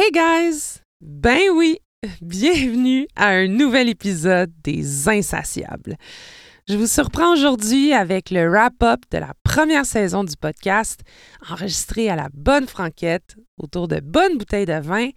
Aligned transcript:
Hey 0.00 0.12
guys! 0.12 0.78
Ben 1.00 1.50
oui, 1.52 1.80
bienvenue 2.22 3.08
à 3.16 3.30
un 3.30 3.48
nouvel 3.48 3.88
épisode 3.88 4.52
des 4.62 5.08
Insatiables. 5.08 5.96
Je 6.68 6.76
vous 6.76 6.86
surprends 6.86 7.32
aujourd'hui 7.32 7.92
avec 7.92 8.30
le 8.30 8.48
wrap-up 8.48 9.00
de 9.10 9.18
la 9.18 9.32
première 9.42 9.84
saison 9.84 10.22
du 10.22 10.36
podcast, 10.36 11.00
enregistré 11.50 12.08
à 12.08 12.14
la 12.14 12.28
bonne 12.32 12.68
franquette, 12.68 13.34
autour 13.60 13.88
de 13.88 13.98
bonnes 13.98 14.38
bouteilles 14.38 14.66
de 14.66 14.80
vin, 14.80 15.08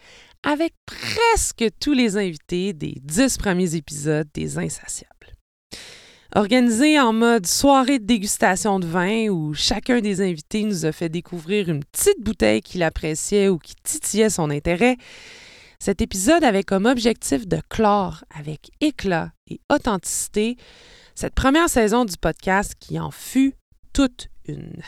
avec 0.41 0.73
presque 0.87 1.63
tous 1.79 1.93
les 1.93 2.17
invités 2.17 2.73
des 2.73 2.95
dix 3.03 3.37
premiers 3.37 3.75
épisodes 3.75 4.29
des 4.33 4.57
Insatiables. 4.57 5.20
Organisé 6.33 6.97
en 6.97 7.11
mode 7.11 7.45
soirée 7.45 7.99
de 7.99 8.05
dégustation 8.05 8.79
de 8.79 8.87
vin 8.87 9.27
où 9.27 9.53
chacun 9.53 9.99
des 9.99 10.21
invités 10.21 10.63
nous 10.63 10.85
a 10.85 10.93
fait 10.93 11.09
découvrir 11.09 11.67
une 11.67 11.83
petite 11.83 12.21
bouteille 12.21 12.61
qu'il 12.61 12.83
appréciait 12.83 13.49
ou 13.49 13.57
qui 13.57 13.75
titillait 13.83 14.29
son 14.29 14.49
intérêt, 14.49 14.95
cet 15.77 15.99
épisode 15.99 16.45
avait 16.45 16.63
comme 16.63 16.85
objectif 16.85 17.45
de 17.47 17.59
clore 17.67 18.23
avec 18.33 18.71
éclat 18.79 19.33
et 19.49 19.59
authenticité 19.69 20.55
cette 21.15 21.35
première 21.35 21.67
saison 21.67 22.05
du 22.05 22.15
podcast 22.15 22.75
qui 22.79 22.97
en 22.97 23.11
fut 23.11 23.55
toute 23.91 24.29
une. 24.47 24.81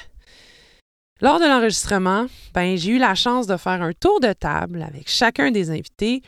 Lors 1.19 1.41
de 1.41 1.45
l'enregistrement, 1.45 2.27
ben, 2.53 2.77
j'ai 2.77 2.91
eu 2.91 2.99
la 2.99 3.15
chance 3.15 3.47
de 3.47 3.57
faire 3.57 3.81
un 3.81 3.91
tour 3.91 4.21
de 4.21 4.31
table 4.31 4.81
avec 4.81 5.09
chacun 5.09 5.51
des 5.51 5.71
invités 5.71 6.21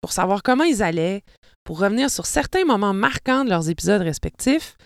pour 0.00 0.10
savoir 0.10 0.42
comment 0.42 0.64
ils 0.64 0.82
allaient, 0.82 1.22
pour 1.68 1.80
revenir 1.80 2.08
sur 2.08 2.24
certains 2.24 2.64
moments 2.64 2.94
marquants 2.94 3.44
de 3.44 3.50
leurs 3.50 3.68
épisodes 3.68 4.00
respectifs, 4.00 4.78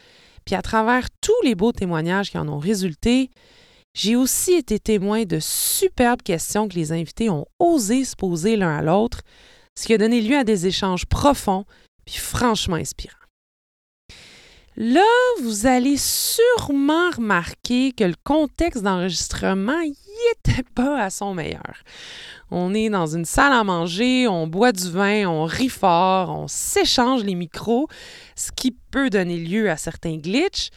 puis 0.45 0.56
à 0.56 0.62
travers 0.62 1.06
tous 1.20 1.41
les 1.45 1.55
beaux 1.55 1.70
témoignages 1.70 2.32
qui 2.32 2.38
en 2.38 2.48
ont 2.48 2.58
résulté, 2.58 3.30
j'ai 3.95 4.16
aussi 4.16 4.55
été 4.55 4.80
témoin 4.80 5.22
de 5.22 5.38
superbes 5.38 6.22
questions 6.22 6.66
que 6.66 6.74
les 6.74 6.91
invités 6.91 7.30
ont 7.30 7.46
osé 7.60 8.05
se 8.05 8.16
poser 8.16 8.56
l'un 8.56 8.77
à 8.77 8.82
l'autre, 8.82 9.20
ce 9.78 9.86
qui 9.86 9.95
a 9.95 9.98
donné 9.98 10.20
lieu 10.20 10.36
à 10.36 10.42
des 10.42 10.66
échanges 10.66 11.06
profonds 11.06 11.66
puis 12.05 12.16
franchement 12.16 12.74
inspirants. 12.74 13.22
Là, 14.77 15.05
vous 15.42 15.67
allez 15.67 15.98
sûrement 15.98 17.11
remarquer 17.11 17.92
que 17.92 18.05
le 18.05 18.15
contexte 18.25 18.83
d'enregistrement 18.83 19.83
n'y 19.83 19.95
était 20.39 20.62
pas 20.75 21.03
à 21.03 21.11
son 21.11 21.34
meilleur. 21.34 21.83
On 22.51 22.73
est 22.73 22.89
dans 22.89 23.06
une 23.06 23.27
salle 23.27 23.53
à 23.53 23.64
manger, 23.64 24.27
on 24.29 24.47
boit 24.47 24.73
du 24.73 24.91
vin, 24.91 25.27
on 25.27 25.45
rit 25.45 25.69
fort, 25.69 26.31
on 26.31 26.48
s'échange 26.48 27.23
les 27.23 27.34
micros, 27.34 27.87
ce 28.34 28.51
qui 28.51 28.75
peut 28.91 29.11
donner 29.11 29.39
lieu 29.39 29.70
à 29.70 29.77
certains 29.77 30.17
glitches. 30.17 30.70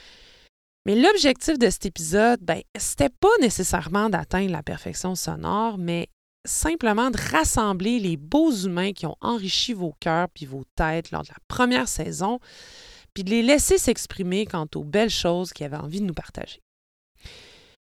Mais 0.85 0.95
l'objectif 0.95 1.57
de 1.57 1.69
cet 1.69 1.85
épisode, 1.85 2.41
ben, 2.41 2.61
c'était 2.77 3.09
pas 3.09 3.35
nécessairement 3.39 4.09
d'atteindre 4.09 4.51
la 4.51 4.61
perfection 4.61 5.15
sonore, 5.15 5.77
mais 5.77 6.09
simplement 6.45 7.11
de 7.11 7.17
rassembler 7.31 7.99
les 7.99 8.17
beaux 8.17 8.51
humains 8.51 8.91
qui 8.91 9.05
ont 9.05 9.15
enrichi 9.21 9.73
vos 9.73 9.95
cœurs 9.99 10.27
puis 10.33 10.45
vos 10.45 10.63
têtes 10.75 11.11
lors 11.11 11.23
de 11.23 11.29
la 11.29 11.39
première 11.47 11.87
saison 11.87 12.39
puis 13.15 13.23
de 13.23 13.31
les 13.31 13.41
laisser 13.41 13.79
s'exprimer 13.79 14.45
quant 14.45 14.67
aux 14.75 14.83
belles 14.83 15.09
choses 15.09 15.53
qu'ils 15.53 15.65
avaient 15.65 15.77
envie 15.77 16.01
de 16.01 16.05
nous 16.05 16.13
partager. 16.13 16.59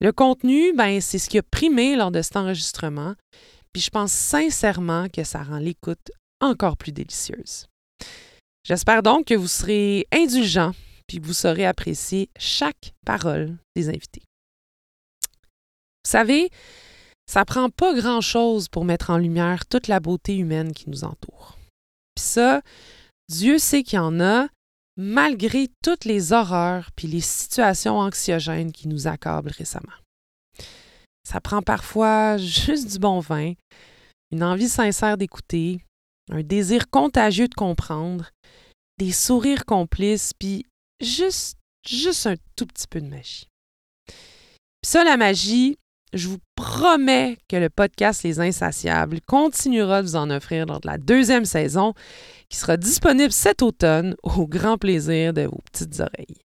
Le 0.01 0.11
contenu, 0.11 0.73
ben, 0.73 0.99
c'est 0.99 1.19
ce 1.19 1.29
qui 1.29 1.37
a 1.37 1.43
primé 1.43 1.95
lors 1.95 2.11
de 2.11 2.21
cet 2.21 2.35
enregistrement, 2.35 3.15
puis 3.71 3.81
je 3.81 3.89
pense 3.89 4.11
sincèrement 4.11 5.07
que 5.07 5.23
ça 5.23 5.43
rend 5.43 5.59
l'écoute 5.59 6.11
encore 6.41 6.75
plus 6.75 6.91
délicieuse. 6.91 7.67
J'espère 8.63 9.03
donc 9.03 9.27
que 9.27 9.35
vous 9.35 9.47
serez 9.47 10.07
indulgents, 10.11 10.73
puis 11.07 11.19
vous 11.19 11.33
saurez 11.33 11.65
apprécier 11.65 12.29
chaque 12.37 12.93
parole 13.05 13.57
des 13.75 13.89
invités. 13.89 14.23
Vous 16.05 16.11
savez, 16.11 16.49
ça 17.27 17.45
prend 17.45 17.69
pas 17.69 17.93
grand-chose 17.93 18.69
pour 18.69 18.85
mettre 18.85 19.11
en 19.11 19.17
lumière 19.17 19.67
toute 19.67 19.87
la 19.87 19.99
beauté 19.99 20.35
humaine 20.35 20.73
qui 20.73 20.89
nous 20.89 21.03
entoure. 21.03 21.57
Puis 22.15 22.25
ça, 22.25 22.61
Dieu 23.29 23.59
sait 23.59 23.83
qu'il 23.83 23.97
y 23.97 23.99
en 23.99 24.19
a, 24.19 24.47
malgré 24.97 25.67
toutes 25.83 26.05
les 26.05 26.33
horreurs 26.33 26.91
puis 26.95 27.07
les 27.07 27.21
situations 27.21 27.99
anxiogènes 27.99 28.71
qui 28.71 28.87
nous 28.87 29.07
accablent 29.07 29.51
récemment. 29.51 29.93
Ça 31.23 31.39
prend 31.39 31.61
parfois 31.61 32.37
juste 32.37 32.91
du 32.91 32.99
bon 32.99 33.19
vin, 33.19 33.53
une 34.31 34.43
envie 34.43 34.69
sincère 34.69 35.17
d'écouter, 35.17 35.83
un 36.31 36.43
désir 36.43 36.89
contagieux 36.89 37.47
de 37.47 37.55
comprendre, 37.55 38.31
des 38.97 39.11
sourires 39.11 39.65
complices, 39.65 40.33
puis 40.33 40.65
juste, 41.01 41.57
juste 41.87 42.27
un 42.27 42.35
tout 42.55 42.65
petit 42.65 42.87
peu 42.87 43.01
de 43.01 43.07
magie. 43.07 43.47
Puis 44.07 44.91
ça, 44.91 45.03
la 45.03 45.17
magie, 45.17 45.77
je 46.13 46.27
vous 46.27 46.39
promets 46.55 47.37
que 47.47 47.55
le 47.55 47.69
podcast 47.69 48.23
Les 48.23 48.39
Insatiables 48.39 49.21
continuera 49.21 50.01
de 50.01 50.07
vous 50.07 50.15
en 50.15 50.29
offrir 50.29 50.65
lors 50.65 50.79
de 50.79 50.87
la 50.87 50.97
deuxième 50.97 51.45
saison 51.45 51.93
qui 52.49 52.57
sera 52.57 52.77
disponible 52.77 53.31
cet 53.31 53.61
automne 53.61 54.15
au 54.23 54.47
grand 54.47 54.77
plaisir 54.77 55.33
de 55.33 55.43
vos 55.43 55.59
petites 55.71 55.99
oreilles. 55.99 56.41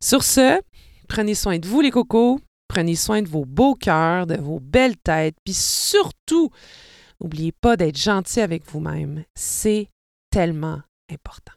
Sur 0.00 0.22
ce, 0.22 0.60
prenez 1.08 1.34
soin 1.34 1.58
de 1.58 1.66
vous 1.66 1.80
les 1.80 1.90
cocos, 1.90 2.40
prenez 2.68 2.94
soin 2.94 3.22
de 3.22 3.28
vos 3.28 3.44
beaux 3.44 3.74
cœurs, 3.74 4.26
de 4.26 4.36
vos 4.36 4.60
belles 4.60 4.96
têtes, 4.96 5.36
puis 5.44 5.54
surtout, 5.54 6.50
n'oubliez 7.20 7.52
pas 7.52 7.76
d'être 7.76 7.98
gentil 7.98 8.40
avec 8.40 8.64
vous-même. 8.70 9.24
C'est 9.34 9.88
tellement 10.30 10.80
important. 11.12 11.52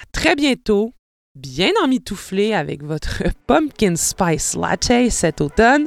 À 0.00 0.04
très 0.12 0.34
bientôt 0.34 0.92
bien 1.34 1.70
emmitouflé 1.82 2.54
avec 2.54 2.82
votre 2.82 3.22
pumpkin 3.46 3.96
spice 3.96 4.54
latte 4.54 5.10
cet 5.10 5.40
automne 5.40 5.86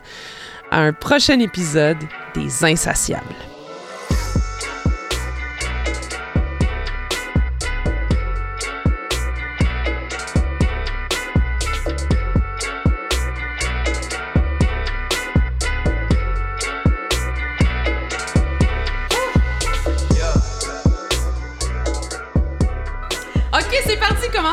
à 0.71 0.79
un 0.81 0.93
prochain 0.93 1.39
épisode 1.39 2.03
des 2.35 2.65
Insatiables. 2.65 3.56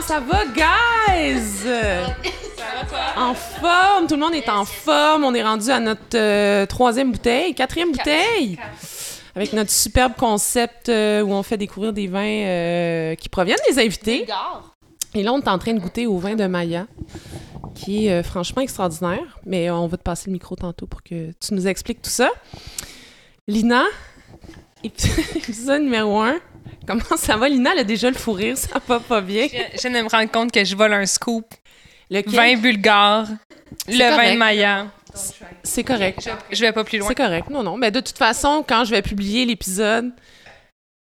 Ça 0.07 0.21
va, 0.21 0.45
guys? 0.47 1.67
En 3.17 3.35
forme, 3.35 4.07
tout 4.07 4.15
le 4.15 4.21
monde 4.21 4.35
est 4.35 4.49
en 4.49 4.65
forme. 4.65 5.25
On 5.25 5.35
est 5.35 5.43
rendu 5.43 5.71
à 5.71 5.81
notre 5.81 6.01
euh, 6.17 6.67
troisième 6.67 7.13
bouteille, 7.13 7.55
quatrième 7.55 7.93
bouteille. 7.93 8.59
Avec 9.35 9.53
notre 9.53 9.71
superbe 9.71 10.13
concept 10.17 10.89
euh, 10.89 11.23
où 11.23 11.33
on 11.33 11.43
fait 11.43 11.57
découvrir 11.57 11.93
des 11.93 12.07
vins 12.07 12.21
euh, 12.23 13.15
qui 13.15 13.29
proviennent 13.29 13.59
des 13.69 13.79
invités. 13.79 14.27
Et 15.15 15.23
là, 15.23 15.33
on 15.33 15.41
est 15.41 15.49
en 15.49 15.59
train 15.59 15.73
de 15.73 15.81
goûter 15.81 16.07
au 16.07 16.19
vin 16.19 16.35
de 16.35 16.47
Maya, 16.47 16.87
qui 17.75 18.07
est 18.07 18.23
franchement 18.23 18.63
extraordinaire. 18.63 19.39
Mais 19.47 19.71
on 19.71 19.87
va 19.87 19.97
te 19.97 20.03
passer 20.03 20.27
le 20.27 20.33
micro 20.33 20.55
tantôt 20.55 20.87
pour 20.87 21.03
que 21.03 21.31
tu 21.41 21.55
nous 21.55 21.67
expliques 21.67 22.03
tout 22.03 22.11
ça. 22.11 22.31
Lina, 23.49 23.85
épisode 24.85 25.83
numéro 25.83 26.21
un. 26.21 26.39
Comment 26.87 27.17
ça 27.17 27.37
va, 27.37 27.49
Lina? 27.49 27.73
Elle 27.73 27.81
a 27.81 27.85
déjà 27.85 28.11
le 28.11 28.17
fou 28.17 28.33
rire, 28.33 28.57
ça 28.57 28.81
va 28.87 29.01
pas 29.01 29.21
bien. 29.21 29.47
Je, 29.47 29.89
viens 29.89 29.99
de 29.99 30.05
me 30.05 30.09
rendre 30.09 30.31
compte 30.31 30.53
que 30.53 30.65
je 30.65 30.77
vole 30.77 30.93
un 30.93 31.07
scoop. 31.07 31.47
Le 32.11 32.23
vin 32.27 32.57
bulgare, 32.57 33.27
le 33.89 34.17
vin 34.17 34.35
de 34.35 34.39
Maya. 34.39 34.87
C'est 35.63 35.85
correct. 35.85 36.29
Je, 36.51 36.61
vais 36.61 36.73
pas 36.73 36.85
plus 36.85 36.99
loin. 36.99 37.09
C'est 37.09 37.15
correct. 37.15 37.49
Non, 37.49 37.63
non. 37.63 37.77
Mais 37.77 37.91
de 37.91 38.01
toute 38.01 38.19
façon, 38.19 38.65
quand 38.67 38.85
je 38.85 38.91
vais 38.91 39.03
publier 39.03 39.47
l'épisode, 39.47 40.13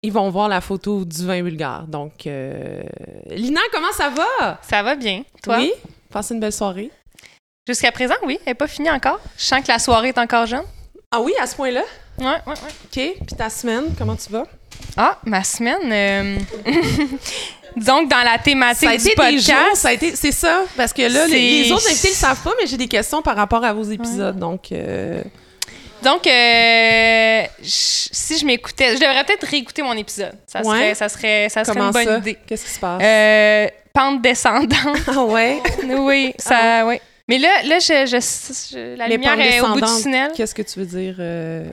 ils 0.02 0.12
vont 0.12 0.28
voir 0.30 0.48
la 0.48 0.60
photo 0.60 1.04
du 1.04 1.26
vin 1.26 1.42
bulgare. 1.42 1.86
Donc, 1.86 2.26
euh, 2.26 2.82
Lina, 3.30 3.60
comment 3.72 3.92
ça 3.92 4.10
va? 4.10 4.60
Ça 4.62 4.82
va 4.82 4.94
bien. 4.94 5.22
Toi? 5.42 5.58
Oui. 5.58 5.72
Passez 6.10 6.34
une 6.34 6.40
belle 6.40 6.52
soirée. 6.52 6.90
Jusqu'à 7.66 7.90
présent, 7.90 8.14
oui. 8.24 8.38
Elle 8.40 8.50
n'est 8.50 8.54
pas 8.54 8.68
finie 8.68 8.90
encore. 8.90 9.18
Je 9.38 9.44
sens 9.44 9.62
que 9.62 9.68
la 9.68 9.78
soirée 9.78 10.08
est 10.08 10.18
encore 10.18 10.46
jeune. 10.46 10.64
Ah 11.10 11.20
oui, 11.20 11.32
à 11.40 11.46
ce 11.46 11.56
point-là? 11.56 11.82
Ouais, 12.18 12.26
ouais, 12.26 12.40
ouais. 12.46 12.54
OK. 12.54 13.26
Puis 13.26 13.37
ta 13.37 13.49
semaine, 13.49 13.94
comment 13.96 14.16
tu 14.16 14.31
vas? 14.31 14.44
Ah, 14.97 15.19
ma 15.25 15.43
semaine. 15.43 15.93
Euh... 15.93 16.38
Donc, 17.76 18.09
dans 18.09 18.23
la 18.23 18.38
thématique 18.38 18.88
ça 18.88 18.94
a 18.94 18.97
du 18.97 19.11
podcast. 19.17 19.75
ça 19.75 19.88
a 19.88 19.93
été, 19.93 20.15
c'est 20.15 20.32
ça. 20.32 20.62
Parce 20.76 20.93
que 20.93 21.03
là, 21.03 21.26
les, 21.26 21.73
autres 21.73 21.91
invités 21.91 22.09
ne 22.09 22.12
le 22.12 22.19
savent 22.19 22.43
pas, 22.43 22.53
mais 22.61 22.69
j'ai 22.69 22.76
des 22.76 22.87
questions 22.87 23.21
par 23.21 23.35
rapport 23.35 23.65
à 23.65 23.73
vos 23.73 23.85
épisodes. 23.85 24.38
Donc. 24.38 24.71
Euh... 24.73 25.23
Donc, 26.03 26.26
euh, 26.26 27.43
si 27.62 28.38
je 28.38 28.44
m'écoutais, 28.44 28.94
je 28.94 29.00
devrais 29.00 29.25
peut-être 29.25 29.47
réécouter 29.47 29.82
mon 29.82 29.94
épisode. 29.94 30.35
Ça 30.47 30.62
serait, 30.62 30.94
ça 30.94 31.09
serait, 31.09 31.49
ça 31.49 31.65
serait 31.65 31.81
une 31.81 31.91
bonne 31.91 32.19
idée. 32.19 32.37
Qu'est-ce 32.47 32.67
qui 32.67 32.73
se 32.73 32.79
passe? 32.79 33.03
Euh, 33.03 33.69
pente 33.94 34.21
descendante. 34.21 34.99
Ah 35.09 35.25
ouais? 35.25 35.62
oui, 35.97 36.35
ça, 36.38 36.81
ah. 36.81 36.87
ouais. 36.87 37.00
Mais 37.26 37.38
là, 37.38 37.49
là 37.65 37.79
je, 37.79 38.05
je, 38.05 38.97
la 38.97 39.09
lumière 39.09 39.41
est 39.41 39.61
au 39.62 39.69
bout 39.69 39.81
du 39.81 40.03
tunnel. 40.03 40.32
Qu'est-ce 40.37 40.55
que 40.55 40.62
tu 40.62 40.79
veux 40.81 40.85
dire? 40.85 41.17
Euh? 41.19 41.65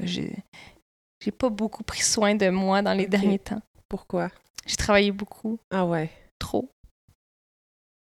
J'ai 1.24 1.32
pas 1.32 1.50
beaucoup 1.50 1.84
pris 1.84 2.02
soin 2.02 2.34
de 2.34 2.50
moi 2.50 2.82
dans 2.82 2.94
les 2.94 3.06
derniers 3.06 3.40
temps. 3.40 3.62
Pourquoi? 3.88 4.30
J'ai 4.66 4.76
travaillé 4.76 5.12
beaucoup. 5.12 5.60
Ah 5.70 5.86
ouais? 5.86 6.10
Trop. 6.40 6.72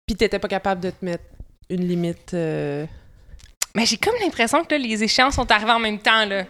Puis 0.06 0.16
t'étais 0.16 0.38
pas 0.38 0.48
capable 0.48 0.82
de 0.82 0.90
te 0.90 1.04
mettre 1.04 1.24
une 1.70 1.86
limite... 1.86 2.34
Euh, 2.34 2.86
Mais 3.74 3.86
j'ai 3.86 3.96
comme 3.96 4.14
l'impression 4.20 4.64
que 4.64 4.74
les 4.74 5.02
échéances 5.02 5.36
sont 5.36 5.50
arrivées 5.50 5.72
en 5.72 5.78
même 5.78 5.98
temps. 5.98 6.26
Là. 6.26 6.44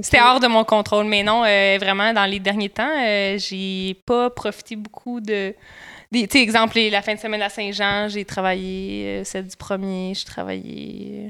C'était 0.00 0.20
hors 0.20 0.38
de 0.38 0.46
mon 0.46 0.64
contrôle. 0.64 1.06
Mais 1.06 1.22
non, 1.22 1.44
euh, 1.44 1.78
vraiment, 1.80 2.12
dans 2.12 2.26
les 2.26 2.40
derniers 2.40 2.70
temps, 2.70 2.96
euh, 2.96 3.38
j'ai 3.38 4.00
pas 4.06 4.30
profité 4.30 4.76
beaucoup 4.76 5.20
de. 5.20 5.54
Tu 6.12 6.26
sais, 6.30 6.40
exemple, 6.40 6.78
la 6.78 7.02
fin 7.02 7.14
de 7.14 7.20
semaine 7.20 7.42
à 7.42 7.48
Saint-Jean, 7.48 8.08
j'ai 8.08 8.24
travaillé 8.24 9.24
celle 9.24 9.48
du 9.48 9.56
premier, 9.56 10.14
j'ai 10.14 10.24
travaillé. 10.24 11.28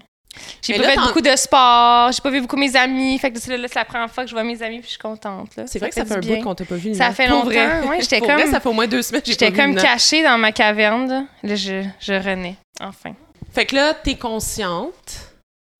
J'ai 0.62 0.76
pas 0.76 0.90
fait 0.90 0.96
beaucoup 0.96 1.20
de 1.20 1.36
sport, 1.36 2.12
j'ai 2.12 2.20
pas 2.20 2.30
vu 2.30 2.40
beaucoup 2.40 2.56
mes 2.56 2.74
amis. 2.76 3.18
Fait 3.18 3.30
que 3.30 3.38
c'est 3.38 3.56
la 3.56 3.84
première 3.84 4.10
fois 4.10 4.24
que 4.24 4.30
je 4.30 4.34
vois 4.34 4.44
mes 4.44 4.62
amis 4.62 4.78
puis 4.78 4.86
je 4.86 4.92
suis 4.92 4.98
contente. 4.98 5.50
C'est 5.66 5.78
vrai 5.78 5.88
que 5.88 5.94
ça 5.94 6.04
fait 6.04 6.14
un 6.14 6.20
bout 6.20 6.42
qu'on 6.42 6.54
t'a 6.54 6.64
pas 6.64 6.76
vu. 6.76 6.94
Ça 6.94 7.12
fait 7.12 7.28
longtemps. 7.28 7.48
Ouais, 7.88 8.00
j'étais 8.00 8.20
comme. 8.20 8.50
ça 8.50 8.60
fait 8.60 8.68
au 8.68 8.72
moins 8.72 8.86
deux 8.86 9.02
semaines. 9.02 9.22
J'étais 9.24 9.52
comme 9.52 9.74
cachée 9.74 10.22
dans 10.22 10.38
ma 10.38 10.52
caverne. 10.52 11.26
Là, 11.42 11.54
je, 11.54 11.84
je 12.00 12.14
renais, 12.14 12.56
enfin. 12.80 13.12
Fait 13.52 13.66
que 13.66 13.76
là, 13.76 13.94
t'es 13.94 14.16
consciente 14.16 15.32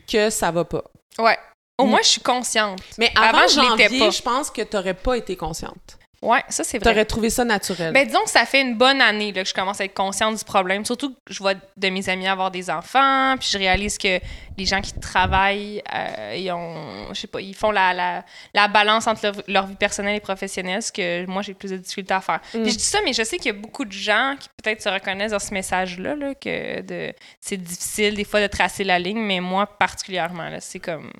que 0.06 0.30
ça 0.30 0.50
va 0.50 0.64
pas. 0.64 0.84
Ouais. 1.18 1.38
Au 1.78 1.86
moins, 1.86 2.00
je 2.02 2.08
suis 2.08 2.20
consciente. 2.20 2.80
Mais 2.98 3.10
avant, 3.16 3.48
je 3.48 3.54
janvier, 3.54 3.98
pas. 3.98 4.10
je 4.10 4.22
pense 4.22 4.50
que 4.50 4.62
t'aurais 4.62 4.94
pas 4.94 5.16
été 5.16 5.34
consciente. 5.34 5.98
Ouais, 6.24 6.42
ça 6.48 6.64
c'est 6.64 6.78
vrai. 6.78 6.90
T'aurais 6.90 7.04
trouvé 7.04 7.28
ça 7.28 7.44
naturel. 7.44 7.92
Ben 7.92 8.06
disons 8.06 8.24
que 8.24 8.30
ça 8.30 8.46
fait 8.46 8.62
une 8.62 8.76
bonne 8.76 9.02
année 9.02 9.30
là, 9.30 9.42
que 9.42 9.48
je 9.48 9.54
commence 9.54 9.80
à 9.80 9.84
être 9.84 9.94
consciente 9.94 10.38
du 10.38 10.44
problème. 10.44 10.84
Surtout 10.84 11.10
que 11.10 11.34
je 11.34 11.38
vois 11.38 11.52
de 11.54 11.88
mes 11.90 12.08
amis 12.08 12.26
avoir 12.26 12.50
des 12.50 12.70
enfants, 12.70 13.36
puis 13.38 13.48
je 13.52 13.58
réalise 13.58 13.98
que 13.98 14.20
les 14.56 14.64
gens 14.64 14.80
qui 14.80 14.94
travaillent, 14.94 15.82
euh, 15.94 16.34
ils 16.36 16.50
ont, 16.50 17.12
je 17.12 17.20
sais 17.20 17.26
pas, 17.26 17.42
ils 17.42 17.54
font 17.54 17.70
la, 17.70 17.92
la, 17.92 18.24
la 18.54 18.68
balance 18.68 19.06
entre 19.06 19.32
leur, 19.48 19.66
vie 19.66 19.74
personnelle 19.74 20.16
et 20.16 20.20
professionnelle, 20.20 20.82
ce 20.82 20.92
que 20.92 21.26
moi 21.26 21.42
j'ai 21.42 21.52
plus 21.52 21.70
de 21.70 21.76
difficultés 21.76 22.14
à 22.14 22.22
faire. 22.22 22.40
Puis 22.50 22.60
mm. 22.60 22.70
je 22.70 22.76
dis 22.76 22.84
ça, 22.84 23.00
mais 23.04 23.12
je 23.12 23.22
sais 23.22 23.36
qu'il 23.36 23.52
y 23.52 23.56
a 23.56 23.58
beaucoup 23.58 23.84
de 23.84 23.92
gens 23.92 24.34
qui 24.40 24.48
peut-être 24.62 24.80
se 24.80 24.88
reconnaissent 24.88 25.32
dans 25.32 25.38
ce 25.38 25.52
message-là, 25.52 26.16
là, 26.16 26.34
que 26.34 26.80
de, 26.80 27.12
c'est 27.40 27.58
difficile 27.58 28.14
des 28.14 28.24
fois 28.24 28.40
de 28.40 28.46
tracer 28.46 28.84
la 28.84 28.98
ligne, 28.98 29.20
mais 29.20 29.40
moi 29.40 29.66
particulièrement, 29.66 30.48
là, 30.48 30.60
c'est 30.60 30.80
comme 30.80 31.10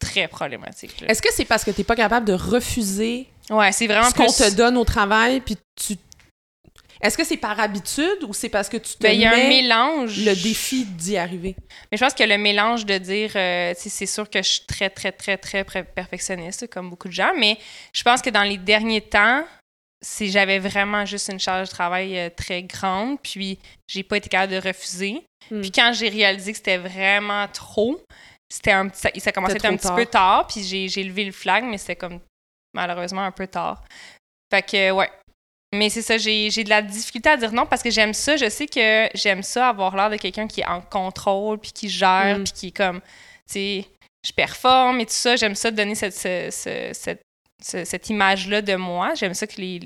très 0.00 0.26
problématique. 0.26 1.04
Est-ce 1.06 1.22
que 1.22 1.32
c'est 1.32 1.44
parce 1.44 1.64
que 1.64 1.70
tu 1.70 1.80
n'es 1.80 1.84
pas 1.84 1.96
capable 1.96 2.26
de 2.26 2.32
refuser 2.32 3.28
ouais, 3.50 3.72
c'est 3.72 3.86
vraiment 3.86 4.08
ce 4.08 4.14
qu'on 4.14 4.26
te 4.26 4.54
donne 4.54 4.76
au 4.76 4.84
travail, 4.84 5.40
puis 5.40 5.56
tu 5.76 5.96
est-ce 7.04 7.18
que 7.18 7.24
c'est 7.24 7.36
par 7.36 7.60
habitude 7.60 8.24
ou 8.26 8.32
c'est 8.32 8.48
parce 8.48 8.70
que 8.70 8.78
tu 8.78 8.94
te 8.94 9.02
ben, 9.02 9.12
y 9.12 9.26
a 9.26 9.34
un 9.34 9.48
mélange. 9.48 10.24
le 10.24 10.34
défi 10.34 10.86
d'y 10.86 11.18
arriver? 11.18 11.54
Mais 11.92 11.98
je 11.98 12.02
pense 12.02 12.14
que 12.14 12.22
le 12.24 12.38
mélange 12.38 12.86
de 12.86 12.96
dire, 12.96 13.32
euh, 13.36 13.74
c'est 13.76 14.06
sûr 14.06 14.30
que 14.30 14.42
je 14.42 14.48
suis 14.48 14.66
très, 14.66 14.88
très, 14.88 15.12
très, 15.12 15.36
très 15.36 15.84
perfectionniste, 15.84 16.66
comme 16.70 16.88
beaucoup 16.88 17.08
de 17.08 17.12
gens, 17.12 17.32
mais 17.38 17.58
je 17.92 18.02
pense 18.02 18.22
que 18.22 18.30
dans 18.30 18.42
les 18.42 18.56
derniers 18.56 19.02
temps, 19.02 19.44
si 20.00 20.30
j'avais 20.30 20.58
vraiment 20.58 21.04
juste 21.04 21.30
une 21.30 21.38
charge 21.38 21.68
de 21.68 21.74
travail 21.74 22.18
euh, 22.18 22.30
très 22.34 22.62
grande, 22.62 23.20
puis 23.20 23.58
j'ai 23.86 24.02
pas 24.02 24.16
été 24.16 24.30
capable 24.30 24.52
de 24.52 24.66
refuser. 24.66 25.22
Hmm. 25.50 25.60
Puis 25.60 25.72
quand 25.72 25.92
j'ai 25.92 26.08
réalisé 26.08 26.52
que 26.52 26.56
c'était 26.58 26.78
vraiment 26.78 27.46
trop, 27.48 28.00
c'était 28.48 28.72
un 28.72 28.88
ça, 28.94 29.10
ça 29.14 29.30
commençait 29.30 29.54
à 29.54 29.56
être 29.56 29.64
un 29.66 29.76
petit 29.76 29.92
peu 29.94 30.06
tard, 30.06 30.46
puis 30.46 30.62
j'ai 30.62 31.04
levé 31.04 31.26
le 31.26 31.32
flag, 31.32 31.64
mais 31.64 31.76
c'était 31.76 31.96
comme 31.96 32.20
malheureusement 32.74 33.22
un 33.22 33.30
peu 33.30 33.46
tard. 33.46 33.82
Fait 34.52 34.62
que, 34.62 34.90
ouais. 34.90 35.10
Mais 35.74 35.90
c'est 35.90 36.02
ça, 36.02 36.18
j'ai 36.18 36.50
de 36.50 36.68
la 36.68 36.82
difficulté 36.82 37.30
à 37.30 37.36
dire 37.36 37.52
non 37.52 37.66
parce 37.66 37.82
que 37.82 37.90
j'aime 37.90 38.14
ça. 38.14 38.36
Je 38.36 38.48
sais 38.48 38.66
que 38.66 39.08
j'aime 39.14 39.42
ça, 39.42 39.68
avoir 39.68 39.96
l'air 39.96 40.10
de 40.10 40.16
quelqu'un 40.16 40.46
qui 40.46 40.60
est 40.60 40.66
en 40.66 40.80
contrôle, 40.80 41.58
puis 41.58 41.72
qui 41.72 41.88
gère, 41.88 42.38
mm. 42.38 42.44
puis 42.44 42.52
qui 42.52 42.66
est 42.68 42.76
comme, 42.76 43.00
tu 43.00 43.06
sais, 43.46 43.86
je 44.24 44.32
performe 44.32 45.00
et 45.00 45.06
tout 45.06 45.12
ça. 45.12 45.34
J'aime 45.36 45.54
ça 45.54 45.70
donner 45.70 45.96
cette, 45.96 46.14
cette, 46.14 47.22
cette 47.60 48.10
image-là 48.10 48.62
de 48.62 48.76
moi. 48.76 49.14
J'aime 49.14 49.34
ça 49.34 49.46
que 49.46 49.60
les 49.60 49.80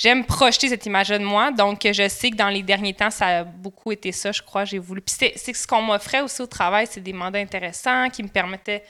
j'aime 0.00 0.24
projeter 0.24 0.68
cette 0.68 0.86
image-là 0.86 1.18
de 1.18 1.24
moi. 1.24 1.52
Donc, 1.52 1.82
je 1.84 2.08
sais 2.08 2.30
que 2.30 2.36
dans 2.36 2.48
les 2.48 2.62
derniers 2.62 2.94
temps, 2.94 3.10
ça 3.10 3.40
a 3.40 3.44
beaucoup 3.44 3.92
été 3.92 4.12
ça, 4.12 4.32
je 4.32 4.42
crois, 4.42 4.64
j'ai 4.64 4.78
voulu. 4.78 5.02
Puis 5.02 5.14
c'est 5.36 5.52
ce 5.52 5.66
qu'on 5.66 5.82
m'offrait 5.82 6.22
aussi 6.22 6.40
au 6.40 6.46
travail, 6.46 6.86
c'est 6.90 7.02
des 7.02 7.12
mandats 7.12 7.38
intéressants 7.38 8.08
qui 8.08 8.22
me 8.22 8.28
permettaient 8.28 8.82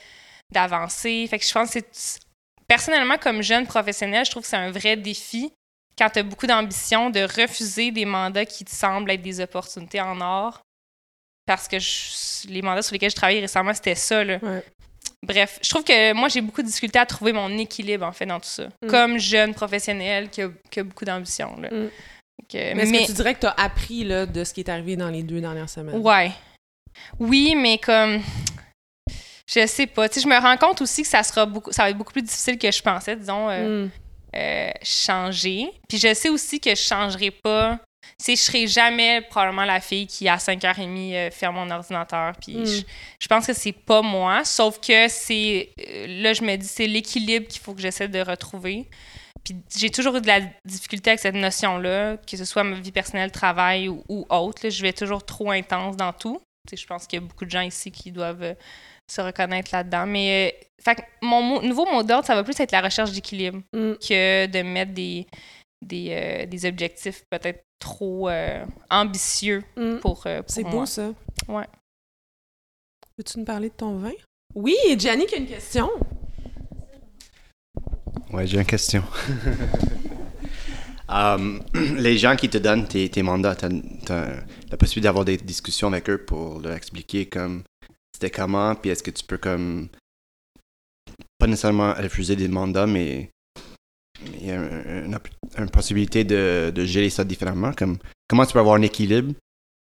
d'avancer. 0.49 1.27
Fait 1.29 1.37
que 1.37 1.45
je 1.45 1.51
pense 1.51 1.73
que 1.73 1.79
c'est... 1.91 2.19
Personnellement, 2.71 3.17
comme 3.17 3.41
jeune 3.41 3.67
professionnelle, 3.67 4.23
je 4.23 4.31
trouve 4.31 4.43
que 4.43 4.47
c'est 4.47 4.55
un 4.55 4.71
vrai 4.71 4.95
défi 4.95 5.51
quand 5.97 6.09
tu 6.09 6.19
as 6.19 6.23
beaucoup 6.23 6.47
d'ambition 6.47 7.09
de 7.09 7.19
refuser 7.19 7.91
des 7.91 8.05
mandats 8.05 8.45
qui 8.45 8.63
te 8.63 8.71
semblent 8.71 9.11
être 9.11 9.21
des 9.21 9.41
opportunités 9.41 9.99
en 9.99 10.21
or. 10.21 10.61
Parce 11.45 11.67
que 11.67 11.75
les 12.49 12.61
mandats 12.61 12.81
sur 12.81 12.93
lesquels 12.93 13.09
je 13.09 13.15
travaillais 13.17 13.41
récemment, 13.41 13.73
c'était 13.73 13.95
ça. 13.95 14.23
Là. 14.23 14.39
Bref, 15.21 15.59
je 15.61 15.69
trouve 15.69 15.83
que 15.83 16.13
moi, 16.13 16.29
j'ai 16.29 16.39
beaucoup 16.39 16.61
de 16.61 16.67
difficultés 16.67 16.97
à 16.97 17.05
trouver 17.05 17.33
mon 17.33 17.49
équilibre, 17.57 18.05
en 18.05 18.13
fait, 18.13 18.25
dans 18.25 18.39
tout 18.39 18.47
ça. 18.47 18.69
Mm. 18.81 18.87
Comme 18.87 19.17
jeune 19.17 19.53
professionnelle 19.53 20.29
qui 20.29 20.41
a, 20.41 20.83
beaucoup 20.85 21.03
d'ambition. 21.03 21.57
Mm. 21.57 21.89
mais 22.53 22.83
est-ce 22.83 22.91
que 22.93 23.05
tu 23.07 23.13
dirais 23.15 23.33
que 23.33 23.41
tu 23.41 23.47
as 23.47 23.55
appris 23.57 24.05
là, 24.05 24.25
de 24.25 24.45
ce 24.45 24.53
qui 24.53 24.61
est 24.61 24.69
arrivé 24.69 24.95
dans 24.95 25.09
les 25.09 25.23
deux 25.23 25.41
dernières 25.41 25.69
semaines? 25.69 25.97
Ouais. 25.97 26.31
Oui, 27.19 27.53
mais 27.53 27.79
comme. 27.79 28.21
Je 29.53 29.67
sais 29.67 29.87
pas. 29.87 30.07
Tu 30.07 30.15
sais, 30.15 30.21
je 30.21 30.27
me 30.27 30.39
rends 30.39 30.57
compte 30.57 30.81
aussi 30.81 31.01
que 31.01 31.07
ça 31.07 31.23
sera 31.23 31.45
beaucoup, 31.45 31.71
ça 31.71 31.83
va 31.83 31.89
être 31.89 31.97
beaucoup 31.97 32.13
plus 32.13 32.21
difficile 32.21 32.57
que 32.57 32.71
je 32.71 32.81
pensais, 32.81 33.15
disons, 33.15 33.49
euh, 33.49 33.85
mm. 33.85 33.91
euh, 34.35 34.71
changer. 34.83 35.69
Puis 35.89 35.97
je 35.97 36.13
sais 36.13 36.29
aussi 36.29 36.59
que 36.59 36.69
je 36.69 36.81
changerai 36.81 37.31
pas 37.31 37.79
je 38.27 38.35
serai 38.35 38.67
jamais 38.67 39.21
probablement 39.21 39.65
la 39.65 39.79
fille 39.79 40.07
qui, 40.07 40.27
à 40.27 40.37
5h30, 40.37 41.13
euh, 41.13 41.31
ferme 41.31 41.55
mon 41.55 41.69
ordinateur. 41.69 42.33
Puis 42.39 42.57
hmm. 42.57 42.83
je, 43.19 43.27
pense 43.27 43.47
que 43.47 43.53
c'est 43.53 43.71
pas 43.71 44.01
moi, 44.01 44.43
sauf 44.45 44.79
que 44.79 45.07
c'est. 45.07 45.69
Là, 46.07 46.33
je 46.33 46.43
me 46.43 46.55
dis, 46.55 46.67
c'est 46.67 46.87
l'équilibre 46.87 47.47
qu'il 47.47 47.61
faut 47.61 47.73
que 47.73 47.81
j'essaie 47.81 48.07
de 48.07 48.19
retrouver. 48.19 48.87
Puis 49.43 49.55
j'ai 49.75 49.89
toujours 49.89 50.15
eu 50.17 50.21
de 50.21 50.27
la 50.27 50.41
difficulté 50.65 51.11
avec 51.11 51.19
cette 51.19 51.35
notion-là, 51.35 52.17
que 52.17 52.37
ce 52.37 52.45
soit 52.45 52.63
ma 52.63 52.79
vie 52.79 52.91
personnelle, 52.91 53.31
travail 53.31 53.89
ou, 53.89 54.25
autre. 54.29 54.69
je 54.69 54.81
vais 54.83 54.93
toujours 54.93 55.25
trop 55.25 55.49
intense 55.49 55.97
dans 55.97 56.13
tout. 56.13 56.39
je 56.71 56.85
pense 56.85 57.07
qu'il 57.07 57.19
y 57.19 57.23
a 57.23 57.25
beaucoup 57.25 57.45
de 57.45 57.49
gens 57.49 57.61
ici 57.61 57.91
qui 57.91 58.11
doivent 58.11 58.55
se 59.11 59.21
reconnaître 59.21 59.71
là-dedans. 59.73 60.05
Mais 60.05 60.55
mon 61.21 61.61
nouveau 61.61 61.85
mot 61.85 62.03
d'ordre, 62.03 62.25
ça 62.25 62.35
va 62.35 62.43
plus 62.43 62.59
être 62.59 62.71
la 62.71 62.81
recherche 62.81 63.11
d'équilibre 63.11 63.59
hmm. 63.73 63.93
que 63.95 64.47
de 64.47 64.61
mettre 64.61 64.93
des, 64.93 65.27
des, 65.81 66.47
des 66.49 66.65
objectifs 66.65 67.23
peut-être 67.29 67.63
trop 67.81 68.29
euh, 68.29 68.63
ambitieux 68.89 69.63
mm. 69.75 69.97
pour, 69.97 70.23
euh, 70.27 70.41
C'est 70.47 70.63
beau, 70.63 70.85
ça. 70.85 71.11
Ouais. 71.49 71.65
Veux-tu 73.17 73.39
nous 73.39 73.45
parler 73.45 73.69
de 73.69 73.73
ton 73.73 73.97
vin? 73.97 74.11
Oui, 74.55 74.75
Gianni 74.97 75.25
qui 75.25 75.35
a 75.35 75.37
une 75.39 75.47
question. 75.47 75.89
Ouais, 78.31 78.47
j'ai 78.47 78.59
une 78.59 78.65
question. 78.65 79.03
Um, 81.13 81.61
les 81.97 82.17
gens 82.17 82.37
qui 82.37 82.47
te 82.47 82.57
donnent 82.57 82.87
tes, 82.87 83.09
tes 83.09 83.21
mandats, 83.21 83.53
tu 83.53 83.65
as, 83.65 84.27
la 84.69 84.77
possibilité 84.77 85.01
d'avoir 85.01 85.25
des 85.25 85.35
discussions 85.35 85.89
avec 85.89 86.09
eux 86.09 86.23
pour 86.23 86.61
leur 86.61 86.71
expliquer 86.71 87.25
comme 87.25 87.63
comment, 88.29 88.75
puis 88.75 88.91
est-ce 88.91 89.03
que 89.03 89.11
tu 89.11 89.23
peux 89.23 89.37
comme 89.37 89.89
pas 91.37 91.47
nécessairement 91.47 91.93
refuser 91.93 92.35
des 92.35 92.47
mandats, 92.47 92.85
mais 92.85 93.29
il 94.23 94.45
y 94.45 94.51
a 94.51 94.55
une, 94.55 95.69
possibilité 95.71 96.23
de, 96.23 96.85
gérer 96.85 97.09
ça 97.09 97.23
différemment. 97.23 97.73
Comme, 97.73 97.97
comment 98.27 98.45
tu 98.45 98.53
peux 98.53 98.59
avoir 98.59 98.75
un 98.75 98.81
équilibre 98.83 99.33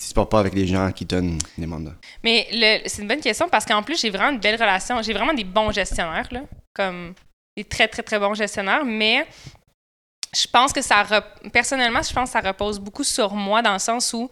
si 0.01 0.13
tu 0.13 0.19
ne 0.19 0.23
pas 0.23 0.39
avec 0.39 0.53
les 0.53 0.65
gens 0.65 0.91
qui 0.93 1.05
donnent 1.05 1.37
des 1.57 1.65
mandats? 1.65 1.95
Mais 2.23 2.47
c'est 2.85 3.01
une 3.01 3.07
bonne 3.07 3.19
question 3.19 3.49
parce 3.49 3.65
qu'en 3.65 3.83
plus, 3.83 3.99
j'ai 3.99 4.09
vraiment 4.09 4.31
une 4.31 4.39
belle 4.39 4.55
relation. 4.55 5.01
J'ai 5.01 5.13
vraiment 5.13 5.33
des 5.33 5.43
bons 5.43 5.71
gestionnaires, 5.71 6.29
là, 6.31 6.43
comme 6.73 7.13
des 7.57 7.65
très, 7.65 7.87
très, 7.89 8.03
très 8.03 8.19
bons 8.19 8.33
gestionnaires, 8.33 8.85
mais 8.85 9.27
je 10.33 10.47
pense 10.47 10.71
que 10.71 10.81
ça. 10.81 11.05
Personnellement, 11.51 12.01
je 12.01 12.13
pense 12.13 12.31
que 12.31 12.39
ça 12.39 12.47
repose 12.47 12.79
beaucoup 12.79 13.03
sur 13.03 13.33
moi 13.33 13.61
dans 13.61 13.73
le 13.73 13.79
sens 13.79 14.13
où 14.13 14.29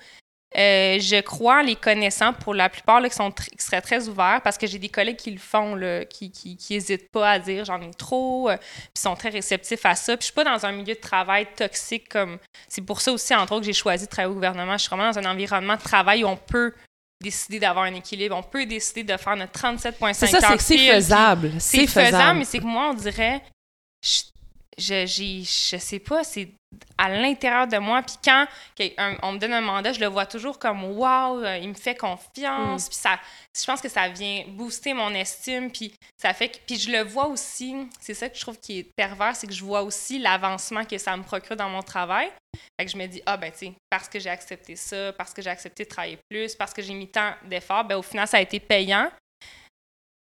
euh, 0.58 1.00
je 1.00 1.22
crois 1.22 1.62
les 1.62 1.76
connaissants, 1.76 2.34
pour 2.34 2.56
la 2.56 2.68
plupart, 2.68 3.00
là, 3.00 3.10
qui, 3.10 3.16
sont 3.16 3.34
seraient 3.60 3.82
très 3.82 4.08
ouverts, 4.08 4.42
parce 4.44 4.58
que 4.58 4.66
j'ai 4.66 4.80
des 4.80 4.90
collègues 4.90 5.18
qui 5.18 5.30
le 5.30 5.38
font, 5.38 5.76
là, 5.76 6.04
qui 6.06 6.58
n'hésitent 6.70 7.12
pas 7.12 7.32
à 7.32 7.40
dire 7.40 7.64
j'en 7.64 7.80
ai 7.82 7.92
trop, 7.92 8.50
euh, 8.50 8.58
puis 8.58 9.02
sont 9.02 9.16
très 9.16 9.30
réceptifs 9.30 9.86
à 9.86 9.94
ça. 9.94 10.18
Puis 10.18 10.22
je 10.22 10.26
suis 10.26 10.34
pas 10.34 10.44
dans 10.44 10.66
un 10.66 10.72
milieu 10.72 10.96
de 10.96 11.00
travail 11.00 11.48
toxique 11.56 12.10
comme. 12.10 12.40
C'est 12.68 12.82
pour 12.82 13.02
ça 13.02 13.12
aussi, 13.12 13.36
entre 13.36 13.54
autres, 13.54 13.62
que 13.62 13.68
j'ai 13.68 13.74
choisi 13.74 14.06
de 14.06 14.10
travailler 14.10 14.32
au 14.32 14.36
gouvernement. 14.36 14.74
Je 14.74 14.84
suis 14.84 14.90
vraiment 14.90 15.12
dans 15.12 15.20
un 15.20 15.32
environnement 15.32 15.76
de 15.76 15.82
travail 15.82 16.24
où 16.24 16.28
on 16.28 16.38
peut 16.38 16.74
décider 17.22 17.60
d'avoir 17.60 17.86
un 17.86 17.94
équilibre. 17.94 18.36
On 18.36 18.44
peut 18.44 18.66
décider 18.66 19.04
de 19.04 19.16
faire 19.18 19.36
notre 19.36 19.60
37,5 19.60 20.14
C'est 20.14 20.28
ça, 20.28 20.58
c'est 20.58 20.78
faisable. 20.78 21.52
C'est 21.60 21.88
faisable, 21.88 22.40
mais 22.40 22.46
c'est 22.46 22.60
que 22.60 22.66
moi, 22.66 22.90
on 22.92 22.94
dirait, 22.96 23.44
je, 24.04 24.22
je, 24.78 25.06
je 25.08 25.78
sais 25.78 26.00
pas, 26.00 26.24
c'est 26.24 26.50
à 26.98 27.10
l'intérieur 27.10 27.68
de 27.68 27.78
moi. 27.78 28.02
Puis 28.04 28.16
quand 28.24 28.46
on 29.24 29.34
me 29.34 29.38
donne 29.38 29.54
un 29.54 29.62
mandat, 29.62 29.94
je 29.94 30.00
le 30.00 30.08
vois 30.08 30.26
toujours 30.26 30.60
comme 30.60 30.84
wow, 30.84 31.44
euh, 31.44 31.58
il 31.58 31.70
me 31.70 31.74
fait 31.74 31.96
confiance. 31.96 32.86
Mm. 32.86 32.90
Puis 32.90 32.96
ça, 32.96 33.20
je 33.56 33.66
pense 33.66 33.82
que 33.82 33.90
ça 33.90 34.08
vient 34.08 34.44
booster 34.50 34.94
mon 34.94 35.14
estime. 35.14 35.72
Puis 35.72 35.94
ça 36.18 36.34
fait 36.34 36.50
que, 36.50 36.58
puis 36.66 36.78
je 36.78 36.92
le 36.92 37.04
vois 37.04 37.28
aussi. 37.28 37.76
C'est 38.00 38.14
ça 38.14 38.30
que 38.30 38.36
je 38.36 38.42
trouve 38.42 38.60
qui 38.60 38.80
est 38.80 38.88
pervers, 38.96 39.36
c'est 39.36 39.48
que 39.48 39.54
je 39.54 39.64
vois 39.64 39.82
aussi 39.82 40.20
l'avancement 40.20 40.86
que 40.86 40.98
ça 40.98 41.16
me 41.16 41.24
procure 41.24 41.56
dans 41.56 41.70
mon 41.70 41.82
travail. 41.82 42.32
Fait 42.80 42.86
que 42.86 42.92
je 42.92 42.98
me 42.98 43.08
dis 43.08 43.22
ah 43.26 43.38
ben 43.38 43.52
tu 43.52 43.60
sais 43.60 43.74
parce 43.90 44.08
que 44.10 44.20
j'ai 44.20 44.30
accepté 44.30 44.76
ça, 44.76 45.14
parce 45.14 45.34
que 45.34 45.42
j'ai 45.42 45.50
accepté 45.50 45.84
de 45.84 45.90
travailler 45.90 46.20
plus, 46.30 46.56
parce 46.56 46.74
que 46.74 46.82
j'ai 46.82 46.94
mis 46.94 47.08
tant 47.08 47.34
d'efforts, 47.46 47.84
ben 47.84 47.98
au 47.98 48.02
final 48.02 48.28
ça 48.28 48.38
a 48.38 48.42
été 48.42 48.60
payant. 48.60 49.10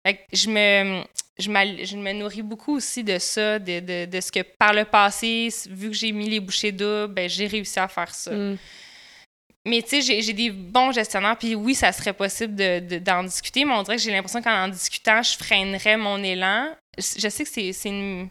Fait 0.05 0.17
que 0.17 0.23
je 0.33 0.49
me 0.49 1.05
je, 1.39 1.45
je, 1.45 1.97
me 1.97 2.13
nourris 2.13 2.43
beaucoup 2.43 2.77
aussi 2.77 3.03
de 3.05 3.19
ça, 3.19 3.59
de, 3.59 3.81
de, 3.81 4.05
de, 4.07 4.21
ce 4.21 4.31
que 4.31 4.41
par 4.59 4.73
le 4.73 4.85
passé, 4.85 5.49
vu 5.71 5.89
que 5.91 5.97
j'ai 5.97 6.13
mis 6.13 6.29
les 6.29 6.41
bouchées 6.41 6.73
doubles, 6.73 7.09
ben, 7.15 7.29
j'ai 7.29 7.47
réussi 7.47 7.79
à 7.79 7.89
faire 7.89 8.15
ça. 8.15 8.31
Mm. 8.33 8.59
mais 9.67 9.81
tu 9.83 10.03
sais, 10.03 10.23
j'ai, 10.23 10.33
des 10.33 10.51
bons 10.51 10.93
gestionnaires, 10.93 11.37
puis 11.39 11.55
oui, 11.55 11.75
ça 11.75 11.93
serait 11.93 12.13
possible 12.13 12.55
de, 12.55 12.81
de- 12.81 12.99
d'en 12.99 13.23
discuter, 13.25 13.65
mais 13.65 13.73
on 13.75 13.83
dirait 13.83 13.97
que 13.97 14.03
j'ai 14.03 14.11
l'impression 14.11 14.43
qu'en 14.43 14.65
en 14.65 14.69
discutant, 14.69 15.23
je 15.23 15.37
freinerais 15.37 15.97
mon 15.97 16.23
élan. 16.23 16.69
Je 16.99 17.29
sais 17.29 17.45
que 17.45 17.51
c'est, 17.73 17.89
une 17.89 18.29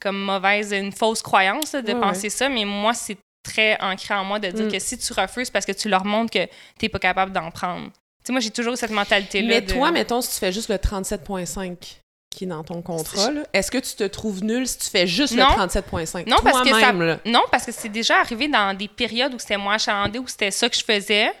comme 0.00 0.20
mauvaise, 0.20 0.72
une 0.72 0.92
fausse 0.92 1.22
croyance 1.22 1.72
là, 1.72 1.80
de 1.80 1.92
Ouais, 1.92 2.00
penser 2.00 2.28
ça, 2.28 2.48
mais 2.50 2.64
moi, 2.66 2.92
c'est 2.92 3.16
très 3.42 3.78
ancré 3.80 4.14
en 4.14 4.24
moi 4.24 4.38
de 4.38 4.48
dire 4.48 4.66
Mm. 4.66 4.72
que 4.72 4.78
si 4.78 4.98
tu 4.98 5.12
refuses 5.14 5.48
parce 5.50 5.64
que 5.64 5.72
tu 5.72 5.88
leur 5.88 6.04
montres 6.04 6.32
que 6.32 6.46
t'es 6.78 6.88
pas 6.90 6.98
capable 6.98 7.32
d'en 7.32 7.50
prendre. 7.50 7.86
Tu 7.86 8.26
sais, 8.26 8.32
moi, 8.32 8.40
j'ai 8.40 8.50
toujours 8.50 8.76
cette 8.76 8.90
mentalité-là. 8.90 9.48
Mais 9.48 9.60
de- 9.62 9.72
toi, 9.72 9.90
mettons, 9.92 10.20
si 10.20 10.30
tu 10.32 10.36
fais 10.38 10.52
juste 10.52 10.68
le 10.68 10.76
37.5 10.76 12.00
qui 12.34 12.44
est 12.44 12.48
dans 12.48 12.64
ton 12.64 12.82
contrat, 12.82 13.30
là, 13.30 13.42
est-ce 13.52 13.70
que 13.70 13.78
tu 13.78 13.94
te 13.94 14.04
trouves 14.04 14.42
nul 14.44 14.66
si 14.66 14.78
tu 14.78 14.90
fais 14.90 15.06
juste 15.06 15.34
Non. 15.34 15.46
le 15.48 15.54
37.5? 15.54 16.26
Non, 16.28 16.36
parce 16.42 16.60
que 16.62 16.68
ça- 16.80 16.92
là. 16.92 17.18
Non, 17.24 17.42
parce 17.50 17.64
que 17.64 17.72
c'est 17.72 17.88
déjà 17.88 18.18
arrivé 18.20 18.48
dans 18.48 18.76
des 18.76 18.88
périodes 18.88 19.32
où 19.34 19.38
c'était 19.38 19.56
moins 19.56 19.74
achalandé, 19.74 20.18
où 20.18 20.26
c'était 20.28 20.50
ça 20.50 20.68
que 20.68 20.76
je 20.76 20.84
faisais. 20.84 21.32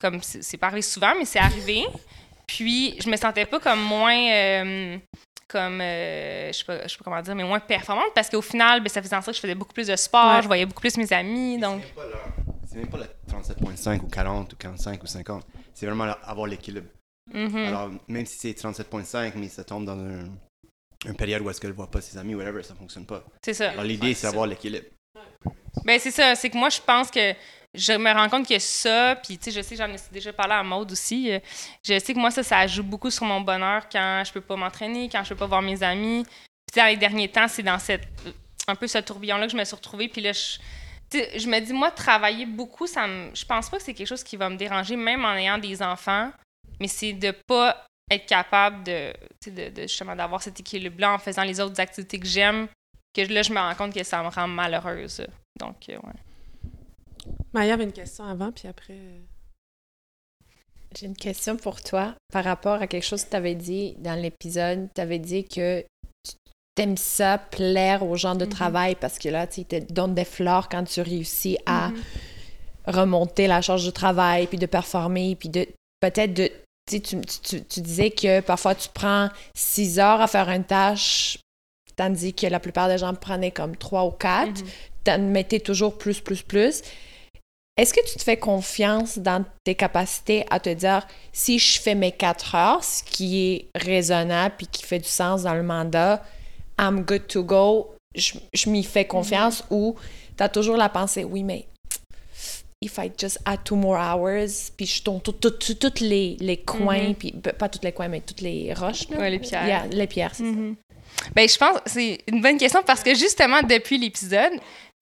Comme 0.00 0.20
c'est 0.22 0.56
pas 0.56 0.66
arrivé 0.68 0.82
souvent, 0.82 1.12
mais 1.18 1.24
c'est 1.26 1.38
arrivé. 1.38 1.84
Puis 2.46 2.96
je 3.00 3.08
me 3.10 3.16
sentais 3.16 3.44
pas 3.46 3.60
comme 3.60 3.80
moins 3.82 4.16
euh, 4.32 4.96
comme 5.46 5.80
euh, 5.80 6.50
je 6.52 6.58
sais 6.58 6.64
pas, 6.64 6.82
je 6.84 6.88
sais 6.88 6.96
pas 6.98 7.04
comment 7.04 7.20
dire, 7.22 7.34
mais 7.34 7.44
moins 7.44 7.60
performante 7.60 8.12
parce 8.14 8.28
qu'au 8.30 8.40
final, 8.42 8.80
ben, 8.82 8.88
ça 8.88 9.02
faisait 9.02 9.14
en 9.16 9.20
sorte 9.20 9.32
que 9.32 9.36
je 9.36 9.40
faisais 9.42 9.54
beaucoup 9.54 9.72
plus 9.74 9.86
de 9.88 9.96
sport, 9.96 10.36
Ouais. 10.36 10.42
je 10.42 10.46
voyais 10.46 10.64
beaucoup 10.66 10.80
plus 10.80 10.96
mes 10.96 11.12
amis, 11.12 11.58
donc 11.58 11.82
C'est 11.82 11.94
même 11.94 11.94
pas 11.94 12.04
le- 12.06 12.66
C'est 12.66 12.76
même 12.76 12.88
pas 12.88 12.98
le 12.98 13.06
37.5 13.28 14.02
ou 14.04 14.06
40 14.08 14.52
ou 14.52 14.56
45 14.56 15.02
ou 15.02 15.06
50. 15.06 15.44
C'est 15.74 15.86
vraiment 15.86 16.14
avoir 16.24 16.46
l'équilibre. 16.46 16.86
Mhm. 17.32 17.56
Alors, 17.56 17.90
même 18.08 18.26
si 18.26 18.38
c'est 18.38 18.52
37.5, 18.52 19.32
mais 19.36 19.48
ça 19.48 19.64
tombe 19.64 19.84
dans 19.84 19.98
un, 19.98 20.24
une 21.06 21.16
période 21.16 21.42
où 21.42 21.50
est-ce 21.50 21.60
qu'elle 21.60 21.72
voit 21.72 21.90
pas 21.90 22.00
ses 22.00 22.18
amis, 22.18 22.34
whatever, 22.34 22.62
ça 22.62 22.74
fonctionne 22.74 23.06
pas. 23.06 23.24
c'est 23.42 23.54
ça. 23.54 23.70
Alors, 23.70 23.84
l'idée, 23.84 24.14
c'est 24.14 24.26
d'avoir 24.26 24.46
l'équilibre. 24.46 24.86
Ben 25.84 25.98
c'est 25.98 26.10
ça, 26.10 26.34
c'est 26.34 26.50
que 26.50 26.58
moi 26.58 26.68
je 26.68 26.80
pense 26.80 27.10
que 27.10 27.32
je 27.74 27.92
me 27.92 28.12
rends 28.12 28.28
compte 28.28 28.48
que 28.48 28.58
ça, 28.58 29.16
puis 29.16 29.38
tu 29.38 29.44
sais, 29.44 29.50
je 29.52 29.62
sais, 29.62 29.76
j'en 29.76 29.88
ai 29.88 29.96
déjà 30.12 30.32
parlé 30.32 30.54
à 30.54 30.62
Maude 30.62 30.90
aussi, 30.90 31.32
euh, 31.32 31.38
je 31.84 31.98
sais 31.98 32.12
que 32.12 32.18
moi 32.18 32.32
ça, 32.32 32.42
ça 32.42 32.66
joue 32.66 32.82
beaucoup 32.82 33.10
sur 33.10 33.24
mon 33.24 33.40
bonheur 33.40 33.88
quand 33.88 34.22
je 34.26 34.32
peux 34.32 34.40
pas 34.40 34.56
m'entraîner, 34.56 35.08
quand 35.08 35.22
je 35.22 35.30
peux 35.30 35.36
pas 35.36 35.46
voir 35.46 35.62
mes 35.62 35.82
amis. 35.82 36.26
Puis 36.66 36.80
dans 36.80 36.86
les 36.86 36.96
derniers 36.96 37.28
temps, 37.28 37.46
c'est 37.46 37.62
dans 37.62 37.78
cette 37.78 38.08
un 38.66 38.74
peu 38.74 38.86
ce 38.86 38.98
tourbillon-là 38.98 39.46
que 39.46 39.52
je 39.52 39.56
me 39.56 39.64
suis 39.64 39.76
retrouvée, 39.76 40.08
puis 40.08 40.20
là, 40.20 40.32
je, 40.32 40.58
tu 41.10 41.18
sais, 41.18 41.38
je 41.38 41.48
me 41.48 41.58
dis, 41.60 41.72
moi, 41.72 41.90
travailler 41.90 42.46
beaucoup, 42.46 42.86
ça 42.86 43.06
me, 43.06 43.34
je 43.34 43.44
pense 43.44 43.68
pas 43.68 43.78
que 43.78 43.82
c'est 43.82 43.94
quelque 43.94 44.06
chose 44.06 44.24
qui 44.24 44.36
va 44.36 44.48
me 44.48 44.56
déranger, 44.56 44.96
même 44.96 45.24
en 45.24 45.34
ayant 45.34 45.58
des 45.58 45.82
enfants, 45.82 46.30
mais 46.80 46.88
c'est 46.88 47.12
de 47.12 47.32
pas 47.46 47.86
être 48.10 48.26
capable 48.26 48.82
de, 48.84 49.12
tu 49.40 49.50
sais, 49.50 49.50
de, 49.50 49.74
de 49.74 49.82
justement 49.82 50.16
d'avoir 50.16 50.42
cet 50.42 50.58
équilibre-là 50.58 51.12
en 51.14 51.18
faisant 51.18 51.44
les 51.44 51.60
autres 51.60 51.78
activités 51.80 52.18
que 52.18 52.26
j'aime, 52.26 52.66
que 53.14 53.20
là, 53.32 53.42
je 53.42 53.52
me 53.52 53.58
rends 53.58 53.74
compte 53.74 53.94
que 53.94 54.02
ça 54.02 54.22
me 54.22 54.28
rend 54.28 54.48
malheureuse. 54.48 55.24
Donc, 55.58 55.88
euh, 55.88 55.94
ouais. 55.96 57.32
Maya 57.52 57.74
avait 57.74 57.84
une 57.84 57.92
question 57.92 58.24
avant, 58.24 58.50
puis 58.50 58.66
après... 58.68 58.94
euh, 58.94 59.18
J'ai 60.98 61.06
une 61.06 61.16
question 61.16 61.56
pour 61.56 61.80
toi 61.82 62.14
par 62.32 62.44
rapport 62.44 62.80
à 62.82 62.86
quelque 62.88 63.04
chose 63.04 63.24
que 63.24 63.30
tu 63.30 63.36
avais 63.36 63.54
dit 63.54 63.94
dans 63.98 64.20
l'épisode. 64.20 64.88
Tu 64.94 65.00
avais 65.00 65.18
dit 65.20 65.44
que 65.44 65.82
tu 66.24 66.32
t'aimes 66.74 66.96
ça, 66.96 67.38
plaire 67.38 68.02
aux 68.04 68.16
gens 68.16 68.34
de 68.34 68.44
Mhm. 68.44 68.50
travail 68.50 68.94
parce 68.96 69.18
que 69.18 69.28
là, 69.28 69.46
tu 69.46 69.64
te 69.64 69.76
donnes 69.92 70.14
des 70.14 70.24
fleurs 70.24 70.68
quand 70.68 70.82
tu 70.84 71.00
réussis 71.00 71.58
à 71.66 71.88
Mhm. 71.90 72.02
remonter 72.86 73.46
la 73.46 73.60
charge 73.60 73.86
de 73.86 73.90
travail, 73.90 74.46
puis 74.48 74.58
de 74.58 74.66
performer, 74.66 75.36
puis 75.36 75.48
de 75.48 75.66
peut-être 76.00 76.34
de. 76.34 76.50
Tu, 76.90 76.96
sais, 76.96 77.00
tu, 77.00 77.20
tu- 77.42 77.64
tu 77.64 77.80
disais 77.80 78.10
que 78.10 78.40
parfois 78.40 78.74
tu 78.74 78.88
prends 78.92 79.28
six 79.54 79.98
heures 80.00 80.20
à 80.20 80.26
faire 80.26 80.48
une 80.48 80.64
tâche, 80.64 81.38
tandis 81.96 82.34
que 82.34 82.46
la 82.48 82.58
plupart 82.58 82.88
des 82.88 82.98
gens 82.98 83.14
prenaient 83.14 83.52
comme 83.52 83.76
trois 83.76 84.04
ou 84.04 84.10
quatre. 84.10 84.62
Mhm. 84.62 84.68
T'en 85.04 85.18
mettais 85.18 85.60
toujours 85.60 85.96
plus, 85.96 86.20
plus, 86.20 86.42
plus. 86.42 86.82
Est-ce 87.76 87.94
que 87.94 88.04
tu 88.06 88.16
te 88.18 88.22
fais 88.22 88.36
confiance 88.36 89.18
dans 89.18 89.44
tes 89.64 89.74
capacités 89.74 90.44
à 90.50 90.60
te 90.60 90.68
dire 90.68 91.06
si 91.32 91.58
je 91.58 91.80
fais 91.80 91.94
mes 91.94 92.12
quatre 92.12 92.54
heures, 92.54 92.84
ce 92.84 93.02
qui 93.02 93.52
est 93.52 93.68
raisonnable 93.74 94.54
puis 94.58 94.66
qui 94.66 94.82
fait 94.84 94.98
du 94.98 95.08
sens 95.08 95.44
dans 95.44 95.54
le 95.54 95.62
mandat, 95.62 96.22
I'm 96.78 97.02
good 97.02 97.26
to 97.28 97.42
go, 97.44 97.94
je, 98.14 98.34
je 98.52 98.68
m'y 98.68 98.82
fais 98.82 99.06
confiance 99.06 99.64
ou 99.70 99.96
tu 100.36 100.42
as 100.42 100.48
toujours 100.50 100.76
la 100.76 100.88
pensée 100.90 101.24
oui, 101.24 101.42
mais 101.42 101.66
if 102.82 102.98
I 102.98 103.10
just 103.16 103.38
add 103.44 103.62
two 103.64 103.76
more 103.76 103.98
hours, 103.98 104.70
puis 104.76 104.86
je 104.86 105.02
tombe 105.02 105.22
tous 105.22 106.00
les, 106.00 106.36
les 106.40 106.56
coins, 106.56 107.08
Mhm. 107.10 107.14
puis 107.14 107.32
pas 107.32 107.68
tous 107.68 107.80
les 107.82 107.92
coins, 107.92 108.08
mais 108.08 108.20
toutes 108.20 108.40
les 108.40 108.72
roches. 108.72 109.08
là. 109.10 109.18
Ouais, 109.18 109.30
les 109.30 109.38
pierres. 109.38 109.66
Yeah, 109.66 109.86
les 109.90 110.06
pierres, 110.06 110.34
c'est 110.34 110.44
ça. 110.44 110.48
Mhm. 110.50 110.76
Ben, 111.34 111.46
je 111.48 111.58
pense 111.58 111.76
que 111.80 111.90
c'est 111.90 112.18
une 112.28 112.40
bonne 112.40 112.56
question 112.56 112.82
parce 112.86 113.02
que 113.02 113.14
justement, 113.14 113.62
depuis 113.62 113.98
l'épisode, 113.98 114.52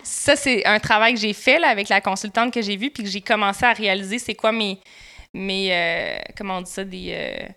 ça, 0.02 0.35
c'est 0.35 0.64
un 0.66 0.80
travail 0.80 1.14
que 1.14 1.20
j'ai 1.20 1.32
fait 1.32 1.58
là, 1.61 1.68
avec 1.68 1.88
la 1.88 2.00
consultante 2.00 2.52
que 2.52 2.62
j'ai 2.62 2.76
vue, 2.76 2.90
puis 2.90 3.04
que 3.04 3.08
j'ai 3.08 3.20
commencé 3.20 3.64
à 3.64 3.73
réaliser 3.73 4.18
c'est 4.18 4.35
quoi 4.35 4.50
mes. 4.52 4.78
mes 5.35 5.68
euh, 5.73 6.18
comment 6.37 6.58
on 6.58 6.62
dit 6.62 6.70
ça 6.70 6.82
Des. 6.85 7.11
euh, 7.12 7.49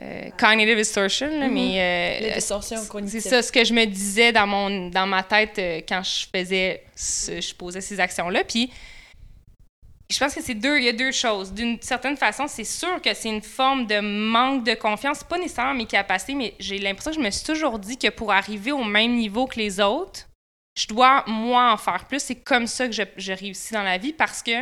euh, 0.00 0.30
cognitive 0.38 0.76
distortion, 0.78 1.26
là, 1.26 1.48
Mhm. 1.48 1.52
mais. 1.54 2.20
Les 2.22 2.30
distorsions 2.36 2.78
c'est 3.06 3.20
ça, 3.20 3.42
ce 3.42 3.52
que 3.52 3.64
je 3.64 3.74
me 3.74 3.84
disais 3.84 4.32
dans, 4.32 4.46
mon, 4.46 4.88
dans 4.88 5.06
ma 5.06 5.22
tête 5.22 5.60
quand 5.86 6.02
je 6.02 6.24
faisais. 6.34 6.82
ce- 6.96 7.38
je 7.40 7.54
posais 7.54 7.82
ces 7.82 8.00
actions-là. 8.00 8.44
Puis. 8.44 8.70
Je 10.12 10.18
pense 10.18 10.34
que 10.34 10.42
c'est 10.42 10.54
deux, 10.54 10.78
il 10.78 10.84
y 10.84 10.88
a 10.88 10.92
deux 10.92 11.10
choses. 11.12 11.52
D'une 11.52 11.80
certaine 11.80 12.16
façon, 12.16 12.46
c'est 12.46 12.64
sûr 12.64 13.00
que 13.00 13.14
c'est 13.14 13.28
une 13.28 13.42
forme 13.42 13.86
de 13.86 14.00
manque 14.00 14.64
de 14.64 14.74
confiance, 14.74 15.24
pas 15.24 15.38
nécessairement 15.38 15.74
mes 15.74 15.86
capacités, 15.86 16.34
mais 16.34 16.54
j'ai 16.58 16.78
l'impression 16.78 17.12
que 17.12 17.16
je 17.18 17.22
me 17.24 17.30
suis 17.30 17.44
toujours 17.44 17.78
dit 17.78 17.96
que 17.98 18.08
pour 18.08 18.32
arriver 18.32 18.72
au 18.72 18.84
même 18.84 19.14
niveau 19.16 19.46
que 19.46 19.56
les 19.58 19.80
autres, 19.80 20.28
je 20.78 20.86
dois, 20.86 21.24
moi, 21.26 21.72
en 21.72 21.76
faire 21.76 22.04
plus. 22.06 22.20
C'est 22.20 22.36
comme 22.36 22.66
ça 22.66 22.86
que 22.86 22.92
je, 22.92 23.02
je 23.16 23.32
réussis 23.32 23.72
dans 23.74 23.82
la 23.82 23.98
vie 23.98 24.12
parce 24.12 24.42
que, 24.42 24.52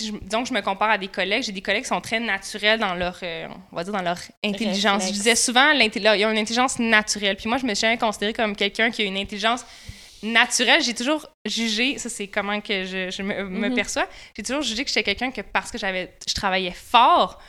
je- 0.00 0.12
disons 0.22 0.42
que 0.42 0.48
je 0.48 0.54
me 0.54 0.60
compare 0.62 0.90
à 0.90 0.98
des 0.98 1.08
collègues, 1.08 1.42
j'ai 1.42 1.52
des 1.52 1.60
collègues 1.60 1.82
qui 1.82 1.88
sont 1.88 2.00
très 2.00 2.18
naturels 2.20 2.80
dans 2.80 2.94
leur, 2.94 3.18
euh, 3.22 3.46
on 3.72 3.76
va 3.76 3.84
dire, 3.84 3.92
dans 3.92 4.02
leur 4.02 4.18
intelligence. 4.44 5.02
Réflexe. 5.02 5.08
Je 5.08 5.12
disais 5.12 5.36
souvent, 5.36 5.72
là, 5.72 5.84
ils 5.84 6.26
ont 6.26 6.30
une 6.30 6.38
intelligence 6.38 6.78
naturelle. 6.78 7.36
Puis 7.36 7.48
moi, 7.48 7.58
je 7.58 7.64
me 7.66 7.74
suis 7.74 7.82
jamais 7.82 7.98
considérée 7.98 8.32
comme 8.32 8.56
quelqu'un 8.56 8.90
qui 8.90 9.02
a 9.02 9.04
une 9.04 9.18
intelligence 9.18 9.64
naturelle. 10.22 10.82
J'ai 10.82 10.94
toujours 10.94 11.26
jugé, 11.44 11.98
ça 11.98 12.08
c'est 12.08 12.28
comment 12.28 12.60
que 12.60 12.84
je, 12.84 13.10
je 13.10 13.22
me, 13.22 13.44
me 13.44 13.68
Mhm. 13.68 13.74
perçois, 13.74 14.08
j'ai 14.36 14.42
toujours 14.42 14.62
jugé 14.62 14.84
que 14.84 14.88
j'étais 14.90 15.02
quelqu'un 15.02 15.30
que 15.30 15.40
parce 15.40 15.70
que 15.70 15.78
j'avais, 15.78 16.14
je 16.28 16.34
travaillais 16.34 16.72
fort, 16.72 17.40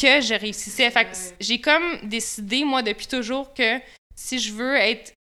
que 0.00 0.20
je 0.20 0.34
réussissais. 0.34 0.90
Fait 0.90 1.34
j'ai 1.40 1.60
comme 1.60 1.98
décidé, 2.02 2.64
moi, 2.64 2.82
depuis 2.82 3.06
toujours, 3.06 3.52
que 3.54 3.80
si 4.14 4.38
je 4.38 4.52
veux 4.52 4.76
être 4.76 5.12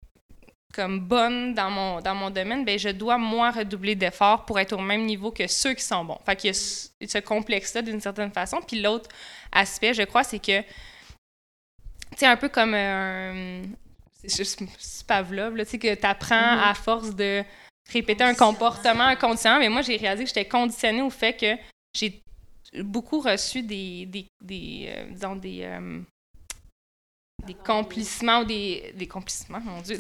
comme 0.75 1.01
bonne 1.01 1.55
dans 1.55 1.71
mon, 1.71 2.01
dans 2.01 2.15
mon 2.15 2.31
domaine, 2.31 2.65
ben 2.65 2.79
je 2.79 2.91
dois, 2.91 3.19
moi, 3.19 3.51
redoubler 3.51 3.95
d'efforts 3.95 4.45
pour 4.45 4.61
être 4.61 4.75
au 4.75 4.79
même 4.81 5.07
niveau 5.07 5.31
que 5.33 5.47
ceux 5.47 5.73
qui 5.75 5.83
sont 5.83 6.05
bons. 6.05 6.19
Fait 6.25 6.37
qu'il 6.37 6.49
y 6.49 6.51
a 6.51 6.55
ce, 6.55 6.89
ce 7.07 7.19
complexe-là, 7.19 7.83
d'une 7.83 8.01
certaine 8.01 8.31
façon. 8.31 8.61
Puis 8.67 8.81
l'autre 8.81 9.09
aspect, 9.51 9.95
je 9.95 10.03
crois, 10.03 10.23
c'est 10.25 10.39
que, 10.39 10.61
tu 10.61 10.67
sais, 12.19 12.27
un 12.27 12.37
peu 12.37 12.49
comme 12.49 12.75
un... 12.75 13.63
C'est 14.29 15.07
Pavlov, 15.07 15.57
là, 15.57 15.65
tu 15.65 15.73
sais, 15.73 15.79
que 15.79 15.95
tu 15.95 16.07
apprends 16.07 16.57
Mhm. 16.57 16.63
à 16.65 16.75
force 16.75 17.15
de 17.15 17.43
répéter 17.93 18.25
un 18.25 18.35
comportement 18.35 19.05
inconscient. 19.05 19.59
Mais 19.59 19.69
moi, 19.69 19.83
j'ai 19.83 19.97
réalisé 19.97 20.25
que 20.25 20.29
j'étais 20.29 20.49
conditionnée 20.49 21.03
au 21.03 21.11
fait 21.11 21.35
que 21.35 21.57
j'ai 21.95 22.21
beaucoup 22.83 23.21
reçu 23.21 23.63
des, 23.63 24.07
des, 24.07 24.27
des 24.43 24.87
euh, 24.89 25.11
disons, 25.11 25.37
des, 25.37 25.61
euh, 25.63 26.01
des 27.47 27.55
complissements 27.55 28.41
ou 28.41 28.45
des, 28.45 28.93
des 28.95 29.07
complissements, 29.07 29.61
mon 29.61 29.81
Dieu, 29.81 29.97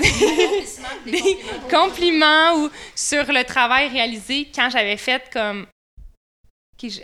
des 1.06 1.38
compliments 1.70 2.56
ou 2.56 2.70
sur 2.94 3.25
le 3.32 3.42
travail 3.44 3.88
réalisé 3.88 4.50
quand 4.54 4.68
j'avais 4.70 4.99
fait 4.99 5.30
comme 5.32 5.66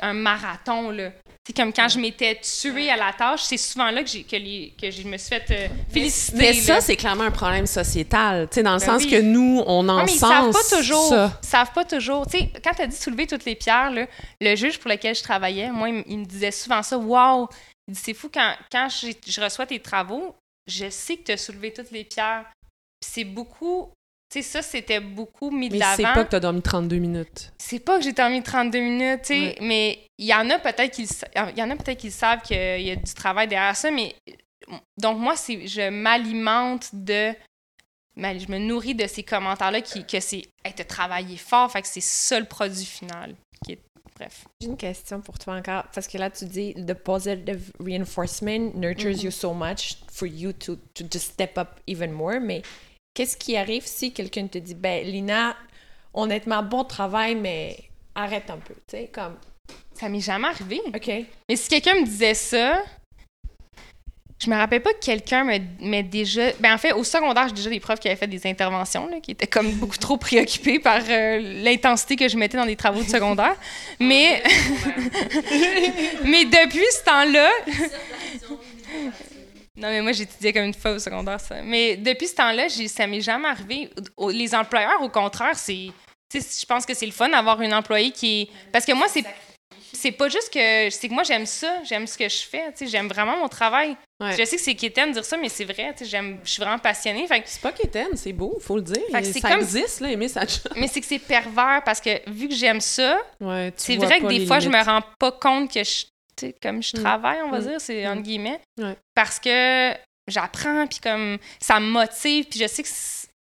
un 0.03 0.13
marathon, 0.13 0.91
là. 0.91 1.11
C'est 1.47 1.55
comme 1.55 1.75
quand 1.75 1.89
je 1.91 1.99
m'étais 1.99 2.41
tuée 2.41 2.91
à 2.91 2.97
la 2.97 3.13
tâche, 3.13 3.43
c'est 3.43 3.59
souvent 3.59 3.91
là 3.91 4.03
que, 4.03 4.09
j'ai, 4.09 4.23
que, 4.23 4.35
les- 4.37 4.73
que 4.81 4.91
je 4.91 5.03
me 5.07 5.19
suis 5.19 5.29
fait 5.29 5.45
euh, 5.51 5.69
féliciter. 5.93 6.39
Mais 6.39 6.55
ça, 6.55 6.81
c'est 6.81 6.97
clairement 6.97 7.25
un 7.25 7.31
problème 7.31 7.67
sociétal, 7.67 8.49
tu 8.49 8.55
sais, 8.55 8.63
dans 8.63 8.73
le 8.73 8.81
Ben 8.81 8.87
sens 8.87 9.05
oui. 9.05 9.11
que 9.11 9.21
nous, 9.21 9.63
on 9.67 9.87
en 9.91 9.99
Ouais, 9.99 10.05
mais 10.07 10.13
ils 10.13 10.19
savent 10.19 10.51
pas 10.53 10.77
toujours. 10.77 11.09
ça. 11.11 11.39
Ils 11.43 11.47
savent 11.47 11.73
pas 11.73 11.85
toujours. 11.85 12.27
Tu 12.27 12.39
sais, 12.39 12.51
quand 12.65 12.73
tu 12.75 12.81
as 12.81 12.87
dit 12.87 12.97
soulever 12.97 13.27
toutes 13.27 13.45
les 13.45 13.57
pierres, 13.57 13.91
là, 13.91 14.07
le 14.41 14.57
juge 14.57 14.79
pour 14.79 14.91
lequel 14.91 15.15
je 15.15 15.23
travaillais, 15.23 15.71
moi, 15.71 15.91
il, 15.91 16.19
me 16.19 16.25
disait 16.25 16.51
souvent 16.51 16.83
ça. 16.83 16.97
Waouh! 16.97 17.47
Il 17.89 17.93
dit 17.95 18.01
c'est 18.03 18.15
fou 18.15 18.31
quand, 18.33 18.55
quand 18.73 18.89
j'ai- 18.89 19.15
je 19.27 19.41
reçois 19.43 19.67
tes 19.67 19.81
travaux, 19.81 20.35
je 20.67 20.89
sais 20.89 21.19
que 21.19 21.25
tu 21.25 21.33
as 21.33 21.37
soulevé 21.37 21.75
toutes 21.75 21.91
les 21.91 22.05
pierres. 22.05 22.47
Puis 23.03 23.11
c'est 23.13 23.25
beaucoup. 23.25 23.91
Tu 24.35 24.43
sais, 24.43 24.49
ça, 24.49 24.63
c'était 24.63 24.99
beaucoup 24.99 25.53
mis 25.53 25.69
de 25.69 25.75
Mais 25.77 25.85
c'est 25.95 26.03
l'avant. 26.03 26.15
pas 26.15 26.25
que 26.25 26.31
t'as 26.31 26.41
dormi 26.41 26.61
32 26.61 26.97
minutes. 26.97 27.53
C'est 27.57 27.79
pas 27.79 27.99
que 27.99 28.03
j'ai 28.05 28.13
dormi 28.13 28.43
32 28.43 28.81
minutes, 28.81 29.23
tu 29.23 29.27
sais, 29.29 29.41
Ouais. 29.41 29.57
mais 29.61 29.99
il 30.19 30.27
y 30.27 30.35
en 30.35 30.51
a 30.51 30.59
peut-être 30.59 30.91
qui 30.93 31.05
il 31.05 31.57
y 31.59 31.63
en 31.63 31.71
a 31.71 31.77
peut-être 31.77 31.99
qui 32.01 32.11
savent 32.11 32.43
qu'il 32.43 32.57
y 32.83 32.91
a 32.91 32.97
du 32.97 33.15
travail 33.15 33.47
derrière 33.47 33.77
ça, 33.77 33.93
mais 33.93 34.13
donc 34.99 35.19
moi 35.19 35.37
c'est 35.37 35.69
je 35.69 35.89
m'alimente 35.89 36.89
de 36.93 37.33
je 38.17 38.51
me 38.51 38.59
nourris 38.59 38.97
de 38.97 39.07
ces 39.07 39.23
commentaires 39.23 39.71
là 39.71 39.81
qui 39.81 40.05
que 40.05 40.19
c'est 40.19 40.43
hey, 40.65 40.73
t'as 40.75 40.83
travaillé 40.85 41.37
fort, 41.37 41.71
fait 41.71 41.83
que 41.83 41.89
c'est 41.89 42.01
ça 42.03 42.41
le 42.41 42.47
produit 42.47 42.85
final 42.85 43.37
qui 43.65 43.75
est 43.75 43.79
bref. 44.17 44.47
J'ai 44.61 44.67
une 44.67 44.77
question 44.77 45.21
pour 45.21 45.39
toi 45.39 45.55
encore, 45.55 45.85
parce 45.95 46.09
que 46.09 46.19
là, 46.19 46.31
tu 46.31 46.45
dis 46.47 46.75
the 46.75 46.95
positive 46.95 47.71
reinforcement 47.79 48.73
nurtures 48.75 49.23
you 49.23 49.31
so 49.31 49.53
much 49.55 49.97
for 50.13 50.27
you 50.27 50.53
to, 50.53 50.75
to 50.95 51.05
just 51.09 51.33
step 51.35 51.57
up 51.57 51.79
even 51.87 52.11
more. 52.11 52.41
Mais 52.41 52.63
qu'est-ce 53.15 53.37
qui 53.37 53.57
arrive 53.57 53.87
si 53.87 54.13
quelqu'un 54.13 54.47
te 54.47 54.59
dit, 54.59 54.75
ben, 54.75 55.07
Lina, 55.07 55.57
honnêtement, 56.13 56.63
bon 56.63 56.85
travail, 56.85 57.35
mais 57.37 57.79
arrête 58.15 58.51
un 58.51 58.59
peu, 58.59 58.75
tu 58.75 58.97
sais, 58.97 59.11
comme, 59.13 59.37
Ça 59.95 60.09
m'est 60.09 60.21
jamais 60.21 60.49
arrivé. 60.49 60.81
OK. 60.87 61.11
Mais 61.49 61.57
si 61.57 61.69
quelqu'un 61.69 61.95
me 61.95 62.05
disait 62.05 62.35
ça, 62.35 62.83
je 64.43 64.51
me 64.51 64.57
rappelle 64.57 64.83
pas 64.83 64.93
que 64.93 64.99
quelqu'un 65.01 65.45
m'ait 65.45 66.03
déjà. 66.03 66.53
Ben 66.61 66.75
en 66.75 66.79
fait, 66.79 66.93
au 66.93 67.05
secondaire, 67.05 67.49
j'ai 67.49 67.55
déjà 67.55 67.71
des 67.71 67.81
profs 67.81 68.01
qui 68.01 68.09
avaient 68.09 68.17
fait 68.17 68.27
des 68.27 68.47
interventions, 68.47 69.09
là, 69.09 69.21
qui 69.21 69.31
étaient 69.31 69.47
comme 69.47 69.71
beaucoup 69.81 69.97
trop 69.97 70.17
préoccupés 70.17 70.79
par 70.79 71.01
euh, 71.09 71.39
l'intensité 71.63 72.17
que 72.17 72.29
je 72.29 72.37
mettais 72.37 72.57
dans 72.57 72.67
des 72.67 72.77
travaux 72.77 73.03
de 73.03 73.09
secondaire. 73.09 73.57
Mais. 74.01 74.43
mais 76.25 76.45
depuis 76.45 76.85
ce 76.93 77.05
temps-là. 77.05 77.51
Non, 79.77 79.89
mais 79.89 80.01
moi, 80.03 80.13
j'étudiais 80.13 80.53
comme 80.53 80.65
une 80.65 80.75
fois 80.75 80.93
au 80.93 80.99
secondaire, 80.99 81.41
ça. 81.41 81.57
Mais 81.63 81.97
depuis 81.97 82.29
ce 82.29 82.35
temps-là, 82.37 82.69
ça 82.69 83.07
m'est 83.07 83.21
jamais 83.21 83.49
arrivé. 83.49 83.91
Les 84.31 84.55
employeurs, 84.55 85.03
au 85.03 85.09
contraire, 85.09 85.57
c'est. 85.57 85.89
Je 86.33 86.67
pense 86.67 86.85
que 86.87 86.95
c'est 86.95 87.07
le 87.07 87.13
fun 87.13 87.29
d'avoir 87.29 87.61
une 87.61 87.75
employée 87.75 88.11
qui 88.13 88.43
est. 88.43 88.49
Parce 88.73 88.85
que 88.85 88.93
moi, 88.93 89.07
c'est. 89.09 89.25
C'est 89.93 90.13
pas 90.13 90.29
juste 90.29 90.53
que. 90.53 90.91
C'est 90.91 91.09
que 91.09 91.15
moi, 91.15 91.23
j'aime 91.25 91.47
ça. 91.47 91.83
J'aime 91.85 92.07
ce 92.07 92.17
que 92.19 92.29
je 92.29 92.43
fais. 92.43 92.71
tu 92.73 92.85
sais, 92.85 92.87
J'aime 92.87 93.09
vraiment 93.09 93.37
mon 93.37 93.49
travail. 93.49 93.97
Ouais. 94.21 94.37
Je 94.37 94.45
sais 94.45 94.57
que 94.57 94.63
c'est 94.63 94.75
quétaine 94.75 95.09
de 95.09 95.15
dire 95.15 95.25
ça, 95.25 95.37
mais 95.37 95.49
c'est 95.49 95.65
vrai. 95.65 95.93
tu 95.97 96.05
sais, 96.05 96.11
j'aime- 96.11 96.39
Je 96.45 96.51
suis 96.51 96.63
vraiment 96.63 96.79
passionnée. 96.79 97.27
Fait 97.27 97.43
C'est 97.45 97.61
pas 97.61 97.73
quétaine, 97.73 98.09
c'est 98.17 98.33
beau, 98.33 98.57
faut 98.61 98.77
le 98.77 98.83
dire. 98.83 99.03
Ça 99.11 99.49
comme- 99.51 99.61
existe, 99.61 100.01
là, 100.01 100.11
aimer 100.11 100.29
job. 100.29 100.45
mais 100.77 100.87
c'est 100.89 101.01
que 101.01 101.07
c'est 101.07 101.19
pervers 101.19 101.83
parce 101.85 102.01
que 102.01 102.11
vu 102.31 102.49
que 102.49 102.55
j'aime 102.55 102.81
ça, 102.81 103.19
Ouais, 103.41 103.73
c'est 103.77 103.97
vrai 103.97 104.21
que 104.21 104.27
des 104.29 104.47
fois, 104.47 104.61
je 104.61 104.69
me 104.69 104.85
rends 104.85 105.03
pas 105.19 105.33
compte 105.33 105.73
que 105.73 105.83
je. 105.83 106.05
Comme 106.63 106.83
je 106.83 106.97
Mm. 106.97 107.01
travaille, 107.01 107.43
on 107.43 107.51
va 107.51 107.61
Mm. 107.61 107.67
dire, 107.67 107.81
c'est 107.81 108.05
Mm. 108.07 108.11
entre 108.13 108.23
guillemets. 108.23 108.61
Ouais. 108.79 108.97
Parce 109.15 109.39
que 109.41 109.93
j'apprends, 110.29 110.87
puis 110.87 110.99
comme 111.01 111.39
ça 111.61 111.81
me 111.81 111.87
motive, 111.89 112.47
puis 112.49 112.59
je 112.61 112.67
sais 112.67 112.83
que. 112.83 112.89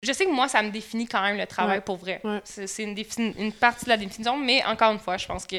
Je 0.03 0.13
sais 0.13 0.25
que 0.25 0.31
moi, 0.31 0.47
ça 0.47 0.61
me 0.61 0.69
définit 0.69 1.07
quand 1.07 1.21
même 1.23 1.37
le 1.37 1.47
travail 1.47 1.77
Ouais. 1.79 1.83
pour 1.83 1.97
vrai. 1.97 2.21
Ouais. 2.23 2.39
C'est 2.43 2.83
une, 2.83 3.51
partie 3.51 3.85
de 3.85 3.89
la 3.89 3.97
définition, 3.97 4.37
mais 4.37 4.63
encore 4.65 4.91
une 4.91 4.99
fois, 4.99 5.17
je 5.17 5.25
pense 5.25 5.45
que 5.47 5.57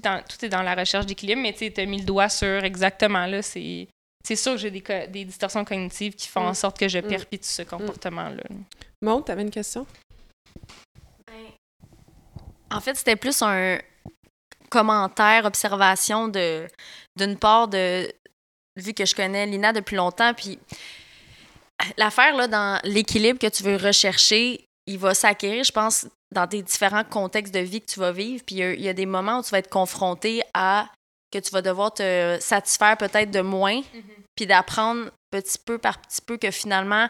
dans- 0.00 0.20
tout 0.28 0.44
est 0.44 0.48
dans 0.48 0.62
la 0.62 0.74
recherche 0.74 1.06
d'équilibre, 1.06 1.40
mais 1.40 1.52
tu 1.52 1.72
as 1.80 1.86
mis 1.86 1.98
le 2.00 2.04
doigt 2.04 2.28
sur 2.28 2.64
exactement 2.64 3.26
là. 3.26 3.40
C'est 3.42 3.88
c'est 4.24 4.36
sûr 4.36 4.52
que 4.52 4.58
j'ai 4.58 4.70
des, 4.70 4.82
des 5.08 5.24
distorsions 5.24 5.64
cognitives 5.64 6.14
qui 6.14 6.28
font 6.28 6.46
en 6.46 6.54
sorte 6.54 6.78
que 6.78 6.86
je 6.88 6.98
perpétue 7.00 7.44
ce 7.44 7.62
comportement-là. 7.62 8.42
Maud, 9.00 9.24
t'avais 9.24 9.42
une 9.42 9.50
question? 9.50 9.84
En 12.70 12.80
fait, 12.80 12.94
c'était 12.96 13.16
plus 13.16 13.42
un 13.42 13.78
commentaire, 14.72 15.44
observation 15.44 16.28
de 16.28 16.66
d'une 17.16 17.36
part 17.38 17.68
de 17.68 18.10
vu 18.76 18.94
que 18.94 19.04
je 19.04 19.14
connais 19.14 19.44
Lina 19.44 19.72
depuis 19.74 19.96
longtemps, 19.96 20.32
puis 20.32 20.58
l'affaire 21.98 22.34
là 22.36 22.48
dans 22.48 22.80
l'équilibre 22.84 23.38
que 23.38 23.48
tu 23.48 23.62
veux 23.62 23.76
rechercher, 23.76 24.64
il 24.86 24.98
va 24.98 25.12
s'acquérir, 25.14 25.62
je 25.64 25.72
pense, 25.72 26.06
dans 26.34 26.46
tes 26.46 26.62
différents 26.62 27.04
contextes 27.04 27.52
de 27.52 27.60
vie 27.60 27.82
que 27.82 27.92
tu 27.92 28.00
vas 28.00 28.12
vivre. 28.12 28.42
Puis 28.46 28.56
il 28.56 28.58
y 28.58 28.62
a- 28.62 28.72
il 28.72 28.80
y, 28.80 28.88
a 28.88 28.94
des 28.94 29.04
moments 29.06 29.40
où 29.40 29.42
tu 29.42 29.50
vas 29.50 29.58
être 29.58 29.68
confronté 29.70 30.42
à 30.54 30.88
que 31.30 31.38
tu 31.38 31.50
vas 31.50 31.60
devoir 31.62 31.92
te 31.92 32.38
satisfaire 32.40 32.96
peut-être 32.96 33.30
de 33.30 33.42
moins, 33.42 33.82
puis 34.34 34.46
d'apprendre 34.46 35.10
petit 35.40 35.58
peu 35.64 35.78
par 35.78 35.98
petit 36.00 36.20
peu 36.24 36.36
que 36.36 36.50
finalement 36.50 37.08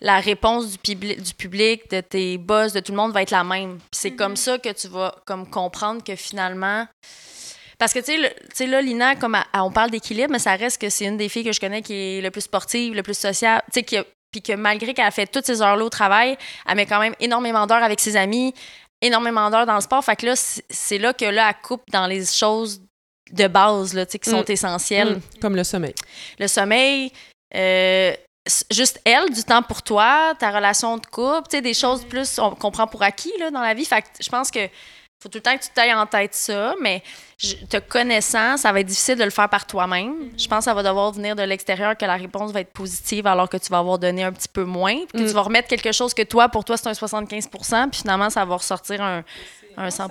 la 0.00 0.20
réponse 0.20 0.70
du, 0.70 0.78
publi- 0.78 1.20
du 1.20 1.34
public, 1.34 1.90
de 1.90 2.00
tes 2.00 2.38
boss, 2.38 2.72
de 2.72 2.80
tout 2.80 2.92
le 2.92 2.96
monde 2.96 3.12
va 3.12 3.22
être 3.22 3.30
la 3.32 3.44
même. 3.44 3.78
Puis 3.78 3.88
c'est 4.00 4.14
comme 4.14 4.36
ça 4.36 4.58
que 4.58 4.72
tu 4.72 4.88
vas 4.88 5.14
comme 5.26 5.48
comprendre 5.48 6.02
que 6.04 6.14
finalement 6.16 6.86
parce 7.78 7.92
que, 7.92 8.00
tu 8.00 8.12
sais, 8.54 8.66
là, 8.66 8.82
Lina, 8.82 9.14
comme 9.14 9.36
on 9.54 9.70
parle 9.70 9.90
d'équilibre, 9.92 10.32
mais 10.32 10.40
ça 10.40 10.56
reste 10.56 10.80
que 10.80 10.88
c'est 10.90 11.04
une 11.04 11.16
des 11.16 11.28
filles 11.28 11.44
que 11.44 11.52
je 11.52 11.60
connais 11.60 11.80
qui 11.80 11.94
est 11.94 12.20
le 12.20 12.30
plus 12.32 12.40
sportive, 12.40 12.92
le 12.92 13.04
plus 13.04 13.16
sociable, 13.16 13.62
tu 13.72 13.84
sais, 13.88 14.04
puis 14.32 14.42
que 14.42 14.52
malgré 14.54 14.92
qu'elle 14.94 15.06
a 15.06 15.10
fait 15.12 15.26
toutes 15.28 15.46
ses 15.46 15.62
heures-là 15.62 15.84
au 15.84 15.88
travail, 15.88 16.36
elle 16.68 16.74
met 16.74 16.86
quand 16.86 16.98
même 16.98 17.14
énormément 17.20 17.68
d'heures 17.68 17.82
avec 17.84 18.00
ses 18.00 18.16
amis, 18.16 18.52
énormément 19.00 19.48
d'heures 19.48 19.64
dans 19.64 19.76
le 19.76 19.80
sport. 19.80 20.04
Fait 20.04 20.16
que 20.16 20.26
là, 20.26 20.34
c'est 20.36 20.98
là 20.98 21.12
que 21.12 21.24
là, 21.24 21.48
elle 21.50 21.62
coupe 21.62 21.82
dans 21.92 22.06
les 22.08 22.26
choses 22.26 22.82
de 23.30 23.46
base, 23.46 23.94
là, 23.94 24.04
tu 24.06 24.12
sais, 24.12 24.18
qui 24.18 24.28
sont 24.30 24.40
Mm. 24.40 24.44
essentielles 24.52 25.14
Mm, 25.16 25.40
Comme 25.40 25.54
le 25.54 25.62
sommeil. 25.64 25.94
le 26.40 26.48
sommeil, 26.48 27.12
euh, 27.54 28.12
juste 28.70 29.00
elle, 29.04 29.30
du 29.30 29.42
temps 29.44 29.62
pour 29.62 29.82
toi, 29.82 30.34
ta 30.38 30.50
relation 30.50 30.96
de 30.96 31.06
couple, 31.06 31.48
tu 31.50 31.56
sais, 31.56 31.62
des 31.62 31.74
choses 31.74 32.04
plus 32.04 32.38
on- 32.38 32.54
qu'on 32.54 32.70
prend 32.70 32.86
pour 32.86 33.02
acquis 33.02 33.32
là, 33.38 33.50
dans 33.50 33.60
la 33.60 33.74
vie. 33.74 33.84
Fait 33.84 34.02
que 34.02 34.08
je 34.20 34.28
pense 34.28 34.50
que 34.50 34.60
faut 35.20 35.28
tout 35.28 35.38
le 35.38 35.42
temps 35.42 35.56
que 35.58 35.62
tu 35.64 35.70
t'ailles 35.74 35.92
en 35.92 36.06
tête 36.06 36.32
ça, 36.34 36.74
mais 36.80 37.02
je- 37.38 37.56
te 37.66 37.76
connaissant, 37.78 38.56
ça 38.56 38.70
va 38.72 38.80
être 38.80 38.86
difficile 38.86 39.16
de 39.16 39.24
le 39.24 39.30
faire 39.30 39.48
par 39.48 39.66
toi-même. 39.66 40.30
Je 40.38 40.46
pense 40.46 40.58
que 40.60 40.64
ça 40.64 40.74
va 40.74 40.82
devoir 40.84 41.10
venir 41.12 41.34
de 41.34 41.42
l'extérieur 41.42 41.96
que 41.96 42.04
la 42.04 42.14
réponse 42.16 42.52
va 42.52 42.60
être 42.60 42.72
positive 42.72 43.26
alors 43.26 43.48
que 43.48 43.56
tu 43.56 43.68
vas 43.68 43.78
avoir 43.78 43.98
donné 43.98 44.22
un 44.22 44.32
petit 44.32 44.48
peu 44.48 44.62
moins, 44.64 44.94
puis 44.94 45.06
que 45.18 45.24
Mm. 45.24 45.26
tu 45.26 45.32
vas 45.32 45.42
remettre 45.42 45.68
quelque 45.68 45.90
chose 45.92 46.14
que 46.14 46.22
toi, 46.22 46.48
pour 46.48 46.64
toi, 46.64 46.76
c'est 46.76 46.86
un 46.88 46.94
75 46.94 47.48
puis 47.48 48.00
finalement, 48.00 48.30
ça 48.30 48.44
va 48.44 48.54
ressortir 48.56 49.02
un, 49.02 49.24
un 49.76 49.90
100 49.90 50.08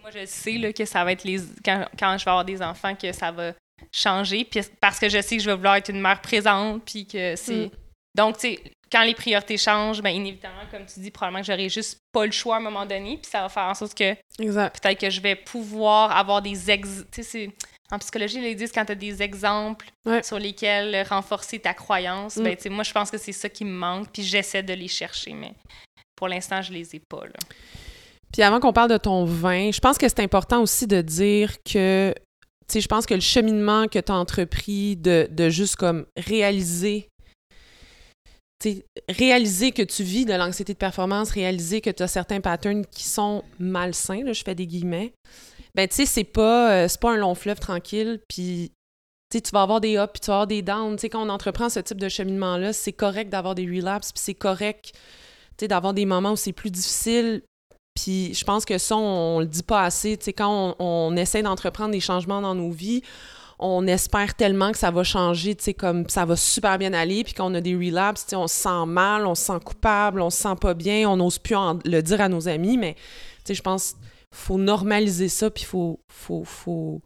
Moi, 0.00 0.10
je 0.12 0.26
sais 0.26 0.52
là, 0.58 0.72
que 0.72 0.84
ça 0.84 1.04
va 1.04 1.12
être 1.12 1.22
les 1.22 1.38
quand, 1.64 1.84
quand 1.96 2.18
je 2.18 2.24
vais 2.24 2.30
avoir 2.32 2.44
des 2.44 2.60
enfants 2.60 2.96
que 2.96 3.12
ça 3.12 3.30
va 3.30 3.52
changer 3.92 4.44
puis 4.44 4.60
parce 4.80 4.98
que 4.98 5.08
je 5.08 5.20
sais 5.20 5.36
que 5.36 5.42
je 5.42 5.48
vais 5.50 5.56
vouloir 5.56 5.76
être 5.76 5.88
une 5.90 6.00
mère 6.00 6.20
présente 6.20 6.82
puis 6.84 7.06
que 7.06 7.36
c'est 7.36 7.66
Mm. 7.66 7.70
donc 8.14 8.38
tu 8.38 8.48
sais 8.54 8.62
quand 8.90 9.02
les 9.04 9.14
priorités 9.14 9.56
changent 9.56 10.02
ben 10.02 10.10
inévitablement 10.10 10.64
comme 10.70 10.84
tu 10.86 11.00
dis 11.00 11.10
probablement 11.10 11.40
que 11.42 11.46
j'aurai 11.46 11.68
juste 11.68 11.98
pas 12.12 12.24
le 12.26 12.32
choix 12.32 12.56
à 12.56 12.58
un 12.58 12.62
moment 12.62 12.86
donné 12.86 13.18
puis 13.20 13.30
ça 13.30 13.40
va 13.42 13.48
faire 13.48 13.64
en 13.64 13.74
sorte 13.74 13.94
que 13.96 14.14
peut-être 14.38 14.98
que 15.00 15.10
je 15.10 15.20
vais 15.20 15.34
pouvoir 15.36 16.16
avoir 16.16 16.40
des 16.42 16.70
ex 16.70 16.88
tu 17.10 17.22
sais 17.22 17.22
c'est 17.22 17.50
en 17.90 17.98
psychologie 17.98 18.38
ils 18.42 18.56
disent 18.56 18.72
quand 18.72 18.84
tu 18.86 18.92
as 18.92 18.96
des 18.96 19.22
exemples 19.22 19.86
Ouais. 20.06 20.22
sur 20.22 20.38
lesquels 20.38 21.06
renforcer 21.08 21.58
ta 21.58 21.74
croyance 21.74 22.36
Mm. 22.36 22.42
ben 22.44 22.56
tu 22.56 22.62
sais 22.62 22.68
moi 22.70 22.84
je 22.84 22.92
pense 22.92 23.10
que 23.10 23.18
c'est 23.18 23.32
ça 23.32 23.48
qui 23.48 23.64
me 23.64 23.72
manque 23.72 24.08
puis 24.12 24.22
j'essaie 24.22 24.62
de 24.62 24.72
les 24.74 24.88
chercher 24.88 25.32
mais 25.34 25.52
pour 26.16 26.28
l'instant 26.28 26.62
je 26.62 26.72
les 26.72 26.94
ai 26.96 27.00
pas 27.00 27.24
là. 27.26 27.32
Puis 28.32 28.42
avant 28.42 28.60
qu'on 28.60 28.72
parle 28.72 28.90
de 28.90 28.96
ton 28.96 29.26
vin, 29.26 29.70
je 29.70 29.78
pense 29.80 29.98
que 29.98 30.08
c'est 30.08 30.20
important 30.20 30.62
aussi 30.62 30.86
de 30.86 31.02
dire 31.02 31.62
que, 31.70 32.14
je 32.72 32.86
pense 32.86 33.06
que 33.06 33.14
le 33.14 33.20
cheminement 33.20 33.88
que 33.88 33.98
tu 33.98 34.12
as 34.12 34.14
entrepris 34.14 34.96
de, 34.96 35.28
juste 35.48 35.76
comme 35.76 36.06
réaliser, 36.16 37.08
que 38.62 39.82
tu 39.82 40.02
vis 40.02 40.24
de 40.24 40.34
l'anxiété 40.34 40.72
de 40.72 40.78
performance, 40.78 41.30
réaliser 41.30 41.80
que 41.80 41.90
tu 41.90 42.02
as 42.02 42.08
certains 42.08 42.40
patterns 42.40 42.84
qui 42.86 43.04
sont 43.04 43.42
malsains, 43.58 44.24
là, 44.24 44.32
je 44.32 44.42
fais 44.42 44.54
des 44.54 44.66
guillemets, 44.66 45.12
ben 45.74 45.88
tu 45.88 45.96
sais, 45.96 46.06
c'est 46.06 46.24
pas, 46.24 46.84
euh, 46.84 46.88
un 47.04 47.16
long 47.16 47.34
fleuve 47.34 47.58
tranquille, 47.58 48.20
puis 48.28 48.72
tu 49.30 49.40
vas 49.52 49.62
avoir 49.62 49.80
des 49.80 49.96
ups, 49.96 50.12
puis 50.12 50.20
tu 50.20 50.26
vas 50.26 50.34
avoir 50.34 50.46
des 50.46 50.62
downs. 50.62 50.96
Quand 51.10 51.26
on 51.26 51.30
entreprend 51.30 51.68
ce 51.68 51.80
type 51.80 51.98
de 51.98 52.08
cheminement-là, 52.08 52.72
c'est 52.72 52.92
correct 52.92 53.30
d'avoir 53.30 53.54
des 53.54 53.66
relapses, 53.66 54.12
puis 54.12 54.22
c'est 54.22 54.34
correct, 54.34 54.92
d'avoir 55.60 55.94
des 55.94 56.04
moments 56.04 56.32
où 56.32 56.36
c'est 56.36 56.52
plus 56.52 56.70
difficile, 56.70 57.42
puis 57.94 58.34
je 58.34 58.44
pense 58.44 58.64
que 58.64 58.78
ça, 58.78 58.96
on, 58.96 59.40
le 59.40 59.46
dit 59.46 59.62
pas 59.62 59.82
assez. 59.82 60.16
Tu 60.16 60.26
sais, 60.26 60.32
quand 60.32 60.74
on, 60.78 61.16
essaie 61.16 61.42
d'entreprendre 61.42 61.92
des 61.92 62.00
changements 62.00 62.40
dans 62.40 62.54
nos 62.54 62.70
vies, 62.70 63.02
on 63.58 63.86
espère 63.86 64.34
tellement 64.34 64.72
que 64.72 64.78
ça 64.78 64.90
va 64.90 65.04
changer, 65.04 65.54
tu 65.54 65.64
sais, 65.64 65.74
comme 65.74 66.08
ça 66.08 66.24
va 66.24 66.34
super 66.36 66.78
bien 66.78 66.92
aller, 66.92 67.22
puis 67.22 67.34
qu'on 67.34 67.54
a 67.54 67.60
des 67.60 67.76
relapses, 67.76 68.24
tu 68.24 68.30
sais, 68.30 68.36
on 68.36 68.48
se 68.48 68.54
sent 68.56 68.86
mal, 68.86 69.26
on 69.26 69.34
se 69.34 69.44
sent 69.44 69.60
coupable, 69.64 70.20
on 70.20 70.30
se 70.30 70.42
sent 70.42 70.56
pas 70.60 70.74
bien, 70.74 71.08
on 71.08 71.16
n'ose 71.16 71.38
plus 71.38 71.54
le 71.84 72.00
dire 72.00 72.20
à 72.20 72.28
nos 72.28 72.48
amis, 72.48 72.76
mais 72.76 72.94
tu 72.94 73.00
sais, 73.46 73.54
je 73.54 73.62
pense 73.62 73.94
faut 74.32 74.58
normaliser 74.58 75.28
ça, 75.28 75.50
puis 75.50 75.64
faut, 75.64 76.00
faut, 76.08 76.42
faut, 76.44 77.02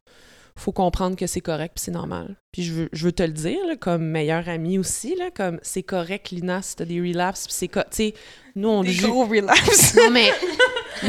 faut 0.56 0.72
comprendre 0.72 1.16
que 1.16 1.26
c'est 1.26 1.40
correct, 1.40 1.72
puis 1.76 1.84
c'est 1.84 1.90
normal. 1.90 2.36
Puis 2.52 2.62
je 2.64 2.72
veux, 2.72 2.88
je 2.92 3.04
veux 3.04 3.12
te 3.12 3.22
le 3.22 3.32
dire, 3.32 3.58
là, 3.66 3.76
comme 3.76 4.02
meilleure 4.04 4.48
amie 4.48 4.78
aussi, 4.78 5.14
là, 5.14 5.30
comme 5.30 5.58
c'est 5.62 5.82
correct, 5.82 6.30
Lina, 6.30 6.62
si 6.62 6.76
t'as 6.76 6.84
des 6.86 7.00
relapses, 7.00 7.44
puis 7.46 7.54
c'est... 7.54 7.68
co- 7.68 7.80
Tu 7.90 7.96
sais, 7.96 8.14
nous, 8.54 8.68
on 8.68 8.82
le 8.82 8.88
juge... 8.88 9.04
relapse 9.04 9.94
Non, 9.96 10.10
mais... 10.10 10.30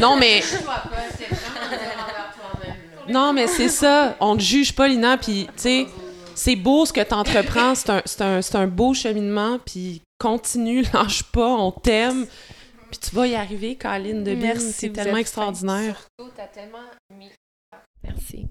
Non, 0.00 0.16
mais... 0.18 0.42
Non, 3.08 3.32
mais 3.32 3.46
c'est 3.46 3.68
ça. 3.70 4.16
On 4.20 4.34
ne 4.34 4.40
juge 4.40 4.74
pas, 4.74 4.86
Lina, 4.88 5.16
puis, 5.16 5.46
tu 5.46 5.52
sais, 5.56 5.86
c'est 6.34 6.56
beau 6.56 6.84
ce 6.84 6.92
que 6.92 7.00
tu 7.00 7.14
entreprends. 7.14 7.74
C'est 7.74 7.90
un, 7.90 8.02
c'est 8.04 8.20
un, 8.22 8.42
c'est 8.42 8.56
un 8.56 8.66
beau 8.66 8.92
cheminement, 8.92 9.58
puis 9.64 10.02
continue, 10.18 10.82
lâche 10.92 11.22
pas, 11.22 11.48
on 11.48 11.70
t'aime. 11.72 12.26
Puis 12.90 13.00
tu 13.00 13.14
vas 13.14 13.26
y 13.26 13.34
arriver, 13.34 13.76
Colline 13.76 14.24
de 14.24 14.34
Merci, 14.34 14.72
C'est 14.72 14.90
tellement 14.90 15.16
extraordinaire. 15.18 16.06
Surtout, 16.18 16.32
t'as 16.36 16.46
tellement 16.46 16.78
mis... 17.18 17.30
Merci. 18.02 18.46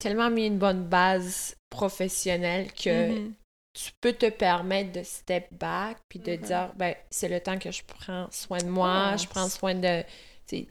Tellement 0.00 0.30
mis 0.30 0.46
une 0.46 0.58
bonne 0.58 0.84
base 0.84 1.54
professionnelle 1.70 2.72
que 2.72 3.10
Mhm. 3.12 3.34
tu 3.78 3.92
peux 4.00 4.12
te 4.14 4.28
permettre 4.30 4.90
de 4.92 5.02
step 5.04 5.46
back 5.52 5.98
puis 6.08 6.18
de 6.18 6.32
Mhm. 6.32 6.38
dire, 6.38 6.72
ben, 6.74 6.94
c'est 7.10 7.28
le 7.28 7.38
temps 7.40 7.58
que 7.58 7.70
je 7.70 7.82
prends 7.86 8.26
soin 8.32 8.58
de 8.58 8.68
moi, 8.68 9.12
Oh, 9.14 9.18
je 9.18 9.28
prends 9.28 9.48
soin 9.48 9.74
de, 9.74 10.02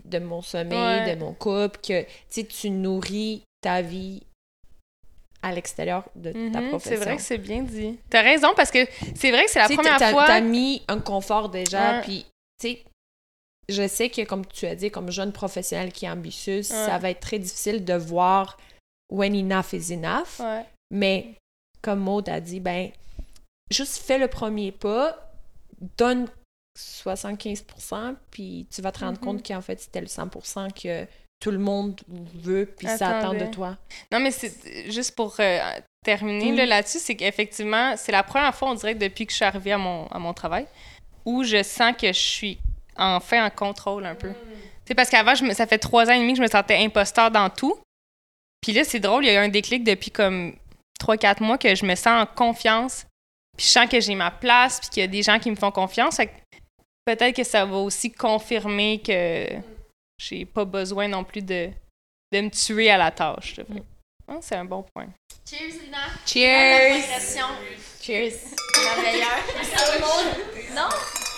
de 0.04 0.20
mon 0.20 0.42
sommeil, 0.42 1.04
Ouais. 1.06 1.16
de 1.16 1.20
mon 1.20 1.34
couple, 1.34 1.80
que 1.80 2.06
tu 2.42 2.70
nourris 2.70 3.44
ta 3.62 3.82
vie 3.82 4.24
à 5.42 5.54
l'extérieur 5.54 6.04
de 6.16 6.32
ta 6.34 6.38
Mhm, 6.38 6.52
c'est 6.52 6.68
profession. 6.70 7.06
vrai 7.06 7.16
que 7.16 7.22
c'est 7.22 7.38
bien 7.38 7.62
dit. 7.64 7.98
T'as 8.10 8.22
raison, 8.24 8.50
parce 8.58 8.72
que 8.72 8.86
c'est 9.16 9.32
vrai 9.32 9.46
que 9.46 9.52
c'est 9.52 9.60
la 9.60 9.70
première 9.70 10.00
fois. 10.12 10.26
T'as 10.26 10.42
mis 10.42 10.82
un 10.90 11.00
confort 11.00 11.48
déjà, 11.50 12.02
puis 12.02 12.26
tu 12.60 12.68
sais, 12.68 12.84
je 13.70 13.88
sais 13.88 14.10
que 14.10 14.24
comme 14.26 14.46
tu 14.48 14.66
as 14.66 14.76
dit, 14.76 14.92
comme 14.92 15.12
jeune 15.12 15.32
professionnelle 15.32 15.94
qui 15.94 16.06
est 16.06 16.10
ambitieuse, 16.10 16.66
ça 16.66 16.98
va 16.98 17.12
être 17.12 17.22
très 17.22 17.40
difficile 17.40 17.86
de 17.86 17.94
voir 17.94 18.58
when 19.10 19.34
enough 19.36 19.74
is 19.74 19.92
enough. 19.94 20.40
Ouais. 20.40 20.66
Mais 20.92 21.36
comme 21.82 22.00
Maud 22.00 22.28
a 22.30 22.40
dit, 22.40 22.60
ben, 22.60 22.90
juste 23.72 23.98
fais 24.06 24.18
le 24.18 24.28
premier 24.28 24.72
pas, 24.72 25.18
donne 25.98 26.28
75%, 26.78 28.16
puis 28.32 28.68
tu 28.74 28.82
vas 28.82 28.92
te 28.92 29.00
rendre 29.00 29.20
Mhm. 29.20 29.26
compte 29.26 29.48
qu'en 29.48 29.62
fait, 29.62 29.80
c'était 29.80 30.02
le 30.02 30.08
100% 30.08 30.70
que 30.72 31.06
tout 31.42 31.52
le 31.52 31.58
monde 31.58 32.00
veut 32.08 32.66
puis 32.78 32.88
s'attend 32.88 33.34
de 33.34 33.46
toi? 33.46 33.78
Non, 34.12 34.20
mais 34.20 34.32
c'est 34.32 34.92
juste 34.92 35.16
pour 35.16 35.36
euh, 35.40 35.60
terminer 36.06 36.52
Mm. 36.52 36.56
là, 36.56 36.66
là-dessus, 36.66 37.00
c'est 37.00 37.16
qu'effectivement, 37.16 37.96
c'est 37.98 38.12
la 38.12 38.24
première 38.24 38.54
fois, 38.56 38.70
on 38.72 38.74
dirait, 38.76 38.96
depuis 38.96 39.26
que 39.26 39.32
je 39.32 39.38
suis 39.38 39.46
arrivée 39.46 39.72
à 39.72 39.78
mon, 39.78 40.06
à 40.08 40.20
mon 40.20 40.34
travail, 40.34 40.68
où 41.26 41.44
je 41.44 41.64
sens 41.64 41.96
que 41.98 42.08
je 42.08 42.20
suis 42.20 42.58
enfin 42.98 43.46
en 43.46 43.50
contrôle 43.50 44.06
un 44.06 44.16
peu. 44.16 44.30
Tu 44.30 44.36
sais, 44.90 44.96
parce 44.96 45.10
qu'avant, 45.10 45.34
ça 45.54 45.66
fait 45.68 45.78
trois 45.78 46.08
ans 46.10 46.14
et 46.14 46.20
demi 46.20 46.34
que 46.34 46.38
je 46.40 46.44
me 46.44 46.48
sentais 46.48 46.78
imposteur 46.84 47.32
dans 47.32 47.50
tout. 47.50 47.78
Puis 48.62 48.74
là, 48.74 48.84
c'est 48.84 49.00
drôle, 49.00 49.26
il 49.26 49.28
y 49.28 49.30
a 49.36 49.42
eu 49.42 49.46
un 49.46 49.50
déclic 49.50 49.84
depuis 49.84 50.12
comme 50.12 50.56
trois, 51.00 51.18
quatre 51.18 51.42
mois 51.42 51.58
que 51.58 51.74
je 51.76 51.86
me 51.86 51.96
sens 51.96 52.24
en 52.24 52.26
confiance. 52.26 53.06
Puis 53.58 53.66
je 53.66 53.72
sens 53.72 53.90
que 53.90 54.00
j'ai 54.00 54.16
ma 54.16 54.32
place, 54.32 54.80
puis 54.80 54.90
qu'il 54.90 55.02
y 55.02 55.04
a 55.04 55.08
des 55.08 55.24
gens 55.24 55.40
qui 55.40 55.50
me 55.50 55.56
font 55.56 55.72
confiance. 55.72 56.18
Fait 56.18 56.28
que 56.28 56.32
peut-être 57.06 57.36
que 57.36 57.44
ça 57.44 57.66
va 57.66 57.78
aussi 57.78 58.12
confirmer 58.12 59.02
que 59.02 59.48
j'ai 60.18 60.46
pas 60.46 60.66
besoin 60.66 61.08
non 61.08 61.24
plus 61.24 61.42
de, 61.42 61.70
de 62.32 62.42
me 62.42 62.50
tuer 62.50 62.90
à 62.90 62.98
la 62.98 63.12
tâche. 63.12 63.56
que, 63.56 63.62
ah, 64.28 64.38
c'est 64.42 64.56
un 64.56 64.66
bon 64.66 64.84
point. 64.94 65.08
Cheers, 65.50 65.82
Lina. 65.84 65.98
Cheers! 66.26 67.04
Cheers! 68.02 68.34
La 68.86 69.02
meilleure. 69.02 69.44
Tout 69.48 69.94
le 69.94 70.00
monde. 70.02 70.76
Non? 70.76 71.29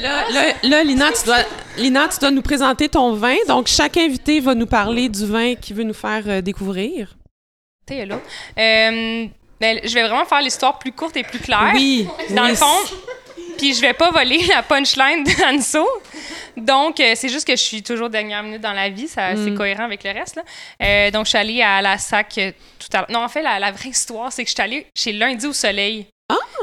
Là, 0.00 0.24
là, 0.30 0.52
là, 0.62 0.84
Lina, 0.84 1.10
tu 1.12 1.24
dois, 1.24 1.38
Lina, 1.78 2.08
tu 2.08 2.18
dois 2.20 2.30
nous 2.30 2.42
présenter 2.42 2.88
ton 2.88 3.14
vin. 3.14 3.34
Donc, 3.48 3.66
chaque 3.66 3.96
invité 3.96 4.40
va 4.40 4.54
nous 4.54 4.66
parler 4.66 5.08
du 5.08 5.26
vin 5.26 5.54
qu'il 5.54 5.74
veut 5.74 5.84
nous 5.84 5.94
faire 5.94 6.22
euh, 6.26 6.40
découvrir. 6.40 7.16
T'es 7.86 8.04
là. 8.04 8.16
Euh, 8.58 9.26
ben, 9.60 9.80
je 9.82 9.94
vais 9.94 10.02
vraiment 10.06 10.26
faire 10.26 10.42
l'histoire 10.42 10.78
plus 10.78 10.92
courte 10.92 11.16
et 11.16 11.22
plus 11.22 11.38
claire. 11.38 11.72
Oui. 11.74 12.06
Dans 12.30 12.42
oui. 12.44 12.50
le 12.50 12.54
fond, 12.56 12.76
puis 13.56 13.72
je 13.74 13.80
vais 13.80 13.94
pas 13.94 14.10
voler 14.10 14.42
la 14.48 14.62
punchline 14.62 15.24
d'Anso. 15.24 15.86
Donc, 16.56 17.00
euh, 17.00 17.12
c'est 17.14 17.28
juste 17.30 17.46
que 17.46 17.56
je 17.56 17.62
suis 17.62 17.82
toujours 17.82 18.10
dernière 18.10 18.42
minute 18.42 18.60
dans 18.60 18.72
la 18.72 18.90
vie. 18.90 19.08
Ça, 19.08 19.34
C'est 19.34 19.50
Mm. 19.50 19.56
cohérent 19.56 19.84
avec 19.84 20.04
le 20.04 20.10
reste. 20.10 20.36
Là. 20.36 20.42
Euh, 20.82 21.10
donc, 21.10 21.24
je 21.24 21.30
suis 21.30 21.38
allée 21.38 21.62
à 21.62 21.80
la 21.80 21.96
SAC 21.96 22.34
tout 22.78 22.88
à 22.92 22.98
l'heure. 22.98 23.10
Non, 23.10 23.20
en 23.20 23.28
fait, 23.28 23.42
la, 23.42 23.58
la 23.58 23.72
vraie 23.72 23.88
histoire, 23.90 24.30
c'est 24.32 24.44
que 24.44 24.50
je 24.50 24.54
suis 24.54 24.62
allée 24.62 24.86
chez 24.94 25.12
Lundi 25.12 25.46
au 25.46 25.52
Soleil. 25.52 26.06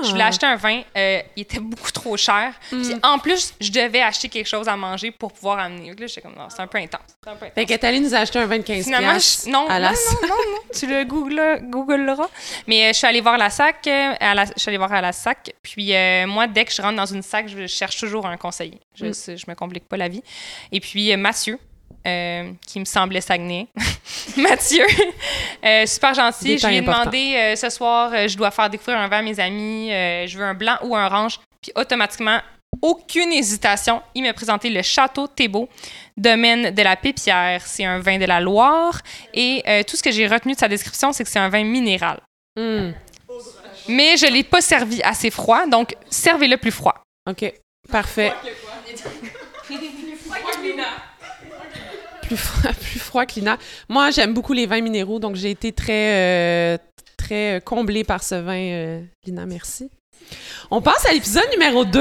Je 0.04 0.10
voulais 0.10 0.24
acheter 0.24 0.46
un 0.46 0.56
vin. 0.58 0.82
euh, 0.98 1.22
il 1.38 1.44
était 1.44 1.60
beaucoup 1.60 1.92
trop 1.92 2.18
cher. 2.18 2.54
Mm. 2.72 2.82
Puis 2.82 2.96
en 3.04 3.20
plus, 3.20 3.54
je 3.62 3.72
devais 3.72 4.02
acheter 4.02 4.28
quelque 4.28 4.48
chose 4.48 4.68
à 4.68 4.76
manger 4.76 5.12
pour 5.12 5.32
pouvoir 5.32 5.60
amener. 5.60 5.92
Donc 5.92 6.00
Là, 6.02 6.08
j'étais 6.08 6.22
comme, 6.22 6.36
non, 6.36 6.48
c'est 6.50 6.60
un 6.62 6.68
peu 6.68 6.78
intense. 6.80 7.00
Un 7.26 7.36
peu 7.36 7.46
intense. 7.46 7.66
Fait 7.68 7.84
allée 7.86 8.00
nous 8.02 8.14
acheter 8.14 8.40
un 8.40 8.46
vin 8.46 8.58
de 8.58 8.64
15 8.64 8.84
Finalement, 8.84 9.18
je- 9.18 9.50
non, 9.50 9.66
à 9.70 9.80
non, 9.80 9.90
non, 9.90 9.96
non, 10.24 10.28
non, 10.28 10.60
tu 10.78 10.88
le 10.88 11.06
googleras. 11.06 12.28
Mais 12.68 12.86
euh, 12.86 12.88
je 12.90 12.98
suis 12.98 13.08
allée 13.08 13.22
voir 13.22 13.38
la 13.38 13.50
SAC, 13.50 13.88
euh, 13.88 14.14
à 14.20 14.34
la, 14.36 14.46
je 14.46 14.52
suis 14.58 14.68
allée 14.70 14.78
voir 14.78 14.92
à 14.92 15.00
la 15.00 15.14
SAC. 15.14 15.54
Puis 15.62 15.96
euh, 15.96 16.28
moi, 16.28 16.48
dès 16.48 16.66
que 16.66 16.74
je 16.74 16.82
rentre 16.82 16.98
dans 16.98 17.06
une 17.06 17.22
SAC, 17.22 17.48
je 17.48 17.66
cherche 17.68 17.98
toujours 17.98 18.26
un 18.26 18.36
conseiller. 18.36 18.80
Je, 18.96 19.06
Mm. 19.06 19.38
je 19.38 19.46
me 19.48 19.56
complique 19.56 19.88
pas 19.88 19.96
la 19.98 20.10
vie. 20.10 20.24
Et 20.74 20.82
puis 20.82 21.16
Mathieu, 21.16 21.58
euh, 22.06 22.52
qui 22.68 22.80
me 22.80 22.86
semblait 22.86 23.22
Saguenay. 23.22 23.68
Mathieu, 24.38 24.86
euh, 25.64 25.86
super 25.86 26.14
gentil. 26.14 26.50
Je 26.52 26.56
Détail 26.56 26.72
lui 26.72 26.78
ai 26.78 26.80
important. 26.82 27.00
demandé 27.12 27.36
euh, 27.38 27.56
ce 27.56 27.70
soir, 27.70 28.12
euh, 28.14 28.28
je 28.28 28.36
dois 28.38 28.52
faire 28.52 28.70
découvrir 28.70 28.98
un 28.98 29.08
vin 29.08 29.20
à 29.20 29.22
mes 29.22 29.40
amis. 29.40 29.92
euh, 29.92 30.28
je 30.28 30.38
veux 30.38 30.44
un 30.44 30.54
blanc 30.54 30.78
ou 30.84 30.96
un 30.96 31.06
orange. 31.06 31.40
Puis 31.62 31.72
automatiquement, 31.76 32.40
aucune 32.82 33.32
hésitation, 33.32 34.02
il 34.16 34.24
m'a 34.24 34.34
présenté 34.34 34.70
le 34.70 34.82
Château 34.82 35.28
Thébault, 35.28 35.70
domaine 36.18 36.72
de 36.72 36.82
la 36.82 36.96
Pépière. 36.96 37.62
C'est 37.66 37.86
un 37.86 38.00
vin 38.00 38.18
de 38.18 38.26
la 38.26 38.42
Loire. 38.42 39.00
Et 39.34 39.64
euh, 39.68 39.84
tout 39.84 39.96
ce 39.96 40.04
que 40.04 40.12
j'ai 40.12 40.28
retenu 40.28 40.54
de 40.54 40.60
sa 40.60 40.68
description, 40.68 41.14
c'est 41.14 41.24
que 41.24 41.30
c'est 41.30 41.40
un 41.40 41.50
vin 41.50 41.64
minéral. 41.64 42.20
Hmm. 42.60 42.92
Mais 43.88 44.18
je 44.18 44.26
ne 44.26 44.32
l'ai 44.32 44.44
pas 44.44 44.62
servi 44.62 45.02
assez 45.04 45.30
froid, 45.30 45.66
donc 45.68 45.96
servez-le 46.10 46.58
plus 46.58 46.72
froid. 46.72 46.96
OK. 47.30 47.54
Parfait. 47.92 48.32
Plus 52.28 52.38
froid, 52.38 52.72
plus 52.82 53.00
froid 53.00 53.26
que 53.26 53.36
Lina. 53.36 53.58
Moi, 53.90 54.12
j'aime 54.12 54.34
beaucoup 54.34 54.54
les 54.54 54.66
vins 54.66 54.82
minéraux, 54.82 55.20
donc 55.20 55.36
j'ai 55.36 55.52
été 55.52 55.72
très, 55.72 56.74
euh, 56.74 56.78
très 57.18 57.62
comblée 57.66 58.04
par 58.04 58.24
ce 58.24 58.36
vin. 58.36 58.56
euh, 58.58 59.02
Lina, 59.26 59.46
merci. 59.46 59.90
On 60.72 60.82
passe 60.82 61.06
à 61.08 61.12
l'épisode 61.14 61.44
numéro 61.52 61.84
2. 61.84 62.00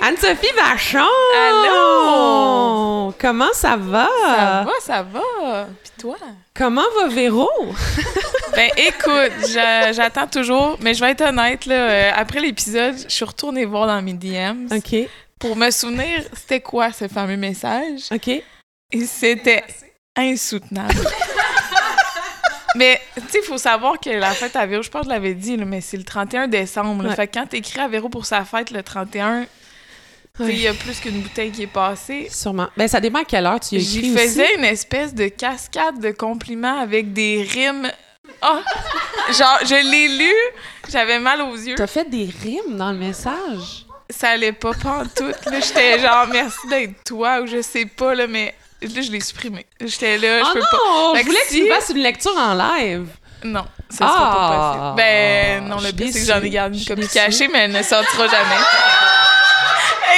Anne-Sophie 0.00 0.52
Vachon! 0.56 0.98
Allô! 1.36 3.14
Comment 3.20 3.52
ça 3.52 3.76
va? 3.76 4.08
Ça 4.26 4.64
va, 4.64 4.72
ça 4.80 5.02
va. 5.02 5.66
Puis 5.82 5.92
toi? 6.00 6.16
Comment 6.54 6.84
va 7.00 7.08
Véro? 7.08 7.48
Ben 8.54 8.70
écoute, 8.76 9.50
j'a- 9.52 9.92
j'attends 9.92 10.26
toujours, 10.26 10.78
mais 10.80 10.92
je 10.94 11.00
vais 11.04 11.12
être 11.12 11.20
honnête, 11.20 11.64
là, 11.66 11.74
euh, 11.74 12.10
après 12.16 12.40
l'épisode, 12.40 12.94
je 13.04 13.12
suis 13.14 13.24
retournée 13.24 13.64
voir 13.64 13.86
dans 13.86 14.02
mes 14.02 14.14
DMs 14.14 14.66
OK. 14.74 15.08
Pour 15.38 15.56
me 15.56 15.70
souvenir 15.70 16.22
c'était 16.34 16.60
quoi 16.60 16.92
ce 16.92 17.08
fameux 17.08 17.36
message? 17.36 18.02
OK. 18.12 18.28
Et 18.28 19.04
c'était 19.04 19.64
insoutenable. 20.16 20.94
mais, 22.74 23.00
tu 23.14 23.22
sais, 23.28 23.38
il 23.42 23.46
faut 23.46 23.58
savoir 23.58 23.98
que 24.00 24.10
la 24.10 24.30
fête 24.32 24.56
à 24.56 24.66
Véro, 24.66 24.82
je 24.82 24.90
pense 24.90 25.02
que 25.02 25.08
je 25.08 25.12
l'avais 25.12 25.34
dit, 25.34 25.56
là, 25.56 25.64
mais 25.64 25.80
c'est 25.80 25.96
le 25.96 26.04
31 26.04 26.48
décembre. 26.48 27.04
Ouais. 27.04 27.14
Fait 27.14 27.26
que 27.26 27.38
quand 27.38 27.46
t'écris 27.46 27.80
à 27.80 27.88
Véro 27.88 28.08
pour 28.08 28.26
sa 28.26 28.44
fête 28.44 28.70
le 28.70 28.82
31, 28.82 29.46
tu 30.36 30.44
sais, 30.44 30.52
il 30.52 30.60
y 30.60 30.68
a 30.68 30.74
plus 30.74 31.00
qu'une 31.00 31.20
bouteille 31.20 31.50
qui 31.50 31.62
est 31.64 31.66
passée. 31.66 32.28
Sûrement. 32.30 32.68
Ben, 32.76 32.88
ça 32.88 33.00
dépend 33.00 33.20
à 33.20 33.24
quelle 33.24 33.46
heure 33.46 33.60
tu 33.60 33.74
y 33.74 33.78
as 33.78 33.80
écrit 33.80 34.16
J'y 34.16 34.40
aussi. 34.42 34.54
une 34.56 34.64
espèce 34.64 35.14
de 35.14 35.28
cascade 35.28 36.00
de 36.00 36.10
compliments 36.12 36.78
avec 36.80 37.12
des 37.12 37.42
rimes. 37.42 37.90
Ah! 38.40 38.60
Genre, 39.32 39.58
je 39.64 39.90
l'ai 39.90 40.16
lu, 40.16 40.32
j'avais 40.88 41.18
mal 41.18 41.42
aux 41.42 41.56
yeux. 41.56 41.74
T'as 41.76 41.86
fait 41.86 42.08
des 42.08 42.30
rimes 42.42 42.76
dans 42.76 42.92
le 42.92 42.98
message? 42.98 43.84
Ça 44.10 44.30
allait 44.30 44.52
pas 44.52 44.72
pantoute, 44.72 45.44
là. 45.46 45.60
J'étais 45.60 45.98
genre, 45.98 46.26
merci 46.28 46.66
d'être 46.68 47.04
toi, 47.04 47.40
ou 47.40 47.46
je 47.46 47.60
sais 47.62 47.84
pas, 47.86 48.14
là, 48.14 48.26
mais 48.26 48.54
là, 48.80 49.02
je 49.02 49.10
l'ai 49.10 49.20
supprimé. 49.20 49.66
J'étais 49.80 50.16
là, 50.18 50.40
je 50.40 50.44
oh 50.48 50.52
peux 50.54 50.60
non! 50.60 51.12
pas. 51.12 51.18
Je 51.20 51.24
voulais 51.26 51.40
que 51.40 51.48
tu 51.48 51.54
si- 51.62 51.68
fasses 51.68 51.90
une 51.90 51.98
lecture 52.02 52.36
en 52.36 52.54
live. 52.54 53.06
Non, 53.44 53.64
ça 53.90 53.98
sera 53.98 54.08
Ah! 54.10 54.34
pas 54.34 54.72
possible. 54.78 54.96
Ben, 54.96 55.64
non, 55.68 55.76
le 55.76 55.92
pire, 55.92 56.08
c'est 56.12 56.20
que 56.20 56.26
j'en 56.26 56.42
ai 56.42 56.50
gardé 56.50 56.78
une 56.78 56.84
copie 56.84 57.06
cachée, 57.08 57.48
mais 57.48 57.60
elle 57.60 57.72
ne 57.72 57.82
sortira 57.82 58.26
jamais. 58.28 58.62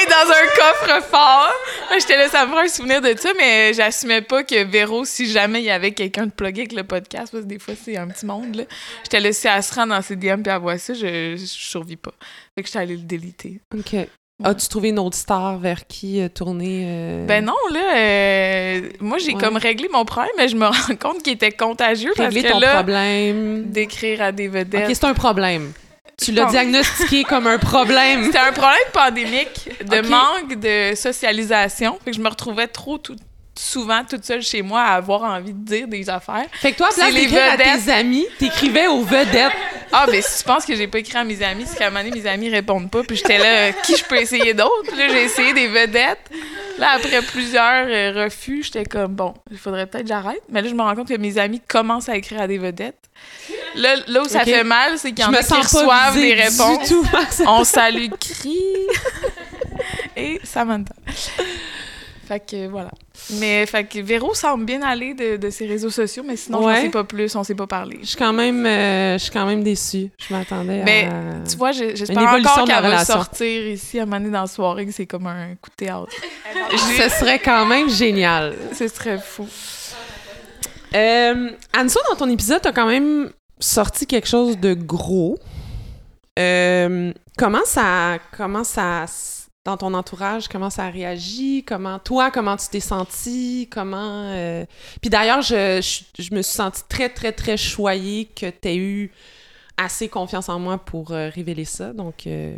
Et 0.03 0.07
dans 0.07 0.31
un 0.33 0.47
coffre 0.57 1.03
fort. 1.11 1.53
Moi, 1.91 1.99
J'étais 1.99 2.17
là, 2.17 2.29
ça 2.29 2.47
me 2.47 2.55
fait 2.55 2.61
un 2.61 2.69
souvenir 2.69 3.01
de 3.03 3.15
ça, 3.19 3.31
mais 3.37 3.75
j'assumais 3.75 4.23
pas 4.23 4.45
que 4.45 4.65
Véro, 4.65 5.05
si 5.05 5.31
jamais 5.31 5.61
il 5.61 5.65
y 5.65 5.71
avait 5.71 5.91
quelqu'un 5.93 6.27
de 6.27 6.31
plugué 6.31 6.63
avec 6.63 6.73
le 6.73 6.85
podcast, 6.85 7.31
parce 7.33 7.43
que 7.45 7.49
des 7.49 7.59
fois, 7.59 7.75
c'est 7.83 7.97
un 7.99 8.07
petit 8.09 8.25
monde, 8.25 8.55
là. 8.55 8.63
J'étais 9.03 9.21
là, 9.21 9.33
si 9.33 9.47
elle 9.49 9.63
se 9.63 9.75
rend 9.75 9.87
dans 9.89 10.01
ses 10.01 10.17
DM 10.17 10.43
puis 10.43 10.53
elle 10.53 10.61
voit 10.61 10.79
ça, 10.79 10.95
je, 10.95 11.37
je 11.37 11.45
survis 11.45 11.97
pas. 11.97 12.13
Fait 12.61 12.63
que 12.63 12.69
j'étais 12.69 12.79
allée 12.81 12.97
le 12.97 13.03
déliter. 13.03 13.61
OK. 13.75 13.97
As-tu 14.43 14.69
trouvé 14.69 14.89
une 14.91 14.99
autre 14.99 15.17
star 15.17 15.59
vers 15.59 15.87
qui 15.87 16.21
euh, 16.21 16.29
tourner? 16.29 16.85
euh, 16.87 17.27
Ben 17.27 17.45
non, 17.45 17.55
là, 17.73 17.95
euh, 17.97 18.89
moi, 19.01 19.19
j'ai 19.19 19.35
Ouais. 19.35 19.41
comme 19.41 19.57
réglé 19.57 19.89
mon 19.93 20.05
problème, 20.05 20.33
mais 20.39 20.49
je 20.49 20.57
me 20.57 20.67
rends 20.67 20.73
compte 21.01 21.23
qu'il 21.23 21.35
était 21.35 21.51
contagieux 21.53 22.13
parce 22.17 22.33
Régler 22.35 22.49
que 22.49 22.53
ton 22.55 22.59
là, 22.61 22.75
problème. 22.77 23.65
d'écrire 23.71 24.23
à 24.23 24.33
des 24.33 24.49
vedettes. 24.49 24.89
OK, 24.89 24.95
c'est 24.95 25.05
un 25.05 25.15
problème. 25.15 25.73
Tu 26.23 26.33
l'as 26.33 26.47
diagnostiqué 26.47 27.25
comme 27.25 27.47
un 27.47 27.59
problème. 27.59 28.25
C'était 28.27 28.39
un 28.39 28.53
problème 28.53 28.79
pandémique 28.93 29.69
de 29.87 30.01
manque 30.09 30.59
de 30.61 30.95
socialisation. 30.95 31.99
Fait 32.05 32.11
que 32.11 32.17
je 32.17 32.23
me 32.23 32.29
retrouvais 32.29 32.67
trop 32.67 32.99
tout- 32.99 33.17
souvent 33.59 34.03
toute 34.09 34.25
seule 34.25 34.43
chez 34.43 34.63
moi 34.63 34.81
à 34.83 34.95
avoir 34.95 35.23
envie 35.23 35.53
de 35.53 35.65
dire 35.65 35.87
des 35.89 36.09
affaires. 36.09 36.47
Fait 36.53 36.73
que 36.73 36.79
toi, 36.79 36.89
à 36.91 36.95
place 36.95 37.13
d'écrire 37.15 37.43
à 37.53 37.57
tes 37.59 37.91
amis, 37.93 38.27
t'écrivais 38.39 38.87
aux 38.87 39.03
vedettes. 39.03 39.53
Ah, 39.93 40.07
ben 40.07 40.23
si 40.23 40.39
tu 40.39 40.45
penses 40.45 40.65
que 40.65 40.75
j'ai 40.77 40.87
pas 40.87 40.99
écrit 40.99 41.17
à 41.17 41.25
mes 41.25 41.43
amis, 41.43 41.65
c'est 41.67 41.77
qu'à 41.77 41.89
un 41.89 41.91
moment 41.91 42.05
donné, 42.05 42.21
mes 42.21 42.29
amis 42.29 42.49
répondent 42.49 42.91
pas. 42.91 43.03
Puis 43.03 43.17
j'étais 43.17 43.39
là, 43.39 43.45
euh, 43.45 43.73
qui 43.85 43.97
je 43.97 44.05
peux 44.05 44.17
essayer 44.17 44.55
d'autres? 44.55 44.89
Puis 44.89 44.97
là, 44.97 45.09
j'ai 45.09 45.25
essayé 45.25 45.53
des 45.53 45.67
vedettes. 45.67 46.31
Là, 46.79 46.93
après 46.97 47.23
plusieurs 47.23 47.87
euh, 47.89 48.25
refus, 48.25 48.63
j'étais 48.63 48.85
comme, 48.85 49.15
bon, 49.15 49.35
il 49.51 49.59
faudrait 49.59 49.87
peut-être 49.87 50.05
que 50.05 50.09
j'arrête. 50.09 50.43
Mais 50.49 50.63
là, 50.63 50.69
je 50.69 50.75
me 50.75 50.83
rends 50.83 50.95
compte 50.95 51.09
que 51.09 51.17
mes 51.17 51.39
amis 51.39 51.61
commencent 51.67 52.09
à 52.09 52.17
écrire 52.17 52.41
à 52.41 52.47
des 52.47 52.59
vedettes. 52.59 53.11
Là, 53.75 53.97
là 54.07 54.23
où 54.23 54.29
ça 54.29 54.45
fait 54.45 54.65
mal, 54.65 54.99
c'est 54.99 55.13
qu'il 55.13 55.25
y 55.25 55.29
en 55.29 55.33
a 55.33 55.43
qui 55.43 55.55
reçoivent 55.55 56.15
des 56.15 56.35
réponses. 56.35 56.89
tout. 56.89 57.07
On 57.47 57.65
salue 57.65 58.09
Cri 58.19 58.59
et 60.17 60.41
Samantha. 60.45 60.95
Fait 62.31 62.39
que 62.39 62.69
voilà. 62.69 62.93
Mais 63.41 63.67
fait 63.67 63.83
que 63.83 63.99
Véro 63.99 64.35
semble 64.35 64.65
bien 64.65 64.83
aller 64.83 65.15
de, 65.15 65.37
de 65.37 65.51
ses 65.51 65.67
réseaux 65.67 65.91
sociaux, 65.91 66.23
mais 66.25 66.37
sinon, 66.37 66.65
Ouais. 66.65 66.77
j'en 66.77 66.83
sais 66.83 66.89
pas 66.91 67.03
plus, 67.03 67.35
on 67.35 67.43
s'est 67.43 67.57
pas 67.57 67.67
parlé. 67.67 67.99
Je 68.03 68.07
suis 68.07 68.17
quand 68.17 68.33
même, 68.33 68.65
euh, 68.65 69.15
je 69.19 69.23
suis 69.25 69.33
quand 69.33 69.47
même 69.47 69.65
déçue. 69.65 70.11
Je 70.17 70.33
m'attendais 70.33 70.85
Mais 70.85 71.07
à... 71.07 71.45
Tu 71.49 71.57
vois, 71.57 71.73
j'espère 71.73 72.17
encore 72.23 72.65
qu'elle 72.67 72.83
va 72.83 72.87
relation. 72.91 73.15
sortir 73.15 73.67
ici 73.67 73.99
à 73.99 74.07
donné 74.07 74.31
dans 74.31 74.43
la 74.43 74.47
soirée, 74.47 74.87
que 74.87 74.93
c'est 74.93 75.07
comme 75.07 75.27
un 75.27 75.57
coup 75.61 75.71
de 75.71 75.75
théâtre. 75.75 76.07
Ce 76.77 77.09
serait 77.19 77.41
quand 77.41 77.67
même 77.67 77.91
génial. 77.91 78.55
Ce 78.75 78.87
serait 78.87 79.19
fou. 79.19 79.49
Euh, 80.95 81.51
Anso, 81.77 81.99
dans 82.11 82.17
ton 82.17 82.29
épisode, 82.31 82.61
t'as 82.63 82.71
quand 82.73 82.87
même 82.87 83.31
sorti 83.59 84.07
quelque 84.07 84.29
chose 84.29 84.57
de 84.57 84.75
gros. 84.75 85.37
Euh, 86.39 87.13
comment 87.37 87.65
ça, 87.65 88.19
comment 88.37 88.63
ça, 88.63 89.05
dans 89.65 89.77
ton 89.77 89.93
entourage, 89.95 90.49
comment 90.49 90.71
ça 90.71 90.87
a 90.87 90.91
réagi? 90.91 91.65
Comment, 91.67 91.99
toi, 91.99 92.31
comment 92.31 92.57
tu 92.57 92.69
t'es 92.69 92.81
senti? 92.81 93.69
Comment... 93.71 94.31
euh, 94.33 94.65
Puis 95.01 95.11
d'ailleurs, 95.11 95.43
je, 95.43 95.81
je, 95.83 96.23
je 96.23 96.35
me 96.35 96.41
suis 96.43 96.55
sentie 96.55 96.83
très, 96.89 97.11
très, 97.11 97.33
très 97.33 97.57
choyée 97.57 98.25
que 98.27 98.49
t'aies 98.49 98.77
eu 98.77 99.13
assez 99.77 100.09
confiance 100.09 100.49
en 100.49 100.59
moi 100.59 100.79
pour 100.79 101.11
euh, 101.13 101.29
révéler 101.29 101.67
ça. 101.67 101.93
Donc, 101.93 102.27
euh, 102.27 102.57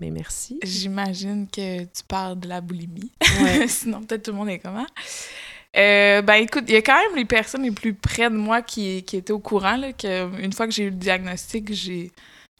Ben 0.00 0.12
merci. 0.12 0.58
J'imagine 0.62 1.48
que 1.48 1.82
tu 1.82 2.02
parles 2.06 2.38
de 2.38 2.48
la 2.48 2.60
boulimie. 2.60 3.10
Ouais. 3.40 3.66
Sinon, 3.68 4.02
peut-être 4.02 4.24
tout 4.24 4.30
le 4.30 4.36
monde 4.36 4.48
est 4.48 4.58
comment. 4.60 4.86
Euh, 5.76 6.22
ben 6.22 6.34
écoute, 6.34 6.64
il 6.68 6.74
y 6.74 6.76
a 6.76 6.82
quand 6.82 6.94
même 6.94 7.16
les 7.16 7.24
personnes 7.24 7.64
les 7.64 7.72
plus 7.72 7.94
près 7.94 8.30
de 8.30 8.36
moi 8.36 8.62
qui, 8.62 9.02
qui 9.02 9.16
étaient 9.16 9.32
au 9.32 9.40
courant 9.40 9.76
là, 9.76 9.92
que 9.92 10.40
une 10.40 10.52
fois 10.52 10.66
que 10.68 10.72
j'ai 10.72 10.84
eu 10.84 10.90
le 10.90 10.96
diagnostic, 10.96 11.72
j'ai 11.72 12.12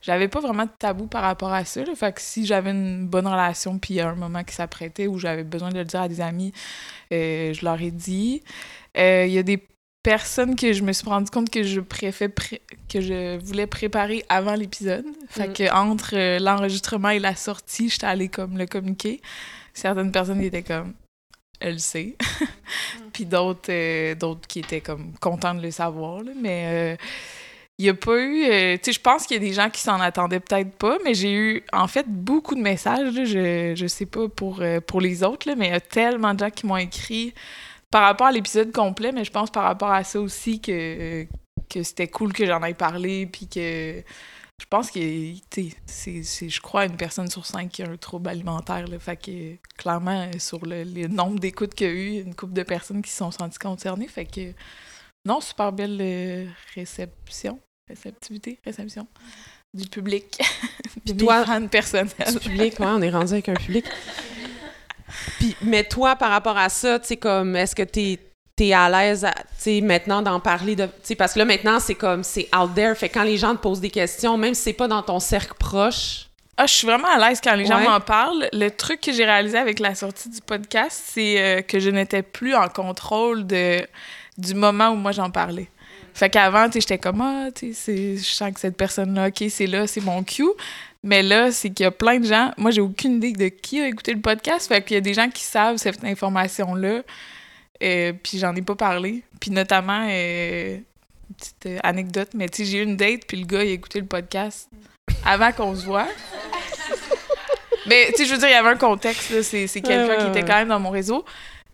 j'avais 0.05 0.29
pas 0.29 0.41
vraiment 0.41 0.65
de 0.67 0.71
tabou 0.79 1.07
par 1.07 1.23
rapport 1.23 1.53
à 1.53 1.65
ça. 1.65 1.83
Là. 1.85 1.95
Fait 1.95 2.13
que 2.15 2.21
si 2.21 2.45
j'avais 2.47 2.71
une 2.73 3.07
bonne 3.07 3.27
relation 3.27 3.79
puis 3.79 3.95
il 3.95 3.97
y 3.97 4.01
a 4.01 4.09
un 4.11 4.15
moment 4.15 4.45
qui 4.45 4.55
s'apprêtait 4.55 5.07
où 5.07 5.19
j'avais 5.19 5.45
besoin 5.45 5.71
de 5.71 5.79
le 5.79 5.85
dire 5.85 6.01
à 6.03 6.09
des 6.09 6.21
amis, 6.21 6.53
euh, 7.13 7.53
je 7.55 7.65
leur 7.65 7.81
ai 7.81 7.91
dit. 7.91 8.43
Euh, 8.99 9.25
Il 9.27 9.33
y 9.33 9.39
a 9.39 9.43
des 9.43 9.67
personnes 10.03 10.55
que 10.57 10.75
je 10.75 10.83
me 10.83 10.93
suis 10.93 11.09
rendu 11.09 11.31
compte 11.31 11.49
que 11.49 11.63
je 11.63 11.81
préfère 11.81 12.31
pré- 12.31 12.61
que 12.93 13.01
je 13.01 13.39
voulais 13.39 13.67
préparer 13.67 14.23
avant 14.29 14.55
l'épisode. 14.55 15.07
Fait 15.31 15.49
Mm. 15.49 15.53
que 15.55 15.73
entre 15.73 16.11
euh, 16.15 16.39
l'enregistrement 16.39 17.09
et 17.09 17.19
la 17.19 17.35
sortie, 17.35 17.89
j'étais 17.89 18.07
allée 18.07 18.29
comme 18.29 18.59
le 18.59 18.67
communiquer. 18.67 19.23
Certaines 19.73 20.13
personnes 20.13 20.41
qui 20.41 20.47
étaient 20.47 20.63
comme 20.63 20.93
elle 21.61 21.75
le 21.75 21.79
sait. 21.79 22.17
Puis 23.15 23.25
d'autres 23.25 24.15
d'autres 24.15 24.47
qui 24.47 24.59
étaient 24.59 24.83
comme 24.83 25.15
contents 25.21 25.55
de 25.55 25.63
le 25.63 25.71
savoir. 25.71 26.23
là. 26.23 26.33
Mais 26.39 26.99
il 27.79 27.87
y 27.87 27.89
a 27.89 27.95
pas 27.95 28.17
eu. 28.21 28.45
euh, 28.45 28.77
tu 28.77 28.85
sais, 28.85 28.93
je 28.93 29.01
pense 29.01 29.27
qu'il 29.27 29.35
y 29.37 29.45
a 29.45 29.49
des 29.49 29.53
gens 29.53 29.69
qui 29.71 29.81
s'en 29.81 30.01
attendaient 30.01 30.41
peut-être 30.41 30.77
pas, 30.77 30.99
mais 31.05 31.15
j'ai 31.15 31.33
eu 31.33 31.65
en 31.73 31.89
fait 31.89 32.07
beaucoup 32.09 32.55
de 32.55 32.61
messages. 32.61 33.13
je, 33.15 33.75
je 33.77 33.87
sais 33.87 34.07
pas 34.07 34.29
pour, 34.29 34.61
euh, 34.63 34.81
pour 34.81 35.01
les 35.01 35.23
autres, 35.25 35.49
là, 35.49 35.57
mais 35.57 35.69
il 35.69 35.73
y 35.73 35.75
a 35.75 35.81
tellement 35.81 36.35
de 36.35 36.41
gens 36.41 36.51
qui 36.51 36.67
m'ont 36.67 36.77
écrit 36.77 37.35
par 37.91 38.03
rapport 38.05 38.29
à 38.29 38.33
l'épisode 38.33 38.73
complet, 38.73 39.13
mais 39.13 39.25
je 39.25 39.31
pense 39.33 39.51
par 39.51 39.65
rapport 39.65 39.91
à 39.93 40.05
ça 40.05 40.21
aussi 40.21 40.61
que, 40.61 41.27
que 41.71 41.83
c'était 41.83 42.09
cool 42.09 42.33
que 42.33 42.47
j'en 42.47 42.63
aille 42.63 42.75
parlé, 42.75 43.27
puis 43.27 43.49
que 43.49 44.03
je 44.61 44.67
pense 44.71 44.91
que, 44.91 44.99
tu 45.51 45.71
sais, 45.87 46.23
c'est- 46.23 46.49
je 46.49 46.61
crois, 46.61 46.87
une 46.87 46.97
personne 46.97 47.29
sur 47.31 47.45
cinq 47.47 47.71
qui 47.71 47.83
a 47.83 47.89
un 47.91 47.97
trouble 47.97 48.29
alimentaire, 48.31 48.87
là, 48.89 48.99
fait 49.01 49.17
que, 49.17 49.57
clairement, 49.79 50.31
sur 50.39 50.65
le, 50.67 50.85
le 50.85 51.09
nombre 51.09 51.39
d'écoutes 51.41 51.75
qu'il 51.75 51.87
y 51.89 51.91
a 51.91 51.93
eu, 51.93 52.21
une 52.23 52.35
couple 52.35 52.53
de 52.55 52.63
personnes 52.63 53.03
qui 53.03 53.11
se 53.11 53.19
sont 53.19 53.31
senties 53.33 53.59
concernées, 53.59 54.09
fait 54.09 54.27
que, 54.27 54.53
non, 55.25 55.41
super 55.41 55.73
belle 55.73 55.99
euh, 56.01 56.47
réception, 56.75 57.59
réceptivité, 57.89 58.59
réception 58.65 59.07
du 59.73 59.89
public, 59.89 60.39
puis 61.05 61.17
toi- 61.17 61.41
des 61.41 61.47
fans 61.47 61.67
personnels. 61.67 62.11
Du 62.33 62.39
public, 62.39 62.79
ouais, 62.81 62.87
on 62.87 63.03
est 63.03 63.11
rendu 63.11 63.33
avec 63.33 63.49
un 63.49 63.55
public. 63.55 63.85
Puis, 65.39 65.57
mais 65.63 65.85
toi, 65.85 66.17
par 66.17 66.31
rapport 66.31 66.57
à 66.57 66.69
ça, 66.69 66.99
tu 66.99 67.09
sais, 67.09 67.17
comme, 67.17 67.57
est-ce 67.57 67.75
que 67.75 67.83
t'es 67.83 68.19
es 68.61 68.73
à 68.73 68.89
l'aise, 68.89 69.27
tu 69.35 69.43
sais, 69.59 69.81
maintenant 69.81 70.23
d'en 70.23 70.39
parler 70.41 70.77
de, 70.77 70.85
tu 70.87 70.93
sais, 71.03 71.15
parce 71.17 71.35
que 71.35 71.41
là, 71.41 71.45
maintenant, 71.45 71.81
c'est 71.81 71.95
comme, 71.97 72.23
c'est 72.23 72.49
out 72.57 72.71
there, 72.75 72.95
fait 72.97 73.09
que 73.09 73.15
quand 73.15 73.25
les 73.25 73.37
gens 73.37 73.55
te 73.57 73.61
posent 73.61 73.81
des 73.81 73.91
questions, 73.91 74.37
même 74.37 74.55
si 74.55 74.63
c'est 74.63 74.73
pas 74.73 74.87
dans 74.89 75.03
ton 75.03 75.19
cercle 75.21 75.55
proche, 75.59 76.29
Ah, 76.57 76.67
je 76.67 76.73
suis 76.73 76.87
vraiment 76.87 77.09
à 77.09 77.19
l'aise 77.29 77.41
quand 77.43 77.57
les 77.57 77.67
gens 77.67 77.79
Ouais. 77.79 77.89
m'en 77.89 77.99
parlent. 78.01 78.49
Le 78.53 78.69
truc 78.71 79.01
que 79.01 79.13
j'ai 79.13 79.25
réalisé 79.25 79.59
avec 79.59 79.81
la 79.81 79.97
sortie 79.97 80.29
du 80.29 80.41
podcast, 80.41 81.03
c'est 81.13 81.41
euh, 81.43 81.63
que 81.63 81.81
je 81.81 81.91
n'étais 81.91 82.23
plus 82.23 82.55
en 82.55 82.69
contrôle 82.69 83.45
de, 83.45 83.85
du 84.39 84.55
moment 84.55 84.91
où 84.91 84.97
moi 84.97 85.13
j'en 85.13 85.31
parlais. 85.31 85.69
Fait 86.13 86.31
qu'avant, 86.31 86.67
tu 86.67 86.75
sais, 86.75 86.81
j'étais 86.81 86.99
comme, 86.99 87.21
ah, 87.21 87.51
tu 87.53 87.73
sais, 87.73 87.73
c'est- 87.75 88.17
je 88.19 88.31
sens 88.35 88.53
que 88.53 88.61
cette 88.61 88.77
personne-là, 88.77 89.29
OK, 89.29 89.45
c'est 89.51 89.67
là, 89.67 89.87
c'est 89.87 90.01
mon 90.01 90.23
cue. 90.23 90.45
Mais 91.03 91.23
là, 91.23 91.51
c'est 91.51 91.71
qu'il 91.71 91.85
y 91.85 91.87
a 91.87 91.91
plein 91.91 92.19
de 92.21 92.25
gens. 92.27 92.53
Moi, 92.57 92.71
j'ai 92.71 92.81
aucune 92.81 93.17
idée 93.23 93.33
de 93.33 93.49
qui 93.49 93.81
a 93.81 93.89
écouté 93.89 94.15
le 94.15 94.21
podcast. 94.21 94.69
Fait 94.69 94.83
qu'il 94.83 94.95
y 94.95 94.99
a 94.99 95.01
des 95.01 95.13
gens 95.13 95.29
qui 95.29 95.43
savent 95.43 95.77
cette 95.77 96.03
information-là. 96.05 97.03
Euh, 97.83 98.13
puis 98.23 98.39
j'en 98.39 98.55
ai 98.55 98.63
pas 98.63 98.77
parlé. 98.77 99.23
Puis 99.41 99.51
notamment, 99.51 100.07
euh, 100.09 100.79
petite 101.37 101.67
euh, 101.67 101.79
anecdote, 101.83 102.31
mais 102.35 102.49
tu 102.49 102.65
sais, 102.65 102.71
j'ai 102.71 102.79
eu 102.79 102.83
une 102.85 102.97
date, 102.97 103.23
puis 103.27 103.37
le 103.39 103.47
gars, 103.47 103.65
il 103.65 103.71
a 103.71 103.73
écouté 103.73 103.99
le 104.01 104.07
podcast 104.07 104.69
avant 105.25 105.53
qu'on 105.53 105.75
se 105.75 105.85
voit. 105.85 106.07
Mais 107.87 108.07
tu 108.13 108.19
sais, 108.23 108.25
je 108.25 108.33
veux 108.33 108.39
dire, 108.39 108.49
il 108.49 108.53
y 108.53 108.55
avait 108.55 108.71
un 108.71 108.77
contexte. 108.77 109.43
C'est, 109.43 109.67
quelqu'un 109.69 110.07
Ouais, 110.07 110.17
ouais, 110.17 110.19
qui 110.19 110.27
était 110.29 110.41
quand 110.41 110.57
même 110.57 110.69
dans 110.69 110.81
mon 110.81 110.89
réseau. 110.91 111.25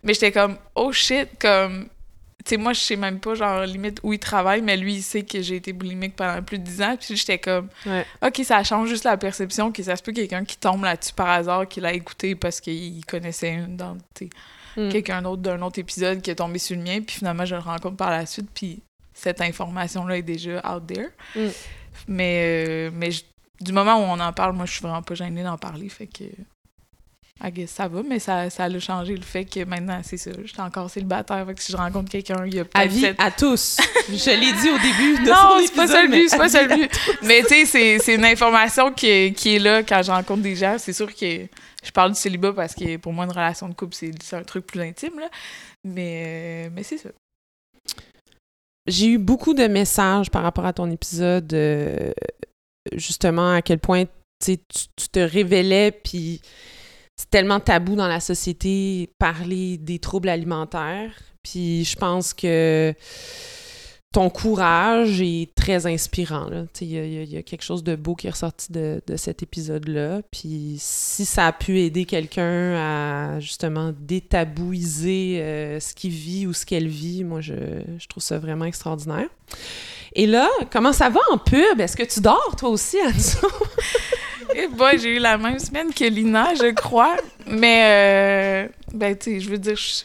Mais 0.03 0.13
j'étais 0.15 0.33
comme, 0.33 0.57
oh 0.75 0.91
shit, 0.93 1.29
comme. 1.39 1.89
Tu 2.45 2.51
sais, 2.51 2.57
moi, 2.57 2.73
je 2.73 2.81
sais 2.81 2.97
même 2.97 3.21
pas, 3.21 3.35
genre, 3.35 3.63
limite 3.67 4.01
où 4.03 4.13
il 4.13 4.19
travaille, 4.19 4.63
mais 4.63 4.77
lui, 4.77 4.95
il 4.97 5.03
sait 5.03 5.23
que 5.25 5.43
j'ai 5.43 5.57
été 5.57 5.73
boulimique 5.73 6.17
pendant 6.17 6.43
plus 6.43 6.59
de 6.59 6.65
10 6.65 6.83
ans. 6.83 6.97
Puis 6.99 7.17
j'étais 7.17 7.39
comme, 7.39 7.69
Ouais. 7.87 8.07
OK, 8.27 8.41
ça 8.45 8.63
change 8.65 8.89
juste 8.89 9.05
la 9.05 9.17
perception, 9.17 9.71
que 9.73 9.83
ça 9.83 9.95
se 9.97 10.03
peut 10.03 10.13
quelqu'un 10.13 10.45
qui 10.45 10.57
tombe 10.57 10.83
là-dessus 10.85 11.13
par 11.13 11.29
hasard, 11.29 11.69
qui 11.69 11.81
l'a 11.81 11.93
écouté 11.93 12.35
parce 12.35 12.61
qu'il 12.61 13.05
connaissait 13.05 13.53
une 13.53 13.77
dans, 13.77 13.97
Mm. 14.77 14.89
quelqu'un 14.91 15.21
d'autre 15.23 15.43
d'un 15.43 15.61
autre 15.63 15.81
épisode 15.81 16.23
qui 16.23 16.31
est 16.31 16.37
tombé 16.37 16.59
sur 16.61 16.77
le 16.77 16.83
mien, 16.83 17.01
puis 17.01 17.17
finalement, 17.17 17.45
je 17.45 17.57
le 17.57 17.61
rencontre 17.61 17.97
par 17.97 18.11
la 18.11 18.25
suite, 18.25 18.49
puis 18.55 18.81
cette 19.13 19.41
information-là 19.41 20.17
est 20.19 20.23
déjà 20.23 20.63
out 20.73 20.87
there. 20.87 21.09
Mm. 21.35 21.49
Mais, 22.09 22.65
euh, 22.69 22.91
mais 22.95 23.11
je- 23.11 23.25
du 23.61 23.73
moment 23.73 23.97
où 23.97 24.03
on 24.03 24.19
en 24.21 24.33
parle, 24.33 24.55
moi, 24.55 24.65
je 24.67 24.73
suis 24.73 24.81
vraiment 24.81 25.03
pas 25.03 25.15
gênée 25.15 25.43
d'en 25.43 25.59
parler, 25.59 25.89
fait 25.89 26.07
que... 26.07 26.25
I 27.43 27.51
guess 27.51 27.71
ça 27.71 27.89
va, 27.89 28.03
mais 28.03 28.19
ça, 28.19 28.51
ça 28.51 28.65
a 28.65 28.79
changé 28.79 29.17
le 29.17 29.23
fait 29.23 29.47
que 29.47 29.65
maintenant, 29.65 30.01
c'est 30.05 30.19
ça, 30.19 30.31
je 30.43 30.47
suis 30.47 30.61
encore 30.61 30.91
célibataire, 30.91 31.47
fait 31.47 31.55
que 31.55 31.63
si 31.63 31.73
je 31.73 31.77
rencontre 31.77 32.11
quelqu'un, 32.11 32.45
il 32.47 32.55
y 32.55 32.59
a 32.59 32.65
peut-être 32.65 32.77
avis 32.85 33.01
cette- 33.01 33.21
à 33.21 33.31
tous. 33.31 33.79
Je 34.11 34.31
l'ai 34.31 34.53
dit 34.61 34.69
au 34.69 34.79
début 34.79 35.25
de 35.25 35.31
non, 35.31 35.65
c'est 35.67 35.75
pas 35.75 35.87
ça 35.87 36.03
le 36.03 36.09
mais 36.09 36.19
but, 36.21 36.29
c'est 36.29 36.37
pas 36.37 36.49
ça 36.51 36.63
le 36.63 36.71
avis 36.73 36.83
à 36.83 36.87
but. 36.87 37.01
Mais 37.23 37.41
tu 37.43 37.49
sais, 37.49 37.65
c'est- 37.65 37.99
c'est 37.99 38.15
une 38.17 38.25
information 38.27 38.93
qui 38.93 39.07
est, 39.07 39.33
qui 39.37 39.57
est 39.57 39.59
là 39.59 39.83
quand 39.83 40.03
je 40.03 40.11
rencontre 40.11 40.43
des 40.43 40.55
gens. 40.55 40.77
C'est 40.79 40.93
sûr 40.93 41.15
que 41.15 41.47
je 41.83 41.91
parle 41.93 42.13
du 42.13 42.19
célibat 42.19 42.53
parce 42.53 42.75
que 42.75 42.99
pour 42.99 43.13
moi, 43.15 43.25
une 43.25 43.31
relation 43.33 43.69
de 43.71 43.75
couple, 43.75 43.95
c'est 43.95 44.11
c'est 44.23 44.37
un 44.37 44.43
truc 44.43 44.67
plus 44.67 44.81
intime, 44.83 45.19
là. 45.19 45.31
Mais, 45.83 46.67
euh, 46.67 46.71
mais 46.75 46.83
c'est 46.83 46.99
ça. 46.99 47.09
J'ai 48.87 49.07
eu 49.07 49.19
beaucoup 49.19 49.55
de 49.55 49.67
messages 49.67 50.31
par 50.31 50.43
rapport 50.43 50.67
à 50.67 50.73
ton 50.73 50.91
épisode, 50.91 51.53
euh, 51.55 52.13
justement, 52.93 53.53
à 53.55 53.63
quel 53.63 53.79
point 53.79 54.05
tu 54.45 54.59
tu 54.97 55.09
te 55.11 55.21
révélais, 55.21 55.91
puis 55.93 56.41
c'est 57.21 57.29
tellement 57.29 57.61
tabou 57.61 57.97
dans 57.97 58.09
la 58.09 58.19
société 58.19 59.11
parler 59.19 59.77
des 59.77 59.99
troubles 59.99 60.31
alimentaires. 60.31 61.13
Puis 61.43 61.85
je 61.85 61.95
pense 61.97 62.33
que 62.33 62.95
ton 64.13 64.29
courage 64.29 65.21
est 65.21 65.55
très 65.55 65.87
inspirant. 65.87 66.49
Il 66.81 66.87
y, 66.89 67.25
y 67.33 67.37
a- 67.37 67.43
quelque 67.43 67.63
chose 67.63 67.85
de 67.85 67.95
beau 67.95 68.17
qui 68.17 68.27
est 68.27 68.31
ressorti 68.31 68.73
de, 68.73 69.01
de 69.07 69.17
cet 69.17 69.43
épisode-là. 69.45 70.21
Puis 70.33 70.77
si 70.79 71.25
ça 71.25 71.47
a 71.47 71.53
pu 71.53 71.79
aider 71.79 72.05
quelqu'un 72.07 72.75
à 72.77 73.41
justement 73.41 73.93
détabouiser 74.01 75.39
euh, 75.41 75.79
ce 75.81 75.95
qu'il 75.95 76.11
vit 76.11 76.47
ou 76.49 76.53
ce 76.53 76.67
qu'elle 76.67 76.89
vit, 76.89 77.23
moi, 77.23 77.41
je, 77.41 77.55
je 77.99 78.07
trouve 78.09 78.23
ça 78.23 78.39
vraiment 78.39 78.65
extraordinaire. 78.65 79.29
Et 80.15 80.27
là, 80.27 80.49
comment 80.73 80.93
ça 80.93 81.09
va 81.09 81.21
en 81.31 81.39
pub? 81.39 81.81
Est-ce 81.81 81.97
que 81.97 82.03
tu 82.03 82.21
dors, 82.21 82.57
toi 82.59 82.71
aussi, 82.71 82.97
Anso? 83.07 83.47
Et 84.57 84.67
boy, 84.67 84.99
j'ai 84.99 85.17
eu 85.17 85.19
la 85.21 85.39
même 85.39 85.61
semaine 85.61 85.95
que 85.95 86.05
Lina, 86.05 86.53
je 86.57 86.73
crois. 86.73 87.17
Mais, 87.47 88.65
euh, 88.67 88.69
ben, 88.93 89.17
tu 89.17 89.31
sais, 89.35 89.41
je 89.41 89.49
veux 89.49 89.59
dire, 89.59 89.77
je, 89.77 90.03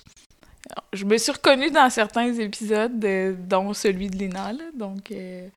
je 0.94 1.06
me 1.06 1.18
suis 1.18 1.32
reconnue 1.32 1.72
dans 1.72 1.90
certains 1.90 2.34
épisodes, 2.34 3.04
euh, 3.06 3.34
dont 3.38 3.74
celui 3.74 4.10
de 4.10 4.18
Lina, 4.18 4.54
là. 4.54 4.64
Donc, 4.74 5.12
euh, 5.12 5.48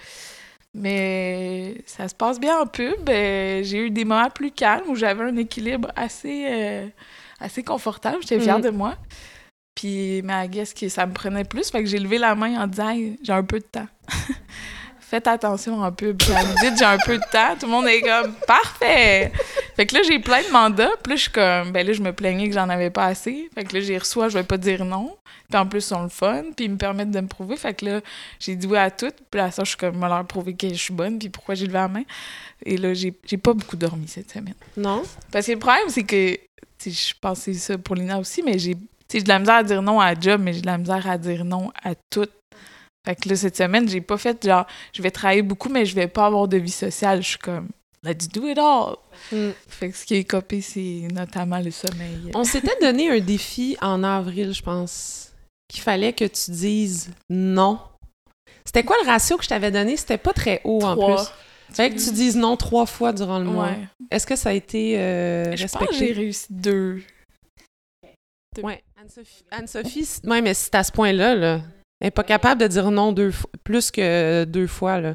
mais 0.75 1.77
ça 1.87 2.09
se 2.09 2.15
passe 2.15 2.39
bien 2.39 2.59
en 2.61 2.67
pub. 2.67 3.09
Euh, 3.09 3.63
j'ai 3.63 3.87
eu 3.87 3.91
des 3.91 4.05
moments 4.05 4.31
plus 4.31 4.51
calmes 4.51 4.89
où 4.89 4.95
j'avais 4.95 5.25
un 5.25 5.37
équilibre 5.37 5.91
assez, 5.97 6.47
euh, 6.49 6.87
assez 7.41 7.63
confortable. 7.63 8.19
J'étais 8.23 8.41
fière 8.41 8.59
Mhm. 8.59 8.65
de 8.65 8.71
moi. 8.71 8.95
Puis, 9.75 10.23
mais 10.23 10.45
I 10.47 10.49
guess 10.49 10.75
que 10.75 10.89
ça 10.89 11.07
me 11.07 11.13
prenait 11.13 11.45
plus. 11.45 11.71
Fait 11.71 11.83
que 11.83 11.89
j'ai 11.89 11.99
levé 11.99 12.19
la 12.19 12.35
main 12.35 12.61
en 12.63 12.67
disant, 12.67 12.91
Hey, 12.91 13.19
j'ai 13.23 13.33
un 13.33 13.45
peu 13.45 13.59
de 13.61 13.65
temps. 13.65 13.87
Faites 15.09 15.27
attention 15.27 15.81
en 15.81 15.91
pub. 15.91 16.19
Puis 16.19 16.29
elle 16.39 16.47
me 16.47 16.53
dit, 16.61 16.77
j'ai 16.79 16.85
un 16.85 16.99
peu 16.99 17.17
de 17.17 17.23
temps. 17.33 17.57
Tout 17.59 17.65
le 17.65 17.73
monde 17.73 17.87
est 17.87 18.03
comme, 18.03 18.35
parfait! 18.47 19.33
Fait 19.75 19.87
que 19.87 19.95
là, 19.95 20.03
j'ai 20.07 20.19
plein 20.19 20.43
de 20.43 20.53
mandats. 20.53 20.91
Puis 21.03 21.13
là, 21.13 21.17
je 21.17 21.23
suis 21.23 21.31
comme, 21.31 21.73
ben 21.73 21.87
là, 21.87 21.95
je 21.95 22.03
me 22.03 22.13
plaignais 22.13 22.47
que 22.47 22.55
j'en 22.55 22.69
avais 22.69 22.91
pas 22.91 23.07
assez. 23.07 23.49
Fait 23.55 23.65
que 23.65 23.75
là, 23.75 23.81
j'ai 23.81 23.97
reçois, 23.97 24.29
je 24.29 24.37
vais 24.37 24.45
pas 24.45 24.59
dire 24.59 24.85
non. 24.85 25.17
Puis 25.49 25.59
en 25.59 25.67
plus, 25.67 25.79
ils 25.79 25.83
sont 25.89 26.03
le 26.03 26.11
fun. 26.11 26.43
Puis 26.55 26.67
ils 26.67 26.71
me 26.71 26.77
permettent 26.77 27.11
de 27.11 27.21
me 27.21 27.27
prouver. 27.27 27.57
Fait 27.57 27.73
que 27.73 27.87
là, 27.87 28.01
j'ai 28.39 28.55
dit 28.55 28.67
oui 28.67 28.77
à 28.77 28.91
toutes. 28.91 29.17
Puis 29.31 29.41
là, 29.41 29.51
ça, 29.51 29.65
je 29.65 29.71
suis 29.71 29.79
comme, 29.79 29.97
me 29.97 30.09
leur 30.09 30.27
prouver 30.27 30.55
que 30.55 30.69
je 30.69 30.75
suis 30.75 30.93
bonne. 30.93 31.19
Puis 31.19 31.31
pourquoi 31.31 31.55
j'ai 31.55 31.65
levé 31.65 31.79
la 31.79 31.89
main? 31.89 32.05
Et 32.67 32.77
là, 32.77 32.93
j'ai 32.93 33.15
j'ai 33.25 33.39
pas 33.39 33.55
beaucoup 33.55 33.77
dormi 33.77 34.09
cette 34.09 34.31
semaine. 34.31 34.57
Non? 34.77 35.03
Parce 35.33 35.47
que 35.47 35.53
le 35.53 35.59
problème, 35.59 35.89
c'est 35.89 36.05
que, 36.05 36.37
je 36.85 37.15
c'est 37.35 37.55
ça 37.55 37.79
pour 37.79 37.97
Lina 37.97 38.19
aussi, 38.19 38.43
mais 38.43 38.59
j'ai, 38.59 38.77
j'ai 39.11 39.23
de 39.23 39.29
la 39.29 39.39
misère 39.39 39.55
à 39.55 39.63
dire 39.63 39.81
non 39.81 40.01
à 40.01 40.13
la 40.13 40.21
job, 40.21 40.43
mais 40.45 40.53
j'ai 40.53 40.61
de 40.61 40.67
la 40.67 40.77
misère 40.77 41.09
à 41.09 41.17
dire 41.17 41.47
non 41.47 41.73
à 41.83 41.95
tout. 42.11 42.29
Fait 43.09 43.17
que 43.17 43.27
là, 43.27 43.37
cette 43.37 43.57
semaine, 43.57 43.89
j'ai 43.89 44.03
pas 44.03 44.19
fait 44.19 44.45
genre, 44.45 44.67
je 44.93 45.01
vais 45.01 45.11
travailler 45.11 45.41
beaucoup, 45.41 45.71
mais 45.71 45.87
je 45.87 45.95
vais 45.95 46.09
pas 46.09 46.27
avoir 46.27 46.47
de 46.47 46.59
vie 46.59 46.71
sociale. 46.71 47.23
Je 47.23 47.29
suis 47.29 47.39
comme, 47.39 47.71
let's 48.05 48.29
do 48.29 48.47
it 48.47 48.59
all. 48.59 48.97
Mm. 49.33 49.53
Fait 49.67 49.89
que 49.89 49.97
ce 49.97 50.05
qui 50.05 50.17
est 50.17 50.25
copé, 50.25 50.61
c'est 50.61 51.09
notamment 51.11 51.59
le 51.59 51.71
sommeil. 51.71 52.31
On 52.35 52.45
s'était 52.45 52.77
donné 52.83 53.09
un 53.11 53.21
défi 53.21 53.79
en 53.81 54.05
avril, 54.05 54.53
je 54.53 54.61
pense, 54.61 55.33
qu'il 55.71 55.81
fallait 55.81 56.13
que 56.13 56.27
tu 56.27 56.51
dises 56.51 57.09
non. 57.31 57.81
C'était 58.67 58.85
quoi 58.85 58.97
le 59.03 59.09
ratio 59.09 59.39
que 59.39 59.45
je 59.45 59.49
t'avais 59.49 59.71
donné? 59.71 59.97
C'était 59.97 60.19
pas 60.19 60.35
très 60.35 60.61
haut 60.65 60.83
en 60.83 60.95
plus. 60.95 61.25
Fallait 61.73 61.95
que 61.95 62.05
tu 62.05 62.13
dises 62.13 62.37
non 62.37 62.59
trois 62.59 62.85
fois 62.85 63.15
durant 63.15 63.39
le 63.39 63.47
mois. 63.47 63.69
Ouais. 63.69 63.89
Est-ce 64.11 64.27
que 64.27 64.37
ça 64.37 64.51
a 64.51 64.53
été 64.53 64.99
euh, 64.99 65.57
Je 65.57 65.63
pense 65.63 65.73
que 65.73 65.79
j'ai 65.95 66.09
respecté? 66.09 66.13
réussi 66.13 66.47
deux. 66.51 67.03
Ouais. 68.63 68.83
Anne-Sophie, 69.01 69.45
Anne-Sophie, 69.51 70.09
ouais, 70.25 70.43
mais 70.43 70.53
c'est 70.53 70.75
à 70.75 70.85
ce 70.85 70.93
point-là, 70.93 71.35
là. 71.35 71.63
Elle 72.01 72.07
n'est 72.07 72.11
pas 72.13 72.25
capable 72.25 72.61
de 72.61 72.67
dire 72.67 72.91
non 72.91 73.13
deux 73.13 73.33
plus 73.65 73.91
que 73.91 74.45
deux 74.45 74.67
fois, 74.67 75.01
là. 75.01 75.15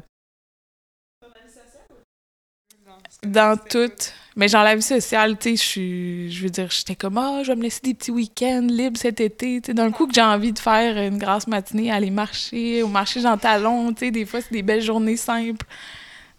dans 3.24 3.56
tout. 3.56 3.90
Mais 4.36 4.48
genre, 4.48 4.64
la 4.64 4.74
vie 4.74 4.82
sociale, 4.82 5.38
tu 5.38 5.56
sais, 5.56 6.28
je 6.28 6.42
veux 6.42 6.50
dire, 6.50 6.68
j'étais 6.70 6.96
comme, 6.96 7.18
ah, 7.18 7.42
je 7.44 7.52
vais 7.52 7.56
me 7.56 7.62
laisser 7.62 7.80
des 7.82 7.94
petits 7.94 8.10
week-ends 8.10 8.66
libres 8.68 8.98
cet 8.98 9.20
été. 9.20 9.60
Tu 9.60 9.66
sais, 9.66 9.74
d'un 9.74 9.92
coup, 9.92 10.06
que 10.06 10.14
j'ai 10.14 10.22
envie 10.22 10.52
de 10.52 10.58
faire 10.58 10.96
une 10.98 11.18
grasse 11.18 11.46
matinée, 11.46 11.92
aller 11.92 12.10
marcher, 12.10 12.82
au 12.82 12.88
marché 12.88 13.20
Jean 13.20 13.38
Talon, 13.38 13.92
tu 13.92 14.06
sais, 14.06 14.10
des 14.10 14.24
fois, 14.24 14.40
c'est 14.40 14.52
des 14.52 14.62
belles 14.62 14.82
journées 14.82 15.16
simples. 15.16 15.66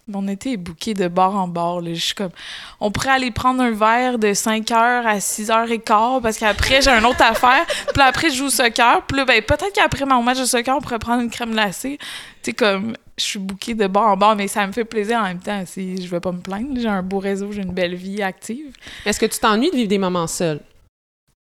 Mon 0.08 0.28
été 0.28 0.52
est 0.52 0.56
bouqué 0.56 0.94
de 0.94 1.08
bord 1.08 1.34
en 1.34 1.48
bord. 1.48 1.80
Là. 1.80 1.92
Je 1.92 2.00
suis 2.00 2.14
comme, 2.14 2.30
on 2.78 2.92
pourrait 2.92 3.10
aller 3.10 3.32
prendre 3.32 3.60
un 3.60 3.72
verre 3.72 4.18
de 4.18 4.34
5 4.34 4.64
h 4.68 5.04
à 5.04 5.18
6 5.18 5.48
h 5.48 5.70
et 5.70 5.78
quart 5.80 6.20
parce 6.20 6.38
qu'après, 6.38 6.80
j'ai 6.80 6.90
une 6.90 7.04
autre 7.04 7.22
affaire. 7.22 7.66
Puis 7.92 8.02
après, 8.02 8.30
je 8.30 8.36
joue 8.36 8.46
au 8.46 8.50
soccer. 8.50 9.04
Puis 9.06 9.16
là, 9.16 9.24
ben, 9.24 9.42
peut-être 9.42 9.72
qu'après 9.72 10.06
mon 10.06 10.22
match 10.22 10.38
de 10.38 10.44
soccer, 10.44 10.76
on 10.76 10.80
pourrait 10.80 11.00
prendre 11.00 11.22
une 11.22 11.30
crème 11.30 11.52
glacée. 11.52 11.98
Tu 11.98 12.06
sais, 12.42 12.52
comme, 12.52 12.96
je 13.18 13.24
suis 13.24 13.38
bouquée 13.40 13.74
de 13.74 13.86
bord 13.88 14.06
en 14.06 14.16
bord, 14.16 14.36
mais 14.36 14.46
ça 14.46 14.64
me 14.66 14.72
fait 14.72 14.84
plaisir 14.84 15.18
en 15.18 15.24
même 15.24 15.40
temps. 15.40 15.64
Si 15.66 16.00
je 16.00 16.08
vais 16.08 16.20
pas 16.20 16.32
me 16.32 16.40
plaindre, 16.40 16.78
j'ai 16.78 16.88
un 16.88 17.02
beau 17.02 17.18
réseau, 17.18 17.50
j'ai 17.50 17.62
une 17.62 17.72
belle 17.72 17.96
vie 17.96 18.22
active. 18.22 18.76
Est-ce 19.04 19.18
que 19.18 19.26
tu 19.26 19.40
t'ennuies 19.40 19.70
de 19.70 19.76
vivre 19.76 19.88
des 19.88 19.98
moments 19.98 20.28
seuls? 20.28 20.60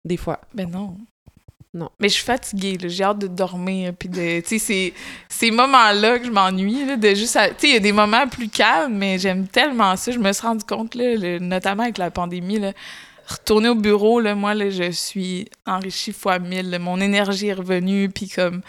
Des 0.04 0.16
fois. 0.16 0.40
Ben 0.54 0.70
non. 0.70 0.96
Non. 1.74 1.90
Mais 1.98 2.08
je 2.08 2.14
suis 2.14 2.24
fatiguée, 2.24 2.78
j'ai 2.84 3.02
hâte 3.04 3.18
de 3.18 3.26
dormir. 3.26 3.92
Puis 3.98 4.08
de, 4.08 4.40
tu 4.40 4.58
sais, 4.60 4.94
ces 5.28 5.50
moments-là 5.50 6.20
que 6.20 6.26
je 6.26 6.30
m'ennuie, 6.30 6.96
de 6.96 7.08
juste, 7.14 7.32
tu 7.32 7.38
sais, 7.58 7.68
il 7.68 7.72
y 7.74 7.76
a 7.76 7.80
des 7.80 7.90
moments 7.92 8.28
plus 8.28 8.48
calmes, 8.48 8.94
mais 8.94 9.18
j'aime 9.18 9.48
tellement 9.48 9.96
ça. 9.96 10.12
Je 10.12 10.18
me 10.20 10.32
suis 10.32 10.46
rendu 10.46 10.64
compte, 10.64 10.94
là, 10.94 11.16
le- 11.16 11.38
notamment 11.40 11.82
avec 11.82 11.98
la 11.98 12.12
pandémie, 12.12 12.60
là, 12.60 12.72
retourner 13.26 13.70
au 13.70 13.74
bureau, 13.74 14.20
là, 14.20 14.34
moi, 14.36 14.54
là, 14.54 14.70
je 14.70 14.90
suis 14.92 15.48
enrichie 15.66 16.12
fois 16.12 16.38
mille. 16.38 16.70
là. 16.70 16.78
Mon 16.78 17.00
énergie 17.00 17.48
est 17.48 17.54
revenue, 17.54 18.08
puis 18.08 18.28
comme, 18.28 18.62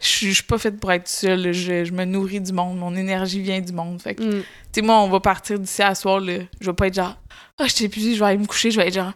je 0.00 0.06
suis 0.06 0.26
je 0.28 0.32
suis 0.34 0.42
pas 0.44 0.56
faite 0.58 0.78
pour 0.80 0.92
être 0.92 1.08
seule. 1.08 1.52
Je, 1.52 1.84
je 1.84 1.92
me 1.92 2.04
nourris 2.06 2.40
du 2.40 2.52
monde. 2.52 2.78
Mon 2.78 2.94
énergie 2.96 3.40
vient 3.40 3.60
du 3.60 3.72
monde. 3.72 4.00
Fait 4.00 4.14
que, 4.14 4.22
Mm. 4.22 4.40
tu 4.40 4.44
sais, 4.72 4.82
moi, 4.82 4.96
on 5.00 5.08
va 5.08 5.20
partir 5.20 5.58
d'ici 5.58 5.82
à 5.82 5.94
soir, 5.94 6.20
là. 6.20 6.38
Je 6.60 6.66
vais 6.70 6.74
pas 6.74 6.86
être 6.86 6.94
genre, 6.94 7.16
ah, 7.58 7.64
je 7.66 7.72
suis 7.74 7.84
épuisée, 7.84 8.14
je 8.14 8.20
vais 8.20 8.26
aller 8.26 8.38
me 8.38 8.46
coucher. 8.46 8.70
Je 8.70 8.80
vais 8.80 8.88
être 8.88 8.94
genre, 8.94 9.12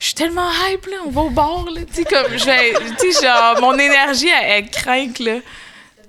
je 0.00 0.06
suis 0.06 0.14
tellement 0.14 0.48
hype, 0.50 0.86
là, 0.86 0.96
on 1.06 1.10
va 1.10 1.20
au 1.22 1.30
bar, 1.30 1.66
là. 1.74 1.80
Tu 1.84 1.94
sais, 1.94 2.04
comme, 2.04 2.32
tu 2.32 2.38
sais, 3.12 3.26
genre, 3.26 3.60
mon 3.60 3.74
énergie, 3.74 4.28
elle, 4.28 4.64
elle 4.64 4.70
craint, 4.70 5.12
là. 5.20 5.38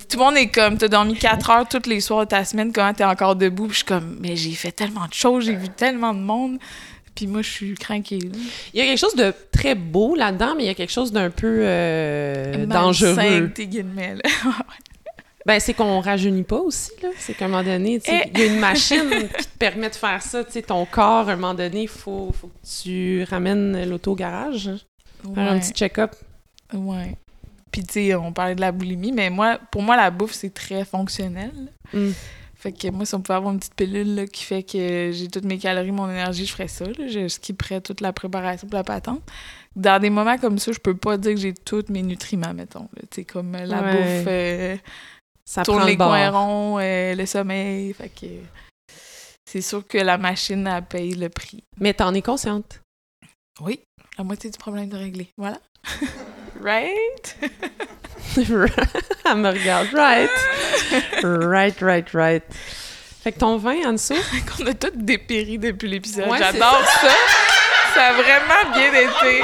Tout 0.08 0.18
le 0.18 0.24
monde 0.24 0.38
est 0.38 0.48
comme, 0.48 0.78
t'as 0.78 0.88
dormi 0.88 1.16
4 1.16 1.50
heures 1.50 1.68
tous 1.68 1.88
les 1.88 2.00
soirs 2.00 2.26
de 2.26 2.30
ta 2.30 2.44
semaine, 2.44 2.72
comment 2.74 2.94
t'es 2.94 3.04
encore 3.04 3.36
debout? 3.36 3.66
Puis 3.66 3.74
je 3.74 3.78
suis 3.78 3.86
comme, 3.86 4.18
mais 4.20 4.36
j'ai 4.36 4.52
fait 4.52 4.72
tellement 4.72 5.06
de 5.08 5.14
choses, 5.14 5.46
j'ai 5.46 5.56
vu 5.56 5.70
tellement 5.70 6.14
de 6.14 6.20
monde. 6.20 6.58
Puis 7.14 7.28
moi, 7.28 7.42
je 7.42 7.50
suis 7.50 7.74
craquée. 7.76 8.20
Il 8.74 8.80
y 8.80 8.82
a 8.82 8.86
quelque 8.86 8.98
chose 9.00 9.16
de 9.16 9.34
très 9.52 9.76
beau 9.76 10.16
là-dedans, 10.16 10.54
mais 10.56 10.64
il 10.64 10.68
y 10.68 10.70
a 10.70 10.74
quelque 10.74 10.92
chose 10.92 11.12
d'un 11.12 11.30
peu 11.30 11.60
euh, 11.62 12.66
dangereux. 12.66 13.52
tes 13.54 13.68
guillemets, 13.68 14.16
là. 14.16 14.52
Ben, 15.46 15.60
c'est 15.60 15.74
qu'on 15.74 16.00
rajeunit 16.02 16.44
pas 16.44 16.58
aussi, 16.58 16.92
là. 17.02 17.10
C'est 17.18 17.34
qu'à 17.34 17.46
un 17.46 17.48
moment 17.48 17.64
donné, 17.64 18.00
Eh. 18.08 18.22
il 18.34 18.40
y 18.40 18.44
a 18.44 18.46
une 18.48 18.60
machine 18.60 19.10
qui 19.38 19.46
te 19.46 19.58
permet 19.58 19.90
de 19.90 19.96
faire 19.96 20.22
ça. 20.22 20.44
Ton 20.44 20.86
corps, 20.86 21.30
à 21.30 21.34
un 21.34 21.36
moment 21.38 21.54
donné, 21.54 21.84
il 21.84 21.88
faut, 21.88 22.32
faut 22.34 22.48
que 22.48 22.82
tu 22.84 23.24
ramènes 23.30 23.88
l'auto 23.90 24.12
au 24.12 24.16
garage. 24.16 24.70
Faire 25.34 25.52
un 25.52 25.60
petit 25.60 25.72
check-up. 25.72 26.14
Ouais. 26.74 27.16
Puis, 27.72 27.84
tu 27.84 27.94
sais, 27.94 28.16
on 28.16 28.34
parlait 28.34 28.56
de 28.56 28.62
la 28.62 28.72
boulimie, 28.72 29.12
mais 29.12 29.30
moi, 29.30 29.60
pour 29.72 29.82
moi, 29.82 29.96
la 29.96 30.12
bouffe, 30.12 30.34
c'est 30.34 30.54
très 30.54 30.84
fonctionnel. 30.86 31.52
Mm. 31.94 32.10
Fait 32.56 32.72
que 32.74 32.90
moi, 32.90 33.06
si 33.06 33.16
on 33.16 33.22
pouvait 33.22 33.38
avoir 33.38 33.54
une 33.54 33.60
petite 33.60 33.76
pilule 33.76 34.16
là, 34.16 34.28
qui 34.28 34.44
fait 34.44 34.64
que 34.64 35.12
j'ai 35.14 35.28
toutes 35.30 35.46
mes 35.46 35.58
calories, 35.58 35.92
mon 35.94 36.10
énergie, 36.10 36.46
je 36.46 36.52
ferais 36.52 36.68
ça. 36.68 36.84
Là. 36.86 37.08
Je 37.08 37.28
skipperais 37.30 37.80
toute 37.80 38.02
la 38.02 38.12
préparation 38.12 38.68
pour 38.68 38.76
la 38.78 38.84
patente. 38.84 39.22
Dans 39.78 40.02
des 40.02 40.10
moments 40.10 40.38
comme 40.38 40.60
ça, 40.60 40.74
je 40.74 40.80
peux 40.80 40.98
pas 40.98 41.16
dire 41.18 41.36
que 41.36 41.40
j'ai 41.40 41.54
tous 41.54 41.86
mes 41.90 42.02
nutriments, 42.02 42.54
mettons. 42.54 42.90
Tu 43.12 43.22
sais, 43.22 43.24
comme 43.24 43.56
euh, 43.56 43.66
la 43.66 43.82
Ouais. 43.82 43.92
bouffe, 43.94 44.28
euh, 44.28 44.76
Ça 45.50 45.64
tourne 45.64 45.80
prend 45.80 45.88
les 45.88 45.94
le 45.94 45.98
coins 45.98 46.30
ronds, 46.30 46.78
euh, 46.80 47.16
le 47.16 47.26
sommeil. 47.26 47.92
Fait 47.94 48.10
que 48.10 48.28
c'est 49.50 49.62
sûr 49.62 49.82
que 49.88 49.98
la 49.98 50.20
machine, 50.20 50.68
elle 50.68 50.84
paye 50.84 51.16
le 51.16 51.28
prix. 51.30 51.64
Mais 51.80 51.92
t'en 51.96 52.14
es 52.14 52.22
consciente? 52.22 52.82
Oui, 53.60 53.80
la 54.20 54.24
moitié 54.24 54.52
du 54.52 54.60
problème 54.60 54.90
de 54.90 54.98
régler. 54.98 55.30
Voilà. 55.38 55.60
right? 56.62 57.36
Elle 58.38 59.38
me 59.38 59.50
regarde. 59.50 59.88
Right. 59.92 60.30
Right, 61.24 61.82
right, 61.82 62.10
right. 62.14 62.44
Fait 63.24 63.32
que 63.32 63.40
ton 63.40 63.58
vin, 63.58 63.90
Anso, 63.90 64.14
qu'on 64.58 64.68
a 64.68 64.76
tous 64.76 64.92
dépéri 64.94 65.58
depuis 65.58 65.90
l'épisode. 65.90 66.30
Ouais, 66.30 66.38
J'adore 66.38 66.84
ça. 67.02 67.10
Ça 67.96 68.06
a 68.10 68.14
vraiment 68.14 68.72
bien 68.76 68.94
été. 68.94 69.42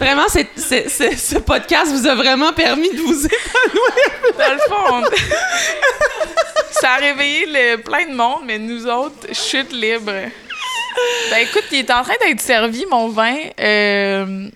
Vraiment, 0.00 0.28
ce 0.28 1.38
podcast 1.38 1.92
vous 1.92 2.06
a 2.06 2.14
vraiment 2.14 2.52
permis 2.52 2.90
de 2.90 3.00
vous 3.00 3.24
épanouir. 3.26 4.36
Dans 4.38 4.52
le 4.52 4.58
fond, 4.58 4.84
on- 4.90 6.80
ça 6.80 6.92
a 6.92 6.96
réveillé 6.96 7.46
le, 7.46 7.76
plein 7.76 8.06
de 8.06 8.14
monde, 8.14 8.42
mais 8.44 8.58
nous 8.58 8.86
autres, 8.86 9.32
chute 9.32 9.72
libre. 9.72 10.12
Ben 11.30 11.38
écoute, 11.38 11.64
il 11.72 11.78
est 11.78 11.90
en 11.90 12.02
train 12.02 12.14
d'être 12.26 12.40
servi, 12.40 12.84
mon 12.90 13.08
vin. 13.08 13.34
Euh, 13.60 14.48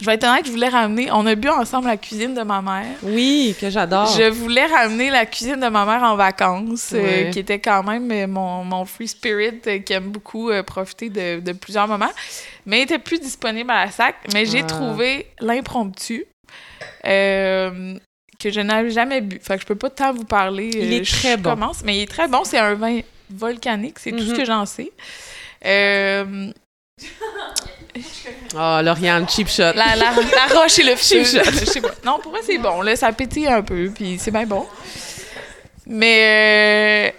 je 0.00 0.06
vais 0.06 0.14
être 0.14 0.24
honnête, 0.24 0.44
je 0.46 0.50
voulais 0.50 0.68
ramener... 0.68 1.10
On 1.12 1.24
a 1.26 1.34
bu 1.34 1.48
ensemble 1.48 1.86
la 1.86 1.96
cuisine 1.96 2.34
de 2.34 2.42
ma 2.42 2.60
mère. 2.60 2.96
Oui, 3.02 3.54
que 3.60 3.70
j'adore. 3.70 4.06
Je 4.16 4.28
voulais 4.28 4.66
ramener 4.66 5.10
la 5.10 5.24
cuisine 5.24 5.60
de 5.60 5.68
ma 5.68 5.84
mère 5.84 6.02
en 6.02 6.16
vacances, 6.16 6.90
euh, 6.94 7.30
qui 7.30 7.38
était 7.38 7.60
quand 7.60 7.82
même 7.84 8.10
euh, 8.10 8.26
mon, 8.26 8.64
mon 8.64 8.84
free 8.84 9.06
spirit 9.08 9.60
euh, 9.66 9.78
qui 9.78 9.92
aime 9.92 10.10
beaucoup 10.10 10.50
euh, 10.50 10.62
profiter 10.64 11.10
de, 11.10 11.40
de 11.40 11.52
plusieurs 11.52 11.86
moments. 11.86 12.10
Mais 12.66 12.80
il 12.80 12.82
était 12.82 12.98
plus 12.98 13.20
disponible 13.20 13.70
à 13.70 13.84
la 13.86 13.90
sac. 13.90 14.16
Mais 14.32 14.46
j'ai 14.46 14.60
Ah. 14.62 14.66
trouvé 14.66 15.26
l'impromptu. 15.40 16.24
que 17.02 18.50
je 18.50 18.60
n'avais 18.60 18.90
jamais 18.90 19.20
bu. 19.20 19.38
Fait 19.42 19.54
que 19.54 19.62
je 19.62 19.66
peux 19.66 19.74
pas 19.76 19.90
tant 19.90 20.12
vous 20.12 20.24
parler. 20.24 20.70
Il 20.74 20.92
est 20.92 21.00
euh, 21.00 21.04
très 21.04 21.32
je 21.32 21.36
bon. 21.36 21.50
commence, 21.50 21.82
mais 21.84 21.98
il 21.98 22.02
est 22.02 22.10
très 22.10 22.28
bon. 22.28 22.42
C'est 22.44 22.58
un 22.58 22.74
vin 22.74 23.00
volcanique, 23.30 23.98
c'est 23.98 24.10
tout 24.10 24.18
ce 24.24 24.32
Mhm. 24.32 24.36
que 24.36 24.44
j'en 24.44 24.66
sais. 24.66 24.92
Euh, 25.64 26.50
Oh, 28.56 28.80
Lauriane, 28.82 29.28
cheap 29.28 29.48
shot. 29.48 29.72
la, 29.74 29.96
la, 29.96 30.12
la 30.12 30.60
roche 30.60 30.78
et 30.78 30.84
le. 30.84 30.96
Cheap 30.96 31.26
shot. 31.26 31.88
Non, 32.04 32.18
pour 32.20 32.30
moi, 32.32 32.40
c'est 32.44 32.58
bon. 32.58 32.82
Là, 32.82 32.94
ça 32.96 33.12
pétille 33.12 33.48
un 33.48 33.62
peu, 33.62 33.90
puis 33.94 34.18
c'est 34.18 34.30
bien 34.30 34.46
bon. 34.46 34.66
Mais... 35.86 37.14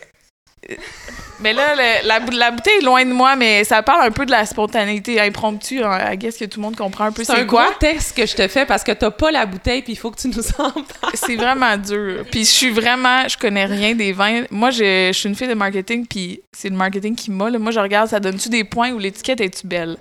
Mais 1.42 1.52
là, 1.52 1.76
le- 1.76 2.08
la, 2.08 2.20
la 2.20 2.52
bouteille 2.52 2.78
est 2.80 2.86
loin 2.86 3.04
de 3.06 3.12
moi, 3.12 3.36
mais 3.36 3.66
ça 3.66 3.84
parle 3.84 4.08
un 4.08 4.12
peu 4.12 4.26
de 4.26 4.32
la 4.32 4.46
spontanéité 4.46 5.20
impromptue. 5.20 5.84
Hein, 5.84 6.14
I 6.14 6.18
guess 6.18 6.38
que 6.38 6.46
tout 6.46 6.60
le 6.60 6.64
monde 6.66 6.78
comprend 6.78 7.06
un 7.06 7.12
peu 7.12 7.26
C'est 7.26 7.34
c'est 7.34 7.42
un 7.42 7.46
quoi. 7.46 7.66
gros 7.66 7.74
test 7.78 8.16
que 8.16 8.26
je 8.26 8.36
te 8.36 8.48
fais 8.48 8.66
parce 8.66 8.84
que 8.86 8.94
t'as 8.94 9.12
pas 9.12 9.32
la 9.32 9.46
bouteille 9.46 9.82
puis 9.82 9.94
il 9.94 9.96
faut 9.98 10.12
que 10.12 10.20
tu 10.20 10.30
nous 10.30 10.40
en 10.58 10.72
parles. 10.72 11.14
C'est 11.14 11.36
vraiment 11.36 11.76
dur. 11.78 12.24
Puis 12.32 12.46
je 12.46 12.50
suis 12.50 12.70
vraiment... 12.70 13.28
Je 13.28 13.38
connais 13.38 13.66
rien 13.66 13.94
des 13.96 14.14
vins. 14.14 14.44
Moi, 14.50 14.70
je, 14.70 15.10
je 15.12 15.18
suis 15.20 15.28
une 15.28 15.36
fille 15.36 15.50
de 15.50 15.54
marketing, 15.56 16.08
puis 16.08 16.40
c'est 16.54 16.70
le 16.70 16.78
marketing 16.78 17.16
qui 17.16 17.32
m'a. 17.32 17.50
là. 17.50 17.60
Moi, 17.60 17.72
je 17.74 17.80
regarde, 17.82 18.10
ça 18.10 18.22
donne-tu 18.22 18.48
des 18.48 18.64
points 18.64 18.92
ou 18.94 18.98
l'étiquette 19.00 19.42
est-tu 19.42 19.68
belle? 19.68 19.98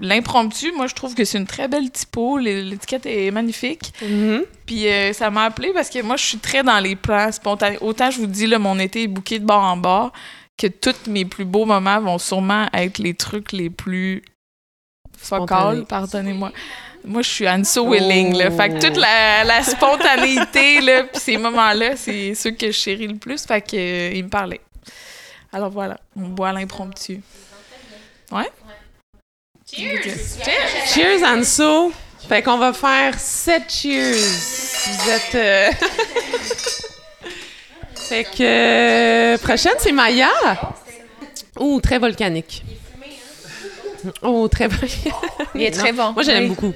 L'impromptu, 0.00 0.72
moi, 0.72 0.86
je 0.86 0.94
trouve 0.94 1.14
que 1.14 1.24
c'est 1.24 1.38
une 1.38 1.46
très 1.46 1.68
belle 1.68 1.90
typo. 1.90 2.38
L'é- 2.38 2.62
L'étiquette 2.62 3.06
est 3.06 3.30
magnifique. 3.30 3.92
Puis 4.66 4.88
euh, 4.88 5.12
ça 5.12 5.30
m'a 5.30 5.44
appelé 5.44 5.72
parce 5.72 5.90
que 5.90 6.02
moi, 6.02 6.16
je 6.16 6.24
suis 6.24 6.38
très 6.38 6.62
dans 6.62 6.78
les 6.80 6.96
plans 6.96 7.30
spontanés. 7.32 7.78
Autant 7.80 8.10
je 8.10 8.18
vous 8.18 8.26
dis, 8.26 8.46
là, 8.46 8.58
mon 8.58 8.78
été 8.78 9.04
est 9.04 9.08
bouqué 9.08 9.38
de 9.38 9.44
bord 9.44 9.62
en 9.62 9.76
bord, 9.76 10.12
que 10.56 10.66
tous 10.66 11.08
mes 11.10 11.24
plus 11.24 11.44
beaux 11.44 11.64
moments 11.64 12.00
vont 12.00 12.18
sûrement 12.18 12.66
être 12.72 12.98
les 12.98 13.14
trucs 13.14 13.52
les 13.52 13.70
plus 13.70 14.22
Spontanés. 15.20 15.46
focal, 15.80 15.84
pardonnez-moi. 15.86 16.52
Moi, 17.06 17.20
je 17.22 17.28
suis 17.28 17.48
Anso 17.48 17.86
Willing, 17.88 18.34
là. 18.36 18.50
Fait 18.50 18.70
que 18.70 18.80
toute 18.80 18.96
Oh. 18.96 19.00
la, 19.00 19.44
la 19.44 19.62
spontanéité, 19.62 20.80
là, 20.80 21.04
puis 21.04 21.20
ces 21.20 21.36
moments-là, 21.36 21.96
c'est 21.96 22.34
ceux 22.34 22.52
que 22.52 22.66
je 22.68 22.72
chéris 22.72 23.06
le 23.08 23.16
plus. 23.16 23.44
Fait 23.44 23.60
que, 23.60 23.76
euh, 23.76 24.12
il 24.14 24.24
me 24.24 24.28
parlait. 24.30 24.60
Alors 25.52 25.70
voilà, 25.70 25.98
on 26.16 26.28
boit 26.28 26.50
l'impromptu. 26.52 27.20
Ouais? 28.32 28.50
Cheers! 29.76 30.38
Cheers, 30.94 31.22
Anso. 31.24 31.92
Fait 32.28 32.42
qu'on 32.42 32.58
va 32.58 32.72
faire 32.72 33.18
7 33.18 33.62
cheers. 33.68 34.14
Vous 34.14 35.10
êtes. 35.10 35.34
euh, 35.34 35.70
fait 37.94 38.24
que. 38.24 39.34
euh, 39.34 39.38
prochaine, 39.38 39.74
c'est 39.78 39.92
Maya. 39.92 40.28
Oh, 41.56 41.80
très 41.82 41.98
volcanique. 41.98 42.64
Oh, 44.22 44.48
très 44.48 44.68
volcanique. 44.68 45.14
Il 45.54 45.62
est 45.62 45.70
très 45.70 45.92
bon. 45.92 46.12
Moi, 46.12 46.22
je 46.22 46.30
l'aime 46.30 46.48
beaucoup. 46.48 46.72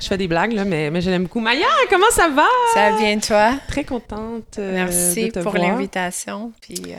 Je 0.00 0.06
fais 0.08 0.16
des 0.18 0.28
blagues, 0.28 0.52
là, 0.52 0.64
mais, 0.64 0.90
mais 0.90 1.00
je 1.00 1.08
l'aime 1.10 1.24
beaucoup. 1.24 1.40
Maya, 1.40 1.66
comment 1.88 2.10
ça 2.10 2.28
va? 2.28 2.46
Ça 2.74 2.90
va 2.90 2.98
bien, 2.98 3.18
toi? 3.18 3.54
Très 3.68 3.84
contente. 3.84 4.58
euh, 4.58 4.72
Merci 4.74 5.26
de 5.26 5.30
te 5.30 5.38
pour 5.40 5.54
l'invitation. 5.54 6.52
Puis, 6.60 6.82
euh, 6.88 6.96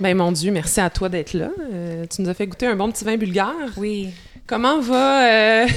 Ben, 0.00 0.16
mon 0.16 0.30
Dieu, 0.30 0.52
merci 0.52 0.80
à 0.80 0.90
toi 0.90 1.08
d'être 1.08 1.32
là. 1.34 1.48
Euh, 1.72 2.04
tu 2.06 2.22
nous 2.22 2.28
as 2.28 2.34
fait 2.34 2.46
goûter 2.46 2.66
un 2.66 2.76
bon 2.76 2.90
petit 2.92 3.04
vin 3.04 3.16
bulgare. 3.16 3.54
oui. 3.76 4.10
Comment 4.48 4.80
va. 4.80 5.28
euh, 5.28 5.68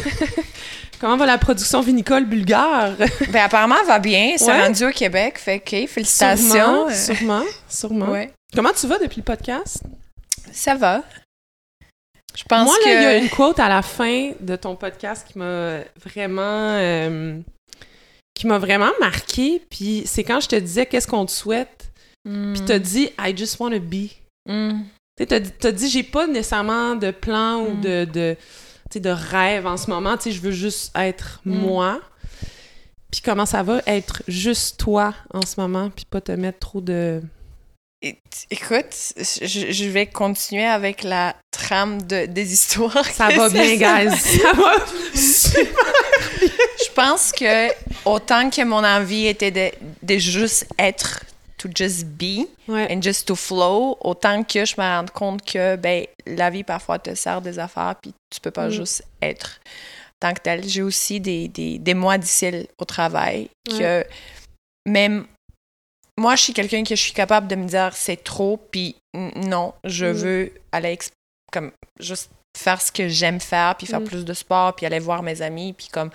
Comment 1.00 1.18
va 1.18 1.26
la 1.26 1.38
production 1.40 1.82
vinicole 1.82 2.26
bulgare? 2.26 2.92
Ben, 3.32 3.44
apparemment, 3.46 3.76
elle 3.82 3.88
va 3.88 4.00
bien. 4.00 4.34
C'est 4.38 4.46
Ouais. 4.46 4.62
rendu 4.68 4.86
au 4.86 4.92
Québec. 4.92 5.38
Fait 5.40 5.60
que, 5.60 5.88
félicitations. 5.88 6.90
Sûrement, 6.90 6.90
sûrement, 6.92 7.44
sûrement. 7.68 8.10
ouais. 8.12 8.32
Comment 8.54 8.72
tu 8.72 8.86
vas 8.88 9.00
depuis 9.00 9.18
le 9.18 9.24
podcast? 9.24 9.82
Ça 10.52 10.76
va. 10.76 11.04
Je 12.36 12.44
pense 12.44 12.66
Moi, 12.66 12.76
que... 12.84 12.90
là, 12.90 12.94
il 12.96 13.02
y 13.04 13.06
a 13.06 13.18
une 13.18 13.30
quote 13.30 13.60
à 13.60 13.68
la 13.68 13.82
fin 13.82 14.32
de 14.40 14.56
ton 14.56 14.76
podcast 14.76 15.28
qui 15.30 15.38
m'a 15.40 15.80
vraiment... 16.06 16.78
euh, 16.80 17.40
qui 18.36 18.48
m'a 18.48 18.58
vraiment 18.60 18.92
marqué. 19.00 19.62
Puis 19.70 20.04
c'est 20.06 20.24
quand 20.24 20.40
je 20.40 20.48
te 20.50 20.56
disais 20.56 20.86
qu'est-ce 20.86 21.08
qu'on 21.08 21.26
te 21.26 21.32
souhaite? 21.32 21.92
Mm. 22.26 22.54
Puis 22.54 22.66
t'as 22.66 22.80
dit 22.80 23.10
«I 23.20 23.36
just 23.36 23.60
want 23.60 23.72
to 23.72 23.80
be». 23.80 24.10
Mm. 24.48 24.84
Tu 25.26 25.42
t'as 25.60 25.72
dit, 25.72 25.90
j'ai 25.90 26.04
pas 26.04 26.28
nécessairement 26.28 26.96
de 26.96 27.12
plan 27.12 27.58
ou 27.62 27.72
Mm. 27.76 27.82
de, 27.82 28.06
de, 28.06 29.00
de 29.00 29.10
rêve 29.10 29.66
en 29.68 29.78
ce 29.78 29.90
moment. 29.90 30.18
Tu 30.18 30.24
sais, 30.24 30.32
je 30.32 30.42
veux 30.42 30.52
juste 30.52 30.92
être 30.98 31.42
Mm. 31.46 31.56
moi. 31.56 32.02
Puis 33.12 33.22
comment 33.22 33.46
ça 33.46 33.62
va 33.62 33.82
être 33.88 34.24
juste 34.28 34.80
toi 34.80 35.14
en 35.34 35.42
ce 35.46 35.60
moment, 35.60 35.90
puis 35.90 36.06
pas 36.10 36.22
te 36.22 36.32
mettre 36.32 36.60
trop 36.60 36.80
de... 36.82 37.22
Écoute, 38.50 38.96
je, 39.18 39.72
je 39.72 39.84
vais 39.90 40.08
continuer 40.08 40.66
avec 40.66 41.04
la 41.04 41.36
trame 41.52 42.02
de, 42.02 42.26
des 42.26 42.52
histoires. 42.54 43.06
Ça 43.06 43.30
va 43.30 43.48
bien, 43.50 43.76
guys. 43.76 44.18
Ça 44.18 44.54
va 44.54 44.74
Je 45.14 46.92
pense 46.96 47.32
que 47.32 47.70
autant 48.06 48.50
que 48.50 48.64
mon 48.64 48.84
envie 48.84 49.28
était 49.28 49.52
de, 49.52 49.70
de 50.02 50.18
juste 50.18 50.66
être, 50.80 51.24
to 51.62 51.70
just 51.74 52.06
be 52.06 52.48
Ouais. 52.68 52.88
and 52.92 53.02
just 53.02 53.28
to 53.28 53.36
flow, 53.36 53.98
autant 54.02 54.44
que 54.44 54.66
je 54.66 54.76
me 54.78 54.84
rends 54.84 55.06
compte 55.14 55.44
que 55.46 55.76
ben, 55.76 56.06
la 56.26 56.50
vie 56.50 56.64
parfois 56.64 57.00
te 57.00 57.14
sert 57.16 57.42
des 57.42 57.60
affaires 57.60 57.96
puis 58.02 58.14
tu 58.30 58.40
peux 58.42 58.52
pas 58.52 58.68
Mm. 58.68 58.72
juste 58.72 59.04
être 59.22 59.60
tant 60.20 60.34
que 60.34 60.42
tel. 60.42 60.68
J'ai 60.68 60.82
aussi 60.82 61.20
des, 61.20 61.48
des, 61.48 61.78
des 61.80 61.94
mois 61.94 62.18
difficiles 62.18 62.68
au 62.80 62.86
travail 62.86 63.50
que 63.66 64.06
même 64.88 65.26
moi, 66.20 66.36
je 66.36 66.44
suis 66.44 66.54
quelqu'un 66.54 66.84
que 66.84 66.96
je 66.96 67.02
suis 67.02 67.14
capable 67.14 67.48
de 67.48 67.56
me 67.56 67.68
dire 67.68 67.92
c'est 67.96 68.24
trop 68.24 68.58
puis 68.58 68.96
non, 69.14 69.74
je 69.84 70.06
Mm. 70.08 70.12
veux 70.12 70.52
aller 70.72 70.98
comme 71.52 71.72
juste 72.00 72.30
faire 72.58 72.82
ce 72.82 72.92
que 72.92 73.08
j'aime 73.08 73.40
faire 73.40 73.76
puis 73.78 73.88
faire 73.88 74.02
Mm. 74.02 74.06
plus 74.06 74.26
de 74.26 74.34
sport 74.34 74.76
puis 74.76 74.86
aller 74.86 75.00
voir 75.00 75.24
mes 75.24 75.42
amis 75.42 75.74
puis 75.74 75.88
comme 75.92 76.10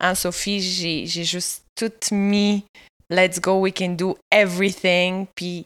Anne-Sophie, 0.00 0.60
j'ai 0.60 1.06
j'ai 1.06 1.24
juste 1.24 1.62
tout 1.76 1.92
mis 2.14 2.64
let's 3.12 3.38
go, 3.40 3.60
we 3.60 3.72
can 3.72 3.90
do 3.90 4.16
everything. 4.30 5.26
Puis, 5.34 5.64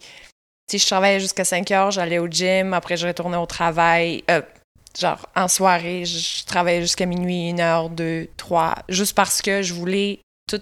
sais, 0.69 0.79
je 0.79 0.87
travaillais 0.87 1.21
jusqu'à 1.21 1.45
5 1.45 1.71
heures, 1.71 1.91
j'allais 1.91 2.19
au 2.19 2.27
gym, 2.29 2.75
après 2.75 2.97
je 2.97 3.07
retournais 3.07 3.37
au 3.37 3.47
travail. 3.47 4.25
Euh, 4.31 4.43
genre, 4.99 5.29
en 5.37 5.49
soirée, 5.49 6.05
je, 6.05 6.45
travaillais 6.45 6.83
jusqu'à 6.83 7.07
minuit, 7.07 7.51
1 7.51 7.61
heure, 7.61 7.91
2, 7.91 8.29
3, 8.37 8.75
juste 8.89 9.15
parce 9.15 9.41
que 9.43 9.63
je 9.63 9.75
voulais 9.75 10.21
tout 10.49 10.61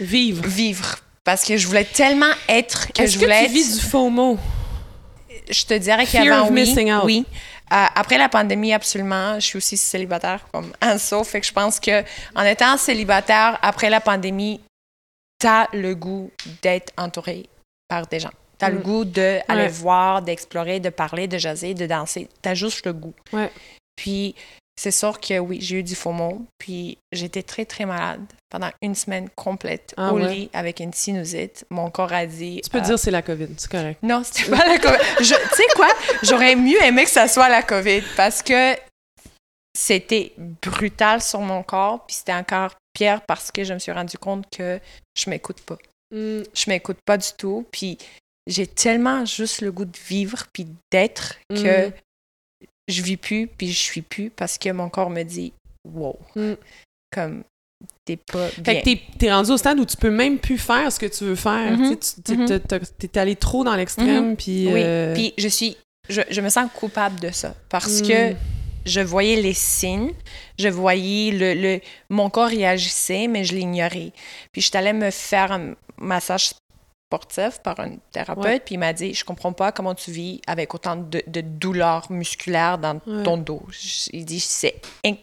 Vivre. 0.00 0.46
vivre. 0.46 0.96
Parce 1.24 1.44
que 1.44 1.56
je 1.56 1.66
voulais 1.66 1.84
tellement 1.84 2.32
être 2.48 2.92
que 2.92 3.06
je 3.06 3.14
que 3.14 3.18
voulais 3.24 3.40
tu 3.40 3.44
être- 3.46 3.52
vis 3.52 3.74
du 3.74 3.80
FOMO? 3.80 4.38
je 5.50 5.64
te 5.64 5.74
dirais 5.74 6.06
qu'avant, 6.06 6.46
oui. 6.48 6.52
missing 6.52 6.92
out. 6.92 7.02
Oui. 7.04 7.24
Euh, 7.72 7.84
après 7.94 8.16
la 8.16 8.28
pandémie, 8.28 8.72
absolument. 8.72 9.34
Je 9.40 9.44
suis 9.46 9.56
aussi 9.58 9.76
célibataire 9.76 10.46
comme 10.52 10.72
Anso. 10.82 11.22
Fait 11.24 11.40
que 11.40 11.46
je 11.46 11.52
pense 11.52 11.78
que 11.80 12.02
en 12.34 12.42
étant 12.42 12.76
célibataire, 12.78 13.58
après 13.60 13.90
la 13.90 14.00
pandémie, 14.00 14.60
t'as 15.38 15.68
le 15.72 15.94
goût 15.94 16.30
d'être 16.62 16.92
entouré 16.96 17.48
par 17.88 18.06
des 18.06 18.20
gens. 18.20 18.32
T'as 18.58 18.70
le 18.70 18.78
Mm. 18.78 18.82
goût 18.82 19.04
d'aller 19.04 19.44
Ouais. 19.48 19.68
voir, 19.68 20.22
d'explorer, 20.22 20.80
de 20.80 20.88
parler, 20.90 21.28
de 21.28 21.38
jaser, 21.38 21.74
de 21.74 21.86
danser. 21.86 22.28
T'as 22.42 22.54
juste 22.54 22.84
le 22.86 22.92
goût. 22.92 23.14
Ouais. 23.32 23.50
Puis 23.96 24.34
c'est 24.80 24.90
sûr 24.90 25.18
que 25.20 25.38
oui, 25.38 25.58
j'ai 25.60 25.76
eu 25.76 25.82
du 25.82 25.94
FOMO. 25.94 26.42
Puis 26.58 26.98
j'étais 27.12 27.42
très, 27.42 27.64
très 27.64 27.84
malade 27.84 28.24
pendant 28.50 28.70
une 28.82 28.94
semaine 28.94 29.28
complète 29.30 29.94
Ah 29.96 30.12
au 30.12 30.16
ouais? 30.18 30.28
lit 30.34 30.50
avec 30.52 30.80
une 30.80 30.92
sinusite. 30.92 31.66
Mon 31.70 31.90
corps 31.90 32.12
a 32.12 32.26
dit... 32.26 32.60
Tu 32.64 32.70
peux 32.70 32.78
euh, 32.78 32.82
dire 32.82 32.98
c'est 32.98 33.10
la 33.12 33.22
COVID, 33.22 33.48
c'est 33.56 33.70
correct. 33.70 34.02
non, 34.02 34.22
c'était 34.24 34.50
pas 34.50 34.66
la 34.66 34.78
COVID. 34.78 34.98
Tu 35.18 35.24
sais 35.24 35.66
quoi? 35.76 35.88
J'aurais 36.22 36.56
mieux 36.56 36.82
aimé 36.82 37.04
que 37.04 37.10
ça 37.10 37.28
soit 37.28 37.48
la 37.48 37.62
COVID 37.62 38.02
parce 38.16 38.42
que 38.42 38.74
c'était 39.76 40.32
brutal 40.36 41.22
sur 41.22 41.40
mon 41.40 41.62
corps, 41.62 42.04
puis 42.06 42.16
c'était 42.16 42.32
encore 42.34 42.74
pire 42.98 43.20
parce 43.26 43.50
que 43.52 43.64
je 43.64 43.72
me 43.74 43.78
suis 43.78 43.92
rendu 43.92 44.18
compte 44.18 44.44
que 44.50 44.80
je 45.16 45.30
m'écoute 45.30 45.60
pas. 45.62 45.78
Mm. 46.14 46.42
Je 46.54 46.64
m'écoute 46.68 46.98
pas 47.04 47.16
du 47.18 47.28
tout, 47.36 47.66
puis 47.70 47.98
j'ai 48.46 48.66
tellement 48.66 49.24
juste 49.24 49.60
le 49.60 49.70
goût 49.72 49.84
de 49.84 49.98
vivre 50.08 50.46
puis 50.52 50.66
d'être 50.90 51.36
que 51.50 51.88
Mm. 51.88 51.92
je 52.88 53.02
vis 53.02 53.16
plus 53.16 53.46
puis 53.46 53.68
je 53.70 53.78
suis 53.78 54.02
plus 54.02 54.30
parce 54.30 54.58
que 54.58 54.70
mon 54.70 54.88
corps 54.88 55.10
me 55.10 55.22
dit 55.22 55.52
wow. 55.86 56.18
Mm. 56.34 56.54
Comme 57.14 57.44
t'es 58.04 58.16
pas 58.16 58.48
Fait 58.48 58.60
bien. 58.62 58.74
que 58.80 58.84
t'es, 58.84 59.00
t'es 59.18 59.32
rendu 59.32 59.50
au 59.50 59.56
stade 59.56 59.78
où 59.78 59.84
tu 59.84 59.96
peux 59.96 60.10
même 60.10 60.38
plus 60.38 60.58
faire 60.58 60.90
ce 60.90 60.98
que 60.98 61.06
tu 61.06 61.24
veux 61.24 61.36
faire. 61.36 61.76
Mhm. 61.78 61.96
Tu 61.98 62.22
tu- 62.22 63.08
t'es, 63.08 63.18
allé 63.18 63.36
trop 63.36 63.62
dans 63.64 63.76
l'extrême, 63.76 64.36
puis... 64.36 64.66
Oui, 64.66 64.82
euh, 64.82 65.14
puis 65.14 65.32
je 65.38 65.48
suis 65.48 65.76
je, 66.08 66.22
je 66.30 66.40
me 66.40 66.48
sens 66.48 66.70
coupable 66.74 67.20
de 67.20 67.30
ça 67.30 67.54
parce 67.68 68.00
mm. 68.00 68.08
que 68.08 68.34
je 68.88 69.00
voyais 69.00 69.36
les 69.40 69.54
signes, 69.54 70.12
je 70.58 70.68
voyais 70.68 71.30
le, 71.30 71.54
le 71.54 71.80
mon 72.10 72.28
corps 72.30 72.48
réagissait, 72.48 73.28
mais 73.28 73.44
je 73.44 73.54
l'ignorais. 73.54 74.12
Puis 74.52 74.62
je 74.62 74.66
suis 74.68 74.76
allée 74.76 74.92
me 74.92 75.10
faire 75.10 75.52
un 75.52 75.74
massage 75.98 76.50
sportif 77.10 77.60
par 77.62 77.80
un 77.80 77.96
thérapeute, 78.12 78.44
Ouais. 78.44 78.60
puis 78.60 78.74
il 78.74 78.78
m'a 78.78 78.92
dit 78.92 79.14
Je 79.14 79.24
comprends 79.24 79.52
pas 79.52 79.72
comment 79.72 79.94
tu 79.94 80.10
vis 80.10 80.40
avec 80.46 80.74
autant 80.74 80.96
de, 80.96 81.22
de 81.26 81.40
douleurs 81.40 82.10
musculaires 82.12 82.76
dans 82.78 83.00
Ouais. 83.06 83.22
ton 83.22 83.36
dos. 83.38 83.62
Je- 83.70 84.10
Il 84.12 84.24
dit 84.24 84.40
c'est 84.40 84.80
inc- 85.04 85.18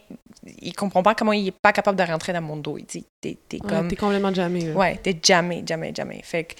Il 0.62 0.74
comprend 0.74 1.02
pas 1.02 1.14
comment 1.14 1.32
il 1.32 1.48
est 1.48 1.54
pas 1.62 1.72
capable 1.72 1.98
de 1.98 2.02
rentrer 2.04 2.32
dans 2.32 2.42
mon 2.42 2.56
dos. 2.56 2.76
Il 2.78 2.84
dit 2.86 3.04
T'es 3.20 3.36
t'es 3.48 3.60
ouais, 3.62 3.68
comme. 3.68 3.88
t'es 3.88 3.96
complètement 3.96 4.34
jamais. 4.34 4.60
là. 4.60 4.74
Ouais, 4.74 4.96
t'es 4.96 5.16
jamais, 5.22 5.62
jamais, 5.66 5.92
jamais. 5.94 6.20
Fait 6.24 6.44
que 6.44 6.54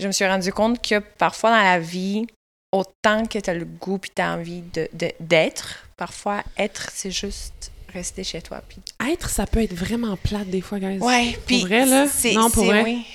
je 0.00 0.06
me 0.06 0.12
suis 0.12 0.26
rendu 0.26 0.52
compte 0.52 0.86
que 0.86 0.98
parfois 0.98 1.50
dans 1.50 1.62
la 1.64 1.78
vie, 1.78 2.26
autant 2.72 3.24
que 3.26 3.38
t'as 3.38 3.54
le 3.54 3.64
goût 3.64 3.96
puis 3.98 4.10
t'as 4.14 4.34
envie 4.36 4.60
de, 4.60 4.88
de- 4.92 5.12
d'être, 5.18 5.87
parfois 5.98 6.42
être, 6.56 6.90
c'est 6.94 7.10
juste 7.10 7.70
rester 7.92 8.24
chez 8.24 8.40
toi. 8.40 8.62
Puis... 8.66 8.78
Être, 9.10 9.28
ça 9.28 9.46
peut 9.46 9.62
être 9.62 9.74
vraiment 9.74 10.16
plate 10.16 10.48
des 10.48 10.62
fois, 10.62 10.78
guys. 10.78 10.98
Ouais, 10.98 11.38
puis 11.46 11.60
vrai, 11.62 11.84
là? 11.84 12.06
Non, 12.34 12.50
pour 12.50 12.64
vrai. 12.64 12.82
oui. 12.84 13.06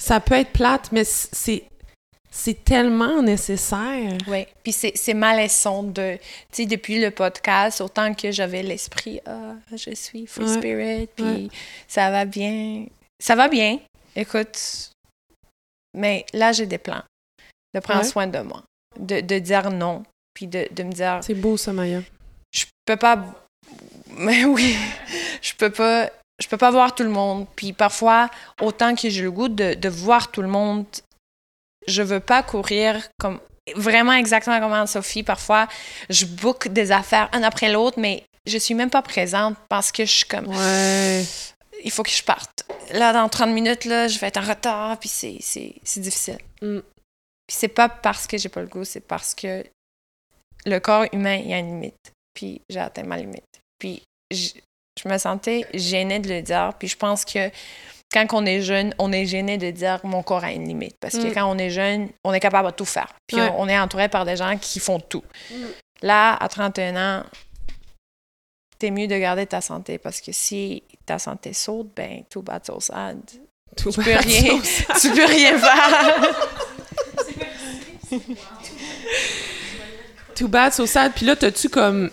Ça 0.00 0.20
peut 0.20 0.34
être 0.36 0.52
plate, 0.52 0.92
mais 0.92 1.04
c'est... 1.04 1.64
C'est 2.32 2.62
tellement 2.64 3.20
nécessaire. 3.22 4.16
Oui, 4.28 4.46
puis 4.62 4.72
c'est, 4.72 4.92
c'est 4.94 5.14
malaisant 5.14 5.82
de, 5.82 6.16
tu 6.52 6.62
sais, 6.62 6.66
depuis 6.66 7.00
le 7.00 7.10
podcast, 7.10 7.80
autant 7.80 8.14
que 8.14 8.30
j'avais 8.30 8.62
l'esprit, 8.62 9.20
ah, 9.26 9.54
je 9.72 9.92
suis 9.96 10.28
free 10.28 10.44
Ouais, 10.44 10.56
spirit, 10.56 11.08
puis 11.16 11.24
ouais. 11.24 11.48
ça 11.88 12.08
va 12.12 12.24
bien. 12.24 12.86
Ça 13.20 13.34
va 13.34 13.48
bien, 13.48 13.80
écoute, 14.14 14.92
mais 15.92 16.24
là, 16.32 16.52
j'ai 16.52 16.66
des 16.66 16.78
plans 16.78 17.02
de 17.74 17.80
prendre 17.80 18.02
Ouais. 18.02 18.06
soin 18.06 18.28
de 18.28 18.38
moi, 18.38 18.62
de, 18.96 19.20
de 19.20 19.38
dire 19.40 19.68
non, 19.72 20.04
puis 20.40 20.46
de, 20.46 20.66
de 20.70 20.82
me 20.84 20.92
dire, 20.92 21.20
C'est 21.22 21.34
beau, 21.34 21.58
ça, 21.58 21.70
Maya. 21.74 22.00
je 22.50 22.64
peux 22.86 22.96
pas, 22.96 23.22
mais 24.16 24.44
oui, 24.46 24.74
je 25.42 25.52
peux 25.52 25.68
pas, 25.68 26.08
je 26.42 26.48
peux 26.48 26.56
pas 26.56 26.70
voir 26.70 26.94
tout 26.94 27.02
le 27.02 27.10
monde, 27.10 27.46
puis 27.56 27.74
parfois, 27.74 28.30
autant 28.62 28.94
que 28.94 29.10
j'ai 29.10 29.20
le 29.20 29.30
goût 29.30 29.48
de, 29.48 29.74
de 29.74 29.88
voir 29.90 30.30
tout 30.30 30.40
le 30.40 30.48
monde, 30.48 30.86
je 31.86 32.00
veux 32.00 32.20
pas 32.20 32.42
courir 32.42 33.06
comme 33.18 33.38
vraiment 33.76 34.14
exactement 34.14 34.58
comme 34.60 34.72
Anne-Sophie. 34.72 35.22
Parfois, 35.22 35.68
je 36.08 36.24
book 36.24 36.68
des 36.68 36.90
affaires 36.90 37.28
un 37.32 37.42
après 37.42 37.70
l'autre, 37.70 37.98
mais 38.00 38.24
je 38.46 38.56
suis 38.56 38.72
même 38.74 38.88
pas 38.90 39.02
présente 39.02 39.56
parce 39.68 39.92
que 39.92 40.06
je 40.06 40.10
suis 40.10 40.24
comme, 40.26 40.46
Ouais. 40.48 41.22
il 41.84 41.90
faut 41.90 42.02
que 42.02 42.10
je 42.10 42.22
parte. 42.22 42.64
Là, 42.92 43.12
dans 43.12 43.28
30 43.28 43.50
minutes, 43.50 43.84
là, 43.84 44.08
je 44.08 44.18
vais 44.18 44.28
être 44.28 44.38
en 44.38 44.48
retard, 44.48 44.98
puis 44.98 45.10
c'est 45.10 46.00
difficile. 46.00 46.38
Mm. 46.62 46.78
Puis 47.46 47.56
c'est 47.58 47.68
pas 47.68 47.88
parce 47.90 48.26
que 48.26 48.38
j'ai 48.38 48.48
pas 48.48 48.60
le 48.62 48.68
goût, 48.68 48.84
c'est 48.84 49.00
parce 49.06 49.34
que 49.34 49.64
le 50.66 50.78
corps 50.78 51.06
humain, 51.12 51.36
il 51.36 51.50
y 51.50 51.54
a 51.54 51.58
une 51.58 51.66
limite. 51.80 52.12
Puis 52.34 52.60
j'ai 52.68 52.80
atteint 52.80 53.02
ma 53.04 53.16
limite. 53.16 53.44
Puis 53.78 54.02
je, 54.30 54.50
je 55.02 55.08
me 55.08 55.18
sentais 55.18 55.66
gênée 55.74 56.18
de 56.18 56.28
le 56.28 56.42
dire. 56.42 56.72
Puis 56.78 56.88
je 56.88 56.96
pense 56.96 57.24
que 57.24 57.50
quand 58.12 58.26
on 58.32 58.44
est 58.44 58.60
jeune, 58.62 58.92
on 58.98 59.12
est 59.12 59.24
gêné 59.26 59.56
de 59.58 59.70
dire 59.70 60.00
mon 60.04 60.22
corps 60.22 60.44
a 60.44 60.52
une 60.52 60.66
limite. 60.66 60.96
Parce 61.00 61.14
que 61.16 61.28
Mm. 61.28 61.32
quand 61.34 61.46
on 61.50 61.58
est 61.58 61.70
jeune, 61.70 62.08
on 62.24 62.32
est 62.32 62.40
capable 62.40 62.68
de 62.70 62.74
tout 62.74 62.84
faire. 62.84 63.12
Puis 63.26 63.36
Ouais. 63.36 63.50
on, 63.56 63.62
on 63.62 63.68
est 63.68 63.78
entouré 63.78 64.08
par 64.08 64.24
des 64.24 64.36
gens 64.36 64.56
qui 64.58 64.80
font 64.80 64.98
tout. 65.00 65.24
Mm. 65.50 65.54
Là, 66.02 66.34
à 66.34 66.48
31 66.48 67.20
ans, 67.20 67.24
t'es 68.78 68.90
mieux 68.90 69.06
de 69.06 69.16
garder 69.18 69.46
ta 69.46 69.60
santé 69.60 69.98
parce 69.98 70.20
que 70.20 70.32
si 70.32 70.82
ta 71.06 71.18
santé 71.18 71.52
saute, 71.52 71.88
ben 71.94 72.24
tout 72.30 72.42
bad, 72.42 72.64
so 72.64 72.80
sad. 72.80 73.18
Tout 73.76 73.90
Tu 73.92 74.02
peux 74.02 74.16
rien, 74.16 74.60
tu 75.00 75.10
peux 75.12 75.26
rien 75.26 75.56
faire. 75.58 76.22
Too 80.40 80.48
bad, 80.48 80.72
so 80.72 80.86
sad. 80.86 81.12
Puis 81.14 81.26
là, 81.26 81.36
t'as-tu 81.36 81.68
comme... 81.68 82.10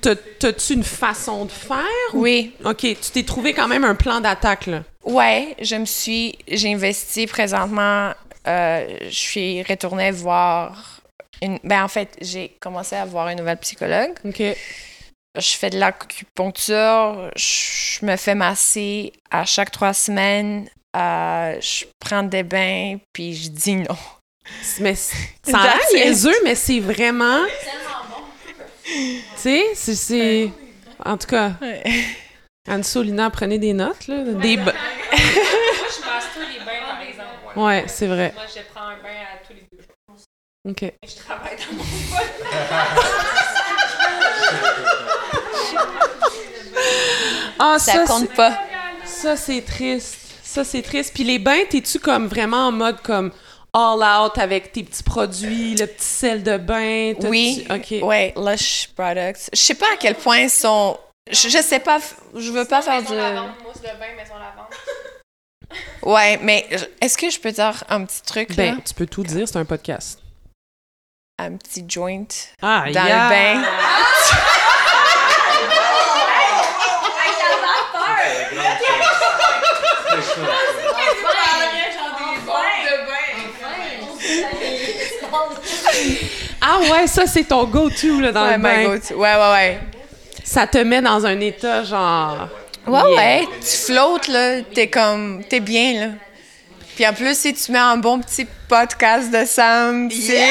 T'as- 0.00 0.14
T'as-tu 0.38 0.74
une 0.74 0.84
façon 0.84 1.46
de 1.46 1.50
faire? 1.50 1.82
ou- 2.12 2.20
Oui, 2.22 2.54
OK, 2.64 2.78
tu 2.80 2.94
t'es 3.12 3.24
trouvé 3.24 3.52
quand 3.54 3.66
même 3.66 3.84
un 3.84 3.94
plan 3.96 4.20
d'attaque, 4.20 4.66
là. 4.66 4.84
ouais, 5.04 5.56
je 5.60 5.74
me 5.76 5.84
suis, 5.86 6.38
j'ai 6.46 6.72
investi 6.72 7.26
présentement, 7.26 8.12
euh, 8.46 8.96
je 9.02 9.08
suis 9.14 9.62
retournée 9.64 10.10
voir 10.12 11.00
une, 11.42 11.58
ben 11.64 11.82
en 11.82 11.88
fait, 11.88 12.16
j'ai 12.20 12.50
commencé 12.60 12.94
à 12.94 13.04
voir 13.04 13.28
une 13.30 13.38
nouvelle 13.38 13.56
psychologue. 13.58 14.12
OK. 14.24 14.42
Je 15.36 15.56
fais 15.56 15.70
de 15.70 15.78
l'acupuncture, 15.80 17.30
je 17.34 18.04
me 18.06 18.14
fais 18.16 18.36
masser 18.36 19.12
à 19.32 19.44
chaque 19.44 19.72
trois 19.72 19.92
semaines, 19.94 20.68
euh, 20.94 21.58
je 21.60 21.86
prends 21.98 22.22
des 22.22 22.44
bains, 22.44 22.98
puis 23.12 23.34
je 23.34 23.48
dis 23.48 23.74
non. 23.76 23.96
Mais 24.80 24.94
ça 24.94 25.58
a 25.58 25.76
niaiseux, 25.94 26.34
mais 26.44 26.54
c'est 26.54 26.80
vraiment... 26.80 27.40
Tu 28.84 29.22
sais, 29.36 29.64
c'est- 29.74 29.94
c'est... 29.94 30.50
En 31.04 31.16
tout 31.16 31.26
cas, 31.26 31.52
Anne 32.68 32.82
Lina, 32.96 33.30
prenez 33.30 33.58
des 33.58 33.72
notes, 33.72 34.06
là. 34.06 34.22
Des... 34.24 34.56
ba- 34.56 34.72
je 35.12 36.02
passe 36.02 36.24
tous 36.34 36.40
les 36.40 36.64
bains, 36.64 36.86
par 36.88 37.00
exemple. 37.00 37.58
Ouais, 37.58 37.84
c'est 37.88 38.06
vrai. 38.06 38.32
Moi, 38.34 38.44
je 38.54 38.60
prends 38.74 38.88
un 38.88 38.96
bain 38.96 39.24
à 39.34 39.46
tous 39.46 39.54
les 39.54 39.66
deux 39.72 39.82
jours. 39.82 40.16
OK. 40.66 40.92
Je 41.06 41.14
travaille 41.16 41.56
dans 41.56 41.76
mon 41.76 41.84
Ah, 47.58 47.76
Ça, 47.78 47.92
ça, 47.92 48.04
compte 48.06 48.32
pas. 48.34 48.58
ça, 49.04 49.36
c'est 49.36 49.62
triste. 49.62 50.18
Ça, 50.42 50.64
c'est 50.64 50.82
triste. 50.82 51.12
Puis 51.14 51.24
les 51.24 51.38
bains, 51.38 51.62
t'es-tu 51.68 51.98
comme 51.98 52.26
vraiment 52.26 52.68
en 52.68 52.72
mode 52.72 53.00
comme 53.02 53.30
all 53.74 54.02
out 54.02 54.38
avec 54.38 54.72
tes 54.72 54.82
petits 54.84 55.02
produits, 55.02 55.74
le 55.74 55.86
petit 55.86 56.04
sel 56.06 56.42
de 56.42 56.56
bain? 56.56 57.12
Oui. 57.24 57.66
OK. 57.70 57.94
Ouais, 58.06 58.32
Lush 58.36 58.88
Products. 58.96 59.50
Je 59.52 59.58
sais 59.58 59.74
pas 59.74 59.92
à 59.92 59.96
quel 59.98 60.14
point 60.14 60.38
ils 60.38 60.50
sont. 60.50 60.96
Je, 61.30 61.48
je 61.48 61.58
sais 61.62 61.80
pas. 61.80 61.98
Je 62.34 62.50
veux 62.50 62.64
pas 62.64 62.80
faire 62.82 63.02
du. 63.02 63.14
lavande, 63.14 63.50
mousse 63.64 63.80
de 63.82 63.88
bain, 63.98 64.14
maison 64.16 64.34
lavande. 64.34 64.66
Ouais, 66.02 66.38
mais 66.42 66.66
est-ce 67.00 67.18
que 67.18 67.28
je 67.30 67.40
peux 67.40 67.50
dire 67.50 67.82
un 67.88 68.04
petit 68.04 68.22
truc 68.22 68.50
là? 68.50 68.54
Ben, 68.56 68.80
tu 68.82 68.94
peux 68.94 69.06
tout 69.06 69.22
dire, 69.24 69.48
c'est 69.48 69.56
un 69.58 69.64
podcast. 69.64 70.20
Un 71.38 71.56
petit 71.56 71.84
joint 71.88 72.24
Ah, 72.62 72.84
dans 72.92 73.02
le 73.02 73.08
bain. 73.28 73.62
Ah 73.66 74.04
ouais, 86.92 87.06
ça, 87.06 87.26
c'est 87.26 87.44
ton 87.44 87.64
go-to 87.64 88.20
là, 88.20 88.32
dans 88.32 88.44
Ouais, 88.46 88.56
le 88.56 88.62
bain. 88.62 88.86
Ouais, 88.88 89.16
ouais, 89.16 89.52
ouais. 89.52 89.78
Ça 90.44 90.66
te 90.66 90.78
met 90.78 91.00
dans 91.02 91.24
un 91.26 91.38
état 91.40 91.82
genre... 91.84 92.48
Ouais, 92.86 93.00
Yeah. 93.10 93.16
ouais. 93.16 93.48
Tu 93.62 93.76
flottes, 93.92 94.28
là. 94.28 94.60
T'es 94.74 94.88
comme. 94.88 95.42
T'es 95.48 95.60
bien, 95.60 96.00
là. 96.00 96.06
Puis 96.94 97.06
en 97.06 97.14
plus, 97.14 97.34
si 97.34 97.54
tu 97.54 97.72
mets 97.72 97.78
un 97.78 97.96
bon 97.96 98.20
petit 98.20 98.46
podcast 98.68 99.30
de 99.32 99.42
Sam, 99.46 100.10
c'est. 100.10 100.50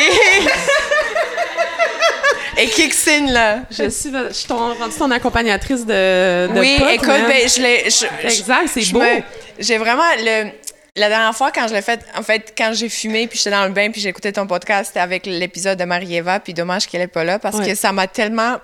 Et 2.58 2.68
Kixin, 2.70 3.28
là. 3.32 3.60
Je 3.70 3.90
suis, 3.90 4.12
je 4.12 4.34
suis 4.34 4.48
ton, 4.48 4.74
rendue 4.74 4.96
ton 4.98 5.10
accompagnatrice 5.12 5.86
de, 5.86 6.48
de 6.54 6.60
Oui, 6.60 6.76
pot, 6.80 6.88
écoute, 6.90 7.08
ben, 7.08 7.48
je 7.48 7.62
l'ai. 7.62 7.86
Exact, 8.24 8.68
c'est 8.68 8.92
beau. 8.92 9.02
J'ai 9.60 9.78
vraiment 9.78 10.02
le. 10.20 10.50
La 10.96 11.10
dernière 11.10 11.36
fois, 11.36 11.52
quand 11.52 11.68
je 11.68 11.74
l'ai 11.74 11.82
fait, 11.82 12.06
en 12.16 12.22
fait, 12.22 12.54
quand 12.56 12.72
j'ai 12.74 12.88
fumé, 12.88 13.28
puis 13.28 13.38
j'étais 13.40 13.50
dans 13.50 13.66
le 13.66 13.72
bain, 13.72 13.90
puis 13.92 14.00
j'écoutais 14.00 14.32
ton 14.32 14.46
podcast, 14.46 14.90
c'était 14.90 15.00
avec 15.00 15.26
l'épisode 15.26 15.80
de 15.80 15.86
Marie-Eva, 15.86 16.40
puis 16.40 16.54
dommage 16.54 16.86
qu'elle 16.88 17.02
est 17.02 17.08
pas 17.08 17.24
là, 17.24 17.40
parce 17.40 17.58
Ouais. 17.58 17.70
que 17.70 17.76
ça 17.76 17.92
m'a 17.92 18.06
tellement... 18.08 18.58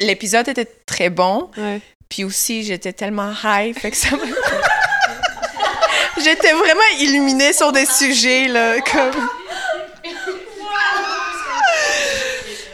L'épisode 0.00 0.48
était 0.48 0.64
très 0.86 1.10
bon, 1.10 1.50
Ouais. 1.58 1.80
puis 2.08 2.24
aussi, 2.24 2.64
j'étais 2.64 2.94
tellement 2.94 3.30
high, 3.44 3.78
fait 3.78 3.90
que 3.90 3.96
ça 3.96 4.16
m'a... 4.16 4.22
j'étais 6.22 6.52
vraiment 6.52 6.80
illuminée 7.00 7.52
sur 7.52 7.72
des 7.72 7.86
sujets, 7.86 8.48
là, 8.48 8.80
comme... 8.80 9.28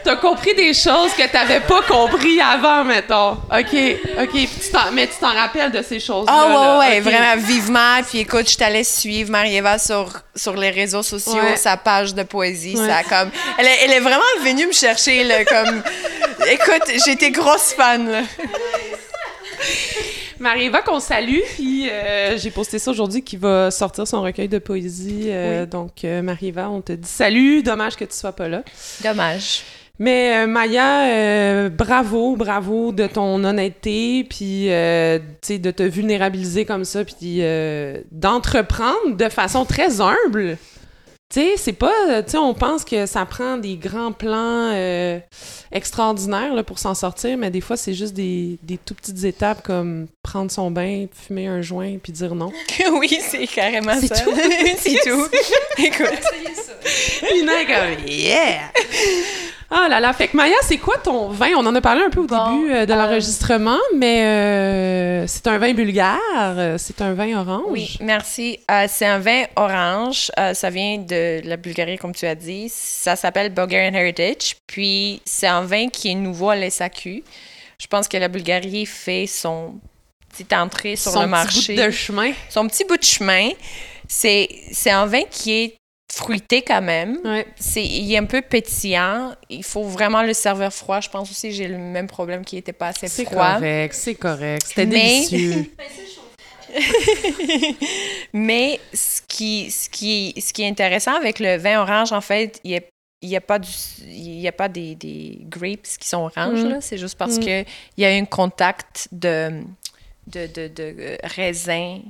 T'as 0.04 0.16
compris 0.16 0.54
des 0.54 0.74
choses 0.74 1.12
que 1.16 1.30
t'avais 1.30 1.60
pas 1.60 1.80
compris 1.82 2.40
avant, 2.40 2.84
mettons. 2.84 3.32
OK, 3.32 3.76
OK. 4.20 4.30
Tu 4.32 4.76
mais 4.92 5.06
tu 5.06 5.14
t'en 5.20 5.32
rappelles 5.32 5.70
de 5.70 5.80
ces 5.82 6.00
choses-là. 6.00 6.32
Ah 6.34 6.46
ouais, 6.48 6.52
là. 6.54 6.78
ouais, 6.78 6.98
OK. 6.98 7.04
vraiment 7.04 7.36
vivement. 7.46 8.02
Puis 8.08 8.18
écoute, 8.20 8.50
je 8.50 8.56
t'allais 8.56 8.84
suivre 8.84 9.30
Marie-Eva 9.30 9.78
sur, 9.78 10.10
sur 10.34 10.54
les 10.56 10.70
réseaux 10.70 11.02
sociaux, 11.04 11.34
Ouais. 11.34 11.56
sa 11.56 11.76
page 11.76 12.14
de 12.14 12.22
poésie, 12.24 12.76
Ouais. 12.76 12.88
ça 12.88 13.02
comme... 13.04 13.30
Elle 13.58 13.66
est, 13.66 13.78
elle 13.84 13.90
est 13.92 14.00
vraiment 14.00 14.22
venue 14.42 14.66
me 14.66 14.72
chercher, 14.72 15.22
là, 15.24 15.44
comme... 15.44 15.82
écoute, 16.50 16.90
j'étais 17.06 17.30
grosse 17.30 17.72
fan, 17.74 18.10
là. 18.10 18.22
Marie-Eva, 20.38 20.82
qu'on 20.82 20.98
salue. 21.00 21.38
Puis 21.54 21.88
euh, 21.88 22.36
j'ai 22.36 22.50
posté 22.50 22.78
ça 22.80 22.90
aujourd'hui, 22.90 23.22
qui 23.22 23.36
va 23.36 23.70
sortir 23.70 24.06
son 24.06 24.22
recueil 24.22 24.48
de 24.48 24.58
poésie. 24.58 25.26
euh, 25.28 25.66
Donc, 25.66 26.04
euh, 26.04 26.20
Marie-Eva, 26.22 26.68
on 26.68 26.80
te 26.80 26.92
dit 26.92 27.08
salut. 27.08 27.62
Dommage 27.62 27.94
que 27.96 28.04
tu 28.04 28.16
sois 28.16 28.32
pas 28.32 28.48
là. 28.48 28.62
Dommage. 29.04 29.62
Mais 30.02 30.36
euh, 30.36 30.46
Maya, 30.48 31.06
euh, 31.06 31.68
bravo, 31.68 32.34
bravo 32.34 32.90
de 32.90 33.06
ton 33.06 33.44
honnêteté, 33.44 34.26
puis 34.28 34.66
euh, 34.68 35.20
de 35.48 35.70
te 35.70 35.84
vulnérabiliser 35.84 36.64
comme 36.64 36.84
ça, 36.84 37.04
puis 37.04 37.40
d'entreprendre 38.10 39.16
de 39.16 39.28
façon 39.28 39.64
très 39.64 40.00
humble. 40.00 40.58
Tu 41.32 41.40
sais, 41.40 41.52
c'est 41.56 41.72
pas, 41.72 42.22
tu 42.24 42.32
sais, 42.32 42.36
on 42.36 42.52
pense 42.52 42.84
que 42.84 43.06
ça 43.06 43.24
prend 43.26 43.58
des 43.58 43.76
grands 43.76 44.10
plans 44.10 44.74
extraordinaires 45.70 46.52
là, 46.52 46.64
pour 46.64 46.80
s'en 46.80 46.94
sortir, 46.94 47.38
mais 47.38 47.52
des 47.52 47.60
fois, 47.60 47.76
c'est 47.76 47.94
juste 47.94 48.12
des, 48.12 48.58
des 48.64 48.78
tout 48.78 48.94
petites 48.94 49.22
étapes 49.22 49.62
comme 49.62 50.08
prendre 50.24 50.50
son 50.50 50.72
bain, 50.72 51.06
fumer 51.12 51.46
un 51.46 51.62
joint, 51.62 51.98
puis 52.02 52.12
dire 52.12 52.34
non. 52.34 52.50
oui, 52.98 53.20
c'est 53.20 53.46
carrément 53.46 53.94
C'est 54.00 54.08
ça. 54.08 54.24
tout? 54.24 54.32
c'est 54.78 54.98
tout. 55.04 55.28
écoute. 55.78 56.24
Lina 57.32 57.62
est 57.62 57.66
comme 57.66 58.08
yeah! 58.08 58.72
Ah 59.74 59.88
là 59.88 60.00
là, 60.00 60.12
fait 60.12 60.28
que 60.28 60.36
Maya, 60.36 60.54
c'est 60.62 60.76
quoi 60.76 60.98
ton 60.98 61.28
vin? 61.28 61.48
On 61.56 61.64
en 61.64 61.74
a 61.74 61.80
parlé 61.80 62.02
un 62.02 62.10
peu 62.10 62.20
au 62.20 62.26
Bon, 62.26 62.56
début 62.60 62.72
euh, 62.74 62.84
de 62.84 62.92
euh, 62.92 62.96
l'enregistrement, 62.96 63.78
mais 63.96 64.22
euh, 64.22 65.26
c'est 65.26 65.46
un 65.46 65.56
vin 65.56 65.72
bulgare, 65.72 66.78
c'est 66.78 67.00
un 67.00 67.14
vin 67.14 67.40
orange. 67.40 67.64
Oui, 67.68 67.96
merci. 68.00 68.58
C'est 68.88 69.06
un 69.06 69.18
vin 69.18 69.44
orange. 69.56 70.30
Ça 70.52 70.68
vient 70.68 70.98
de 70.98 71.40
la 71.44 71.56
Bulgarie, 71.56 71.96
comme 71.96 72.14
tu 72.14 72.26
as 72.26 72.34
dit. 72.34 72.68
Ça 72.68 73.16
s'appelle 73.16 73.48
Bulgarian 73.48 73.94
Heritage. 73.94 74.56
Puis, 74.66 75.22
c'est 75.24 75.46
un 75.46 75.62
vin 75.62 75.88
qui 75.88 76.10
est 76.10 76.14
nouveau 76.14 76.50
à 76.50 76.56
l'SAQ. 76.56 77.24
Je 77.78 77.86
pense 77.86 78.08
que 78.08 78.18
la 78.18 78.28
Bulgarie 78.28 78.84
fait 78.84 79.26
son 79.26 79.74
petite 80.28 80.52
entrée 80.52 80.96
sur 80.96 81.12
Son 81.12 81.20
le 81.20 81.26
petit 81.26 81.30
marché. 81.30 81.74
bout 81.76 81.82
de 81.82 81.90
chemin. 81.90 82.32
Son 82.50 82.66
petit 82.68 82.84
bout 82.84 82.98
de 82.98 83.04
chemin. 83.04 83.48
C'est 84.06 84.90
un 84.90 85.06
vin 85.06 85.22
qui 85.30 85.52
est 85.52 85.76
fruité 86.14 86.60
quand 86.62 86.82
même. 86.82 87.18
Ouais. 87.24 87.46
C'est, 87.58 87.82
il 87.84 88.12
est 88.12 88.18
un 88.18 88.26
peu 88.26 88.42
pétillant. 88.42 89.34
Il 89.48 89.64
faut 89.64 89.82
vraiment 89.84 90.22
le 90.22 90.34
servir 90.34 90.72
froid. 90.72 91.00
Je 91.00 91.08
pense 91.08 91.30
aussi 91.30 91.48
que 91.48 91.54
j'ai 91.54 91.68
le 91.68 91.78
même 91.78 92.06
problème 92.06 92.44
qui 92.44 92.56
n'était 92.56 92.74
pas 92.74 92.88
assez 92.88 93.08
C'est 93.08 93.24
froid. 93.24 93.54
correct, 93.54 93.94
c'est 93.94 94.14
correct. 94.14 94.62
C'était 94.66 94.86
Mais- 94.86 95.26
délicieux. 95.30 95.70
Mais 98.32 98.80
ce 98.94 99.20
qui, 99.28 99.70
ce, 99.70 99.88
qui, 99.88 100.34
ce 100.40 100.52
qui 100.52 100.62
est 100.62 100.68
intéressant 100.68 101.14
avec 101.16 101.38
le 101.38 101.56
vin 101.56 101.80
orange, 101.82 102.12
en 102.12 102.20
fait, 102.20 102.60
il 102.64 102.70
n'y 102.72 102.76
a, 102.76 102.80
il 103.20 103.28
y 103.28 103.36
a 103.36 103.40
pas, 103.40 103.58
du, 103.58 103.68
il 104.06 104.40
y 104.40 104.48
a 104.48 104.52
pas 104.52 104.68
des, 104.68 104.94
des 104.94 105.38
grapes 105.42 105.82
qui 105.98 106.08
sont 106.08 106.18
oranges. 106.34 106.62
Mm. 106.64 106.68
là. 106.68 106.80
C'est 106.80 106.98
juste 106.98 107.16
parce 107.18 107.36
Mm. 107.38 107.44
que 107.44 107.60
il 107.96 108.02
y 108.02 108.04
a 108.04 108.10
un 108.10 108.24
contact 108.24 109.08
de, 109.12 109.62
de, 110.26 110.46
de, 110.46 110.68
de 110.68 110.94
euh, 110.98 111.16
raisin 111.24 112.00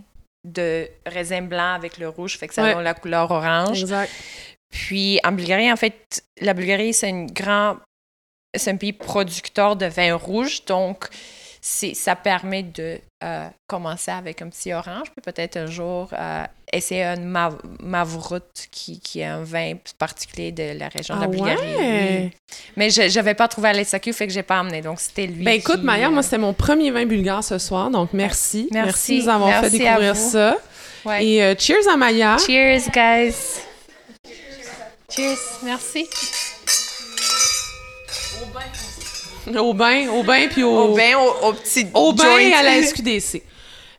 de 0.44 0.88
raisin 1.06 1.42
blanc 1.42 1.74
avec 1.74 1.98
le 1.98 2.08
rouge, 2.08 2.36
fait 2.38 2.48
que 2.48 2.54
ça 2.54 2.62
Ouais. 2.64 2.74
donne 2.74 2.84
la 2.84 2.94
couleur 2.94 3.30
orange. 3.30 3.80
exact. 3.82 4.10
Puis 4.70 5.20
en 5.24 5.32
Bulgarie, 5.32 5.70
en 5.70 5.76
fait, 5.76 6.24
la 6.40 6.54
Bulgarie, 6.54 6.94
c'est 6.94 7.10
un 7.10 7.26
grand. 7.26 7.76
C'est 8.56 8.70
un 8.70 8.76
pays 8.76 8.92
producteur 8.92 9.76
de 9.76 9.86
vin 9.86 10.14
rouge, 10.14 10.64
donc 10.66 11.08
ça 11.64 12.16
permet 12.16 12.64
de 12.64 12.98
euh, 13.22 13.46
commencer 13.68 14.10
avec 14.10 14.42
un 14.42 14.48
petit 14.48 14.72
orange, 14.72 15.12
puis 15.12 15.22
peut-être 15.22 15.56
un 15.56 15.66
jour 15.66 16.08
euh, 16.12 16.44
essayer 16.72 17.04
un 17.04 17.14
mav- 17.16 17.60
Mavrut, 17.80 18.40
qui, 18.72 18.98
qui 18.98 19.20
est 19.20 19.26
un 19.26 19.44
vin 19.44 19.74
particulier 19.96 20.50
de 20.50 20.76
la 20.76 20.88
région 20.88 21.14
de 21.14 21.20
la 21.20 21.26
Ah 21.26 21.28
Bulgarie. 21.30 21.74
ouais? 21.76 22.32
Oui. 22.32 22.58
Mais 22.76 22.90
je 22.90 23.14
n'avais 23.14 23.34
pas 23.34 23.46
trouvé 23.46 23.68
à 23.68 23.72
l'SAQ, 23.74 24.12
fait 24.12 24.26
que 24.26 24.32
j'ai 24.32 24.42
pas 24.42 24.58
amené, 24.58 24.80
donc 24.82 24.98
c'était 24.98 25.28
lui. 25.28 25.44
Ben 25.44 25.52
écoute, 25.52 25.78
qui, 25.78 25.86
Maya, 25.86 26.08
euh, 26.08 26.10
moi, 26.10 26.24
c'était 26.24 26.38
mon 26.38 26.52
premier 26.52 26.90
vin 26.90 27.06
bulgare 27.06 27.44
ce 27.44 27.58
soir, 27.58 27.90
donc 27.90 28.10
merci. 28.12 28.68
Merci. 28.72 29.18
de 29.20 29.22
nous 29.22 29.28
avoir 29.28 29.50
fait 29.50 29.60
Merci 29.70 29.78
découvrir 29.78 30.16
ça. 30.16 30.56
ouais. 31.04 31.24
Et 31.24 31.44
euh, 31.44 31.54
cheers 31.56 31.88
à 31.92 31.96
Maya. 31.96 32.38
Cheers, 32.44 32.90
guys! 32.92 33.36
Cheers, 35.14 35.38
merci. 35.62 36.08
Au 38.42 38.46
bain, 38.46 38.60
au 39.58 39.74
bain, 39.74 40.48
puis 40.50 40.62
au... 40.62 40.76
Au 40.76 40.94
bain, 40.94 41.16
au, 41.16 41.48
au 41.48 41.52
petit 41.52 41.86
Au 41.94 42.12
bain 42.12 42.24
joint. 42.24 42.52
à 42.58 42.62
la 42.62 42.82
SQDC. 42.86 43.42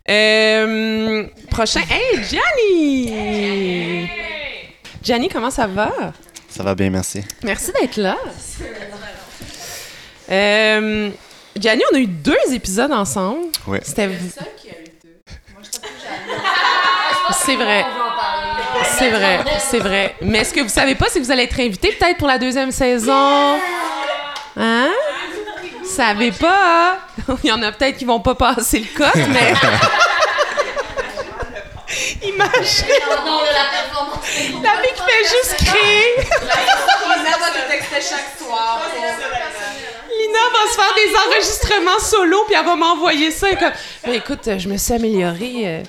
Euh, 0.09 1.23
prochain. 1.49 1.81
Hey, 1.89 2.19
Gianni! 2.23 4.09
Gianni, 5.01 5.29
comment 5.29 5.49
ça 5.51 5.67
va? 5.67 5.91
Ça 6.49 6.63
va 6.63 6.75
bien, 6.75 6.89
merci. 6.89 7.21
Merci 7.43 7.71
d'être 7.79 7.97
là. 7.97 8.17
Euh, 10.29 11.09
Gianni, 11.57 11.83
on 11.91 11.95
a 11.95 11.99
eu 11.99 12.07
deux 12.07 12.35
épisodes 12.51 12.91
ensemble. 12.91 13.45
Ouais. 13.67 13.81
C'était. 13.83 14.09
C'est 17.45 17.55
vrai. 17.55 17.85
C'est 18.97 19.09
vrai, 19.09 19.39
c'est 19.59 19.79
vrai. 19.79 20.15
Mais 20.21 20.43
ce 20.43 20.53
que 20.53 20.61
vous 20.61 20.69
savez 20.69 20.95
pas, 20.95 21.05
c'est 21.09 21.19
que 21.19 21.25
vous 21.25 21.31
allez 21.31 21.43
être 21.43 21.59
invité 21.59 21.91
peut-être 21.91 22.17
pour 22.17 22.27
la 22.27 22.37
deuxième 22.37 22.71
saison? 22.71 23.57
Hein? 24.57 24.91
Savez 25.85 26.31
pas? 26.31 26.97
hein? 27.27 27.35
Il 27.43 27.49
y 27.49 27.51
en 27.51 27.61
a 27.61 27.71
peut-être 27.71 27.97
qui 27.97 28.05
vont 28.05 28.19
pas 28.19 28.35
passer 28.35 28.79
le 28.79 28.97
cote, 28.97 29.15
mais. 29.29 29.53
Imagine! 32.23 32.87
La 34.63 34.71
fille 34.81 34.93
qui 34.95 35.03
fait 35.03 35.25
juste 35.29 35.55
crier! 35.57 36.15
Lina 40.19 40.39
va 40.51 40.71
se 40.71 40.75
faire 40.75 40.93
des 40.95 41.11
enregistrements 41.27 41.99
solo, 41.99 42.37
puis 42.47 42.55
elle 42.57 42.65
va 42.65 42.75
m'envoyer 42.75 43.29
ça. 43.31 43.49
et 43.51 43.55
Comme, 43.57 43.71
Ben, 44.05 44.13
écoute, 44.13 44.49
je 44.57 44.67
me 44.69 44.77
suis 44.77 44.93
améliorée. 44.93 45.63
euh. 45.65 45.83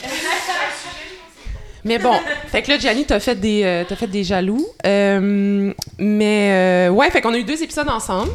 Mais 1.86 1.98
bon, 1.98 2.14
fait 2.50 2.62
que 2.62 2.70
là, 2.72 2.78
Gianni, 2.78 3.04
t'as 3.04 3.20
fait 3.20 3.34
des, 3.34 3.62
euh, 3.64 3.84
t'as 3.86 3.96
fait 3.96 4.06
des 4.06 4.24
jaloux. 4.24 4.66
Euh, 4.86 5.72
mais 5.98 6.86
euh, 6.88 6.88
ouais, 6.90 7.10
fait 7.10 7.20
qu'on 7.20 7.34
a 7.34 7.38
eu 7.38 7.44
deux 7.44 7.62
épisodes 7.62 7.88
ensemble. 7.88 8.30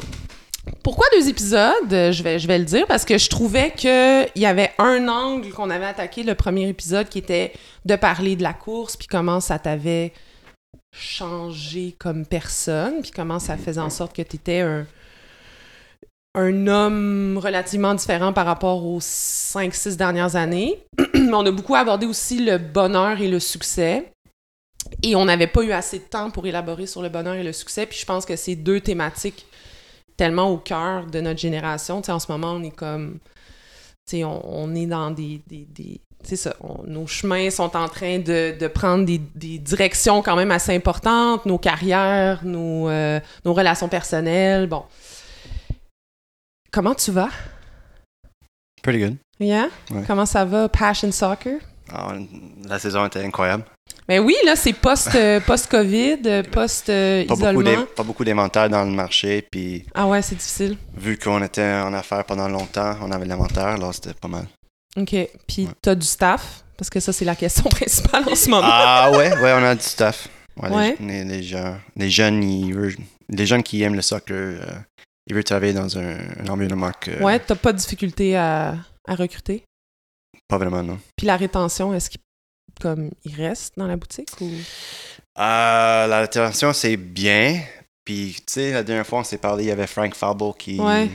Pourquoi 0.84 1.06
deux 1.14 1.30
épisodes? 1.30 1.92
Euh, 1.92 2.12
Je 2.12 2.24
vais, 2.24 2.40
je 2.40 2.48
vais 2.48 2.60
le 2.60 2.66
dire 2.66 2.86
parce 2.88 3.06
que 3.06 3.18
je 3.18 3.30
trouvais 3.30 3.72
qu'il 3.72 4.28
y 4.36 4.46
avait 4.46 4.72
un 4.78 5.08
angle 5.08 5.50
qu'on 5.50 5.70
avait 5.70 5.86
attaqué 5.86 6.24
le 6.24 6.36
premier 6.36 6.68
épisode 6.68 7.10
qui 7.10 7.20
était 7.20 7.54
de 7.86 7.96
parler 7.96 8.36
de 8.36 8.44
la 8.44 8.54
course, 8.54 8.98
puis 8.98 9.08
comment 9.08 9.40
ça 9.40 9.60
t'avait 9.60 10.14
changé 10.92 11.96
comme 12.00 12.26
personne, 12.26 13.02
puis 13.02 13.12
comment 13.12 13.40
ça 13.40 13.58
faisait 13.58 13.80
en 13.80 13.90
sorte 13.90 14.16
que 14.16 14.22
tu 14.22 14.36
étais 14.36 14.62
un, 14.62 14.86
un 16.36 16.68
homme 16.68 17.38
relativement 17.42 17.94
différent 17.94 18.34
par 18.34 18.46
rapport 18.46 18.86
aux 18.86 19.00
5-6 19.00 19.96
dernières 19.96 20.36
années. 20.36 20.84
on 21.16 21.46
a 21.46 21.52
beaucoup 21.52 21.76
abordé 21.76 22.06
aussi 22.06 22.44
le 22.44 22.58
bonheur 22.58 23.22
et 23.22 23.28
le 23.28 23.40
succès. 23.40 24.12
Et 25.04 25.16
on 25.16 25.26
n'avait 25.26 25.48
pas 25.48 25.62
eu 25.62 25.72
assez 25.72 26.00
de 26.00 26.04
temps 26.04 26.32
pour 26.32 26.48
élaborer 26.48 26.88
sur 26.88 27.02
le 27.02 27.10
bonheur 27.10 27.36
et 27.36 27.44
le 27.44 27.54
succès. 27.54 27.86
Puis 27.86 28.00
je 28.00 28.06
pense 28.06 28.26
que 28.26 28.36
c'est 28.36 28.56
deux 28.56 28.80
thématiques 28.80 29.46
tellement 30.20 30.50
au 30.50 30.58
cœur 30.58 31.06
de 31.06 31.22
notre 31.22 31.40
génération. 31.40 32.02
Tu 32.02 32.08
sais, 32.08 32.12
en 32.12 32.20
ce 32.20 32.32
moment, 32.32 32.52
on 32.52 32.64
est 32.64 32.76
comme... 32.76 33.20
On, 34.14 34.42
on 34.44 34.76
est 34.76 34.86
dans 34.86 35.12
des... 35.12 35.42
des, 35.48 35.66
des 35.66 36.02
ça, 36.36 36.54
on- 36.60 36.84
nos 36.86 37.08
chemins 37.08 37.50
sont 37.50 37.78
en 37.78 37.88
train 37.88 38.20
de, 38.20 38.58
de 38.60 38.68
prendre 38.68 39.06
des, 39.06 39.20
des 39.36 39.58
directions 39.58 40.22
quand 40.22 40.36
même 40.36 40.52
assez 40.52 40.76
importantes, 40.76 41.46
nos 41.46 41.58
carrières, 41.58 42.44
nos, 42.44 42.90
euh, 42.90 43.20
nos 43.46 43.54
relations 43.54 43.88
personnelles, 43.88 44.68
bon. 44.68 44.84
Comment 46.72 46.94
tu 46.96 47.12
vas? 47.12 47.30
Pretty 48.84 49.00
good. 49.00 49.16
Yeah? 49.40 49.70
Ouais. 49.92 50.04
Comment 50.06 50.26
ça 50.26 50.44
va, 50.44 50.68
Passion 50.68 51.12
Soccer? 51.12 51.60
Ah, 51.92 52.14
la 52.68 52.78
saison 52.80 53.06
était 53.06 53.24
incroyable. 53.24 53.64
Ben 54.10 54.20
oui, 54.22 54.34
là, 54.44 54.56
c'est 54.56 54.74
post, 54.74 55.14
euh, 55.14 55.40
post-COVID, 55.40 56.18
euh, 56.26 56.42
Pas 56.42 56.50
beaucoup 56.50 56.54
post-isolement. 56.56 57.86
pas 57.96 58.04
beaucoup 58.04 58.26
d'inventaire 58.26 58.68
dans 58.68 58.84
le 58.84 58.90
marché, 58.90 59.48
puis 59.52 59.86
ah 59.94 60.08
ouais, 60.08 60.22
c'est 60.24 60.34
difficile. 60.36 60.78
vu 60.98 61.16
qu'on 61.18 61.44
était 61.44 61.62
en 61.64 61.94
affaires 61.94 62.26
pendant 62.26 62.50
longtemps, 62.50 62.96
on 63.04 63.12
avait 63.12 63.26
de 63.26 63.30
l'inventaire, 63.30 63.68
alors 63.68 63.94
c'était 63.94 64.16
pas 64.16 64.28
mal. 64.28 64.48
OK. 64.98 65.16
Puis 65.48 65.66
Ouais. 65.68 65.72
t'as 65.82 65.94
du 65.94 66.08
staff? 66.08 66.64
Parce 66.76 66.90
que 66.90 67.00
ça, 67.00 67.14
c'est 67.14 67.24
la 67.26 67.36
question 67.36 67.64
principale 67.70 68.24
en 68.28 68.36
ce 68.36 68.50
moment. 68.50 68.68
Ah 68.70 69.12
ouais, 69.12 69.32
ouais, 69.42 69.54
on 69.54 69.64
a 69.64 69.76
du 69.76 69.84
staff. 69.84 70.28
Ouais, 70.60 70.70
les- 70.70 70.76
Ouais. 70.76 70.96
Les, 71.00 71.24
les 71.26 71.44
gens, 71.44 71.78
les 71.96 72.10
jeunes, 72.10 72.44
ils 72.44 72.74
veulent- 72.74 72.96
les 73.30 73.46
jeunes 73.46 73.62
qui 73.64 73.84
aiment 73.84 73.94
le 73.96 74.02
soccer, 74.02 74.36
euh, 74.36 74.66
ils 75.28 75.36
veulent 75.36 75.44
travailler 75.44 75.74
dans 75.74 75.98
un, 76.00 76.18
un 76.44 76.48
environnement 76.50 76.92
que 77.00 77.22
Ouais, 77.22 77.38
t'as 77.38 77.54
pas 77.56 77.74
de 77.74 77.78
difficulté 77.78 78.36
à, 78.36 78.76
à 79.08 79.14
recruter? 79.16 79.64
pas 80.48 80.58
vraiment 80.58 80.82
non. 80.82 80.98
Puis 81.16 81.28
la 81.28 81.38
rétention, 81.38 81.94
est-ce 81.94 82.10
qu'il 82.10 82.20
comme 82.80 83.12
il 83.26 83.36
reste 83.36 83.74
dans 83.78 83.88
la 83.88 83.96
boutique 83.98 84.30
ou? 84.42 84.50
Euh, 85.38 86.08
la 86.08 86.22
rétention 86.22 86.74
c'est 86.74 86.98
bien. 86.98 87.62
Puis 88.06 88.36
tu 88.38 88.54
sais, 88.54 88.72
la 88.74 88.84
dernière 88.84 89.06
fois 89.06 89.20
on 89.20 89.24
s'est 89.24 89.38
parlé, 89.38 89.66
il 89.66 89.68
y 89.68 89.72
avait 89.72 89.88
Frank 89.88 90.16
Fable 90.16 90.54
qui 90.58 90.80
Ouais. 90.80 91.10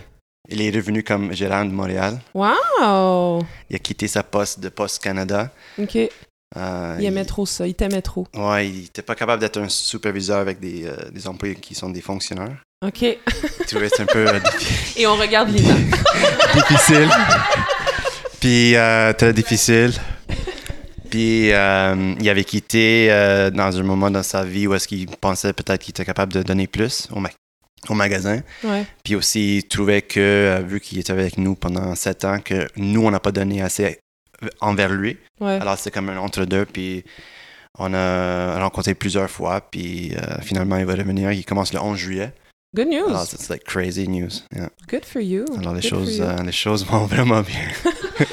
il 0.49 0.63
est 0.63 0.71
revenu 0.71 1.03
comme 1.03 1.33
gérant 1.33 1.65
de 1.65 1.71
Montréal. 1.73 2.21
Wow! 2.35 3.45
Il 3.71 3.77
a 3.77 3.79
quitté 3.81 4.07
sa 4.09 4.23
poste 4.23 4.61
de 4.61 4.69
Poste 4.69 5.03
Canada. 5.03 5.51
OK. 5.79 5.97
Euh, 6.57 6.97
Il 7.01 7.05
aimait 7.05 7.25
trop 7.25 7.47
ça. 7.47 7.67
Il 7.67 7.75
t'aimait 7.75 8.01
trop. 8.03 8.29
Ouais, 8.33 8.69
il 8.69 8.85
était 8.85 9.03
pas 9.03 9.17
capable 9.17 9.41
d'être 9.41 9.59
un 9.61 9.69
superviseur 9.69 10.39
avec 10.39 10.61
des, 10.61 10.87
euh, 10.87 11.11
des 11.11 11.27
employés 11.27 11.57
qui 11.57 11.75
sont 11.75 11.91
des 11.91 12.01
fonctionnaires. 12.01 12.63
OK. 12.87 13.03
Il 13.03 13.19
trouvait 13.67 13.91
un 13.99 14.07
peu 14.07 14.29
euh, 14.29 14.39
Et 14.97 15.05
on 15.09 15.17
regarde 15.17 15.49
Lina. 15.49 15.75
difficile. 16.55 17.09
Puis 18.41 18.75
très 19.19 19.33
difficile. 19.33 19.93
Puis 21.15 21.53
euh, 21.53 22.15
il 22.19 22.29
avait 22.29 22.43
quitté 22.43 23.07
euh, 23.09 23.49
dans 23.51 23.79
un 23.79 23.83
moment 23.85 24.11
dans 24.11 24.25
sa 24.25 24.43
vie 24.43 24.67
où 24.67 24.75
est-ce 24.75 24.89
qu'il 24.89 25.07
pensait 25.07 25.53
peut-être 25.53 25.81
qu'il 25.81 25.91
était 25.93 26.05
capable 26.05 26.33
de 26.33 26.43
donner 26.43 26.67
plus 26.67 27.07
au, 27.13 27.21
ma- 27.21 27.31
au 27.89 27.95
magasin. 27.95 28.41
Ouais. 28.65 28.85
Puis 29.05 29.15
aussi, 29.15 29.59
il 29.59 29.69
trouvait 29.69 30.03
que, 30.03 30.19
euh, 30.19 30.63
vu 30.67 30.81
qu'il 30.81 30.99
était 30.99 31.13
avec 31.13 31.39
nous 31.39 31.55
pendant 31.55 31.95
sept 31.95 32.25
ans, 32.25 32.41
que 32.45 32.67
nous, 32.77 33.07
on 33.07 33.13
n'a 33.13 33.21
pas 33.21 33.31
donné 33.31 33.63
assez 33.63 34.01
envers 34.61 34.91
lui. 34.91 35.17
Ouais. 35.41 35.53
Alors, 35.61 35.79
c'est 35.79 35.93
comme 35.93 36.09
un 36.09 36.19
entre-deux. 36.19 36.65
Puis 36.65 37.05
on 37.79 37.95
a 37.95 38.59
rencontré 38.61 38.95
plusieurs 38.97 39.31
fois. 39.31 39.61
Puis 39.61 40.15
euh, 40.17 40.41
finalement, 40.43 40.79
il 40.79 40.85
va 40.85 40.95
revenir. 40.95 41.31
Il 41.31 41.45
commence 41.45 41.73
le 41.73 41.79
11 41.81 41.97
juillet. 41.97 42.33
Good 42.75 42.89
news. 42.89 43.07
Alors, 43.09 43.25
c'est 43.25 43.49
like 43.51 43.63
crazy 43.63 44.09
news. 44.09 44.33
Yeah. 44.53 44.69
Good 44.91 45.05
for 45.05 45.23
you. 45.23 45.45
Alors, 45.61 45.75
les 45.75 45.81
Good 45.81 45.91
choses, 45.91 46.21
euh, 46.21 46.43
les 46.43 46.51
choses 46.51 46.85
vont 46.85 47.07
vraiment 47.15 47.43
bien. 47.43 47.69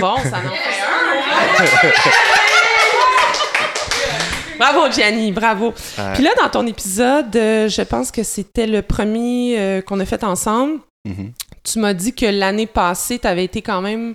Bon, 0.00 0.16
ça 0.18 0.38
en 0.38 0.42
fait 0.42 0.46
un. 0.46 0.97
bravo, 4.58 4.90
Gianni, 4.92 5.32
bravo. 5.32 5.72
Puis 6.14 6.22
là, 6.22 6.30
dans 6.42 6.48
ton 6.48 6.66
épisode, 6.66 7.34
euh, 7.36 7.68
je 7.68 7.82
pense 7.82 8.10
que 8.10 8.22
c'était 8.22 8.66
le 8.66 8.82
premier 8.82 9.58
euh, 9.58 9.82
qu'on 9.82 10.00
a 10.00 10.04
fait 10.04 10.24
ensemble. 10.24 10.80
mhm. 11.06 11.32
Tu 11.64 11.78
m'as 11.80 11.92
dit 11.92 12.14
que 12.14 12.24
l'année 12.24 12.66
passée, 12.66 13.18
tu 13.18 13.26
avais 13.26 13.44
été 13.44 13.60
quand 13.60 13.82
même 13.82 14.14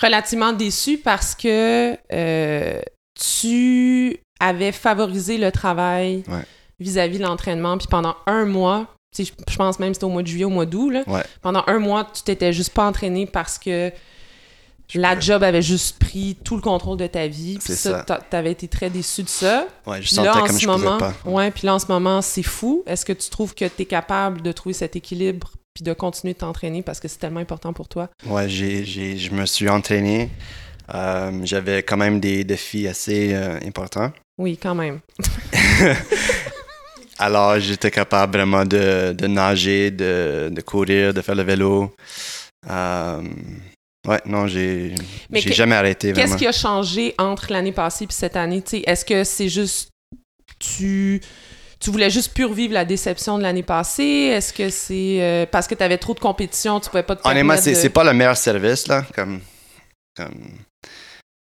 relativement 0.00 0.52
déçu 0.54 0.96
parce 0.98 1.34
que 1.34 1.94
euh, 2.12 2.80
tu 3.14 4.16
avais 4.38 4.72
favorisé 4.72 5.36
le 5.36 5.52
travail 5.52 6.22
Ouais. 6.28 6.42
vis-à-vis 6.78 7.18
de 7.18 7.24
l'entraînement. 7.24 7.76
Puis 7.76 7.86
pendant 7.90 8.16
un 8.26 8.46
mois, 8.46 8.86
je 9.18 9.24
pense 9.58 9.78
même 9.78 9.90
que 9.90 9.94
c'était 9.96 10.04
au 10.06 10.10
mois 10.10 10.22
de 10.22 10.28
juillet, 10.28 10.46
au 10.46 10.50
mois 10.50 10.64
d'août, 10.64 10.94
Ouais. 11.06 11.22
pendant 11.42 11.64
un 11.66 11.78
mois, 11.78 12.06
tu 12.14 12.22
t'étais 12.22 12.54
juste 12.54 12.72
pas 12.72 12.86
entraîné 12.86 13.26
parce 13.26 13.58
que 13.58 13.92
la 14.94 15.18
job 15.18 15.42
avait 15.42 15.62
juste 15.62 15.98
pris 15.98 16.36
tout 16.42 16.56
le 16.56 16.62
contrôle 16.62 16.96
de 16.98 17.06
ta 17.06 17.26
vie. 17.28 17.58
Puis 17.62 17.74
ça, 17.74 17.90
ça. 17.98 18.02
t'a- 18.04 18.18
t'avais 18.28 18.52
été 18.52 18.66
très 18.68 18.90
déçu 18.90 19.22
de 19.22 19.28
ça. 19.28 19.66
Ouais, 19.86 20.02
je 20.02 20.08
sentais 20.08 20.28
là, 20.28 20.36
en 20.42 20.46
comme 20.46 20.56
ce 20.56 20.62
je 20.62 20.66
moment, 20.66 20.98
pouvais 20.98 21.10
pas. 21.24 21.30
ouais, 21.30 21.50
puis 21.50 21.66
là, 21.66 21.74
en 21.74 21.78
ce 21.78 21.86
moment, 21.88 22.22
c'est 22.22 22.42
fou. 22.42 22.82
Est-ce 22.86 23.04
que 23.04 23.12
tu 23.12 23.30
trouves 23.30 23.54
que 23.54 23.64
tu 23.66 23.82
es 23.82 23.84
capable 23.84 24.42
de 24.42 24.52
trouver 24.52 24.72
cet 24.74 24.96
équilibre 24.96 25.50
puis 25.74 25.84
de 25.84 25.92
continuer 25.92 26.34
de 26.34 26.38
t'entraîner 26.38 26.82
parce 26.82 26.98
que 27.00 27.08
c'est 27.08 27.18
tellement 27.18 27.40
important 27.40 27.72
pour 27.72 27.88
toi? 27.88 28.08
Ouais, 28.26 28.48
j'ai, 28.48 28.84
j'ai, 28.84 29.16
je 29.16 29.30
me 29.32 29.46
suis 29.46 29.68
entraîné. 29.68 30.30
Euh, 30.92 31.30
j'avais 31.44 31.82
quand 31.84 31.96
même 31.96 32.18
des 32.18 32.42
défis 32.42 32.88
assez 32.88 33.32
euh, 33.32 33.58
importants. 33.64 34.10
Oui, 34.38 34.56
quand 34.60 34.74
même. 34.74 35.00
Alors, 37.18 37.60
j'étais 37.60 37.90
capable 37.90 38.38
vraiment 38.38 38.64
de, 38.64 39.12
de 39.12 39.26
nager, 39.26 39.90
de, 39.90 40.48
de 40.50 40.60
courir, 40.62 41.12
de 41.12 41.20
faire 41.20 41.34
le 41.34 41.42
vélo. 41.42 41.94
Euh, 42.68 43.22
ouais, 44.10 44.20
non, 44.26 44.46
j'ai, 44.46 44.94
jamais 45.32 45.76
arrêté 45.76 46.12
Qu'est-ce 46.12 46.36
qui 46.36 46.46
a 46.46 46.52
changé 46.52 47.14
entre 47.18 47.52
l'année 47.52 47.72
passée 47.72 48.04
et 48.04 48.12
cette 48.12 48.36
année? 48.36 48.62
Est-ce 48.86 49.04
que 49.04 49.24
c'est 49.24 49.48
juste 49.48 49.90
tu 50.58 51.20
tu 51.80 51.90
voulais 51.90 52.10
juste 52.10 52.34
pur 52.34 52.52
vivre 52.52 52.74
la 52.74 52.84
déception 52.84 53.38
de 53.38 53.42
l'année 53.42 53.62
passée? 53.62 54.02
Est-ce 54.34 54.52
que 54.52 54.68
c'est 54.68 55.22
euh, 55.22 55.46
parce 55.50 55.66
que 55.66 55.74
tu 55.74 55.82
avais 55.82 55.96
trop 55.96 56.12
de 56.12 56.20
compétition, 56.20 56.78
tu 56.78 56.90
pouvais 56.90 57.02
pas 57.02 57.16
te 57.16 57.26
Honnêtement, 57.26 57.56
c'est, 57.56 57.70
de- 57.72 57.76
c'est 57.76 57.88
pas 57.88 58.04
le 58.04 58.12
meilleur 58.12 58.36
service, 58.36 58.86
là. 58.86 59.06
Comme, 59.14 59.40
comme... 60.14 60.58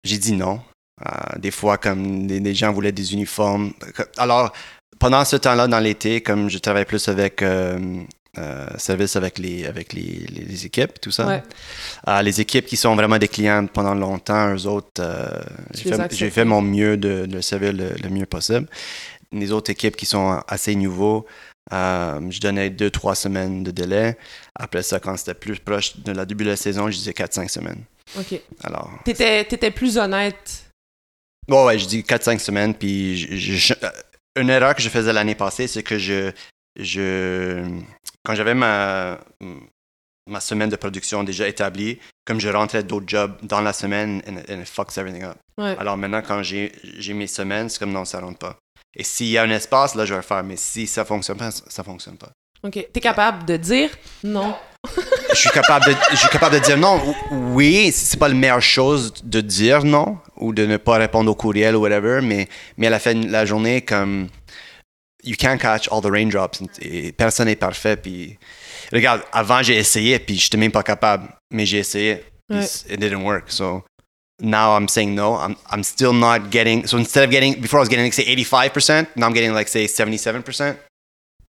J'ai 0.04 0.18
dit 0.18 0.32
non. 0.32 0.61
Euh, 1.04 1.38
des 1.38 1.50
fois, 1.50 1.78
comme 1.78 2.28
des, 2.28 2.38
des 2.38 2.54
gens 2.54 2.72
voulaient 2.72 2.92
des 2.92 3.12
uniformes. 3.12 3.72
Alors, 4.18 4.52
pendant 5.00 5.24
ce 5.24 5.34
temps-là, 5.34 5.66
dans 5.66 5.80
l'été, 5.80 6.20
comme 6.20 6.48
je 6.48 6.58
travaille 6.58 6.84
plus 6.84 7.08
avec 7.08 7.42
euh, 7.42 8.00
euh, 8.39 8.68
service 8.78 9.16
avec 9.16 9.39
les, 9.39 9.66
avec 9.66 9.93
les, 9.93 10.03
les- 10.28 10.45
les 10.45 10.66
équipes, 10.66 11.01
tout 11.01 11.11
ça. 11.11 11.26
Ouais. 11.26 11.43
Euh, 12.09 12.22
les 12.22 12.41
équipes 12.41 12.66
qui 12.66 12.76
sont 12.76 12.95
vraiment 12.95 13.18
des 13.18 13.28
clients 13.28 13.66
pendant 13.66 13.95
longtemps, 13.95 14.55
eux 14.55 14.66
autres, 14.66 15.01
euh, 15.01 15.26
j'ai 15.74 16.31
fait, 16.31 16.45
mon 16.45 16.62
mieux 16.62 16.97
de, 16.97 17.26
de 17.26 17.35
le 17.37 17.43
servir 17.43 17.72
le, 17.72 18.09
mieux 18.09 18.26
possible. 18.26 18.68
Les 19.33 19.51
autres 19.53 19.70
équipes 19.70 19.97
qui 19.97 20.07
sont 20.07 20.41
assez 20.49 20.74
nouveaux, 20.74 21.26
euh, 21.72 22.20
je 22.31 22.41
donnais 22.41 22.70
deux, 22.70 22.91
trois 22.91 23.14
semaines 23.14 23.62
de 23.64 23.70
délai. 23.70 24.16
Après 24.55 24.83
ça, 24.83 24.99
quand 25.01 25.16
c'était 25.16 25.35
plus 25.35 25.59
proche 25.59 25.97
de 25.99 26.12
la 26.12 26.24
début 26.24 26.45
de 26.45 26.51
la 26.51 26.57
saison, 26.57 26.89
je 26.91 26.97
disais 26.97 27.12
4-5 27.12 27.49
semaines. 27.49 27.83
OK. 28.18 28.41
Alors, 28.64 28.91
T'étais, 29.05 29.45
t'étais 29.45 29.70
plus 29.70 29.99
honnête. 29.99 30.64
ouais, 31.49 31.64
ouais, 31.64 31.78
je 31.78 31.87
dis 31.87 32.03
4-5 32.03 32.39
semaines. 32.41 32.74
Puis, 32.74 33.16
je- 33.18 33.37
je- 33.37 33.55
je- 33.57 33.74
une 34.41 34.51
erreur 34.51 34.74
que 34.74 34.83
je 34.83 34.89
faisais 34.89 35.12
l'année 35.12 35.35
passée, 35.37 35.66
c'est 35.68 35.83
que 35.85 35.97
je, 35.99 36.33
je, 36.78 37.64
quand 38.24 38.34
j'avais 38.34 38.54
ma, 38.54 39.18
ma 40.26 40.40
semaine 40.40 40.70
de 40.70 40.76
production 40.76 41.24
déjà 41.24 41.48
établie, 41.48 41.98
comme 42.24 42.40
je 42.40 42.48
rentrais 42.48 42.82
d'autres 42.82 43.08
jobs 43.08 43.34
dans 43.42 43.60
la 43.60 43.72
semaine, 43.72 44.22
and, 44.28 44.52
and 44.52 44.60
it 44.60 44.68
fucks 44.68 44.96
everything 44.96 45.24
up. 45.24 45.36
Ouais. 45.58 45.76
Alors 45.78 45.96
maintenant, 45.96 46.22
quand 46.26 46.42
j'ai 46.42 46.72
j'ai 46.98 47.14
mes 47.14 47.26
semaines, 47.26 47.68
c'est 47.68 47.78
comme 47.78 47.92
non, 47.92 48.04
ça 48.04 48.20
rentre 48.20 48.38
pas. 48.38 48.56
Et 48.94 49.04
s'il 49.04 49.28
y 49.28 49.38
a 49.38 49.42
un 49.42 49.50
espace, 49.50 49.94
là, 49.94 50.04
je 50.04 50.12
vais 50.14 50.18
le 50.18 50.24
faire. 50.24 50.42
Mais 50.42 50.56
si 50.56 50.86
ça 50.86 51.04
fonctionne 51.04 51.36
pas, 51.36 51.50
ça, 51.50 51.64
ça 51.68 51.84
fonctionne 51.84 52.16
pas. 52.16 52.30
OK. 52.62 52.86
T'es 52.92 53.00
capable 53.00 53.44
de 53.46 53.56
dire 53.56 53.90
non? 54.22 54.54
je 55.30 55.36
suis 55.36 55.50
capable 55.50 55.86
de, 55.86 55.94
je 56.10 56.16
suis 56.16 56.28
capable 56.28 56.56
de 56.56 56.60
dire 56.60 56.76
non. 56.76 57.00
Oui, 57.30 57.90
c'est 57.92 58.18
pas 58.18 58.28
la 58.28 58.34
meilleure 58.34 58.62
chose 58.62 59.14
de 59.22 59.40
dire 59.40 59.84
non 59.84 60.18
ou 60.36 60.52
de 60.52 60.66
ne 60.66 60.76
pas 60.76 60.96
répondre 60.96 61.30
au 61.30 61.34
courriel 61.34 61.76
ou 61.76 61.80
whatever, 61.80 62.20
mais, 62.22 62.48
mais 62.76 62.88
à 62.88 62.90
la 62.90 62.98
fin 62.98 63.14
de 63.14 63.30
la 63.30 63.46
journée, 63.46 63.82
comme 63.82 64.28
you 65.22 65.36
can't 65.36 65.60
catch 65.60 65.88
all 65.88 66.00
the 66.00 66.10
raindrops 66.10 66.60
et 66.80 67.08
eh, 67.08 67.12
personne 67.12 67.46
n'est 67.46 67.56
parfait. 67.56 67.96
Puis 67.96 68.38
regarde, 68.92 69.22
avant 69.32 69.62
j'ai 69.62 69.76
essayé 69.76 70.18
puis 70.18 70.36
j'étais 70.36 70.56
même 70.58 70.72
pas 70.72 70.82
capable, 70.82 71.28
mais 71.50 71.66
j'ai 71.66 71.78
essayé. 71.78 72.24
puis 72.48 72.58
It 72.88 72.98
didn't 73.00 73.24
work. 73.24 73.50
So 73.50 73.84
now 74.40 74.76
I'm 74.76 74.88
saying 74.88 75.14
no. 75.14 75.34
I'm 75.36 75.56
I'm 75.70 75.82
still 75.84 76.12
not 76.12 76.50
getting. 76.50 76.86
So 76.86 76.96
instead 76.98 77.24
of 77.24 77.30
getting 77.30 77.60
before 77.60 77.78
I 77.78 77.82
was 77.82 77.88
getting 77.88 78.04
like 78.04 78.14
say 78.14 78.24
85 78.24 78.72
percent, 78.72 79.08
now 79.16 79.26
I'm 79.26 79.34
getting 79.34 79.52
like 79.54 79.68
say 79.68 79.86
77 79.86 80.42
percent. 80.42 80.78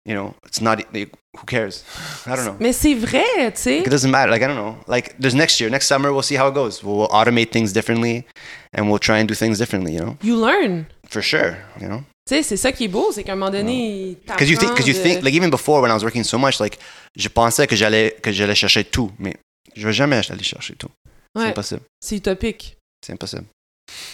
You 0.05 0.15
know, 0.15 0.35
it's 0.45 0.59
not. 0.59 0.83
Like, 0.93 1.13
who 1.37 1.45
cares? 1.45 1.85
I 2.27 2.35
don't 2.35 2.43
know. 2.45 2.57
Mais 2.59 2.73
c'est 2.73 2.93
vrai, 2.93 3.23
tu 3.53 3.61
sais. 3.61 3.77
It 3.79 3.89
doesn't 3.89 4.11
matter. 4.11 4.29
Like 4.29 4.43
I 4.43 4.47
don't 4.47 4.57
know. 4.57 4.75
Like 4.85 5.15
there's 5.17 5.33
next 5.33 5.61
year, 5.61 5.69
next 5.69 5.87
summer, 5.87 6.11
we'll 6.11 6.23
see 6.23 6.35
how 6.35 6.47
it 6.49 6.53
goes. 6.53 6.83
We'll, 6.83 6.97
we'll 6.97 7.07
automate 7.07 7.51
things 7.53 7.71
differently, 7.71 8.25
and 8.73 8.89
we'll 8.89 8.99
try 8.99 9.19
and 9.19 9.29
do 9.29 9.33
things 9.33 9.57
differently. 9.59 9.93
You 9.93 9.99
know, 10.01 10.17
You 10.21 10.35
learn. 10.35 10.87
for 11.07 11.21
sure. 11.21 11.57
You 11.79 11.87
know. 11.87 12.03
Tu 12.25 12.35
sais, 12.35 12.43
c'est 12.43 12.57
ça 12.57 12.71
qui 12.71 12.85
est 12.85 12.87
beau, 12.89 13.11
c'est 13.11 13.23
qu'à 13.23 13.33
un 13.33 13.35
moment 13.35 13.51
donné, 13.51 14.17
Because 14.25 14.49
you 14.49 14.57
think, 14.57 14.71
because 14.71 14.87
you 14.87 14.93
de- 14.93 14.99
think, 14.99 15.23
like 15.23 15.33
even 15.35 15.49
before 15.49 15.81
when 15.81 15.91
I 15.91 15.93
was 15.93 16.03
working 16.03 16.23
so 16.23 16.37
much, 16.37 16.59
like 16.59 16.79
je 17.17 17.27
pensais 17.27 17.67
que 17.67 17.75
j'allais 17.75 18.15
que 18.21 18.31
j'allais 18.31 18.55
chercher 18.55 18.85
tout, 18.85 19.11
mais 19.19 19.35
je 19.75 19.85
vais 19.85 19.93
jamais 19.93 20.15
aller 20.29 20.43
chercher 20.43 20.75
tout. 20.75 20.89
C'est 21.35 21.47
impossible. 21.47 21.81
C'est 21.99 22.15
utopique. 22.15 22.77
C'est 23.05 23.11
impossible. 23.13 23.45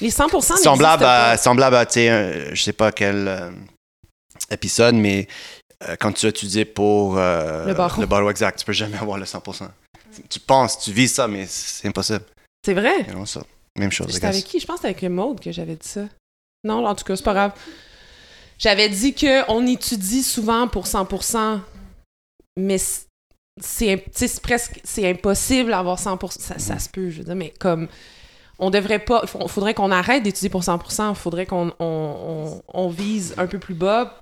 Les 0.01 0.10
100 0.10 0.34
n'existent 0.34 0.57
semblable 0.57 1.03
pas. 1.03 1.30
à, 1.32 1.38
semblable 1.38 1.76
à, 1.76 1.86
tu 1.86 1.93
sais, 1.95 2.55
je 2.55 2.64
sais 2.64 2.74
pas 2.74 2.91
quel 2.91 3.28
euh, 3.28 3.51
épisode, 4.49 4.95
mais 4.95 5.28
euh, 5.88 5.95
quand 5.99 6.12
tu 6.12 6.26
étudies 6.26 6.66
pour 6.66 7.18
euh, 7.18 7.66
Le 7.68 7.74
barreau. 7.74 8.01
le 8.01 8.07
barreau 8.07 8.30
exact, 8.32 8.57
tu 8.60 8.66
peux 8.66 8.74
jamais 8.74 8.97
avoir 8.97 9.18
le 9.20 9.26
100%. 9.26 9.68
Tu 10.30 10.39
penses, 10.39 10.80
tu 10.80 10.91
vis 10.91 11.10
ça, 11.10 11.28
mais 11.28 11.45
c'est 11.47 11.88
impossible. 11.88 12.26
C'est 12.66 12.74
vrai? 12.74 13.03
Know, 13.05 13.26
ça. 13.26 13.43
Même 13.78 13.91
chose, 13.91 14.12
C'était 14.12 14.26
avec 14.28 14.43
qui? 14.43 14.60
Je 14.60 14.66
pense 14.66 14.78
que 14.82 14.88
c'était 14.88 15.05
avec 15.05 15.12
Maude 15.16 15.39
que 15.39 15.51
j'avais 15.51 15.76
dit 15.76 15.88
ça. 15.88 16.05
Non, 16.64 16.86
en 16.86 16.95
tout 16.95 17.05
cas, 17.05 17.16
c'est 17.16 17.24
pas 17.24 17.34
grave. 17.34 17.51
J'avais 18.60 18.89
dit 18.89 19.16
qu'on 19.16 19.66
étudie 19.66 20.22
souvent 20.22 20.68
pour 20.68 20.86
100%, 20.86 21.62
mais 22.57 22.78
c'est 23.62 24.03
presque 24.43 24.80
c'est 24.84 25.10
impossible 25.10 25.70
d'avoir 25.72 25.97
100%. 25.97 26.60
Ça, 26.60 26.78
se 26.80 26.89
peut, 26.89 27.10
je 27.10 27.20
veux 27.20 27.24
dire, 27.24 27.36
mais 27.36 27.53
comme 27.60 27.88
on 28.60 28.70
devrait 28.70 28.99
pas, 28.99 29.22
il 29.24 29.47
faudrait 29.49 29.74
qu'on 29.74 29.91
arrête 29.91 30.24
d'étudier 30.24 30.49
pour 30.49 30.64
100%, 30.64 31.10
il 31.12 31.16
faudrait 31.16 31.45
qu'on 31.45 31.72
on, 31.80 31.86
on- 31.86 32.62
on 32.68 32.89
vise 32.89 33.34
un 33.38 33.47
peu 33.47 33.60
plus 33.60 33.74
bas 33.76 34.20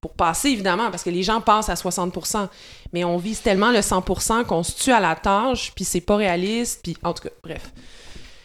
pour 0.00 0.14
passer, 0.14 0.48
évidemment, 0.48 0.90
parce 0.90 1.04
que 1.04 1.10
les 1.10 1.22
gens 1.22 1.40
passent 1.40 1.68
à 1.68 1.74
60%, 1.74 2.48
mais 2.92 3.04
on 3.04 3.16
vise 3.16 3.40
tellement 3.42 3.70
le 3.70 3.78
100% 3.80 4.44
qu'on 4.44 4.64
se 4.64 4.76
tue 4.82 4.90
à 4.92 4.98
la 5.00 5.14
tâche, 5.14 5.72
puis 5.76 5.84
c'est 5.84 6.00
pas 6.00 6.16
réaliste, 6.16 6.80
puis 6.82 6.96
en 7.04 7.14
tout 7.14 7.22
cas, 7.22 7.34
bref. 7.44 7.72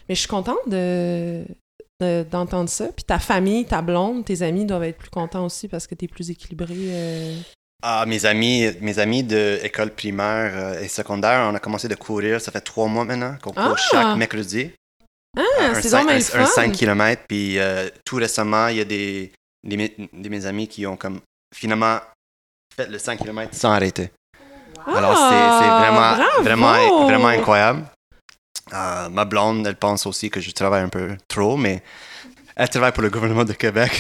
Mais 0.07 0.13
je 0.15 0.19
suis 0.19 0.29
contente 0.29 0.57
de- 0.67 1.43
d'entendre 2.01 2.69
ça. 2.69 2.87
Puis 2.95 3.03
ta 3.05 3.19
famille, 3.19 3.65
ta 3.65 3.81
blonde, 3.81 4.25
tes 4.25 4.41
amis 4.41 4.65
doivent 4.65 4.83
être 4.83 4.97
plus 4.97 5.09
contents 5.09 5.45
aussi 5.45 5.67
parce 5.67 5.87
que 5.87 5.95
t'es 5.95 6.07
plus 6.07 6.29
équilibré. 6.29 6.73
euh. 6.77 7.35
Ah, 7.83 8.05
mes 8.05 8.25
amis, 8.25 8.69
mes 8.79 8.99
amis 8.99 9.23
de 9.23 9.59
école 9.63 9.89
primaire 9.91 10.51
euh, 10.55 10.81
et 10.81 10.87
secondaire, 10.87 11.49
on 11.51 11.55
a 11.55 11.59
commencé 11.59 11.87
de 11.87 11.95
courir. 11.95 12.39
Ça 12.39 12.51
fait 12.51 12.61
trois 12.61 12.87
mois 12.87 13.05
maintenant 13.05 13.35
qu'on 13.41 13.51
court 13.51 13.75
Ah! 13.75 13.87
chaque 13.91 14.17
mercredi. 14.17 14.71
Ah, 15.37 15.41
un, 15.61 15.81
c'est 15.81 15.93
un, 15.93 16.07
un 16.07 16.19
fun. 16.19 16.45
5 16.45 16.71
km. 16.73 17.23
Puis 17.27 17.57
euh, 17.57 17.89
tout 18.05 18.17
récemment, 18.17 18.67
il 18.67 18.77
y 18.77 18.81
a 18.81 18.85
des, 18.85 19.31
des, 19.67 19.77
mes- 19.77 19.95
de 20.13 20.29
mes 20.29 20.45
amis 20.45 20.67
qui 20.67 20.85
ont 20.85 20.97
comme 20.97 21.21
finalement 21.55 21.97
fait 22.75 22.87
le 22.87 22.99
5 22.99 23.17
km 23.17 23.55
sans 23.55 23.71
arrêter. 23.71 24.11
Alors 24.85 25.15
c'est 25.15 25.35
Ah, 25.35 25.77
vraiment, 25.79 26.15
bravo! 26.15 26.43
vraiment, 26.43 27.05
vraiment 27.05 27.27
incroyable. 27.29 27.85
Euh, 28.73 29.09
ma 29.09 29.25
blonde, 29.25 29.67
elle 29.67 29.75
pense 29.75 30.05
aussi 30.05 30.29
que 30.29 30.39
je 30.39 30.51
travaille 30.51 30.81
un 30.83 30.89
peu 30.89 31.17
trop, 31.27 31.57
mais 31.57 31.81
elle 32.55 32.69
travaille 32.69 32.91
pour 32.93 33.03
le 33.03 33.09
gouvernement 33.09 33.43
de 33.43 33.53
Québec. 33.53 33.91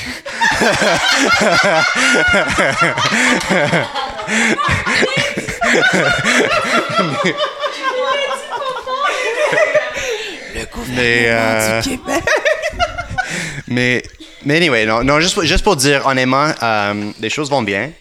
mais, 10.89 11.25
euh, 11.27 11.81
mais, 13.67 14.03
mais 14.45 14.57
anyway, 14.57 14.85
non, 14.85 15.03
non 15.03 15.19
juste, 15.19 15.33
pour- 15.33 15.43
juste 15.43 15.63
pour 15.63 15.75
dire 15.75 16.05
honnêtement, 16.05 16.51
euh, 16.61 17.11
les 17.19 17.29
choses 17.29 17.49
vont 17.49 17.61
bien. 17.61 17.91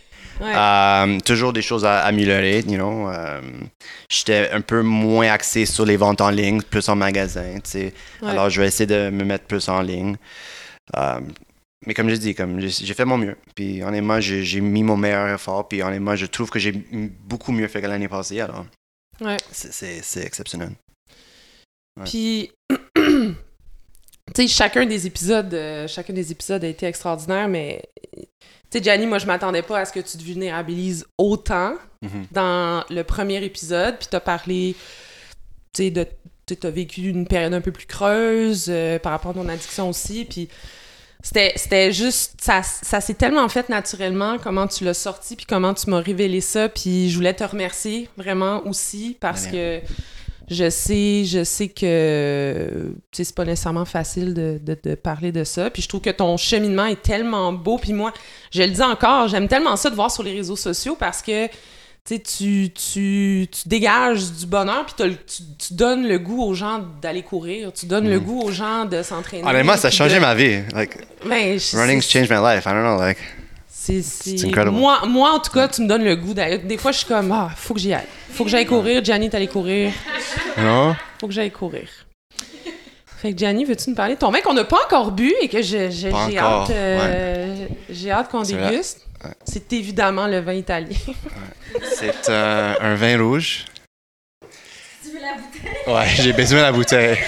Ouais. 0.41 0.55
Euh, 0.57 1.21
toujours 1.21 1.53
des 1.53 1.63
choses 1.63 1.85
à 1.85 2.01
améliorer, 2.05 2.61
you 2.61 2.75
know. 2.77 3.09
Euh, 3.11 3.41
J'étais 4.11 4.51
un 4.51 4.61
peu 4.63 4.83
moins 4.83 5.29
axé 5.31 5.67
sur 5.67 5.85
les 5.85 5.97
ventes 5.97 6.21
en 6.21 6.31
ligne, 6.31 6.63
plus 6.63 6.89
en 6.89 6.97
magasin, 6.97 7.55
tu 7.63 7.71
sais. 7.71 7.95
Ouais. 8.23 8.31
Alors, 8.31 8.49
je 8.51 8.61
vais 8.61 8.67
essayer 8.69 8.87
de 8.87 9.11
me 9.11 9.25
mettre 9.25 9.45
plus 9.45 9.69
en 9.69 9.83
ligne. 9.83 10.17
Euh, 10.97 11.21
mais 11.87 11.95
comme 11.95 12.09
je 12.11 12.15
dis, 12.17 12.35
comme 12.35 12.59
j'ai 12.61 12.95
fait 12.95 13.05
mon 13.05 13.19
mieux. 13.19 13.37
Puis 13.55 13.83
honnêtement, 13.83 14.21
j'ai 14.21 14.61
mis 14.61 14.83
mon 14.83 14.97
meilleur 14.97 15.29
effort. 15.35 15.69
Puis 15.69 15.83
honnêtement, 15.83 16.17
je 16.17 16.27
trouve 16.27 16.51
que 16.51 16.59
j'ai 16.59 16.73
beaucoup 16.73 17.53
mieux 17.53 17.69
fait 17.69 17.81
que 17.83 17.87
l'année 17.87 18.09
passée. 18.09 18.41
Alors, 18.41 18.67
Ouais. 19.21 19.37
c'est- 19.53 20.25
exceptionnel. 20.25 20.73
Puis, 22.07 22.51
tu 24.35 24.43
sais, 24.43 24.49
chacun 24.49 24.87
des 24.87 25.07
épisodes, 25.07 25.53
euh, 25.55 25.87
chacun 25.89 26.13
des 26.13 26.31
épisodes 26.33 26.63
a 26.65 26.69
été 26.69 26.87
extraordinaire, 26.87 27.49
mais 27.49 27.83
tu 28.71 28.79
sais, 28.79 28.83
Gianni, 28.85 29.07
moi, 29.07 29.19
je 29.19 29.27
m'attendais 29.27 29.63
pas 29.63 29.81
à 29.81 29.85
ce 29.85 29.93
que 29.93 30.01
tu 30.01 30.17
te 30.19 30.23
vulnérabilises 30.23 31.05
autant 31.19 31.75
Mhm. 32.03 32.27
dans 32.33 32.83
le 32.89 33.03
premier 33.05 33.45
épisode, 33.45 33.99
puis 33.99 34.09
t'as 34.11 34.21
parlé, 34.21 34.75
tu 35.75 35.83
sais, 35.85 35.91
de, 35.91 36.07
tu 36.47 36.57
as 36.67 36.71
vécu 36.71 37.03
une 37.03 37.27
période 37.27 37.53
un 37.53 37.61
peu 37.61 37.73
plus 37.73 37.85
creuse 37.87 38.67
euh, 38.71 38.99
par 38.99 39.13
rapport 39.13 39.33
à 39.33 39.35
ton 39.35 39.49
addiction 39.51 39.91
aussi, 39.91 40.25
puis 40.25 40.49
c'était, 41.23 41.93
juste, 41.93 42.41
ça, 42.41 42.63
ça 42.63 43.03
s'est 43.03 43.13
tellement 43.15 43.47
fait 43.51 43.69
naturellement, 43.69 44.39
comment 44.39 44.67
tu 44.67 44.85
l'as 44.85 44.95
sorti, 44.95 45.37
puis 45.37 45.45
comment 45.47 45.75
tu 45.75 45.91
m'as 45.91 46.01
révélé 46.01 46.41
ça, 46.41 46.71
puis 46.71 47.11
je 47.11 47.17
voulais 47.17 47.35
te 47.35 47.45
remercier 47.45 48.09
vraiment 48.17 48.67
aussi, 48.67 49.19
parce 49.21 49.47
que 49.47 49.81
je 50.51 50.69
sais, 50.69 51.25
je 51.25 51.45
sais 51.45 51.69
que 51.69 52.93
c'est 53.13 53.35
pas 53.35 53.45
nécessairement 53.45 53.85
facile 53.85 54.35
de, 54.35 54.59
de, 54.63 54.77
de 54.83 54.95
parler 54.97 55.31
de 55.33 55.45
ça. 55.45 55.71
Puis 55.71 55.83
je 55.83 55.89
trouve 55.89 56.01
que 56.01 56.11
ton 56.11 56.37
cheminement 56.37 56.87
est 56.87 57.01
tellement 57.03 57.53
beau. 57.53 57.79
Puis 57.79 57.93
moi, 57.93 58.13
je 58.51 58.63
le 58.63 58.71
dis 58.71 58.83
encore, 58.83 59.29
j'aime 59.29 59.47
tellement 59.49 59.77
ça 59.77 59.91
de 59.91 59.95
voir 59.95 60.11
sur 60.11 60.23
les 60.25 60.33
réseaux 60.33 60.57
sociaux 60.57 60.97
parce 60.99 61.23
que 61.23 61.47
tu 62.05 62.19
tu, 62.23 62.71
tu, 62.73 63.47
dégages 63.67 64.33
du 64.33 64.47
bonheur, 64.47 64.87
puis 64.87 65.07
le- 65.09 65.15
tu, 65.17 65.43
tu 65.59 65.75
donnes 65.75 66.09
le 66.09 66.19
goût 66.19 66.43
aux 66.43 66.55
gens 66.55 66.83
d'aller 67.01 67.23
courir, 67.23 67.73
tu 67.73 67.87
donnes 67.87 68.09
le 68.09 68.19
Mhm. 68.19 68.25
goût 68.25 68.41
aux 68.41 68.51
gens 68.51 68.87
de 68.87 69.03
s'entraîner. 69.03 69.47
Honnêtement, 69.47 69.77
ça 69.77 69.89
a 69.89 69.91
changé 69.93 70.17
de- 70.17 70.21
ma 70.21 70.35
vie. 70.35 70.61
Like, 70.75 70.97
Ben, 71.25 71.59
je- 71.61 71.77
running's 71.77 72.09
changed 72.09 72.31
my 72.31 72.39
life. 72.43 72.65
I 72.67 72.71
don't 72.71 72.83
know, 72.83 72.99
like. 72.99 73.19
C'est. 74.03 74.55
Moi, 74.67 75.01
moi, 75.07 75.31
en 75.33 75.39
tout 75.41 75.51
cas, 75.53 75.69
tu 75.69 75.83
me 75.83 75.89
donnes 75.89 76.05
le 76.05 76.17
goût 76.17 76.35
d'aller. 76.35 76.59
Des 76.59 76.79
fois, 76.79 76.93
je 76.93 76.99
suis 76.99 77.07
comme, 77.07 77.31
ah, 77.33 77.51
faut 77.57 77.75
que 77.75 77.81
j'y 77.81 77.93
aille. 77.93 78.07
Faut 78.33 78.45
que 78.45 78.51
j'aille 78.51 78.67
courir. 78.67 79.05
Gianni 79.05 79.29
allé 79.33 79.49
courir. 79.49 79.93
Non? 80.59 80.95
Faut 81.21 81.27
que 81.27 81.33
j'aille 81.33 81.51
courir. 81.51 81.89
Fait 83.21 83.33
que 83.33 83.39
Gianni, 83.39 83.65
veux-tu 83.67 83.91
nous 83.91 83.97
parler 83.97 84.15
de 84.15 84.19
ton 84.21 84.31
vin 84.31 84.41
qu'on 84.41 84.55
n'a 84.55 84.65
pas 84.65 84.79
encore 84.87 85.13
bu 85.13 85.31
et 85.43 85.49
que 85.49 85.59
Pas 85.59 85.63
j'ai 85.91 86.11
encore, 86.11 86.63
hâte, 86.63 86.71
euh, 86.71 87.67
j'ai 87.91 88.11
hâte 88.11 88.31
qu'on 88.31 88.41
déguste? 88.43 89.07
Ouais. 89.23 89.31
C'est 89.45 89.71
évidemment 89.75 90.27
le 90.27 90.41
vin 90.41 90.55
italien. 90.55 90.97
C'est 91.83 92.31
euh, 92.31 92.75
un 92.81 92.95
vin 92.95 93.19
rouge. 93.23 93.67
Ouais, 95.87 96.07
j'ai 96.17 96.33
besoin 96.33 96.61
de 96.61 96.65
la 96.65 96.73
bouteille. 96.73 97.19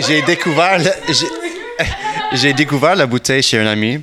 J'ai, 0.00 0.22
découvert, 0.22 0.78
le- 0.78 0.90
j'ai, 1.12 1.26
j'ai 2.32 2.52
découvert 2.52 2.96
la 2.96 3.06
bouteille 3.06 3.42
chez 3.42 3.58
un 3.60 3.66
ami. 3.66 4.02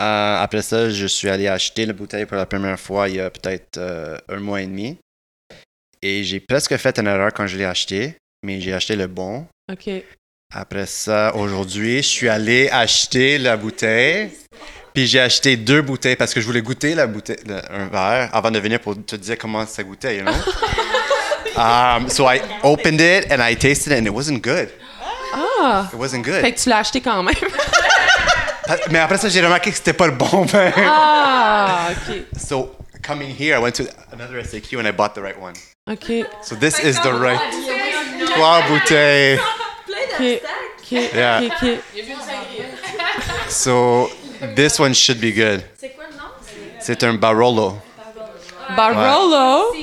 Euh, 0.00 0.42
après 0.42 0.62
ça, 0.62 0.88
je 0.90 1.06
suis 1.06 1.28
allé 1.28 1.48
acheter 1.48 1.84
la 1.86 1.92
bouteille 1.92 2.24
pour 2.26 2.36
la 2.36 2.46
première 2.46 2.80
fois 2.80 3.08
il 3.08 3.16
y 3.16 3.20
a 3.20 3.28
peut-être 3.30 3.76
euh, 3.78 4.16
un 4.28 4.38
mois 4.40 4.62
et 4.62 4.66
demi. 4.66 4.98
Et 6.00 6.24
j'ai 6.24 6.40
presque 6.40 6.76
fait 6.76 6.98
une 6.98 7.06
erreur 7.06 7.32
quand 7.32 7.46
je 7.46 7.56
l'ai 7.56 7.64
acheté, 7.64 8.16
mais 8.42 8.60
j'ai 8.60 8.72
acheté 8.72 8.96
le 8.96 9.06
bon. 9.06 9.46
OK. 9.70 9.90
Après 10.54 10.86
ça, 10.86 11.34
aujourd'hui, 11.36 11.98
je 11.98 12.08
suis 12.08 12.28
allé 12.28 12.68
acheter 12.70 13.38
la 13.38 13.56
bouteille. 13.56 14.30
Puis 14.92 15.06
j'ai 15.06 15.20
acheté 15.20 15.56
deux 15.56 15.80
bouteilles 15.80 16.16
parce 16.16 16.34
que 16.34 16.40
je 16.40 16.46
voulais 16.46 16.60
goûter 16.60 16.94
la 16.94 17.06
bouteille, 17.06 17.38
le- 17.46 17.62
un 17.72 17.86
verre 17.86 18.28
avant 18.34 18.50
de 18.50 18.58
venir 18.58 18.78
pour 18.80 18.94
te 19.06 19.16
dire 19.16 19.38
comment 19.38 19.64
ça 19.66 19.82
goûtait, 19.82 20.18
you 20.18 20.22
know? 20.24 20.32
um, 21.56 22.08
so 22.10 22.26
I 22.30 22.40
opened 22.62 23.00
it 23.00 23.30
and 23.32 23.40
I 23.40 23.56
tasted 23.56 23.92
it 23.92 23.98
and 24.00 24.04
it 24.06 24.12
wasn't 24.12 24.42
good. 24.42 24.68
Ah! 25.34 25.88
It 25.90 25.98
wasn't 25.98 26.22
good. 26.24 26.42
Fait 26.42 26.52
que 26.52 26.60
tu 26.60 26.68
l'as 26.68 26.78
acheté 26.78 27.00
quand 27.00 27.22
même. 27.22 27.34
Mais 28.90 28.98
après 28.98 29.18
ça, 29.18 29.28
j'ai 29.28 29.40
remarqué 29.40 29.70
que 29.70 29.76
c'était 29.76 29.92
pas 29.92 30.06
le 30.06 30.12
bon 30.12 30.44
vin. 30.44 30.70
ah! 30.76 31.88
OK. 32.08 32.24
So 32.38 32.76
coming 33.02 33.34
here, 33.34 33.56
I 33.56 33.58
went 33.58 33.74
to 33.76 33.84
another 34.12 34.42
SAQ 34.42 34.78
and 34.78 34.86
I 34.86 34.92
bought 34.92 35.14
the 35.14 35.22
right 35.22 35.38
one. 35.40 35.54
OK. 35.90 36.24
So 36.42 36.54
this 36.56 36.78
is 36.78 37.00
the 37.02 37.12
right. 37.12 37.40
Trois 38.34 38.62
bouteilles. 38.68 39.38
OK. 40.14 40.40
OK. 40.78 41.10
Yeah. 41.14 41.48
So 43.48 44.10
this 44.54 44.78
one 44.78 44.94
should 44.94 45.20
be 45.20 45.32
good. 45.32 45.64
C'est 45.78 45.90
quoi 45.94 46.04
le 46.10 46.16
nom? 46.16 46.30
C'est 46.80 47.02
un 47.04 47.14
Barolo. 47.14 47.78
Barolo? 48.76 49.74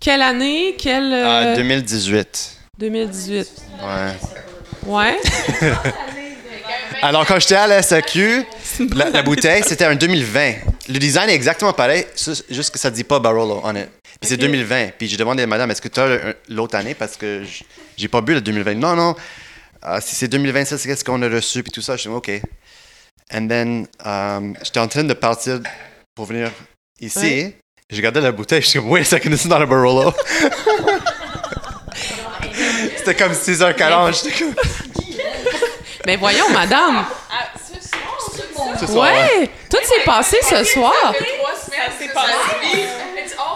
Quelle 0.00 0.22
année? 0.22 0.74
Quelle. 0.78 1.12
Euh, 1.12 1.52
euh, 1.52 1.56
2018. 1.56 2.58
2018. 2.78 3.62
Ouais. 3.82 4.16
Ouais. 4.86 5.20
Alors, 7.02 7.26
quand 7.26 7.38
j'étais 7.38 7.54
à 7.54 7.66
la 7.66 7.82
SAQ, 7.82 8.44
la, 8.94 9.10
la 9.10 9.22
bouteille, 9.22 9.62
c'était 9.66 9.84
un 9.86 9.94
2020. 9.94 10.52
Le 10.88 10.98
design 10.98 11.30
est 11.30 11.34
exactement 11.34 11.72
pareil, 11.72 12.04
juste 12.16 12.70
que 12.70 12.78
ça 12.78 12.90
dit 12.90 13.04
pas 13.04 13.18
Barolo 13.18 13.60
on 13.64 13.74
it. 13.74 13.88
Puis 14.20 14.28
c'est 14.28 14.36
2020. 14.36 14.90
Puis 14.98 15.08
j'ai 15.08 15.16
demandé 15.16 15.42
à 15.42 15.46
madame, 15.46 15.70
est-ce 15.70 15.80
que 15.80 15.88
tu 15.88 15.98
as 15.98 16.34
l'autre 16.48 16.76
année? 16.76 16.94
Parce 16.94 17.16
que 17.16 17.42
j'ai 17.96 18.08
pas 18.08 18.20
bu 18.20 18.34
le 18.34 18.42
2020. 18.42 18.74
Non, 18.74 18.94
non. 18.94 19.14
Ah, 19.80 20.00
si 20.00 20.14
c'est 20.14 20.28
2020, 20.28 20.66
ça, 20.66 20.76
c'est 20.76 20.88
qu'est-ce 20.88 21.04
qu'on 21.04 21.22
a 21.22 21.28
reçu. 21.28 21.62
Puis 21.62 21.72
tout 21.72 21.80
ça, 21.80 21.96
je 21.96 22.02
suis 22.02 22.10
OK. 22.10 22.30
And 23.32 23.48
then, 23.48 23.86
um, 24.04 24.54
j'étais 24.62 24.80
en 24.80 24.88
train 24.88 25.04
de 25.04 25.14
partir 25.14 25.60
pour 26.14 26.26
venir 26.26 26.50
ici. 27.00 27.18
Ouais. 27.18 27.56
J'ai 27.88 27.96
regardé 27.96 28.20
la 28.20 28.32
bouteille. 28.32 28.60
Je 28.60 28.66
suis 28.66 28.78
comme, 28.78 28.90
wait 28.90 29.00
a 29.00 29.04
second, 29.04 29.30
this 29.30 29.44
is 29.44 29.48
not 29.48 29.62
a 29.62 29.66
Barolo? 29.66 30.12
C'était 32.98 33.14
comme 33.14 33.32
6h40. 33.32 34.22
J'étais 34.22 34.38
comme, 34.38 34.54
Mais 36.06 36.16
voyons, 36.16 36.48
madame. 36.50 37.04
ce 38.78 38.86
soir. 38.86 39.12
Ouais, 39.12 39.50
tout 39.70 39.78
s'est 39.84 40.04
passé 40.04 40.36
ce 40.42 40.64
soir. 40.64 40.92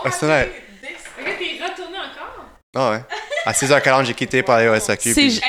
Ah, 0.05 0.11
c'est 0.11 0.27
vrai. 0.27 0.51
Ah 2.77 2.91
ouais. 2.91 3.01
À 3.47 3.53
6h40, 3.53 4.05
j'ai 4.07 4.15
quitté 4.15 4.43
pour 4.43 4.55
aller 4.55 4.69
au 4.69 4.79
SAQ. 4.79 5.13
C'est 5.13 5.21
puis 5.21 5.27
Eliette, 5.27 5.43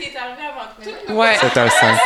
il 0.00 0.04
est 0.06 0.16
arrivé 0.16 0.42
avant 0.48 1.06
toi. 1.06 1.14
ouais. 1.14 1.36
C'était 1.40 1.60
un 1.60 1.68
5. 1.68 1.98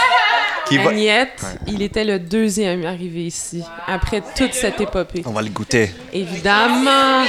Qui 0.67 0.77
va... 0.79 0.91
Agnette, 0.91 1.41
il 1.67 1.81
était 1.81 2.05
le 2.05 2.19
deuxième 2.19 2.85
arrivé 2.85 3.21
ici, 3.27 3.65
après 3.87 4.21
toute 4.37 4.53
cette 4.53 4.79
épopée. 4.81 5.23
On 5.25 5.31
va 5.31 5.41
le 5.41 5.49
goûter. 5.49 5.91
Évidemment. 6.13 7.25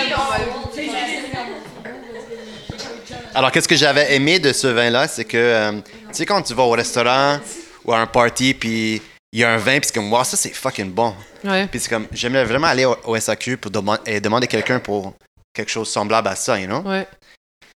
Alors, 3.33 3.51
qu'est-ce 3.51 3.67
que 3.67 3.75
j'avais 3.77 4.13
aimé 4.15 4.39
de 4.39 4.51
ce 4.51 4.67
vin-là, 4.67 5.07
c'est 5.07 5.23
que, 5.23 5.37
euh, 5.37 5.71
sais, 6.17 6.25
quand 6.25 6.41
tu 6.41 6.53
vas 6.53 6.63
au 6.63 6.71
restaurant 6.71 7.39
ou 7.85 7.93
à 7.93 7.99
un 7.99 8.07
party, 8.07 8.53
puis 8.53 9.01
il 9.31 9.39
y 9.39 9.43
a 9.43 9.51
un 9.51 9.57
vin, 9.57 9.79
puis 9.79 9.87
c'est 9.87 9.93
comme, 9.93 10.11
wow, 10.11 10.23
ça 10.23 10.35
c'est 10.37 10.49
fucking 10.53 10.91
bon. 10.91 11.15
Ouais. 11.43 11.67
Puis 11.67 11.79
c'est 11.79 11.89
comme, 11.89 12.07
j'aimerais 12.11 12.45
vraiment 12.45 12.67
aller 12.67 12.85
au, 12.85 12.95
au 13.05 13.15
SAQ 13.19 13.57
pour 13.57 13.71
deman- 13.71 13.99
et 14.05 14.19
demander 14.19 14.45
à 14.45 14.47
quelqu'un 14.47 14.79
pour 14.79 15.13
quelque 15.53 15.69
chose 15.71 15.89
semblable 15.89 16.27
à 16.27 16.35
ça, 16.35 16.59
you 16.59 16.65
know? 16.67 16.81
Ouais. 16.81 17.07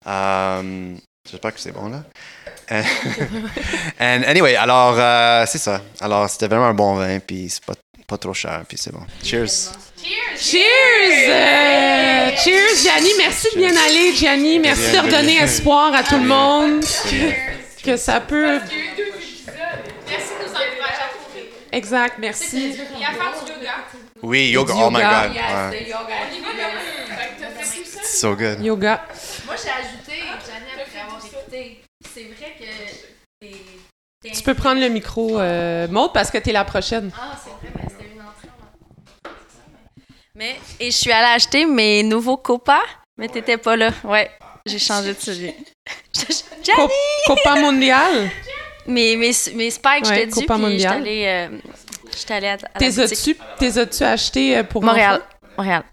Euh, 0.08 0.96
J'espère 1.30 1.54
que 1.54 1.60
c'est 1.60 1.72
bon, 1.72 1.88
là. 1.90 2.04
And, 2.70 2.84
and 4.00 4.24
anyway, 4.28 4.56
alors, 4.58 4.96
euh, 4.98 5.46
c'est 5.48 5.58
ça. 5.58 5.82
Alors, 6.02 6.30
c'était 6.30 6.48
vraiment 6.48 6.66
un 6.68 6.74
bon 6.74 6.96
vin, 6.96 7.20
puis 7.20 7.48
c'est 7.50 7.64
pas, 7.64 7.74
pas 8.08 8.18
trop 8.18 8.34
cher, 8.34 8.64
puis 8.68 8.78
c'est 8.78 8.92
bon. 8.92 9.00
Cheers! 9.24 9.72
Cheers! 10.38 11.30
Euh, 11.30 12.30
cheers, 12.44 12.76
Gianni. 12.82 13.10
Merci 13.18 13.48
de 13.56 13.58
bien 13.60 13.72
aller, 13.88 14.14
Gianni. 14.16 14.60
Merci 14.60 14.92
de 14.92 14.98
redonner 14.98 15.38
espoir 15.38 15.94
à 15.94 16.04
tout 16.04 16.18
le 16.18 16.26
monde 16.26 16.84
que, 17.84 17.92
que 17.92 17.98
ça 17.98 18.20
peut. 18.22 18.60
Merci 18.60 18.70
de 18.96 19.04
nous 20.44 20.50
encourager 20.50 21.02
à 21.02 21.10
courir. 21.18 21.46
Exact, 21.72 22.16
merci. 22.20 22.72
Et 22.72 23.04
à 23.04 23.12
faire 23.14 23.46
du 23.46 23.52
yoga. 23.52 23.76
Oui, 24.22 24.50
yoga, 24.50 24.74
oh 24.78 24.90
my 24.90 25.00
yoga. 25.02 25.28
god. 25.28 25.36
Ouais. 25.72 25.88
It's 27.62 28.20
so 28.20 28.36
good. 28.36 28.60
Yoga. 28.64 29.06
Moi, 29.46 29.56
j'ai 29.62 29.70
ajouté, 29.70 30.24
Janie, 30.46 30.82
après 30.82 31.00
avoir 31.02 31.26
écouté, 31.26 31.82
c'est 32.14 32.24
vrai 32.24 32.56
que 32.60 32.66
t'es... 33.42 34.32
Tu 34.32 34.42
peux 34.44 34.54
prendre 34.54 34.80
le 34.80 34.88
micro, 34.88 35.40
euh, 35.40 35.88
Maud, 35.90 36.12
parce 36.14 36.32
que 36.32 36.38
t'es 36.38 36.52
la 36.54 36.64
prochaine. 36.64 37.12
Ah, 37.18 37.34
c'est 37.44 37.50
vrai, 37.50 37.60
mais 37.76 37.90
c'était 37.90 38.14
une 38.14 38.22
entrée. 38.22 38.48
a- 39.26 39.30
Mais, 40.36 40.56
et 40.80 40.92
je 40.92 40.96
suis 40.98 41.12
allée 41.12 41.34
acheter 41.36 41.66
mes 41.66 42.04
nouveaux 42.04 42.38
copas, 42.38 42.84
mais 43.18 43.28
t'étais 43.28 43.58
pas 43.58 43.76
là. 43.76 43.90
Ouais, 44.06 44.32
j'ai 44.66 44.80
changé 44.80 45.14
de 45.14 45.20
sujet. 45.20 45.56
Cop- 46.76 46.92
Copa 47.28 47.56
Mondial. 47.56 48.30
Mes, 48.86 49.16
mes, 49.16 49.32
mes 49.56 49.70
spikes, 49.72 49.86
Ouais, 49.86 50.04
j'étais 50.06 50.26
dû, 50.28 50.32
Copa 50.46 50.56
puis 50.56 50.64
j'étais 50.78 50.90
Mondial. 50.90 50.94
allée, 50.94 51.24
euh, 51.26 51.58
j'étais 52.18 52.34
allée 52.34 52.48
à, 52.48 52.54
à 52.54 52.58
la 52.58 52.70
T'es 52.80 52.90
boutique. 52.92 53.02
as-tu 53.14 53.38
t'es 53.60 53.78
as-tu 53.78 54.04
acheté 54.04 54.58
euh, 54.58 54.64
pour 54.64 54.84
Montréal. 54.84 55.16
enfants? 55.16 55.48
Montréal. 55.58 55.84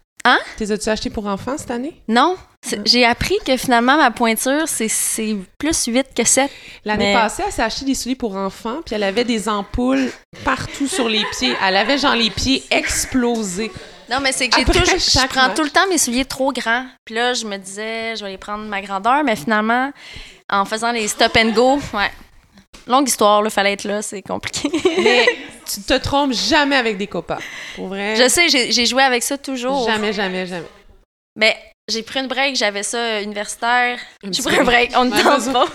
T'es 0.57 0.71
as-tu 0.73 0.89
acheté 0.89 1.09
pour 1.11 1.27
enfants 1.27 1.57
cette 1.57 1.71
année? 1.71 2.03
Non, 2.09 2.37
c'est- 2.66 2.81
j'ai 2.87 3.05
appris 3.05 3.37
que 3.47 3.57
finalement, 3.57 3.97
ma 3.97 4.11
pointure, 4.11 4.66
c'est 4.66 4.89
c'est 4.89 5.37
plus 5.57 5.85
8 5.87 6.09
que 6.16 6.25
7. 6.25 6.51
L'année 6.85 7.07
Mais- 7.07 7.14
passée, 7.14 7.45
elle 7.47 7.53
s'est 7.53 7.62
acheté 7.62 7.85
des 7.85 7.95
souliers 7.95 8.16
pour 8.16 8.35
enfants, 8.37 8.81
puis 8.85 8.97
elle 8.97 9.05
avait 9.05 9.25
des 9.25 9.49
ampoules 9.49 10.11
partout 10.45 10.89
sur 10.89 11.09
les 11.09 11.25
pieds. 11.39 11.55
Elle 11.64 11.77
avait 11.77 11.97
genre 11.99 12.16
les 12.16 12.31
pieds 12.31 12.64
explosés. 12.71 13.71
Non, 14.11 14.19
mais 14.21 14.33
c'est 14.33 14.49
que 14.49 14.57
j'ai 14.59 14.65
toujours, 14.65 14.85
je 14.87 15.27
prends 15.29 15.49
match. 15.49 15.57
tout 15.57 15.63
le 15.63 15.71
temps 15.71 15.87
mes 15.89 15.99
souliers 15.99 16.25
trop 16.25 16.53
grands. 16.53 16.87
Puis 17.05 17.15
là, 17.15 17.33
je 17.33 17.47
me 17.47 17.57
disais, 17.57 18.17
je 18.17 18.25
vais 18.25 18.33
les 18.33 18.39
prendre 18.39 18.65
ma 18.65 18.83
grandeur, 18.83 19.23
mais 19.23 19.37
finalement, 19.37 19.93
en 20.51 20.65
faisant 20.65 20.91
les 20.91 21.07
stop 21.07 21.37
and 21.37 21.51
go, 21.51 21.79
ouais. 21.95 22.11
Longue 22.87 23.09
histoire, 23.09 23.43
il 23.45 23.51
fallait 23.51 23.75
être 23.75 23.85
là, 23.85 24.03
c'est 24.03 24.23
compliqué. 24.23 24.69
Mais 24.99 25.27
tu 25.71 25.83
te 25.83 25.95
trompes 25.95 26.33
jamais 26.33 26.77
avec 26.77 26.97
des 26.97 27.07
copas. 27.07 27.39
Pour 27.77 27.89
vrai. 27.89 28.17
je 28.17 28.29
sais, 28.29 28.49
j'ai 28.49 28.87
joué 28.87 29.03
avec 29.03 29.23
ça 29.23 29.39
toujours. 29.39 29.87
Jamais, 29.87 30.13
jamais, 30.13 30.47
jamais. 30.47 30.67
Mais 31.37 31.57
j'ai 31.89 32.03
pris 32.03 32.21
une 32.21 32.27
break, 32.27 32.57
j'avais 32.57 32.83
ça 32.83 33.21
universitaire. 33.21 33.99
Un 34.25 34.33
J'ai 34.33 34.43
pris 34.43 34.59
un 34.59 34.65
break, 34.65 34.93
on 34.97 35.09
était 35.09 35.27
en 35.27 35.37
pause. 35.37 35.71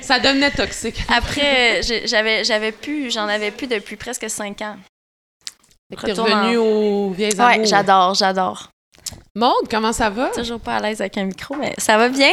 Ça 0.00 0.18
devenait 0.18 0.50
toxique. 0.50 0.96
Après, 1.14 1.82
j'avais 2.04 2.42
j'avais 2.42 2.72
plus, 2.72 3.12
j'en 3.12 3.28
avais 3.28 3.50
plus 3.50 3.66
depuis 3.66 3.96
presque 3.96 4.28
5 4.28 4.60
ans. 4.62 4.76
T'es 5.90 6.10
Retourne 6.10 6.32
revenu 6.32 6.58
en- 6.58 6.62
aux 6.62 7.10
vieilles 7.10 7.40
amours. 7.40 7.58
Ouais, 7.60 7.64
j'adore, 7.66 8.14
j'adore. 8.14 8.68
Maude, 9.34 9.68
comment 9.70 9.92
ça 9.92 10.10
va? 10.10 10.28
Toujours 10.30 10.58
pas 10.60 10.76
à 10.76 10.80
l'aise 10.80 11.00
avec 11.00 11.16
un 11.18 11.24
micro, 11.24 11.54
mais 11.56 11.74
ça 11.78 11.96
va 11.96 12.08
bien. 12.08 12.32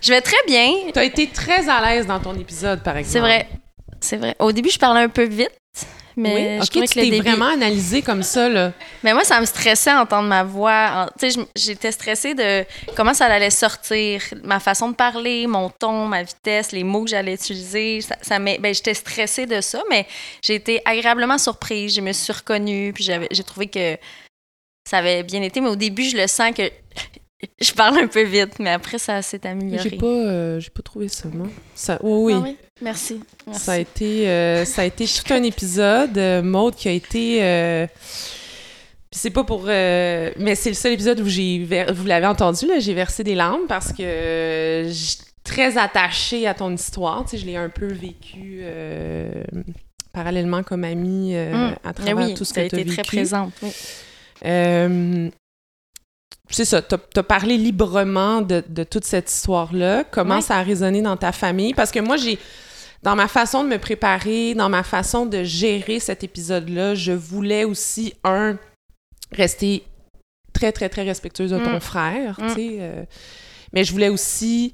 Je 0.00 0.12
vais 0.12 0.20
très 0.20 0.36
bien. 0.46 0.70
T'as 0.92 1.04
été 1.04 1.26
très 1.28 1.68
à 1.68 1.80
l'aise 1.82 2.06
dans 2.06 2.20
ton 2.20 2.34
épisode, 2.34 2.82
par 2.82 2.96
exemple. 2.96 3.12
C'est 3.12 3.20
vrai. 3.20 3.48
C'est 4.00 4.16
vrai. 4.18 4.36
Au 4.38 4.52
début, 4.52 4.68
je 4.70 4.78
parlais 4.78 5.00
un 5.00 5.08
peu 5.08 5.24
vite, 5.24 5.50
mais 6.16 6.34
Oui, 6.34 6.42
je 6.58 6.62
ok, 6.62 6.70
trouvais 6.70 6.86
tu 6.88 6.94
que 6.94 6.98
le 7.00 7.04
t'es 7.06 7.10
début... 7.10 7.28
vraiment 7.30 7.52
analysé 7.52 8.02
comme 8.02 8.22
ça, 8.22 8.48
là. 8.48 8.72
Mais 9.02 9.12
moi, 9.12 9.24
ça 9.24 9.40
me 9.40 9.46
stressait 9.46 9.92
entendre 9.92 10.28
ma 10.28 10.44
voix. 10.44 11.10
Tu 11.18 11.30
sais, 11.30 11.40
je- 11.40 11.60
j'étais 11.60 11.90
stressée 11.92 12.34
de 12.34 12.64
comment 12.96 13.14
ça 13.14 13.26
allait 13.26 13.50
sortir, 13.50 14.22
ma 14.42 14.60
façon 14.60 14.90
de 14.90 14.94
parler, 14.94 15.46
mon 15.46 15.70
ton, 15.70 16.06
ma 16.06 16.22
vitesse, 16.22 16.72
les 16.72 16.84
mots 16.84 17.04
que 17.04 17.10
j'allais 17.10 17.34
utiliser. 17.34 18.00
Ça, 18.00 18.16
ça 18.22 18.38
ben, 18.38 18.58
j'étais 18.74 18.94
stressée 18.94 19.46
de 19.46 19.60
ça, 19.60 19.82
mais 19.90 20.06
j'ai 20.42 20.54
été 20.54 20.80
agréablement 20.84 21.38
surprise. 21.38 21.94
Je 21.94 22.00
me 22.00 22.12
suis 22.12 22.32
reconnue, 22.32 22.92
puis 22.92 23.04
j'avais- 23.04 23.28
j'ai 23.30 23.44
trouvé 23.44 23.66
que 23.68 23.96
ça 24.88 24.98
avait 24.98 25.22
bien 25.22 25.42
été. 25.42 25.60
Mais 25.60 25.68
au 25.70 25.76
début, 25.76 26.04
je 26.04 26.16
le 26.16 26.26
sens 26.26 26.52
que 26.54 26.70
je 27.60 27.72
parle 27.72 27.98
un 27.98 28.06
peu 28.06 28.22
vite, 28.22 28.58
mais 28.58 28.70
après, 28.70 28.98
ça 28.98 29.20
s'est 29.22 29.46
amélioré. 29.46 29.88
J'ai 29.90 29.96
pas, 29.96 30.06
euh, 30.06 30.60
j'ai 30.60 30.70
pas 30.70 30.82
trouvé 30.82 31.08
ça, 31.08 31.28
non? 31.32 31.48
Ça, 31.74 31.98
oui, 32.02 32.32
oui. 32.32 32.34
Ah 32.36 32.40
oui? 32.44 32.56
Merci. 32.82 33.20
Merci. 33.46 33.60
Ça 33.64 33.72
a 33.72 33.78
été, 33.78 34.28
euh, 34.28 34.64
ça 34.64 34.82
a 34.82 34.84
été 34.84 35.06
tout 35.06 35.32
un 35.32 35.42
épisode. 35.42 36.16
Euh, 36.18 36.42
Maude 36.42 36.74
qui 36.74 36.88
a 36.88 36.92
été. 36.92 37.38
euh, 37.42 37.86
puis 39.10 39.20
c'est 39.20 39.30
pas 39.30 39.44
pour. 39.44 39.64
euh, 39.68 40.30
mais 40.38 40.54
c'est 40.54 40.70
le 40.70 40.74
seul 40.74 40.92
épisode 40.92 41.20
où 41.20 41.28
j'ai. 41.28 41.58
ver- 41.64 41.92
Vous 41.94 42.04
l'avez 42.06 42.26
entendu, 42.26 42.66
là, 42.66 42.78
j'ai 42.80 42.94
versé 42.94 43.22
des 43.24 43.34
larmes 43.34 43.66
parce 43.68 43.92
que 43.92 44.02
euh, 44.02 44.88
je 44.88 44.92
suis 44.92 45.18
très 45.44 45.78
attachée 45.78 46.46
à 46.46 46.54
ton 46.54 46.72
histoire. 46.74 47.24
Tu 47.24 47.30
sais, 47.32 47.38
je 47.38 47.46
l'ai 47.46 47.56
un 47.56 47.68
peu 47.68 47.86
vécu 47.92 48.60
euh, 48.62 49.30
parallèlement 50.12 50.62
comme 50.62 50.84
amie 50.84 51.32
euh, 51.36 51.52
Mm. 51.52 51.74
à 51.84 51.88
Mais 51.88 51.92
travers 51.92 52.26
oui, 52.28 52.34
tout 52.34 52.44
ce 52.44 52.54
tu 52.54 52.60
as 52.60 52.64
que 52.64 52.68
tu 52.70 52.76
as 52.76 52.78
été 52.80 52.90
vécu. 52.90 53.02
très 53.02 53.16
présente. 53.16 53.52
oui. 53.62 53.70
Euh, 54.46 55.28
c'est 56.50 56.64
ça, 56.64 56.82
tu 56.82 56.94
as, 56.94 57.22
parlé 57.22 57.56
librement 57.56 58.40
de, 58.42 58.62
de 58.68 58.84
toute 58.84 59.04
cette 59.04 59.30
histoire-là. 59.30 60.04
Comment 60.04 60.40
ça 60.40 60.56
a 60.58 60.62
résonné 60.62 61.02
dans 61.02 61.16
ta 61.16 61.32
famille? 61.32 61.74
Parce 61.74 61.90
que 61.90 62.00
moi, 62.00 62.16
j'ai, 62.16 62.38
dans 63.02 63.16
ma 63.16 63.28
façon 63.28 63.64
de 63.64 63.68
me 63.68 63.78
préparer, 63.78 64.54
dans 64.54 64.68
ma 64.68 64.82
façon 64.82 65.26
de 65.26 65.42
gérer 65.42 66.00
cet 66.00 66.22
épisode-là, 66.22 66.94
je 66.94 67.12
voulais 67.12 67.64
aussi, 67.64 68.14
un, 68.24 68.58
rester 69.32 69.84
très, 70.52 70.70
très, 70.70 70.88
très 70.88 71.02
respectueuse 71.02 71.50
de 71.50 71.58
ton 71.58 71.76
Mm. 71.76 71.80
frère, 71.80 72.40
Mm. 72.40 72.46
tu 72.48 72.54
sais. 72.54 72.76
euh, 72.80 73.04
mais 73.72 73.82
je 73.84 73.90
voulais 73.92 74.08
aussi 74.10 74.72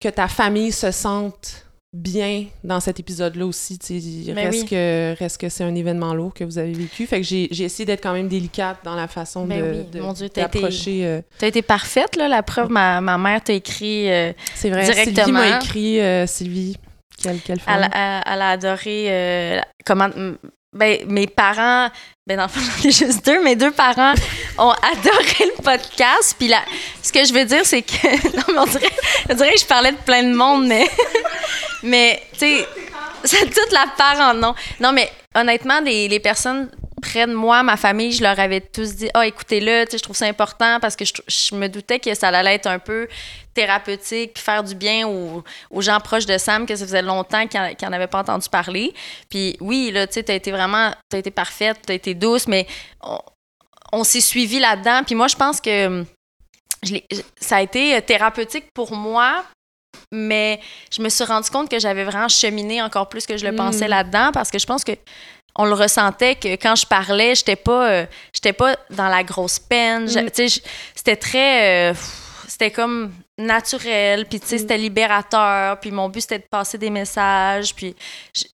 que 0.00 0.08
ta 0.08 0.28
famille 0.28 0.70
se 0.72 0.90
sente 0.90 1.66
bien 1.92 2.46
dans 2.64 2.80
cet 2.80 3.00
épisode-là 3.00 3.44
aussi. 3.46 3.78
sais. 3.82 4.00
Ben 4.32 4.46
Reste, 4.46 4.62
oui. 4.62 4.68
que, 4.70 5.14
reste 5.18 5.38
que 5.40 5.48
c'est 5.48 5.64
un 5.64 5.74
événement 5.74 6.14
lourd 6.14 6.32
que 6.32 6.42
vous 6.44 6.58
avez 6.58 6.72
vécu. 6.72 7.06
Fait 7.06 7.20
que 7.20 7.26
j'ai 7.26 7.48
j'ai 7.50 7.64
essayé 7.64 7.84
d'être 7.84 8.02
quand 8.02 8.14
même 8.14 8.28
délicate 8.28 8.78
dans 8.84 8.94
la 8.94 9.08
façon 9.08 9.44
Ben 9.44 9.60
de, 9.92 10.00
oui, 10.00 10.30
d'approcher. 10.34 11.04
euh, 11.04 11.20
Tu 11.38 11.44
as 11.44 11.48
été 11.48 11.60
parfaite, 11.62 12.16
là. 12.16 12.28
La 12.28 12.42
preuve, 12.42 12.70
ma, 12.70 13.00
ma 13.00 13.18
mère 13.18 13.42
t'a 13.44 13.52
écrit. 13.52 14.10
euh, 14.10 14.32
c'est 14.54 14.70
vrai, 14.70 14.84
Directement. 14.84 15.16
Sylvie 15.16 15.32
m'a 15.32 15.56
écrit, 15.58 16.00
euh, 16.00 16.26
Sylvie, 16.26 16.76
quelle, 17.22 17.40
quelle 17.40 17.58
elle, 17.58 17.82
femme. 17.82 17.90
elle 17.92 18.42
a 18.42 18.48
adoré. 18.50 19.06
euh, 19.08 19.60
comment. 19.84 20.08
Ben, 20.72 21.04
mes 21.06 21.26
parents. 21.26 21.90
Ben, 22.26 22.36
dans 22.36 22.44
le 22.44 22.48
fond, 22.48 22.60
j'en 22.82 22.88
ai 22.88 22.92
juste 22.92 23.26
deux. 23.26 23.42
Mes 23.42 23.56
deux 23.56 23.72
parents 23.72 24.14
ont 24.58 24.70
adoré 24.92 25.50
le 25.56 25.62
podcast. 25.62 26.34
Puis 26.38 26.48
là, 26.48 26.62
ce 27.02 27.12
que 27.12 27.24
je 27.24 27.32
veux 27.32 27.44
dire, 27.44 27.64
c'est 27.64 27.82
que. 27.82 28.36
Non, 28.36 28.44
mais 28.48 28.58
on 28.58 28.66
dirait, 28.66 28.92
on 29.30 29.34
dirait 29.34 29.52
que 29.52 29.60
je 29.60 29.66
parlais 29.66 29.92
de 29.92 29.98
plein 29.98 30.22
de 30.22 30.34
monde, 30.34 30.66
mais. 30.66 30.88
mais, 31.82 32.22
tu 32.32 32.38
sais, 32.38 32.66
c'est 33.24 33.46
toute 33.46 33.72
la 33.72 33.86
part 33.96 34.20
en 34.20 34.34
non. 34.34 34.54
Non, 34.80 34.92
mais 34.92 35.10
honnêtement, 35.34 35.80
les, 35.80 36.08
les 36.08 36.20
personnes 36.20 36.68
près 37.02 37.26
de 37.26 37.34
moi, 37.34 37.62
ma 37.62 37.76
famille, 37.76 38.12
je 38.12 38.22
leur 38.22 38.38
avais 38.40 38.60
tous 38.62 38.94
dit 38.94 39.10
Ah, 39.12 39.26
écoutez-le, 39.26 39.84
tu 39.84 39.90
sais, 39.92 39.98
je 39.98 40.02
trouve 40.02 40.16
ça 40.16 40.24
important 40.26 40.78
parce 40.80 40.96
que 40.96 41.04
je, 41.04 41.12
je 41.28 41.54
me 41.54 41.68
doutais 41.68 41.98
que 42.00 42.14
ça 42.14 42.28
allait 42.28 42.54
être 42.54 42.66
un 42.68 42.78
peu 42.78 43.08
thérapeutique 43.52 44.32
puis 44.34 44.42
faire 44.42 44.64
du 44.64 44.74
bien 44.74 45.06
aux, 45.06 45.44
aux 45.70 45.80
gens 45.82 46.00
proches 46.00 46.24
de 46.26 46.38
Sam 46.38 46.64
que 46.66 46.74
ça 46.74 46.84
faisait 46.86 47.02
longtemps 47.02 47.46
qu'ils 47.46 47.60
en- 47.60 47.74
qu'ils 47.74 47.86
en 47.88 47.92
avaient 47.92 48.06
pas 48.06 48.20
entendu 48.20 48.48
parler. 48.48 48.94
Puis 49.28 49.56
oui, 49.60 49.90
là, 49.92 50.06
tu 50.06 50.14
sais, 50.14 50.22
t'as 50.22 50.34
été 50.34 50.50
vraiment, 50.50 50.90
t'as 51.10 51.18
été 51.18 51.30
parfaite, 51.30 51.78
t'as 51.84 51.94
été 51.94 52.14
douce, 52.14 52.46
mais 52.46 52.66
on, 53.02 53.18
on 53.92 54.04
s'est 54.04 54.20
suivi 54.22 54.58
là-dedans. 54.58 55.02
Puis 55.04 55.14
moi, 55.14 55.28
je 55.28 55.36
pense 55.36 55.60
que 55.60 55.86
hum, 55.86 56.06
je 56.82 56.96
ça 57.38 57.56
a 57.58 57.62
été 57.62 57.96
euh, 57.96 58.00
thérapeutique 58.00 58.64
pour 58.74 58.92
moi, 58.96 59.44
mais 60.10 60.60
je 60.90 61.02
me 61.02 61.08
suis 61.08 61.24
rendu 61.24 61.50
compte 61.50 61.70
que 61.70 61.78
j'avais 61.78 62.04
vraiment 62.04 62.28
cheminé 62.28 62.80
encore 62.82 63.08
plus 63.08 63.26
que 63.26 63.36
je 63.36 63.44
le 63.44 63.52
Mm. 63.52 63.56
pensais 63.56 63.88
là-dedans 63.88 64.30
parce 64.32 64.50
que 64.50 64.58
je 64.58 64.66
pense 64.66 64.82
que 64.84 64.92
on 65.56 65.64
le 65.66 65.74
ressentait 65.74 66.34
que 66.36 66.48
quand 66.56 66.74
je 66.76 66.86
parlais, 66.86 67.34
j'étais 67.34 67.56
pas 67.56 67.88
euh, 67.90 68.06
j'étais 68.34 68.52
pas 68.52 68.76
dans 68.90 69.08
la 69.08 69.22
grosse 69.22 69.58
peine, 69.58 70.04
Mm. 70.04 70.28
c'était 70.94 71.16
très 71.16 71.90
euh, 71.92 71.94
c'était 72.48 72.70
comme 72.70 73.12
naturel, 73.38 74.26
puis 74.26 74.40
tu 74.40 74.46
sais 74.46 74.56
Mm. 74.56 74.58
c'était 74.58 74.78
libérateur, 74.78 75.78
puis 75.80 75.90
mon 75.90 76.08
but 76.08 76.20
c'était 76.22 76.38
de 76.38 76.46
passer 76.50 76.78
des 76.78 76.90
messages, 76.90 77.74
puis 77.74 77.94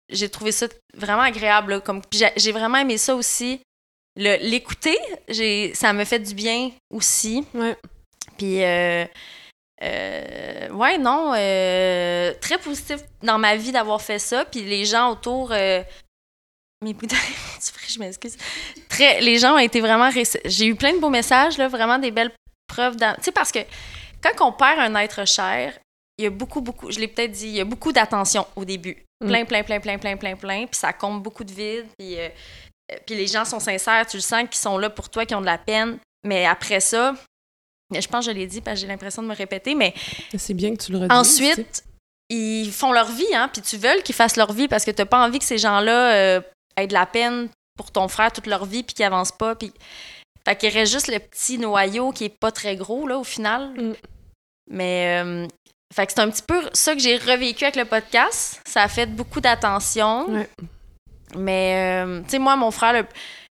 j'ai 0.09 0.29
trouvé 0.29 0.53
ça 0.53 0.67
vraiment 0.95 1.23
agréable 1.23 1.73
là, 1.75 1.81
comme 1.81 2.01
puis 2.03 2.23
j'ai- 2.37 2.53
vraiment 2.53 2.79
aimé 2.79 2.97
ça 2.99 3.15
aussi. 3.15 3.61
L'écouter, 4.19 4.97
j'ai 5.29 5.75
ça 5.75 5.93
me 5.93 6.05
fait 6.07 6.21
du 6.21 6.33
bien 6.35 6.71
aussi. 6.91 7.45
Ouais. 7.53 7.77
Puis, 8.39 8.65
euh, 8.65 9.05
euh, 9.83 10.69
ouais, 10.71 10.97
non, 10.99 11.33
euh, 11.37 12.33
très 12.41 12.57
positif 12.59 13.01
dans 13.23 13.39
ma 13.39 13.57
vie 13.57 13.73
d'avoir 13.73 14.01
fait 14.01 14.19
ça. 14.19 14.45
Puis 14.47 14.63
les 14.63 14.85
gens 14.87 15.11
autour, 15.11 15.53
euh, 15.53 15.83
mes 16.83 16.93
vrai, 17.03 17.89
je 17.89 17.99
m'excuse. 17.99 18.37
Très, 18.89 19.21
les 19.21 19.39
gens 19.39 19.55
ont 19.55 19.59
été 19.59 19.81
vraiment. 19.81 20.11
J'ai 20.45 20.67
eu 20.67 20.75
plein 20.75 20.93
de 20.93 20.99
beaux 20.99 21.11
messages, 21.11 21.57
là, 21.59 21.69
vraiment 21.69 21.99
des 21.99 22.11
belles 22.11 22.33
preuves. 22.67 22.97
Tu 22.97 23.05
sais, 23.23 23.33
parce 23.33 23.53
que 23.53 23.61
quand 24.23 24.47
on 24.47 24.53
perd 24.53 24.79
un 24.79 24.95
être 24.97 25.27
cher, 25.27 25.79
il 26.19 26.25
y 26.25 26.27
a 26.27 26.31
beaucoup, 26.31 26.61
beaucoup, 26.61 26.91
je 26.91 26.99
l'ai 26.99 27.09
peut-être 27.09 27.33
dit, 27.33 27.49
il 27.49 27.57
y 27.57 27.61
a 27.61 27.65
beaucoup 27.65 27.93
d'attention 27.93 28.47
au 28.57 28.65
début. 28.65 29.05
Mm. 29.23 29.27
Plein, 29.27 29.45
plein, 29.45 29.63
plein, 29.63 29.81
plein, 29.81 29.99
plein, 29.99 30.17
plein, 30.17 30.37
plein. 30.37 30.67
Puis 30.67 30.79
ça 30.79 30.93
comble 30.93 31.23
beaucoup 31.23 31.45
de 31.45 31.53
vide. 31.53 31.87
Puis, 31.99 32.19
euh, 32.19 32.29
euh, 32.93 32.97
puis 33.07 33.15
les 33.17 33.27
gens 33.27 33.45
sont 33.45 33.61
sincères, 33.61 34.07
tu 34.07 34.19
le 34.19 34.23
sens 34.23 34.43
qu'ils 34.43 34.61
sont 34.61 34.79
là 34.79 34.91
pour 34.91 35.09
toi, 35.09 35.25
qu'ils 35.25 35.37
ont 35.37 35.41
de 35.41 35.47
la 35.47 35.59
peine. 35.59 35.99
Mais 36.25 36.45
après 36.47 36.81
ça, 36.81 37.15
je 37.93 38.07
pense 38.07 38.27
que 38.27 38.33
je 38.33 38.37
l'ai 38.37 38.47
dit 38.47 38.61
parce 38.61 38.77
que 38.77 38.81
j'ai 38.83 38.87
l'impression 38.87 39.23
de 39.23 39.29
me 39.29 39.35
répéter, 39.35 39.75
mais 39.75 39.95
C'est 40.37 40.55
bien 40.55 40.75
que 40.75 40.83
tu 40.83 40.93
le 40.93 41.01
sais. 41.01 41.13
ensuite, 41.13 41.85
ils 42.29 42.73
font 42.73 42.93
leur 42.93 43.11
vie, 43.11 43.35
hein, 43.35 43.49
puis 43.53 43.63
tu 43.63 43.77
veux 43.77 44.01
qu'ils 44.03 44.15
fassent 44.15 44.37
leur 44.37 44.53
vie 44.53 44.69
parce 44.69 44.85
que 44.85 44.91
tu 44.91 45.01
n'as 45.01 45.07
pas 45.07 45.25
envie 45.25 45.39
que 45.39 45.45
ces 45.45 45.59
gens-là 45.59 46.15
euh, 46.15 46.41
aient 46.77 46.87
de 46.87 46.93
la 46.95 47.07
peine 47.07 47.49
pour 47.77 47.91
ton 47.91 48.09
frère 48.09 48.33
toute 48.33 48.47
leur 48.47 48.65
vie 48.65 48.83
puis 48.83 48.95
qu'ils 48.95 49.05
avancent 49.05 49.33
pas. 49.33 49.55
Puis... 49.55 49.73
Fait 50.47 50.57
qu'il 50.57 50.71
reste 50.71 50.93
juste 50.93 51.09
le 51.09 51.19
petit 51.19 51.59
noyau 51.59 52.13
qui 52.13 52.25
est 52.25 52.39
pas 52.39 52.53
très 52.53 52.77
gros, 52.77 53.07
là, 53.07 53.19
au 53.19 53.25
final. 53.25 53.71
Mm. 53.77 53.95
Mais... 54.71 55.23
euh, 55.25 55.47
fait 55.95 56.07
que 56.07 56.13
c'est 56.13 56.21
un 56.21 56.31
petit 56.31 56.43
peu 56.43 56.61
ça 56.73 56.95
que 56.95 57.01
j'ai 57.01 57.17
revécu 57.17 57.65
avec 57.65 57.77
le 57.77 57.85
podcast. 57.85 58.61
Ça 58.67 58.83
a 58.83 58.89
fait 58.89 59.07
beaucoup 59.07 59.41
d'attention. 59.41 60.29
Ouais. 60.29 60.49
Mais, 61.37 62.03
euh, 62.05 62.23
tu 62.23 62.31
sais, 62.31 62.39
moi, 62.39 62.57
mon 62.57 62.71
frère, 62.71 62.93
le, 62.93 63.07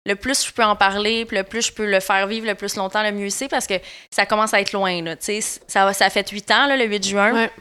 le 0.06 0.16
plus 0.16 0.46
je 0.46 0.52
peux 0.52 0.64
en 0.64 0.76
parler, 0.76 1.26
puis 1.26 1.38
le 1.38 1.44
plus 1.44 1.68
je 1.68 1.74
peux 1.74 1.90
le 1.90 2.00
faire 2.00 2.28
vivre 2.28 2.46
le 2.46 2.56
plus 2.56 2.76
longtemps, 2.76 3.04
le 3.04 3.12
mieux 3.12 3.30
c'est, 3.30 3.48
parce 3.48 3.68
que 3.68 3.76
ça 4.12 4.26
commence 4.26 4.54
à 4.54 4.62
être 4.62 4.74
loin, 4.74 5.02
là. 5.02 5.16
Tu 5.16 5.42
sais, 5.42 5.62
ça, 5.68 5.92
ça 5.94 6.10
fait 6.10 6.30
huit 6.30 6.50
ans, 6.52 6.68
là, 6.68 6.78
le 6.78 6.86
8 6.86 7.06
juin. 7.06 7.34
Ouais. 7.34 7.52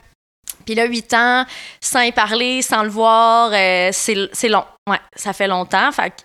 Puis 0.65 0.75
là, 0.75 0.85
huit 0.87 1.13
ans, 1.15 1.45
sans 1.81 2.01
y 2.03 2.13
parler, 2.13 2.63
sans 2.63 2.83
le 2.83 2.89
voir, 2.91 3.51
euh, 3.53 3.91
c'est 3.93 4.17
c'est 4.33 4.49
long. 4.49 4.65
Ouais, 4.89 4.99
ça 5.17 5.33
fait 5.33 5.47
longtemps. 5.49 5.91
Fait 5.93 6.11
que 6.11 6.17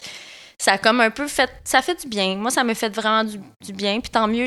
ça 0.57 0.73
a 0.73 0.77
comme 0.77 0.99
un 1.01 1.09
peu 1.09 1.27
fait... 1.27 1.49
Ça 1.63 1.81
fait 1.81 2.01
du 2.01 2.07
bien. 2.07 2.35
Moi, 2.35 2.51
ça 2.51 2.63
me 2.63 2.73
fait 2.73 2.89
vraiment 2.93 3.23
du, 3.23 3.39
du 3.63 3.73
bien. 3.73 3.99
Puis 4.01 4.09
tant 4.09 4.27
mieux, 4.27 4.45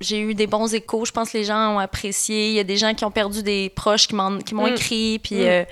j'ai 0.00 0.20
eu 0.20 0.34
des 0.34 0.46
bons 0.46 0.72
échos. 0.72 1.04
Je 1.04 1.10
pense 1.12 1.32
que 1.32 1.38
les 1.38 1.44
gens 1.44 1.74
ont 1.74 1.78
apprécié. 1.78 2.50
Il 2.50 2.54
y 2.54 2.60
a 2.60 2.64
des 2.64 2.76
gens 2.76 2.94
qui 2.94 3.04
ont 3.04 3.10
perdu 3.10 3.42
des 3.42 3.70
proches 3.70 4.06
qui 4.06 4.14
m'ont 4.14 4.30
Mm. 4.30 4.66
écrit. 4.68 5.18
Puis 5.18 5.36
Mm. 5.36 5.46
euh, 5.48 5.64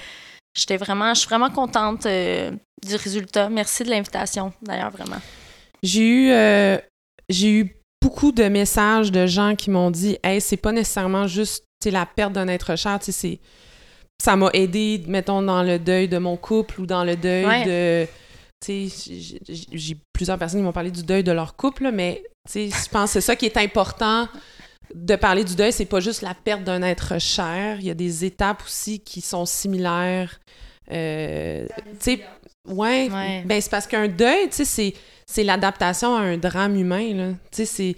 j'étais 0.57 0.77
vraiment... 0.77 1.15
Je 1.15 1.21
suis 1.21 1.29
vraiment 1.29 1.51
contente 1.51 2.07
euh, 2.07 2.51
du 2.85 2.97
résultat. 2.97 3.49
Merci 3.49 3.85
de 3.85 3.91
l'invitation, 3.91 4.53
d'ailleurs, 4.63 4.91
vraiment. 4.91 5.21
J'ai 5.85 6.01
eu, 6.09 6.31
euh, 6.33 6.77
j'ai 7.29 7.51
eu 7.51 7.77
beaucoup 8.03 8.33
de 8.33 8.45
messages 8.49 9.13
de 9.13 9.27
gens 9.27 9.55
qui 9.55 9.71
m'ont 9.71 9.93
dit 9.93 10.19
Hey, 10.25 10.41
c'est 10.41 10.57
pas 10.57 10.73
nécessairement 10.73 11.29
juste 11.29 11.65
sais, 11.85 11.91
la 11.91 12.07
perte 12.07 12.33
d'un 12.33 12.49
être 12.49 12.77
cher, 12.77 12.99
tu 12.99 13.07
sais, 13.07 13.13
c'est. 13.13 13.39
Ça 14.21 14.35
m'a 14.35 14.51
aidé, 14.53 15.03
mettons, 15.07 15.43
dans 15.43 15.63
le 15.63 15.79
deuil 15.79 16.09
de 16.09 16.19
mon 16.19 16.37
couple 16.37 16.81
ou 16.81 16.87
dans 16.87 17.05
le 17.05 17.15
deuil 17.17 17.47
Ouais. 17.47 17.65
de. 17.65 18.09
Tu 18.65 18.89
sais, 18.91 19.39
j'ai- 19.73 19.97
plusieurs 20.13 20.37
personnes 20.39 20.59
qui 20.61 20.65
m'ont 20.65 20.73
parlé 20.73 20.91
du 20.91 21.05
deuil 21.05 21.23
de 21.23 21.31
leur 21.31 21.55
couple, 21.55 21.93
mais 21.93 22.23
tu 22.51 22.53
sais, 22.53 22.71
je 22.71 22.89
pense 22.91 23.11
que 23.11 23.13
c'est 23.15 23.21
ça 23.21 23.37
qui 23.37 23.47
est 23.47 23.57
important 23.57 24.29
de 24.93 25.15
parler 25.15 25.45
du 25.45 25.55
deuil, 25.55 25.73
c'est 25.73 25.85
pas 25.85 26.01
juste 26.01 26.23
la 26.23 26.35
perte 26.35 26.65
d'un 26.65 26.83
être 26.83 27.21
cher. 27.21 27.77
Il 27.79 27.87
y 27.87 27.91
a 27.91 27.95
des 27.95 28.25
étapes 28.25 28.63
aussi 28.65 28.99
qui 28.99 29.21
sont 29.21 29.47
similaires. 29.47 30.41
Euh, 30.91 31.67
tu 32.01 32.17
sais, 32.17 32.21
ouais, 32.67 33.09
Ouais. 33.13 33.43
ben 33.47 33.61
c'est 33.61 33.71
parce 33.71 33.87
qu'un 33.87 34.09
deuil, 34.09 34.49
tu 34.49 34.57
sais, 34.57 34.65
c'est 34.65 34.95
c'est 35.27 35.45
l'adaptation 35.45 36.17
à 36.17 36.21
un 36.23 36.39
drame 36.39 36.75
humain, 36.77 37.15
là. 37.15 37.29
Tu 37.53 37.59
sais, 37.59 37.65
c'est... 37.67 37.97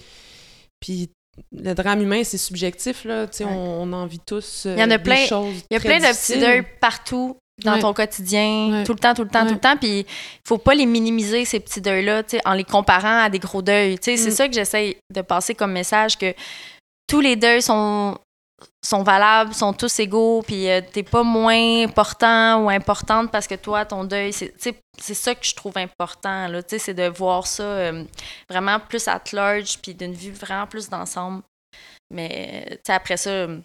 Puis 0.80 1.08
le 1.52 1.74
drame 1.74 2.02
humain, 2.02 2.22
c'est 2.24 2.38
subjectif, 2.38 3.04
là. 3.04 3.24
Ouais. 3.24 3.44
on, 3.46 3.82
on 3.82 3.92
en 3.92 4.06
vit 4.06 4.20
tous 4.20 4.64
euh, 4.66 4.74
Il 4.76 4.80
y 4.80 4.84
en 4.84 4.90
a 4.90 4.98
des 4.98 5.02
plein- 5.02 5.26
choses 5.26 5.54
Il 5.70 5.74
y 5.74 5.76
a 5.76 5.80
plein 5.80 5.98
de 5.98 6.04
petits 6.04 6.38
deuils 6.38 6.64
partout 6.80 7.36
dans 7.64 7.74
Ouais. 7.74 7.80
ton 7.80 7.92
quotidien, 7.92 8.72
Ouais. 8.72 8.84
tout 8.84 8.92
le 8.92 8.98
temps, 8.98 9.12
tout 9.14 9.22
le 9.24 9.28
temps, 9.28 9.46
tout 9.46 9.52
le 9.54 9.60
temps. 9.60 9.76
Puis 9.76 10.00
il 10.00 10.06
faut 10.46 10.58
pas 10.58 10.74
les 10.74 10.86
minimiser, 10.86 11.44
ces 11.44 11.60
petits 11.60 11.80
deuils-là, 11.80 12.22
en 12.46 12.52
les 12.54 12.64
comparant 12.64 13.18
à 13.22 13.28
des 13.28 13.38
gros 13.38 13.62
deuils. 13.62 13.96
C'est 14.00 14.14
Mm. 14.16 14.30
ça 14.30 14.48
que 14.48 14.54
j'essaie 14.54 14.96
de 15.14 15.20
passer 15.20 15.54
comme 15.54 15.72
message, 15.72 16.16
que 16.18 16.34
tous 17.06 17.20
les 17.20 17.36
deuils 17.36 17.62
sont, 17.62 18.16
sont 18.82 19.02
valables, 19.02 19.52
sont 19.54 19.72
tous 19.72 19.98
égaux, 20.00 20.42
puis 20.46 20.68
euh, 20.70 20.80
t'es 20.92 21.02
pas 21.02 21.22
moins 21.22 21.84
important 21.84 22.64
ou 22.64 22.70
importante 22.70 23.30
parce 23.30 23.46
que 23.46 23.54
toi, 23.54 23.84
ton 23.84 24.04
deuil, 24.04 24.32
c'est 24.32 25.14
ça 25.14 25.34
que 25.34 25.44
je 25.46 25.54
trouve 25.54 25.76
important, 25.78 26.48
là, 26.48 26.62
tu 26.62 26.70
sais, 26.70 26.78
c'est 26.78 26.94
de 26.94 27.06
voir 27.08 27.46
ça 27.46 27.62
euh, 27.62 28.04
vraiment 28.48 28.80
plus 28.80 29.06
at 29.08 29.22
large, 29.32 29.78
puis 29.82 29.94
d'une 29.94 30.14
vue 30.14 30.32
vraiment 30.32 30.66
plus 30.66 30.88
d'ensemble. 30.88 31.42
Mais, 32.12 32.64
tu 32.70 32.78
sais, 32.86 32.92
après 32.92 33.16
ça, 33.16 33.30
euh, 33.30 33.58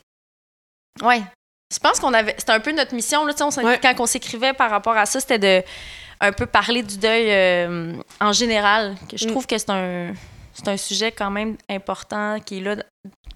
ouais, 1.02 1.22
je 1.74 1.80
pense 1.80 2.00
qu'on 2.00 2.14
avait. 2.14 2.36
C'était 2.38 2.52
un 2.52 2.60
peu 2.60 2.72
notre 2.72 2.94
mission, 2.94 3.26
là, 3.26 3.34
on 3.42 3.64
Ouais. 3.66 3.80
quand 3.82 3.96
on 4.00 4.06
s'écrivait 4.06 4.54
par 4.54 4.70
rapport 4.70 4.96
à 4.98 5.06
ça, 5.06 5.20
c'était 5.20 5.40
de 5.40 5.64
un 6.22 6.32
peu 6.32 6.46
parler 6.46 6.82
du 6.84 6.98
deuil 6.98 7.30
euh, 7.30 7.94
en 8.22 8.32
général. 8.32 8.96
Que 9.10 9.18
je 9.18 9.26
Mm. 9.26 9.32
trouve 9.32 9.48
que 9.48 9.58
c'est 9.58 9.70
un, 9.70 10.14
c'est 10.56 10.70
un 10.70 10.78
sujet 10.78 11.12
quand 11.12 11.30
même 11.30 11.58
important 11.70 12.40
qui 12.40 12.58
est 12.58 12.62
là 12.62 12.78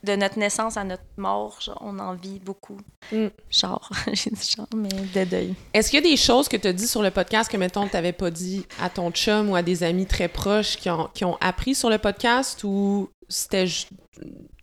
de 0.03 0.15
notre 0.15 0.39
naissance 0.39 0.77
à 0.77 0.85
notre 0.85 1.03
mort. 1.17 1.59
genre, 1.61 1.77
on 1.81 1.99
en 1.99 2.13
vit 2.13 2.39
beaucoup. 2.39 2.77
Mm. 3.11 3.27
Genre, 3.51 3.89
j'ai 4.13 4.29
dit 4.29 4.55
genre, 4.55 4.67
mais 4.75 4.89
de 4.89 5.29
deuil. 5.29 5.53
Est-ce 5.73 5.89
qu'il 5.89 6.03
y 6.03 6.07
a 6.07 6.09
des 6.09 6.17
choses 6.17 6.47
que 6.47 6.55
tu 6.55 6.67
as 6.67 6.73
dit 6.73 6.87
sur 6.87 7.01
le 7.01 7.11
podcast 7.11 7.51
que, 7.51 7.57
mettons, 7.57 7.87
tu 7.87 7.93
n'avais 7.93 8.13
pas 8.13 8.31
dit 8.31 8.65
à 8.81 8.89
ton 8.89 9.11
chum 9.11 9.49
ou 9.49 9.55
à 9.55 9.61
des 9.61 9.83
amis 9.83 10.05
très 10.05 10.29
proches 10.29 10.77
qui 10.77 10.89
ont, 10.89 11.09
qui 11.13 11.25
ont 11.25 11.37
appris 11.41 11.75
sur 11.75 11.89
le 11.89 11.97
podcast 11.97 12.63
ou 12.63 13.09
c'était 13.27 13.67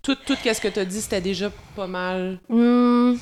tout, 0.02 0.14
tout 0.14 0.34
ce 0.34 0.61
que 0.61 0.68
tu 0.68 0.80
as 0.80 0.84
dit, 0.84 1.02
c'était 1.02 1.20
déjà 1.20 1.50
pas 1.74 1.86
mal? 1.86 2.40
Hmm. 2.48 3.16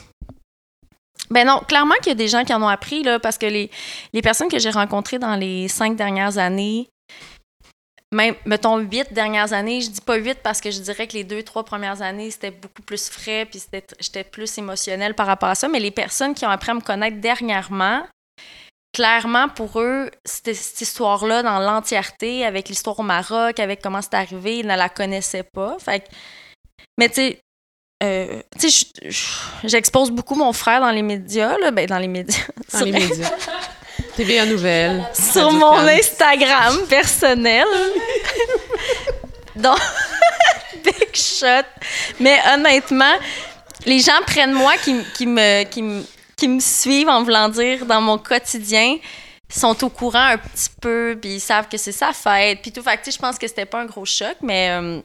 Ben 1.31 1.47
non, 1.47 1.61
clairement 1.67 1.95
qu'il 1.97 2.09
y 2.09 2.13
a 2.13 2.17
des 2.17 2.29
gens 2.29 2.45
qui 2.45 2.53
en 2.53 2.63
ont 2.63 2.69
appris, 2.69 3.03
là, 3.03 3.19
parce 3.19 3.39
que 3.39 3.47
les, 3.47 3.71
les 4.13 4.23
personnes 4.23 4.49
que 4.49 4.59
j'ai 4.59 4.71
rencontrées 4.71 5.19
dans 5.19 5.37
les 5.37 5.69
cinq 5.69 5.97
dernières 5.97 6.39
années, 6.39 6.89
même, 8.15 8.35
mettons, 8.47 8.79
huit 8.79 9.13
dernières 9.13 9.53
années, 9.53 9.81
je 9.81 9.91
dis 9.91 10.01
pas 10.01 10.15
huit 10.17 10.39
parce 10.43 10.61
que 10.61 10.71
je 10.71 10.79
dirais 10.81 11.07
que 11.07 11.15
les 11.15 11.25
deux, 11.25 11.43
trois 11.43 11.65
premières 11.65 12.01
années, 12.01 12.31
c'était 12.31 12.53
beaucoup 12.53 12.83
plus 12.83 13.09
frais, 13.11 13.45
puis 13.45 13.61
j'étais 14.01 14.25
plus 14.25 14.57
émotionnelle 14.57 15.15
par 15.15 15.27
rapport 15.27 15.49
à 15.49 15.55
ça, 15.55 15.69
mais 15.69 15.81
les 15.81 15.91
personnes 15.91 16.35
qui 16.35 16.47
ont 16.47 16.51
appris 16.51 16.71
à 16.71 16.75
me 16.75 16.81
connaître 16.81 17.19
dernièrement, 17.21 18.07
clairement, 18.95 19.49
pour 19.49 19.81
eux, 19.81 20.11
c'était 20.25 20.55
cette 20.55 20.81
histoire-là 20.81 21.43
dans 21.43 21.59
l'entièreté, 21.59 22.47
avec 22.47 22.69
l'histoire 22.69 22.99
au 23.01 23.03
Maroc, 23.03 23.59
avec 23.59 23.83
comment 23.83 24.01
c'est 24.01 24.15
arrivé, 24.15 24.59
ils 24.59 24.67
ne 24.67 24.77
la 24.77 24.89
connaissaient 24.89 25.43
pas. 25.53 25.77
Fait 25.81 26.01
que- 26.01 26.09
mais 26.97 27.09
tu 27.09 27.15
sais, 27.17 27.41
euh, 28.05 28.43
j'expose 29.65 30.13
beaucoup 30.13 30.37
mon 30.37 30.53
frère 30.53 30.81
dans 30.81 30.91
les 30.91 31.03
médias, 31.03 31.59
là, 31.59 31.73
ben 31.73 31.87
dans 31.87 31.99
les 31.99 32.09
médias. 32.09 32.45
Dans 32.73 32.85
les 32.85 32.93
médias. 32.93 33.31
TVA 34.17 34.47
Nouvelles. 34.47 35.05
sur 35.13 35.51
mon. 35.53 35.73
Instagram 35.79 36.87
personnel. 36.89 37.67
Donc, 39.57 39.79
big 40.85 41.15
shot. 41.15 41.65
Mais 42.21 42.39
honnêtement, 42.53 43.15
les 43.87 44.01
gens 44.01 44.21
prennent 44.27 44.53
moi 44.53 44.75
qui, 44.83 44.97
qui 45.17 45.27
me, 45.27 45.65
qui, 45.65 45.83
me, 45.83 46.03
qui 46.37 46.49
me 46.49 46.61
suivent 46.61 47.09
en 47.09 47.23
voulant 47.23 47.49
dire 47.49 47.87
dans 47.87 48.01
mon 48.01 48.19
quotidien 48.19 48.97
sont 49.49 49.85
au 49.85 49.89
courant 49.91 50.31
un 50.33 50.39
petit 50.39 50.71
peu, 50.81 51.17
puis 51.21 51.35
ils 51.35 51.41
savent 51.41 51.69
que 51.69 51.77
c'est 51.77 51.93
sa 51.93 52.13
fête, 52.13 52.61
puis 52.63 52.73
tout. 52.73 52.83
Fait 52.83 52.97
que, 52.97 53.11
je 53.11 53.19
pense 53.19 53.39
que 53.39 53.47
c'était 53.47 53.67
pas 53.67 53.81
un 53.81 53.87
gros 53.87 54.05
choc, 54.05 54.37
mais... 54.43 54.71
euh, 54.71 55.01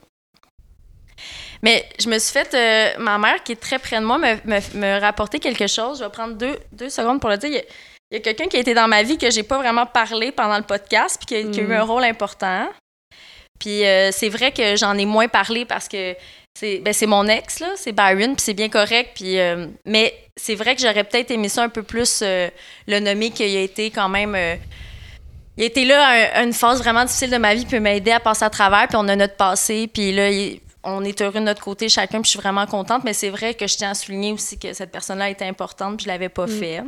mais 1.61 1.87
je 1.99 2.07
me 2.09 2.17
suis 2.17 2.31
fait... 2.31 2.53
euh, 2.53 2.99
ma 3.03 3.17
mère, 3.19 3.43
qui 3.43 3.51
est 3.51 3.61
très 3.61 3.77
près 3.77 3.99
de 3.99 4.05
moi, 4.05 4.17
me, 4.17 4.35
me, 4.45 4.59
me 4.77 4.99
rapporter 4.99 5.39
quelque 5.39 5.67
chose. 5.67 5.99
Je 5.99 6.05
vais 6.05 6.09
prendre 6.09 6.33
deux, 6.35 6.57
deux 6.71 6.89
secondes 6.89 7.19
pour 7.19 7.29
le 7.29 7.37
dire. 7.37 7.49
Il 7.49 7.55
y 7.55 7.59
a- 7.59 7.63
il 8.11 8.15
y 8.15 8.17
a 8.17 8.19
quelqu'un 8.21 8.45
qui 8.47 8.57
a 8.57 8.59
été 8.59 8.73
dans 8.73 8.87
ma 8.87 9.03
vie 9.03 9.17
que 9.17 9.29
j'ai 9.29 9.43
pas 9.43 9.57
vraiment 9.57 9.85
parlé 9.85 10.31
pendant 10.31 10.57
le 10.57 10.63
podcast, 10.63 11.17
puis 11.19 11.25
qui 11.27 11.35
a, 11.47 11.51
qui 11.51 11.59
a 11.59 11.63
eu 11.63 11.73
un 11.73 11.83
rôle 11.83 12.03
important. 12.03 12.67
Puis 13.59 13.85
euh, 13.85 14.11
c'est 14.11 14.29
vrai 14.29 14.51
que 14.51 14.75
j'en 14.75 14.97
ai 14.97 15.05
moins 15.05 15.27
parlé 15.27 15.65
parce 15.65 15.87
que 15.87 16.15
c'est 16.57 16.79
ben, 16.79 16.93
c'est 16.93 17.05
mon 17.07 17.27
ex, 17.27 17.59
là, 17.59 17.67
c'est 17.75 17.91
Byron, 17.91 18.35
puis 18.35 18.43
c'est 18.43 18.53
bien 18.53 18.69
correct. 18.69 19.11
Puis, 19.15 19.37
euh, 19.39 19.67
mais 19.85 20.13
c'est 20.35 20.55
vrai 20.55 20.75
que 20.75 20.81
j'aurais 20.81 21.03
peut-être 21.03 21.31
aimé 21.31 21.49
ça 21.49 21.63
un 21.63 21.69
peu 21.69 21.83
plus 21.83 22.21
euh, 22.23 22.49
le 22.87 22.99
nommer 22.99 23.31
qu'il 23.31 23.55
a 23.55 23.61
été 23.61 23.91
quand 23.91 24.09
même. 24.09 24.35
il 25.57 25.63
a 25.63 25.65
été 25.65 25.83
là 25.85 26.01
à, 26.05 26.11
un- 26.11 26.41
à 26.41 26.43
une 26.43 26.53
phase 26.53 26.79
vraiment 26.81 27.03
difficile 27.03 27.29
de 27.31 27.37
ma 27.37 27.53
vie, 27.53 27.65
puis 27.65 27.79
m'a 27.79 27.93
aidé 27.93 28.11
à 28.11 28.19
passer 28.21 28.45
à 28.45 28.49
travers, 28.49 28.87
puis 28.87 28.95
on 28.97 29.07
a 29.09 29.15
notre 29.15 29.35
passé, 29.35 29.87
puis 29.93 30.11
là, 30.13 30.29
il- 30.31 30.59
on 30.83 30.99
on 30.99 31.03
est 31.03 31.21
heureux 31.21 31.33
de 31.33 31.39
notre 31.39 31.61
côté 31.61 31.89
chacun, 31.89 32.21
puis 32.21 32.25
je 32.25 32.29
suis 32.29 32.39
vraiment 32.39 32.65
contente. 32.65 33.03
Mais 33.03 33.13
c'est 33.13 33.29
vrai 33.29 33.53
que 33.53 33.67
je 33.67 33.75
tiens 33.75 33.91
à 33.91 33.93
souligner 33.93 34.31
aussi 34.31 34.57
que 34.57 34.71
cette 34.73 34.91
personne-là 34.91 35.29
était 35.29 35.45
importante, 35.45 35.97
puis 35.97 36.05
je 36.05 36.09
l'avais 36.09 36.29
pas 36.29 36.45
Mm. 36.47 36.59
fait. 36.59 36.81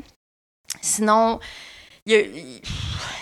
Sinon, 0.79 1.39
il 2.05 2.13
y 2.13 2.15
a, 2.15 2.21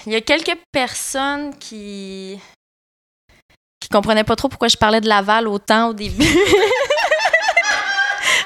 il 0.05 0.13
y 0.13 0.15
a 0.15 0.21
quelques 0.21 0.57
personnes 0.71 1.57
qui 1.57 2.39
qui 3.79 3.89
comprenaient 3.89 4.23
pas 4.23 4.35
trop 4.35 4.49
pourquoi 4.49 4.67
je 4.67 4.77
parlais 4.77 5.01
de 5.01 5.07
Laval 5.07 5.47
autant 5.47 5.89
au 5.89 5.93
début. 5.93 6.25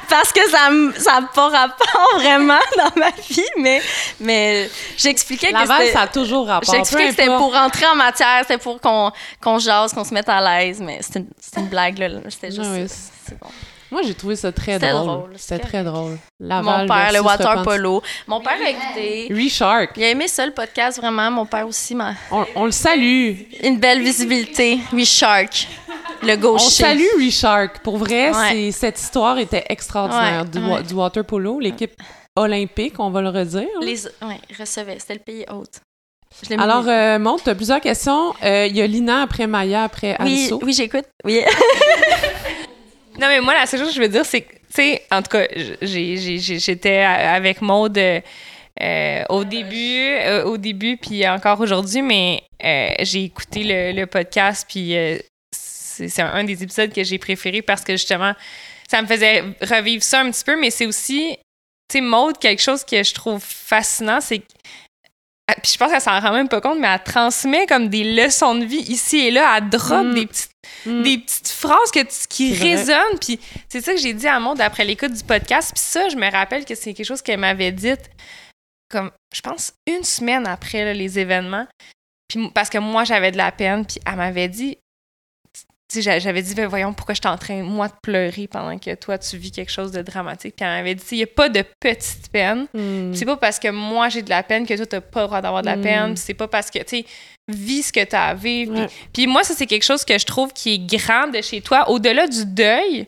Parce 0.10 0.32
que 0.32 0.48
ça 0.48 0.70
n'a 0.70 1.28
pas 1.34 1.50
rapport 1.50 2.10
vraiment 2.20 2.60
dans 2.78 2.92
ma 2.96 3.10
vie, 3.10 3.42
mais, 3.58 3.82
mais 4.20 4.70
j'expliquais 4.96 5.48
que 5.48 5.54
Laval, 5.54 5.88
ça 5.88 6.02
a 6.02 6.08
toujours 6.08 6.46
rapport. 6.46 6.72
J'expliquais 6.72 7.06
que 7.06 7.12
c'était 7.12 7.36
pour 7.36 7.52
rentrer 7.52 7.88
en 7.88 7.96
matière, 7.96 8.42
c'était 8.42 8.60
pour 8.60 8.80
qu'on 8.80 9.12
qu'on 9.42 9.58
jase, 9.58 9.92
qu'on 9.92 10.04
se 10.04 10.14
mette 10.14 10.30
à 10.30 10.40
l'aise, 10.40 10.80
mais 10.82 11.00
c'est 11.02 11.18
une, 11.58 11.68
blague, 11.68 11.98
là. 11.98 12.10
C'était 12.30 12.52
juste... 12.52 12.62
Ah 12.64 12.74
oui, 12.74 12.86
c'est 12.88 13.40
bon. 13.40 13.50
Moi, 13.94 14.02
j'ai 14.04 14.16
trouvé 14.16 14.36
ça 14.36 14.52
très 14.52 14.80
drôle. 14.80 15.30
C'était 15.36 15.56
c'est 15.56 15.60
très 15.70 15.84
drôle. 15.84 16.18
Laval 16.40 16.82
Mon 16.82 16.88
père, 16.94 17.14
le 17.14 17.20
water 17.22 17.62
polo. 17.62 18.02
Mon 18.28 18.42
père 18.42 18.58
a 18.66 18.70
écouté. 18.70 19.28
Reshark. 19.32 19.92
Il 19.98 20.04
a 20.04 20.10
aimé 20.10 20.28
ça, 20.28 20.46
le 20.48 20.52
podcast, 20.52 20.98
vraiment. 21.00 21.30
Mon 21.30 21.46
père 21.46 21.68
aussi 21.68 21.94
m'a... 21.94 22.14
On, 22.32 22.44
on 22.56 22.66
le 22.66 22.72
salue. 22.72 23.34
Une 23.64 23.78
belle 23.80 24.02
visibilité. 24.02 24.80
Oui, 24.92 25.06
Shark. 25.06 25.68
Le 26.24 26.34
On 26.34 26.38
gaucher. 26.38 26.70
salue 26.84 27.06
Reshark. 27.24 27.80
Pour 27.84 27.98
vrai, 27.98 28.32
Ouais. 28.34 28.72
cette 28.72 29.00
histoire 29.00 29.38
était 29.38 29.64
extraordinaire. 29.70 30.42
Ouais, 30.44 30.50
du, 30.50 30.58
ouais. 30.60 30.82
du 30.84 30.94
water 30.96 31.24
polo, 31.24 31.60
l'équipe 31.60 31.94
olympique, 32.36 32.96
on 32.98 33.12
va 33.12 33.22
le 33.22 33.30
redire. 33.30 33.68
Les... 33.82 33.98
Recevait. 34.60 34.98
C'était 35.00 35.14
le 35.14 35.20
pays 35.20 35.46
hôte. 35.52 35.82
Alors, 36.58 36.86
euh, 36.88 37.20
Maud, 37.20 37.42
tu 37.44 37.50
as 37.52 37.54
plusieurs 37.54 37.80
questions. 37.80 38.34
Euh, 38.44 38.66
Il 38.68 38.76
y 38.76 38.82
a 38.82 38.88
Lina 38.88 39.22
après 39.22 39.46
Maya 39.46 39.84
après 39.84 40.18
oui, 40.22 40.46
Anso. 40.48 40.60
oui, 40.64 40.74
j'écoute. 40.74 41.06
Oui. 41.24 41.42
Non, 43.20 43.28
mais 43.28 43.42
moi, 43.42 43.54
la 43.54 43.66
seule 43.66 43.82
chose 43.82 43.90
que 43.90 43.96
je 43.96 44.02
veux 44.02 44.10
dire, 44.10 44.26
c'est 44.26 44.42
que, 44.42 44.54
tu 44.54 44.60
sais, 44.70 45.04
en 45.12 45.22
tout 45.22 45.30
cas, 45.30 45.46
j'étais 45.82 47.00
avec 47.00 47.62
Maude 47.62 47.98
euh, 48.82 49.24
au 49.30 49.44
début, 49.44 50.08
euh, 50.10 50.46
au 50.46 50.58
début, 50.58 50.98
puis 50.98 51.28
encore 51.28 51.60
aujourd'hui, 51.60 52.02
mais 52.02 52.42
euh, 52.64 52.90
j'ai 53.02 53.26
écouté 53.26 53.94
le, 53.94 54.06
podcast, 54.06 54.66
puis 54.68 54.96
c'est 55.52 56.22
un, 56.22 56.44
des 56.44 56.64
épisodes 56.64 56.92
que 56.92 57.04
j'ai 57.04 57.20
préféré 57.20 57.62
parce 57.62 57.84
que 57.84 57.94
justement, 57.94 58.34
ça 58.90 59.02
me 59.02 59.08
faisait 59.08 59.44
revivre 59.62 60.04
ça 60.04 60.22
un 60.22 60.32
petit 60.32 60.44
peu, 60.44 60.60
mais 60.60 60.72
c'est 60.72 60.88
aussi, 60.88 61.38
tu 61.88 62.00
sais, 62.00 62.02
Maude, 62.02 62.40
quelque 62.40 62.62
chose 62.62 62.84
que 62.84 63.04
je 63.04 63.14
trouve 63.14 63.44
fascinant, 63.44 64.20
c'est 64.22 64.40
que 64.40 64.46
puis 65.62 65.72
je 65.74 65.78
pense 65.78 65.92
qu'elle 65.92 66.02
s'en 66.02 66.20
rend 66.20 66.32
même 66.34 66.50
pas 66.50 66.62
compte, 66.62 66.80
mais 66.80 66.88
elle 66.88 67.04
transmet 67.04 67.66
comme 67.68 67.90
des 67.90 68.16
leçons 68.16 68.56
de 68.56 68.66
vie 68.66 68.82
ici 68.82 69.28
et 69.28 69.32
là. 69.32 69.58
Elle 69.58 69.70
drop 69.70 70.06
Mm. 70.06 70.14
des 70.14 70.26
petites 70.26 70.50
Mm. 70.86 71.02
des 71.04 71.18
petites 71.18 71.50
phrases 71.50 71.92
que 71.94 72.00
qui 72.28 72.54
résonnent. 72.54 73.20
Puis 73.20 73.40
c'est 73.70 73.82
ça 73.82 73.94
que 73.94 74.00
j'ai 74.00 74.14
dit 74.14 74.28
à 74.28 74.40
Maud 74.40 74.60
après 74.62 74.84
l'écoute 74.86 75.12
du 75.14 75.24
podcast. 75.24 75.72
Puis 75.74 75.84
ça, 75.84 76.08
je 76.10 76.16
me 76.16 76.30
rappelle 76.32 76.66
que 76.66 76.76
c'est 76.76 76.94
quelque 76.94 77.06
chose 77.06 77.22
qu'elle 77.22 77.40
m'avait 77.40 77.72
dit, 77.72 77.94
comme, 78.90 79.12
je 79.34 79.42
pense, 79.42 79.74
une 79.88 80.04
semaine 80.04 80.46
après 80.48 80.84
là, 80.86 80.94
les 80.94 81.20
événements. 81.20 81.68
Puis 82.28 82.50
parce 82.54 82.70
que 82.70 82.78
moi, 82.78 83.04
j'avais 83.04 83.32
de 83.32 83.38
la 83.38 83.52
peine. 83.52 83.86
Puis 83.86 83.98
elle 84.06 84.16
m'avait 84.16 84.48
dit, 84.50 84.78
j'avais 86.02 86.42
dit, 86.42 86.56
Ben, 86.56 86.68
voyons, 86.68 86.94
pourquoi 86.94 87.14
je 87.14 87.20
suis 87.22 87.28
en 87.34 87.38
train, 87.38 87.62
moi, 87.64 87.88
de 87.88 87.94
pleurer 88.02 88.48
pendant 88.48 88.78
que 88.80 88.96
toi, 88.96 89.18
tu 89.18 89.38
vis 89.38 89.52
quelque 89.52 89.72
chose 89.72 89.92
de 89.92 90.02
dramatique. 90.02 90.56
Puis 90.56 90.66
elle 90.66 90.72
m'avait 90.72 90.96
dit, 90.96 91.04
il 91.12 91.18
n'y 91.18 91.24
a 91.24 91.28
pas 91.28 91.50
de 91.50 91.64
petite 91.80 92.30
peine. 92.32 92.68
Mm. 92.74 93.14
C'est 93.14 93.26
pas 93.26 93.38
parce 93.38 93.60
que 93.60 93.68
moi 93.70 94.10
j'ai 94.10 94.22
de 94.22 94.30
la 94.30 94.44
peine 94.44 94.66
que 94.66 94.74
toi 94.76 94.86
t'as 94.86 95.02
pas 95.02 95.22
le 95.22 95.28
droit 95.28 95.42
d'avoir 95.42 95.62
de 95.62 95.68
la 95.68 95.76
Mm. 95.78 95.82
peine. 95.82 96.18
C'est 96.18 96.34
pas 96.34 96.48
parce 96.48 96.70
que 96.72 96.80
tu 96.80 96.98
sais 97.00 97.06
vis 97.48 97.84
ce 97.84 97.94
que 97.94 98.04
t'as 98.04 98.28
à 98.30 98.34
vivre. 98.34 98.74
Ouais. 98.76 98.88
Puis, 98.88 98.96
puis 99.14 99.28
moi 99.28 99.44
ça 99.44 99.54
c'est 99.54 99.66
quelque 99.68 99.84
chose 99.84 100.04
que 100.06 100.18
je 100.18 100.26
trouve 100.26 100.54
qui 100.54 100.74
est 100.76 100.80
grand 100.98 101.28
de 101.28 101.42
chez 101.42 101.62
toi. 101.62 101.90
Au-delà 101.90 102.28
du 102.28 102.46
deuil, 102.46 103.06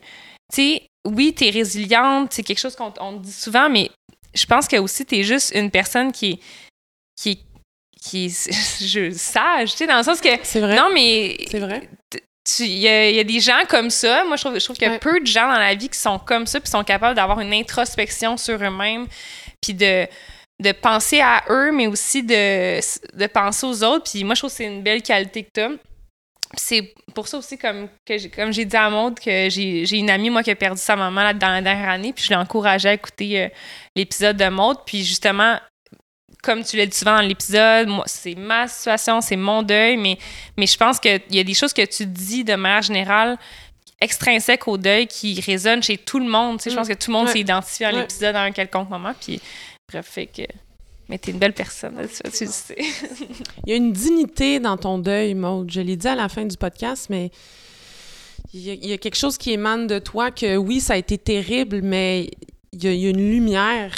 tu 0.52 0.56
sais 0.56 0.82
oui 1.08 1.32
t'es 1.34 1.50
résiliente, 1.50 2.32
c'est 2.32 2.42
quelque 2.42 2.58
chose 2.58 2.76
qu'on 2.76 2.92
on 3.00 3.18
te 3.18 3.24
dit 3.24 3.32
souvent, 3.32 3.68
mais 3.70 3.90
je 4.34 4.44
pense 4.44 4.68
que 4.68 4.76
aussi 4.76 5.06
t'es 5.06 5.22
juste 5.22 5.52
une 5.54 5.70
personne 5.70 6.12
qui 6.12 6.32
est 6.32 6.38
qui 7.20 7.40
qui 8.02 8.26
est 8.26 8.50
je- 8.84 9.10
sage, 9.12 9.70
tu 9.72 9.78
sais 9.78 9.86
dans 9.86 9.96
le 9.96 10.02
sens 10.04 10.20
que 10.20 10.28
C'est 10.42 10.60
vrai. 10.60 10.76
non 10.76 10.90
mais 10.92 11.36
C'est 11.50 11.58
vrai. 11.60 11.88
Il 12.60 12.66
y, 12.78 12.88
a 12.88 13.10
il 13.10 13.16
y 13.16 13.20
a 13.20 13.24
des 13.24 13.40
gens 13.40 13.62
comme 13.68 13.90
ça. 13.90 14.24
Moi, 14.24 14.36
je 14.36 14.44
trouve, 14.44 14.58
je 14.58 14.64
trouve 14.64 14.76
qu'il 14.76 14.86
y 14.86 14.90
a 14.90 14.94
Ouais. 14.94 14.98
peu 14.98 15.20
de 15.20 15.26
gens 15.26 15.46
dans 15.52 15.58
la 15.58 15.74
vie 15.74 15.88
qui 15.88 15.98
sont 15.98 16.18
comme 16.18 16.46
ça, 16.46 16.60
puis 16.60 16.70
sont 16.70 16.84
capables 16.84 17.14
d'avoir 17.16 17.40
une 17.40 17.52
introspection 17.52 18.36
sur 18.36 18.62
eux-mêmes, 18.62 19.06
puis 19.60 19.74
de, 19.74 20.06
de 20.62 20.72
penser 20.72 21.20
à 21.20 21.44
eux, 21.50 21.72
mais 21.72 21.86
aussi 21.86 22.22
de, 22.22 22.78
de 23.16 23.26
penser 23.26 23.66
aux 23.66 23.82
autres. 23.84 24.10
Puis 24.10 24.24
moi, 24.24 24.34
je 24.34 24.40
trouve 24.40 24.50
que 24.50 24.56
c'est 24.56 24.64
une 24.64 24.82
belle 24.82 25.02
qualité 25.02 25.42
que 25.44 25.50
tu 25.54 25.60
as. 25.60 25.70
C'est 26.56 26.94
pour 27.14 27.26
ça 27.26 27.38
aussi, 27.38 27.58
comme, 27.58 27.88
que 28.06 28.16
j'ai, 28.16 28.30
comme 28.30 28.52
j'ai 28.52 28.64
dit 28.64 28.76
à 28.76 28.88
Maud, 28.88 29.18
que 29.18 29.48
j'ai, 29.50 29.84
j'ai 29.84 29.96
une 29.98 30.08
amie, 30.10 30.30
moi, 30.30 30.42
qui 30.44 30.50
a 30.52 30.54
perdu 30.54 30.80
sa 30.80 30.94
maman 30.94 31.22
là, 31.24 31.34
dans 31.34 31.48
la 31.48 31.60
dernière 31.60 31.88
année, 31.88 32.12
puis 32.12 32.24
je 32.24 32.30
l'ai 32.30 32.36
encouragée 32.36 32.88
à 32.90 32.92
écouter 32.92 33.42
euh, 33.42 33.48
l'épisode 33.96 34.36
de 34.36 34.48
Maud. 34.48 34.78
Puis 34.86 35.04
justement, 35.04 35.58
comme 36.46 36.62
tu 36.64 36.76
l'as 36.76 36.86
dit 36.86 36.96
souvent 36.96 37.16
dans 37.16 37.22
l'épisode, 37.26 37.88
moi, 37.88 38.04
c'est 38.06 38.34
ma 38.36 38.66
situation, 38.68 39.20
c'est 39.20 39.36
mon 39.36 39.62
deuil, 39.62 39.96
mais, 39.96 40.16
mais 40.56 40.66
je 40.66 40.76
pense 40.78 40.98
qu'il 41.00 41.20
y 41.30 41.38
a 41.40 41.44
des 41.44 41.54
choses 41.54 41.72
que 41.72 41.84
tu 41.84 42.06
dis 42.06 42.44
de 42.44 42.54
manière 42.54 42.82
générale 42.82 43.36
extrinsèques 44.00 44.68
au 44.68 44.78
deuil 44.78 45.06
qui 45.06 45.40
résonnent 45.40 45.82
chez 45.82 45.98
tout 45.98 46.18
le 46.18 46.28
monde. 46.28 46.58
Tu 46.58 46.64
sais, 46.64 46.70
Je 46.70 46.74
Mm. 46.74 46.78
pense 46.78 46.88
que 46.88 46.94
tout 46.94 47.10
le 47.10 47.16
monde 47.16 47.26
Ouais. 47.26 47.32
s'est 47.32 47.40
identifié 47.40 47.86
à 47.86 47.92
Ouais. 47.92 48.00
l'épisode 48.00 48.36
à 48.36 48.42
un 48.42 48.52
quelconque 48.52 48.88
moment. 48.90 49.12
Puis, 49.20 49.40
bref, 49.88 50.06
fait 50.06 50.26
que. 50.26 50.42
Mais 51.08 51.18
t'es 51.18 51.30
une 51.30 51.38
belle 51.38 51.52
personne, 51.52 51.96
là, 51.96 52.02
tu, 52.08 52.30
tu 52.30 52.44
le 52.44 52.50
sais. 52.50 52.76
Il 53.66 53.70
y 53.70 53.72
a 53.72 53.76
une 53.76 53.92
dignité 53.92 54.58
dans 54.60 54.76
ton 54.76 54.98
deuil, 54.98 55.34
Maud. 55.34 55.70
Je 55.70 55.80
l'ai 55.80 55.96
dit 55.96 56.08
à 56.08 56.14
la 56.14 56.28
fin 56.28 56.44
du 56.44 56.56
podcast, 56.56 57.06
mais 57.10 57.30
il 58.52 58.60
y, 58.60 58.70
a, 58.70 58.74
il 58.74 58.86
y 58.86 58.92
a 58.92 58.98
quelque 58.98 59.16
chose 59.16 59.38
qui 59.38 59.52
émane 59.52 59.86
de 59.86 59.98
toi 59.98 60.30
que 60.30 60.56
oui, 60.56 60.80
ça 60.80 60.94
a 60.94 60.96
été 60.96 61.16
terrible, 61.16 61.80
mais 61.82 62.30
il 62.72 62.82
y 62.84 62.88
a, 62.88 62.92
il 62.92 63.00
y 63.00 63.06
a 63.06 63.10
une 63.10 63.30
lumière 63.30 63.92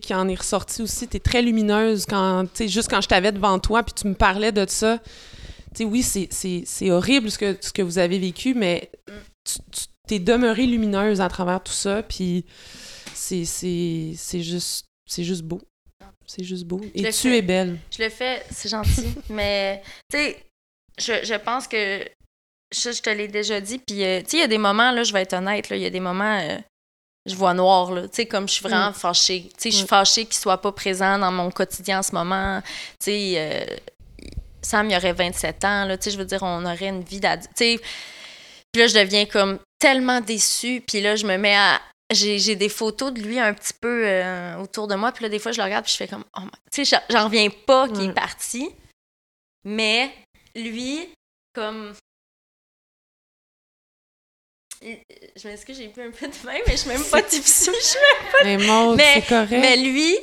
qui 0.00 0.14
en 0.14 0.28
est 0.28 0.34
ressortie 0.34 0.82
aussi. 0.82 1.06
Tu 1.08 1.16
es 1.16 1.20
très 1.20 1.42
lumineuse 1.42 2.06
quand, 2.06 2.46
juste 2.60 2.88
quand 2.90 3.00
je 3.00 3.08
t'avais 3.08 3.32
devant 3.32 3.58
toi, 3.58 3.82
puis 3.82 3.94
tu 3.94 4.06
me 4.08 4.14
parlais 4.14 4.52
de 4.52 4.64
ça. 4.68 4.98
Tu 5.74 5.78
sais, 5.78 5.84
oui, 5.84 6.02
c'est- 6.02 6.90
horrible 6.90 7.30
ce 7.30 7.38
que, 7.38 7.56
ce 7.60 7.72
que 7.72 7.82
vous 7.82 7.98
avez 7.98 8.18
vécu, 8.18 8.54
mais 8.54 8.90
tu 9.44 9.84
t'es 10.06 10.18
demeurée 10.18 10.66
lumineuse 10.66 11.20
à 11.20 11.28
travers 11.28 11.62
tout 11.62 11.72
ça, 11.72 12.02
puis 12.02 12.44
c'est 13.14 13.44
juste, 14.42 14.86
juste 15.18 15.42
beau. 15.42 15.60
C'est 16.26 16.44
juste 16.44 16.64
beau. 16.64 16.80
Et 16.94 17.02
tu 17.04 17.12
fais. 17.12 17.38
es 17.38 17.42
belle. 17.42 17.78
Je 17.96 18.02
le 18.02 18.08
fais, 18.08 18.42
c'est 18.50 18.68
gentil. 18.68 19.06
mais, 19.28 19.82
tu 20.10 20.16
sais, 20.18 20.36
je, 20.98 21.12
je 21.24 21.34
pense 21.34 21.68
que. 21.68 22.02
Je, 22.74 22.90
je 22.92 23.02
te 23.02 23.10
l'ai 23.10 23.28
déjà 23.28 23.60
dit. 23.60 23.78
Puis, 23.78 24.02
euh, 24.02 24.20
tu 24.22 24.30
sais, 24.30 24.36
il 24.38 24.40
y 24.40 24.44
a 24.44 24.48
des 24.48 24.58
moments, 24.58 24.90
là, 24.90 25.04
je 25.04 25.12
vais 25.12 25.20
être 25.22 25.34
honnête, 25.34 25.68
là, 25.68 25.76
il 25.76 25.82
y 25.82 25.86
a 25.86 25.90
des 25.90 26.00
moments. 26.00 26.38
euh, 26.40 26.58
je 27.26 27.34
vois 27.34 27.54
noir, 27.54 27.90
là. 27.92 28.02
Tu 28.02 28.08
sais, 28.12 28.26
comme 28.26 28.46
je 28.48 28.54
suis 28.54 28.62
vraiment 28.62 28.92
fâchée. 28.92 29.48
Tu 29.56 29.62
sais, 29.62 29.70
je 29.70 29.76
suis 29.76 29.84
Mm. 29.84 29.88
fâchée 29.88 30.24
qu'il 30.26 30.34
soit 30.34 30.60
pas 30.60 30.72
présent 30.72 31.18
dans 31.18 31.32
mon 31.32 31.50
quotidien 31.50 32.00
en 32.00 32.02
ce 32.02 32.12
moment. 32.12 32.60
Tu 32.62 33.04
sais, 33.10 33.34
euh, 33.36 33.64
Sam, 34.62 34.88
il 34.90 34.96
aurait 34.96 35.12
27 35.12 35.64
ans, 35.64 35.84
là. 35.84 35.96
Tu 35.98 36.04
sais, 36.04 36.10
je 36.10 36.18
veux 36.18 36.24
dire, 36.24 36.42
on 36.42 36.64
aurait 36.64 36.88
une 36.88 37.02
vie 37.02 37.20
d'adulte. 37.20 37.50
Tu 37.56 37.64
sais, 37.76 37.80
puis 38.72 38.82
là, 38.82 38.86
je 38.88 38.94
deviens 38.98 39.26
comme 39.26 39.58
tellement 39.78 40.20
déçue. 40.20 40.82
Puis 40.86 41.00
là, 41.00 41.16
je 41.16 41.26
me 41.26 41.36
mets 41.36 41.56
à. 41.56 41.80
J'ai 42.12 42.38
j'ai 42.38 42.54
des 42.56 42.68
photos 42.68 43.12
de 43.14 43.20
lui 43.22 43.38
un 43.40 43.54
petit 43.54 43.72
peu 43.80 44.02
euh, 44.06 44.56
autour 44.58 44.86
de 44.88 44.94
moi. 44.94 45.10
Puis 45.12 45.22
là, 45.24 45.28
des 45.30 45.38
fois, 45.38 45.52
je 45.52 45.58
le 45.58 45.64
regarde. 45.64 45.84
Puis 45.84 45.92
je 45.92 45.96
fais 45.98 46.08
comme. 46.08 46.24
Oh 46.36 46.42
Tu 46.72 46.84
sais, 46.84 47.00
j'en- 47.10 47.24
reviens 47.24 47.48
pas 47.66 47.88
qu'il 47.88 48.02
est 48.10 48.12
parti. 48.12 48.68
Mais 49.64 50.10
lui, 50.54 51.08
comme. 51.54 51.94
Je 55.36 55.48
m'excuse, 55.48 55.78
j'ai 55.78 55.88
plus 55.88 56.02
un 56.02 56.10
peu 56.10 56.26
de 56.26 56.46
main, 56.46 56.58
mais 56.66 56.72
je 56.72 56.76
suis 56.78 56.88
même 56.88 57.04
pas 57.04 57.22
difficile. 57.22 57.72
Mais 58.44 58.56
Maud, 58.58 58.96
Mais- 58.96 59.14
c'est 59.14 59.26
correct. 59.28 59.50
Mais 59.60 59.76
lui, 59.76 60.14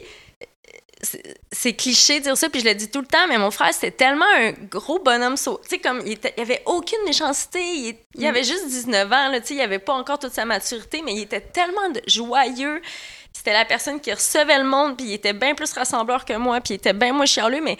c'est- 1.51 1.73
cliché 1.73 2.19
de 2.19 2.25
dire 2.25 2.37
ça, 2.37 2.49
puis 2.49 2.59
je 2.61 2.65
le 2.65 2.75
dis 2.75 2.89
tout 2.89 3.01
le 3.01 3.07
temps, 3.07 3.25
mais 3.27 3.37
mon 3.37 3.49
frère, 3.51 3.73
c'était 3.73 3.91
tellement 3.91 4.25
un 4.37 4.51
gros 4.51 4.99
bonhomme 4.99 5.35
Tu 5.35 5.51
sais, 5.67 5.79
comme, 5.79 6.01
il, 6.05 6.13
était, 6.13 6.33
il 6.37 6.41
avait 6.43 6.61
aucune 6.65 7.03
méchanceté, 7.05 7.59
il, 7.61 7.95
il 8.15 8.25
avait 8.25 8.43
juste 8.43 8.67
19 8.67 9.11
ans, 9.11 9.29
là, 9.29 9.39
tu 9.41 9.47
sais, 9.47 9.53
il 9.55 9.61
avait 9.61 9.79
pas 9.79 9.93
encore 9.93 10.19
toute 10.19 10.33
sa 10.33 10.45
maturité, 10.45 11.01
mais 11.03 11.13
il 11.13 11.21
était 11.21 11.41
tellement 11.41 11.89
de- 11.89 12.01
joyeux. 12.07 12.81
C'était 13.33 13.53
la 13.53 13.65
personne 13.65 13.99
qui 13.99 14.11
recevait 14.13 14.57
le 14.59 14.65
monde, 14.65 14.97
puis 14.97 15.07
il 15.07 15.13
était 15.13 15.33
bien 15.33 15.55
plus 15.55 15.71
rassembleur 15.73 16.25
que 16.25 16.33
moi, 16.33 16.59
puis 16.61 16.73
il 16.73 16.77
était 16.77 16.93
bien 16.93 17.13
moins 17.13 17.25
chialeux, 17.25 17.61
mais 17.61 17.77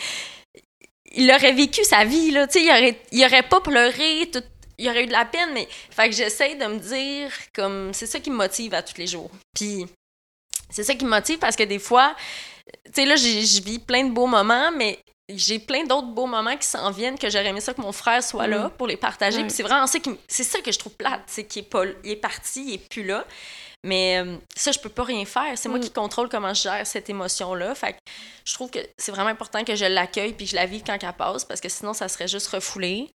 il 1.14 1.30
aurait 1.30 1.52
vécu 1.54 1.84
sa 1.84 2.06
vie, 2.06 2.32
là, 2.32 2.48
tu 2.48 2.54
sais, 2.60 2.66
il 2.66 2.70
aurait, 2.70 3.00
il 3.12 3.24
aurait 3.26 3.44
pas 3.44 3.60
pleuré, 3.62 4.30
tout- 4.32 4.42
il 4.82 4.90
aurait 4.90 5.04
eu 5.04 5.08
de 5.08 5.12
la 5.12 5.26
peine, 5.26 5.52
mais... 5.54 5.68
Fait 5.90 6.10
que 6.10 6.16
j'essaie 6.16 6.56
de 6.56 6.66
me 6.66 6.80
dire, 6.80 7.32
comme, 7.54 7.94
c'est 7.94 8.08
ça 8.08 8.20
qui 8.20 8.30
me 8.32 8.36
motive 8.36 8.74
à 8.74 8.82
tous 8.82 8.98
les 8.98 9.08
jours. 9.08 9.32
Puis 9.54 9.86
c'est 10.70 10.84
ça 10.84 10.96
qui 10.96 11.06
me 11.06 11.10
motive 11.10 11.38
parce 11.40 11.56
que 11.56 11.64
des 11.64 11.80
fois, 11.80 12.16
tu 12.86 12.92
sais, 12.94 13.06
là, 13.06 13.16
je 13.16 13.62
vis 13.62 13.80
plein 13.80 14.06
de 14.06 14.12
beaux 14.12 14.28
moments, 14.28 14.72
mais 14.72 15.00
j'ai 15.30 15.60
plein 15.60 15.84
d'autres 15.86 16.08
beaux 16.08 16.26
moments 16.26 16.58
qui 16.58 16.68
s'en 16.68 16.92
viennent 16.92 17.18
que 17.18 17.30
j'aurais 17.30 17.48
aimé 17.48 17.62
ça 17.62 17.74
que 17.74 17.82
mon 17.82 17.92
frère 17.92 18.24
soit 18.24 18.48
là 18.48 18.70
pour 18.78 18.88
les 18.88 18.98
partager. 18.98 19.42
Puis 19.42 19.52
c'est 19.52 19.64
vraiment 19.64 19.88
ça 19.88 20.00
qui 20.00 20.12
c'est 20.28 20.44
ça 20.44 20.60
que 20.62 20.72
je 20.72 20.80
trouve 20.80 20.94
plate, 20.94 21.22
c'est 21.28 21.46
qu'il 21.46 21.62
est 21.64 21.66
pas 21.70 21.84
il 22.04 22.12
est 22.12 22.16
parti, 22.16 22.64
il 22.66 22.74
est 22.74 22.90
plus 22.90 23.04
là. 23.04 23.26
Mais 23.84 24.22
euh, 24.24 24.38
ça 24.56 24.72
je 24.72 24.80
peux 24.80 24.90
pas 24.90 25.04
rien 25.04 25.26
faire, 25.26 25.58
c'est 25.58 25.70
moi 25.70 25.80
Mm. 25.80 25.84
qui 25.84 25.92
contrôle 25.92 26.30
comment 26.30 26.54
je 26.54 26.64
gère 26.64 26.86
cette 26.86 27.10
émotion 27.10 27.56
là. 27.56 27.74
Fait 27.76 27.94
que 27.94 27.98
je 28.46 28.54
trouve 28.54 28.70
que 28.70 28.80
c'est 28.98 29.12
vraiment 29.12 29.30
important 29.30 29.64
que 29.64 29.76
je 29.76 29.86
l'accueille 29.86 30.34
puis 30.34 30.46
que 30.46 30.52
je 30.52 30.56
la 30.56 30.66
vive 30.66 30.84
quand 30.86 30.98
elle 31.02 31.14
passe 31.14 31.46
parce 31.46 31.62
que 31.62 31.70
sinon 31.70 31.94
ça 31.94 32.08
serait 32.08 32.28
juste 32.28 32.48
refoulé. 32.50 33.10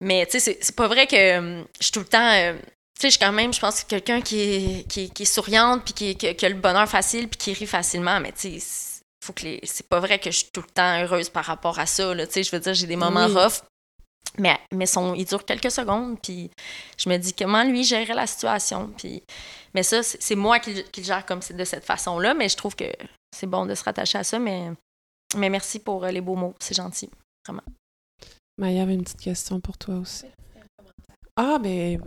Mais, 0.00 0.26
tu 0.26 0.38
sais, 0.38 0.58
c'est- 0.62 0.72
pas 0.76 0.86
vrai 0.88 1.06
que 1.06 1.16
euh, 1.16 1.62
je 1.80 1.84
suis 1.84 1.92
tout 1.92 2.00
le 2.00 2.06
temps. 2.06 2.30
euh, 2.32 2.54
tu 2.54 3.02
sais, 3.02 3.08
je 3.08 3.16
suis 3.16 3.18
quand 3.20 3.32
même, 3.32 3.52
je 3.52 3.60
pense 3.60 3.82
que 3.82 3.88
quelqu'un 3.88 4.20
qui 4.20 4.40
est, 4.40 4.88
qui, 4.88 5.04
est- 5.04 5.08
qui 5.14 5.22
est 5.22 5.26
souriante, 5.26 5.84
puis 5.84 5.94
qui, 5.94 6.16
qui- 6.16 6.34
qui 6.34 6.46
a 6.46 6.48
le 6.48 6.54
bonheur 6.56 6.88
facile, 6.88 7.28
puis 7.28 7.36
qui 7.38 7.52
rit 7.52 7.66
facilement. 7.66 8.18
Mais, 8.20 8.32
tu 8.32 8.60
sais, 8.60 9.00
faut 9.24 9.32
que 9.32 9.42
les- 9.44 9.60
c'est 9.64 9.88
pas 9.88 10.00
vrai 10.00 10.18
que 10.18 10.30
je 10.30 10.38
suis 10.38 10.48
tout 10.52 10.60
le 10.62 10.70
temps 10.70 11.00
heureuse 11.02 11.28
par 11.28 11.44
rapport 11.44 11.78
à 11.78 11.86
ça. 11.86 12.14
Là, 12.14 12.26
tu 12.26 12.34
sais, 12.34 12.42
je 12.44 12.50
veux 12.52 12.60
dire, 12.60 12.74
j'ai 12.74 12.86
des 12.86 12.96
moments 12.96 13.26
Oui. 13.26 13.32
rough. 13.34 13.62
Mais, 14.38 14.58
mais 14.72 14.86
son, 14.86 15.14
ils 15.14 15.24
durent 15.24 15.44
quelques 15.44 15.70
secondes, 15.70 16.16
puis 16.22 16.50
je 16.98 17.08
me 17.08 17.16
dis 17.16 17.32
comment 17.32 17.64
lui 17.64 17.82
gérer 17.82 18.14
la 18.14 18.26
situation. 18.26 18.92
Puis, 18.96 19.22
mais 19.74 19.82
ça, 19.82 20.02
c'est 20.02 20.34
moi 20.36 20.58
qui, 20.60 20.74
le- 20.74 20.82
qui 20.82 21.00
le 21.00 21.06
gère 21.06 21.24
comme 21.26 21.40
c'est 21.42 21.56
de 21.56 21.64
cette 21.64 21.84
façon-là, 21.84 22.34
mais 22.34 22.48
je 22.48 22.56
trouve 22.56 22.76
que 22.76 22.84
c'est 23.36 23.46
bon 23.46 23.64
de 23.66 23.74
se 23.74 23.82
rattacher 23.84 24.18
à 24.18 24.24
ça. 24.24 24.38
Mais, 24.38 24.70
mais 25.36 25.48
merci 25.50 25.78
pour 25.80 26.04
euh, 26.04 26.10
les 26.10 26.20
beaux 26.20 26.36
mots, 26.36 26.54
c'est 26.60 26.74
gentil. 26.74 27.08
Maya 28.58 28.82
avait 28.82 28.94
une 28.94 29.04
petite 29.04 29.20
question 29.20 29.60
pour 29.60 29.78
toi 29.78 29.94
aussi. 29.96 30.26
Ah, 31.36 31.58
ben. 31.60 32.00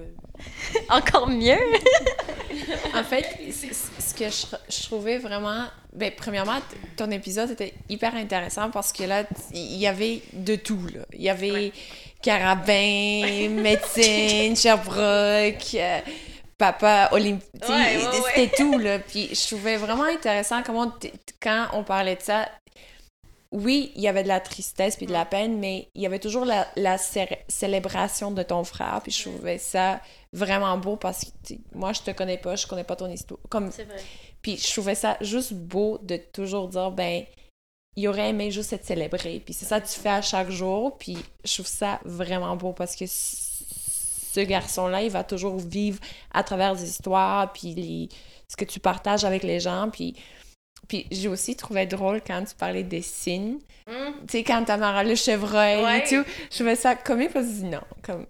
Encore 0.90 1.28
mieux! 1.28 1.58
En 2.94 3.04
fait, 3.04 3.26
ce 3.52 4.14
que 4.14 4.26
je, 4.30 4.46
je 4.70 4.84
trouvais 4.84 5.18
vraiment. 5.18 5.66
Ben, 5.94 6.12
premièrement, 6.16 6.60
ton 6.98 7.10
épisode 7.10 7.52
était 7.52 7.74
hyper 7.88 8.14
intéressant 8.16 8.70
parce 8.70 8.92
que 8.92 9.04
là, 9.04 9.24
il 9.54 9.78
y 9.78 9.88
avait 9.88 10.22
de 10.34 10.56
tout. 10.58 10.86
Là. 10.94 11.02
Il 11.14 11.22
y 11.22 11.30
avait 11.30 11.72
carabin, 12.22 13.50
médecine, 13.50 14.56
Sherbrooke, 14.58 15.76
euh, 15.76 16.00
papa 16.58 17.10
olympique. 17.14 17.50
Ouais, 17.70 17.70
ouais, 17.70 18.06
ouais. 18.06 18.22
C'était 18.36 18.56
tout. 18.56 18.78
Là. 18.78 19.00
Puis 19.00 19.30
je 19.34 19.48
trouvais 19.48 19.78
vraiment 19.78 20.04
intéressant 20.04 20.62
comment, 20.64 20.90
t- 20.90 21.14
quand 21.42 21.68
on 21.74 21.84
parlait 21.84 22.18
de 22.18 22.22
ça, 22.22 22.50
oui, 23.52 23.92
il 23.96 24.02
y 24.02 24.08
avait 24.08 24.24
de 24.24 24.28
la 24.30 24.40
tristesse 24.40 24.96
puis 24.96 25.06
de 25.06 25.12
la 25.12 25.26
peine, 25.26 25.60
mais 25.60 25.90
il 25.94 26.02
y 26.02 26.06
avait 26.06 26.20
toujours 26.20 26.46
la, 26.46 26.68
la 26.78 26.98
cé- 26.98 27.40
célébration 27.50 28.32
de 28.32 28.44
ton 28.44 28.64
frère. 28.64 29.02
Puis 29.04 29.12
je 29.12 29.30
trouvais 29.30 29.58
ça 29.58 30.00
vraiment 30.32 30.78
beau 30.78 30.96
parce 30.96 31.26
que 31.26 31.54
moi, 31.74 31.92
je 31.94 32.02
te 32.02 32.12
connais 32.12 32.38
pas, 32.38 32.56
je 32.56 32.66
connais 32.66 32.86
pas 32.86 32.96
ton 32.96 33.10
histoire. 33.10 33.40
Comme, 33.50 33.70
C'est 33.72 33.84
vrai. 33.84 34.02
puis 34.42 34.58
je 34.58 34.72
trouvais 34.72 34.96
ça 34.96 35.18
juste 35.22 35.54
beau 35.54 35.98
de 36.02 36.16
toujours 36.18 36.70
dire, 36.70 36.92
ben, 36.92 37.24
il 37.98 38.08
aurait 38.08 38.30
aimé 38.30 38.52
juste 38.52 38.72
être 38.72 38.86
célébré. 38.86 39.42
Puis 39.44 39.54
c'est 39.54 39.66
ça 39.66 39.82
que 39.82 39.88
tu 39.88 40.00
fais 40.00 40.08
à 40.10 40.22
chaque 40.22 40.50
jour. 40.50 40.98
Puis 40.98 41.18
je 41.44 41.54
trouve 41.56 41.68
ça 41.68 42.00
vraiment 42.06 42.56
beau 42.56 42.72
parce 42.72 42.96
que 42.96 43.06
ce 43.06 44.40
garçon-là, 44.40 45.04
il 45.04 45.12
va 45.12 45.24
toujours 45.26 45.58
vivre 45.58 46.00
à 46.34 46.44
travers 46.44 46.76
des 46.76 46.90
histoires, 46.90 47.52
puis 47.52 47.74
les- 47.76 48.10
ce 48.48 48.56
que 48.56 48.66
tu 48.66 48.80
partages 48.80 49.26
avec 49.26 49.44
les 49.44 49.60
gens. 49.60 49.90
Puis, 49.92 50.16
puis 50.88 51.08
j'ai 51.12 51.28
aussi 51.28 51.56
trouvé 51.56 51.86
drôle 51.86 52.22
quand 52.26 52.44
tu 52.44 52.56
parlais 52.56 52.84
des 52.84 53.02
signes. 53.02 53.58
Tu 53.88 53.94
sais, 54.30 54.44
quand 54.44 54.64
t'as 54.66 54.78
marre 54.78 55.04
le 55.04 55.16
chevreuil 55.16 55.84
Ouais. 55.84 56.00
et 56.00 56.04
tout. 56.04 56.24
Je 56.50 56.56
trouvais 56.56 56.76
ça 56.76 56.96
comique 56.96 57.32
parce 57.34 57.46
que 57.46 57.52
je 57.52 57.58
dis 57.58 57.66
non. 57.66 57.82
Comme, 58.04 58.26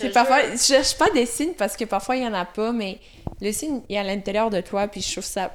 je 0.00 0.08
parfois, 0.08 0.38
je 0.52 0.58
cherche 0.58 0.96
pas 0.98 1.10
des 1.10 1.24
signes 1.26 1.54
parce 1.54 1.76
que 1.76 1.84
parfois 1.84 2.16
il 2.16 2.22
y 2.22 2.26
en 2.26 2.34
a 2.34 2.44
pas, 2.44 2.72
mais 2.72 2.98
le 3.40 3.52
signe 3.52 3.80
il 3.88 3.94
est 3.96 3.98
à 3.98 4.02
l'intérieur 4.04 4.50
de 4.50 4.60
toi, 4.60 4.86
puis 4.88 5.00
je 5.00 5.10
trouve 5.12 5.24
ça. 5.24 5.52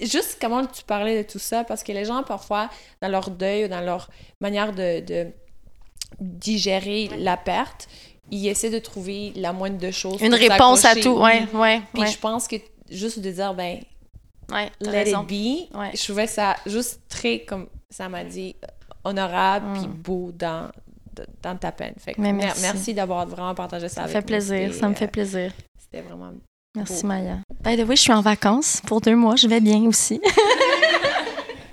Juste 0.00 0.38
comment 0.40 0.66
tu 0.66 0.82
parlais 0.82 1.22
de 1.22 1.28
tout 1.28 1.38
ça, 1.38 1.62
parce 1.62 1.84
que 1.84 1.92
les 1.92 2.04
gens 2.04 2.22
parfois, 2.24 2.68
dans 3.00 3.08
leur 3.08 3.30
deuil 3.30 3.66
ou 3.66 3.68
dans 3.68 3.80
leur 3.82 4.10
manière 4.40 4.72
de, 4.72 4.98
de 5.00 5.28
digérer 6.20 7.08
la 7.18 7.36
perte, 7.36 7.88
ils 8.30 8.48
essaient 8.48 8.70
de 8.70 8.78
trouver 8.78 9.32
la 9.36 9.52
moindre 9.52 9.78
de 9.78 9.90
choses. 9.90 10.20
Une 10.20 10.30
pour 10.30 10.38
réponse 10.38 10.84
à 10.84 10.94
tout, 10.96 11.10
ouais, 11.20 11.46
ouais, 11.54 11.80
Puis 11.92 12.02
ouais. 12.02 12.10
je 12.10 12.18
pense 12.18 12.48
que 12.48 12.56
juste 12.90 13.20
de 13.20 13.30
dire, 13.30 13.54
ben, 13.54 13.78
ouais 14.52 14.70
let 14.80 14.90
raison. 14.90 15.22
it 15.22 15.28
be, 15.70 15.76
Ouais. 15.76 15.90
je 15.94 16.02
trouvais 16.04 16.26
ça 16.26 16.56
juste 16.66 17.00
très, 17.08 17.40
comme 17.44 17.68
ça 17.90 18.08
m'a 18.08 18.24
dit, 18.24 18.54
honorable 19.04 19.66
puis 19.78 19.86
Mm. 19.88 19.92
beau 20.02 20.32
dans, 20.32 20.70
dans 21.42 21.56
ta 21.56 21.72
peine. 21.72 21.94
Fait 21.98 22.14
que 22.14 22.20
Mais 22.20 22.32
mer- 22.32 22.46
merci. 22.46 22.62
merci 22.62 22.94
d'avoir 22.94 23.26
vraiment 23.26 23.54
partagé 23.54 23.88
ça 23.88 23.94
Ça 23.94 24.00
me 24.02 24.04
avec 24.06 24.16
fait 24.16 24.22
plaisir, 24.26 24.74
ça 24.74 24.88
me 24.88 24.92
euh, 24.92 24.96
fait 24.96 25.08
plaisir. 25.08 25.52
C'était 25.78 26.02
vraiment... 26.02 26.32
Merci 26.76 27.02
beau. 27.02 27.08
Maya. 27.08 27.38
By 27.64 27.76
the 27.76 27.86
way, 27.88 27.96
je 27.96 28.02
suis 28.02 28.12
en 28.12 28.20
vacances 28.20 28.82
pour 28.86 29.00
deux 29.00 29.16
mois, 29.16 29.36
je 29.36 29.48
vais 29.48 29.60
bien 29.60 29.82
aussi. 29.86 30.20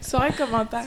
Sur 0.01 0.21
un 0.21 0.31
commentaire. 0.31 0.83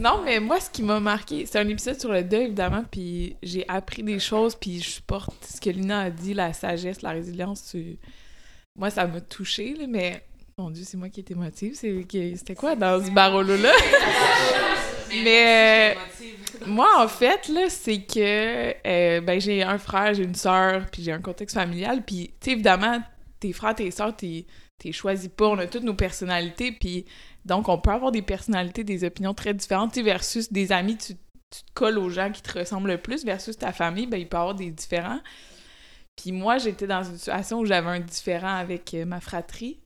Non, 0.00 0.20
mais 0.24 0.40
moi, 0.40 0.58
ce 0.58 0.68
qui 0.70 0.82
m'a 0.82 0.98
marqué, 0.98 1.46
c'est 1.46 1.58
un 1.60 1.68
épisode 1.68 2.00
sur 2.00 2.10
le 2.12 2.24
deuil, 2.24 2.44
évidemment, 2.46 2.82
puis 2.90 3.36
j'ai 3.42 3.64
appris 3.68 4.02
des 4.02 4.18
choses, 4.18 4.54
puis 4.56 4.80
je 4.80 5.00
porte 5.02 5.44
ce 5.44 5.60
que 5.60 5.70
Lina 5.70 6.00
a 6.00 6.10
dit, 6.10 6.34
la 6.34 6.52
sagesse, 6.52 7.02
la 7.02 7.10
résilience. 7.10 7.68
tu- 7.70 7.98
Moi, 8.76 8.90
ça 8.90 9.06
m'a 9.06 9.20
touchée, 9.20 9.74
là, 9.74 9.84
mais 9.86 10.24
mon 10.58 10.70
Dieu, 10.70 10.84
c'est 10.86 10.96
moi 10.96 11.08
qui 11.08 11.20
étais 11.20 11.34
que- 11.34 12.36
C'était 12.36 12.54
quoi 12.54 12.76
dans 12.76 13.04
ce 13.04 13.10
barreau-là? 13.10 13.56
mais 15.24 15.94
euh, 15.94 16.00
moi, 16.66 16.88
en 16.98 17.08
fait, 17.08 17.48
là, 17.48 17.68
c'est 17.68 18.02
que 18.02 18.74
euh, 18.86 19.20
ben, 19.20 19.40
j'ai 19.40 19.62
un 19.62 19.78
frère, 19.78 20.14
j'ai 20.14 20.24
une 20.24 20.34
sœur, 20.34 20.86
puis 20.90 21.02
j'ai 21.02 21.12
un 21.12 21.20
contexte 21.20 21.54
familial, 21.56 22.02
puis, 22.04 22.28
tu 22.40 22.46
sais, 22.46 22.50
évidemment, 22.52 23.00
tes 23.40 23.52
frères, 23.52 23.74
tes 23.74 23.90
sœurs, 23.90 24.14
t'es, 24.16 24.46
t'es 24.78 24.92
choisis 24.92 25.28
pas, 25.28 25.46
on 25.48 25.58
a 25.58 25.66
toutes 25.66 25.84
nos 25.84 25.94
personnalités, 25.94 26.72
puis 26.72 27.04
donc, 27.44 27.68
on 27.68 27.78
peut 27.78 27.90
avoir 27.90 28.12
des 28.12 28.22
personnalités, 28.22 28.84
des 28.84 29.04
opinions 29.04 29.34
très 29.34 29.54
différentes, 29.54 29.92
tu 29.92 30.02
versus 30.02 30.52
des 30.52 30.70
amis, 30.70 30.96
tu, 30.96 31.14
tu 31.14 31.62
te 31.64 31.72
colles 31.74 31.98
aux 31.98 32.10
gens 32.10 32.30
qui 32.30 32.40
te 32.42 32.58
ressemblent 32.58 32.88
le 32.90 32.98
plus, 32.98 33.24
versus 33.24 33.56
ta 33.58 33.72
famille, 33.72 34.06
ben, 34.06 34.18
il 34.18 34.28
peut 34.28 34.36
y 34.36 34.40
avoir 34.40 34.54
des 34.54 34.70
différents. 34.70 35.20
Puis 36.16 36.30
moi, 36.30 36.58
j'étais 36.58 36.86
dans 36.86 37.02
une 37.02 37.16
situation 37.16 37.58
où 37.60 37.64
j'avais 37.64 37.88
un 37.88 38.00
différent 38.00 38.54
avec 38.56 38.92
euh, 38.94 39.04
ma 39.06 39.20
fratrie. 39.20 39.80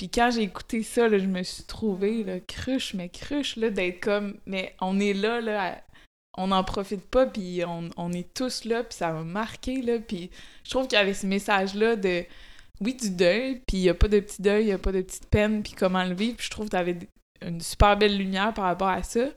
Puis 0.00 0.08
quand 0.08 0.30
j'ai 0.30 0.44
écouté 0.44 0.82
ça, 0.82 1.10
là, 1.10 1.18
je 1.18 1.26
me 1.26 1.42
suis 1.42 1.64
trouvée 1.64 2.24
là, 2.24 2.40
cruche, 2.40 2.94
mais 2.94 3.10
cruche, 3.10 3.56
là, 3.56 3.68
d'être 3.68 4.00
comme, 4.00 4.38
mais 4.46 4.74
on 4.80 4.98
est 4.98 5.12
là, 5.12 5.42
là, 5.42 5.72
à- 5.74 5.82
on 6.38 6.46
n'en 6.46 6.64
profite 6.64 7.04
pas, 7.04 7.26
puis 7.26 7.62
on, 7.66 7.90
on 7.98 8.10
est 8.14 8.32
tous 8.32 8.64
là, 8.64 8.82
puis 8.82 8.96
ça 8.96 9.12
m'a 9.12 9.24
marqué, 9.24 9.82
là, 9.82 9.98
puis 9.98 10.30
je 10.64 10.70
trouve 10.70 10.88
qu'il 10.88 10.98
y 10.98 11.02
avait 11.02 11.12
ce 11.12 11.26
message-là 11.26 11.96
de, 11.96 12.24
oui, 12.80 12.94
du 12.94 13.10
deuil, 13.10 13.60
puis 13.66 13.76
il 13.76 13.82
n'y 13.82 13.88
a 13.90 13.94
pas 13.94 14.08
de 14.08 14.20
petit 14.20 14.40
deuil, 14.40 14.62
il 14.62 14.66
n'y 14.68 14.72
a 14.72 14.78
pas 14.78 14.92
de 14.92 15.02
petite 15.02 15.26
peine, 15.28 15.62
puis 15.62 15.74
comment 15.74 16.02
le 16.02 16.14
vivre, 16.14 16.38
puis 16.38 16.46
je 16.46 16.50
trouve 16.50 16.64
que 16.64 16.70
tu 16.70 16.76
avais 16.78 16.96
une 17.42 17.60
super 17.60 17.98
belle 17.98 18.16
lumière 18.16 18.54
par 18.54 18.64
rapport 18.64 18.88
à 18.88 19.02
ça, 19.02 19.28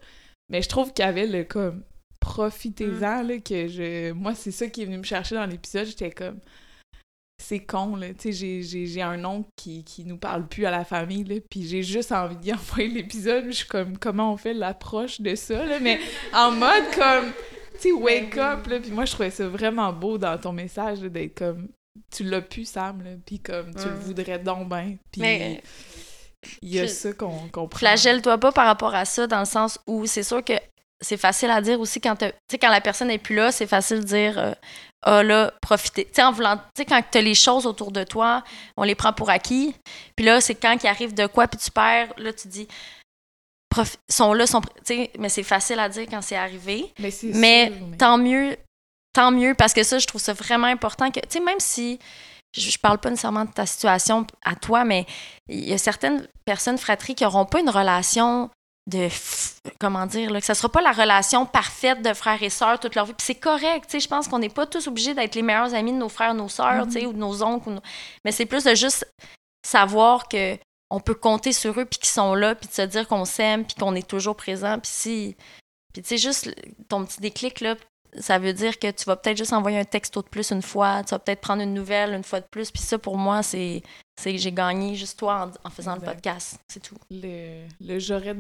mais 0.48 0.62
je 0.62 0.70
trouve 0.70 0.94
qu'il 0.94 1.04
y 1.04 1.08
avait 1.10 1.28
le 1.28 1.44
comme, 1.44 1.84
profitez-en, 2.22 3.24
là, 3.24 3.38
que 3.40 3.68
je... 3.68 4.14
Moi, 4.14 4.34
c'est 4.34 4.52
ça 4.52 4.68
qui 4.68 4.84
est 4.84 4.86
venu 4.86 5.00
me 5.00 5.04
chercher 5.04 5.36
dans 5.36 5.46
l'épisode, 5.46 5.88
j'étais 5.88 6.12
comme, 6.12 6.40
c'est 7.46 7.60
con, 7.60 7.96
là, 7.96 8.08
tu 8.14 8.32
sais, 8.34 8.62
j'ai- 8.64 9.02
un 9.02 9.24
oncle 9.26 9.50
qui, 9.56 9.84
qui 9.84 10.06
nous 10.06 10.18
parle 10.18 10.48
plus 10.48 10.66
à 10.66 10.72
la 10.72 10.86
famille, 10.86 11.24
là, 11.24 11.36
puis 11.50 11.68
j'ai 11.68 11.84
juste 11.84 12.12
envie 12.12 12.36
d'y 12.38 12.54
envoyer 12.54 12.88
l'épisode, 12.88 13.46
je 13.48 13.52
suis 13.52 13.68
comme, 13.68 13.98
comment 13.98 14.32
on 14.34 14.38
fait 14.38 14.54
l'approche 14.54 15.20
de 15.22 15.36
ça, 15.36 15.66
là, 15.66 15.80
mais 15.80 16.00
en 16.34 16.52
mode 16.52 16.84
comme, 16.96 17.32
tu 17.74 17.80
sais, 17.90 17.92
wake 17.92 18.38
up, 18.38 18.68
là, 18.68 18.80
puis 18.80 18.92
moi, 18.92 19.06
je 19.06 19.12
trouvais 19.12 19.32
ça 19.32 19.48
vraiment 19.48 19.92
beau 19.92 20.18
dans 20.18 20.38
ton 20.38 20.52
message, 20.54 21.00
d'être 21.00 21.38
comme, 21.38 21.68
tu 22.16 22.24
l'as 22.24 22.42
pu, 22.42 22.66
Sam, 22.66 23.04
là, 23.04 23.12
puis 23.26 23.40
comme, 23.40 23.74
tu 23.76 23.88
le 23.88 23.96
voudrais 23.96 24.40
donc 24.40 24.70
bien, 24.70 24.96
puis 25.12 25.22
Mais- 25.22 25.62
il 26.62 26.74
y 26.74 26.80
a 26.80 26.88
ça 26.88 27.14
qu'on 27.14 27.48
qu'on 27.52 27.68
prend. 27.68 27.80
Flagelle-toi 27.80 28.38
pas 28.38 28.52
par 28.52 28.66
rapport 28.66 28.94
à 28.96 29.06
ça, 29.06 29.28
dans 29.28 29.40
le 29.40 29.46
sens 29.46 29.80
où 29.88 30.06
c'est 30.06 30.24
sûr 30.24 30.44
que 30.44 30.54
c'est 31.02 31.18
facile 31.18 31.50
à 31.50 31.62
dire 31.62 31.80
aussi 31.80 32.00
quand 32.02 32.18
la 32.62 32.82
personne 32.82 33.08
n'est 33.10 33.18
plus 33.18 33.36
là, 33.36 33.52
c'est 33.52 33.68
facile 33.68 34.00
de 34.00 34.06
dire 34.06 34.38
euh, 34.40 34.52
Ah 35.06 35.22
là, 35.24 35.52
profitez. 35.62 36.06
Tu 36.06 36.12
sais, 36.16 36.24
en 36.24 36.32
voulant, 36.32 36.56
tu 36.58 36.64
sais, 36.78 36.86
quand 36.86 37.02
tu 37.12 37.18
as 37.18 37.22
les 37.22 37.36
choses 37.36 37.66
autour 37.66 37.92
de 37.92 38.04
toi, 38.04 38.44
on 38.78 38.84
les 38.84 38.96
prend 38.96 39.12
pour 39.14 39.30
acquis. 39.30 39.76
Puis 40.16 40.26
là, 40.26 40.40
c'est 40.42 40.56
quand 40.56 40.78
il 40.82 40.88
arrive 40.88 41.14
de 41.14 41.28
quoi, 41.28 41.48
puis 41.48 41.60
tu 41.60 41.70
perds, 41.72 42.14
là, 42.18 42.32
tu 42.34 42.48
dis 42.48 42.68
sont 44.10 44.34
là, 44.34 44.46
sont. 44.46 44.62
Tu 44.62 44.70
sais, 44.86 45.12
mais 45.18 45.30
c'est 45.30 45.44
facile 45.44 45.80
à 45.80 45.90
dire 45.90 46.06
quand 46.10 46.22
c'est 46.22 46.36
arrivé. 46.36 46.94
Mais, 47.00 47.06
Mais 47.06 47.12
sûr, 47.12 47.32
mais- 47.34 47.98
tant 47.98 48.18
mieux, 48.18 48.56
tant 49.14 49.32
mieux, 49.32 49.56
parce 49.56 49.74
que 49.74 49.84
ça, 49.84 49.98
je 50.00 50.06
trouve 50.08 50.22
ça 50.22 50.34
vraiment 50.34 50.68
important 50.68 51.10
que, 51.10 51.20
tu 51.22 51.28
sais, 51.30 51.40
même 51.40 51.60
si 51.60 52.00
je, 52.56 52.70
je 52.70 52.78
parle 52.78 53.00
pas 53.00 53.10
nécessairement 53.10 53.46
de 53.46 53.52
ta 53.52 53.66
situation 53.66 54.28
à 54.46 54.56
toi, 54.56 54.86
mais 54.86 55.06
il 55.50 55.68
y 55.68 55.74
a 55.74 55.78
certaines 55.80 56.28
personnes 56.46 56.78
fratries 56.78 57.16
qui 57.16 57.24
n'auront 57.24 57.46
pas 57.46 57.60
une 57.62 57.70
relation 57.70 58.50
de, 58.86 59.08
comment 59.80 60.06
dire, 60.06 60.30
là, 60.32 60.40
que 60.40 60.46
ça 60.46 60.56
sera 60.56 60.70
pas 60.70 60.82
la 60.82 60.92
relation 60.92 61.46
parfaite 61.46 62.02
de 62.02 62.14
frères 62.14 62.42
et 62.44 62.50
sœurs 62.50 62.80
toute 62.80 62.96
leur 62.96 63.06
vie. 63.06 63.14
Puis 63.14 63.26
c'est 63.26 63.36
correct, 63.36 63.86
tu 63.86 63.92
sais, 63.92 64.00
je 64.02 64.08
pense 64.10 64.28
qu'on 64.28 64.40
n'est 64.40 64.50
pas 64.50 64.66
tous 64.66 64.88
obligés 64.88 65.14
d'être 65.14 65.36
les 65.36 65.42
meilleurs 65.42 65.74
amis 65.74 65.94
de 65.94 65.98
nos 65.98 66.10
frères, 66.10 66.34
nos 66.34 66.50
sœurs, 66.50 66.86
tu 66.88 66.94
sais, 67.00 67.06
ou 67.06 67.14
de 67.14 67.18
nos 67.18 67.42
oncles. 67.44 67.70
ou 67.70 67.72
nos- 67.74 67.82
Mais 68.26 68.32
c'est 68.32 68.46
plus 68.46 68.64
de 68.66 68.76
juste 68.76 69.08
savoir 69.66 70.28
que 70.28 70.58
on 70.90 71.00
peut 71.00 71.16
compter 71.16 71.54
sur 71.54 71.80
eux, 71.80 71.86
puis 71.86 71.98
qu'ils 72.00 72.10
sont 72.10 72.36
là, 72.36 72.54
puis 72.56 72.68
de 72.68 72.74
se 72.74 72.82
dire 72.84 73.08
qu'on 73.08 73.26
s'aime, 73.26 73.66
puis 73.66 73.76
qu'on 73.76 73.96
est 73.96 74.08
toujours 74.08 74.36
présent. 74.36 74.78
Puis 74.80 74.92
si... 74.94 75.36
Puis 75.94 76.02
tu 76.04 76.10
sais, 76.10 76.18
juste 76.18 76.54
ton 76.90 77.06
petit 77.06 77.20
déclic, 77.20 77.62
là, 77.62 77.76
ça 78.20 78.38
veut 78.40 78.54
dire 78.54 78.78
que 78.80 78.90
tu 78.92 79.06
vas 79.06 79.16
peut-être 79.16 79.38
juste 79.38 79.54
envoyer 79.54 79.80
un 79.80 79.84
texto 79.86 80.22
de 80.22 80.28
plus 80.28 80.52
une 80.52 80.62
fois, 80.62 81.04
tu 81.04 81.12
vas 81.12 81.20
peut-être 81.20 81.42
prendre 81.42 81.62
une 81.64 81.74
nouvelle 81.74 82.14
une 82.14 82.24
fois 82.24 82.40
de 82.40 82.46
plus. 82.46 82.72
Puis 82.72 82.82
ça, 82.82 82.98
pour 82.98 83.18
moi, 83.18 83.44
c'est 83.44 83.82
que 84.24 84.38
j'ai 84.38 84.52
gagné 84.52 84.96
juste 84.96 85.18
toi 85.20 85.50
en, 85.64 85.68
en 85.68 85.72
faisant 85.72 85.96
Exact. 85.96 86.08
le 86.08 86.14
podcast. 86.14 86.60
C'est 86.68 86.82
tout. 86.82 86.96
Le, 87.12 87.66
le 87.82 88.00
j'aurais 88.00 88.34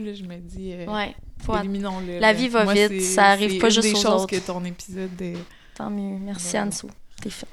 là, 0.00 0.14
je 0.14 0.22
me 0.24 0.36
dis, 0.38 0.72
euh, 0.74 0.86
Ouais, 0.86 1.14
faut 1.44 1.56
éliminons-le. 1.56 2.18
La 2.18 2.32
vie 2.32 2.48
va 2.48 2.64
Moi, 2.64 2.74
vite, 2.74 3.02
ça 3.02 3.26
arrive 3.26 3.60
pas 3.60 3.68
juste 3.70 3.88
des 3.88 3.92
aux 3.94 4.02
choses 4.02 4.22
autres. 4.22 4.26
que 4.36 4.40
ton 4.44 4.64
épisode 4.64 5.20
est 5.22 5.36
Tant 5.74 5.90
mieux. 5.90 6.18
Merci, 6.18 6.54
Ouais. 6.54 6.58
Anne-Sou. 6.62 6.90
T'es 7.22 7.30
fin. 7.30 7.46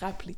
rappelé. 0.00 0.36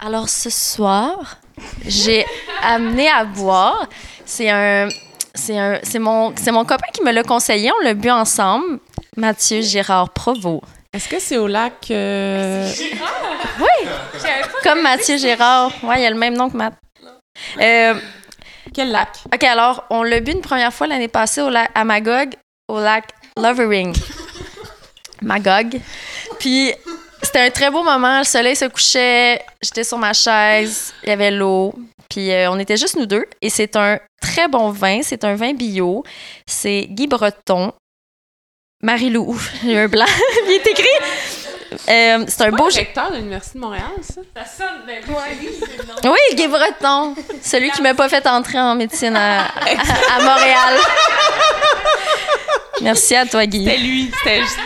Alors 0.00 0.28
ce 0.28 0.50
soir, 0.50 1.38
j'ai 1.86 2.24
amené 2.62 3.08
à 3.08 3.24
boire. 3.24 3.88
C'est 4.24 4.50
un, 4.50 4.88
c'est 5.38 5.58
un, 5.58 5.78
c'est 5.82 5.98
mon, 5.98 6.34
c'est 6.36 6.50
mon 6.52 6.64
copain 6.64 6.88
qui 6.92 7.02
me 7.02 7.12
l'a 7.12 7.22
conseillé. 7.22 7.70
On 7.80 7.84
l'a 7.84 7.94
bu 7.94 8.10
ensemble. 8.10 8.80
Mathieu 9.16 9.60
Gérard 9.62 10.10
Provost, 10.10 10.62
Est-ce 10.92 11.08
que 11.08 11.18
c'est 11.18 11.38
au 11.38 11.46
lac... 11.48 11.90
euh, 11.90 12.70
Comme 14.62 14.82
Mathieu 14.82 15.16
Gérard. 15.16 15.72
Ouais, 15.82 16.00
il 16.02 16.06
a 16.06 16.10
le 16.10 16.16
même 16.16 16.36
nom 16.36 16.48
que 16.50 16.56
Matt. 16.56 16.74
Euh, 17.60 17.94
Quel 18.74 18.90
lac? 18.90 19.08
OK, 19.32 19.42
alors, 19.44 19.84
on 19.90 20.02
l'a 20.02 20.20
bu 20.20 20.32
une 20.32 20.40
première 20.40 20.72
fois 20.72 20.86
l'année 20.86 21.08
passée 21.08 21.40
au 21.40 21.48
lac, 21.50 21.70
à 21.74 21.84
Magog, 21.84 22.34
au 22.68 22.78
lac 22.80 23.04
Lovering. 23.36 23.94
Magog. 25.22 25.80
Puis, 26.38 26.72
c'était 27.22 27.40
un 27.40 27.50
très 27.50 27.70
beau 27.70 27.82
moment. 27.82 28.18
Le 28.18 28.24
soleil 28.24 28.54
se 28.56 28.66
couchait. 28.66 29.40
J'étais 29.62 29.84
sur 29.84 29.98
ma 29.98 30.12
chaise. 30.12 30.92
Il 31.02 31.08
y 31.08 31.12
avait 31.12 31.30
l'eau. 31.30 31.74
Puis, 32.08 32.30
euh, 32.32 32.50
on 32.50 32.58
était 32.58 32.76
juste 32.76 32.96
nous 32.96 33.06
deux. 33.06 33.26
Et 33.42 33.50
c'est 33.50 33.76
un 33.76 33.98
très 34.20 34.48
bon 34.48 34.70
vin. 34.70 35.00
C'est 35.02 35.24
un 35.24 35.34
vin 35.34 35.52
bio. 35.52 36.04
C'est 36.46 36.86
Guy 36.88 37.06
Breton. 37.06 37.72
Marie-Lou. 38.82 39.38
Il 39.64 39.70
y 39.70 39.76
a 39.76 39.82
un 39.82 39.88
blanc. 39.88 40.06
Il 40.46 40.52
est 40.52 40.66
écrit. 40.66 40.86
Euh, 41.90 42.24
c'est 42.28 42.42
un 42.42 42.50
Beau 42.50 42.56
beau. 42.56 42.64
recteur 42.74 43.10
de 43.10 43.16
l'Université 43.16 43.58
de 43.58 43.64
Montréal, 43.64 43.82
ça? 44.00 44.22
Oui, 46.04 46.34
Guy 46.34 46.48
Breton. 46.48 47.14
Celui 47.42 47.70
qui 47.72 47.82
m'a 47.82 47.92
pas 47.94 48.08
fait 48.08 48.26
entrer 48.26 48.58
en 48.58 48.74
médecine 48.74 49.14
à, 49.14 49.42
à- 49.42 50.16
à 50.16 50.22
Montréal. 50.22 50.78
Merci 52.80 53.16
à 53.16 53.26
toi, 53.26 53.44
Guy. 53.44 53.64
C'était 53.64 53.78
lui, 53.78 54.10
c'était 54.18 54.40
juste... 54.40 54.58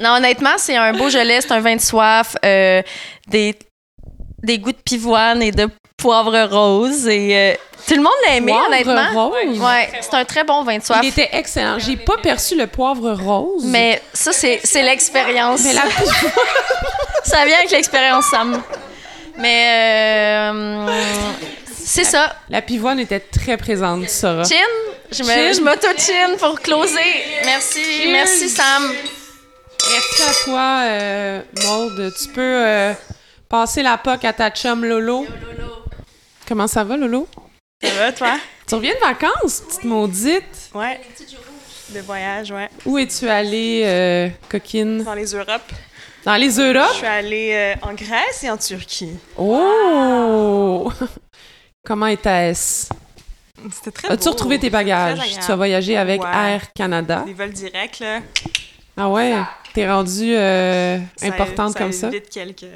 Non, 0.00 0.16
honnêtement, 0.16 0.54
c'est 0.58 0.76
un 0.76 0.92
beau 0.92 1.08
gelé, 1.08 1.40
c'est 1.40 1.52
un 1.52 1.60
vin 1.60 1.76
de 1.76 1.80
soif, 1.80 2.36
euh, 2.44 2.82
des, 3.28 3.56
des 4.42 4.58
goûts 4.58 4.72
de 4.72 4.82
pivoine 4.84 5.42
et 5.42 5.52
de 5.52 5.68
poivre 6.02 6.42
rose. 6.50 7.06
Et 7.08 7.36
euh, 7.36 7.54
tout 7.86 7.94
le 7.94 8.02
monde 8.02 8.12
l'a 8.26 8.36
aimé, 8.36 8.52
Poivre 8.52 8.66
honnêtement. 8.68 9.28
rose? 9.30 9.60
Ouais, 9.60 9.90
c'est 10.00 10.14
un 10.14 10.24
très 10.24 10.44
bon 10.44 10.62
vin 10.64 10.78
de 10.78 10.82
soif. 10.82 11.00
Il 11.02 11.08
était 11.08 11.30
excellent. 11.32 11.78
J'ai 11.78 11.96
pas 11.96 12.16
perçu 12.22 12.54
le 12.56 12.66
poivre 12.66 13.12
rose. 13.12 13.64
Mais 13.64 14.00
ça, 14.12 14.32
c'est 14.32 14.60
c'est 14.64 14.82
l'expérience. 14.82 15.62
Mais 15.64 15.72
la 15.72 15.82
Ça 17.24 17.44
vient 17.46 17.56
avec 17.58 17.70
l'expérience, 17.70 18.26
Sam. 18.30 18.60
Mais 19.38 20.50
euh, 20.50 20.86
c'est 21.84 22.04
ça. 22.04 22.34
La 22.50 22.60
pivoine 22.62 22.98
était 23.00 23.20
très 23.20 23.56
présente, 23.56 24.02
tu 24.02 24.08
sauras. 24.08 24.44
Chin, 24.44 24.56
je 25.10 25.22
me- 25.22 25.52
je 25.54 25.60
m'auto-chin 25.62 26.36
pour 26.38 26.60
closer. 26.60 27.00
Merci, 27.44 27.80
merci 28.08 28.48
Sam. 28.48 28.92
Merci 29.90 30.22
à 30.22 30.44
toi, 30.44 30.80
euh, 30.84 31.40
Maude. 31.64 32.12
Tu 32.20 32.28
peux 32.28 32.40
euh, 32.40 32.92
passer 33.48 33.82
la 33.82 33.96
POC 33.98 34.24
à 34.26 34.32
ta 34.32 34.50
chum 34.50 34.84
Lolo. 34.84 35.26
Comment 36.46 36.66
ça 36.66 36.84
va, 36.84 36.96
Lolo? 36.96 37.28
Ça 37.82 37.90
va, 37.94 38.12
toi? 38.12 38.38
Tu 38.66 38.74
reviens 38.74 38.94
de 38.94 39.00
vacances, 39.00 39.60
petite 39.60 39.84
maudite. 39.84 40.70
Ouais. 40.74 41.00
De 41.90 42.00
voyage, 42.00 42.50
ouais. 42.50 42.68
Où 42.86 42.98
es-tu 42.98 43.28
allée, 43.28 43.82
euh, 43.84 44.28
coquine? 44.48 45.02
Dans 45.04 45.14
les 45.14 45.26
Europes. 45.34 45.72
Dans 46.24 46.36
les 46.36 46.50
Je 46.50 46.60
Europes? 46.60 46.94
suis 46.94 47.06
allée 47.06 47.52
euh, 47.52 47.74
en 47.88 47.94
Grèce 47.94 48.44
et 48.44 48.50
en 48.50 48.56
Turquie. 48.56 49.10
Oh! 49.36 50.90
Comment 51.84 52.06
était-ce? 52.06 52.88
C'était 53.72 53.90
très 53.90 54.08
As-tu 54.10 54.28
retrouvé 54.28 54.58
tes 54.58 54.70
bagages? 54.70 55.18
Tu 55.44 55.50
as 55.50 55.56
voyagé 55.56 55.96
avec 55.96 56.22
Ouais. 56.22 56.28
Air 56.32 56.72
Canada? 56.72 57.24
Des 57.26 57.34
vols 57.34 57.52
directs, 57.52 57.98
là. 58.00 58.20
Ah 58.96 59.08
ouais? 59.08 59.34
T'es 59.74 59.88
rendue 59.90 60.34
euh, 60.36 60.98
Ça- 61.16 61.26
importante 61.26 61.74
comme 61.76 61.92
ça? 61.92 62.08
évite 62.08 62.28
quelques 62.30 62.66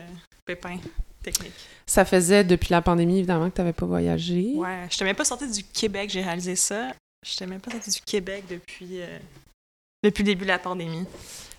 pépins 0.44 0.78
techniques. 1.22 1.52
Ça 1.88 2.04
faisait 2.04 2.42
depuis 2.44 2.68
la 2.70 2.82
pandémie, 2.82 3.18
évidemment, 3.18 3.48
que 3.48 3.54
t'avais 3.56 3.72
pas 3.72 3.86
voyagé. 3.86 4.52
Ouais. 4.56 4.88
Je 4.90 5.04
même 5.04 5.14
pas 5.14 5.24
sortie 5.24 5.48
du 5.50 5.62
Québec, 5.62 6.10
j'ai 6.10 6.22
réalisé 6.22 6.56
ça. 6.56 6.88
Je 7.24 7.44
même 7.44 7.60
pas 7.60 7.70
sortie 7.70 7.90
du 7.90 8.00
Québec 8.00 8.44
depuis, 8.50 9.00
euh, 9.00 9.18
depuis 10.02 10.22
le 10.22 10.26
début 10.26 10.44
de 10.44 10.48
la 10.50 10.58
pandémie. 10.58 11.04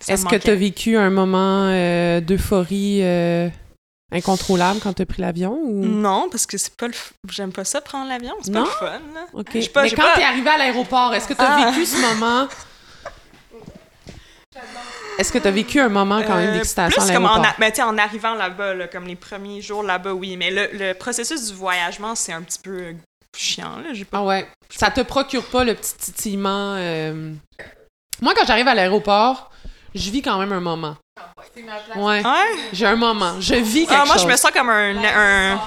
Est-ce 0.07 0.25
que 0.25 0.35
tu 0.35 0.49
as 0.49 0.55
vécu 0.55 0.97
un 0.97 1.09
moment 1.09 1.67
euh, 1.69 2.19
d'euphorie 2.21 2.99
euh, 3.03 3.49
incontrôlable 4.11 4.79
quand 4.81 4.93
tu 4.93 5.01
as 5.01 5.05
pris 5.05 5.21
l'avion? 5.21 5.59
Ou... 5.63 5.85
Non, 5.85 6.27
parce 6.29 6.45
que 6.45 6.57
c'est 6.57 6.75
pas 6.75 6.87
le. 6.87 6.93
f- 6.93 7.11
J'aime 7.31 7.51
pas 7.53 7.63
ça 7.65 7.81
prendre 7.81 8.07
l'avion. 8.09 8.33
C'est 8.41 8.51
pas 8.53 8.59
le 8.59 8.65
fun, 8.65 8.99
là. 9.15 9.25
Pas- 9.73 9.83
Mais 9.83 9.89
quand 9.91 9.95
pas- 10.03 10.13
tu 10.15 10.19
es 10.21 10.23
arrivé 10.23 10.49
à 10.49 10.57
l'aéroport, 10.57 11.13
est-ce 11.15 11.27
que 11.27 11.33
tu 11.33 11.41
as 11.41 11.55
Ah. 11.67 11.71
vécu 11.71 11.85
ce 11.85 11.99
moment? 12.01 12.47
Est-ce 15.17 15.31
que 15.31 15.39
tu 15.39 15.47
as 15.47 15.51
vécu 15.51 15.79
un 15.79 15.89
moment 15.89 16.21
quand 16.21 16.35
même 16.35 16.49
Euh, 16.49 16.53
d'excitation 16.57 17.01
à 17.01 17.05
plus 17.05 17.13
comme 17.13 17.25
en, 17.25 17.41
a- 17.43 17.85
en 17.85 17.97
arrivant 17.97 18.35
là-bas, 18.35 18.73
là, 18.75 18.87
comme 18.87 19.07
les 19.07 19.15
premiers 19.15 19.61
jours 19.61 19.81
là-bas, 19.83 20.13
oui. 20.13 20.37
Mais 20.37 20.51
le, 20.51 20.69
le 20.73 20.93
processus 20.93 21.47
du 21.49 21.53
voyagement, 21.55 22.13
c'est 22.13 22.33
un 22.33 22.41
petit 22.43 22.59
peu 22.59 22.71
euh, 22.77 22.93
chiant. 23.35 23.77
Là. 23.77 23.89
Pas... 24.09 24.17
Ah 24.19 24.23
ouais. 24.23 24.47
Ça 24.69 24.91
te 24.91 25.01
procure 25.01 25.43
pas 25.45 25.63
le 25.63 25.73
petit 25.73 25.95
titillement. 25.95 26.75
euh, 26.77 27.33
Moi, 28.21 28.33
quand 28.35 28.45
j'arrive 28.45 28.67
à 28.67 28.75
l'aéroport, 28.75 29.49
je 29.95 30.11
vis 30.11 30.21
quand 30.21 30.37
même 30.37 30.51
un 30.53 30.59
moment. 30.59 30.95
Ouais. 31.95 32.23
Ouais. 32.23 32.23
J'ai 32.73 32.85
un 32.85 32.95
moment. 32.95 33.41
Je 33.41 33.55
vis 33.55 33.87
quelque 33.87 33.99
Ah, 34.01 34.05
moi, 34.05 34.15
chose. 34.17 34.23
je 34.23 34.27
me 34.31 34.35
sens 34.37 34.51
comme 34.51 34.69
un, 34.69 34.95
un- 35.03 35.61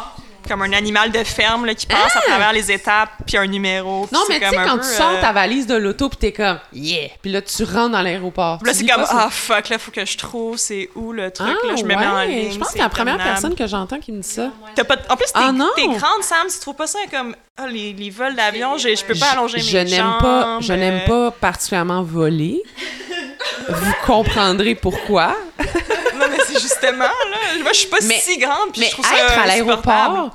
comme 0.51 0.63
un 0.63 0.73
animal 0.73 1.13
de 1.13 1.23
ferme 1.23 1.65
là, 1.65 1.75
qui 1.77 1.87
passe 1.87 2.17
à 2.17 2.21
travers 2.23 2.53
les 2.53 2.73
étapes, 2.73 3.11
puis 3.25 3.37
un 3.37 3.47
numéro. 3.47 4.07
puis 4.07 4.17
Non, 4.19 4.25
mais 4.29 4.41
tu 4.41 4.49
sais, 4.49 4.57
quand 4.57 4.79
peu, 4.79 4.81
tu 4.81 4.89
sors 4.89 5.13
euh, 5.13 5.21
ta 5.21 5.31
valise 5.33 5.69
de 5.69 5.77
l'auto, 5.77 6.09
puis 6.09 6.19
t'es 6.19 6.33
comme 6.33 6.59
«Yeah!» 6.73 7.09
Puis 7.23 7.31
là, 7.31 7.41
tu 7.41 7.63
rentres 7.63 7.91
dans 7.93 8.03
l'aéroport. 8.03 8.59
Là, 8.65 8.73
Tu 8.73 8.79
c'est 8.81 8.87
comme? 8.87 9.05
Ah, 9.09 9.29
fuck, 9.31 9.69
là, 9.69 9.79
faut 9.79 9.93
que 9.93 10.05
je 10.05 10.19
trouve 10.19 10.57
c'est 10.57 10.91
où 10.97 11.13
le 11.13 11.31
truc. 11.31 11.57
Ah, 11.63 11.67
là, 11.69 11.77
je 11.77 11.83
me 11.85 11.89
mets 11.89 11.97
en 12.07 12.17
ouais. 12.17 12.27
ligne. 12.27 12.53
Je 12.53 12.59
pense 12.59 12.69
que 12.69 12.73
c'est 12.75 12.79
la 12.81 12.89
première 12.89 13.19
personne 13.19 13.55
que 13.55 13.67
j'entends 13.69 14.01
qui 14.01 14.11
me 14.11 14.21
dit 14.23 14.29
ça. 14.29 14.51
T'as 14.75 14.83
pas... 14.85 14.97
En 15.09 15.17
plus, 15.17 15.27
t'es 15.27 15.33
Ah, 15.35 15.53
non. 15.53 15.71
t'es 15.77 15.87
grande, 15.87 16.23
Sam, 16.23 16.49
tu 16.53 16.59
trouves 16.59 16.75
pas 16.75 16.89
ça 16.89 16.99
comme 17.11 17.37
ah, 17.57 17.67
les, 17.69 17.93
les 17.93 18.11
vols 18.11 18.35
d'avion, 18.35 18.77
je 18.79 18.95
je 18.95 19.05
peux 19.05 19.15
pas 19.15 19.33
allonger 19.33 19.59
mes 19.59 19.63
je 19.63 19.77
n'aime 19.79 19.89
jambes. 19.89 20.21
pas, 20.21 20.59
je 20.61 20.73
n'aime 20.73 21.01
euh, 21.05 21.07
pas 21.07 21.31
particulièrement 21.31 22.03
voler. 22.03 22.63
Vous 23.69 23.93
comprendrez 24.07 24.75
pourquoi. 24.75 25.37
Non, 25.59 26.27
mais 26.31 26.37
c'est 26.39 26.40
justement, 26.59 27.05
là. 27.05 27.37
Moi, 27.63 27.73
je 27.73 27.79
suis 27.79 27.89
pas 27.89 27.99
Mais- 28.03 28.21
si 28.21 28.39
grande, 28.39 28.73
puis 28.73 28.81
Mais 28.81 28.87
je 28.87 28.93
trouve 28.93 29.05
ça 29.07 29.15
être 29.15 29.39
à 29.39 29.43
insupportable. 29.43 29.49
l'aéroport, 29.49 30.31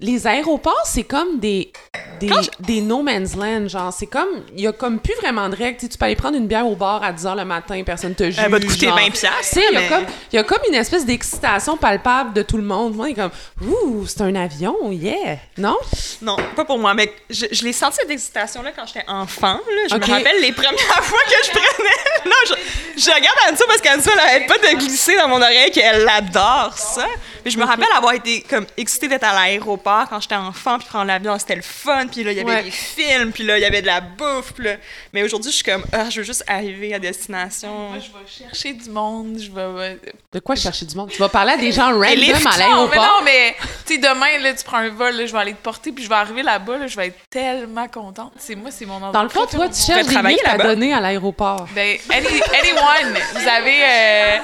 les 0.00 0.26
aéroports, 0.26 0.82
c'est 0.84 1.04
comme 1.04 1.38
des, 1.38 1.72
des, 2.20 2.30
des 2.60 2.80
no 2.80 3.02
man's 3.02 3.36
land. 3.36 3.68
Genre, 3.68 3.92
c'est 3.92 4.06
comme, 4.06 4.42
il 4.54 4.60
y 4.62 4.66
a 4.66 4.72
comme 4.72 4.98
plus 4.98 5.14
vraiment 5.14 5.48
de 5.48 5.56
règles. 5.56 5.78
Tu 5.78 5.86
sais, 5.86 5.88
tu 5.92 5.98
peux 5.98 6.04
aller 6.06 6.16
prendre 6.16 6.36
une 6.36 6.46
bière 6.46 6.66
au 6.66 6.74
bar 6.74 7.02
à 7.02 7.12
10 7.12 7.24
h 7.24 7.36
le 7.36 7.44
matin, 7.44 7.82
personne 7.84 8.14
te 8.14 8.24
juge. 8.24 8.36
Elle 8.42 8.50
va 8.50 8.60
te 8.60 8.66
coûter 8.66 8.86
genre. 8.86 8.96
20 8.98 9.10
piastres, 9.10 9.38
Tu 9.40 9.44
sais, 9.60 9.64
il 9.70 9.78
y, 9.78 9.82
mais- 9.82 10.06
y 10.32 10.38
a 10.38 10.42
comme 10.44 10.58
une 10.68 10.74
espèce 10.74 11.06
d'excitation 11.06 11.76
palpable 11.76 12.32
de 12.32 12.42
tout 12.42 12.56
le 12.56 12.62
monde. 12.64 12.94
Moi, 12.94 13.10
est 13.10 13.14
comme, 13.14 13.30
ouh, 13.62 14.06
c'est 14.06 14.20
un 14.22 14.34
avion, 14.34 14.90
yeah. 14.90 15.38
Non? 15.58 15.76
Non, 16.22 16.36
pas 16.56 16.64
pour 16.64 16.78
moi, 16.78 16.92
mais 16.94 17.12
je, 17.30 17.46
je 17.52 17.62
l'ai 17.64 17.72
senti 17.72 17.96
cette 18.00 18.10
excitation-là 18.10 18.72
quand 18.76 18.86
j'étais 18.86 19.04
enfant. 19.08 19.54
Là. 19.54 19.82
Je 19.90 19.94
me 19.96 20.00
rappelle 20.06 20.40
les 20.40 20.52
premières 20.52 20.72
fois 21.02 21.18
que 21.26 21.46
je 21.46 21.50
prenais. 21.50 22.24
non, 22.26 22.32
je, 22.48 23.00
je 23.00 23.10
regarde 23.10 23.36
Anissa 23.48 23.64
parce 23.66 23.80
qu'Anissa, 23.80 24.10
elle 24.12 24.18
arrête 24.20 24.46
pas 24.46 24.58
de 24.58 24.76
glisser 24.78 25.16
dans 25.16 25.28
mon 25.28 25.36
oreille 25.40 25.70
qu'elle 25.70 26.08
adore 26.08 26.76
ça. 26.76 27.06
Mais 27.44 27.50
je 27.50 27.58
me 27.58 27.64
rappelle 27.64 27.86
avoir 27.96 28.14
été 28.14 28.40
comme 28.42 28.66
excitée 28.76 29.08
d'être 29.08 29.24
à 29.24 29.34
l'aéroport 29.34 30.06
quand 30.08 30.20
j'étais 30.20 30.34
enfant, 30.34 30.78
puis 30.78 30.88
prendre 30.88 31.06
l'avion, 31.06 31.38
c'était 31.38 31.56
le 31.56 31.62
fun, 31.62 32.06
puis 32.10 32.24
là, 32.24 32.32
il 32.32 32.38
y 32.38 32.40
avait 32.40 32.50
Ouais. 32.54 32.62
des 32.64 32.70
films, 32.70 33.32
puis 33.32 33.42
là, 33.44 33.58
il 33.58 33.62
y 33.62 33.64
avait 33.64 33.82
de 33.82 33.86
la 33.86 34.00
bouffe. 34.00 34.52
puis 34.54 34.64
là. 34.64 34.76
Mais 35.12 35.22
aujourd'hui, 35.22 35.50
je 35.50 35.56
suis 35.56 35.64
comme, 35.64 35.84
ah, 35.92 36.08
je 36.10 36.20
veux 36.20 36.26
juste 36.26 36.44
arriver 36.46 36.94
à 36.94 36.98
destination. 36.98 37.90
Moi, 37.90 37.98
je 37.98 38.06
vais 38.08 38.26
chercher 38.48 38.72
du 38.72 38.88
monde, 38.90 39.38
je 39.38 39.50
vais... 39.50 39.98
De 40.32 40.40
quoi 40.40 40.56
chercher 40.56 40.84
du 40.86 40.94
monde? 40.96 41.10
Tu 41.10 41.18
vas 41.18 41.28
parler 41.28 41.52
à 41.52 41.56
des 41.56 41.72
gens 41.72 41.86
random 41.92 42.00
à 42.02 42.06
Non, 42.08 42.18
mais 42.50 42.58
l'aéroport? 42.58 42.96
non, 43.04 43.24
mais 43.24 43.56
tu 43.86 43.94
sais, 43.94 43.98
demain, 43.98 44.38
là, 44.40 44.54
tu 44.54 44.64
prends 44.64 44.78
un 44.78 44.88
vol, 44.90 45.14
là, 45.16 45.26
je 45.26 45.32
vais 45.32 45.38
aller 45.38 45.52
te 45.54 45.62
porter, 45.62 45.92
puis 45.92 46.04
je 46.04 46.08
vais 46.08 46.14
arriver 46.14 46.42
là-bas, 46.42 46.78
là, 46.78 46.86
je 46.86 46.96
vais 46.96 47.08
être 47.08 47.18
tellement 47.30 47.88
contente. 47.88 48.32
C'est 48.38 48.54
moi, 48.54 48.70
c'est 48.70 48.86
mon 48.86 48.94
endroit. 48.94 49.12
Dans 49.12 49.22
le 49.22 49.28
fond, 49.28 49.46
toi, 49.46 49.68
tu 49.68 49.80
cherches 49.82 50.06
des 50.06 50.12
travailler 50.14 50.36
livres 50.36 50.50
à 50.50 50.58
donner 50.58 50.92
à 50.94 51.00
l'aéroport. 51.00 51.66
Ben, 51.74 51.98
any- 52.10 52.26
anyone, 52.62 53.18
vous 53.34 53.48
avez... 53.48 53.82
euh, 53.84 54.38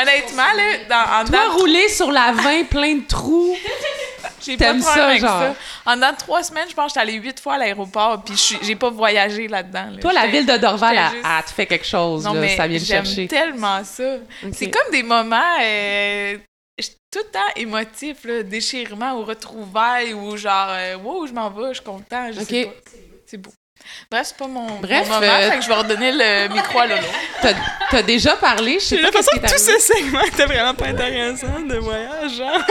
honnêtement, 0.00 0.52
là, 0.56 0.78
dans, 0.88 1.22
en 1.22 1.24
Toi, 1.24 1.38
dedans- 1.46 1.56
rouler 1.58 1.88
sur 1.88 2.10
la 2.12 2.32
20 2.32 2.64
plein 2.68 2.94
de 2.96 3.06
trous. 3.06 3.56
J'ai 4.44 4.56
pas 4.56 4.64
de 4.66 4.72
T'aimes 4.72 4.80
problème 4.82 5.04
ça, 5.04 5.06
avec 5.08 5.20
genre? 5.20 5.40
ça. 5.40 5.54
En 5.92 5.96
dedans 5.96 6.12
de 6.12 6.16
trois 6.16 6.42
semaines, 6.42 6.66
je 6.68 6.74
pense 6.74 6.92
que 6.92 7.00
j'étais 7.00 7.12
allée 7.12 7.18
huit 7.20 7.40
fois 7.40 7.54
à 7.54 7.58
l'aéroport, 7.58 8.22
puis 8.24 8.34
je 8.34 8.40
suis- 8.40 8.58
j'ai 8.62 8.76
pas 8.76 8.90
voyagé 8.90 9.48
là-dedans. 9.48 9.86
là. 9.92 9.98
Toi, 10.00 10.12
la 10.12 10.26
J'étais- 10.26 10.32
ville 10.38 10.46
de 10.46 10.56
Dorval, 10.58 10.90
j'étais 10.94 11.02
elle, 11.06 11.12
juste- 11.14 11.26
elle 11.38 11.44
te 11.44 11.50
fait 11.50 11.66
quelque 11.66 11.86
chose. 11.86 12.24
Non, 12.24 12.34
là, 12.34 12.40
mais 12.40 12.56
ça 12.56 12.66
vient 12.66 12.78
te 12.78 12.84
j'aime 12.84 13.04
chercher. 13.06 13.28
tellement 13.28 13.82
ça. 13.84 14.16
C'est 14.52 14.70
comme 14.70 14.90
des 14.92 15.02
moments 15.02 15.40
euh, 15.62 16.36
je- 16.78 16.86
tout 17.10 17.20
le 17.24 17.30
temps 17.30 17.40
émotifs, 17.56 18.24
là, 18.24 18.42
déchirement 18.42 19.14
ou 19.18 19.24
retrouvailles 19.24 20.12
ou 20.14 20.36
genre, 20.36 20.68
euh, 20.70 20.96
wow, 20.96 21.26
je 21.26 21.32
m'en 21.32 21.48
vais, 21.50 21.68
je 21.68 21.74
suis 21.74 21.84
content, 21.84 22.30
je 22.32 22.40
Ok. 22.40 22.66
pas. 22.68 22.90
C'est 23.26 23.36
beau. 23.38 23.50
Bref, 24.10 24.26
c'est 24.28 24.36
pas 24.36 24.46
mon, 24.46 24.62
mon 24.62 24.80
Bref, 24.80 25.08
moment, 25.08 25.20
euh, 25.22 25.50
fait 25.50 25.58
que 25.58 25.64
je 25.64 25.68
vais 25.68 25.74
redonner 25.74 26.12
le 26.12 26.48
micro 26.54 26.78
à 26.78 26.86
Lolo. 26.86 27.02
T'as 27.42 27.54
t'as 27.90 28.02
déjà 28.02 28.36
parlé, 28.36 28.74
je 28.80 28.84
sais 28.84 28.96
J'ai 28.96 29.02
pas 29.02 29.10
qu'est-ce 29.10 29.30
l'impression 29.34 29.62
qui 29.62 29.68
est 29.70 29.72
que 29.72 29.76
tout 29.76 29.82
ce 29.82 29.94
segment 29.94 30.20
était 30.22 30.46
vraiment 30.46 30.74
pas 30.74 30.86
intéressant 30.86 31.60
de 31.60 31.76
voyage, 31.76 32.36
genre. 32.36 32.58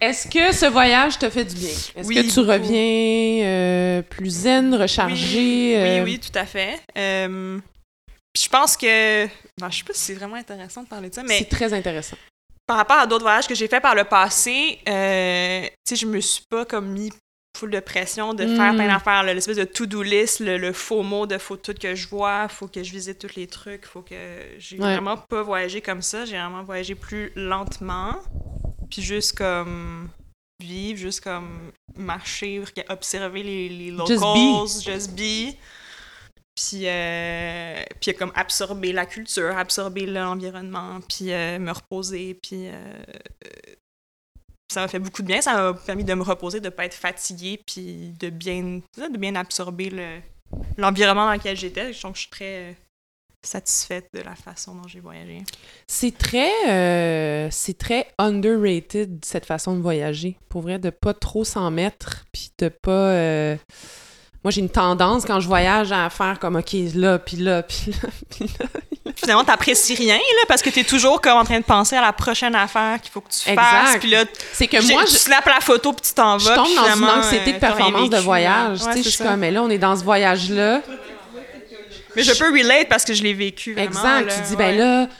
Est-ce 0.00 0.28
que 0.28 0.52
ce 0.54 0.66
voyage 0.66 1.18
te 1.18 1.28
fait 1.28 1.44
du 1.44 1.56
bien? 1.56 1.70
Est-ce 1.96 2.06
Oui, 2.06 2.14
que 2.14 2.32
tu 2.32 2.38
reviens 2.40 3.44
euh, 3.44 4.02
plus 4.02 4.30
zen, 4.30 4.72
rechargé? 4.74 5.38
Oui, 5.38 5.74
euh, 5.76 6.04
oui, 6.04 6.20
tout 6.20 6.38
à 6.38 6.46
fait. 6.46 6.78
Euh, 6.96 7.58
puis 8.32 8.44
je 8.44 8.48
pense 8.48 8.76
que. 8.76 9.26
ben, 9.26 9.68
je 9.70 9.78
sais 9.78 9.84
pas 9.84 9.92
si 9.94 10.04
c'est 10.04 10.14
vraiment 10.14 10.36
intéressant 10.36 10.84
de 10.84 10.88
parler 10.88 11.10
de 11.10 11.14
ça, 11.16 11.24
mais 11.24 11.38
C'est 11.38 11.48
très 11.48 11.72
intéressant. 11.72 12.16
par 12.64 12.76
rapport 12.76 12.98
à 12.98 13.06
d'autres 13.08 13.24
voyages 13.24 13.48
que 13.48 13.56
j'ai 13.56 13.66
fait 13.66 13.80
par 13.80 13.96
le 13.96 14.04
passé, 14.04 14.78
euh, 14.88 15.62
tu 15.64 15.70
sais, 15.84 15.96
je 15.96 16.06
me 16.06 16.20
suis 16.20 16.44
pas 16.48 16.64
comme 16.64 16.90
mis 16.90 17.10
full 17.58 17.70
de 17.70 17.80
pression 17.80 18.34
de 18.34 18.46
faire 18.46 18.74
plein 18.74 18.86
d'affaires, 18.88 19.22
là, 19.24 19.34
l'espèce 19.34 19.56
de 19.56 19.64
to-do 19.64 20.02
list, 20.02 20.40
le, 20.40 20.56
le 20.58 20.72
faux 20.72 21.02
mot 21.02 21.26
de 21.26 21.38
faut 21.38 21.56
tout 21.56 21.74
que 21.74 21.94
je 21.94 22.08
vois, 22.08 22.48
faut 22.48 22.68
que 22.68 22.82
je 22.82 22.92
visite 22.92 23.18
tous 23.18 23.34
les 23.36 23.46
trucs, 23.46 23.84
faut 23.86 24.02
que 24.02 24.14
j'ai 24.58 24.76
Ouais. 24.78 24.92
vraiment 24.94 25.16
pas 25.16 25.42
voyagé 25.42 25.80
comme 25.80 26.02
ça, 26.02 26.24
j'ai 26.24 26.36
vraiment 26.38 26.62
voyagé 26.62 26.94
plus 26.94 27.32
lentement, 27.34 28.14
puis 28.90 29.02
juste 29.02 29.36
comme 29.36 30.08
vivre, 30.60 30.98
juste 30.98 31.22
comme 31.22 31.72
marcher, 31.96 32.62
observer 32.88 33.42
les, 33.42 33.68
les 33.68 33.90
Just 34.06 34.22
locals, 34.22 34.82
just 34.84 35.10
be. 35.16 35.54
Puis, 36.56 36.82
euh, 36.88 37.82
puis 38.00 38.12
comme 38.14 38.32
absorber 38.34 38.92
la 38.92 39.06
culture, 39.06 39.56
absorber 39.56 40.06
l'environnement, 40.06 40.98
puis 41.08 41.32
euh, 41.32 41.58
me 41.60 41.70
reposer, 41.70 42.34
puis 42.34 42.66
euh, 42.66 43.04
ça 44.72 44.80
m'a 44.82 44.88
fait 44.88 44.98
beaucoup 44.98 45.22
de 45.22 45.26
bien. 45.26 45.40
Ça 45.40 45.54
m'a 45.54 45.74
permis 45.74 46.04
de 46.04 46.14
me 46.14 46.22
reposer, 46.22 46.60
de 46.60 46.66
ne 46.66 46.70
pas 46.70 46.84
être 46.84 46.94
fatiguée, 46.94 47.60
puis 47.66 48.12
de 48.20 48.30
bien, 48.30 48.80
de 48.96 49.16
bien 49.18 49.34
absorber 49.34 49.90
le- 49.90 50.20
l'environnement 50.76 51.26
dans 51.26 51.32
lequel 51.32 51.56
j'étais. 51.56 51.92
Donc, 52.02 52.14
je 52.16 52.20
suis 52.20 52.30
très 52.30 52.70
euh, 52.70 52.72
satisfaite 53.42 54.08
de 54.14 54.20
la 54.20 54.34
façon 54.34 54.74
dont 54.74 54.86
j'ai 54.88 55.00
voyagé. 55.00 55.42
C'est 55.86 56.16
très, 56.16 56.50
euh, 56.68 57.48
c'est 57.50 57.78
très 57.78 58.08
underrated 58.18 59.24
cette 59.24 59.46
façon 59.46 59.76
de 59.76 59.80
voyager. 59.80 60.36
Pour 60.48 60.62
vrai, 60.62 60.78
de 60.78 60.90
pas 60.90 61.14
trop 61.14 61.44
s'en 61.44 61.70
mettre, 61.70 62.24
puis 62.32 62.50
de 62.58 62.68
pas. 62.68 63.10
euh, 63.12 63.56
Moi, 64.48 64.52
j'ai 64.54 64.62
une 64.62 64.70
tendance 64.70 65.26
quand 65.26 65.40
je 65.40 65.46
voyage 65.46 65.92
à 65.92 66.08
faire 66.08 66.38
comme 66.38 66.56
ok 66.56 66.72
là, 66.94 67.18
puis 67.26 67.36
là, 67.36 67.62
puis 67.62 67.92
là, 67.92 68.08
puis 68.30 68.46
là. 68.58 69.12
Finalement, 69.14 69.44
t'apprécies 69.44 69.94
rien, 69.94 70.14
là, 70.16 70.44
parce 70.48 70.62
que 70.62 70.70
t'es 70.70 70.84
toujours 70.84 71.20
comme 71.20 71.36
en 71.36 71.44
train 71.44 71.58
de 71.58 71.64
penser 71.64 71.96
à 71.96 72.00
la 72.00 72.14
prochaine 72.14 72.54
affaire 72.54 72.98
qu'il 72.98 73.10
faut 73.10 73.20
que 73.20 73.28
tu 73.28 73.46
Exact. 73.50 73.62
fasses. 73.62 73.96
Puis 73.98 74.08
là, 74.08 74.24
C'est 74.54 74.66
que 74.66 74.90
moi, 74.90 75.04
tu 75.04 75.12
je, 75.12 75.18
snaps 75.18 75.46
la 75.46 75.60
photo, 75.60 75.92
puis 75.92 76.00
tu 76.08 76.14
t'en 76.14 76.38
vas. 76.38 76.50
je 76.50 76.54
tombe 76.54 76.74
dans 76.74 76.96
une 76.96 77.04
anxiété 77.18 77.52
de 77.52 77.58
performance 77.58 78.08
de 78.08 78.16
voyage. 78.16 78.78
là. 78.80 78.86
tu 78.86 78.92
sais, 78.92 79.02
je 79.02 79.08
suis 79.10 79.18
ça. 79.18 79.24
comme, 79.24 79.40
mais 79.40 79.50
là, 79.50 79.62
on 79.62 79.68
est 79.68 79.76
dans 79.76 79.94
ce 79.94 80.02
voyage-là. 80.02 80.80
Mais 82.16 82.22
je 82.22 82.32
peux 82.32 82.50
relate 82.50 82.88
parce 82.88 83.04
que 83.04 83.12
je 83.12 83.22
l'ai 83.22 83.34
vécu. 83.34 83.74
Vraiment, 83.74 83.90
Exact. 83.90 84.26
là, 84.28 84.34
tu 84.34 84.40
dis, 84.44 84.50
ouais. 84.52 84.56
ben 84.56 84.78
là, 84.78 85.06
tu 85.08 85.12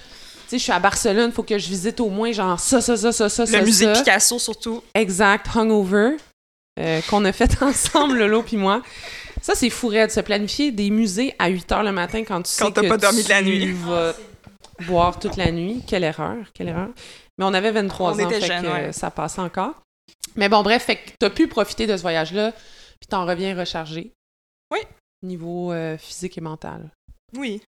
sais, 0.49 0.57
je 0.59 0.63
suis 0.63 0.73
à 0.73 0.79
Barcelone, 0.79 1.33
faut 1.33 1.43
que 1.43 1.59
je 1.59 1.69
visite 1.69 2.01
au 2.01 2.09
moins 2.09 2.33
genre 2.33 2.59
ça, 2.59 2.81
ça, 2.81 2.97
ça, 2.97 3.13
ça, 3.13 3.29
ça, 3.29 3.45
ça. 3.45 3.59
Le 3.59 3.65
musée 3.67 3.85
ça. 3.85 4.01
Picasso, 4.01 4.39
surtout. 4.39 4.83
Exact, 4.95 5.45
Hungover, 5.55 6.13
euh, 6.79 7.01
qu'on 7.09 7.25
a 7.25 7.33
fait 7.33 7.63
ensemble, 7.63 8.19
Lolo 8.19 8.43
puis 8.43 8.57
moi. 8.57 8.83
Ça, 9.43 9.55
c'est 9.55 9.71
fou 9.71 9.91
de 9.93 10.09
se 10.09 10.21
planifier 10.21 10.73
des 10.73 10.91
musées 10.91 11.35
à 11.39 11.49
8 11.49 11.71
h 11.71 11.85
le 11.85 11.93
matin 11.93 12.25
quand 12.25 12.43
tu 12.43 12.53
Quand 12.59 12.67
sais 12.67 12.73
t'as 12.73 12.83
que 12.83 12.89
pas 12.89 12.97
dormi 12.97 13.23
de 13.23 13.29
la 13.29 13.39
tu 13.39 13.47
nuit. 13.47 13.73
vas 13.85 14.15
boire 14.87 15.19
toute 15.19 15.37
la 15.37 15.51
nuit. 15.53 15.83
Quelle 15.87 16.05
erreur, 16.05 16.37
quelle 16.55 16.69
erreur. 16.69 16.89
Mais 17.37 17.45
on 17.45 17.55
avait 17.55 17.71
23 17.71 18.11
On 18.11 18.15
ans, 18.15 18.29
était 18.29 18.41
fait 18.41 18.63
que 18.63 18.67
ouais. 18.67 18.93
ça 18.93 19.11
passait 19.11 19.41
encore. 19.41 19.75
Mais 20.37 20.49
bon, 20.49 20.63
bref, 20.63 20.85
fait 20.85 20.97
que 20.97 21.11
t'as 21.19 21.31
pu 21.31 21.49
profiter 21.49 21.87
de 21.87 21.97
ce 21.97 22.03
voyage-là, 22.03 22.53
puis 22.53 23.09
t'en 23.09 23.27
reviens 23.27 23.57
rechargé. 23.57 24.13
Oui. 24.73 24.81
Niveau 25.23 25.73
euh, 25.73 25.97
physique 25.99 26.39
et 26.39 26.41
mental. 26.41 26.91
Oui. 27.37 27.63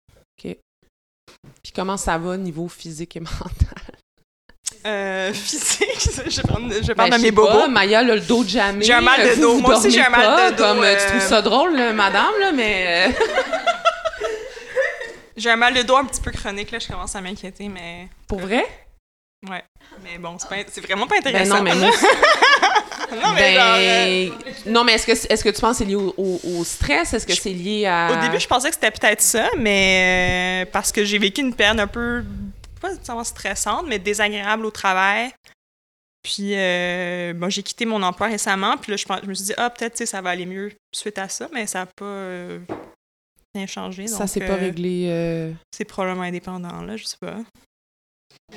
Puis 1.62 1.72
comment 1.74 1.96
ça 1.96 2.18
va 2.18 2.36
niveau 2.36 2.68
physique 2.68 3.16
et 3.16 3.20
mental? 3.20 3.85
Euh, 4.86 5.32
physique, 5.34 6.08
je 6.30 6.40
parle 6.42 6.68
de, 6.68 6.74
je 6.76 6.86
Ben, 6.88 6.94
parle 6.94 7.10
de 7.10 7.16
je 7.16 7.22
mes 7.22 7.32
pas, 7.32 7.42
bobos. 7.42 7.68
Maya 7.68 7.98
a 7.98 8.02
le 8.02 8.20
dos 8.20 8.44
jamais. 8.46 8.84
J'ai 8.84 8.92
un 8.92 9.00
mal 9.00 9.20
de 9.28 9.40
dos. 9.40 9.58
Moi 9.58 9.76
aussi, 9.76 9.90
j'ai 9.90 10.00
un 10.04 10.10
mal 10.10 10.52
de 10.52 10.56
dos, 10.56 10.62
Comme, 10.62 10.82
euh, 10.84 10.94
tu 10.96 11.02
euh, 11.02 11.08
trouves 11.08 11.28
ça 11.28 11.42
drôle, 11.42 11.76
là, 11.76 11.92
madame, 11.92 12.32
là, 12.40 12.52
mais... 12.52 13.14
J'ai 15.36 15.50
un 15.50 15.56
mal 15.56 15.74
de 15.74 15.82
dos 15.82 15.96
un 15.96 16.04
petit 16.06 16.20
peu 16.20 16.30
chronique, 16.30 16.70
là, 16.70 16.78
je 16.78 16.86
commence 16.88 17.14
à 17.14 17.20
m'inquiéter, 17.20 17.68
mais 17.68 18.08
Pour 18.26 18.38
vrai? 18.40 18.64
ouais. 19.50 19.62
Mais 20.02 20.16
bon, 20.18 20.36
c'est, 20.38 20.48
pas- 20.48 20.70
c'est 20.72 20.80
vraiment 20.80 21.06
pas 21.06 21.16
Ben 21.22 21.28
intéressant. 21.28 21.56
non, 21.58 21.62
mais 21.62 21.74
moi... 21.74 21.90
non, 23.22 23.32
mais 23.34 23.54
genre, 23.54 23.74
euh, 23.76 24.28
ben... 24.64 24.72
Non, 24.72 24.82
mais 24.84 24.94
est-ce 24.94 25.06
que, 25.06 25.12
est-ce 25.12 25.44
que 25.44 25.50
tu 25.50 25.60
penses 25.60 25.72
que 25.72 25.84
c'est 25.84 25.90
lié 25.90 25.94
au, 25.94 26.14
au- 26.16 26.40
au 26.42 26.64
stress? 26.64 27.12
Est-ce 27.12 27.26
que 27.26 27.34
c'est 27.34 27.50
lié 27.50 27.84
à... 27.86 28.08
Au 28.12 28.22
début, 28.24 28.40
je 28.40 28.46
pensais 28.46 28.68
que 28.70 28.74
c'était 28.76 28.90
peut-être 28.90 29.20
ça, 29.20 29.50
mais 29.58 30.64
euh, 30.64 30.70
parce 30.72 30.90
que 30.90 31.04
j'ai 31.04 31.18
vécu 31.18 31.42
une 31.42 31.52
période 31.54 31.80
un 31.80 31.86
peu, 31.86 32.24
pas 32.80 32.90
nécessairement 32.92 33.24
stressante, 33.24 33.86
mais 33.86 33.98
désagréable 33.98 34.64
au 34.66 34.70
travail. 34.70 35.32
Puis, 36.22 36.54
euh, 36.56 37.32
bon, 37.34 37.48
j'ai 37.48 37.62
quitté 37.62 37.84
mon 37.86 38.02
emploi 38.02 38.26
récemment, 38.26 38.76
puis 38.76 38.90
là, 38.90 38.96
je, 38.96 39.04
pense- 39.04 39.20
je 39.22 39.28
me 39.28 39.34
suis 39.34 39.44
dit, 39.46 39.54
ah, 39.56 39.70
peut-être, 39.70 39.92
tu 39.92 39.98
sais, 39.98 40.06
ça 40.06 40.20
va 40.20 40.30
aller 40.30 40.46
mieux 40.46 40.72
suite 40.92 41.18
à 41.18 41.28
ça, 41.28 41.48
mais 41.52 41.66
ça 41.68 41.80
n'a 41.80 41.86
pas 41.86 42.04
euh, 42.04 42.58
rien 43.54 43.66
changé. 43.66 44.08
Ça 44.08 44.18
donc, 44.20 44.28
s'est 44.28 44.40
pas 44.40 44.54
euh, 44.54 44.56
réglé... 44.56 45.06
euh, 45.08 45.52
C'est 45.72 45.84
probablement 45.84 46.24
indépendant, 46.24 46.82
là, 46.82 46.96
je 46.96 47.04
sais 47.04 47.16
pas. 47.20 47.36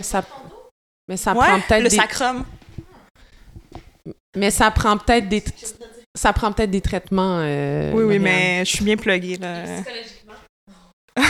Ça... 0.02 0.26
Mais 1.08 1.18
ça 1.18 1.34
ouais, 1.34 1.46
prend 1.46 1.60
peut-être 1.62 1.84
le 1.84 1.90
des... 1.90 1.96
sacrum. 1.96 2.46
Mais 4.36 4.50
ça 4.52 4.72
prend 4.72 4.98
peut-être 4.98 5.30
des... 5.30 5.44
Ça 6.18 6.34
prend 6.34 6.52
peut-être 6.52 6.72
des 6.72 6.82
traitements. 6.82 7.40
euh, 7.40 7.92
oui, 7.94 8.04
oui, 8.04 8.20
Marianne. 8.20 8.22
mais 8.24 8.66
je 8.66 8.72
suis 8.76 8.84
bien 8.84 8.98
pluguée, 8.98 9.38
là. 9.38 9.84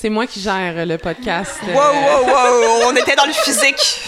C'est 0.00 0.10
moi 0.10 0.28
qui 0.28 0.40
gère 0.40 0.86
le 0.86 0.96
podcast. 0.96 1.58
Wow, 1.66 1.74
wow, 1.74 2.24
wow, 2.24 2.82
on 2.86 2.94
était 2.94 3.16
dans 3.16 3.24
le 3.24 3.32
physique. 3.32 4.00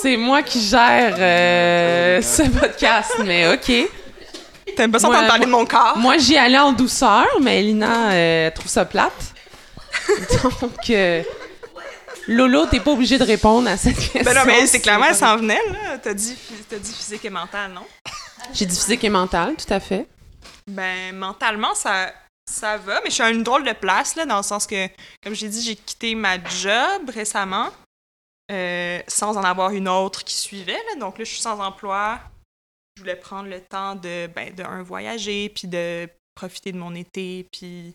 C'est... 0.00 0.16
Moi 0.16 0.42
qui 0.42 0.60
gère 0.64 1.16
euh, 1.18 2.22
ce 2.22 2.42
podcast, 2.44 3.14
mais 3.24 3.52
OK. 3.52 3.72
T'aimes 4.76 4.92
pas 4.92 5.00
ça 5.00 5.08
entendre 5.08 5.26
parler 5.26 5.46
de 5.46 5.50
mon 5.50 5.66
corps? 5.66 5.98
Moi, 5.98 6.18
j'y 6.18 6.36
allais 6.36 6.60
en 6.60 6.70
douceur, 6.70 7.26
mais 7.42 7.60
Lina 7.62 8.12
euh, 8.12 8.50
trouve 8.52 8.68
ça 8.68 8.84
plate. 8.84 9.34
Donc, 10.44 10.90
euh, 10.90 11.24
Lolo, 12.28 12.66
t'es 12.66 12.78
pas 12.78 12.92
obligé 12.92 13.18
de 13.18 13.24
répondre 13.24 13.68
à 13.68 13.76
cette 13.76 13.96
question. 13.96 14.22
Ben 14.22 14.34
non, 14.34 14.42
mais 14.46 14.68
c'est 14.68 14.78
clairement, 14.78 15.06
elle 15.08 15.16
s'en 15.16 15.36
venait, 15.36 15.60
là. 15.66 15.98
T'as 16.00 16.14
dit, 16.14 16.36
t'as 16.70 16.78
dit 16.78 16.94
physique 16.94 17.24
et 17.24 17.30
mental, 17.30 17.72
non? 17.72 17.82
J'ai 18.54 18.66
dit 18.66 18.76
physique 18.78 19.02
et 19.02 19.10
mental, 19.10 19.56
tout 19.56 19.74
à 19.74 19.80
fait. 19.80 20.06
Ben, 20.68 21.12
mentalement, 21.12 21.74
ça, 21.74 22.12
ça 22.48 22.78
va, 22.78 23.00
mais 23.02 23.10
je 23.10 23.14
suis 23.14 23.22
à 23.22 23.30
une 23.30 23.42
drôle 23.42 23.64
de 23.64 23.72
place, 23.72 24.16
là, 24.16 24.24
dans 24.24 24.38
le 24.38 24.42
sens 24.42 24.66
que, 24.66 24.88
comme 25.22 25.34
j'ai 25.34 25.48
dit, 25.48 25.62
j'ai 25.62 25.76
quitté 25.76 26.14
ma 26.14 26.42
job 26.42 27.10
récemment, 27.10 27.70
euh, 28.50 29.00
sans 29.06 29.36
en 29.36 29.44
avoir 29.44 29.70
une 29.70 29.88
autre 29.88 30.24
qui 30.24 30.34
suivait, 30.34 30.72
là. 30.72 30.96
Donc 30.98 31.18
là, 31.18 31.24
je 31.24 31.30
suis 31.30 31.42
sans 31.42 31.60
emploi. 31.60 32.18
Je 32.96 33.02
voulais 33.02 33.16
prendre 33.16 33.48
le 33.48 33.60
temps 33.60 33.94
de, 33.94 34.26
ben, 34.28 34.54
de 34.54 34.64
voyager, 34.82 35.50
puis 35.50 35.68
de 35.68 36.08
profiter 36.34 36.72
de 36.72 36.78
mon 36.78 36.94
été, 36.94 37.46
puis 37.52 37.94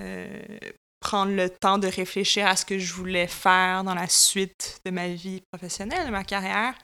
euh, 0.00 0.58
prendre 1.00 1.32
le 1.32 1.48
temps 1.48 1.78
de 1.78 1.88
réfléchir 1.88 2.46
à 2.46 2.56
ce 2.56 2.64
que 2.64 2.78
je 2.78 2.92
voulais 2.92 3.26
faire 3.26 3.84
dans 3.84 3.94
la 3.94 4.08
suite 4.08 4.80
de 4.84 4.90
ma 4.90 5.08
vie 5.08 5.42
professionnelle, 5.50 6.06
de 6.06 6.12
ma 6.12 6.24
carrière. 6.24 6.74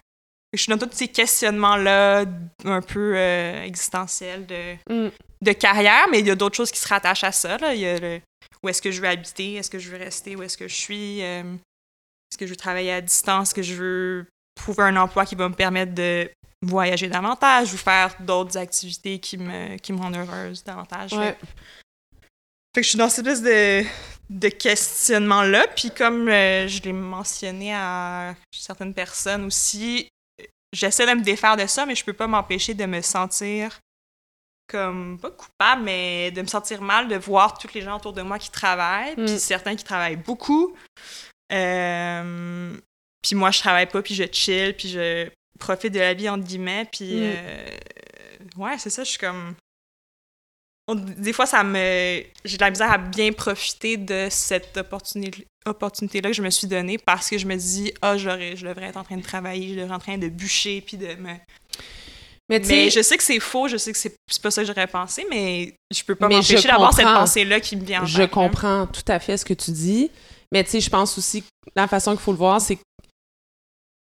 Je 0.53 0.63
suis 0.63 0.71
dans 0.71 0.79
tous 0.79 0.97
ces 0.97 1.09
questionnements-là, 1.09 2.25
un 2.65 2.81
peu 2.81 3.15
euh, 3.17 3.63
existentiels 3.65 4.47
de 4.47 4.75
Mm. 4.89 5.11
de 5.43 5.53
carrière, 5.53 6.07
mais 6.11 6.21
il 6.21 6.27
y 6.27 6.31
a 6.31 6.35
d'autres 6.35 6.57
choses 6.57 6.71
qui 6.71 6.79
se 6.79 6.89
rattachent 6.89 7.25
à 7.25 7.33
ça. 7.33 7.59
Là. 7.59 7.75
Il 7.75 7.81
y 7.81 7.87
a 7.87 7.99
le, 7.99 8.21
où 8.63 8.69
est-ce 8.69 8.83
que 8.83 8.91
je 8.91 9.01
veux 9.01 9.09
habiter, 9.09 9.55
est-ce 9.55 9.71
que 9.71 9.79
je 9.79 9.91
veux 9.91 9.99
rester, 9.99 10.37
où 10.37 10.43
est-ce 10.43 10.57
que 10.57 10.67
je 10.67 10.75
suis, 10.75 11.23
euh, 11.23 11.43
est-ce 11.43 12.39
que 12.39 12.47
je 12.47 12.51
veux 12.51 12.57
travailler 12.57 12.93
à 12.93 13.01
distance, 13.01 13.49
est-ce 13.49 13.55
que 13.55 13.63
je 13.63 13.75
veux 13.75 14.27
trouver 14.57 14.85
un 14.85 14.97
emploi 14.97 15.25
qui 15.25 15.35
va 15.35 15.49
me 15.49 15.55
permettre 15.55 15.95
de 15.95 16.31
voyager 16.63 17.09
davantage 17.09 17.73
ou 17.73 17.77
faire 17.77 18.15
d'autres 18.21 18.57
activités 18.57 19.21
qui 19.21 19.39
me, 19.39 19.77
qui 19.77 19.93
me 19.93 19.99
rendent 19.99 20.17
heureuse 20.17 20.65
davantage. 20.65 21.13
Ouais. 21.13 21.29
Fait, 21.29 21.47
fait 22.75 22.81
que 22.81 22.83
je 22.83 22.89
suis 22.89 22.99
dans 22.99 23.09
cette 23.09 23.27
espèce 23.27 23.43
de, 23.43 23.85
de 24.31 24.49
questionnement-là. 24.49 25.67
Puis 25.77 25.91
comme 25.91 26.29
euh, 26.29 26.67
je 26.67 26.83
l'ai 26.83 26.93
mentionné 26.93 27.73
à 27.75 28.35
certaines 28.51 28.95
personnes 28.95 29.45
aussi, 29.45 30.09
j'essaie 30.73 31.07
de 31.07 31.19
me 31.19 31.23
défaire 31.23 31.57
de 31.57 31.67
ça, 31.67 31.87
mais 31.87 31.95
je 31.95 32.05
peux 32.05 32.13
pas 32.13 32.27
m'empêcher 32.27 32.75
de 32.75 32.87
me 32.87 33.01
sentir 33.01 33.81
comme, 34.69 35.19
pas 35.19 35.31
coupable, 35.31 35.83
mais 35.83 36.31
de 36.31 36.43
me 36.43 36.47
sentir 36.47 36.83
mal 36.83 37.09
de 37.09 37.17
voir 37.17 37.57
tous 37.57 37.73
les 37.73 37.81
gens 37.81 37.97
autour 37.97 38.13
de 38.13 38.23
moi 38.23 38.39
qui 38.39 38.51
travaillent, 38.51 39.15
Mm. 39.17 39.25
puis 39.25 39.39
certains 39.39 39.75
qui 39.75 39.85
travaillent 39.85 40.17
beaucoup. 40.17 40.77
Euh, 41.53 42.77
puis 43.23 43.35
moi, 43.35 43.51
je 43.51 43.59
travaille 43.61 43.87
pas, 43.89 44.03
puis 44.03 44.15
je 44.15 44.25
chill, 44.31 44.77
puis 44.77 44.89
je 44.91 45.31
profite 45.59 45.93
de 45.93 45.99
la 45.99 46.15
vie, 46.15 46.29
entre 46.29 46.45
guillemets, 46.45 46.87
puis... 46.93 47.15
Mm. 47.15 47.23
euh, 47.23 47.79
ouais, 48.57 48.79
c'est 48.79 48.91
ça, 48.91 49.05
je 49.05 49.11
suis 49.11 49.19
comme... 49.19 49.55
des 50.95 51.33
fois, 51.33 51.47
ça 51.47 51.65
me... 51.65 52.23
J'ai 52.45 52.57
de 52.59 52.63
la 52.63 52.71
misère 52.71 52.93
à 52.93 52.99
bien 52.99 53.33
profiter 53.33 53.97
de 53.97 54.29
cette 54.31 54.77
opportunité 54.77 55.47
opportunité-là 55.69 56.31
que 56.31 56.37
je 56.37 56.43
me 56.43 56.51
suis 56.51 56.67
donnée 56.67 56.99
parce 56.99 57.29
que 57.31 57.39
je 57.39 57.47
me 57.47 57.57
dis 57.57 57.93
«Ah, 58.03 58.17
j'aurais, 58.17 58.57
je 58.57 58.67
devrais 58.67 58.87
être 58.87 58.97
en 58.97 59.05
train 59.05 59.17
de 59.17 59.23
travailler, 59.23 59.69
je 59.69 59.75
devrais 59.75 59.87
être 59.87 59.93
en 59.93 59.99
train 59.99 60.19
de 60.19 60.29
bûcher, 60.29 60.81
puis 60.81 60.97
de 60.97 61.15
me...» 61.15 61.35
Mais 62.51 62.61
tu 62.61 62.69
Mais 62.69 62.89
sais, 62.89 62.99
je 62.99 63.03
sais 63.03 63.17
que 63.19 63.23
c'est 63.23 63.41
faux, 63.41 63.69
je 63.69 63.77
sais 63.77 63.93
que 63.93 63.99
c'est 63.99 64.17
pas 64.43 64.51
ça 64.51 64.63
que 64.63 64.67
j'aurais 64.67 64.87
pensé, 64.87 65.27
mais 65.29 65.75
je 65.95 66.03
peux 66.03 66.15
pas 66.15 66.29
m'empêcher 66.29 66.67
d'avoir 66.67 66.95
cette 66.95 67.05
pensée-là 67.05 67.61
qui 67.61 67.77
me 67.77 67.85
vient 67.85 68.03
en 68.03 68.07
je 68.07 68.23
comprends 68.23 68.87
tout 68.87 69.05
à 69.09 69.19
fait 69.19 69.37
ce 69.37 69.45
que 69.45 69.53
tu 69.53 69.71
dis. 69.71 70.11
Mais 70.51 70.65
tu 70.65 70.71
sais, 70.71 70.81
je 70.81 70.89
pense 70.89 71.19
aussi 71.19 71.43
que 71.43 71.49
la 71.77 71.87
façon 71.87 72.13
qu'il 72.13 72.21
faut 72.21 72.33
le 72.33 72.39
voir, 72.39 72.59
c'est 72.59 72.77
que 72.77 72.83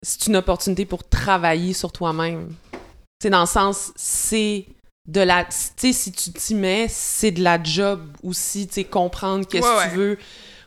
c'est 0.02 0.26
une 0.26 0.38
opportunité 0.38 0.86
pour 0.86 1.08
travailler 1.08 1.74
sur 1.74 1.92
toi-même. 1.92 2.56
Tu 2.72 2.78
sais, 3.22 3.30
dans 3.30 3.42
le 3.42 3.46
sens, 3.46 3.92
c'est 3.96 4.66
de 5.08 5.22
la... 5.22 5.46
Tu 5.46 5.52
sais, 5.78 5.94
si 5.94 6.12
tu 6.12 6.32
t'y 6.32 6.56
mets, 6.56 6.88
c'est 6.90 7.30
de 7.30 7.44
la 7.44 7.62
job 7.62 8.02
aussi, 8.24 8.68
tu 8.68 8.74
sais, 8.74 8.84
comprendre 8.86 9.46
qu'est-ce 9.48 9.68
que 9.68 9.78
ouais. 9.78 9.90
tu 9.92 9.96
veux, 9.96 10.18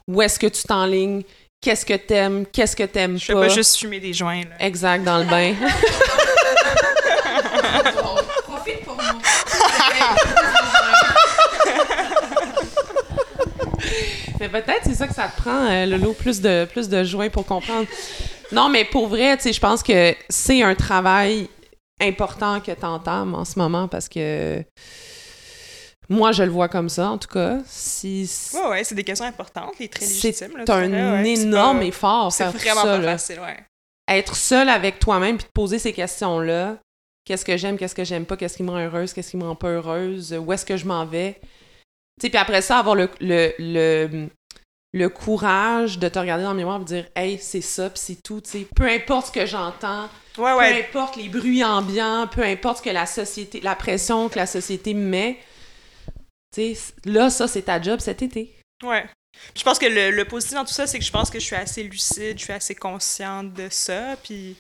où 0.09 0.23
est-ce 0.23 0.39
que 0.39 0.47
tu 0.47 0.63
t'enlignes, 0.63 1.23
qu'est-ce 1.61 1.85
que 1.87 1.95
t'aimes, 1.95 2.45
qu'est-ce 2.53 2.77
que 2.77 2.85
t'aimes 2.85 3.19
Je 3.19 3.25
fais 3.25 3.35
pas 3.35 3.49
juste 3.49 3.79
fumer 3.79 3.99
des 4.01 4.13
joints, 4.13 4.43
là. 4.43 4.57
Exact, 4.61 5.03
dans 5.05 5.19
le 5.19 5.25
bain. 5.25 5.55
Profite 8.45 8.85
pour 8.85 8.97
nous. 8.97 9.03
mais 14.41 14.49
peut-être 14.49 14.81
c'est 14.85 14.95
ça 14.95 15.07
que 15.07 15.15
ça 15.15 15.29
te 15.29 15.41
prend, 15.41 15.71
euh, 15.71 15.87
Lolo, 15.87 16.13
plus 16.13 16.41
de, 16.41 16.67
plus 16.67 16.89
de 16.89 17.05
joints 17.05 17.31
pour 17.31 17.47
comprendre. 17.47 17.87
Non, 18.53 18.69
mais 18.69 18.85
pour 18.85 19.09
vrai, 19.09 19.37
tu 19.37 19.45
sais, 19.45 19.53
je 19.53 19.61
pense 19.61 19.83
que 19.83 20.15
c'est 20.29 20.63
un 20.63 20.75
travail 20.75 21.49
important 22.01 22.61
que 22.61 22.73
t'entames 22.73 23.35
en 23.35 23.45
ce 23.45 23.59
moment 23.59 23.89
parce 23.89 24.09
que 24.09 24.63
moi, 26.09 26.33
je 26.33 26.43
le 26.43 26.51
vois 26.51 26.69
comme 26.69 26.89
ça, 26.89 27.11
en 27.11 27.19
tout 27.19 27.29
cas. 27.29 27.59
Si, 27.67 28.31
Ouais, 28.55 28.69
ouais, 28.69 28.85
c'est 28.85 28.95
des 28.95 29.05
questions 29.05 29.27
importantes, 29.27 29.75
les 29.79 29.89
très 29.89 30.05
légitimes. 30.07 30.33
C'est 30.33 30.71
un 30.71 31.23
ouais. 31.23 31.29
Énorme 31.31 31.79
pas- 31.81 31.85
effort 31.87 32.33
C'est 32.33 32.45
faire 32.45 32.53
vraiment 32.75 32.83
ça, 32.83 32.99
pas 32.99 33.03
facile, 33.03 33.41
ouais. 33.41 33.59
Être 34.09 34.37
seul 34.37 34.69
avec 34.69 34.99
toi-même 34.99 35.37
puis 35.39 35.47
te 35.47 35.53
poser 35.53 35.79
ces 35.79 35.93
questions-là. 35.93 36.77
Qu'est-ce 37.25 37.45
que 37.45 37.57
j'aime, 37.57 37.79
qu'est-ce 37.79 37.95
que 37.95 38.05
j'aime 38.05 38.27
pas, 38.27 38.37
qu'est-ce 38.37 38.57
qui 38.59 38.63
me 38.63 38.71
rend 38.71 38.79
heureuse, 38.85 39.15
qu'est-ce 39.15 39.31
qui 39.31 39.39
me 39.39 39.45
rend 39.45 39.55
pas 39.55 39.69
heureuse, 39.69 40.35
où 40.39 40.53
est-ce 40.53 40.67
que 40.67 40.77
je 40.77 40.85
m'en 40.85 41.07
vais. 41.07 41.39
Tu 41.41 42.27
sais, 42.27 42.29
puis 42.29 42.39
après 42.39 42.61
ça, 42.61 42.79
avoir 42.79 42.95
le, 42.95 43.09
le, 43.21 43.53
le, 43.59 44.29
le 44.93 45.09
courage 45.09 45.99
de 45.99 46.09
te 46.09 46.19
regarder 46.19 46.45
dans 46.45 46.51
le 46.51 46.59
miroir 46.59 46.77
et 46.77 46.81
de 46.81 46.85
dire 46.85 47.07
«Hey, 47.17 47.39
c'est 47.41 47.63
ça, 47.63 47.89
puis 47.89 47.99
c'est 48.05 48.23
tout.» 48.23 48.41
tu 48.45 48.51
sais. 48.51 48.67
Peu 48.77 48.87
importe 48.87 49.29
ce 49.29 49.33
que 49.33 49.47
j'entends, 49.47 50.09
Ouais, 50.37 50.83
peu 50.83 51.01
importe 51.01 51.17
les 51.17 51.29
bruits 51.29 51.65
ambiants, 51.65 52.29
peu 52.31 52.43
importe 52.43 52.79
ce 52.79 52.83
que 52.83 52.91
la 52.91 53.07
société, 53.07 53.61
la 53.63 53.75
pression 53.75 54.29
que 54.29 54.37
la 54.37 54.47
société 54.47 54.93
me 54.93 55.07
met, 55.09 55.39
sais, 56.55 56.93
là, 57.05 57.31
ça, 57.31 57.47
c'est 57.49 57.63
ta 57.63 57.81
job 57.81 58.01
cet 58.01 58.23
été. 58.23 58.55
Ouais. 58.83 59.09
Je 59.57 59.63
pense 59.65 59.79
que 59.79 59.87
le, 59.87 60.11
le 60.11 60.25
positif 60.25 60.55
dans 60.55 60.65
tout 60.65 60.73
ça, 60.73 60.87
c'est 60.87 60.99
que 60.99 61.05
je 61.05 61.11
pense 61.11 61.29
que 61.31 61.39
je 61.41 61.45
suis 61.45 61.57
assez 61.57 61.83
lucide, 61.83 62.39
je 62.39 62.45
suis 62.45 62.53
assez 62.53 62.75
consciente 62.75 63.53
de 63.53 63.69
ça, 63.69 64.17
puis 64.23 64.57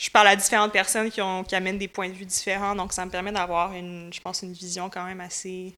je 0.00 0.10
parle 0.10 0.28
à 0.28 0.36
différentes 0.36 0.72
personnes 0.72 1.10
qui, 1.10 1.22
ont, 1.22 1.42
qui 1.42 1.54
amènent 1.56 1.78
des 1.78 1.88
points 1.88 2.08
de 2.08 2.14
vue 2.14 2.26
différents, 2.26 2.74
donc 2.76 2.92
ça 2.92 3.04
me 3.06 3.10
permet 3.10 3.32
d'avoir 3.32 3.72
une, 3.72 4.12
je 4.12 4.20
pense, 4.20 4.42
une 4.42 4.52
vision 4.52 4.90
quand 4.90 5.04
même 5.04 5.20
assez 5.20 5.74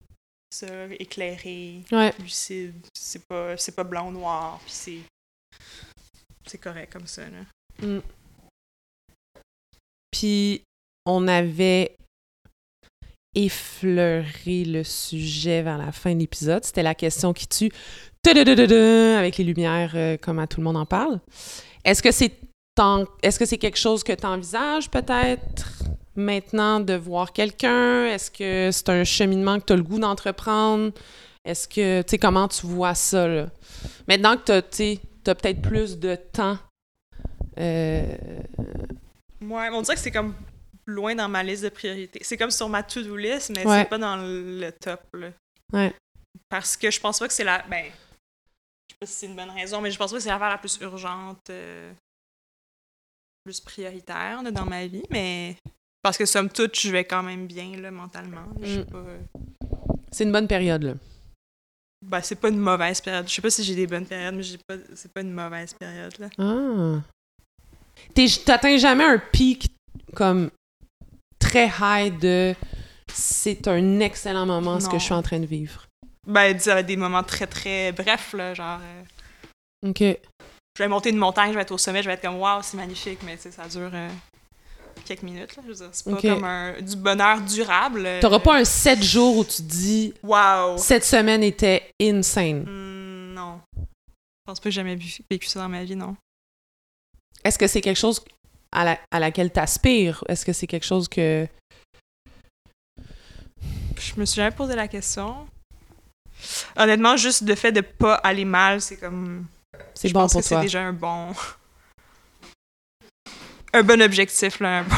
éclairée, 0.98 1.82
Ouais. 1.92 2.12
lucide. 2.18 2.74
C'est 2.98 3.24
pas, 3.26 3.56
c'est 3.56 3.74
pas 3.76 3.84
blanc 3.84 4.08
ou 4.08 4.12
noir, 4.12 4.58
puis 4.64 4.72
c'est, 4.72 4.98
c'est 6.46 6.58
correct 6.58 6.92
comme 6.92 7.06
ça. 7.06 7.22
Là. 7.22 7.86
Mm. 7.86 8.02
Puis 10.10 10.62
on 11.06 11.28
avait 11.28 11.94
effleuré 13.34 14.64
le 14.64 14.82
sujet 14.82 15.62
vers 15.62 15.78
la 15.78 15.92
fin 15.92 16.14
de 16.14 16.20
l'épisode. 16.20 16.64
C'était 16.64 16.82
la 16.82 16.94
question 16.94 17.32
qui 17.32 17.46
tue. 17.46 17.70
Avec 18.26 19.38
les 19.38 19.44
lumières, 19.44 19.92
euh, 19.94 20.16
comme 20.18 20.38
à 20.38 20.46
tout 20.46 20.60
le 20.60 20.64
monde 20.64 20.76
en 20.76 20.86
parle. 20.86 21.20
Est-ce 21.84 22.02
que 22.02 22.10
c'est 22.10 22.32
est-ce 23.22 23.38
que 23.38 23.44
c'est 23.44 23.58
quelque 23.58 23.78
chose 23.78 24.02
que 24.02 24.12
tu 24.12 24.24
envisages 24.24 24.90
peut-être 24.90 25.82
maintenant 26.16 26.80
de 26.80 26.94
voir 26.94 27.32
quelqu'un? 27.32 28.06
Est-ce 28.06 28.30
que 28.30 28.70
c'est 28.72 28.88
un 28.88 29.04
cheminement 29.04 29.58
que 29.58 29.66
tu 29.66 29.72
as 29.74 29.76
le 29.76 29.82
goût 29.82 29.98
d'entreprendre? 29.98 30.92
Est-ce 31.44 31.68
que, 31.68 32.00
tu 32.02 32.10
sais, 32.10 32.18
comment 32.18 32.48
tu 32.48 32.66
vois 32.66 32.94
ça, 32.94 33.28
là? 33.28 33.46
Maintenant 34.08 34.36
que 34.36 34.60
tu 34.60 34.98
as, 35.26 35.34
peut-être 35.34 35.60
plus 35.60 35.98
de 35.98 36.14
temps, 36.14 36.58
euh, 37.58 38.16
Ouais, 39.42 39.68
on 39.72 39.80
dirait 39.80 39.94
que 39.94 40.00
c'est 40.00 40.10
comme 40.10 40.34
loin 40.86 41.14
dans 41.14 41.28
ma 41.28 41.42
liste 41.42 41.62
de 41.64 41.68
priorités. 41.68 42.20
C'est 42.22 42.36
comme 42.36 42.50
sur 42.50 42.68
ma 42.68 42.82
to-do 42.82 43.16
list, 43.16 43.50
mais 43.50 43.66
Ouais. 43.66 43.80
c'est 43.82 43.88
pas 43.88 43.98
dans 43.98 44.16
le 44.16 44.70
top, 44.80 45.02
là. 45.14 45.30
Ouais. 45.72 45.94
Parce 46.48 46.76
que 46.76 46.90
je 46.90 47.00
pense 47.00 47.18
pas 47.18 47.28
que 47.28 47.34
c'est 47.34 47.44
la... 47.44 47.62
Ben, 47.68 47.84
je 47.84 47.90
sais 48.94 48.98
pas 49.00 49.06
si 49.06 49.12
c'est 49.12 49.26
une 49.26 49.36
bonne 49.36 49.50
raison, 49.50 49.80
mais 49.80 49.90
je 49.90 49.98
pense 49.98 50.10
pas 50.10 50.16
que 50.16 50.22
c'est 50.22 50.28
l'affaire 50.28 50.48
la 50.48 50.58
plus 50.58 50.78
urgente, 50.80 51.50
euh, 51.50 51.92
plus 53.44 53.60
prioritaire, 53.60 54.42
là, 54.42 54.50
dans 54.50 54.66
ma 54.66 54.86
vie, 54.86 55.04
mais... 55.10 55.56
Parce 56.02 56.16
que, 56.16 56.24
somme 56.24 56.48
toute, 56.48 56.78
je 56.80 56.90
vais 56.90 57.04
quand 57.04 57.22
même 57.22 57.46
bien, 57.46 57.76
là, 57.76 57.90
mentalement. 57.90 58.46
Mm. 58.58 58.84
pas... 58.84 58.98
euh, 58.98 59.20
c'est 60.10 60.24
une 60.24 60.32
bonne 60.32 60.48
période, 60.48 60.82
là. 60.82 60.94
Ben, 62.02 62.22
c'est 62.22 62.36
pas 62.36 62.48
une 62.48 62.58
mauvaise 62.58 63.00
période. 63.00 63.28
Je 63.28 63.34
sais 63.34 63.42
pas 63.42 63.50
si 63.50 63.62
j'ai 63.62 63.74
des 63.74 63.86
bonnes 63.86 64.06
périodes, 64.06 64.34
mais 64.34 64.42
j'ai 64.42 64.58
pas... 64.58 64.76
c'est 64.94 65.12
pas 65.12 65.20
une 65.20 65.32
mauvaise 65.32 65.74
période, 65.74 66.18
là. 66.18 66.28
Ah. 66.38 67.02
T'atteins 68.46 68.78
jamais 68.78 69.04
un 69.04 69.18
pic 69.18 69.66
comme 70.14 70.50
très 71.40 71.70
high 71.80 72.16
de 72.18 72.54
c'est 73.12 73.66
un 73.66 73.98
excellent 74.00 74.46
moment 74.46 74.78
ce 74.78 74.88
que 74.88 74.98
je 74.98 75.04
suis 75.04 75.14
en 75.14 75.22
train 75.22 75.40
de 75.40 75.46
vivre. 75.46 75.86
Ben, 76.26 76.52
dire 76.56 76.84
des 76.84 76.96
moments 76.96 77.24
très, 77.24 77.46
très 77.48 77.90
brefs, 77.92 78.34
là, 78.34 78.54
genre... 78.54 78.78
euh, 78.80 79.88
OK. 79.90 79.98
je 80.00 80.82
vais 80.82 80.88
monter 80.88 81.10
une 81.10 81.16
montagne, 81.16 81.50
je 81.50 81.56
vais 81.56 81.62
être 81.62 81.72
au 81.72 81.78
sommet, 81.78 82.02
je 82.02 82.08
vais 82.08 82.14
être 82.14 82.22
comme 82.22 82.36
waouh, 82.36 82.62
c'est 82.62 82.76
magnifique, 82.76 83.18
mais 83.24 83.36
tu 83.36 83.42
sais, 83.44 83.50
ça 83.50 83.66
dure 83.66 83.90
euh, 83.92 84.08
quelques 85.06 85.22
minutes. 85.22 85.56
Là, 85.56 85.62
je 85.64 85.68
veux 85.68 85.74
dire, 85.74 85.88
c'est 85.90 86.04
pas 86.08 86.20
comme 86.20 86.44
un, 86.44 86.80
du 86.80 86.94
bonheur 86.94 87.40
durable. 87.40 88.04
euh, 88.06 88.20
T'auras 88.20 88.38
pas 88.38 88.58
un 88.60 88.64
7 88.64 89.02
jours 89.02 89.38
où 89.38 89.44
tu 89.44 89.56
te 89.56 89.62
dis 89.62 90.14
Waouh! 90.22 90.78
cette 90.78 91.04
semaine 91.04 91.42
était 91.42 91.90
insane. 92.00 92.64
Hmm, 92.68 93.34
non. 93.34 93.60
Je 93.76 93.82
pense 94.46 94.60
pas 94.60 94.64
que 94.64 94.70
j'ai 94.70 94.76
jamais 94.82 94.98
vécu 95.28 95.48
ça 95.48 95.60
dans 95.60 95.68
ma 95.68 95.82
vie, 95.82 95.96
non. 95.96 96.14
Est-ce 97.42 97.58
que 97.58 97.66
c'est 97.66 97.80
quelque 97.80 97.96
chose 97.98 98.22
à, 98.72 98.84
la- 98.84 99.00
à 99.10 99.18
laquelle 99.18 99.50
t'aspires? 99.50 100.22
Est-ce 100.28 100.44
que 100.44 100.52
c'est 100.52 100.66
quelque 100.66 100.86
chose 100.86 101.08
que. 101.08 101.46
Je 103.98 104.18
me 104.18 104.24
suis 104.24 104.36
jamais 104.36 104.54
posé 104.54 104.74
la 104.74 104.88
question. 104.88 105.46
Honnêtement, 106.76 107.16
juste 107.16 107.42
le 107.46 107.54
fait 107.54 107.72
de 107.72 107.80
pas 107.82 108.14
aller 108.14 108.44
mal, 108.44 108.80
c'est 108.80 108.96
comme. 108.96 109.46
C'est 109.94 110.10
bon 110.12 110.20
pense 110.20 110.32
pour 110.32 110.42
que 110.42 110.48
toi? 110.48 110.58
C'est 110.58 110.64
déjà 110.64 110.82
un 110.82 110.92
bon. 110.92 111.32
un 113.74 113.82
bon 113.82 114.00
objectif, 114.02 114.60
là, 114.60 114.78
un 114.78 114.82
bon. 114.84 114.96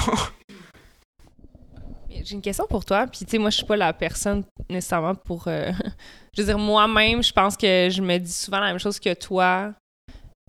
J'ai 2.24 2.34
une 2.34 2.42
question 2.42 2.66
pour 2.68 2.84
toi. 2.84 3.06
Puis, 3.08 3.24
tu 3.24 3.32
sais, 3.32 3.38
moi, 3.38 3.50
je 3.50 3.56
suis 3.56 3.66
pas 3.66 3.76
la 3.76 3.92
personne 3.92 4.44
nécessairement 4.70 5.14
pour. 5.16 5.48
euh, 5.48 5.72
je 6.36 6.42
veux 6.42 6.46
dire, 6.46 6.58
moi-même, 6.58 7.20
je 7.22 7.32
pense 7.32 7.56
que 7.56 7.88
je 7.90 8.00
me 8.00 8.18
dis 8.18 8.32
souvent 8.32 8.60
la 8.60 8.66
même 8.68 8.78
chose 8.78 9.00
que 9.00 9.12
toi. 9.14 9.72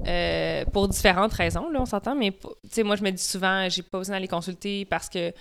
Euh, 0.08 0.66
pour 0.66 0.88
différentes 0.88 1.34
raisons, 1.34 1.70
là, 1.70 1.82
on 1.82 1.86
s'entend, 1.86 2.16
mais 2.16 2.34
moi, 2.84 2.96
je 2.96 3.04
me 3.04 3.12
dis 3.12 3.24
souvent, 3.24 3.70
j'ai 3.70 3.84
pas 3.84 4.00
besoin 4.00 4.16
d'aller 4.16 4.28
consulter 4.28 4.86
parce 4.86 5.10
que 5.10 5.34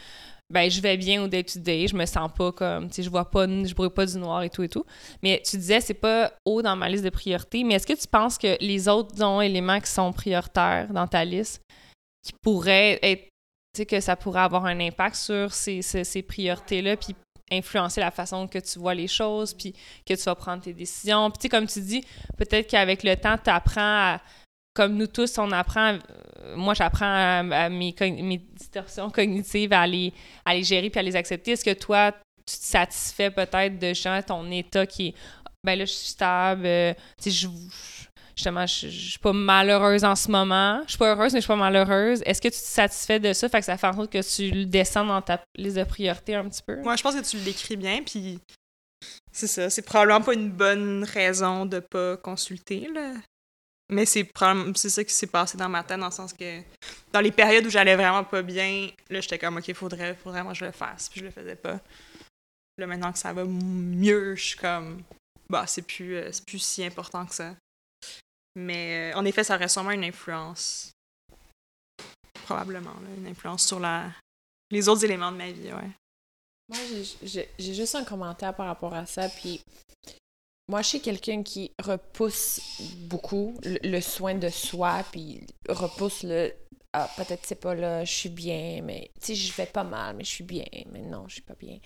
ben, 0.50 0.70
je 0.70 0.80
vais 0.82 0.98
bien 0.98 1.22
au 1.22 1.28
day-to-day, 1.28 1.88
je 1.88 1.96
me 1.96 2.04
sens 2.04 2.30
pas 2.36 2.52
comme, 2.52 2.88
tu 2.88 2.96
sais, 2.96 3.02
je 3.02 3.10
vois 3.10 3.30
pas, 3.30 3.46
je 3.46 3.74
brûle 3.74 3.90
pas 3.90 4.04
du 4.04 4.18
noir 4.18 4.42
et 4.42 4.50
tout 4.50 4.62
et 4.62 4.68
tout. 4.68 4.84
Mais 5.22 5.42
tu 5.44 5.56
disais, 5.56 5.80
c'est 5.80 5.94
pas 5.94 6.32
haut 6.44 6.60
dans 6.60 6.76
ma 6.76 6.90
liste 6.90 7.04
de 7.04 7.10
priorités, 7.10 7.64
mais 7.64 7.74
est-ce 7.74 7.86
que 7.86 7.98
tu 7.98 8.06
penses 8.06 8.36
que 8.36 8.58
les 8.60 8.86
autres, 8.88 9.42
éléments 9.42 9.80
qui 9.80 9.90
sont 9.90 10.12
prioritaires 10.12 10.88
dans 10.92 11.06
ta 11.06 11.24
liste, 11.24 11.62
qui 12.22 12.32
pourraient 12.42 12.98
être 13.02 13.28
tu 13.74 13.78
sais, 13.78 13.86
que 13.86 14.00
ça 14.00 14.16
pourrait 14.16 14.42
avoir 14.42 14.66
un 14.66 14.78
impact 14.80 15.16
sur 15.16 15.54
ces, 15.54 15.80
ces, 15.80 16.04
ces 16.04 16.22
priorités-là, 16.22 16.98
puis 16.98 17.16
influencer 17.50 18.00
la 18.00 18.10
façon 18.10 18.46
que 18.48 18.58
tu 18.58 18.78
vois 18.78 18.94
les 18.94 19.08
choses, 19.08 19.54
puis 19.54 19.74
que 20.06 20.14
tu 20.14 20.22
vas 20.22 20.34
prendre 20.34 20.62
tes 20.62 20.72
décisions? 20.72 21.30
Puis, 21.30 21.48
comme 21.48 21.66
tu 21.66 21.80
dis, 21.80 22.04
peut-être 22.36 22.68
qu'avec 22.68 23.02
le 23.02 23.16
temps, 23.16 23.36
tu 23.42 23.50
apprends 23.50 23.80
à. 23.80 24.20
Comme 24.74 24.96
nous 24.96 25.06
tous, 25.06 25.38
on 25.38 25.50
apprend. 25.52 25.94
euh, 25.94 26.56
moi, 26.56 26.74
j'apprends 26.74 27.04
à, 27.04 27.68
mes, 27.68 27.92
distorsions 28.54 29.10
cognitives 29.10 29.72
à 29.72 29.86
les, 29.86 30.12
gérer 30.62 30.90
puis 30.90 31.00
à 31.00 31.02
les 31.02 31.16
accepter. 31.16 31.52
Est-ce 31.52 31.64
que 31.64 31.74
toi, 31.74 32.12
tu 32.46 32.56
te 32.56 32.64
satisfais 32.64 33.30
peut-être 33.30 33.78
de 33.78 33.94
genre, 33.94 34.24
ton 34.24 34.50
état 34.50 34.86
qui 34.86 35.08
est. 35.08 35.14
Ben 35.64 35.78
là, 35.78 35.84
je 35.84 35.92
suis 35.92 36.08
stable. 36.08 36.66
euh, 36.66 36.92
tu 37.22 37.30
sais, 37.30 37.30
je 37.30 37.48
justement, 38.34 38.66
je 38.66 38.88
suis 38.88 39.18
pas 39.18 39.32
malheureuse 39.32 40.04
en 40.04 40.16
ce 40.16 40.30
moment. 40.30 40.80
Je 40.86 40.90
suis 40.90 40.98
pas 40.98 41.10
heureuse, 41.14 41.32
mais 41.32 41.40
je 41.40 41.44
suis 41.44 41.48
pas 41.48 41.56
malheureuse. 41.56 42.22
Est-ce 42.26 42.40
que 42.40 42.48
tu 42.48 42.58
te 42.58 42.64
satisfais 42.64 43.20
de 43.20 43.32
ça? 43.32 43.48
Fait 43.48 43.60
que 43.60 43.64
ça 43.64 43.76
fait 43.76 43.86
en 43.86 43.92
sorte 43.92 44.12
que 44.12 44.22
tu 44.36 44.50
le 44.50 44.64
descends 44.64 45.04
dans 45.04 45.22
ta 45.22 45.40
liste 45.56 45.76
de 45.76 45.84
priorités 45.84 46.34
un 46.34 46.48
petit 46.48 46.62
peu? 46.62 46.80
Moi, 46.82 46.96
je 46.96 47.02
pense 47.02 47.14
que 47.14 47.24
tu 47.24 47.36
le 47.36 47.44
décris 47.44 47.76
bien, 47.76 48.02
puis 48.02 48.38
c'est 49.32 49.46
ça. 49.46 49.70
C'est 49.70 49.82
probablement 49.82 50.22
pas 50.22 50.34
une 50.34 50.50
bonne 50.50 51.04
raison 51.04 51.66
de 51.66 51.80
pas 51.80 52.16
consulter, 52.16 52.88
là. 52.92 53.14
Mais 53.90 54.06
c'est 54.06 54.24
ça 54.74 55.04
qui 55.04 55.12
s'est 55.12 55.26
passé 55.26 55.58
dans 55.58 55.68
ma 55.68 55.82
tête, 55.84 55.98
dans 55.98 56.06
le 56.06 56.12
sens 56.12 56.32
que 56.32 56.62
dans 57.12 57.20
les 57.20 57.30
périodes 57.30 57.66
où 57.66 57.70
j'allais 57.70 57.96
vraiment 57.96 58.24
pas 58.24 58.42
bien, 58.42 58.88
là, 59.10 59.20
j'étais 59.20 59.38
comme, 59.38 59.58
OK, 59.58 59.72
faudrait, 59.74 60.14
faudrait 60.14 60.40
vraiment 60.40 60.52
que 60.52 60.58
je 60.58 60.64
le 60.64 60.72
fasse, 60.72 61.08
puis 61.08 61.20
je 61.20 61.26
le 61.26 61.30
faisais 61.30 61.56
pas. 61.56 61.78
Là, 62.78 62.86
maintenant 62.86 63.12
que 63.12 63.18
ça 63.18 63.32
va 63.32 63.44
mieux, 63.44 64.34
je 64.34 64.42
suis 64.42 64.58
comme, 64.58 65.02
bah, 65.50 65.66
c'est 65.66 65.82
plus, 65.82 66.16
euh, 66.16 66.30
plus 66.46 66.58
si 66.58 66.82
important 66.84 67.26
que 67.26 67.34
ça. 67.34 67.54
Mais 68.56 69.12
euh, 69.12 69.18
en 69.18 69.24
effet, 69.24 69.44
ça 69.44 69.56
aurait 69.56 69.68
sûrement 69.68 69.90
une 69.90 70.04
influence. 70.04 70.92
Probablement, 72.44 72.94
là, 72.94 73.08
une 73.16 73.26
influence 73.26 73.66
sur 73.66 73.78
la... 73.78 74.10
les 74.70 74.88
autres 74.88 75.04
éléments 75.04 75.32
de 75.32 75.36
ma 75.36 75.50
vie, 75.50 75.72
ouais. 75.72 75.90
Moi, 76.68 76.78
j'ai 77.22 77.74
juste 77.74 77.94
un 77.94 78.04
commentaire 78.04 78.54
par 78.54 78.66
rapport 78.66 78.94
à 78.94 79.04
ça. 79.04 79.28
Puis, 79.28 79.62
moi, 80.72 80.80
je 80.80 80.88
suis 80.88 81.00
quelqu'un 81.02 81.42
qui 81.42 81.70
repousse 81.84 82.80
beaucoup 83.00 83.52
le, 83.62 84.00
soin 84.00 84.34
de 84.34 84.48
soi, 84.48 85.04
puis 85.12 85.46
repousse 85.68 86.22
le. 86.22 86.50
Ah, 86.94 87.10
peut-être 87.14 87.44
c'est 87.44 87.60
pas 87.60 87.74
là, 87.74 88.06
je 88.06 88.10
suis 88.10 88.30
bien, 88.30 88.80
mais 88.82 89.10
tu 89.20 89.26
sais, 89.26 89.34
je 89.34 89.52
vais 89.52 89.66
pas 89.66 89.84
mal, 89.84 90.16
mais 90.16 90.24
je 90.24 90.30
suis 90.30 90.44
bien, 90.44 90.64
mais 90.90 91.02
non, 91.02 91.28
je 91.28 91.34
suis 91.34 91.42
pas 91.42 91.56
bien. 91.56 91.78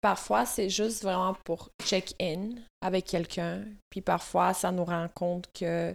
Parfois, 0.00 0.46
c'est 0.46 0.70
juste 0.70 1.02
vraiment 1.02 1.34
pour 1.44 1.68
check-in 1.84 2.54
avec 2.80 3.04
quelqu'un, 3.04 3.66
puis 3.90 4.00
parfois, 4.00 4.54
ça 4.54 4.72
nous 4.72 4.86
rend 4.86 5.08
compte 5.14 5.52
que 5.52 5.94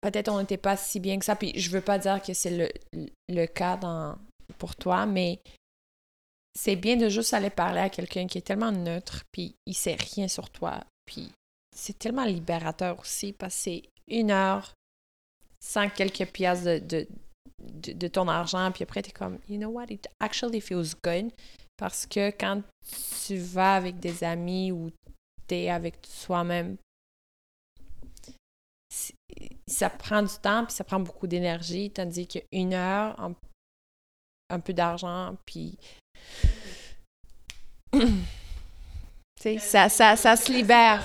peut-être 0.00 0.28
on 0.28 0.38
n'était 0.38 0.58
pas 0.58 0.76
si 0.76 1.00
bien 1.00 1.18
que 1.18 1.24
ça. 1.24 1.34
Puis 1.34 1.58
je 1.58 1.70
veux 1.70 1.80
pas 1.80 1.98
dire 1.98 2.22
que 2.22 2.34
c'est 2.34 2.56
le, 2.56 2.68
le 3.28 3.46
cas 3.46 3.76
dans, 3.76 4.16
pour 4.58 4.76
toi, 4.76 5.06
mais 5.06 5.40
c'est 6.54 6.76
bien 6.76 6.96
de 6.96 7.08
juste 7.08 7.34
aller 7.34 7.50
parler 7.50 7.80
à 7.80 7.90
quelqu'un 7.90 8.26
qui 8.26 8.38
est 8.38 8.42
tellement 8.42 8.72
neutre, 8.72 9.24
puis 9.32 9.54
il 9.66 9.74
sait 9.74 9.96
rien 10.14 10.28
sur 10.28 10.50
toi. 10.50 10.80
Puis 11.06 11.32
c'est 11.74 11.98
tellement 11.98 12.24
libérateur 12.24 12.98
aussi, 13.00 13.32
parce 13.32 13.54
que 13.54 13.60
c'est 13.60 13.82
une 14.08 14.30
heure 14.30 14.74
sans 15.60 15.88
quelques 15.88 16.26
pièces 16.26 16.64
de, 16.64 17.06
de, 17.58 18.08
ton 18.08 18.28
argent, 18.28 18.70
puis 18.72 18.82
après, 18.82 19.02
t'es 19.02 19.12
comme, 19.12 19.38
you 19.48 19.56
know 19.56 19.70
what, 19.70 19.86
it 19.90 20.08
actually 20.20 20.60
feels 20.60 20.94
good. 21.02 21.30
Parce 21.76 22.06
que 22.06 22.30
quand 22.30 22.62
tu 23.26 23.36
vas 23.36 23.76
avec 23.76 23.98
des 23.98 24.22
amis 24.24 24.72
ou 24.72 24.90
t'es 25.46 25.68
avec 25.68 25.96
soi-même, 26.06 26.76
ça 29.66 29.88
prend 29.88 30.22
du 30.22 30.34
temps, 30.42 30.64
puis 30.64 30.74
ça 30.74 30.84
prend 30.84 31.00
beaucoup 31.00 31.26
d'énergie, 31.26 31.90
tandis 31.90 32.26
qu'une 32.26 32.74
heure, 32.74 33.18
un, 33.18 33.34
un 34.52 34.60
peu 34.60 34.72
d'argent, 34.72 35.34
puis... 35.46 35.76
Tu 37.92 37.98
sais, 39.42 39.58
ça, 39.58 39.88
ça, 39.88 40.14
ça 40.14 40.36
se 40.36 40.52
libère. 40.52 41.02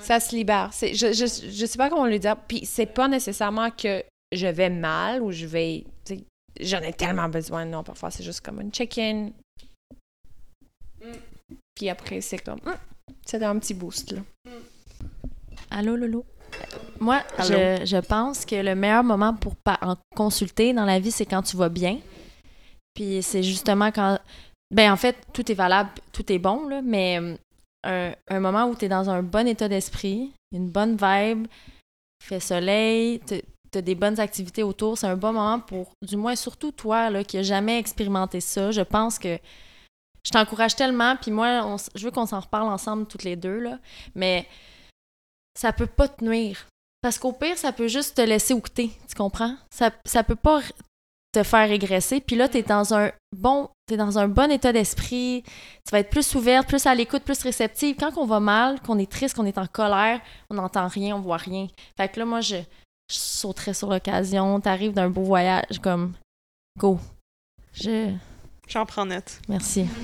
Ça 0.00 0.18
se 0.20 0.34
libère. 0.34 0.70
C'est- 0.72 0.94
Je, 0.94 1.12
je, 1.12 1.26
je 1.50 1.66
sais 1.66 1.76
pas 1.76 1.90
comment 1.90 2.06
le 2.06 2.18
dire. 2.18 2.36
Puis 2.48 2.64
c'est 2.64 2.86
pas 2.86 3.08
nécessairement 3.08 3.70
que 3.70 4.02
je 4.32 4.46
vais 4.46 4.70
mal 4.70 5.20
ou 5.22 5.32
je 5.32 5.44
vais. 5.44 5.84
tu 6.04 6.16
sais, 6.16 6.24
J'en 6.60 6.80
ai 6.80 6.94
tellement 6.94 7.28
besoin. 7.28 7.66
Non, 7.66 7.82
parfois 7.84 8.10
c'est 8.10 8.22
juste 8.24 8.40
comme 8.40 8.58
un 8.60 8.70
check-in. 8.70 9.30
Puis 11.74 11.90
après, 11.90 12.22
c'est 12.22 12.38
comme. 12.38 12.58
hum, 12.64 12.74
C'est 13.26 13.42
un 13.42 13.58
petit 13.58 13.74
boost, 13.74 14.12
là. 14.12 14.20
Allô, 15.70 15.96
Lolo? 15.96 16.24
Moi, 17.00 17.22
je, 17.38 17.82
je 17.84 17.96
pense 17.98 18.44
que 18.46 18.56
le 18.56 18.74
meilleur 18.74 19.04
moment 19.04 19.34
pour 19.34 19.54
en 19.82 19.96
consulter 20.16 20.72
dans 20.72 20.84
la 20.84 20.98
vie, 21.00 21.10
c'est 21.10 21.26
quand 21.26 21.42
tu 21.42 21.56
vas 21.56 21.68
bien. 21.68 21.98
Puis 22.94 23.22
c'est 23.22 23.42
justement 23.42 23.90
quand. 23.90 24.18
Ben, 24.70 24.90
en 24.92 24.96
fait, 24.96 25.16
tout 25.32 25.50
est 25.50 25.54
valable, 25.54 25.90
tout 26.12 26.30
est 26.32 26.38
bon, 26.38 26.66
là, 26.66 26.80
mais 26.82 27.18
euh, 27.86 28.14
un, 28.28 28.40
moment 28.40 28.66
où 28.66 28.74
tu 28.74 28.86
es 28.86 28.88
dans 28.88 29.10
un 29.10 29.22
bon 29.22 29.46
état 29.46 29.68
d'esprit, 29.68 30.32
une 30.52 30.70
bonne 30.70 30.96
vibe, 30.96 31.46
fait 32.22 32.40
soleil, 32.40 33.20
tu 33.26 33.42
as 33.74 33.82
des 33.82 33.94
bonnes 33.94 34.18
activités 34.20 34.62
autour, 34.62 34.96
c'est 34.96 35.06
un 35.06 35.16
bon 35.16 35.32
moment 35.32 35.60
pour, 35.60 35.92
du 36.00 36.16
moins 36.16 36.36
surtout 36.36 36.72
toi, 36.72 37.10
là, 37.10 37.24
qui 37.24 37.38
a 37.38 37.42
jamais 37.42 37.78
expérimenté 37.78 38.40
ça. 38.40 38.70
Je 38.70 38.80
pense 38.80 39.18
que 39.18 39.38
je 40.24 40.30
t'encourage 40.30 40.76
tellement, 40.76 41.16
puis 41.16 41.32
moi, 41.32 41.62
on 41.64 41.76
je 41.94 42.04
veux 42.04 42.10
qu'on 42.10 42.26
s'en 42.26 42.40
reparle 42.40 42.72
ensemble 42.72 43.06
toutes 43.06 43.24
les 43.24 43.36
deux, 43.36 43.58
là, 43.58 43.78
mais 44.14 44.46
ça 45.54 45.72
peut 45.72 45.86
pas 45.86 46.08
te 46.08 46.24
nuire. 46.24 46.66
Parce 47.02 47.18
qu'au 47.18 47.32
pire, 47.32 47.58
ça 47.58 47.72
peut 47.72 47.88
juste 47.88 48.16
te 48.16 48.22
laisser 48.22 48.54
oucter, 48.54 48.92
tu 49.08 49.14
comprends? 49.16 49.56
Ça, 49.70 49.90
ça 50.06 50.22
peut 50.22 50.36
pas 50.36 50.60
te 51.32 51.42
faire 51.42 51.68
régresser. 51.68 52.20
Puis 52.20 52.36
là, 52.36 52.48
t'es 52.48 52.62
dans 52.62 52.92
un 52.94 53.10
bon, 53.34 53.68
t'es 53.86 53.96
dans 53.96 54.18
un 54.18 54.28
bon 54.28 54.50
état 54.50 54.72
d'esprit. 54.72 55.42
Tu 55.46 55.90
vas 55.90 56.00
être 56.00 56.10
plus 56.10 56.34
ouverte, 56.34 56.68
plus 56.68 56.84
à 56.86 56.94
l'écoute, 56.94 57.22
plus 57.24 57.42
réceptive. 57.42 57.96
Quand 57.98 58.16
on 58.18 58.26
va 58.26 58.38
mal, 58.40 58.80
qu'on 58.82 58.98
est 58.98 59.10
triste, 59.10 59.36
qu'on 59.36 59.46
est 59.46 59.58
en 59.58 59.66
colère, 59.66 60.20
on 60.50 60.54
n'entend 60.54 60.86
rien, 60.88 61.16
on 61.16 61.20
voit 61.20 61.38
rien. 61.38 61.66
Fait 61.96 62.08
que 62.08 62.20
là, 62.20 62.26
moi, 62.26 62.40
je, 62.42 62.56
je 62.56 63.16
sauterais 63.16 63.72
sur 63.74 63.88
l'occasion. 63.88 64.60
T'arrives 64.60 64.92
d'un 64.92 65.08
beau 65.10 65.22
voyage, 65.22 65.78
comme, 65.82 66.12
go. 66.78 66.98
Je, 67.72 68.12
J'en 68.68 68.84
prends 68.86 69.06
note. 69.06 69.38
Merci. 69.48 69.86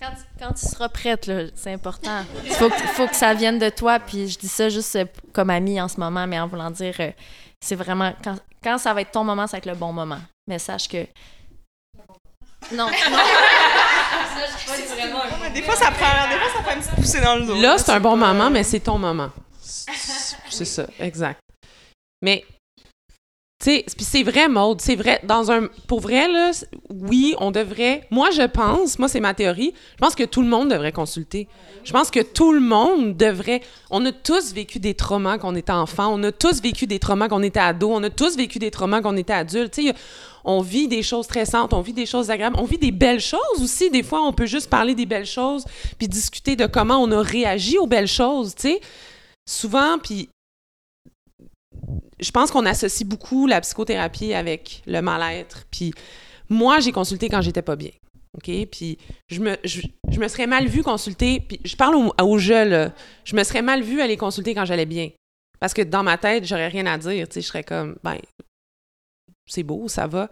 Quand, 0.00 0.10
tu- 0.10 0.24
quand 0.40 0.52
tu 0.54 0.66
seras 0.66 0.88
prête, 0.88 1.30
c'est 1.54 1.72
important. 1.72 2.24
Il 2.44 2.50
faut, 2.50 2.68
que- 2.68 2.74
faut 2.74 3.06
que 3.06 3.14
ça 3.14 3.34
vienne 3.34 3.60
de 3.60 3.68
toi, 3.68 4.00
puis 4.00 4.26
je 4.26 4.36
dis 4.36 4.48
ça 4.48 4.68
juste 4.68 4.98
comme 5.32 5.48
amie 5.50 5.80
en 5.80 5.86
ce 5.86 6.00
moment, 6.00 6.26
mais 6.26 6.40
en 6.40 6.48
voulant 6.48 6.72
dire, 6.72 6.96
euh, 6.98 7.12
c'est 7.60 7.76
vraiment, 7.76 8.12
quand, 8.24 8.34
quand 8.62 8.78
ça 8.78 8.94
va 8.94 9.00
être 9.00 9.10
ton 9.10 9.24
moment, 9.24 9.46
ça 9.46 9.52
va 9.52 9.58
être 9.58 9.66
le 9.66 9.74
bon 9.74 9.92
moment. 9.92 10.20
Mais 10.46 10.58
sache 10.58 10.88
que... 10.88 11.06
Non, 12.72 12.86
non. 13.10 13.18
Des 15.52 15.62
fois, 15.62 15.76
ça 15.76 15.90
prend, 15.90 16.28
des 16.28 16.38
fois, 16.38 16.48
ça 16.56 16.62
fait 16.62 16.74
une 16.74 16.80
petite 16.80 16.94
poussée 16.94 17.20
dans 17.20 17.36
le 17.36 17.46
dos. 17.46 17.60
Là, 17.60 17.76
c'est 17.78 17.90
un 17.90 18.00
bon 18.00 18.16
moment, 18.16 18.50
mais 18.50 18.62
c'est 18.62 18.80
ton 18.80 18.98
moment. 18.98 19.30
C'est 19.60 20.64
ça, 20.64 20.86
exact. 20.98 21.40
Mais, 22.22 22.44
c'est 23.62 24.22
vrai, 24.24 24.48
Maude, 24.48 24.80
c'est 24.80 24.96
vrai, 24.96 25.20
dans 25.22 25.52
un... 25.52 25.68
Pour 25.86 26.00
vrai, 26.00 26.26
oui, 26.90 27.36
on 27.38 27.52
devrait... 27.52 28.06
Moi, 28.10 28.30
je 28.32 28.42
pense, 28.42 28.98
moi, 28.98 29.08
c'est 29.08 29.20
ma 29.20 29.34
théorie, 29.34 29.72
je 29.92 29.98
pense 29.98 30.16
que 30.16 30.24
tout 30.24 30.42
le 30.42 30.48
monde 30.48 30.68
devrait 30.70 30.90
consulter. 30.90 31.46
Je 31.84 31.92
pense 31.92 32.10
que 32.10 32.20
tout 32.20 32.52
le 32.52 32.60
monde 32.60 33.16
devrait... 33.16 33.60
On 33.90 34.04
a 34.04 34.10
tous 34.10 34.52
vécu 34.52 34.80
des 34.80 34.94
traumas 34.94 35.38
quand 35.38 35.52
on 35.52 35.54
était 35.54 35.70
enfant, 35.72 36.12
on 36.12 36.22
a 36.24 36.32
tous 36.32 36.60
vécu 36.60 36.88
des 36.88 36.98
traumas 36.98 37.28
quand 37.28 37.38
on 37.38 37.42
était 37.42 37.60
ado, 37.60 37.90
on 37.92 38.02
a 38.02 38.10
tous 38.10 38.36
vécu 38.36 38.58
des 38.58 38.72
traumas 38.72 39.00
quand 39.00 39.14
on 39.14 39.16
était 39.16 39.32
adulte. 39.32 39.80
On 40.44 40.60
vit 40.60 40.88
des 40.88 41.04
choses 41.04 41.26
stressantes, 41.26 41.72
on 41.72 41.82
vit 41.82 41.92
des 41.92 42.06
choses 42.06 42.30
agréables, 42.30 42.56
on 42.58 42.64
vit 42.64 42.78
des 42.78 42.90
belles 42.90 43.20
choses 43.20 43.62
aussi. 43.62 43.90
Des 43.90 44.02
fois, 44.02 44.22
on 44.22 44.32
peut 44.32 44.46
juste 44.46 44.68
parler 44.68 44.96
des 44.96 45.06
belles 45.06 45.24
choses 45.24 45.64
puis 45.98 46.08
discuter 46.08 46.56
de 46.56 46.66
comment 46.66 46.98
on 46.98 47.12
a 47.12 47.22
réagi 47.22 47.78
aux 47.78 47.86
belles 47.86 48.08
choses, 48.08 48.56
tu. 48.56 48.76
Souvent, 49.48 49.98
puis 50.02 50.28
je 52.20 52.30
pense 52.30 52.50
qu'on 52.50 52.66
associe 52.66 53.08
beaucoup 53.08 53.46
la 53.46 53.60
psychothérapie 53.60 54.34
avec 54.34 54.82
le 54.86 55.00
mal-être. 55.00 55.64
Puis 55.70 55.92
moi, 56.48 56.80
j'ai 56.80 56.92
consulté 56.92 57.28
quand 57.28 57.40
j'étais 57.40 57.62
pas 57.62 57.76
bien. 57.76 57.90
OK? 58.34 58.50
Puis 58.70 58.98
je 59.28 59.40
me, 59.40 59.56
serais 60.28 60.46
mal 60.46 60.66
vue 60.66 60.82
consulter. 60.82 61.40
Puis 61.40 61.60
je 61.64 61.76
parle 61.76 61.96
au, 61.96 62.36
là. 62.36 62.92
Je 63.24 63.36
me 63.36 63.44
serais 63.44 63.62
mal 63.62 63.82
vue 63.82 64.00
aller 64.00 64.16
consulter 64.16 64.54
quand 64.54 64.64
j'allais 64.64 64.86
bien. 64.86 65.10
Parce 65.60 65.74
que 65.74 65.82
dans 65.82 66.02
ma 66.02 66.18
tête, 66.18 66.44
j'aurais 66.44 66.68
rien 66.68 66.86
à 66.86 66.98
dire. 66.98 67.28
Tu 67.28 67.34
sais, 67.34 67.40
je 67.40 67.46
serais 67.46 67.64
comme, 67.64 67.96
ben, 68.02 68.18
c'est 69.46 69.62
beau, 69.62 69.88
ça 69.88 70.06
va. 70.06 70.28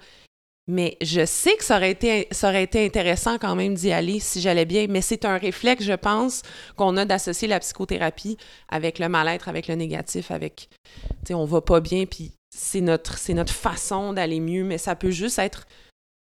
Mais 0.71 0.97
je 1.03 1.27
sais 1.27 1.57
que 1.57 1.65
ça 1.65 1.79
aurait 1.79 1.91
été, 1.91 2.29
ça 2.31 2.49
aurait 2.49 2.63
été 2.63 2.85
intéressant 2.87 3.39
quand 3.39 3.57
même 3.57 3.75
d'y 3.75 3.91
aller 3.91 4.21
si 4.21 4.41
j'allais 4.41 4.67
bien. 4.67 4.87
Mais 4.89 5.01
c'est 5.01 5.25
un 5.25 5.37
réflexe, 5.37 5.83
je 5.83 5.95
pense, 5.95 6.43
qu'on 6.77 6.97
a 6.97 7.05
d'associer 7.05 7.49
la 7.49 7.59
psychothérapie 7.59 8.37
avec 8.69 9.01
le 9.01 9.09
mal-être, 9.09 9.49
avec 9.49 9.67
le 9.67 9.75
négatif, 9.75 10.31
avec, 10.31 10.69
tu 10.95 11.09
sais, 11.27 11.35
on 11.35 11.45
va 11.45 11.61
pas 11.61 11.81
bien, 11.81 12.07
puis 12.07 12.33
c'est 12.55 12.81
notre, 12.81 13.19
c'est 13.19 13.35
notre 13.35 13.53
façon 13.53 14.13
d'aller 14.13 14.39
mieux. 14.39 14.63
Mais 14.63 14.79
ça 14.79 14.95
peut 14.95 15.11
juste 15.11 15.41
être, 15.41 15.67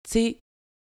tu 0.04 0.12
sais, 0.12 0.36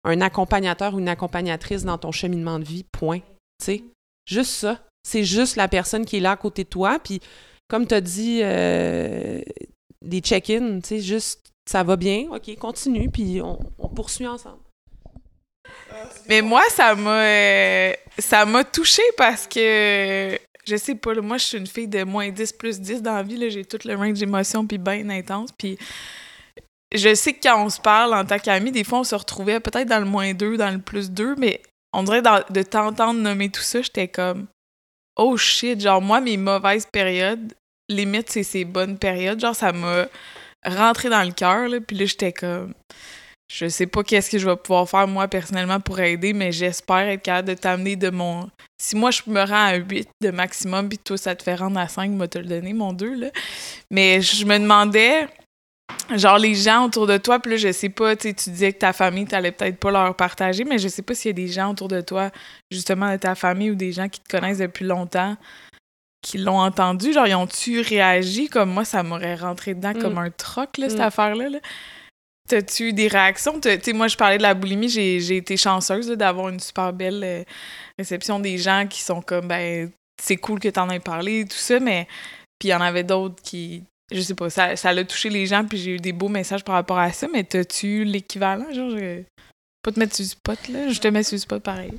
un 0.04 0.22
accompagnateur 0.22 0.94
ou 0.94 1.00
une 1.00 1.10
accompagnatrice 1.10 1.84
dans 1.84 1.98
ton 1.98 2.12
cheminement 2.12 2.60
de 2.60 2.66
vie, 2.66 2.86
point. 2.92 3.20
Tu 3.60 3.66
sais, 3.66 3.84
juste 4.28 4.52
ça. 4.52 4.80
C'est 5.04 5.24
juste 5.24 5.56
la 5.56 5.68
personne 5.68 6.06
qui 6.06 6.18
est 6.18 6.20
là 6.22 6.32
à 6.32 6.38
côté 6.38 6.64
de 6.64 6.70
toi. 6.70 7.00
Puis, 7.04 7.22
comme 7.70 7.88
tu 7.88 7.96
as 7.96 8.02
dit, 8.02 8.42
euh, 8.44 9.42
des 10.04 10.20
check-in, 10.20 10.80
tu 10.82 10.90
sais, 10.90 11.00
juste 11.00 11.52
ça 11.68 11.84
va 11.84 11.96
bien, 11.98 12.28
ok, 12.32 12.56
continue, 12.58 13.10
puis 13.10 13.42
on, 13.42 13.58
poursuit 13.90 14.28
ensemble. 14.28 14.60
Mais 16.30 16.42
moi, 16.42 16.64
ça 16.70 16.96
m'a 16.96 17.22
euh, 17.22 17.94
ça 18.18 18.46
m'a 18.46 18.64
touchée 18.64 19.04
parce 19.18 19.48
que 19.48 20.40
je 20.66 20.76
sais 20.76 20.96
pas, 20.96 21.14
moi 21.16 21.38
je 21.38 21.44
suis 21.44 21.58
une 21.58 21.68
fille 21.68 21.88
de 21.88 22.04
moins 22.04 22.30
10 22.30 22.54
plus 22.54 22.80
10 22.80 23.02
dans 23.02 23.16
la 23.16 23.24
vie, 23.24 23.50
j'ai 23.50 23.66
tout 23.66 23.80
le 23.86 23.96
range 23.96 24.20
d'émotions 24.20 24.66
puis 24.66 24.78
bien 24.78 25.10
intense 25.10 25.52
puis 25.58 25.78
je 26.94 27.14
sais 27.16 27.34
que 27.34 27.40
quand 27.44 27.66
on 27.66 27.70
se 27.70 27.80
parle 27.80 28.14
en 28.14 28.26
tant 28.26 28.40
qu'amis, 28.40 28.72
des 28.72 28.84
fois 28.84 29.00
on 29.00 29.04
se 29.04 29.16
retrouvait 29.16 29.60
peut-être 29.60 29.88
dans 29.88 30.00
le 30.00 30.06
moins 30.06 30.34
2, 30.34 30.58
dans 30.58 30.72
le 30.72 30.80
plus 30.80 31.12
2, 31.12 31.36
mais 31.36 31.62
on 31.94 32.04
dirait 32.04 32.22
dans- 32.22 32.44
de 32.50 32.62
t'entendre 32.64 33.20
nommer 33.20 33.50
tout 33.50 33.62
ça, 33.62 33.82
j'étais 33.82 34.08
comme 34.08 34.48
oh 35.18 35.36
shit, 35.38 35.80
genre 35.82 36.02
moi 36.02 36.22
mes 36.22 36.38
mauvaises 36.38 36.86
périodes, 36.86 37.54
limite 37.90 38.30
c'est 38.30 38.44
ces 38.44 38.66
bonnes 38.66 38.98
périodes, 38.98 39.40
genre 39.40 39.56
ça 39.56 39.72
m'a 39.72 40.06
rentré 40.68 41.10
dans 41.10 41.24
le 41.24 41.32
cœur 41.32 41.68
là, 41.68 41.80
puis 41.80 41.98
là 41.98 42.06
j'étais 42.06 42.34
comme 42.34 42.74
je 43.48 43.70
sais 43.70 43.88
pas 43.88 44.04
qu'est-ce 44.04 44.30
que 44.30 44.38
je 44.38 44.50
vais 44.50 44.58
pouvoir 44.58 44.90
faire 44.90 45.08
moi 45.08 45.28
personnellement 45.28 45.80
pour 45.80 46.00
aider, 46.00 46.34
mais 46.34 46.52
j'espère 46.52 47.08
être 47.08 47.22
capable 47.22 47.48
de 47.50 47.54
t'amener 47.54 47.96
de 47.96 48.10
mon. 48.10 48.50
Si 48.78 48.96
moi 48.96 49.10
je 49.12 49.22
me 49.28 49.42
rends 49.42 49.68
à 49.68 49.76
8 49.76 50.10
de 50.22 50.32
maximum, 50.32 50.90
puis 50.90 50.98
toi 50.98 51.18
ça 51.18 51.36
te 51.36 51.44
fait 51.44 51.56
rendre 51.56 51.80
à 51.80 51.88
5, 51.88 52.12
moi 52.12 52.28
te 52.28 52.38
le 52.38 52.46
donner, 52.46 52.74
mon 52.74 52.92
2, 52.92 53.16
là. 53.16 53.28
Mais 53.90 54.22
je 54.22 54.46
me 54.46 54.60
demandais, 54.60 55.28
genre 56.14 56.38
les 56.38 56.56
gens 56.56 56.86
autour 56.86 57.08
de 57.08 57.18
toi, 57.18 57.40
puis 57.40 57.54
là 57.54 57.58
je 57.58 57.72
sais 57.72 57.90
pas, 57.90 58.18
tu 58.18 58.36
tu 58.36 58.50
disais 58.50 58.74
que 58.74 58.80
ta 58.80 58.92
famille, 58.92 59.26
t'allais 59.26 59.54
peut-être 59.54 59.80
pas 59.80 59.92
leur 59.92 60.16
partager, 60.16 60.66
mais 60.66 60.78
je 60.78 60.90
sais 60.90 61.02
pas 61.02 61.16
s'il 61.16 61.30
y 61.30 61.34
a 61.34 61.34
des 61.34 61.48
gens 61.48 61.72
autour 61.72 61.88
de 61.88 62.02
toi, 62.02 62.32
justement 62.70 63.10
de 63.14 63.18
ta 63.18 63.34
famille 63.34 63.72
ou 63.72 63.76
des 63.76 63.94
gens 63.94 64.10
qui 64.10 64.20
te 64.20 64.28
connaissent 64.30 64.60
depuis 64.60 64.86
longtemps, 64.86 65.38
qui 66.30 66.38
l'ont 66.38 66.60
entendu. 66.60 67.14
Genre, 67.14 67.28
ils 67.28 67.36
ont-tu 67.36 67.80
réagi? 67.82 68.48
Comme 68.50 68.72
moi, 68.72 68.84
ça 68.86 69.02
m'aurait 69.04 69.36
rentré 69.36 69.74
dedans 69.74 69.94
Mm. 69.96 70.02
comme 70.02 70.18
un 70.18 70.30
troc, 70.30 70.78
là, 70.78 70.90
cette 70.90 71.00
Mm. 71.00 71.02
affaire-là. 71.04 71.50
là. 71.50 71.60
T'as-tu 72.50 72.90
eu 72.90 72.94
des 72.94 73.08
réactions? 73.08 73.60
T'as- 73.60 73.78
Tu 73.78 73.86
sais, 73.86 73.94
moi, 73.94 74.08
je 74.08 74.16
parlais 74.18 74.38
de 74.38 74.42
la 74.44 74.54
boulimie, 74.54 74.88
j'ai 74.90 75.20
j'ai 75.20 75.38
été 75.38 75.58
chanceuse 75.58 76.10
là, 76.10 76.16
d'avoir 76.16 76.50
une 76.50 76.60
super 76.60 76.94
belle 76.94 77.22
euh, 77.24 77.44
réception 78.00 78.40
des 78.40 78.58
gens 78.58 78.88
qui 78.90 79.02
sont 79.02 79.22
comme, 79.22 79.48
ben, 79.48 79.92
c'est 80.22 80.38
cool 80.38 80.60
que 80.60 80.70
t'en 80.70 80.90
aies 80.90 81.00
parlé, 81.00 81.46
tout 81.46 81.58
ça, 81.58 81.80
mais. 81.80 82.08
Puis 82.60 82.70
il 82.70 82.72
y 82.72 82.74
en 82.76 82.82
avait 82.82 83.04
d'autres 83.04 83.42
qui. 83.44 83.84
Je 84.12 84.22
sais 84.22 84.34
pas, 84.36 84.50
ça 84.50 84.76
ça 84.78 84.94
l'a 84.94 85.04
touché 85.04 85.30
les 85.30 85.46
gens, 85.46 85.66
puis 85.66 85.78
j'ai 85.78 85.92
eu 85.96 86.00
des 86.00 86.14
beaux 86.14 86.30
messages 86.30 86.64
par 86.64 86.76
rapport 86.76 86.98
à 87.00 87.12
ça, 87.12 87.28
mais 87.32 87.44
t'as-tu 87.44 87.88
eu 87.88 88.04
l'équivalent? 88.06 88.72
Genre, 88.74 88.92
je- 88.92 89.24
pas 89.84 89.92
te 89.92 90.00
mettre 90.00 90.16
sur 90.16 90.24
le 90.24 90.30
spot, 90.30 90.68
là? 90.70 90.90
Je 90.90 91.00
te 91.00 91.08
mets 91.10 91.24
sur 91.24 91.36
le 91.36 91.40
spot 91.42 91.62
pareil. 91.62 91.94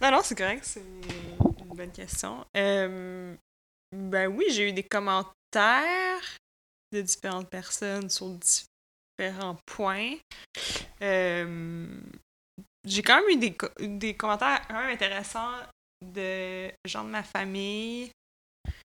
Non, 0.00 0.10
non, 0.12 0.20
c'est 0.22 0.36
correct. 0.38 0.60
C'est 0.62 0.80
une 0.80 1.76
bonne 1.76 1.90
question. 1.90 2.44
Euh, 2.56 3.34
ben 3.92 4.28
oui, 4.28 4.46
j'ai 4.50 4.68
eu 4.68 4.72
des 4.72 4.82
commentaires. 4.82 5.34
de 6.92 7.02
différentes 7.02 7.50
personnes 7.50 8.08
sur 8.08 8.30
différents 8.30 9.56
points. 9.66 10.14
Euh, 11.02 11.86
j'ai 12.86 13.02
quand 13.02 13.20
même 13.20 13.30
eu 13.30 13.36
des, 13.36 13.56
des 13.98 14.14
commentaires 14.14 14.66
quand 14.66 14.74
même 14.74 14.90
intéressants 14.90 15.52
de 16.04 16.70
gens 16.86 17.04
de 17.04 17.10
ma 17.10 17.22
famille, 17.22 18.10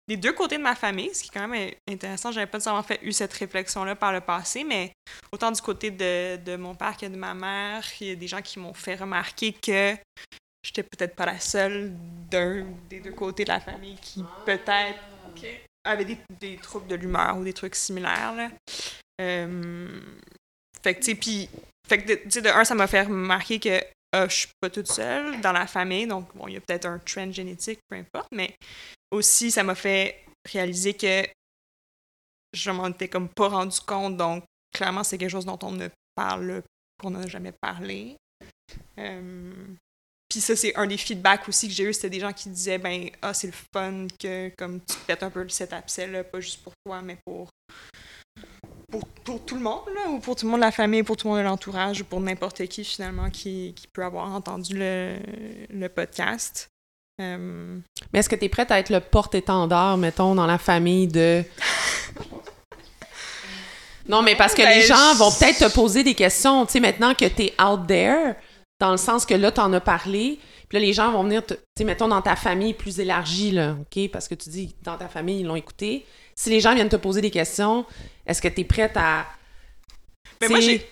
des 0.07 0.17
deux 0.17 0.33
côtés 0.33 0.57
de 0.57 0.63
ma 0.63 0.75
famille, 0.75 1.13
ce 1.13 1.23
qui 1.23 1.29
est 1.29 1.39
quand 1.39 1.47
même 1.47 1.73
intéressant. 1.89 2.31
J'avais 2.31 2.47
pas 2.47 2.57
nécessairement 2.57 2.83
fait 2.83 2.99
eu 3.03 3.11
cette 3.11 3.33
réflexion-là 3.33 3.95
par 3.95 4.11
le 4.11 4.21
passé, 4.21 4.63
mais 4.63 4.91
autant 5.31 5.51
du 5.51 5.61
côté 5.61 5.91
de, 5.91 6.37
de 6.37 6.55
mon 6.55 6.75
père 6.75 6.97
que 6.97 7.05
de 7.05 7.15
ma 7.15 7.33
mère, 7.33 7.83
il 7.99 8.07
y 8.07 8.11
a 8.11 8.15
des 8.15 8.27
gens 8.27 8.41
qui 8.41 8.59
m'ont 8.59 8.73
fait 8.73 8.95
remarquer 8.95 9.53
que 9.53 9.95
j'étais 10.63 10.83
peut-être 10.83 11.15
pas 11.15 11.25
la 11.25 11.39
seule 11.39 11.93
d'un 12.29 12.65
des 12.89 12.99
deux 12.99 13.11
côtés 13.11 13.43
de 13.43 13.49
la 13.49 13.59
famille 13.59 13.97
qui 13.97 14.23
peut-être 14.45 14.99
avait 15.83 16.05
des, 16.05 16.17
des 16.39 16.57
troubles 16.57 16.87
de 16.87 16.95
l'humeur 16.95 17.37
ou 17.37 17.43
des 17.43 17.53
trucs 17.53 17.75
similaires. 17.75 18.33
Là. 18.33 18.49
Euh, 19.21 20.01
fait 20.81 20.95
que, 20.95 20.99
tu 20.99 21.05
sais, 21.05 21.15
puis, 21.15 21.49
fait 21.87 22.01
que, 22.01 22.07
de- 22.07 22.15
tu 22.23 22.31
sais, 22.31 22.41
de 22.41 22.49
un, 22.49 22.63
ça 22.63 22.75
m'a 22.75 22.87
fait 22.87 23.03
remarquer 23.03 23.59
que 23.59 23.83
ah, 24.13 24.27
je 24.27 24.35
suis 24.35 24.49
pas 24.61 24.69
toute 24.69 24.87
seule 24.87 25.41
dans 25.41 25.51
la 25.51 25.65
famille, 25.67 26.07
donc, 26.07 26.33
bon, 26.35 26.47
il 26.47 26.53
y 26.53 26.57
a 26.57 26.61
peut-être 26.61 26.85
un 26.85 26.99
trend 26.99 27.31
génétique, 27.31 27.79
peu 27.89 27.97
importe, 27.97 28.29
mais 28.31 28.55
aussi, 29.11 29.49
ça 29.49 29.63
m'a 29.63 29.75
fait 29.75 30.23
réaliser 30.49 30.93
que 30.93 31.23
je 32.53 32.71
m'en 32.71 32.87
étais 32.87 33.07
comme 33.07 33.27
pas 33.27 33.49
rendu 33.49 33.79
compte, 33.81 34.15
donc, 34.15 34.43
clairement, 34.71 35.03
c'est 35.03 35.17
quelque 35.17 35.31
chose 35.31 35.45
dont 35.45 35.59
on 35.63 35.71
ne 35.71 35.87
parle, 36.15 36.61
qu'on 37.01 37.09
n'a 37.11 37.25
jamais 37.27 37.53
parlé. 37.59 38.15
Euh, 38.99 39.65
puis 40.33 40.41
ça, 40.41 40.55
c'est 40.55 40.75
un 40.75 40.87
des 40.87 40.97
feedbacks 40.97 41.47
aussi 41.47 41.67
que 41.67 41.73
j'ai 41.75 41.83
eu, 41.83 41.93
c'était 41.93 42.09
des 42.09 42.19
gens 42.19 42.33
qui 42.33 42.49
disaient, 42.49 42.79
ben, 42.79 43.07
ah, 43.21 43.33
c'est 43.35 43.47
le 43.47 43.53
fun 43.73 44.07
que, 44.19 44.49
comme, 44.57 44.79
tu 44.81 44.95
pètes 45.05 45.21
un 45.21 45.29
peu 45.29 45.47
cet 45.49 45.73
abcès-là, 45.73 46.23
pas 46.23 46.39
juste 46.39 46.63
pour 46.63 46.73
toi, 46.85 47.01
mais 47.03 47.17
pour, 47.23 47.49
pour, 48.91 49.05
pour 49.23 49.45
tout 49.45 49.53
le 49.55 49.61
monde, 49.61 49.83
là, 49.93 50.09
ou 50.09 50.17
pour 50.19 50.35
tout 50.35 50.45
le 50.45 50.51
monde 50.51 50.61
de 50.61 50.65
la 50.65 50.71
famille, 50.71 51.03
pour 51.03 51.17
tout 51.17 51.27
le 51.27 51.33
monde 51.35 51.39
de 51.43 51.45
l'entourage, 51.47 52.01
ou 52.01 52.05
pour 52.05 52.19
n'importe 52.19 52.65
qui, 52.65 52.83
finalement, 52.83 53.29
qui, 53.29 53.73
qui 53.75 53.85
peut 53.87 54.03
avoir 54.03 54.25
entendu 54.33 54.73
le, 54.75 55.17
le 55.69 55.87
podcast. 55.87 56.67
Euh, 57.21 57.77
Mais 58.11 58.19
est-ce 58.19 58.29
que 58.29 58.35
tu 58.35 58.45
es 58.45 58.49
prête 58.49 58.71
à 58.71 58.79
être 58.79 58.89
le 58.89 58.99
porte-étendard, 58.99 59.97
mettons, 59.97 60.33
dans 60.33 60.47
la 60.47 60.57
famille 60.57 61.07
de. 61.07 61.43
Non, 64.09 64.21
mais 64.21 64.35
parce 64.35 64.53
que 64.53 64.63
Ben, 64.63 64.75
les 64.79 64.81
gens 64.81 65.13
je- 65.13 65.17
vont 65.19 65.31
peut-être 65.31 65.59
te 65.69 65.73
poser 65.73 66.03
des 66.03 66.15
questions, 66.15 66.65
tu 66.65 66.73
sais, 66.73 66.79
maintenant 66.79 67.13
que 67.13 67.25
tu 67.25 67.43
es 67.43 67.53
out 67.61 67.87
there, 67.87 68.33
dans 68.79 68.91
le 68.91 68.97
sens 68.97 69.25
que 69.25 69.33
là, 69.33 69.51
tu 69.51 69.61
en 69.61 69.71
as 69.73 69.79
parlé, 69.81 70.39
puis 70.67 70.77
là, 70.77 70.85
les 70.85 70.93
gens 70.93 71.11
vont 71.11 71.23
venir, 71.23 71.45
tu 71.45 71.55
sais, 71.77 71.83
mettons, 71.83 72.07
dans 72.07 72.21
ta 72.21 72.35
famille 72.35 72.73
plus 72.73 72.99
élargie, 72.99 73.51
là, 73.51 73.75
OK? 73.79 74.09
Parce 74.11 74.27
que 74.27 74.35
tu 74.35 74.49
dis, 74.49 74.75
dans 74.81 74.97
ta 74.97 75.07
famille, 75.07 75.39
ils 75.41 75.45
l'ont 75.45 75.55
écouté. 75.55 76.05
Si 76.35 76.49
les 76.49 76.59
gens 76.59 76.73
viennent 76.73 76.89
te 76.89 76.95
poser 76.95 77.21
des 77.21 77.31
questions, 77.31 77.85
est-ce 78.25 78.41
que 78.41 78.47
tu 78.47 78.61
es 78.61 78.63
prête 78.63 78.97
à. 78.97 79.25
Mais 80.41 80.47
moi, 80.49 80.59
j'ai. 80.59 80.89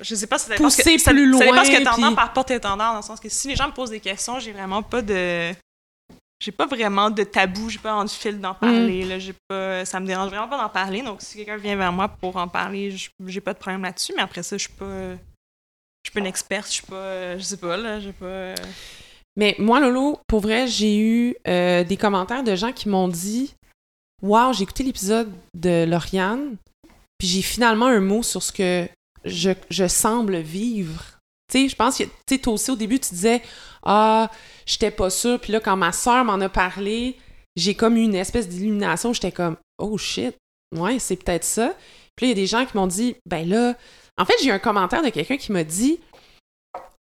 Je 0.00 0.14
sais 0.14 0.26
pas 0.28 0.38
si 0.38 0.46
ça 0.46 0.52
dépend 0.52 0.64
Pousser 0.64 0.94
que, 0.96 1.00
ça- 1.00 1.10
plus 1.10 1.32
ça 1.36 1.44
dépend 1.44 1.64
ce 1.64 1.70
que 1.70 1.76
loin, 1.82 1.84
t'entends 1.92 2.06
puis- 2.06 2.14
par 2.16 2.32
porte-étendard, 2.32 2.92
dans 2.92 3.00
le 3.00 3.04
sens 3.04 3.18
que 3.20 3.28
si 3.28 3.48
les 3.48 3.56
gens 3.56 3.66
me 3.66 3.72
posent 3.72 3.90
des 3.90 4.00
questions, 4.00 4.38
j'ai 4.38 4.52
vraiment 4.52 4.82
pas 4.82 5.02
de. 5.02 5.52
J'ai 6.42 6.52
pas 6.52 6.64
vraiment 6.66 7.10
de 7.10 7.22
tabou, 7.22 7.68
j'ai 7.68 7.78
pas 7.78 7.92
envie 7.94 8.06
de 8.06 8.10
fil 8.10 8.40
d'en 8.40 8.54
parler. 8.54 9.02
Là, 9.04 9.18
j'ai 9.18 9.34
pas, 9.48 9.84
ça 9.84 10.00
me 10.00 10.06
dérange 10.06 10.30
vraiment 10.30 10.48
pas 10.48 10.56
d'en 10.56 10.70
parler. 10.70 11.02
Donc, 11.02 11.20
si 11.20 11.36
quelqu'un 11.36 11.58
vient 11.58 11.76
vers 11.76 11.92
moi 11.92 12.08
pour 12.08 12.36
en 12.36 12.48
parler, 12.48 12.96
j'ai 13.26 13.40
pas 13.42 13.52
de 13.52 13.58
problème 13.58 13.82
là-dessus. 13.82 14.14
Mais 14.16 14.22
après 14.22 14.42
ça, 14.42 14.56
je 14.56 14.62
suis 14.62 14.72
pas. 14.72 14.86
Je 16.10 16.14
suis 16.14 16.22
pas 16.22 16.26
une 16.26 16.26
experte, 16.26 16.66
je 16.66 16.72
suis 16.72 16.86
pas. 16.86 17.38
Je 17.38 17.42
sais 17.42 17.56
pas, 17.56 17.76
là. 17.76 18.00
J'ai 18.00 18.12
pas. 18.12 18.56
Mais 19.36 19.54
moi, 19.60 19.78
Lolo, 19.78 20.18
pour 20.26 20.40
vrai, 20.40 20.66
j'ai 20.66 20.98
eu 20.98 21.36
euh, 21.46 21.84
des 21.84 21.96
commentaires 21.96 22.42
de 22.42 22.56
gens 22.56 22.72
qui 22.72 22.88
m'ont 22.88 23.06
dit 23.06 23.54
Waouh, 24.20 24.52
j'ai 24.52 24.64
écouté 24.64 24.82
l'épisode 24.82 25.32
de 25.54 25.84
Lauriane, 25.84 26.56
puis 27.16 27.28
j'ai 27.28 27.42
finalement 27.42 27.86
un 27.86 28.00
mot 28.00 28.24
sur 28.24 28.42
ce 28.42 28.50
que 28.50 28.88
je, 29.24 29.52
je 29.70 29.86
semble 29.86 30.38
vivre. 30.38 31.00
Tu 31.48 31.62
sais, 31.62 31.68
je 31.68 31.76
pense 31.76 31.98
que, 31.98 32.02
tu 32.02 32.10
sais, 32.28 32.38
toi 32.38 32.54
aussi, 32.54 32.72
au 32.72 32.76
début, 32.76 32.98
tu 32.98 33.10
disais 33.10 33.40
Ah, 33.84 34.32
j'étais 34.66 34.90
pas 34.90 35.10
sûre, 35.10 35.38
puis 35.38 35.52
là, 35.52 35.60
quand 35.60 35.76
ma 35.76 35.92
soeur 35.92 36.24
m'en 36.24 36.40
a 36.40 36.48
parlé, 36.48 37.16
j'ai 37.54 37.76
comme 37.76 37.96
eu 37.96 38.02
une 38.02 38.16
espèce 38.16 38.48
d'illumination, 38.48 39.12
j'étais 39.12 39.30
comme 39.30 39.56
Oh 39.78 39.96
shit, 39.96 40.34
ouais, 40.76 40.98
c'est 40.98 41.22
peut-être 41.22 41.44
ça. 41.44 41.72
Puis 42.16 42.26
là, 42.26 42.32
il 42.32 42.36
y 42.36 42.40
a 42.40 42.42
des 42.42 42.46
gens 42.48 42.66
qui 42.66 42.76
m'ont 42.76 42.88
dit 42.88 43.14
Ben 43.26 43.48
là, 43.48 43.76
en 44.20 44.24
fait, 44.24 44.34
j'ai 44.42 44.48
eu 44.48 44.52
un 44.52 44.58
commentaire 44.58 45.02
de 45.02 45.08
quelqu'un 45.08 45.36
qui 45.36 45.50
m'a 45.52 45.64
dit 45.64 45.98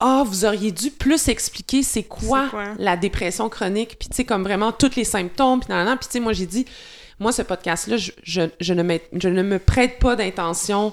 Ah, 0.00 0.24
vous 0.26 0.44
auriez 0.44 0.72
dû 0.72 0.90
plus 0.90 1.28
expliquer 1.28 1.82
c'est 1.82 2.02
quoi, 2.02 2.48
la 2.78 2.96
dépression 2.96 3.48
chronique, 3.48 3.96
puis 3.98 4.08
tu 4.08 4.16
sais, 4.16 4.24
comme 4.24 4.42
vraiment 4.42 4.72
tous 4.72 4.96
les 4.96 5.04
symptômes, 5.04 5.60
puis 5.60 5.68
nan, 5.68 5.86
puis 5.98 6.06
tu 6.08 6.12
sais, 6.14 6.20
moi, 6.20 6.32
j'ai 6.32 6.46
dit, 6.46 6.64
moi, 7.20 7.30
ce 7.30 7.42
podcast-là, 7.42 7.96
je, 7.98 8.10
je, 8.24 8.42
je 8.60 8.74
ne, 8.74 8.82
mets- 8.82 9.08
je 9.12 9.28
ne 9.28 9.42
me 9.42 9.58
prête 9.60 9.98
pas 10.00 10.16
d'intention 10.16 10.92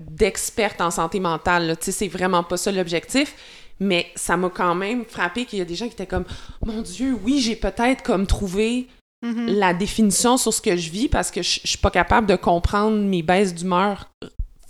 d'experte 0.00 0.80
en 0.80 0.90
santé 0.90 1.20
mentale, 1.20 1.76
tu 1.78 1.86
sais, 1.86 1.92
c'est 1.92 2.08
vraiment 2.08 2.42
pas 2.42 2.56
ça 2.56 2.72
l'objectif, 2.72 3.34
mais 3.80 4.06
ça 4.14 4.36
m'a 4.38 4.48
quand 4.48 4.74
même 4.74 5.04
frappé 5.04 5.44
qu'il 5.44 5.58
y 5.58 5.62
a 5.62 5.66
des 5.66 5.74
gens 5.74 5.86
qui 5.86 5.92
étaient 5.92 6.06
comme, 6.06 6.24
mon 6.64 6.80
Dieu, 6.80 7.14
oui, 7.24 7.40
j'ai 7.40 7.56
peut-être 7.56 8.02
comme 8.02 8.26
trouvé 8.26 8.88
Mhm. 9.22 9.46
la 9.48 9.72
définition 9.72 10.36
sur 10.36 10.52
ce 10.52 10.60
que 10.60 10.76
je 10.76 10.90
vis 10.90 11.08
parce 11.08 11.30
que 11.30 11.40
je, 11.40 11.60
je 11.64 11.68
suis 11.68 11.78
pas 11.78 11.90
capable 11.90 12.26
de 12.26 12.36
comprendre 12.36 12.98
mes 12.98 13.22
baisses 13.22 13.54
d'humeur 13.54 14.10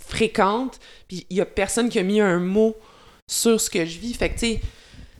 fréquentes. 0.06 0.78
Puis 1.08 1.26
il 1.30 1.36
y 1.36 1.40
a 1.40 1.46
personne 1.46 1.88
qui 1.88 1.98
a 1.98 2.02
mis 2.02 2.20
un 2.20 2.38
mot 2.38 2.76
sur 3.30 3.60
ce 3.60 3.70
que 3.70 3.84
je 3.84 3.98
vis. 3.98 4.14
Fait 4.14 4.30
que, 4.30 4.34
tu 4.34 4.46
sais, 4.46 4.60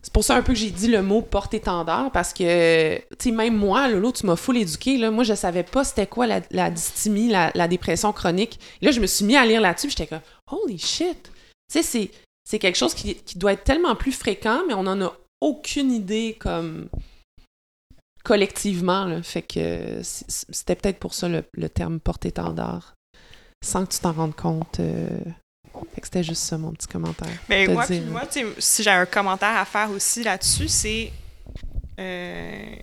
c'est 0.07 0.13
pour 0.13 0.23
ça 0.23 0.37
un 0.37 0.43
peu 0.43 0.53
que 0.53 0.59
j'ai 0.59 0.71
dit 0.71 0.87
le 0.87 1.03
mot 1.03 1.21
porte-étendard 1.21 2.13
parce 2.13 2.33
que, 2.33 2.97
tu 2.97 3.05
sais, 3.19 3.31
même 3.33 3.57
moi, 3.57 3.89
Lolo, 3.89 4.13
tu 4.13 4.25
m'as 4.25 4.37
full 4.37 4.57
éduqué. 4.57 4.99
Là. 4.99 5.11
Moi, 5.11 5.25
je 5.25 5.35
savais 5.35 5.65
pas 5.65 5.83
c'était 5.83 6.07
quoi 6.07 6.29
la, 6.29 6.41
la 6.53 6.71
dysthymie, 6.71 7.29
la, 7.29 7.69
dépression 7.69 8.13
chronique. 8.13 8.61
Là, 8.83 8.93
je 8.93 9.01
me 9.01 9.07
suis 9.07 9.25
mis 9.25 9.37
à 9.37 9.45
lire 9.45 9.61
là-dessus. 9.61 9.91
J'étais 9.91 10.07
comme, 10.07 10.21
holy 10.51 10.79
shit! 10.79 11.31
Tu 11.73 11.83
sais, 11.83 12.11
c'est, 12.45 12.59
quelque 12.61 12.77
chose 12.77 12.95
qui, 12.95 13.17
qui 13.17 13.37
doit 13.37 13.55
être 13.55 13.65
tellement 13.65 13.97
plus 13.97 14.13
fréquent, 14.13 14.63
mais 14.69 14.75
on 14.75 14.87
en 14.87 15.03
a 15.03 15.13
aucune 15.41 15.91
idée 15.91 16.37
comme 16.39 16.89
collectivement. 18.25 19.07
Là. 19.07 19.23
Fait 19.25 19.43
que 19.43 20.01
c'était 20.03 20.77
peut-être 20.77 20.99
pour 20.99 21.15
ça 21.15 21.29
le, 21.29 21.43
le 21.53 21.69
terme 21.69 21.99
porte-étendard. 21.99 22.96
Sans 23.67 23.85
que 23.85 23.93
tu 23.93 23.99
t'en 23.99 24.13
rendes 24.13 24.35
compte. 24.37 24.79
euh, 24.81 25.09
Fait 25.95 26.01
que 26.01 26.07
c'était 26.07 26.23
juste 26.23 26.43
ça, 26.45 26.57
mon 26.57 26.71
petit 26.73 26.87
commentaire. 26.87 27.29
Te 27.49 27.71
moi, 27.71 27.87
dire. 27.87 28.03
moi, 28.07 28.23
sais, 28.31 28.47
si 28.59 28.83
j'ai 28.83 28.91
un 28.91 29.07
commentaire 29.07 29.57
à 29.57 29.65
faire 29.65 29.91
aussi 29.91 30.23
là-dessus, 30.23 30.69
c'est. 30.69 31.13
euh, 31.99 32.77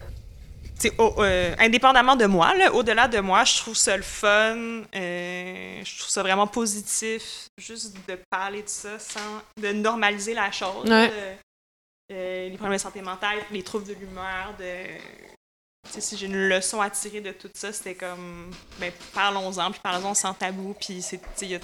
euh, 1.00 1.56
indépendamment 1.60 2.18
de 2.18 2.26
moi, 2.26 2.54
là, 2.58 2.74
au-delà 2.74 3.08
de 3.08 3.20
moi, 3.22 3.46
je 3.46 3.56
trouve 3.58 3.76
ça 3.76 3.96
le 3.96 4.04
fun. 4.04 4.58
euh, 4.58 5.82
je 5.86 5.98
trouve 6.00 6.10
ça 6.10 6.22
vraiment 6.22 6.48
positif, 6.48 7.48
juste 7.58 7.96
de 8.08 8.20
parler 8.30 8.64
de 8.64 8.68
ça 8.70 9.00
sans. 9.00 9.42
de 9.62 9.72
normaliser 9.72 10.34
la 10.34 10.52
chose. 10.52 10.90
Ouais. 10.90 11.10
euh, 11.14 11.36
euh, 12.12 12.50
les 12.50 12.58
problèmes 12.58 12.78
de 12.78 12.82
santé 12.82 13.02
mentale, 13.02 13.38
les 13.52 13.64
troubles 13.64 13.88
de 13.88 13.94
l'humeur, 13.94 14.54
de. 14.60 14.74
Si 15.90 16.18
j'ai 16.18 16.26
une 16.26 16.50
leçon 16.50 16.82
à 16.82 16.90
tirer 16.90 17.22
de 17.22 17.32
tout 17.32 17.50
ça, 17.54 17.72
c'était 17.72 17.96
comme. 17.96 18.52
Ben, 18.80 18.92
parlons-en, 19.14 19.72
puis 19.72 19.82
parlons-en 19.84 20.14
sans 20.14 20.34
tabou, 20.34 20.76
puis 20.80 21.02
c'est. 21.02 21.20
tu 21.20 21.26
sais, 21.36 21.46
il 21.46 21.52
y 21.52 21.56
a 21.56 21.60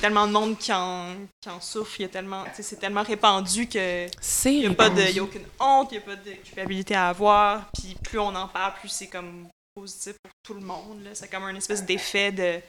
tellement 0.00 0.26
de 0.26 0.32
monde 0.32 0.58
qui 0.58 0.72
en, 0.72 1.14
qui 1.40 1.48
en 1.48 1.60
souffre, 1.60 2.00
il 2.00 2.02
y 2.02 2.04
a 2.06 2.08
tellement, 2.08 2.44
tu 2.44 2.56
sais, 2.56 2.62
c'est 2.62 2.76
tellement 2.76 3.02
répandu 3.02 3.68
que 3.68 4.06
il 4.46 4.58
n'y 4.60 4.66
a 4.66 4.74
pas 4.74 4.90
de, 4.90 5.02
y 5.02 5.18
a 5.18 5.22
aucune 5.22 5.46
honte, 5.60 5.92
il 5.92 5.98
n'y 5.98 6.02
a 6.04 6.06
pas 6.06 6.16
de 6.16 6.32
culpabilité 6.32 6.94
à 6.94 7.08
avoir, 7.08 7.70
puis 7.72 7.94
plus 8.02 8.18
on 8.18 8.34
en 8.34 8.48
parle, 8.48 8.74
plus 8.80 8.88
c'est 8.88 9.08
comme 9.08 9.48
positif 9.74 10.14
pour 10.22 10.32
tout 10.42 10.54
le 10.54 10.64
monde, 10.64 11.04
là. 11.04 11.10
C'est 11.14 11.28
comme 11.28 11.44
un 11.44 11.54
espèce 11.54 11.84
d'effet 11.84 12.32
de, 12.32 12.60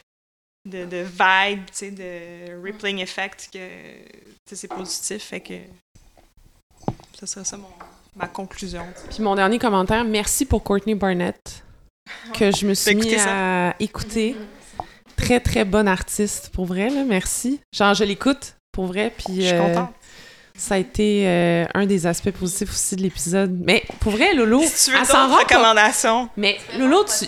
de, 0.69 0.85
de 0.85 0.97
vibe, 0.97 1.65
tu 1.67 1.73
sais, 1.73 1.91
de 1.91 2.61
rippling 2.61 2.99
effect 2.99 3.49
que, 3.51 3.59
c'est 4.51 4.67
positif, 4.67 5.23
fait 5.23 5.41
que 5.41 5.59
ça 7.19 7.25
serait 7.25 7.45
ça 7.45 7.57
mon, 7.57 7.69
ma 8.15 8.27
conclusion. 8.27 8.85
Puis 9.09 9.21
mon 9.21 9.35
dernier 9.35 9.59
commentaire, 9.59 10.03
merci 10.03 10.45
pour 10.45 10.63
Courtney 10.63 10.95
Barnett, 10.95 11.63
que 12.33 12.51
je 12.51 12.65
me 12.65 12.73
suis 12.73 12.95
mis 12.95 13.15
à 13.15 13.75
écouter. 13.79 14.35
Très, 15.15 15.39
très 15.39 15.63
bonne 15.63 15.87
artiste, 15.87 16.49
pour 16.49 16.65
vrai, 16.65 16.89
là, 16.89 17.03
merci. 17.03 17.61
Genre, 17.71 17.93
je 17.93 18.03
l'écoute, 18.03 18.55
pour 18.71 18.87
vrai, 18.87 19.13
puis... 19.15 19.35
Je 19.37 19.41
suis 19.41 19.55
euh, 19.55 19.67
contente. 19.67 19.93
Ça 20.55 20.75
a 20.75 20.77
été 20.77 21.27
euh, 21.27 21.65
un 21.73 21.85
des 21.85 22.05
aspects 22.05 22.31
positifs 22.31 22.69
aussi 22.69 22.95
de 22.95 23.01
l'épisode. 23.01 23.57
Mais 23.63 23.83
pour 23.99 24.11
vrai, 24.11 24.33
Lolo, 24.33 24.61
Si 24.63 24.85
tu 24.85 24.91
veux 24.91 25.01
elle 25.01 25.05
s'en 25.05 25.29
rend 25.29 26.29
Mais 26.37 26.57
Lolo, 26.77 27.03
tu, 27.05 27.25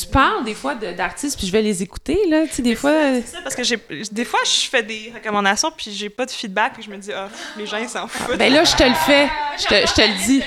tu 0.00 0.06
parles 0.06 0.44
des 0.44 0.54
fois 0.54 0.74
de- 0.74 0.92
d'artistes, 0.92 1.36
puis 1.38 1.46
je 1.46 1.52
vais 1.52 1.62
les 1.62 1.82
écouter, 1.82 2.18
là. 2.28 2.46
Tu 2.46 2.54
sais, 2.54 2.62
des 2.62 2.74
fois... 2.74 2.90
euh, 2.90 3.20
c'est 3.24 3.32
ça, 3.36 3.42
parce 3.42 3.54
que 3.54 3.62
j'ai, 3.62 3.78
des 4.10 4.24
fois, 4.24 4.40
je 4.44 4.68
fais 4.68 4.82
des 4.82 5.12
recommandations, 5.14 5.70
puis 5.76 5.92
j'ai 5.92 6.10
pas 6.10 6.26
de 6.26 6.30
feedback, 6.30 6.74
puis 6.74 6.82
je 6.82 6.90
me 6.90 6.96
dis, 6.96 7.12
ah, 7.12 7.28
les 7.56 7.66
gens, 7.66 7.76
ils 7.78 7.88
s'en 7.88 8.06
foutent. 8.08 8.36
Ben 8.36 8.52
là, 8.52 8.64
je 8.64 8.74
te 8.76 8.82
le 8.82 8.94
fais. 8.94 9.28
Je 9.58 9.64
te, 9.66 9.74
je 9.88 9.94
te 9.94 10.00
le 10.00 10.26
dis. 10.26 10.42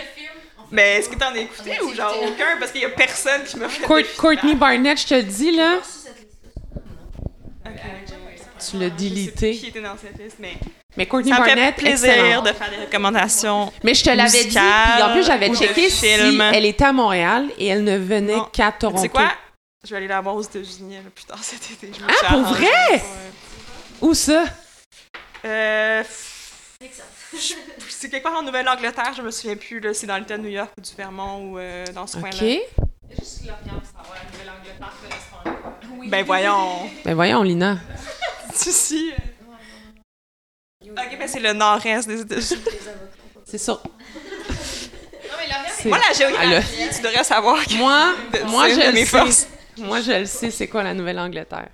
Mais 0.69 0.97
est-ce 0.97 1.07
que 1.09 1.15
t'en 1.15 1.31
as 1.31 1.37
écouté 1.37 1.79
ou 1.81 1.93
genre 1.93 2.13
aucun? 2.23 2.57
Parce 2.59 2.71
qu'il 2.73 2.81
y 2.81 2.85
a 2.85 2.89
personne 2.89 3.43
qui 3.45 3.55
m'a 3.57 3.69
fait. 3.69 3.83
Court- 3.83 4.01
Courtney. 4.17 4.53
Barnett, 4.53 4.99
je 4.99 5.07
te 5.07 5.13
le 5.13 5.23
dis, 5.23 5.55
là. 5.55 5.77
Tu 8.71 8.77
l'as 8.77 8.85
Je 8.85 8.89
sais 8.89 8.95
plus 8.95 9.09
délité. 9.09 9.55
Qui 9.57 9.67
était 9.67 9.81
dans 9.81 9.97
cette 9.97 10.17
liste, 10.19 10.37
mais 10.39 10.53
Mais 10.95 11.05
Courtney 11.05 11.31
ça 11.31 11.39
me 11.39 11.45
Barnett, 11.45 11.75
fait 11.75 11.81
plaisir 11.81 12.09
excellent. 12.11 12.41
de 12.41 12.53
faire 12.53 12.69
des 12.69 12.77
recommandations. 12.85 13.71
Mais 13.83 13.93
je 13.93 14.03
te 14.03 14.09
l'avais 14.09 14.43
dit, 14.45 14.49
puis 14.57 15.03
en 15.03 15.11
plus, 15.11 15.25
j'avais 15.25 15.53
checké 15.53 15.89
si 15.89 16.05
elle 16.07 16.65
était 16.65 16.85
à 16.85 16.93
Montréal 16.93 17.47
et 17.57 17.67
elle 17.67 17.83
ne 17.83 17.97
venait 17.97 18.37
qu'à 18.53 18.71
Toronto. 18.71 19.01
sais 19.01 19.09
quoi? 19.09 19.31
Je 19.83 19.91
vais 19.91 19.97
aller 19.97 20.07
la 20.07 20.19
voir 20.21 20.35
aux 20.35 20.41
États-Unis 20.41 20.95
là, 20.95 21.01
plus 21.15 21.23
tard 21.25 21.37
cet 21.41 21.71
été. 21.71 21.91
Je 21.97 22.03
me 22.03 22.09
Ah, 22.09 22.33
pour 22.33 22.41
vrai? 22.53 23.01
Où 24.01 24.13
ça? 24.13 24.43
Euh, 25.45 26.03
c'est 27.87 28.09
quelque 28.09 28.23
part 28.23 28.35
en 28.37 28.43
Nouvelle-Angleterre, 28.43 29.13
je 29.15 29.21
me 29.21 29.31
souviens 29.31 29.55
plus. 29.55 29.79
là, 29.79 29.93
C'est 29.93 30.07
dans 30.07 30.17
l'État 30.17 30.37
de 30.37 30.43
New 30.43 30.49
York 30.49 30.71
ou 30.77 30.81
du 30.81 30.91
Vermont 30.97 31.51
ou 31.51 31.59
euh, 31.59 31.85
dans 31.93 32.05
ce 32.07 32.17
OK. 32.17 32.23
coin-là. 32.23 32.57
Ben 36.09 36.25
voyons. 36.25 36.89
Ben 37.05 37.13
voyons, 37.15 37.43
Lina. 37.43 37.77
Si, 38.63 38.71
si. 38.71 39.11
Ok, 40.83 41.17
ben 41.19 41.27
c'est 41.27 41.39
le 41.39 41.53
nord-est 41.53 42.07
des 42.07 42.21
États-Unis. 42.21 42.61
C'est 43.45 43.57
ça. 43.57 43.81
C'est- 45.77 45.87
Moi, 45.89 45.97
la 45.99 46.13
géographie, 46.13 46.89
tu 46.95 47.01
devrais 47.01 47.23
savoir 47.23 47.63
que 47.65 47.77
Moi, 47.77 48.13
de- 48.33 48.49
moi 48.49 48.67
je 48.69 48.91
mes 48.93 49.05
sais. 49.05 49.17
forces. 49.17 49.47
Moi, 49.77 50.01
je 50.01 50.11
le 50.11 50.25
sais, 50.25 50.49
c'est 50.51 50.67
quoi 50.67 50.83
la 50.83 50.93
Nouvelle-Angleterre. 50.93 51.69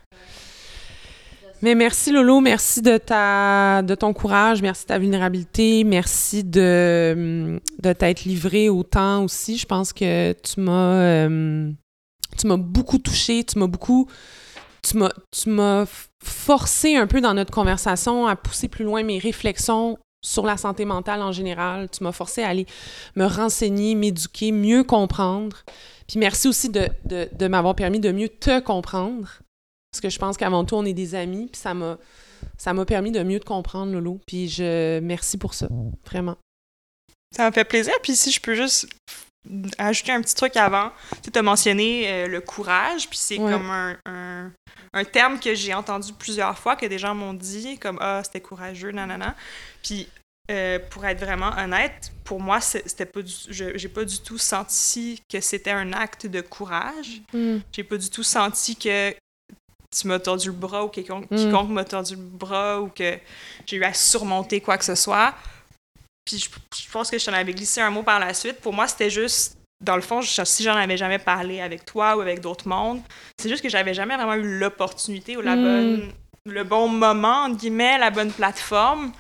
Mais 1.62 1.74
merci 1.76 2.12
Lolo, 2.12 2.42
merci 2.42 2.82
de 2.82 2.98
ta 2.98 3.82
de 3.82 3.96
ton 3.96 4.12
courage, 4.14 4.62
merci 4.62 4.84
de 4.84 4.88
ta 4.88 5.00
vulnérabilité, 5.00 5.86
merci 5.86 6.44
de, 6.44 7.60
de 7.82 7.94
t'être 7.94 8.26
livré 8.26 8.68
autant 8.68 9.24
aussi. 9.24 9.58
Je 9.58 9.66
pense 9.66 9.94
que 9.94 10.34
tu 10.34 10.60
m'as 10.60 10.96
euh, 10.96 11.72
tu 12.38 12.48
m'as 12.48 12.58
beaucoup 12.58 12.98
touché, 12.98 13.46
tu 13.46 13.58
m'as 13.60 13.68
beaucoup 13.68 14.10
tu 14.84 15.50
m'as 15.50 15.86
forcé 16.24 16.96
un 16.96 17.08
peu 17.08 17.22
dans 17.22 17.34
notre 17.34 17.52
conversation 17.52 18.28
à 18.28 18.36
pousser 18.36 18.68
plus 18.68 18.86
loin 18.86 19.04
mes 19.04 19.20
réflexions 19.20 19.98
sur 20.24 20.46
la 20.46 20.58
santé 20.58 20.86
mentale 20.86 21.22
en 21.22 21.32
général. 21.32 21.90
Tu 21.90 22.04
m'as 22.04 22.12
forcé 22.12 22.44
à 22.44 22.50
aller 22.50 22.66
me 23.16 23.26
renseigner, 23.26 23.96
m'éduquer, 23.96 24.52
mieux 24.52 24.84
comprendre. 24.84 25.64
Puis 26.08 26.20
merci 26.20 26.48
aussi 26.48 26.70
de, 26.70 27.48
m'avoir 27.48 27.76
permis 27.76 28.00
de 28.00 28.12
mieux 28.12 28.30
te 28.30 28.60
comprendre. 28.60 29.40
Parce 29.92 30.02
que 30.02 30.10
je 30.10 30.18
pense 30.18 30.38
qu'avant 30.38 30.66
tout, 30.66 30.76
on 30.76 30.86
est 30.86 30.94
des 30.94 31.16
amis. 31.16 31.50
Puis 31.52 31.62
ça 31.62 31.74
m'a, 31.74 31.98
ça 32.58 32.74
m'a 32.74 32.86
permis 32.86 33.12
de 33.12 33.22
mieux 33.24 33.40
te 33.40 33.46
comprendre, 33.46 33.92
Lolo. 33.92 34.20
Puis 34.26 34.50
je 34.50 35.00
merci 35.00 35.38
pour 35.38 35.54
ça. 35.54 35.68
Vraiment. 36.06 36.38
Ça 37.36 37.48
me 37.48 37.54
fait 37.54 37.66
plaisir. 37.66 37.94
Puis 38.02 38.16
si 38.16 38.32
je 38.32 38.40
peux 38.40 38.56
juste 38.56 38.88
ajouter 39.78 40.12
un 40.12 40.22
petit 40.22 40.36
truc 40.36 40.56
avant, 40.58 40.92
tu 41.22 41.38
as 41.38 41.42
mentionné 41.42 42.04
euh, 42.08 42.28
le 42.28 42.42
courage, 42.42 43.10
puis 43.10 43.18
c'est 43.18 43.38
Ouais. 43.40 43.52
comme 43.52 43.70
un, 43.70 43.98
un, 44.06 44.52
un 44.94 45.04
terme 45.04 45.40
que 45.40 45.54
j'ai 45.56 45.74
entendu 45.74 46.14
plusieurs 46.14 46.58
fois, 46.58 46.76
que 46.76 46.86
des 46.86 46.98
gens 46.98 47.14
m'ont 47.14 47.34
dit, 47.34 47.78
comme 47.78 47.98
«Ah, 48.02 48.22
c'était 48.24 48.42
courageux, 48.42 48.92
nanana». 48.92 49.36
Puis 49.84 50.08
euh, 50.52 50.78
pour 50.90 51.06
être 51.06 51.20
vraiment 51.20 51.52
honnête, 51.58 52.12
pour 52.26 52.40
moi, 52.42 52.60
c'était 52.62 53.06
pas 53.06 53.22
du, 53.22 53.34
j'ai 53.50 53.90
pas 53.90 54.04
du 54.06 54.20
tout 54.20 54.38
senti 54.38 55.22
que 55.32 55.40
c'était 55.40 55.72
un 55.72 55.94
acte 55.94 56.26
de 56.28 56.42
courage. 56.42 57.22
J'ai 57.72 57.84
pas 57.84 57.98
du 57.98 58.10
tout 58.10 58.24
senti 58.24 58.76
que 58.76 59.12
tu 59.96 60.08
m'as 60.08 60.20
tordu 60.20 60.48
le 60.48 60.54
bras 60.54 60.84
ou 60.86 60.90
quiconque, 60.90 61.30
Mm. 61.32 61.36
quiconque 61.38 61.70
m'a 61.70 61.86
tordu 61.86 62.16
le 62.16 62.22
bras 62.22 62.82
ou 62.82 62.88
que 62.90 63.18
j'ai 63.66 63.78
eu 63.78 63.84
à 63.84 63.94
surmonter 63.94 64.60
quoi 64.60 64.78
que 64.78 64.86
ce 64.86 64.96
soit. 64.96 65.34
Puis 66.26 66.38
je, 66.40 66.50
je 66.86 66.90
pense 66.92 67.10
que 67.12 67.18
je 67.18 67.26
t'en 67.26 67.34
avais 67.34 67.54
glissé 67.54 67.82
un 67.82 67.90
mot 67.90 68.04
par 68.04 68.20
la 68.20 68.34
suite. 68.34 68.60
Pour 68.62 68.74
moi, 68.74 68.88
c'était 68.88 69.10
juste, 69.10 69.58
dans 69.84 69.96
le 69.96 70.02
fond, 70.02 70.22
je- 70.22 70.44
si 70.46 70.64
j'en 70.64 70.76
avais 70.76 70.98
jamais 70.98 71.20
parlé 71.20 71.60
avec 71.62 71.86
toi 71.86 72.16
ou 72.16 72.22
avec 72.22 72.40
d'autres 72.40 72.68
mondes, 72.68 73.02
c'est 73.38 73.50
juste 73.50 73.62
que 73.62 73.70
j'avais 73.70 73.94
jamais 73.94 74.16
vraiment 74.16 74.36
eu 74.36 74.58
l'opportunité 74.60 75.36
ou 75.38 75.42
la 75.42 75.56
Mm. 75.58 75.62
bonne, 75.62 76.14
le 76.46 76.64
bon 76.64 76.88
moment, 76.88 77.44
entre 77.46 77.58
guillemets, 77.58 77.98
la 77.98 78.10
bonne 78.10 78.32
plateforme. 78.32 79.12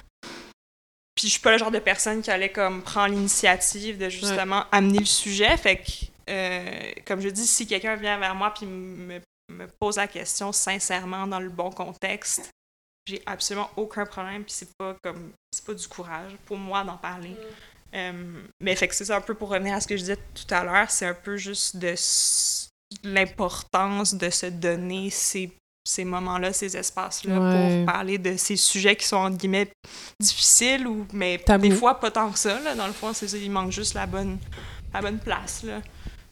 Puis 1.15 1.27
je 1.27 1.34
suis 1.34 1.41
pas 1.41 1.51
le 1.51 1.57
genre 1.57 1.71
de 1.71 1.80
personne 1.80 2.21
qui 2.21 2.31
allait 2.31 2.51
comme 2.51 2.81
prendre 2.81 3.13
l'initiative 3.13 3.97
de 3.97 4.09
justement 4.09 4.65
amener 4.71 4.99
le 4.99 5.05
sujet. 5.05 5.55
Fait 5.57 5.77
que, 5.77 5.91
euh, 6.30 6.91
comme 7.05 7.21
je 7.21 7.30
dis, 7.30 7.45
si 7.45 7.67
quelqu'un 7.67 7.95
vient 7.95 8.17
vers 8.17 8.34
moi 8.34 8.51
puis 8.53 8.65
me, 8.65 9.21
me 9.51 9.67
pose 9.80 9.97
la 9.97 10.07
question 10.07 10.51
sincèrement 10.51 11.27
dans 11.27 11.39
le 11.39 11.49
bon 11.49 11.69
contexte, 11.69 12.49
j'ai 13.07 13.21
absolument 13.25 13.69
aucun 13.75 14.05
problème. 14.05 14.43
Puis 14.43 14.53
c'est 14.53 14.69
pas 14.77 14.95
comme 15.03 15.31
c'est 15.53 15.65
pas 15.65 15.73
du 15.73 15.88
courage 15.88 16.31
pour 16.45 16.57
moi 16.57 16.84
d'en 16.84 16.97
parler. 16.97 17.35
Euh, 17.95 18.41
mais 18.59 18.75
fait 18.75 18.88
que 18.88 18.95
c'est 18.95 19.05
ça 19.05 19.17
un 19.17 19.21
peu 19.21 19.35
pour 19.35 19.49
revenir 19.49 19.75
à 19.75 19.81
ce 19.81 19.88
que 19.88 19.95
je 19.95 20.01
disais 20.01 20.17
tout 20.34 20.51
à 20.53 20.63
l'heure, 20.63 20.89
c'est 20.89 21.05
un 21.05 21.13
peu 21.13 21.38
juste 21.38 21.77
de 21.77 21.93
l'importance 23.03 24.13
de 24.15 24.30
se 24.30 24.47
donner 24.47 25.09
ces 25.09 25.51
ces 25.85 26.05
moments-là, 26.05 26.53
ces 26.53 26.77
espaces-là 26.77 27.38
Ouais. 27.41 27.84
pour 27.84 27.93
parler 27.93 28.17
de 28.17 28.38
ces 28.38 28.55
sujets 28.55 28.95
qui 28.95 29.05
sont 29.05 29.17
entre 29.17 29.35
guillemets 29.38 29.69
difficiles 30.17 30.88
ou 30.88 31.05
mais 31.11 31.39
Tabou. 31.39 31.67
des 31.67 31.75
fois 31.75 31.99
pas 31.99 32.09
tant 32.09 32.31
que 32.31 32.39
ça 32.39 32.57
là, 32.61 32.73
dans 32.73 32.88
le 32.88 32.93
fond 32.93 33.11
c'est 33.13 33.27
ça, 33.27 33.35
il 33.35 33.51
manque 33.51 33.71
juste 33.73 33.93
la 33.93 34.05
bonne 34.05 34.38
la 34.93 35.01
bonne 35.01 35.19
place 35.19 35.61
là, 35.63 35.81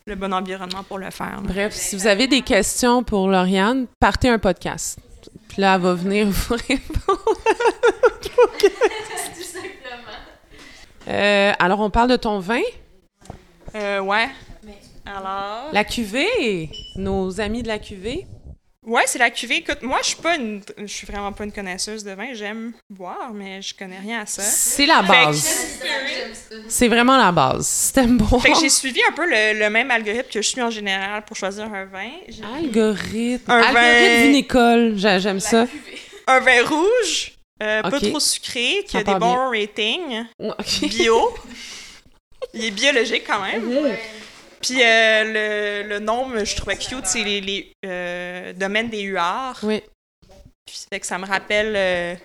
le 0.08 0.16
bon 0.16 0.32
environnement 0.34 0.84
pour 0.84 1.00
le 1.00 1.12
faire. 1.12 1.42
là. 1.42 1.44
Bref, 1.44 1.74
si 1.76 1.98
vous 1.98 2.08
avez 2.08 2.28
des 2.28 2.42
questions 2.44 3.04
pour 3.04 3.28
Lauriane, 3.28 3.88
partez 4.00 4.30
un 4.30 4.40
podcast. 4.40 4.98
Puis 5.50 5.62
là, 5.62 5.76
elle 5.76 5.82
va 5.82 5.94
venir 5.94 6.28
vous 6.28 6.56
répondre. 6.68 7.38
Euh, 11.08 11.52
alors, 11.60 11.80
on 11.80 11.90
parle 11.90 12.10
de 12.10 12.16
ton 12.16 12.40
vin, 12.40 12.62
Euh, 13.76 14.00
ouais. 14.00 14.28
Alors? 15.06 15.70
La 15.74 15.84
cuvée, 15.84 16.70
nos 16.96 17.42
amis 17.42 17.64
de 17.64 17.68
la 17.68 17.80
cuvée? 17.80 18.28
Ouais, 18.86 19.04
c'est 19.06 19.20
la 19.20 19.30
cuvée. 19.30 19.58
Écoute, 19.58 19.84
moi, 19.84 20.00
je 20.02 20.08
suis 20.08 20.16
pas 20.16 20.36
une, 20.38 20.62
je 20.80 20.86
suis 20.88 21.06
vraiment 21.06 21.32
pas 21.32 21.44
une 21.44 21.52
connaisseuse 21.52 22.04
de 22.04 22.12
vin. 22.14 22.34
J'aime 22.34 22.74
boire, 22.90 23.32
mais 23.32 23.62
je 23.62 23.76
connais 23.76 24.00
rien 24.00 24.22
à 24.22 24.26
ça. 24.26 24.42
C'est 24.42 24.88
la 24.88 25.04
base. 25.04 25.68
C'est 26.68 26.88
vraiment 26.88 27.16
la 27.16 27.32
base. 27.32 27.92
T'aimes 27.94 28.18
boire. 28.18 28.42
Fait 28.42 28.52
que 28.54 28.60
j'ai 28.60 28.70
suivi 28.70 29.00
un 29.08 29.12
peu 29.14 29.26
le, 29.30 29.60
le 29.60 29.70
même 29.70 29.92
algorithme 29.92 30.30
que 30.32 30.42
je 30.42 30.48
suis 30.48 30.62
en 30.64 30.72
général 30.72 31.24
pour 31.26 31.38
choisir 31.38 31.66
un 31.72 31.86
vin. 31.86 32.10
Algorithme. 32.58 33.52
Un 33.52 33.58
Algorithme 33.62 33.76
vin- 33.78 34.24
vinicole. 34.24 34.94
J'a- 34.98 35.20
J'aime 35.20 35.40
ça. 35.40 35.68
un 36.26 36.40
vin 36.40 36.66
rouge, 36.68 37.34
euh, 37.62 37.84
pas 37.84 38.00
trop 38.00 38.20
sucré, 38.20 38.84
qui 38.88 38.94
Ça 38.94 38.98
a 39.00 39.04
des 39.04 39.14
bons 39.16 39.50
ratings, 39.52 40.26
bio. 40.90 41.30
Il 42.56 42.66
est 42.66 42.72
biologique 42.72 43.24
quand 43.28 43.42
même. 43.44 43.62
Puis 44.62 44.82
euh, 44.82 45.84
le, 45.84 45.90
le 45.90 46.00
nom, 46.00 46.28
je 46.44 46.56
trouvais 46.56 46.78
cute, 46.78 47.06
c'est 47.06 47.24
les, 47.24 47.42
les 47.42 47.72
euh, 47.86 48.54
domaines 48.54 48.90
des 48.90 49.02
huards. 49.02 49.60
Oui. 49.64 49.82
Puis 50.66 50.86
fait 50.90 51.00
que 51.00 51.06
ça 51.06 51.18
me 51.18 51.26
rappelle 51.26 51.74
euh, 51.76 52.16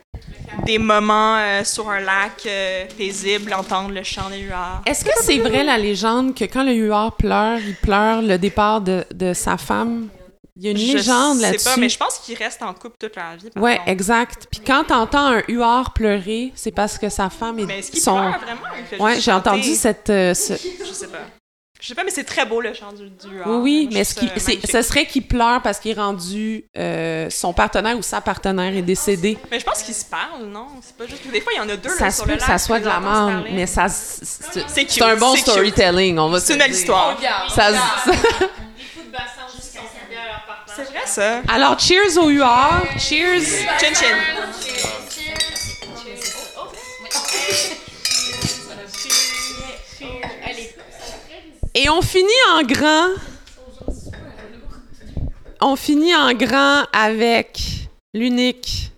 des 0.64 0.78
moments 0.78 1.36
euh, 1.38 1.64
sur 1.64 1.88
un 1.90 2.00
lac 2.00 2.42
euh, 2.46 2.84
paisible, 2.96 3.52
entendre 3.54 3.90
le 3.92 4.02
chant 4.02 4.28
des 4.30 4.40
huards. 4.40 4.82
Est-ce 4.86 5.04
que 5.04 5.10
c'est 5.20 5.38
vrai 5.38 5.64
la 5.64 5.78
légende 5.78 6.34
que 6.34 6.44
quand 6.44 6.62
le 6.62 6.72
huard 6.74 7.16
pleure, 7.16 7.58
il 7.58 7.74
pleure 7.74 8.22
le 8.22 8.38
départ 8.38 8.80
de, 8.82 9.04
de 9.12 9.32
sa 9.32 9.56
femme? 9.56 10.08
Il 10.58 10.64
y 10.64 10.68
a 10.68 10.70
une 10.70 10.76
Je 10.78 10.96
légende 10.96 11.36
sais 11.36 11.42
là-dessus. 11.42 11.64
pas, 11.64 11.76
mais 11.76 11.88
je 11.90 11.98
pense 11.98 12.18
qu'ils 12.18 12.36
restent 12.38 12.62
en 12.62 12.72
couple 12.72 12.96
toute 12.98 13.14
leur 13.16 13.36
vie. 13.36 13.50
contre. 13.50 13.88
exact. 13.88 14.46
Puis 14.50 14.60
quand 14.66 14.84
t'entends 14.84 15.26
un 15.34 15.42
huard 15.48 15.92
pleurer, 15.92 16.52
c'est 16.54 16.70
parce 16.70 16.96
que 16.98 17.08
sa 17.10 17.28
femme 17.28 17.58
est 17.58 17.66
Mais 17.66 17.78
est-ce 17.80 17.90
qu'ils 17.90 18.00
son. 18.00 18.14
pleurent 18.16 18.38
vraiment? 18.40 19.04
Ouais, 19.04 19.20
j'ai 19.20 19.32
entendu 19.32 19.74
cette. 19.74 20.08
euh, 20.08 20.32
ce- 20.32 20.54
Je 20.54 20.92
sais 20.92 21.08
pas. 21.08 21.18
Je 21.86 21.90
sais 21.90 21.94
pas, 21.94 22.02
mais 22.02 22.10
c'est 22.10 22.24
très 22.24 22.44
beau 22.44 22.60
le 22.60 22.74
chant 22.74 22.92
du, 22.92 23.04
du. 23.08 23.40
Oui, 23.46 23.88
mais 23.92 24.02
ce, 24.02 24.16
qui, 24.16 24.28
ce 24.66 24.82
serait 24.82 25.06
qu'il 25.06 25.24
pleure 25.24 25.62
parce 25.62 25.78
qu'il 25.78 25.92
est 25.92 26.00
rendu. 26.00 26.64
euh, 26.76 27.30
son 27.30 27.52
partenaire 27.52 27.96
ou 27.96 28.02
sa 28.02 28.20
partenaire 28.20 28.74
est 28.74 28.82
décédé. 28.82 29.38
Mais 29.52 29.60
je 29.60 29.64
pense 29.64 29.84
qu'ils 29.84 29.94
se 29.94 30.04
parlent, 30.04 30.46
non? 30.46 30.66
C'est 30.82 30.96
pas 30.96 31.06
juste. 31.06 31.24
Des 31.30 31.40
fois, 31.40 31.52
il 31.52 31.58
y 31.58 31.60
en 31.60 31.68
a 31.68 31.76
deux. 31.76 31.90
Ça 31.90 32.06
là, 32.06 32.10
se 32.10 32.16
sur 32.16 32.24
peut 32.24 32.30
le 32.32 32.36
que 32.38 32.40
lac, 32.40 32.48
ça 32.50 32.58
soit 32.58 32.80
de 32.80 32.86
la 32.86 32.98
parler. 33.00 33.50
mais 33.52 33.66
ça, 33.68 33.86
c'est 33.88 35.00
un 35.02 35.14
bon 35.16 35.36
storytelling, 35.36 36.18
on 36.18 36.28
va 36.28 36.40
se 36.40 36.46
C'est 36.46 36.54
une 36.54 36.58
le 36.58 36.64
belle 36.64 36.74
histoire. 36.74 37.16
Ça 37.54 37.72
se- 37.72 38.10
C'est 40.74 40.82
vrai, 40.82 41.00
ça. 41.06 41.40
Alors, 41.48 41.78
cheers 41.78 42.18
au 42.18 42.28
huard. 42.30 42.82
Cheers. 42.98 43.40
Chin 43.78 43.94
Et 51.78 51.90
on 51.90 52.00
finit 52.00 52.26
en 52.54 52.62
grand. 52.62 53.08
On 55.60 55.76
finit 55.76 56.14
en 56.14 56.32
grand 56.32 56.84
avec 56.90 57.60
l'unique 58.14 58.90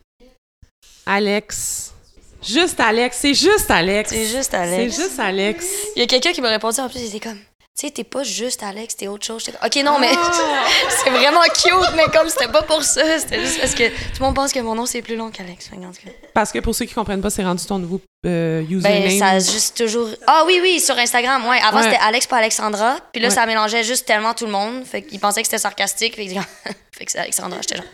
Alex. 1.04 1.92
Juste 2.40 2.78
Alex, 2.78 3.18
c'est 3.20 3.34
juste 3.34 3.68
Alex. 3.68 4.10
C'est 4.10 4.26
juste 4.26 4.50
C'est 4.52 4.56
Alex. 4.56 4.94
juste 4.96 5.18
Alex. 5.18 5.66
Il 5.96 6.00
y 6.00 6.02
a 6.02 6.06
quelqu'un 6.06 6.32
qui 6.32 6.40
m'a 6.40 6.50
répondu 6.50 6.78
en 6.78 6.88
plus, 6.88 7.00
il 7.00 7.06
était 7.08 7.18
comme, 7.28 7.38
tu 7.78 7.86
sais, 7.86 7.92
t'es 7.92 8.02
pas 8.04 8.24
juste 8.24 8.62
Alex, 8.64 8.96
t'es 8.96 9.06
autre 9.06 9.24
chose. 9.24 9.48
Ok, 9.64 9.76
non, 9.84 9.98
mais 10.00 10.10
Ah! 10.12 10.64
c'est 11.04 11.10
vraiment 11.10 11.42
cute, 11.54 11.94
mais 11.96 12.06
comme 12.12 12.28
c'était 12.28 12.48
pas 12.50 12.62
pour 12.62 12.82
ça, 12.82 13.18
c'était 13.20 13.40
juste 13.40 13.60
parce 13.60 13.74
que 13.74 13.88
tout 13.88 13.94
le 14.20 14.24
monde 14.26 14.34
pense 14.34 14.52
que 14.52 14.58
mon 14.58 14.74
nom 14.74 14.84
c'est 14.84 15.00
plus 15.02 15.14
long 15.16 15.30
qu'Alex. 15.30 15.68
Que. 15.68 16.10
Parce 16.34 16.50
que 16.50 16.58
pour 16.58 16.74
ceux 16.74 16.86
qui 16.86 16.94
comprennent 16.94 17.20
pas, 17.22 17.30
c'est 17.30 17.44
rendu 17.44 17.64
ton 17.64 17.78
nouveau 17.78 18.00
euh, 18.26 18.62
username. 18.68 19.02
Ben, 19.04 19.18
ça 19.18 19.26
a 19.28 19.38
juste 19.38 19.76
toujours. 19.76 20.08
Ah 20.26 20.42
oui, 20.44 20.58
oui, 20.60 20.80
sur 20.80 20.98
Instagram, 20.98 21.46
ouais. 21.46 21.60
Avant, 21.64 21.78
Ouais. 21.78 21.84
c'était 21.84 22.02
Alex, 22.02 22.26
pas 22.26 22.38
Alexandra. 22.38 22.96
Puis 23.12 23.22
là, 23.22 23.28
Ouais. 23.28 23.34
ça 23.34 23.46
mélangeait 23.46 23.84
juste 23.84 24.06
tellement 24.06 24.34
tout 24.34 24.46
le 24.46 24.52
monde. 24.52 24.84
Fait 24.84 25.02
qu'ils 25.02 25.20
pensaient 25.20 25.40
que 25.42 25.46
c'était 25.46 25.58
sarcastique. 25.58 26.16
Fait, 26.16 26.24
disaient, 26.24 26.40
fait 26.98 27.04
que 27.04 27.12
c'est 27.12 27.18
Alexandra. 27.20 27.60
J'étais 27.60 27.76
genre. 27.76 27.86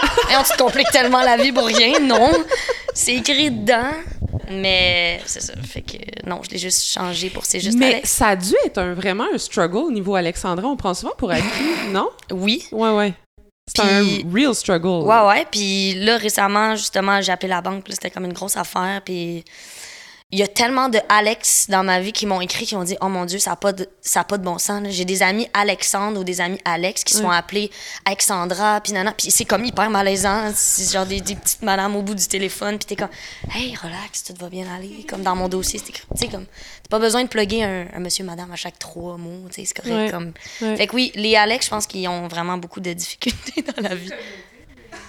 Et 0.32 0.36
on 0.38 0.42
te 0.44 0.56
complique 0.56 0.90
tellement 0.90 1.20
la 1.22 1.36
vie 1.36 1.52
pour 1.52 1.66
rien. 1.66 1.98
Non? 2.00 2.32
C'est 2.94 3.16
écrit 3.16 3.50
dedans. 3.50 3.90
Mais 4.50 5.20
c'est 5.26 5.42
ça. 5.42 5.52
Fait 5.70 5.82
que 5.82 5.96
non, 6.26 6.40
je 6.42 6.50
l'ai 6.50 6.58
juste 6.58 6.82
changé 6.84 7.30
pour 7.30 7.44
c'est 7.44 7.60
juste 7.60 7.78
Mais 7.78 7.94
Alex. 7.94 8.10
ça 8.10 8.28
a 8.28 8.36
dû 8.36 8.52
être 8.64 8.78
un, 8.78 8.94
vraiment 8.94 9.24
un 9.32 9.38
struggle 9.38 9.76
au 9.78 9.90
niveau 9.92 10.14
Alexandra. 10.16 10.66
On 10.66 10.76
prend 10.76 10.92
souvent 10.92 11.14
pour 11.16 11.30
acquis, 11.30 11.44
non? 11.92 12.08
Oui. 12.32 12.66
Ouais, 12.72 12.90
ouais. 12.90 13.14
C'est 13.68 13.82
un 13.82 14.04
real 14.32 14.54
struggle. 14.54 15.06
Ouais, 15.08 15.26
ouais. 15.26 15.46
Puis 15.50 15.94
là, 15.94 16.16
récemment, 16.18 16.76
justement, 16.76 17.20
j'ai 17.20 17.32
appelé 17.32 17.48
la 17.48 17.60
banque. 17.60 17.84
C'était 17.88 18.10
comme 18.10 18.24
une 18.24 18.32
grosse 18.32 18.56
affaire. 18.56 19.02
Puis 19.04 19.44
il 20.32 20.40
y 20.40 20.42
a 20.42 20.48
tellement 20.48 20.88
de 20.88 20.98
Alex 21.08 21.66
dans 21.70 21.84
ma 21.84 22.00
vie 22.00 22.12
qui 22.12 22.26
m'ont 22.26 22.40
écrit, 22.40 22.66
qui 22.66 22.74
ont 22.74 22.82
dit 22.82 22.96
Oh 23.00 23.08
mon 23.08 23.26
Dieu, 23.26 23.38
ça 23.38 23.50
n'a 23.50 23.56
pas, 23.56 23.72
de- 23.72 23.88
ça 24.00 24.20
a 24.20 24.24
pas 24.24 24.38
de 24.38 24.42
bon 24.44 24.58
sens. 24.58 24.82
J'ai 24.88 25.04
des 25.04 25.22
amis 25.22 25.48
Alexandre 25.54 26.20
ou 26.20 26.24
des 26.24 26.40
amis 26.40 26.58
Alex 26.64 27.04
qui 27.04 27.14
sont 27.14 27.28
Ouais. 27.28 27.36
appelés 27.36 27.70
Alexandra. 28.04 28.80
Puis 28.80 28.92
nana. 28.92 29.12
Puis 29.12 29.30
c'est 29.30 29.44
comme 29.44 29.64
hyper 29.64 29.88
malaisant. 29.88 30.50
C'est 30.54 30.92
genre 30.92 31.06
des, 31.06 31.20
des 31.20 31.36
petites 31.36 31.62
madames 31.62 31.94
au 31.94 32.02
bout 32.02 32.16
du 32.16 32.26
téléphone. 32.26 32.76
Puis 32.78 32.86
t'es 32.86 32.96
comme 32.96 33.08
Hey, 33.54 33.74
relax, 33.76 34.24
tout 34.24 34.34
va 34.40 34.48
bien 34.48 34.66
aller. 34.74 35.06
Comme 35.08 35.22
dans 35.22 35.36
mon 35.36 35.48
dossier, 35.48 35.78
c'est 35.78 35.90
écrit. 35.90 36.04
Tu 36.20 36.28
comme. 36.28 36.46
T'as 36.46 36.88
pas 36.90 36.98
besoin 36.98 37.22
de 37.22 37.28
plugger 37.28 37.62
un, 37.62 37.86
un 37.94 38.00
monsieur, 38.00 38.24
madame 38.24 38.50
à 38.50 38.56
chaque 38.56 38.78
trois 38.80 39.16
mots. 39.16 39.48
Tu 39.52 39.64
sais, 39.64 39.72
c'est 39.74 39.80
correct. 39.88 40.10
Comme... 40.10 40.32
Fait 40.76 40.88
que 40.88 40.94
oui, 40.96 41.12
les 41.14 41.36
Alex, 41.36 41.66
je 41.66 41.70
pense 41.70 41.86
qu'ils 41.86 42.08
ont 42.08 42.26
vraiment 42.26 42.58
beaucoup 42.58 42.80
de 42.80 42.92
difficultés 42.92 43.62
dans 43.76 43.80
la 43.88 43.94
vie. 43.94 44.10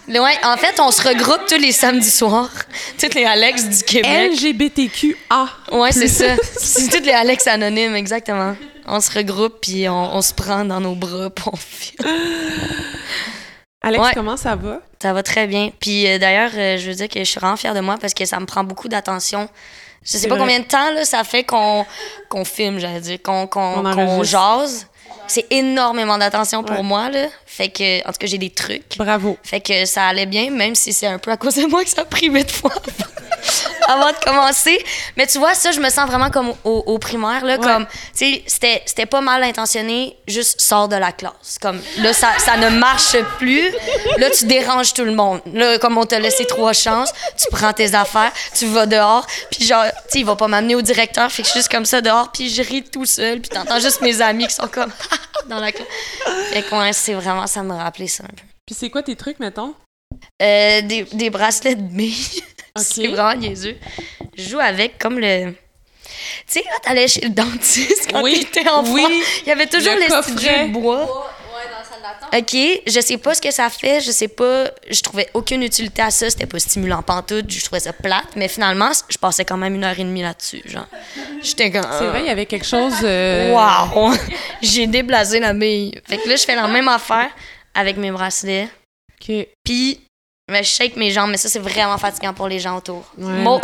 Ouais, 0.08 0.38
en 0.44 0.56
fait, 0.56 0.80
on 0.80 0.90
se 0.90 1.06
regroupe 1.06 1.46
tous 1.48 1.58
les 1.60 1.72
samedis 1.74 2.10
soirs. 2.10 2.50
Toutes 3.00 3.14
les 3.14 3.26
Alex 3.26 3.66
du 3.68 3.84
Québec. 3.84 4.32
LGBTQA. 4.32 5.50
Ouais, 5.74 5.92
c'est 5.92 6.08
ça. 6.08 6.36
C'est 6.58 6.90
toutes 6.90 7.06
les 7.06 7.12
Alex 7.12 7.46
anonymes, 7.48 7.96
exactement. 7.96 8.56
On 8.86 9.02
se 9.02 9.12
regroupe, 9.12 9.60
puis 9.62 9.90
on, 9.90 10.16
on 10.16 10.22
se 10.22 10.34
prend 10.34 10.64
dans 10.64 10.80
nos 10.80 10.96
bras, 10.96 11.30
puis 11.30 11.46
on 11.52 11.56
file. 11.58 11.96
Alex, 13.84 14.04
Ouais. 14.04 14.12
comment 14.14 14.38
ça 14.38 14.56
va? 14.56 14.80
Ça 15.02 15.14
va 15.14 15.24
très 15.24 15.46
bien. 15.48 15.72
Puis 15.80 16.08
euh, 16.08 16.18
d'ailleurs, 16.18 16.52
euh, 16.56 16.78
je 16.78 16.88
veux 16.90 16.96
dire 16.96 17.08
que 17.10 17.20
je 17.20 17.24
suis 17.26 17.40
vraiment 17.40 17.58
fière 17.58 17.74
de 17.76 17.80
moi 17.80 17.98
parce 18.00 18.14
que 18.14 18.26
ça 18.26 18.40
me 18.40 18.46
prend 18.46 18.64
beaucoup 18.64 18.88
d'attention. 18.88 19.48
Je 20.04 20.18
sais 20.18 20.28
pas 20.28 20.36
vrai. 20.36 20.44
combien 20.44 20.60
de 20.60 20.66
temps 20.66 20.92
là, 20.94 21.04
ça 21.06 21.24
fait 21.24 21.44
qu'on 21.44 21.86
qu'on 22.30 22.46
filme, 22.46 22.80
j'allais 22.80 23.02
dire, 23.02 23.18
qu'on 23.22 23.46
qu'on 23.48 24.24
jase. 24.24 24.88
C'est 25.28 25.46
énormément 25.52 26.18
d'attention 26.18 26.64
pour 26.64 26.78
Ouais. 26.78 26.84
moi, 26.84 27.10
là. 27.10 27.28
Fait 27.46 27.70
que, 27.70 28.02
en 28.08 28.12
tout 28.12 28.20
cas, 28.20 28.28
j'ai 28.28 28.38
des 28.38 28.50
trucs. 28.52 28.98
Bravo. 28.98 29.38
Fait 29.44 29.62
que 29.62 29.86
ça 29.86 30.08
allait 30.08 30.26
bien, 30.26 30.50
même 30.52 30.76
si 30.76 30.94
c'est 30.94 31.08
un 31.08 31.18
peu 31.20 31.32
à 31.32 31.38
cause 31.38 31.56
de 31.56 31.66
moi 31.66 31.84
que 31.84 31.90
ça 31.90 32.02
a 32.02 32.06
pris 32.06 32.28
huit 32.28 32.52
fois 32.52 32.72
avant 33.88 34.10
de 34.12 34.24
commencer. 34.24 34.84
Mais 35.16 35.26
tu 35.28 35.38
vois, 35.40 35.54
ça, 35.56 35.72
je 35.72 35.80
me 35.80 35.90
sens 35.90 36.08
vraiment 36.08 36.30
comme 36.30 36.50
au, 36.64 36.84
au 36.86 37.00
primaire, 37.00 37.44
là, 37.46 37.58
comme, 37.58 37.86
tu 37.88 37.94
sais, 38.14 38.44
c'était, 38.46 38.84
c'était 38.86 39.06
pas 39.06 39.22
mal 39.22 39.42
intentionné, 39.44 40.16
juste 40.28 40.62
sors 40.62 40.88
de 40.88 40.96
la 40.96 41.12
classe. 41.12 41.58
Comme, 41.62 41.82
là, 42.00 42.14
ça, 42.14 42.30
ça 42.38 42.58
ne 42.58 42.70
marche 42.70 43.16
plus. 43.40 43.72
Là, 44.18 44.30
tu 44.30 44.46
déranges 44.46 44.94
tout 44.94 45.06
le 45.06 45.14
monde. 45.14 45.42
Là, 45.54 45.78
comme 45.80 45.98
on 45.98 46.06
t'a 46.06 46.20
laissé 46.20 46.46
trois 46.46 46.74
chances, 46.74 47.12
tu 47.38 47.46
prends 47.52 47.74
tes 47.74 47.96
affaires, 47.96 48.32
tu 48.56 48.66
vas 48.68 48.86
dehors, 48.86 49.26
puis 49.52 49.66
genre, 49.66 49.86
tu 49.86 49.92
sais, 50.10 50.20
il 50.20 50.26
va 50.26 50.36
pas 50.36 50.48
m'amener 50.48 50.76
au 50.76 50.82
directeur, 50.82 51.32
fait 51.32 51.42
que 51.42 51.48
je 51.48 51.52
suis 51.52 51.60
juste 51.62 51.72
comme 51.72 51.86
ça 51.86 52.02
dehors, 52.02 52.32
puis 52.32 52.50
je 52.50 52.62
ris 52.62 52.84
tout 52.84 53.06
seul, 53.06 53.40
puis 53.42 53.50
t'entends 53.50 53.80
juste 53.80 54.02
mes 54.02 54.22
amis 54.22 54.48
qui 54.48 54.54
sont 54.54 54.68
comme 54.68 54.92
dans 55.50 55.60
la 55.60 55.72
classe. 55.72 55.88
Fait 56.52 56.62
que, 56.64 56.76
ouais, 56.76 56.94
c'est 56.94 57.14
vraiment, 57.14 57.48
ça 57.48 57.64
me 57.64 57.74
rappelait 57.74 58.08
ça 58.08 58.24
un 58.24 58.28
peu. 58.36 58.44
Puis 58.66 58.76
c'est 58.76 58.90
quoi 58.90 59.02
tes 59.04 59.16
trucs, 59.16 59.40
mettons? 59.40 59.74
Euh, 60.42 60.82
des, 60.82 61.04
des 61.14 61.30
bracelets 61.30 61.76
de 61.76 61.82
billes. 61.82 62.44
Ok. 62.78 62.84
C'est 62.86 63.08
vraiment 63.08 63.34
niaiseux. 63.34 63.76
Je 64.38 64.50
joue 64.50 64.60
avec 64.60 65.00
comme 65.00 65.18
le. 65.18 65.50
Tu 65.50 65.56
sais, 66.46 66.62
quand 66.62 66.80
t'allais 66.84 67.08
chez 67.08 67.22
le 67.22 67.30
dentiste, 67.30 68.08
quand 68.12 68.22
Oui, 68.22 68.46
t'étais 68.52 68.70
enfant, 68.70 68.94
oui. 68.94 69.24
il 69.42 69.48
y 69.48 69.52
avait 69.52 69.66
toujours 69.66 69.96
Le 69.96 70.02
les 70.02 70.06
coffret. 70.08 70.68
de 70.68 70.74
bois. 70.74 71.28
OK, 72.38 72.56
je 72.88 73.00
sais 73.02 73.18
pas 73.18 73.34
ce 73.36 73.42
que 73.42 73.52
ça 73.52 73.70
fait, 73.70 74.02
je 74.02 74.12
sais 74.12 74.28
pas, 74.28 74.66
je 74.90 75.02
trouvais 75.02 75.30
aucune 75.34 75.64
utilité 75.64 76.02
à 76.02 76.12
ça, 76.12 76.30
c'était 76.30 76.46
pas 76.46 76.60
stimulant 76.60 77.02
pantoute, 77.02 77.50
je 77.50 77.64
trouvais 77.64 77.80
ça 77.80 77.94
plate, 77.94 78.36
mais 78.36 78.48
finalement, 78.48 78.92
je 79.10 79.18
passais 79.18 79.46
quand 79.46 79.58
même 79.58 79.76
une 79.76 79.84
heure 79.84 79.98
et 79.98 80.04
demie 80.04 80.22
là-dessus, 80.22 80.62
genre. 80.66 80.88
J'étais 81.42 81.72
comme... 81.72 81.86
C'est 81.98 82.08
vrai, 82.08 82.22
il 82.22 82.28
y 82.28 82.30
avait 82.30 82.46
quelque 82.46 82.66
chose. 82.66 82.94
euh, 83.04 83.54
Wow! 83.54 84.12
J'ai 84.62 84.88
déblasé 84.88 85.40
la 85.40 85.54
bille. 85.54 85.94
Fait 86.08 86.18
que 86.18 86.28
là, 86.28 86.36
je 86.36 86.44
fais 86.44 86.56
la 86.56 86.68
même 86.68 86.88
affaire 86.88 87.30
avec 87.74 87.98
mes 87.98 88.12
bracelets. 88.12 88.68
OK. 89.22 89.48
Puis, 89.64 90.02
ben, 90.52 90.64
je 90.64 90.70
shake 90.70 90.96
mes 90.96 91.12
jambes, 91.12 91.30
mais 91.32 91.38
ça, 91.38 91.50
c'est 91.50 91.60
vraiment 91.60 91.98
fatigant 91.98 92.34
pour 92.34 92.48
les 92.48 92.60
gens 92.60 92.78
autour. 92.78 93.04
Ouais. 93.18 93.34
Maud- 93.44 93.62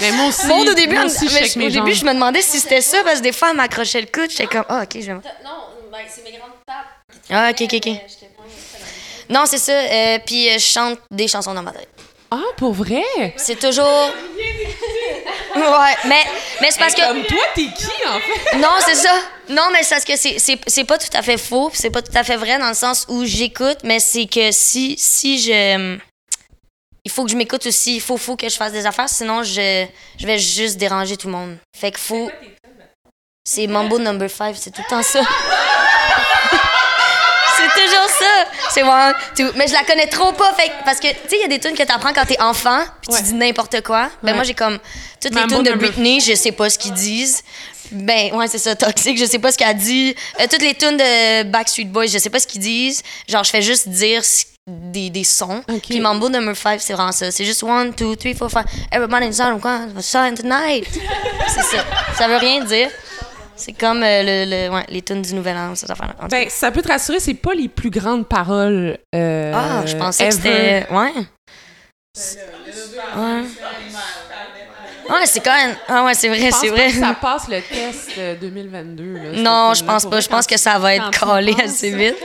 Mais 0.00 0.10
moi 0.12 0.26
aussi. 0.26 0.46
Maud, 0.46 0.68
au 0.68 0.74
début, 0.74 0.94
moi 0.94 1.04
aussi, 1.06 1.28
mais 1.32 1.44
je- 1.46 1.58
mes 1.58 1.66
au 1.66 1.70
début, 1.70 1.92
jambes. 1.92 2.00
je 2.00 2.04
me 2.06 2.12
demandais 2.14 2.42
si 2.42 2.58
c'était 2.60 2.80
ça, 2.80 2.98
parce 3.04 3.18
que 3.18 3.22
des 3.24 3.32
fois, 3.32 3.50
elle 3.50 3.56
m'accrochait 3.56 4.00
le 4.00 4.06
coude. 4.08 4.30
J'étais 4.30 4.46
comme, 4.46 4.64
ah, 4.68 4.82
OK, 4.82 4.94
je 4.94 5.06
vais. 5.06 5.12
Non, 5.12 5.20
ben, 5.92 5.98
c'est 6.08 6.24
mes 6.24 6.32
grandes 6.36 6.50
tapes. 6.66 6.99
Ah, 7.30 7.50
OK, 7.50 7.62
OK, 7.62 7.74
OK. 7.74 7.92
Non, 9.28 9.44
c'est 9.46 9.58
ça. 9.58 9.72
euh, 9.72 10.18
puis, 10.26 10.48
euh, 10.48 10.54
je 10.54 10.58
chante 10.64 10.98
des 11.10 11.28
chansons 11.28 11.54
dans 11.54 11.62
ma 11.62 11.72
tête. 11.72 11.88
Ah, 12.32 12.42
pour 12.56 12.72
vrai? 12.72 13.02
C'est 13.36 13.58
toujours. 13.58 14.10
Ouais, 15.56 15.94
mais, 16.06 16.22
mais 16.60 16.70
c'est 16.70 16.78
parce 16.78 16.94
que. 16.94 17.00
Comme 17.06 17.24
toi, 17.24 17.38
t'es 17.54 17.62
qui, 17.66 17.88
en 18.08 18.20
fait? 18.20 18.56
Non, 18.58 18.68
c'est 18.84 18.94
ça. 18.94 19.12
Non, 19.48 19.68
mais 19.72 19.82
c'est 19.82 19.90
parce 19.96 20.04
que 20.04 20.16
c'est- 20.16 20.38
c'est 20.38 20.58
c'est 20.68 20.84
pas 20.84 20.96
tout 20.98 21.08
à 21.16 21.22
fait 21.22 21.38
faux, 21.38 21.70
c'est 21.74 21.90
pas 21.90 22.02
tout 22.02 22.12
à 22.16 22.22
fait 22.22 22.36
vrai 22.36 22.58
dans 22.58 22.68
le 22.68 22.74
sens 22.74 23.04
où 23.08 23.24
j'écoute, 23.24 23.78
mais 23.82 23.98
c'est 23.98 24.26
que 24.26 24.52
si, 24.52 24.94
si 24.96 25.40
je. 25.40 25.98
Il 27.04 27.10
faut 27.10 27.24
que 27.24 27.30
je 27.30 27.36
m'écoute 27.36 27.66
aussi, 27.66 27.96
il 27.96 28.00
faut, 28.00 28.16
faut 28.16 28.36
que 28.36 28.48
je 28.48 28.54
fasse 28.56 28.72
des 28.72 28.84
affaires, 28.86 29.08
sinon 29.08 29.42
je, 29.42 29.86
je 30.18 30.26
vais 30.26 30.38
juste 30.38 30.76
déranger 30.76 31.16
tout 31.16 31.26
le 31.28 31.32
monde. 31.32 31.56
Fait 31.76 31.90
que 31.90 31.98
faut. 31.98 32.30
C'est 33.44 33.66
Mambo 33.66 33.98
Number 33.98 34.30
5, 34.30 34.54
c'est 34.56 34.70
tout 34.70 34.82
le 34.84 34.88
temps 34.90 35.02
ça. 35.02 35.20
C'est 37.74 37.82
toujours 37.82 38.08
ça. 38.08 38.70
C'est 38.70 38.82
one, 38.82 39.14
two. 39.36 39.52
Mais 39.56 39.66
je 39.66 39.72
la 39.72 39.84
connais 39.84 40.06
trop 40.06 40.32
pas, 40.32 40.52
fait 40.54 40.70
parce 40.84 40.98
que, 41.00 41.08
tu 41.08 41.14
sais, 41.28 41.36
il 41.36 41.40
y 41.40 41.44
a 41.44 41.48
des 41.48 41.58
tunes 41.58 41.76
que 41.76 41.82
t'apprends 41.82 42.12
quand 42.12 42.24
t'es 42.26 42.40
enfant, 42.40 42.84
puis 43.02 43.16
tu 43.16 43.22
dis 43.22 43.34
n'importe 43.34 43.82
quoi. 43.82 44.10
Ben 44.22 44.34
moi, 44.34 44.44
j'ai 44.44 44.54
comme. 44.54 44.78
Toutes 45.20 45.34
les 45.34 45.46
tunes 45.46 45.62
de 45.62 45.72
Britney, 45.72 46.20
je 46.20 46.34
sais 46.34 46.52
pas 46.52 46.70
ce 46.70 46.78
qu'ils 46.78 46.94
disent. 46.94 47.42
Ben, 47.92 48.32
ouais, 48.34 48.46
c'est 48.46 48.58
ça, 48.58 48.76
toxique, 48.76 49.18
je 49.18 49.24
sais 49.24 49.38
pas 49.38 49.50
ce 49.50 49.58
qu'elle 49.58 49.76
dit. 49.76 50.14
Euh, 50.40 50.46
toutes 50.48 50.62
les 50.62 50.74
tunes 50.74 50.96
de 50.96 51.42
Backstreet 51.42 51.86
Boys, 51.86 52.06
je 52.06 52.18
sais 52.18 52.30
pas 52.30 52.38
ce 52.38 52.46
qu'ils 52.46 52.60
disent. 52.60 53.02
Genre, 53.28 53.42
je 53.42 53.50
fais 53.50 53.62
juste 53.62 53.88
dire 53.88 54.22
des, 54.66 55.10
des 55.10 55.24
sons. 55.24 55.62
Ok. 55.68 55.82
Puis 55.88 56.00
Mambo 56.00 56.28
Number 56.28 56.56
5, 56.56 56.80
c'est 56.80 56.92
vraiment 56.92 57.12
ça. 57.12 57.30
C'est 57.30 57.44
juste 57.44 57.64
1, 57.64 57.86
2, 57.86 58.16
3, 58.16 58.32
4, 58.34 58.50
5. 58.50 58.66
Everybody 58.92 59.26
in 59.26 59.30
the 59.30 59.62
room, 59.62 60.02
shine 60.02 60.34
tonight. 60.34 60.86
c'est 61.48 61.76
ça. 61.76 61.84
Ça 62.16 62.28
veut 62.28 62.36
rien 62.36 62.64
dire. 62.64 62.90
C'est 63.60 63.72
comme 63.72 64.02
euh, 64.02 64.22
le, 64.24 64.50
le- 64.68 64.74
ouais, 64.74 64.84
les 64.88 65.02
tunes 65.02 65.22
du 65.22 65.34
Nouvel 65.34 65.56
An, 65.56 65.74
tout 65.74 65.86
cas. 65.86 66.28
Ben, 66.28 66.46
ça 66.48 66.70
peut 66.70 66.82
te 66.82 66.88
rassurer, 66.88 67.20
c'est 67.20 67.34
pas 67.34 67.52
les 67.54 67.68
plus 67.68 67.90
grandes 67.90 68.26
paroles. 68.26 68.98
euh, 69.14 69.52
ah, 69.54 69.84
je 69.86 69.96
pensais 69.96 70.26
que 70.28 70.34
c'était. 70.34 70.86
Ouais. 70.90 71.12
Ouais. 73.16 73.42
Ouais, 75.08 75.26
c'est 75.26 75.40
quand 75.40 75.54
même. 75.56 75.76
Ah, 75.88 76.04
ouais, 76.04 76.14
c'est 76.14 76.28
vrai, 76.28 76.50
c'est 76.52 76.68
pas 76.68 76.74
vrai. 76.76 76.86
que 76.90 76.98
ça 76.98 77.14
passe 77.20 77.48
le 77.48 77.60
test 77.62 78.12
euh, 78.18 78.36
2022. 78.40 79.14
là, 79.14 79.20
cette 79.34 79.42
Non, 79.42 79.74
je 79.74 79.84
pense 79.84 80.06
pas. 80.06 80.20
Je 80.20 80.28
pense 80.28 80.46
que 80.46 80.56
ça 80.56 80.78
va 80.78 80.94
être 80.94 81.10
collé 81.20 81.54
assez 81.62 81.90
vite. 81.90 82.16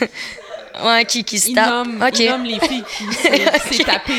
ouais, 0.84 1.04
qui, 1.06 1.24
qui 1.24 1.38
se 1.38 1.52
tape. 1.54 1.68
nomme, 1.68 2.02
OK. 2.06 2.18
il 2.18 2.30
nomme 2.30 2.44
les 2.44 2.60
filles 2.60 2.84
qui 2.84 3.14
s'est 3.14 3.84
tapé. 3.84 4.12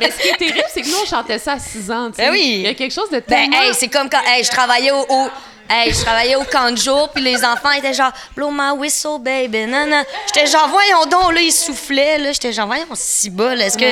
Mais 0.00 0.10
ce 0.10 0.18
qui 0.18 0.28
est 0.28 0.36
terrible, 0.36 0.64
c'est 0.72 0.82
que 0.82 0.88
nous, 0.88 0.96
on 1.02 1.06
chantait 1.06 1.38
ça 1.38 1.52
à 1.52 1.58
6 1.58 1.90
ans. 1.90 2.10
tu 2.10 2.16
sais. 2.16 2.22
Ben 2.26 2.30
oui. 2.32 2.42
Il 2.56 2.60
y 2.62 2.66
a 2.68 2.74
quelque 2.74 2.92
chose 2.92 3.10
de 3.10 3.20
Ben, 3.20 3.50
tellement... 3.50 3.62
hey, 3.62 3.74
c'est 3.74 3.88
comme 3.88 4.08
quand 4.10 4.22
hey, 4.26 4.42
je 4.44 4.50
travaillais 4.50 4.90
au, 4.90 5.00
au- 5.08 5.28
hey, 5.70 5.92
je 5.92 6.00
travaillais 6.02 6.36
au 6.36 6.44
camp 6.44 6.70
de 6.70 6.76
jour, 6.78 7.08
puis 7.14 7.22
les 7.22 7.44
enfants 7.44 7.70
étaient 7.72 7.94
genre 7.94 8.12
blow 8.36 8.50
my 8.50 8.72
whistle 8.76 9.18
baby, 9.20 9.66
non. 9.66 10.02
J'étais 10.26 10.46
genre 10.50 10.68
voyons 10.68 11.06
donc 11.06 11.32
là 11.34 11.40
ils 11.40 11.52
soufflaient 11.52 12.18
là, 12.18 12.32
j'étais 12.32 12.52
genre 12.52 12.66
voyons 12.66 12.86
si 12.94 13.30
bas 13.30 13.54
est-ce 13.56 13.78
que 13.78 13.84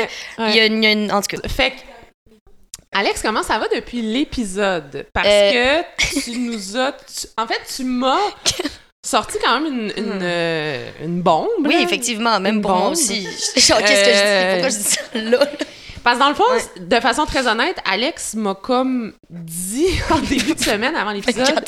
Ouais, 0.42 0.54
y 0.56 0.60
a 0.60 0.66
une, 0.66 0.82
il 0.82 0.84
y 0.84 0.86
a 0.88 0.92
une- 0.92 1.12
en 1.12 1.20
tout 1.22 1.36
cas 1.36 1.48
Fait 1.48 1.70
que, 1.72 1.76
Alex, 2.92 3.22
comment 3.22 3.42
ça 3.44 3.58
va 3.58 3.68
depuis 3.68 4.02
l'épisode? 4.02 5.06
Parce 5.14 5.28
Euh. 5.30 5.82
que 5.82 6.20
tu 6.24 6.38
nous 6.38 6.76
as... 6.76 6.92
tu- 6.92 7.28
En 7.38 7.46
fait, 7.46 7.60
tu 7.76 7.84
m'as 7.84 8.18
sorti 9.04 9.38
quand 9.42 9.60
même 9.60 9.72
une, 9.72 9.92
une, 9.96 10.18
euh, 10.22 10.90
une 11.04 11.22
bombe. 11.22 11.48
Hmm. 11.60 11.66
oui 11.66 11.74
là. 11.74 11.80
effectivement 11.82 12.40
même 12.40 12.56
Une 12.56 12.60
pour 12.62 12.70
moi 12.72 12.80
bombe. 12.82 12.92
aussi. 12.92 13.22
Genre 13.56 13.78
qu'est-ce 13.78 14.04
que 14.04 14.14
je 14.14 14.20
dis? 14.20 14.52
Pourquoi 14.52 14.68
je 14.68 14.76
dis 14.76 14.82
ça 14.82 15.00
là? 15.14 15.46
Parce 16.02 16.16
que 16.16 16.22
dans 16.22 16.28
le 16.30 16.34
fond, 16.34 16.44
Ouais. 16.50 16.82
de 16.86 17.00
façon 17.00 17.26
très 17.26 17.46
honnête, 17.46 17.76
Alex 17.84 18.34
m'a 18.34 18.54
comme 18.54 19.12
dit 19.28 19.86
en 20.10 20.18
début 20.18 20.54
de 20.54 20.60
semaine 20.60 20.96
avant 20.96 21.10
l'épisode, 21.12 21.62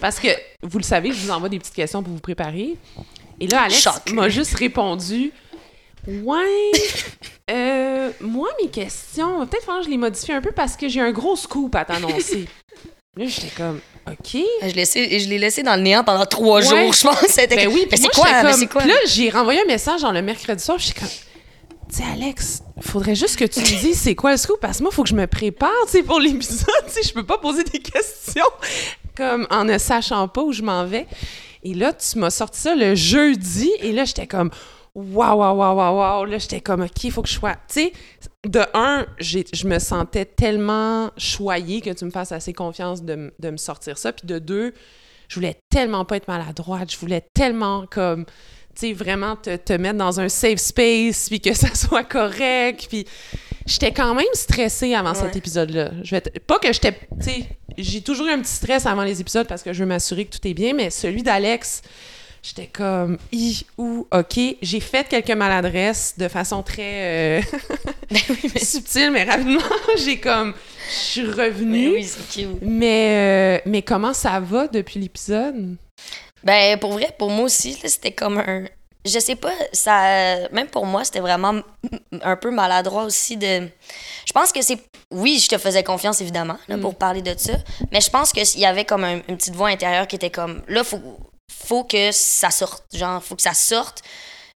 parce 0.00 0.18
que 0.18 0.28
vous 0.62 0.78
le 0.78 0.84
savez, 0.84 1.12
je 1.12 1.18
vous 1.24 1.30
envoie 1.30 1.48
des 1.48 1.58
petites 1.60 1.74
questions 1.74 2.02
pour 2.02 2.12
vous 2.12 2.18
préparer. 2.20 2.76
Et 3.38 3.46
là, 3.46 3.62
Alex 3.62 3.86
m'a 4.12 4.28
juste 4.28 4.54
répondu 4.54 5.32
Ouais, 6.08 6.70
euh, 7.50 8.10
moi, 8.20 8.48
mes 8.62 8.68
questions, 8.68 9.44
peut-être 9.46 9.66
que 9.66 9.84
je 9.84 9.88
les 9.88 9.96
modifie 9.96 10.32
un 10.32 10.40
peu 10.40 10.52
parce 10.52 10.76
que 10.76 10.88
j'ai 10.88 11.00
un 11.00 11.10
gros 11.10 11.34
scoop 11.36 11.74
à 11.74 11.84
t'annoncer. 11.84 12.46
là, 13.16 13.24
j'étais 13.26 13.48
comme 13.56 13.80
OK. 14.08 14.40
Je, 14.62 14.74
laissé, 14.74 15.18
je 15.18 15.28
l'ai 15.28 15.38
laissé 15.38 15.62
dans 15.62 15.76
le 15.76 15.82
néant 15.82 16.04
pendant 16.04 16.26
trois 16.26 16.60
Ouais. 16.60 16.66
jours, 16.84 16.92
je 16.92 17.02
pense. 17.02 17.18
C'était 17.28 17.56
Ben 17.56 17.68
oui, 17.68 17.80
mais 17.90 17.96
puis 17.96 17.98
c'est 17.98 18.08
quoi? 18.08 18.42
Mais? 18.42 18.52
Puis 18.66 18.88
là, 18.88 18.94
j'ai 19.06 19.30
renvoyé 19.30 19.60
un 19.62 19.66
message 19.66 20.00
genre 20.00 20.12
le 20.12 20.22
mercredi 20.22 20.62
soir, 20.62 20.78
je 20.78 20.84
suis 20.86 20.94
comme 20.94 21.08
tu 21.88 21.98
sais 21.98 22.02
Alex, 22.12 22.62
faudrait 22.80 23.14
juste 23.14 23.36
que 23.36 23.44
tu 23.44 23.60
me 23.60 23.64
dises 23.64 24.00
c'est 24.00 24.16
quoi 24.16 24.32
le 24.32 24.36
scoop 24.36 24.58
parce 24.60 24.78
que 24.78 24.82
moi 24.82 24.90
faut 24.90 25.04
que 25.04 25.08
je 25.08 25.14
me 25.14 25.28
prépare, 25.28 25.70
tu 25.86 25.92
sais 25.92 26.02
pour 26.02 26.18
l'épisode, 26.18 26.66
je 27.04 27.12
peux 27.12 27.24
pas 27.24 27.38
poser 27.38 27.62
des 27.62 27.78
questions 27.78 28.42
comme 29.16 29.46
en 29.50 29.62
ne 29.64 29.78
sachant 29.78 30.26
pas 30.26 30.42
où 30.42 30.52
je 30.52 30.62
m'en 30.62 30.84
vais. 30.84 31.06
Et 31.62 31.74
là 31.74 31.92
tu 31.92 32.18
m'as 32.18 32.30
sorti 32.30 32.60
ça 32.60 32.74
le 32.74 32.96
jeudi 32.96 33.70
et 33.80 33.92
là 33.92 34.04
j'étais 34.04 34.26
comme 34.26 34.50
waouh 34.96 35.38
waouh 35.38 35.56
waouh 35.56 35.76
waouh 35.76 35.96
waouh 35.98 36.24
là 36.24 36.38
j'étais 36.38 36.60
comme 36.60 36.82
OK, 36.82 37.04
il 37.04 37.12
faut 37.12 37.22
que 37.22 37.28
je 37.28 37.34
sois 37.34 37.52
tu 37.52 37.58
sais 37.68 37.92
de 38.48 38.60
un, 38.74 39.06
je 39.18 39.66
me 39.66 39.78
sentais 39.78 40.24
tellement 40.24 41.10
choyée 41.16 41.80
que 41.80 41.90
tu 41.90 42.04
me 42.04 42.10
fasses 42.10 42.32
assez 42.32 42.52
confiance 42.52 43.02
de, 43.02 43.32
me 43.42 43.56
sortir 43.56 43.98
ça. 43.98 44.12
Puis 44.12 44.26
de 44.26 44.38
deux, 44.38 44.72
je 45.28 45.34
voulais 45.36 45.60
tellement 45.70 46.04
pas 46.04 46.16
être 46.16 46.28
maladroite. 46.28 46.90
Je 46.90 46.98
voulais 46.98 47.22
tellement 47.34 47.86
comme, 47.90 48.24
tu 48.26 48.32
sais, 48.88 48.92
vraiment 48.92 49.36
te, 49.36 49.56
te 49.56 49.72
mettre 49.72 49.98
dans 49.98 50.20
un 50.20 50.28
safe 50.28 50.58
space, 50.58 51.28
puis 51.28 51.40
que 51.40 51.54
ça 51.54 51.74
soit 51.74 52.04
correct. 52.04 52.86
Puis 52.88 53.06
j'étais 53.66 53.92
quand 53.92 54.14
même 54.14 54.24
stressée 54.34 54.94
avant 54.94 55.14
cet 55.14 55.36
épisode-là. 55.36 55.90
Je 56.02 56.10
vais 56.10 56.20
pas 56.20 56.58
que 56.58 56.72
j'étais, 56.72 56.92
tu 56.92 57.30
sais, 57.30 57.46
j'ai 57.78 58.00
toujours 58.00 58.26
eu 58.26 58.30
un 58.30 58.40
petit 58.40 58.52
stress 58.52 58.86
avant 58.86 59.04
les 59.04 59.20
épisodes 59.20 59.46
parce 59.46 59.62
que 59.62 59.72
je 59.72 59.80
veux 59.80 59.88
m'assurer 59.88 60.24
que 60.24 60.36
tout 60.36 60.46
est 60.46 60.54
bien, 60.54 60.72
mais 60.72 60.90
celui 60.90 61.22
d'Alex, 61.22 61.82
j'étais 62.46 62.66
comme, 62.68 63.18
i, 63.32 63.64
ou, 63.78 64.06
ok. 64.12 64.38
J'ai 64.62 64.80
fait 64.80 65.08
quelques 65.08 65.30
maladresses 65.30 66.14
de 66.16 66.28
façon 66.28 66.62
très 66.62 67.38
euh, 67.38 67.42
subtile, 68.56 69.10
mais 69.12 69.24
rapidement, 69.24 69.60
j'ai 69.96 70.18
comme, 70.20 70.54
je 70.88 70.94
suis 70.94 71.26
revenue. 71.30 71.90
Oui, 71.94 72.04
c'est 72.04 72.28
cute. 72.42 72.58
Mais, 72.62 73.58
euh, 73.58 73.62
mais 73.66 73.82
comment 73.82 74.14
ça 74.14 74.38
va 74.40 74.68
depuis 74.68 75.00
l'épisode? 75.00 75.76
Ben, 76.44 76.78
pour 76.78 76.92
vrai, 76.92 77.14
pour 77.18 77.30
moi 77.30 77.46
aussi, 77.46 77.76
c'était 77.84 78.12
comme 78.12 78.38
un. 78.38 78.64
Je 79.04 79.18
sais 79.20 79.36
pas, 79.36 79.52
ça. 79.72 80.48
Même 80.52 80.66
pour 80.66 80.84
moi, 80.84 81.04
c'était 81.04 81.20
vraiment 81.20 81.60
un 82.22 82.36
peu 82.36 82.50
maladroit 82.50 83.04
aussi 83.04 83.36
de. 83.36 83.68
Je 84.26 84.32
pense 84.32 84.52
que 84.52 84.62
c'est. 84.62 84.78
Oui, 85.12 85.38
je 85.42 85.48
te 85.48 85.58
faisais 85.58 85.84
confiance, 85.84 86.20
évidemment, 86.20 86.56
là, 86.68 86.76
pour 86.78 86.96
parler 86.96 87.22
de 87.22 87.32
ça. 87.38 87.52
Mais 87.92 88.00
je 88.00 88.10
pense 88.10 88.32
qu'il 88.32 88.60
y 88.60 88.66
avait 88.66 88.84
comme 88.84 89.04
un- 89.04 89.20
une 89.28 89.36
petite 89.36 89.54
voix 89.54 89.68
intérieure 89.68 90.06
qui 90.08 90.16
était 90.16 90.30
comme. 90.30 90.62
Là, 90.68 90.82
faut, 90.82 91.00
faut 91.50 91.84
que 91.84 92.12
ça 92.12 92.50
sorte. 92.50 92.84
Genre, 92.94 93.22
faut 93.22 93.36
que 93.36 93.42
ça 93.42 93.54
sorte. 93.54 94.02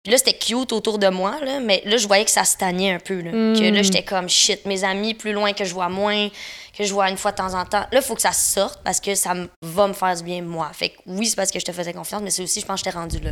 Puis 0.04 0.12
là, 0.12 0.18
c'était 0.18 0.38
cute 0.38 0.72
autour 0.72 0.98
de 0.98 1.10
moi, 1.10 1.36
là, 1.44 1.60
mais 1.60 1.82
là, 1.86 1.98
je 1.98 2.08
voyais 2.08 2.24
que 2.24 2.32
ça 2.32 2.46
stagnait 2.46 2.94
un 2.94 3.00
peu. 3.00 3.20
Là, 3.20 3.32
Que 3.32 3.70
là, 3.70 3.82
j'étais 3.82 4.04
comme 4.04 4.30
shit, 4.30 4.66
mes 4.66 4.86
amis, 4.86 5.14
plus 5.14 5.34
loin 5.34 5.52
que 5.52 5.66
je 5.66 5.74
vois 5.74 5.90
moins, 5.90 6.30
que 6.78 6.86
je 6.86 6.94
vois 6.94 7.10
une 7.10 7.18
fois 7.18 7.32
de 7.32 7.38
temps 7.38 7.54
en 7.54 7.66
temps. 7.66 7.86
Là, 7.92 8.00
il 8.00 8.02
faut 8.02 8.16
que 8.16 8.22
ça 8.22 8.32
sorte 8.32 8.80
parce 8.84 9.02
que 9.02 9.14
ça 9.14 9.34
va 9.62 9.88
me 9.88 9.94
faire 9.94 10.16
du 10.16 10.24
bien, 10.24 10.42
moi. 10.42 10.72
Fait 10.74 10.90
que 10.90 10.96
oui, 11.06 11.28
c'est 11.28 11.36
parce 11.36 11.52
que 11.52 11.60
je 11.60 11.66
te 11.66 11.74
faisais 11.74 11.92
confiance, 11.92 12.22
mais 12.22 12.30
c'est 12.30 12.42
aussi, 12.42 12.62
je 12.62 12.66
pense 12.66 12.82
que 12.82 12.86
j'étais 12.86 12.98
rendu 12.98 13.20
là. 13.20 13.32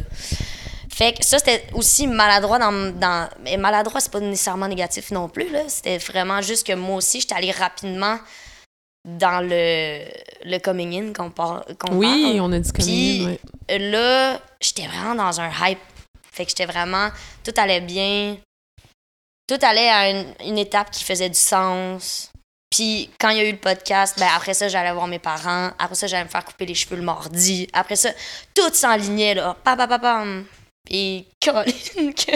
Fait 0.93 1.13
que 1.13 1.23
ça, 1.23 1.39
c'était 1.39 1.63
aussi 1.73 2.05
maladroit 2.05 2.59
dans. 2.59 2.91
dans 2.93 3.29
mais 3.41 3.55
maladroit, 3.55 4.01
c'est 4.01 4.11
pas 4.11 4.19
nécessairement 4.19 4.67
négatif 4.67 5.11
non 5.11 5.29
plus, 5.29 5.49
là. 5.49 5.61
C'était 5.69 5.99
vraiment 5.99 6.41
juste 6.41 6.67
que 6.67 6.73
moi 6.73 6.97
aussi, 6.97 7.21
j'étais 7.21 7.35
allée 7.35 7.51
rapidement 7.51 8.17
dans 9.07 9.39
le, 9.41 10.03
le 10.43 10.57
coming 10.59 10.93
in 11.09 11.13
qu'on 11.13 11.31
par- 11.31 11.65
qu'on 11.79 11.95
Oui, 11.95 12.35
parle. 12.35 12.41
on 12.41 12.51
a 12.51 12.59
dit 12.59 12.71
Puis 12.73 13.25
ouais. 13.69 13.79
là, 13.79 14.39
j'étais 14.61 14.85
vraiment 14.87 15.15
dans 15.15 15.39
un 15.41 15.49
hype. 15.61 15.79
Fait 16.31 16.43
que 16.43 16.49
j'étais 16.49 16.65
vraiment. 16.65 17.09
Tout 17.43 17.53
allait 17.57 17.81
bien. 17.81 18.37
Tout 19.47 19.57
allait 19.61 19.89
à 19.89 20.09
une, 20.09 20.25
une 20.45 20.57
étape 20.57 20.91
qui 20.91 21.03
faisait 21.03 21.29
du 21.29 21.39
sens. 21.39 22.31
Puis 22.69 23.09
quand 23.17 23.29
il 23.29 23.37
y 23.37 23.39
a 23.39 23.45
eu 23.47 23.53
le 23.53 23.57
podcast, 23.57 24.19
ben 24.19 24.27
après 24.35 24.53
ça, 24.53 24.67
j'allais 24.67 24.91
voir 24.91 25.07
mes 25.07 25.19
parents. 25.19 25.71
Après 25.79 25.95
ça, 25.95 26.05
j'allais 26.05 26.25
me 26.25 26.29
faire 26.29 26.43
couper 26.43 26.65
les 26.65 26.75
cheveux 26.75 26.97
le 26.97 27.01
mardi. 27.01 27.67
Après 27.71 27.95
ça, 27.95 28.09
tout 28.53 28.73
s'enlignait, 28.73 29.35
là. 29.35 29.55
Pam, 29.63 29.77
pam, 29.77 29.87
pam, 29.87 30.01
pam. 30.01 30.45
Puis, 30.85 31.25
Colin, 31.43 31.63
que 32.11 32.31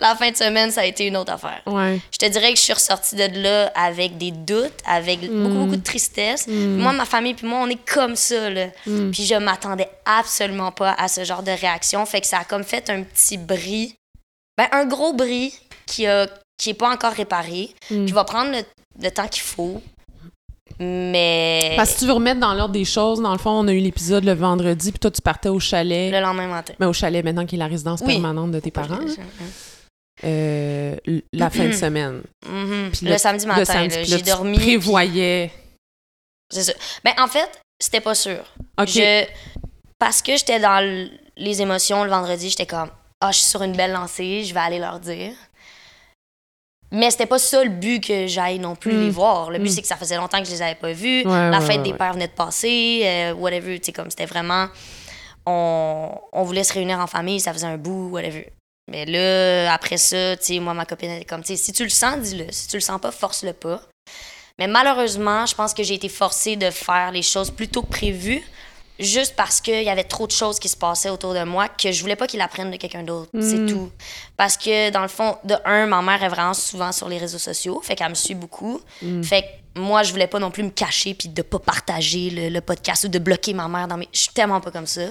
la 0.00 0.14
fin 0.14 0.30
de 0.30 0.36
semaine, 0.36 0.70
ça 0.70 0.82
a 0.82 0.84
été 0.84 1.06
une 1.06 1.16
autre 1.16 1.32
affaire. 1.32 1.60
Ouais. 1.66 2.00
Je 2.12 2.18
te 2.18 2.26
dirais 2.30 2.50
que 2.52 2.56
je 2.58 2.62
suis 2.62 2.72
ressortie 2.72 3.16
de 3.16 3.42
là 3.42 3.66
avec 3.74 4.16
des 4.16 4.30
doutes, 4.30 4.72
avec 4.86 5.20
beaucoup, 5.28 5.54
beaucoup 5.64 5.76
de 5.76 5.82
tristesse. 5.82 6.44
Puis 6.44 6.54
Moi, 6.54 6.92
ma 6.92 7.04
famille, 7.04 7.34
puis 7.34 7.46
moi, 7.46 7.60
on 7.62 7.68
est 7.68 7.84
comme 7.84 8.14
ça, 8.14 8.48
là. 8.48 8.66
Puis 8.84 9.24
je 9.26 9.34
m'attendais 9.34 9.88
absolument 10.04 10.70
pas 10.72 10.92
à 10.92 11.08
ce 11.08 11.24
genre 11.24 11.42
de 11.42 11.50
réaction. 11.50 12.04
Fait 12.06 12.20
que 12.20 12.26
ça 12.28 12.38
a 12.38 12.44
comme 12.44 12.64
fait 12.64 12.88
un 12.90 13.02
petit 13.02 13.38
bris. 13.38 13.94
Ben, 14.56 14.66
un 14.72 14.84
gros 14.86 15.12
bris 15.14 15.52
qui 15.86 16.06
a 16.06 16.26
qui 16.58 16.70
est 16.70 16.74
pas 16.74 16.90
encore 16.92 17.12
réparé, 17.12 17.70
qui 17.88 18.10
va 18.12 18.24
prendre 18.24 18.50
le, 18.50 18.58
le 19.00 19.10
temps 19.12 19.28
qu'il 19.28 19.42
faut. 19.42 19.80
Mais 20.80 21.74
Parce 21.76 21.94
que 21.94 21.98
tu 22.00 22.06
veux 22.06 22.12
remettre 22.12 22.40
dans 22.40 22.54
l'ordre 22.54 22.72
des 22.72 22.84
choses, 22.84 23.20
dans 23.20 23.32
le 23.32 23.38
fond, 23.38 23.50
on 23.50 23.66
a 23.68 23.72
eu 23.72 23.78
l'épisode 23.78 24.24
le 24.24 24.32
vendredi, 24.32 24.90
puis 24.92 24.98
toi, 24.98 25.10
tu 25.10 25.22
partais 25.22 25.48
au 25.48 25.58
chalet. 25.60 26.10
le 26.12 26.20
lendemain 26.20 26.46
matin. 26.48 26.74
Mais 26.78 26.86
au 26.86 26.92
chalet, 26.92 27.24
maintenant 27.24 27.46
qui 27.46 27.56
est 27.56 27.58
la 27.58 27.66
résidence 27.66 28.00
Oui. 28.04 28.14
permanente 28.14 28.50
de 28.52 28.60
tes 28.60 28.70
parents. 28.70 28.98
Euh, 30.24 30.96
la 31.32 31.48
fin 31.50 31.66
de 31.66 31.72
semaine. 31.72 32.22
Mhm. 32.48 32.90
Puis 32.92 33.06
Le, 33.06 33.12
le- 33.12 33.18
samedi 33.18 33.46
matin, 33.46 33.88
j'ai 33.88 34.16
tu 34.18 34.22
dormi. 34.24 34.56
prévoyais. 34.58 35.50
C'est 36.50 36.62
ça. 36.64 36.72
Ben, 37.04 37.12
en 37.18 37.28
fait, 37.28 37.48
c'était 37.80 38.00
pas 38.00 38.14
sûr. 38.14 38.42
Je, 38.86 39.24
parce 39.98 40.22
que 40.22 40.36
j'étais 40.36 40.58
dans 40.58 40.78
l- 40.78 41.10
les 41.36 41.62
émotions 41.62 42.02
le 42.04 42.10
vendredi, 42.10 42.48
j'étais 42.50 42.66
comme 42.66 42.90
ah, 43.20 43.30
je 43.32 43.38
suis 43.38 43.46
sur 43.46 43.62
une 43.62 43.76
belle 43.76 43.92
lancée, 43.92 44.44
je 44.44 44.54
vais 44.54 44.60
aller 44.60 44.78
leur 44.78 44.98
dire. 45.00 45.32
Mais 46.90 47.10
c'était 47.10 47.26
pas 47.26 47.38
ça 47.38 47.62
le 47.62 47.70
but 47.70 48.00
que 48.02 48.26
j'aille 48.26 48.58
non 48.58 48.74
plus 48.74 48.94
Mm. 48.94 49.00
les 49.02 49.10
voir. 49.10 49.50
Le 49.50 49.58
but 49.58 49.66
Mm. 49.68 49.72
c'est 49.72 49.82
que 49.82 49.88
ça 49.88 49.96
faisait 49.96 50.16
longtemps 50.16 50.38
que 50.40 50.46
je 50.46 50.52
les 50.52 50.62
avais 50.62 50.74
pas 50.74 50.92
vus. 50.92 51.18
Ouais, 51.26 51.50
La 51.50 51.58
ouais, 51.58 51.66
fête 51.66 51.76
ouais, 51.78 51.82
des 51.82 51.92
pères 51.94 52.14
venait 52.14 52.28
de 52.28 52.32
passer, 52.32 53.02
euh, 53.04 53.34
whatever, 53.34 53.78
tu 53.78 53.86
sais 53.86 53.92
comme 53.92 54.10
c'était 54.10 54.26
vraiment 54.26 54.68
on, 55.46 56.10
on 56.32 56.42
voulait 56.44 56.64
se 56.64 56.72
réunir 56.72 56.98
en 56.98 57.06
famille, 57.06 57.40
ça 57.40 57.52
faisait 57.52 57.66
un 57.66 57.76
bout, 57.78 58.08
whatever. 58.10 58.50
Mais 58.88 59.04
là, 59.04 59.72
après 59.72 59.98
ça, 59.98 60.36
tu 60.36 60.44
sais, 60.44 60.58
moi, 60.60 60.74
ma 60.74 60.86
copine, 60.86 61.10
elle 61.10 61.16
était 61.18 61.26
comme, 61.26 61.42
tu 61.42 61.48
sais, 61.48 61.56
si 61.56 61.72
tu 61.72 61.84
le 61.84 61.90
sens, 61.90 62.18
dis-le. 62.20 62.46
Si 62.50 62.68
tu 62.68 62.76
le 62.76 62.80
sens 62.80 63.00
pas, 63.00 63.10
force-le 63.12 63.52
pas. 63.52 63.82
Mais 64.58 64.66
malheureusement, 64.66 65.46
je 65.46 65.54
pense 65.54 65.74
que 65.74 65.82
j'ai 65.82 65.94
été 65.94 66.08
forcée 66.08 66.56
de 66.56 66.70
faire 66.70 67.12
les 67.12 67.22
choses 67.22 67.50
plus 67.50 67.68
tôt 67.68 67.82
que 67.82 67.90
prévu, 67.90 68.42
juste 68.98 69.36
parce 69.36 69.60
qu'il 69.60 69.82
y 69.84 69.90
avait 69.90 70.02
trop 70.04 70.26
de 70.26 70.32
choses 70.32 70.58
qui 70.58 70.68
se 70.68 70.76
passaient 70.76 71.10
autour 71.10 71.32
de 71.34 71.44
moi 71.44 71.68
que 71.68 71.92
je 71.92 72.00
voulais 72.00 72.16
pas 72.16 72.26
qu'ils 72.26 72.40
apprennent 72.40 72.70
de 72.72 72.76
quelqu'un 72.76 73.04
d'autre. 73.04 73.30
C'est 73.40 73.66
tout. 73.66 73.90
Parce 74.36 74.56
que, 74.56 74.90
dans 74.90 75.02
le 75.02 75.08
fond, 75.08 75.36
de 75.44 75.54
un, 75.64 75.86
ma 75.86 76.02
mère 76.02 76.24
est 76.24 76.28
vraiment 76.28 76.54
souvent 76.54 76.90
sur 76.90 77.08
les 77.08 77.18
réseaux 77.18 77.38
sociaux, 77.38 77.80
fait 77.84 77.94
qu'elle 77.94 78.08
me 78.08 78.14
suit 78.14 78.34
beaucoup. 78.34 78.80
Fait 79.22 79.42
que 79.42 79.80
moi, 79.80 80.02
je 80.02 80.10
voulais 80.10 80.26
pas 80.26 80.40
non 80.40 80.50
plus 80.50 80.64
me 80.64 80.70
cacher 80.70 81.14
puis 81.14 81.28
de 81.28 81.42
pas 81.42 81.60
partager 81.60 82.30
le, 82.30 82.48
le 82.48 82.60
podcast 82.60 83.04
ou 83.04 83.08
de 83.08 83.18
bloquer 83.20 83.52
ma 83.54 83.68
mère 83.68 83.86
dans 83.86 83.96
mes. 83.98 84.08
Je 84.12 84.20
suis 84.20 84.32
tellement 84.32 84.60
pas 84.60 84.72
comme 84.72 84.86
ça. 84.88 85.02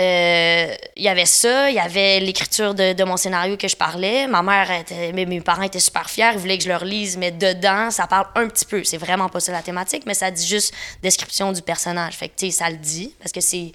Euh, 0.00 0.74
Il 0.96 1.02
y 1.02 1.08
avait 1.08 1.26
ça, 1.26 1.68
il 1.68 1.76
y 1.76 1.78
avait 1.78 2.18
l'écriture 2.20 2.74
de, 2.74 3.04
mon 3.04 3.18
scénario 3.18 3.56
que 3.56 3.68
je 3.68 3.76
parlais. 3.76 4.26
Ma 4.26 4.42
mère, 4.42 4.70
était, 4.70 5.12
mes, 5.12 5.26
mes 5.26 5.40
parents 5.40 5.62
étaient 5.62 5.80
super 5.80 6.08
fiers, 6.08 6.30
ils 6.32 6.38
voulaient 6.38 6.56
que 6.56 6.64
je 6.64 6.68
leur 6.68 6.84
lise, 6.84 7.18
mais 7.18 7.30
dedans, 7.30 7.90
ça 7.90 8.06
parle 8.06 8.26
un 8.34 8.48
petit 8.48 8.64
peu. 8.64 8.84
C'est 8.84 8.96
vraiment 8.96 9.28
pas 9.28 9.40
ça 9.40 9.52
la 9.52 9.62
thématique, 9.62 10.04
mais 10.06 10.14
ça 10.14 10.30
dit 10.30 10.46
juste 10.46 10.74
description 11.02 11.52
du 11.52 11.60
personnage. 11.60 12.14
Fait 12.14 12.28
que, 12.28 12.36
tu 12.36 12.46
sais, 12.46 12.52
ça 12.52 12.70
le 12.70 12.76
dit, 12.76 13.14
parce 13.18 13.32
que 13.32 13.40
c'est 13.40 13.72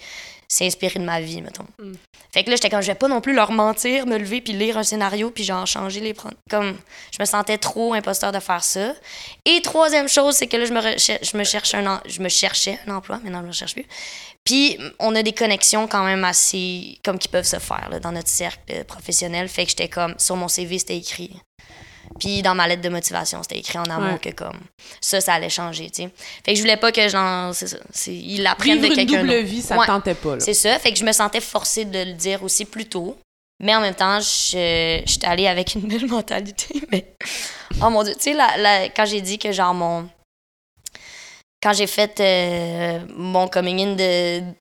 c'est 0.47 0.65
inspiré 0.65 0.99
de 0.99 1.03
ma 1.03 1.19
vie, 1.19 1.41
mettons. 1.41 1.65
Fait 2.33 2.43
que 2.43 2.49
là, 2.49 2.55
j'étais 2.55 2.69
comme, 2.69 2.81
je 2.81 2.87
vais 2.87 2.95
pas 2.95 3.07
non 3.07 3.19
plus 3.19 3.33
leur 3.33 3.51
mentir, 3.51 4.05
me 4.05 4.17
lever 4.17 4.41
puis 4.41 4.53
lire 4.53 4.77
un 4.77 4.83
scénario 4.83 5.29
puis 5.29 5.43
genre 5.43 5.67
changer 5.67 5.99
les 5.99 6.13
prendre. 6.13 6.35
Comme, 6.49 6.77
je 7.11 7.17
me 7.19 7.25
sentais 7.25 7.57
trop 7.57 7.93
imposteur 7.93 8.31
de 8.31 8.39
faire 8.39 8.63
ça. 8.63 8.93
Et 9.45 9.61
troisième 9.61 10.07
chose, 10.07 10.35
c'est 10.35 10.47
que 10.47 10.55
là, 10.55 10.65
je 10.65 10.73
me, 10.73 10.81
je 10.81 11.37
me, 11.37 11.43
cherche 11.43 11.73
un 11.73 12.01
je 12.05 12.21
me 12.21 12.29
cherchais 12.29 12.79
un 12.87 12.95
emploi, 12.95 13.19
mais 13.23 13.29
non, 13.29 13.41
je 13.41 13.47
me 13.47 13.51
cherche 13.51 13.73
plus. 13.73 13.85
Puis, 14.45 14.77
on 14.99 15.13
a 15.15 15.23
des 15.23 15.33
connexions 15.33 15.87
quand 15.87 16.05
même 16.05 16.23
assez, 16.23 16.99
comme 17.03 17.19
qui 17.19 17.27
peuvent 17.27 17.45
se 17.45 17.59
faire 17.59 17.89
là, 17.91 17.99
dans 17.99 18.13
notre 18.13 18.29
cercle 18.29 18.85
professionnel. 18.85 19.49
Fait 19.49 19.65
que 19.65 19.71
j'étais 19.71 19.89
comme, 19.89 20.15
sur 20.17 20.37
mon 20.37 20.47
CV, 20.47 20.79
c'était 20.79 20.95
écrit. 20.95 21.33
Puis 22.19 22.41
dans 22.41 22.55
ma 22.55 22.67
lettre 22.67 22.81
de 22.81 22.89
motivation, 22.89 23.41
c'était 23.43 23.59
écrit 23.59 23.77
en 23.77 23.83
amont 23.85 24.13
Ouais. 24.13 24.19
que 24.19 24.29
comme 24.29 24.59
ça, 25.01 25.21
ça 25.21 25.33
allait 25.33 25.49
changer, 25.49 25.89
tu 25.89 26.03
sais. 26.03 26.09
Fait 26.43 26.51
que 26.53 26.55
je 26.57 26.61
voulais 26.61 26.77
pas 26.77 26.91
que 26.91 27.07
j'en... 27.09 27.53
C'est 27.53 27.67
ça. 27.67 27.77
Ils 28.07 28.41
l'apprennent 28.43 28.79
Vivre 28.81 28.83
de 28.95 28.99
une 29.01 29.07
quelqu'un 29.07 29.21
double 29.23 29.41
vie, 29.43 29.61
ça 29.61 29.75
Ouais. 29.77 29.85
te 29.85 29.91
tentait 29.91 30.15
pas. 30.15 30.35
Là. 30.35 30.39
C'est 30.39 30.53
ça. 30.53 30.79
Fait 30.79 30.91
que 30.91 30.97
je 30.97 31.03
me 31.05 31.11
sentais 31.11 31.41
forcée 31.41 31.85
de 31.85 31.99
le 31.99 32.13
dire 32.13 32.41
aussi 32.43 32.65
plus 32.65 32.85
tôt. 32.85 33.17
Mais 33.63 33.75
en 33.75 33.81
même 33.81 33.95
temps, 33.95 34.19
je 34.19 35.01
j'étais 35.05 35.25
allée 35.27 35.47
avec 35.47 35.73
une 35.75 35.81
belle 35.81 36.05
mentalité. 36.07 36.81
Mais, 36.91 37.13
oh 37.81 37.89
mon 37.89 38.03
Dieu, 38.03 38.13
tu 38.15 38.21
sais, 38.21 38.33
la- 38.33 38.55
la- 38.57 38.89
quand 38.89 39.05
j'ai 39.05 39.21
dit 39.21 39.39
que 39.39 39.51
genre 39.51 39.73
mon. 39.73 40.07
Quand 41.63 41.73
j'ai 41.73 41.87
fait 41.87 42.19
euh, 42.19 42.99
mon 43.15 43.47
coming 43.47 43.79
in 43.81 43.95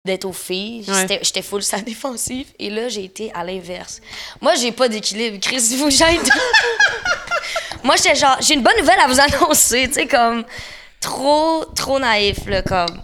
d'être 0.02 0.24
aux 0.24 0.32
filles, 0.32 0.82
Ouais. 0.89 1.06
j'étais- 1.23 1.43
full 1.43 1.62
sa 1.62 1.78
défensive. 1.81 2.47
Et 2.59 2.70
là, 2.70 2.89
j'ai 2.89 3.05
été 3.05 3.31
à 3.35 3.44
l'inverse. 3.44 4.01
Moi, 4.40 4.55
j'ai 4.55 4.73
pas 4.73 4.89
d'équilibre. 4.89 5.36
Chris, 5.43 5.56
que 5.78 5.90
j'aille. 5.90 6.18
Moi, 7.85 7.97
j'étais 7.97 8.15
genre, 8.15 8.36
j'ai 8.40 8.55
une 8.55 8.62
bonne 8.62 8.77
nouvelle 8.78 9.01
à 9.01 9.07
vous 9.09 9.20
annoncer. 9.44 9.86
Tu 9.89 9.94
sais, 9.94 10.07
comme. 10.07 10.44
Trop, 11.01 11.65
trop 11.74 11.98
naïf, 11.98 12.39
là, 12.47 12.62
comme. 12.62 13.03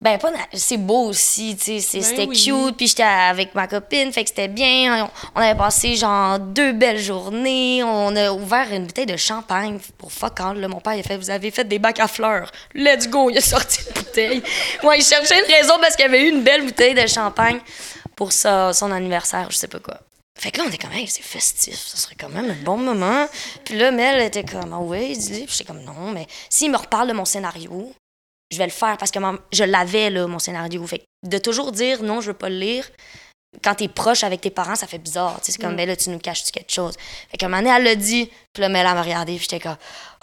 Ben, 0.00 0.16
pas 0.16 0.30
na- 0.30 0.38
c'est 0.54 0.76
beau 0.76 1.06
aussi, 1.08 1.56
tu 1.56 1.80
sais, 1.80 1.98
Ben 1.98 2.02
c'était 2.04 2.26
oui. 2.26 2.36
cute, 2.44 2.76
puis 2.76 2.86
j'étais 2.86 3.02
avec 3.02 3.52
ma 3.56 3.66
copine, 3.66 4.12
fait 4.12 4.22
que 4.22 4.28
c'était 4.28 4.46
bien. 4.46 5.08
On, 5.34 5.40
avait 5.40 5.58
passé, 5.58 5.96
genre, 5.96 6.38
deux 6.38 6.70
belles 6.72 7.00
journées. 7.00 7.82
On 7.82 8.14
a 8.14 8.30
ouvert 8.30 8.72
une 8.72 8.86
bouteille 8.86 9.06
de 9.06 9.16
champagne 9.16 9.78
pour 9.98 10.12
fuck 10.12 10.38
all, 10.40 10.60
là. 10.60 10.68
Mon 10.68 10.80
père, 10.80 10.94
il 10.94 11.00
a 11.00 11.02
fait, 11.02 11.16
vous 11.16 11.30
avez 11.30 11.50
fait 11.50 11.64
des 11.64 11.80
bacs 11.80 11.98
à 11.98 12.06
fleurs. 12.06 12.52
Let's 12.74 13.08
go! 13.08 13.28
Il 13.28 13.38
a 13.38 13.40
sorti 13.40 13.80
une 13.88 13.92
bouteille. 14.02 14.42
Ouais, 14.84 14.98
il 15.00 15.04
cherchait 15.04 15.36
une 15.44 15.52
raison 15.52 15.74
parce 15.80 15.96
qu'il 15.96 16.04
y 16.04 16.08
avait 16.08 16.22
eu 16.22 16.28
une 16.28 16.42
belle 16.42 16.62
bouteille 16.62 16.94
de 16.94 17.06
champagne 17.08 17.58
pour 18.14 18.32
sa- 18.32 18.72
son 18.72 18.92
anniversaire, 18.92 19.48
je 19.50 19.56
sais 19.56 19.68
pas 19.68 19.80
quoi. 19.80 19.98
Fait 20.38 20.52
que 20.52 20.58
là, 20.58 20.64
on 20.66 20.68
était 20.68 20.78
comme, 20.78 20.92
hey, 20.92 21.08
c'est 21.08 21.22
festif, 21.22 21.76
ça 21.76 21.96
serait 21.96 22.14
quand 22.14 22.28
même 22.28 22.48
un 22.48 22.64
bon 22.64 22.78
moment. 22.78 23.26
Puis 23.64 23.76
là, 23.76 23.90
Mel 23.90 24.22
était 24.22 24.44
comme, 24.44 24.72
ah 24.72 24.78
ouais, 24.78 25.14
dis-le. 25.14 25.46
Puis 25.46 25.56
j'étais 25.58 25.64
comme, 25.64 25.82
non, 25.82 26.12
mais 26.12 26.26
s'il 26.48 26.70
me 26.70 26.76
reparle 26.76 27.08
de 27.08 27.12
mon 27.12 27.24
scénario, 27.24 27.92
je 28.50 28.56
vais 28.58 28.66
le 28.66 28.72
faire 28.72 28.96
parce 28.96 29.10
que 29.10 29.18
je 29.52 29.64
l'avais, 29.64 30.10
là, 30.10 30.26
mon 30.26 30.38
scénario. 30.38 30.86
Fait 30.86 31.00
que 31.00 31.04
de 31.26 31.38
toujours 31.38 31.72
dire 31.72 32.02
non, 32.02 32.20
je 32.20 32.28
veux 32.28 32.36
pas 32.36 32.48
le 32.48 32.56
lire, 32.56 32.88
quand 33.62 33.74
t'es 33.74 33.88
proche 33.88 34.24
avec 34.24 34.40
tes 34.40 34.50
parents, 34.50 34.76
ça 34.76 34.86
fait 34.86 34.98
bizarre. 34.98 35.40
tu 35.40 35.46
sais, 35.46 35.52
C'est 35.52 35.62
comme, 35.62 35.74
ben 35.74 35.88
là, 35.88 35.96
tu 35.96 36.10
nous 36.10 36.18
caches-tu 36.18 36.52
quelque 36.52 36.72
chose? 36.72 36.94
Fait 37.30 37.36
qu'à 37.36 37.46
un 37.46 37.48
moment 37.48 37.62
donné, 37.62 37.74
elle 37.74 37.84
l'a 37.84 37.94
dit, 37.94 38.30
puis 38.52 38.60
là, 38.60 38.68
mais 38.68 38.78
elle 38.78 38.84
m'a 38.86 39.02
regardé, 39.02 39.34
puis 39.34 39.46
j'étais 39.50 39.60
comme, 39.60 39.76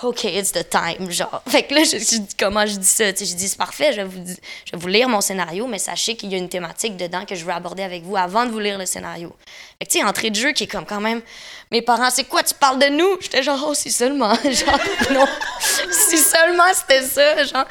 OK, 0.04 0.26
it's 0.26 0.52
the 0.52 0.68
time, 0.70 1.10
genre. 1.10 1.42
Fait 1.48 1.64
que 1.64 1.74
là, 1.74 1.84
je, 1.84 1.98
je 1.98 2.18
dis, 2.18 2.36
comment 2.38 2.66
je 2.66 2.76
dis 2.76 2.86
ça? 2.86 3.14
Tu 3.14 3.20
sais, 3.20 3.26
J'ai 3.26 3.36
dit, 3.36 3.48
c'est 3.48 3.58
parfait, 3.58 3.94
je 3.94 4.02
vais, 4.02 4.04
vous, 4.04 4.26
je 4.66 4.72
vais 4.74 4.78
vous 4.78 4.88
lire 4.88 5.08
mon 5.08 5.22
scénario, 5.22 5.68
mais 5.68 5.80
sachez 5.80 6.16
qu'il 6.18 6.32
y 6.32 6.36
a 6.36 6.38
une 6.38 6.50
thématique 6.50 6.98
dedans 6.98 7.24
que 7.26 7.34
je 7.34 7.46
veux 7.46 7.54
aborder 7.54 7.84
avec 7.84 8.04
vous 8.04 8.18
avant 8.18 8.46
de 8.46 8.52
vous 8.52 8.60
lire 8.60 8.78
le 8.78 8.86
scénario. 8.86 9.34
Fait 9.80 9.86
que, 9.86 9.92
tu 9.92 10.00
sais, 10.00 10.06
entrée 10.06 10.32
de 10.32 10.36
jeu 10.36 10.52
qui 10.52 10.66
est 10.66 10.68
comme 10.68 10.86
quand 10.86 11.00
même, 11.00 11.22
mes 11.72 11.82
parents, 11.82 12.10
c'est 12.10 12.26
quoi, 12.26 12.44
tu 12.44 12.54
parles 12.54 12.80
de 12.80 12.88
nous? 12.88 13.18
J'étais 13.22 13.42
genre, 13.42 13.64
oh, 13.70 13.74
si 13.74 13.90
seulement, 13.92 14.34
genre, 14.44 14.80
non. 15.12 15.26
si 15.92 16.18
seulement 16.18 16.74
c'était 16.74 17.04
ça, 17.04 17.44
genre. 17.46 17.66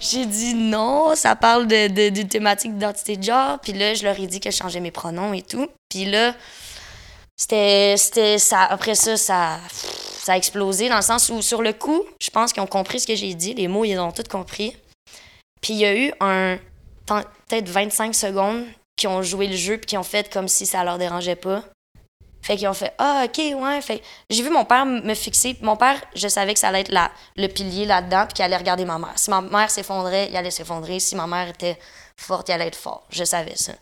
J'ai 0.00 0.26
dit 0.26 0.54
non, 0.54 1.14
ça 1.16 1.34
parle 1.34 1.66
de, 1.66 2.10
de, 2.10 2.22
thématique 2.22 2.74
d'identité 2.74 3.16
de 3.16 3.22
genre. 3.22 3.58
Puis 3.58 3.72
là, 3.72 3.94
je 3.94 4.04
leur 4.04 4.18
ai 4.18 4.26
dit 4.26 4.40
que 4.40 4.50
je 4.50 4.56
changeais 4.56 4.80
mes 4.80 4.90
pronoms 4.90 5.32
et 5.32 5.42
tout. 5.42 5.68
Puis 5.88 6.04
là, 6.04 6.34
c'était, 7.36 7.94
c'était 7.96 8.38
ça. 8.38 8.64
Après 8.64 8.94
ça, 8.94 9.16
ça, 9.16 9.58
ça 10.30 10.34
a 10.34 10.36
explosé 10.36 10.88
dans 10.88 10.94
le 10.94 11.02
sens 11.02 11.28
où, 11.30 11.42
sur 11.42 11.60
le 11.60 11.72
coup, 11.72 12.04
je 12.20 12.30
pense 12.30 12.52
qu'ils 12.52 12.62
ont 12.62 12.68
compris 12.68 13.00
ce 13.00 13.06
que 13.08 13.16
j'ai 13.16 13.34
dit. 13.34 13.52
Les 13.52 13.66
mots, 13.66 13.84
ils 13.84 13.98
ont 13.98 14.12
tout 14.12 14.22
compris. 14.30 14.76
Puis 15.60 15.72
il 15.72 15.78
y 15.80 15.84
a 15.84 15.92
eu 15.92 16.12
un, 16.20 16.56
peut-être 17.04 17.68
25 17.68 18.14
secondes 18.14 18.64
qui 18.96 19.08
ont 19.08 19.22
joué 19.22 19.48
le 19.48 19.56
jeu 19.56 19.78
puis 19.78 19.86
qui 19.86 19.98
ont 19.98 20.04
fait 20.04 20.32
comme 20.32 20.46
si 20.46 20.66
ça 20.66 20.84
leur 20.84 20.98
dérangeait 20.98 21.34
pas. 21.34 21.64
Fait 22.42 22.56
qu'ils 22.56 22.68
ont 22.68 22.74
fait 22.74 22.94
Ah, 22.98 23.24
OK, 23.24 23.38
ouais. 23.38 23.82
Fait 23.82 24.02
j'ai 24.30 24.44
vu 24.44 24.50
mon 24.50 24.64
père 24.64 24.86
me 24.86 25.14
fixer. 25.14 25.56
Mon 25.62 25.74
père, 25.76 26.00
je 26.14 26.28
savais 26.28 26.54
que 26.54 26.60
ça 26.60 26.68
allait 26.68 26.82
être 26.82 26.94
le 27.36 27.48
pilier 27.48 27.84
là-dedans, 27.84 28.26
puis 28.26 28.34
qu'il 28.34 28.44
allait 28.44 28.56
regarder 28.56 28.84
ma 28.84 29.00
mère. 29.00 29.14
Si 29.16 29.30
ma 29.30 29.40
mère 29.40 29.68
s'effondrait, 29.68 30.28
il 30.30 30.36
allait 30.36 30.52
s'effondrer. 30.52 31.00
Si 31.00 31.16
ma 31.16 31.26
mère 31.26 31.48
était 31.48 31.76
forte, 32.16 32.50
il 32.50 32.52
allait 32.52 32.68
être 32.68 32.76
fort. 32.76 33.04
Je 33.10 33.24
savais 33.24 33.56
ça. 33.56 33.72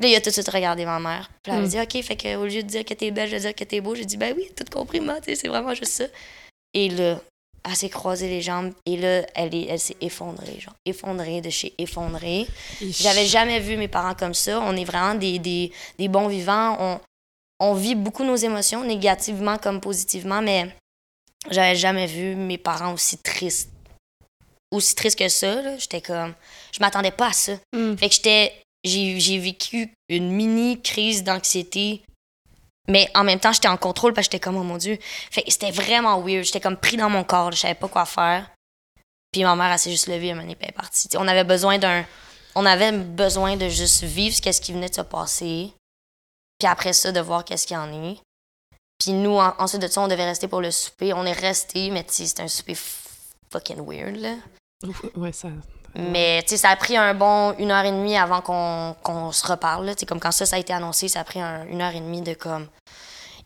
Là, 0.00 0.08
il 0.08 0.14
a 0.16 0.20
tout 0.20 0.30
de 0.30 0.34
suite 0.34 0.48
regardé 0.48 0.84
ma 0.84 0.98
mère. 0.98 1.30
Puis 1.42 1.52
là, 1.52 1.58
elle 1.58 1.64
a 1.64 1.68
dit 1.68 1.80
OK, 1.80 2.02
fait 2.04 2.16
que 2.16 2.36
au 2.36 2.44
lieu 2.46 2.62
de 2.62 2.68
dire 2.68 2.84
que 2.84 2.94
t'es 2.94 3.10
belle, 3.10 3.28
je 3.28 3.36
vais 3.36 3.40
dire 3.40 3.54
que 3.54 3.64
t'es 3.64 3.80
beau. 3.80 3.94
J'ai 3.94 4.04
dit 4.04 4.16
Ben 4.16 4.34
oui, 4.36 4.50
tout 4.56 4.64
compris, 4.70 5.00
sais, 5.24 5.36
c'est 5.36 5.48
vraiment 5.48 5.74
juste 5.74 5.92
ça. 5.92 6.04
Et 6.72 6.88
là, 6.88 7.20
elle 7.66 7.76
s'est 7.76 7.88
croisée 7.88 8.28
les 8.28 8.42
jambes, 8.42 8.72
et 8.84 8.96
là, 8.96 9.24
elle, 9.34 9.54
est- 9.54 9.66
elle 9.68 9.78
s'est 9.80 9.96
effondrée, 10.00 10.58
genre, 10.60 10.74
effondrée 10.84 11.40
de 11.40 11.48
chez 11.48 11.72
effondrée. 11.78 12.46
J'avais 12.80 13.24
jamais 13.24 13.60
vu 13.60 13.76
mes 13.76 13.88
parents 13.88 14.14
comme 14.14 14.34
ça. 14.34 14.60
On 14.60 14.76
est 14.76 14.84
vraiment 14.84 15.14
des, 15.14 15.38
des, 15.38 15.72
des 15.98 16.08
bons 16.08 16.28
vivants. 16.28 16.76
On, 16.78 17.00
on 17.60 17.74
vit 17.74 17.94
beaucoup 17.94 18.24
nos 18.24 18.36
émotions, 18.36 18.84
négativement 18.84 19.56
comme 19.58 19.80
positivement, 19.80 20.42
mais 20.42 20.68
j'avais 21.50 21.76
jamais 21.76 22.06
vu 22.06 22.34
mes 22.34 22.58
parents 22.58 22.92
aussi 22.92 23.16
tristes. 23.18 23.70
Aussi 24.70 24.94
tristes 24.96 25.18
que 25.18 25.28
ça, 25.28 25.62
là. 25.62 25.78
J'étais 25.78 26.00
comme... 26.00 26.34
Je 26.72 26.80
m'attendais 26.80 27.12
pas 27.12 27.28
à 27.28 27.32
ça. 27.32 27.52
Mm. 27.72 27.96
Fait 27.96 28.08
que 28.08 28.14
j'étais... 28.16 28.52
J'ai 28.84 29.38
vécu 29.38 29.92
une 30.08 30.30
mini 30.30 30.80
crise 30.82 31.24
d'anxiété, 31.24 32.02
mais 32.88 33.10
en 33.14 33.24
même 33.24 33.40
temps, 33.40 33.52
j'étais 33.52 33.68
en 33.68 33.78
contrôle 33.78 34.12
parce 34.12 34.28
que 34.28 34.32
j'étais 34.32 34.44
comme, 34.44 34.56
oh 34.56 34.62
mon 34.62 34.76
Dieu. 34.76 34.98
Fait 35.30 35.42
c'était 35.48 35.70
vraiment 35.70 36.20
weird. 36.20 36.44
J'étais 36.44 36.60
comme 36.60 36.76
pris 36.76 36.96
dans 36.98 37.08
mon 37.08 37.24
corps. 37.24 37.52
Je 37.52 37.56
savais 37.58 37.74
pas 37.74 37.88
quoi 37.88 38.04
faire. 38.04 38.50
Puis 39.32 39.42
ma 39.42 39.56
mère, 39.56 39.72
elle 39.72 39.78
s'est 39.78 39.90
juste 39.90 40.06
levée, 40.06 40.28
elle 40.28 40.38
elle 40.40 40.50
est 40.50 40.72
partie. 40.72 41.08
T'sais, 41.08 41.18
on 41.18 41.26
avait 41.26 41.44
besoin 41.44 41.78
d'un... 41.78 42.04
On 42.54 42.64
avait 42.66 42.92
besoin 42.92 43.56
de 43.56 43.68
juste 43.68 44.04
vivre 44.04 44.36
ce 44.36 44.60
qui 44.60 44.72
venait 44.72 44.88
de 44.90 44.94
se 44.94 45.00
passer. 45.00 45.72
Puis 46.58 46.68
après 46.68 46.92
ça, 46.92 47.10
de 47.10 47.18
voir 47.20 47.44
qu'est-ce 47.44 47.66
qu'il 47.66 47.74
y 47.74 47.78
en 47.80 47.92
est. 48.12 48.18
Puis 48.98 49.12
nous, 49.12 49.32
en- 49.38 49.54
ensuite 49.58 49.82
de 49.82 49.88
ça, 49.88 50.02
on 50.02 50.06
devait 50.08 50.24
rester 50.24 50.46
pour 50.46 50.60
le 50.60 50.70
souper. 50.70 51.12
On 51.14 51.24
est 51.26 51.32
resté, 51.32 51.90
mais 51.90 52.04
c'était 52.08 52.42
un 52.42 52.48
souper 52.48 52.76
fucking 53.50 53.84
weird, 53.84 54.16
là. 54.16 54.36
Ouais, 55.16 55.32
ça. 55.32 55.48
Mais 55.96 56.42
tu 56.42 56.50
sais, 56.50 56.56
ça 56.56 56.70
a 56.70 56.76
pris 56.76 56.96
un 56.96 57.14
bon 57.14 57.54
une 57.58 57.70
heure 57.70 57.84
et 57.84 57.90
demie 57.92 58.16
avant 58.16 58.40
qu'on 58.40 59.32
se 59.32 59.46
reparle. 59.46 59.86
là. 59.86 59.94
Tu 59.94 60.00
sais, 60.00 60.06
comme 60.06 60.20
quand 60.20 60.32
ça, 60.32 60.44
ça 60.46 60.56
a 60.56 60.58
été 60.58 60.72
annoncé, 60.72 61.08
ça 61.08 61.20
a 61.20 61.24
pris 61.24 61.40
un- 61.40 61.64
une 61.66 61.80
heure 61.82 61.94
et 61.94 62.00
demie 62.00 62.20
de 62.22 62.34
comme. 62.34 62.66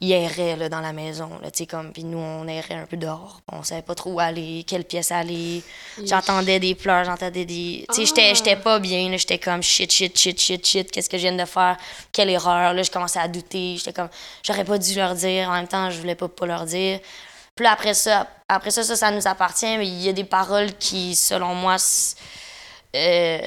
Il 0.01 0.13
errait 0.13 0.55
là, 0.55 0.69
dans 0.69 0.81
la 0.81 0.93
maison. 0.93 1.29
Là, 1.43 1.51
tu 1.51 1.59
sais, 1.59 1.67
comme, 1.67 1.93
puis 1.93 2.05
nous, 2.05 2.19
on 2.19 2.47
errait 2.47 2.75
un 2.77 2.87
peu 2.87 2.97
dehors. 2.97 3.41
On 3.53 3.65
savait 3.65 3.83
pas 3.83 3.97
trop 3.97 4.13
où 4.13 4.21
aller, 4.21 4.65
quelle 4.65 4.85
pièce 4.85 5.11
aller. 5.11 5.61
J'entendais 6.07 6.61
des 6.61 6.77
pleurs, 6.77 7.05
j'entendais 7.05 7.45
des. 7.45 7.85
Tu 7.89 7.95
sais, 7.95 8.07
j'étais- 8.07 8.35
j'étais 8.37 8.55
pas 8.55 8.79
bien. 8.79 9.11
là. 9.11 9.17
J'étais 9.17 9.39
comme 9.39 9.61
shit, 9.61 9.91
shit, 9.91 10.17
shit, 10.17 10.41
shit, 10.41 10.65
shit. 10.65 10.91
Qu'est-ce 10.93 11.11
que 11.11 11.19
je 11.19 11.23
viens 11.23 11.37
de 11.37 11.45
faire? 11.45 11.77
Quelle 12.13 12.31
erreur? 12.31 12.75
Là, 12.75 12.83
je 12.85 12.91
commençais 12.93 13.19
à 13.19 13.27
douter. 13.27 13.75
J'étais 13.77 13.93
comme. 13.93 14.09
J'aurais 14.45 14.65
pas 14.65 14.79
dû 14.79 14.95
leur 14.95 15.15
dire. 15.17 15.49
En 15.49 15.55
même 15.55 15.67
temps, 15.69 15.91
je 15.91 15.99
voulais 15.99 16.15
pas, 16.15 16.29
pas 16.29 16.47
leur 16.47 16.65
dire. 16.65 17.01
Puis 17.59 17.67
après 17.67 17.93
ça, 17.93 18.29
après 18.49 18.71
ça, 18.71 18.85
ça, 18.85 18.95
ça 18.95 19.11
nous 19.11 19.27
appartient. 19.27 19.77
Mais 19.79 19.87
il 19.89 20.01
y 20.01 20.09
a 20.09 20.13
des 20.13 20.23
paroles 20.25 20.73
qui, 20.79 21.17
selon 21.17 21.57
moi, 21.57 21.75
euh, 22.95 23.39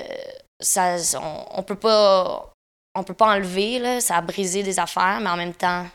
ça, 0.60 0.96
on, 1.16 1.46
on 1.60 1.64
peut 1.64 1.76
pas, 1.78 2.52
on 2.94 3.04
peut 3.04 3.14
pas 3.14 3.34
enlever 3.36 3.80
là. 3.80 4.02
Ça 4.02 4.18
a 4.18 4.22
brisé 4.22 4.64
des 4.64 4.78
affaires, 4.80 5.20
mais 5.22 5.30
en 5.30 5.38
même 5.38 5.54
temps, 5.54 5.86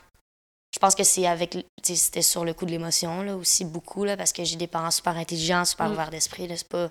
je 0.75 0.79
pense 0.79 0.95
que 0.95 1.05
c'est 1.05 1.27
avec, 1.27 1.57
c'était 1.83 2.23
sur 2.23 2.43
le 2.45 2.55
coup 2.55 2.65
de 2.65 2.71
l'émotion 2.71 3.23
là 3.23 3.37
aussi 3.37 3.65
beaucoup 3.67 4.05
là, 4.05 4.17
parce 4.17 4.33
que 4.33 4.45
j'ai 4.45 4.57
des 4.57 4.67
parents 4.67 4.91
super 4.91 5.15
intelligents, 5.17 5.65
super 5.67 5.89
Mm. 5.89 5.93
ouverts 5.93 6.11
d'esprit. 6.11 6.49
C'est 6.57 6.69
pas, 6.69 6.89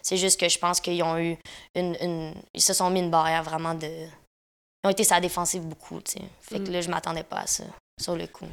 c'est 0.00 0.16
juste 0.16 0.38
que 0.40 0.48
je 0.48 0.58
pense 0.60 0.80
qu'ils 0.80 1.02
ont 1.02 1.18
eu 1.18 1.36
une, 1.74 1.96
une- 2.00 2.34
ils 2.54 2.62
se 2.62 2.72
sont 2.72 2.88
mis 2.90 3.00
une 3.00 3.10
barrière 3.10 3.42
vraiment 3.42 3.74
de, 3.74 3.86
ils 3.86 4.86
ont 4.86 4.90
été 4.90 5.04
la 5.10 5.20
défensive 5.20 5.62
beaucoup, 5.62 6.00
tu 6.00 6.12
sais. 6.12 6.22
Fait 6.40 6.58
que 6.60 6.68
Mm. 6.70 6.72
là, 6.72 6.80
je 6.82 6.88
m'attendais 6.90 7.24
pas 7.24 7.40
à 7.40 7.46
ça 7.48 7.64
sur 8.00 8.14
le 8.16 8.28
coup. 8.28 8.46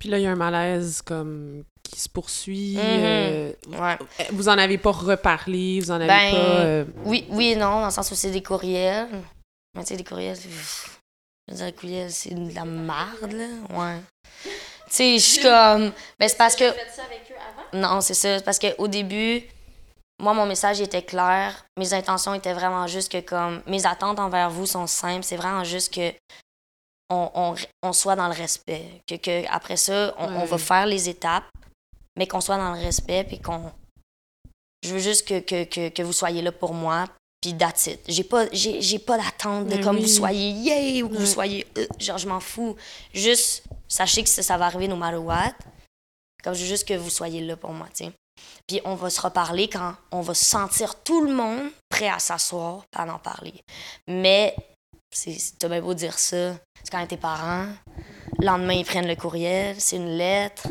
Puis 0.00 0.08
là, 0.08 0.18
il 0.18 0.22
y 0.22 0.26
a 0.26 0.32
un 0.32 0.36
malaise 0.36 1.02
comme 1.02 1.62
qui 1.84 2.00
se 2.00 2.08
poursuit. 2.08 2.74
Mhm. 2.76 2.82
euh, 2.82 3.52
Ouais. 3.68 3.98
vous 4.32 4.48
en 4.48 4.58
avez 4.58 4.78
pas 4.78 4.90
reparlé, 4.92 5.78
vous 5.80 5.90
en 5.90 5.96
avez 5.96 6.06
Ben, 6.08 6.32
pas. 6.32 6.36
euh, 6.36 6.84
Oui, 7.04 7.26
oui 7.30 7.48
et 7.50 7.56
non, 7.56 7.80
dans 7.80 7.84
le 7.86 7.90
sens 7.92 8.10
où 8.10 8.14
c'est 8.16 8.30
des 8.30 8.42
courriels. 8.42 9.08
Mais 9.76 9.82
tu 9.82 9.88
sais, 9.88 9.96
des 9.96 10.04
courriels, 10.04 10.36
c'est- 10.36 10.48
je 11.48 11.52
veux 11.52 11.56
dire, 11.58 11.66
des 11.66 11.72
courriels, 11.72 12.10
c'est 12.10 12.34
de 12.34 12.54
la 12.54 12.64
merde, 12.64 13.32
là. 13.32 13.46
Ouais. 13.78 14.00
Tu 14.44 14.50
sais, 14.88 15.18
je 15.18 15.22
suis 15.24 15.42
comme. 15.42 15.92
Ben, 16.18 16.28
c'est 16.28 16.36
parce 16.38 16.56
que. 16.56 16.64
ça 16.70 17.04
avec 17.04 17.22
eux 17.30 17.34
avant? 17.74 17.94
Non, 17.94 18.00
c'est 18.00 18.14
ça. 18.14 18.38
C'est 18.38 18.44
parce 18.44 18.58
qu'au 18.58 18.88
début, 18.88 19.42
moi, 20.20 20.34
mon 20.34 20.46
message 20.46 20.80
était 20.80 21.02
clair. 21.02 21.64
Mes 21.78 21.92
intentions 21.94 22.34
étaient 22.34 22.52
vraiment 22.54 22.86
juste 22.88 23.12
que, 23.12 23.20
comme. 23.20 23.62
Mes 23.66 23.86
attentes 23.86 24.18
envers 24.18 24.50
vous 24.50 24.66
sont 24.66 24.86
simples. 24.86 25.24
C'est 25.24 25.36
vraiment 25.36 25.62
juste 25.64 25.94
que. 25.94 26.12
On, 27.10 27.30
on, 27.34 27.54
on 27.82 27.92
soit 27.92 28.16
dans 28.16 28.28
le 28.28 28.34
respect. 28.34 29.02
Que, 29.06 29.16
que 29.16 29.46
après 29.50 29.76
ça, 29.76 30.14
on, 30.18 30.26
on 30.26 30.44
va 30.44 30.58
faire 30.58 30.86
les 30.86 31.08
étapes, 31.08 31.44
mais 32.16 32.26
qu'on 32.26 32.40
soit 32.40 32.56
dans 32.56 32.72
le 32.72 32.80
respect, 32.80 33.24
puis 33.24 33.40
qu'on. 33.40 33.72
Je 34.84 34.90
veux 34.94 34.98
juste 35.00 35.26
que, 35.28 35.40
que, 35.40 35.64
que, 35.64 35.88
que 35.90 36.02
vous 36.02 36.12
soyez 36.12 36.40
là 36.40 36.52
pour 36.52 36.72
moi, 36.72 37.06
puis 37.42 37.54
that's 37.56 37.86
it. 37.88 38.00
J'ai 38.08 38.24
pas, 38.24 38.46
j'ai, 38.52 38.98
pas 38.98 39.18
d'attente 39.18 39.66
de 39.66 39.74
Mais 39.76 39.80
comme 39.82 39.96
oui. 39.96 40.02
vous 40.02 40.08
soyez 40.08 40.50
yay 40.50 41.02
ou 41.02 41.08
que 41.08 41.14
Ouais. 41.14 41.20
vous 41.20 41.26
soyez. 41.26 41.66
euh, 41.76 41.86
genre, 41.98 42.16
je 42.18 42.28
m'en 42.28 42.40
fous. 42.40 42.76
Juste, 43.12 43.64
sachez 43.88 44.22
que 44.22 44.28
ça, 44.28 44.42
ça 44.42 44.56
va 44.56 44.66
arriver 44.66 44.88
no 44.88 44.96
matter 44.96 45.16
what. 45.18 45.52
Comme 46.42 46.54
je 46.54 46.60
veux 46.62 46.68
juste 46.68 46.86
que 46.88 46.94
vous 46.94 47.10
soyez 47.10 47.40
là 47.42 47.56
pour 47.56 47.72
moi, 47.72 47.88
tu. 47.94 48.04
Puis 48.66 48.80
on 48.84 48.94
va 48.94 49.10
se 49.10 49.20
reparler 49.20 49.68
quand 49.68 49.94
on 50.12 50.22
va 50.22 50.32
sentir 50.32 50.94
tout 51.02 51.22
le 51.24 51.34
monde 51.34 51.68
prêt 51.90 52.08
à 52.08 52.18
s'asseoir 52.18 52.84
à 52.96 53.04
en 53.12 53.18
parler. 53.18 53.52
Mais, 54.08 54.54
c'est 55.14 55.32
c'est- 55.34 55.58
t'as 55.58 55.68
bien 55.68 55.82
beau 55.82 55.92
dire 55.92 56.18
ça, 56.18 56.54
c'est 56.82 56.90
quand 56.90 56.98
même 56.98 57.08
tes 57.08 57.16
parents. 57.16 57.66
Le 58.38 58.46
lendemain, 58.46 58.74
ils 58.74 58.84
prennent 58.84 59.08
le 59.08 59.16
courriel, 59.16 59.76
c'est 59.78 59.96
une 59.96 60.16
lettre. 60.16 60.66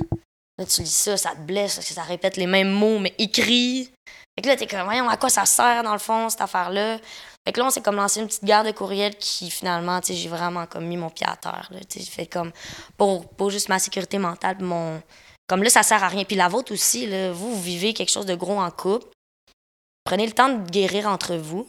Là, 0.58 0.66
tu 0.66 0.82
lis 0.82 0.94
ça, 0.94 1.16
ça 1.16 1.32
te 1.32 1.42
blesse 1.42 1.76
parce 1.76 1.88
que 1.88 1.94
ça 1.94 2.04
répète 2.04 2.36
les 2.36 2.48
mêmes 2.48 2.72
mots, 2.72 3.00
mais 3.00 3.14
écrits. 3.18 3.92
Fait 4.36 4.42
que 4.44 4.48
là, 4.48 4.56
t'es 4.56 4.68
comme, 4.68 4.84
voyons, 4.84 5.08
à 5.08 5.18
quoi 5.18 5.30
ça 5.30 5.46
sert 5.46 5.84
dans 5.84 5.94
le 5.94 6.00
fond, 6.00 6.30
cette 6.30 6.42
affaire-là? 6.42 6.98
Fait 7.46 7.54
que 7.54 7.60
là, 7.60 7.68
on 7.68 7.70
s'est 7.70 7.82
comme 7.82 7.96
lancé 7.96 8.20
une 8.20 8.28
petite 8.28 8.44
guerre 8.44 8.64
de 8.64 8.72
courriel 8.72 9.16
qui, 9.16 9.50
finalement, 9.50 10.00
j'ai 10.04 10.28
vraiment 10.28 10.66
comme 10.66 10.86
mis 10.86 10.98
mon 10.98 11.10
pied 11.10 11.26
à 11.28 11.36
terre. 11.36 11.72
J'ai 11.90 12.02
fait 12.02 12.26
comme, 12.26 12.52
pour, 12.98 13.28
pour 13.30 13.50
juste 13.50 13.70
ma 13.70 13.80
sécurité 13.80 14.18
mentale, 14.18 14.58
mon. 14.60 15.02
Comme 15.48 15.64
là, 15.64 15.70
ça 15.70 15.82
sert 15.82 16.04
à 16.04 16.10
rien. 16.10 16.26
Puis 16.26 16.36
la 16.36 16.48
vôtre 16.48 16.74
aussi, 16.74 17.08
là, 17.08 17.32
vous, 17.32 17.56
vous 17.56 17.62
vivez 17.62 17.94
quelque 17.94 18.12
chose 18.12 18.26
de 18.26 18.36
gros 18.36 18.60
en 18.60 18.70
couple. 18.70 19.08
Prenez 20.04 20.26
le 20.26 20.34
temps 20.34 20.50
de 20.50 20.70
guérir 20.70 21.08
entre 21.08 21.36
vous. 21.36 21.68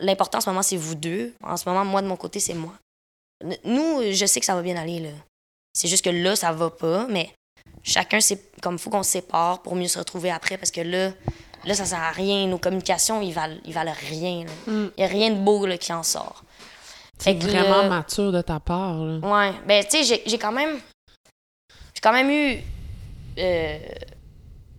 L'important 0.00 0.38
en 0.38 0.40
ce 0.40 0.48
moment, 0.48 0.62
c'est 0.62 0.76
vous 0.76 0.94
deux. 0.94 1.34
En 1.42 1.56
ce 1.56 1.68
moment, 1.68 1.84
moi, 1.84 2.02
de 2.02 2.06
mon 2.06 2.16
côté, 2.16 2.40
c'est 2.40 2.54
moi. 2.54 2.72
Nous, 3.64 4.12
je 4.12 4.26
sais 4.26 4.40
que 4.40 4.46
ça 4.46 4.54
va 4.54 4.62
bien 4.62 4.76
aller. 4.76 5.00
là. 5.00 5.10
C'est 5.72 5.88
juste 5.88 6.04
que 6.04 6.10
là, 6.10 6.36
ça 6.36 6.52
va 6.52 6.70
pas, 6.70 7.06
mais 7.08 7.30
chacun, 7.82 8.20
c'est 8.20 8.40
comme 8.62 8.78
faut 8.78 8.90
qu'on 8.90 9.02
se 9.02 9.10
sépare 9.10 9.60
pour 9.62 9.74
mieux 9.76 9.88
se 9.88 9.98
retrouver 9.98 10.30
après 10.30 10.56
parce 10.56 10.70
que 10.70 10.80
là, 10.80 11.10
là 11.64 11.74
ça 11.74 11.84
sert 11.84 12.02
à 12.02 12.12
rien. 12.12 12.46
Nos 12.46 12.58
communications, 12.58 13.20
ils 13.20 13.32
valent, 13.34 13.58
ils 13.64 13.74
valent 13.74 13.92
rien. 14.08 14.44
là. 14.46 14.72
Mm. 14.72 14.90
Il 14.96 15.00
y 15.00 15.04
a 15.04 15.08
rien 15.08 15.30
de 15.30 15.36
beau 15.38 15.66
là, 15.66 15.76
qui 15.76 15.92
en 15.92 16.02
sort. 16.02 16.42
C'est 17.18 17.34
vraiment 17.42 17.82
là- 17.82 17.88
mature 17.88 18.32
de 18.32 18.40
ta 18.42 18.58
part. 18.60 18.98
Là. 18.98 19.18
Ouais, 19.18 19.52
ben 19.66 19.84
tu 19.84 19.90
sais, 19.98 20.04
j'ai- 20.04 20.22
j'ai 20.26 20.38
quand 20.38 20.52
même. 20.52 20.78
J'ai 21.94 22.00
quand 22.02 22.12
même 22.12 22.30
eu. 22.30 22.60
euh, 23.38 23.78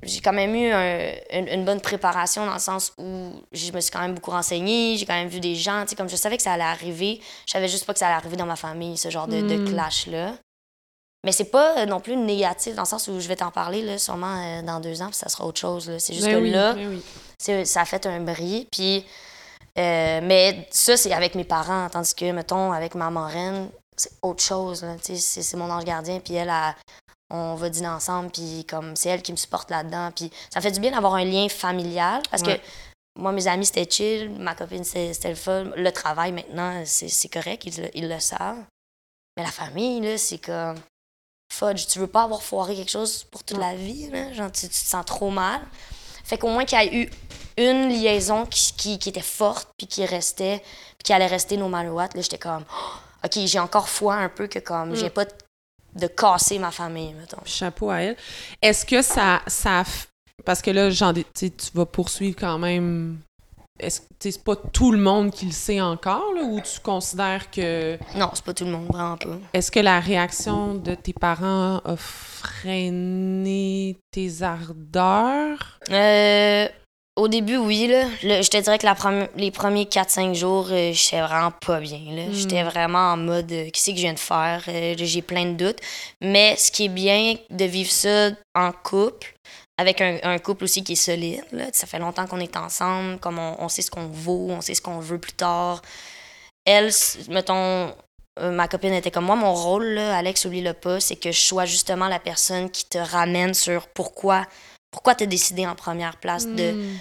j'ai 0.04 0.22
quand 0.22 0.34
même 0.34 0.54
eu 0.56 0.72
un- 0.72 1.12
une, 1.40 1.48
une 1.48 1.66
bonne 1.66 1.82
préparation 1.82 2.46
dans 2.46 2.54
le 2.54 2.60
sens 2.60 2.94
où 2.98 3.32
je 3.52 3.72
me 3.72 3.80
suis 3.82 3.92
quand 3.92 4.00
même 4.02 4.14
beaucoup 4.16 4.32
renseignée, 4.32 4.96
j'ai 4.98 5.06
quand 5.06 5.14
même 5.16 5.28
vu 5.30 5.40
des 5.40 5.56
gens, 5.56 5.82
tu 5.84 5.90
sais, 5.90 5.96
comme 5.96 6.10
je 6.10 6.16
savais 6.16 6.38
que 6.38 6.44
ça 6.44 6.54
allait 6.54 6.64
arriver, 6.64 7.20
je 7.48 7.52
savais 7.52 7.68
juste 7.68 7.86
pas 7.86 7.94
que 7.94 8.00
ça 8.00 8.08
allait 8.08 8.16
arriver 8.16 8.38
dans 8.38 8.46
ma 8.46 8.56
famille, 8.56 8.98
ce 8.98 9.10
genre 9.10 9.28
de, 9.28 9.42
de 9.42 9.56
Mm. 9.58 9.66
clash-là. 9.66 10.34
Mais 11.26 11.32
c'est 11.32 11.46
pas 11.52 11.80
euh, 11.80 11.86
non 11.86 12.00
plus 12.00 12.16
négatif 12.16 12.76
dans 12.76 12.84
le 12.84 12.88
sens 12.88 13.08
où 13.08 13.20
je 13.20 13.28
vais 13.28 13.36
t'en 13.36 13.52
parler, 13.52 13.82
là, 13.82 13.98
sûrement 13.98 14.42
euh, 14.60 14.62
dans 14.62 14.80
deux 14.80 15.02
ans, 15.02 15.08
puis 15.08 15.16
ça 15.16 15.30
sera 15.30 15.46
autre 15.46 15.60
chose. 15.60 15.92
C'est 15.98 16.14
juste 16.14 16.26
Ben 16.28 16.38
que 16.38 16.42
oui, 16.44 16.52
là, 16.52 16.74
ben 16.74 16.88
oui. 17.50 17.66
ça 17.66 17.82
a 17.82 17.86
fait 17.86 18.06
un 18.06 18.20
bris. 18.22 18.68
Puis 18.72 19.06
Euh, 19.80 20.22
mais 20.24 20.68
ça, 20.72 20.98
c'est 20.98 21.14
avec 21.14 21.36
mes 21.36 21.44
parents, 21.44 21.88
tandis 21.90 22.16
que, 22.16 22.32
mettons, 22.32 22.72
avec 22.72 22.96
ma 22.96 23.12
marraine, 23.12 23.70
c'est 23.96 24.10
autre 24.24 24.42
chose. 24.44 24.84
C'est 25.04 25.56
mon 25.56 25.70
ange 25.70 25.84
gardien, 25.86 26.20
puis 26.20 26.34
elle, 26.34 26.50
elle- 26.50 26.74
on 27.30 27.56
va 27.56 27.70
dîner 27.70 27.88
ensemble, 27.90 28.32
puis 28.32 28.66
comme 28.70 28.96
c'est 28.96 29.10
elle 29.10 29.22
qui 29.22 29.32
me 29.32 29.38
supporte 29.38 29.70
là-dedans. 29.70 30.12
Puis 30.16 30.32
ça 30.54 30.62
fait 30.62 30.72
du 30.72 30.80
bien 30.80 30.92
d'avoir 30.92 31.16
un 31.16 31.26
lien 31.26 31.50
familial, 31.50 32.22
parce 32.32 32.44
Ouais. 32.44 32.58
que 32.60 32.64
moi, 33.20 33.32
mes 33.32 33.48
amis, 33.48 33.66
c'était 33.66 33.90
chill, 33.90 34.30
ma 34.30 34.54
copine, 34.56 34.84
c'était 34.84 35.30
le 35.30 35.36
fun. 35.36 35.66
Le 35.76 35.92
travail, 35.92 36.32
maintenant, 36.32 36.84
c'est 36.86 37.30
correct, 37.30 37.64
ils, 37.66 37.82
le- 37.82 37.98
ils 37.98 38.08
le 38.08 38.20
savent. 38.20 38.64
Mais 39.36 39.44
la 39.44 39.52
famille, 39.52 40.02
là, 40.02 40.18
c'est 40.18 40.38
comme... 40.38 40.76
Fudge, 41.54 41.88
tu 41.88 42.00
veux 42.00 42.08
pas 42.08 42.24
avoir 42.24 42.42
foiré 42.44 42.76
quelque 42.76 42.92
chose 42.92 43.24
pour 43.24 43.44
toute 43.44 43.58
la 43.58 43.74
vie, 43.76 44.10
là? 44.10 44.34
Genre, 44.34 44.52
tu, 44.52 44.62
tu 44.64 44.70
te 44.70 44.76
sens 44.76 45.06
trop 45.06 45.30
mal. 45.30 45.62
Fait 46.24 46.38
qu'au 46.38 46.50
moins 46.50 46.66
qu'il 46.66 46.78
y 46.80 46.82
ait 46.86 46.94
eu 47.04 47.10
une 47.58 47.88
liaison 47.90 48.46
qui, 48.46 48.74
qui, 48.74 49.00
qui 49.00 49.10
était 49.10 49.22
forte, 49.22 49.70
puis 49.78 49.88
qui 49.88 50.06
restait, 50.06 50.60
puis 50.60 51.04
qui 51.06 51.14
allait 51.14 51.26
rester 51.28 51.56
no 51.58 51.70
matter 51.70 51.90
what, 51.90 52.10
là, 52.16 52.22
j'étais 52.22 52.38
comme... 52.38 52.66
Oh, 52.72 53.26
OK, 53.26 53.40
j'ai 53.46 53.60
encore 53.60 53.90
foi 53.90 54.16
un 54.16 54.30
peu 54.30 54.48
que 54.48 54.60
comme, 54.60 54.96
j'ai 54.96 55.10
pas 55.10 55.26
de, 55.26 55.32
de 56.00 56.08
casser 56.08 56.60
ma 56.60 56.72
famille, 56.72 57.14
mettons. 57.14 57.38
Chapeau 57.46 57.90
à 57.90 58.02
elle. 58.02 58.16
Est-ce 58.62 58.86
que 58.86 59.02
ça, 59.02 59.42
ça. 59.48 59.84
Parce 60.46 60.62
que 60.62 60.72
là, 60.72 60.90
j'en, 60.90 61.14
ai- 61.14 61.26
tu 61.36 61.50
vas 61.74 61.86
poursuivre 61.86 62.36
quand 62.40 62.58
même. 62.60 63.20
Est-ce 63.80 64.02
que 64.02 64.06
c'est 64.20 64.44
pas 64.44 64.56
tout 64.56 64.92
le 64.92 64.98
monde 64.98 65.30
qui 65.32 65.46
le 65.46 65.52
sait 65.52 65.82
encore, 65.82 66.34
là, 66.36 66.42
ou 66.44 66.60
tu 66.62 66.80
considères 66.80 67.52
que. 67.52 67.98
Non, 68.18 68.32
c'est 68.34 68.44
pas 68.44 68.54
tout 68.56 68.66
le 68.66 68.72
monde, 68.72 68.88
vraiment 68.88 69.18
pas. 69.18 69.38
Est-ce 69.54 69.70
que 69.72 69.80
la 69.80 70.00
réaction 70.00 70.74
de 70.76 70.96
tes 70.96 71.14
parents 71.14 71.78
a 71.86 71.96
freiné 71.96 73.98
tes 74.12 74.42
ardeurs? 74.42 75.80
Euh, 75.92 76.68
au 77.18 77.28
début, 77.28 77.58
oui. 77.58 77.88
Là. 77.88 78.06
Le- 78.24 78.42
je 78.42 78.50
te 78.50 78.58
dirais 78.58 78.78
que 78.78 78.86
la 78.86 78.96
les 79.36 79.52
premiers 79.52 79.86
4-5 79.86 80.34
jours, 80.34 80.68
euh, 80.72 80.92
j'étais 80.94 81.20
vraiment 81.22 81.52
pas 81.52 81.80
bien. 81.80 82.00
là. 82.12 82.24
J'étais 82.32 82.64
vraiment 82.64 83.12
en 83.14 83.18
mode 83.18 83.52
euh, 83.52 83.70
qu'est-ce 83.72 83.92
que 83.92 83.96
je 83.98 84.02
viens 84.02 84.14
de 84.14 84.20
faire? 84.20 84.64
Euh, 84.70 84.94
J'ai 84.98 85.22
plein 85.22 85.46
de 85.46 85.54
doutes. 85.54 85.80
Mais 86.22 86.56
ce 86.56 86.72
qui 86.72 86.86
est 86.86 86.90
bien 86.90 87.36
de 87.50 87.66
vivre 87.66 87.92
ça 87.92 88.30
en 88.56 88.72
couple, 88.72 89.34
avec 89.78 90.02
un, 90.02 90.18
un 90.24 90.38
couple 90.40 90.64
aussi 90.64 90.84
qui 90.84 90.94
est 90.94 90.96
solide. 90.96 91.44
Là. 91.52 91.66
Ça 91.74 91.86
fait 91.88 92.00
longtemps 92.00 92.26
qu'on 92.28 92.40
est 92.40 92.56
ensemble, 92.58 93.20
comme 93.20 93.38
on, 93.40 93.56
on 93.60 93.70
sait 93.70 93.82
ce 93.82 93.92
qu'on 93.92 94.08
vaut, 94.08 94.48
on 94.50 94.62
sait 94.62 94.74
ce 94.74 94.82
qu'on 94.82 95.00
veut 95.00 95.20
plus 95.20 95.34
tard. 95.34 95.82
Elle, 96.66 96.92
mettons, 97.30 97.94
euh, 98.40 98.52
ma 98.52 98.68
copine 98.68 98.94
était 98.94 99.12
comme 99.12 99.26
moi, 99.26 99.36
mon 99.36 99.54
rôle, 99.54 99.86
là, 99.86 100.18
Alex, 100.18 100.46
oublie-le 100.46 100.74
pas, 100.74 101.00
c'est 101.00 101.16
que 101.16 101.32
je 101.32 101.40
sois 101.40 101.66
justement 101.66 102.08
la 102.08 102.20
personne 102.20 102.70
qui 102.70 102.86
te 102.86 102.98
ramène 102.98 103.54
sur 103.54 103.88
pourquoi 103.88 104.44
pourquoi 104.92 105.16
tu 105.16 105.24
as 105.24 105.28
décidé 105.28 105.66
en 105.66 105.76
première 105.76 106.18
place 106.18 106.46
de, 106.48 106.72
Hmm. 106.72 106.98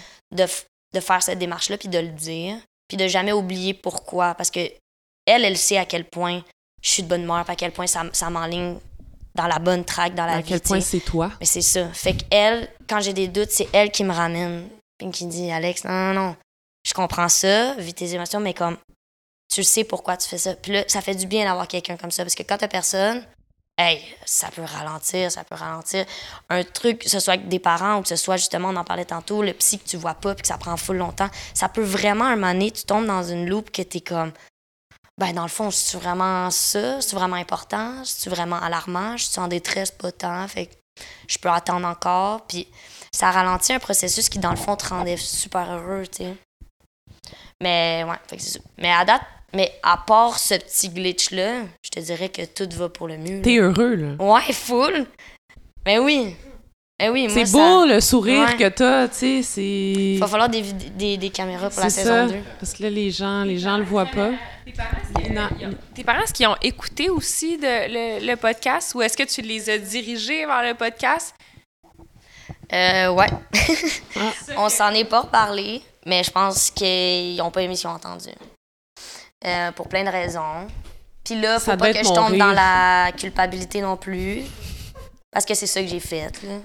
de, 0.93 0.99
faire 0.99 1.21
cette 1.21 1.39
démarche-là, 1.39 1.77
puis 1.77 1.89
de 1.89 1.99
le 1.99 2.09
dire, 2.09 2.55
puis 2.87 2.97
de 2.97 3.07
jamais 3.07 3.31
oublier 3.31 3.73
pourquoi? 3.73 4.33
Parce 4.35 4.49
que 4.51 4.59
elle, 5.25 5.45
elle 5.45 5.57
sait 5.57 5.77
à 5.77 5.85
quel 5.85 6.05
point 6.05 6.43
je 6.81 6.89
suis 6.89 7.03
de 7.03 7.07
bonne 7.07 7.23
humeur, 7.23 7.49
à 7.49 7.55
quel 7.55 7.71
point 7.71 7.87
ça, 7.87 8.03
ça 8.13 8.29
m'enligne 8.29 8.77
dans 9.35 9.47
la 9.47 9.59
bonne 9.59 9.83
track 9.85 10.15
dans 10.15 10.25
la 10.25 10.33
À 10.33 10.41
vie. 10.41 10.49
quel 10.49 10.61
tu 10.61 10.67
point 10.69 10.81
c'est 10.81 10.99
toi? 11.01 11.31
Mais 11.39 11.45
c'est 11.45 11.61
ça. 11.61 11.87
Fait 11.93 12.13
qu'elle, 12.15 12.69
quand 12.89 12.99
j'ai 13.01 13.13
des 13.13 13.27
doutes, 13.27 13.51
c'est 13.51 13.67
elle 13.73 13.91
qui 13.91 14.03
me 14.03 14.13
ramène. 14.13 14.67
Puis 14.97 15.11
qui 15.11 15.25
dit 15.27 15.51
Alex, 15.51 15.83
non, 15.83 15.91
non, 15.91 16.13
non, 16.13 16.35
je 16.87 16.93
comprends 16.93 17.29
ça, 17.29 17.75
vis 17.75 17.93
tes 17.93 18.13
émotions, 18.13 18.39
mais 18.39 18.53
comme 18.55 18.77
tu 19.53 19.63
sais 19.63 19.83
pourquoi 19.83 20.17
tu 20.17 20.27
fais 20.27 20.37
ça. 20.39 20.55
Puis 20.55 20.71
là, 20.73 20.83
ça 20.87 21.01
fait 21.01 21.15
du 21.15 21.27
bien 21.27 21.45
d'avoir 21.45 21.67
quelqu'un 21.67 21.97
comme 21.97 22.11
ça. 22.11 22.23
Parce 22.23 22.35
que 22.35 22.43
quand 22.43 22.57
t'as 22.57 22.67
personne, 22.67 23.23
hey, 23.77 24.03
ça 24.25 24.49
peut 24.49 24.63
ralentir, 24.63 25.31
ça 25.31 25.43
peut 25.43 25.55
ralentir. 25.55 26.05
Un 26.49 26.63
truc, 26.63 26.99
que 26.99 27.09
ce 27.09 27.19
soit 27.19 27.33
avec 27.33 27.47
des 27.47 27.59
parents 27.59 27.97
ou 27.97 28.01
que 28.01 28.07
ce 28.07 28.15
soit 28.15 28.37
justement, 28.37 28.69
on 28.69 28.75
en 28.75 28.83
parlait 28.83 29.05
tantôt, 29.05 29.43
le 29.43 29.53
psy 29.53 29.79
que 29.79 29.87
tu 29.87 29.97
vois 29.97 30.15
pas 30.15 30.33
puis 30.33 30.41
que 30.41 30.47
ça 30.47 30.57
prend 30.57 30.77
full 30.77 30.97
longtemps, 30.97 31.29
ça 31.53 31.69
peut 31.69 31.83
vraiment, 31.83 32.25
un 32.25 32.35
moment 32.35 32.53
donné, 32.53 32.71
tu 32.71 32.83
tombes 32.83 33.05
dans 33.05 33.23
une 33.23 33.47
loupe 33.47 33.71
que 33.71 33.81
t'es 33.81 34.01
comme. 34.01 34.31
Ben, 35.17 35.33
dans 35.33 35.43
le 35.43 35.49
fond, 35.49 35.71
c'est 35.71 35.97
vraiment 35.97 36.51
ça? 36.51 37.01
C'est 37.01 37.15
vraiment 37.15 37.37
important? 37.37 38.03
C'est 38.03 38.29
vraiment 38.29 38.59
alarmant? 38.61 39.17
Je 39.17 39.25
suis 39.25 39.39
en 39.39 39.47
détresse, 39.47 39.89
pas 39.89 40.11
tant. 40.11 40.47
Fait 40.47 40.67
que 40.67 40.75
je 41.27 41.39
peux 41.39 41.49
attendre 41.49 41.87
encore. 41.87 42.45
Puis 42.45 42.67
ça 43.11 43.31
ralentit 43.31 43.73
un 43.73 43.79
processus 43.79 44.29
qui, 44.29 44.37
dans 44.37 44.51
le 44.51 44.57
fond, 44.57 44.75
te 44.75 44.87
rendait 44.87 45.17
super 45.17 45.71
heureux, 45.71 46.05
tu 46.05 46.23
sais. 46.23 46.37
Mais 47.61 48.05
ouais, 48.07 48.17
fait 48.27 48.37
que. 48.37 48.43
Mais 48.77 48.91
à 48.91 49.05
date, 49.05 49.23
mais 49.53 49.71
à 49.83 49.97
part 50.05 50.37
ce 50.39 50.55
petit 50.55 50.89
glitch-là, 50.89 51.61
je 51.83 51.89
te 51.89 51.99
dirais 51.99 52.29
que 52.29 52.43
tout 52.45 52.67
va 52.77 52.89
pour 52.89 53.07
le 53.07 53.17
mieux. 53.17 53.41
T'es 53.41 53.57
heureux, 53.57 53.95
là. 53.95 54.23
Ouais, 54.23 54.53
full. 54.53 55.05
Mais 55.85 55.99
oui. 55.99 56.35
Mais 56.99 57.09
oui, 57.09 57.27
C'est 57.29 57.45
ça- 57.45 57.57
beau, 57.57 57.85
le 57.85 58.01
sourire 58.01 58.47
Ouais. 58.49 58.57
que 58.57 58.67
t'as, 58.69 59.07
tu 59.07 59.15
sais, 59.17 59.43
c'est... 59.43 59.61
Il 59.63 60.19
va 60.19 60.25
falloir 60.25 60.49
des, 60.49 60.63
des, 60.63 61.15
des 61.17 61.29
caméras 61.29 61.69
pour 61.69 61.83
la 61.83 61.91
saison 61.91 62.09
ça, 62.09 62.25
2. 62.27 62.39
parce 62.59 62.73
que 62.73 62.81
là, 62.83 62.89
les 62.89 63.11
gens, 63.11 63.43
les 63.43 63.59
gens 63.59 63.77
le 63.77 63.83
voient 63.83 64.07
pas. 64.07 64.31
Tes 64.65 64.71
parents, 64.73 64.89
est-ce 65.21 65.31
Non. 65.31 65.47
qu'ils 65.55 65.67
ont- 65.67 65.73
tes 65.93 66.03
parents, 66.03 66.23
est-ce 66.23 66.33
qu'ils 66.33 66.47
ont 66.47 66.55
écouté 66.61 67.09
aussi 67.11 67.57
de- 67.57 67.63
le, 68.19 68.25
le 68.25 68.35
podcast 68.35 68.95
ou 68.95 69.03
est-ce 69.03 69.15
que 69.15 69.23
tu 69.31 69.41
les 69.43 69.69
as 69.69 69.77
dirigés 69.77 70.47
vers 70.47 70.63
le 70.63 70.73
podcast? 70.73 71.35
Euh, 72.73 73.09
ouais. 73.11 73.27
Ah. 74.15 74.31
On 74.57 74.67
s'en 74.69 74.89
est 74.89 75.05
pas 75.05 75.21
reparlé, 75.21 75.83
mais 76.05 76.23
je 76.23 76.31
pense 76.31 76.71
qu'ils 76.71 77.39
ont 77.43 77.51
pas 77.51 77.61
aimé 77.61 77.75
ce 77.75 77.81
qu'ils 77.81 77.89
ont 77.91 77.93
entendu. 77.93 78.29
Euh, 79.47 79.71
pour 79.71 79.87
plein 79.87 80.03
de 80.03 80.09
raisons. 80.09 80.67
Puis 81.23 81.39
là, 81.39 81.59
faut 81.59 81.75
pas 81.77 81.91
que 81.93 81.99
je 81.99 82.13
tombe 82.13 82.31
rire. 82.31 82.45
dans 82.45 82.51
la 82.53 83.11
culpabilité 83.17 83.81
non 83.81 83.97
plus. 83.97 84.41
Parce 85.31 85.45
que 85.45 85.53
c'est 85.53 85.67
ça 85.67 85.81
que 85.81 85.87
j'ai 85.87 85.99
fait. 85.99 86.31
là. 86.43 86.55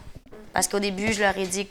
Parce 0.52 0.68
qu'au 0.68 0.78
début, 0.80 1.12
je 1.12 1.20
leur 1.20 1.36
ai 1.38 1.46
dit, 1.46 1.66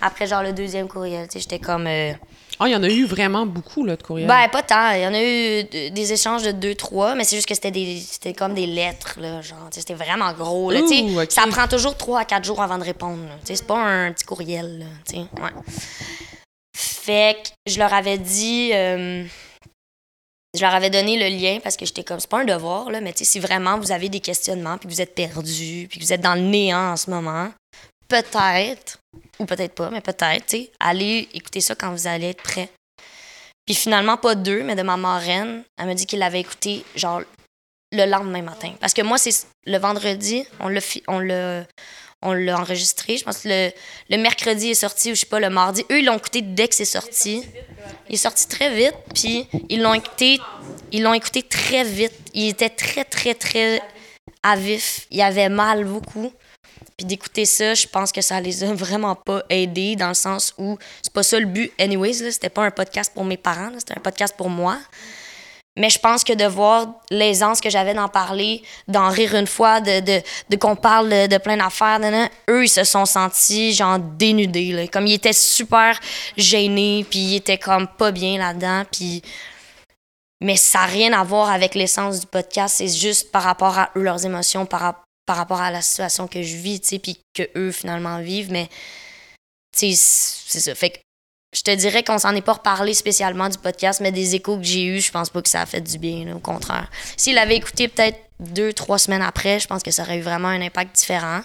après 0.00 0.26
genre 0.26 0.42
le 0.42 0.52
deuxième 0.52 0.88
courriel, 0.88 1.28
j'étais 1.34 1.58
comme. 1.58 1.86
euh, 1.86 2.12
Ah, 2.58 2.68
il 2.68 2.72
y 2.72 2.76
en 2.76 2.82
a 2.82 2.88
eu 2.88 3.04
vraiment 3.04 3.44
beaucoup, 3.44 3.84
là, 3.84 3.96
de 3.96 4.02
courriels. 4.02 4.26
Ben, 4.28 4.48
pas 4.48 4.62
tant. 4.62 4.90
Il 4.92 5.02
y 5.02 5.06
en 5.06 5.12
a 5.14 5.20
eu 5.22 5.64
de- 5.64 5.88
des 5.90 6.12
échanges 6.12 6.42
de 6.42 6.52
deux, 6.52 6.74
trois, 6.74 7.14
mais 7.14 7.24
c'est 7.24 7.36
juste 7.36 7.48
que 7.48 7.54
c'était 7.54 7.70
des 7.70 8.00
c'était 8.00 8.32
comme 8.34 8.54
des 8.54 8.66
lettres, 8.66 9.18
là. 9.20 9.42
Genre, 9.42 9.58
c'était 9.70 9.94
vraiment 9.94 10.32
gros, 10.32 10.70
là. 10.70 10.80
ok. 10.80 11.30
Ça 11.30 11.42
prend 11.50 11.66
toujours 11.68 11.96
trois 11.96 12.20
à 12.20 12.24
quatre 12.24 12.44
jours 12.44 12.62
avant 12.62 12.78
de 12.78 12.84
répondre, 12.84 13.22
là. 13.28 13.34
Tu 13.40 13.48
sais, 13.48 13.56
c'est 13.56 13.66
pas 13.66 13.78
un 13.78 14.12
petit 14.12 14.24
courriel, 14.24 14.78
là. 14.80 14.86
Tu 15.06 15.16
sais, 15.16 15.42
ouais. 15.42 15.50
Fait 16.74 17.36
que 17.42 17.70
je 17.72 17.78
leur 17.78 17.92
avais 17.92 18.18
dit. 18.18 18.70
euh, 18.74 19.24
je 20.56 20.62
leur 20.62 20.74
avais 20.74 20.90
donné 20.90 21.18
le 21.18 21.34
lien 21.36 21.58
parce 21.62 21.76
que 21.76 21.86
j'étais 21.86 22.04
comme, 22.04 22.20
c'est 22.20 22.30
pas 22.30 22.40
un 22.40 22.44
devoir, 22.44 22.90
là, 22.90 23.00
mais 23.00 23.12
si 23.16 23.38
vraiment 23.38 23.78
vous 23.78 23.92
avez 23.92 24.08
des 24.08 24.20
questionnements, 24.20 24.78
puis 24.78 24.88
que 24.88 24.94
vous 24.94 25.00
êtes 25.00 25.14
perdu, 25.14 25.86
puis 25.88 26.00
que 26.00 26.04
vous 26.04 26.12
êtes 26.12 26.20
dans 26.20 26.34
le 26.34 26.40
néant 26.40 26.92
en 26.92 26.96
ce 26.96 27.10
moment, 27.10 27.50
peut-être, 28.08 28.98
ou 29.38 29.46
peut-être 29.46 29.74
pas, 29.74 29.90
mais 29.90 30.00
peut-être, 30.00 30.56
allez 30.80 31.28
écouter 31.34 31.60
ça 31.60 31.74
quand 31.74 31.92
vous 31.92 32.06
allez 32.06 32.30
être 32.30 32.42
prêt. 32.42 32.68
Puis 33.66 33.74
finalement, 33.74 34.16
pas 34.16 34.34
deux, 34.34 34.62
mais 34.62 34.76
de 34.76 34.82
ma 34.82 34.96
marraine, 34.96 35.64
elle 35.76 35.86
m'a 35.86 35.94
dit 35.94 36.06
qu'il 36.06 36.20
l'avait 36.20 36.40
écouté, 36.40 36.84
genre, 36.94 37.22
le 37.92 38.04
lendemain 38.06 38.42
matin. 38.42 38.72
Parce 38.80 38.94
que 38.94 39.02
moi, 39.02 39.18
c'est 39.18 39.46
le 39.64 39.78
vendredi, 39.78 40.44
on 40.60 40.68
l'a 40.68 40.80
on 41.08 41.18
l'a 41.18 41.64
on 42.26 42.32
l'a 42.32 42.58
enregistré. 42.58 43.16
Je 43.16 43.24
pense 43.24 43.38
que 43.38 43.48
le, 43.48 43.70
le 44.10 44.16
mercredi 44.18 44.70
est 44.70 44.74
sorti, 44.74 45.12
ou 45.12 45.14
je 45.14 45.20
sais 45.20 45.26
pas, 45.26 45.40
le 45.40 45.50
mardi. 45.50 45.84
Eux, 45.90 46.00
ils 46.00 46.04
l'ont 46.04 46.16
écouté 46.16 46.42
dès 46.42 46.68
que 46.68 46.74
c'est 46.74 46.84
sorti. 46.84 47.42
Il 48.08 48.14
est 48.14 48.18
sorti 48.18 48.46
très 48.48 48.74
vite, 48.74 48.94
puis 49.14 49.46
ils 49.68 49.80
l'ont 49.80 49.94
écouté, 49.94 50.38
ils 50.92 51.02
l'ont 51.02 51.14
écouté 51.14 51.42
très 51.42 51.84
vite. 51.84 52.12
Il 52.34 52.48
était 52.48 52.70
très, 52.70 53.04
très, 53.04 53.34
très 53.34 53.80
à 54.42 54.56
vif. 54.56 55.06
Il 55.10 55.20
avait 55.20 55.48
mal 55.48 55.84
beaucoup. 55.84 56.32
Puis 56.96 57.06
d'écouter 57.06 57.44
ça, 57.44 57.74
je 57.74 57.86
pense 57.86 58.10
que 58.10 58.22
ça 58.22 58.40
les 58.40 58.64
a 58.64 58.72
vraiment 58.72 59.14
pas 59.14 59.42
aidés 59.50 59.96
dans 59.96 60.08
le 60.08 60.14
sens 60.14 60.54
où 60.56 60.78
c'est 61.02 61.12
pas 61.12 61.22
ça 61.22 61.38
le 61.38 61.46
but. 61.46 61.70
Anyways, 61.78 62.22
là, 62.22 62.30
c'était 62.30 62.48
pas 62.48 62.64
un 62.64 62.70
podcast 62.70 63.12
pour 63.14 63.24
mes 63.24 63.36
parents, 63.36 63.70
c'était 63.78 63.98
un 63.98 64.00
podcast 64.00 64.34
pour 64.36 64.48
moi. 64.48 64.78
Mais 65.76 65.90
je 65.90 65.98
pense 65.98 66.24
que 66.24 66.32
de 66.32 66.46
voir 66.46 66.86
l'aisance 67.10 67.60
que 67.60 67.68
j'avais 67.68 67.92
d'en 67.92 68.08
parler, 68.08 68.62
d'en 68.88 69.10
rire 69.10 69.34
une 69.34 69.46
fois, 69.46 69.80
de, 69.80 70.00
de, 70.00 70.22
de 70.48 70.56
qu'on 70.56 70.74
parle 70.74 71.28
de, 71.28 71.38
plein 71.38 71.58
d'affaires, 71.58 72.00
eux, 72.48 72.64
ils 72.64 72.68
se 72.68 72.84
sont 72.84 73.04
sentis 73.04 73.74
genre 73.74 73.98
dénudés. 73.98 74.72
Là. 74.72 74.86
Comme 74.88 75.06
ils 75.06 75.14
étaient 75.14 75.34
super 75.34 76.00
gênés, 76.36 77.04
puis 77.08 77.18
ils 77.18 77.36
étaient 77.36 77.58
comme 77.58 77.86
pas 77.86 78.10
bien 78.10 78.38
là-dedans. 78.38 78.84
Puis... 78.90 79.22
Mais 80.40 80.56
ça 80.56 80.80
n'a 80.80 80.86
rien 80.86 81.12
à 81.12 81.24
voir 81.24 81.50
avec 81.50 81.74
l'essence 81.74 82.20
du 82.20 82.26
podcast. 82.26 82.76
C'est 82.78 82.88
juste 82.88 83.30
par 83.30 83.42
rapport 83.42 83.78
à 83.78 83.90
eux, 83.96 84.02
leurs 84.02 84.24
émotions, 84.24 84.66
par, 84.66 85.04
par 85.26 85.36
rapport 85.36 85.60
à 85.60 85.70
la 85.70 85.82
situation 85.82 86.26
que 86.26 86.42
je 86.42 86.56
vis, 86.56 86.80
tu 86.80 86.88
sais, 86.88 86.98
puis 86.98 87.18
que 87.34 87.42
eux 87.56 87.72
finalement 87.72 88.20
vivent. 88.20 88.50
Mais, 88.50 88.68
tu 89.76 89.94
sais, 89.94 89.94
c'est 90.46 90.60
ça. 90.60 90.74
Fait 90.74 90.90
que 90.90 90.98
je 91.56 91.62
te 91.62 91.70
dirais 91.70 92.04
qu'on 92.04 92.18
s'en 92.18 92.34
est 92.34 92.42
pas 92.42 92.52
reparlé 92.52 92.92
spécialement 92.92 93.48
du 93.48 93.56
podcast, 93.56 94.00
mais 94.02 94.12
des 94.12 94.34
échos 94.34 94.58
que 94.58 94.62
j'ai 94.62 94.84
eus, 94.84 95.00
je 95.00 95.10
pense 95.10 95.30
pas 95.30 95.40
que 95.40 95.48
ça 95.48 95.62
a 95.62 95.66
fait 95.66 95.80
du 95.80 95.96
bien, 95.96 96.36
au 96.36 96.38
contraire. 96.38 96.90
S'il 97.16 97.34
l'avait 97.34 97.56
écouté 97.56 97.88
peut-être 97.88 98.18
deux, 98.38 98.74
trois 98.74 98.98
semaines 98.98 99.22
après, 99.22 99.58
je 99.58 99.66
pense 99.66 99.82
que 99.82 99.90
ça 99.90 100.02
aurait 100.02 100.18
eu 100.18 100.20
vraiment 100.20 100.48
un 100.48 100.60
impact 100.60 100.94
différent. 100.94 101.40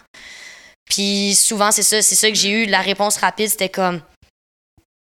Puis 0.83 1.33
souvent, 1.35 1.71
c'est 1.71 1.83
ça, 1.83 2.01
c'est 2.01 2.15
ça 2.15 2.27
que 2.27 2.35
j'ai 2.35 2.49
eu. 2.49 2.65
La 2.65 2.81
réponse 2.81 3.15
rapide, 3.17 3.47
c'était 3.47 3.69
comme 3.69 4.01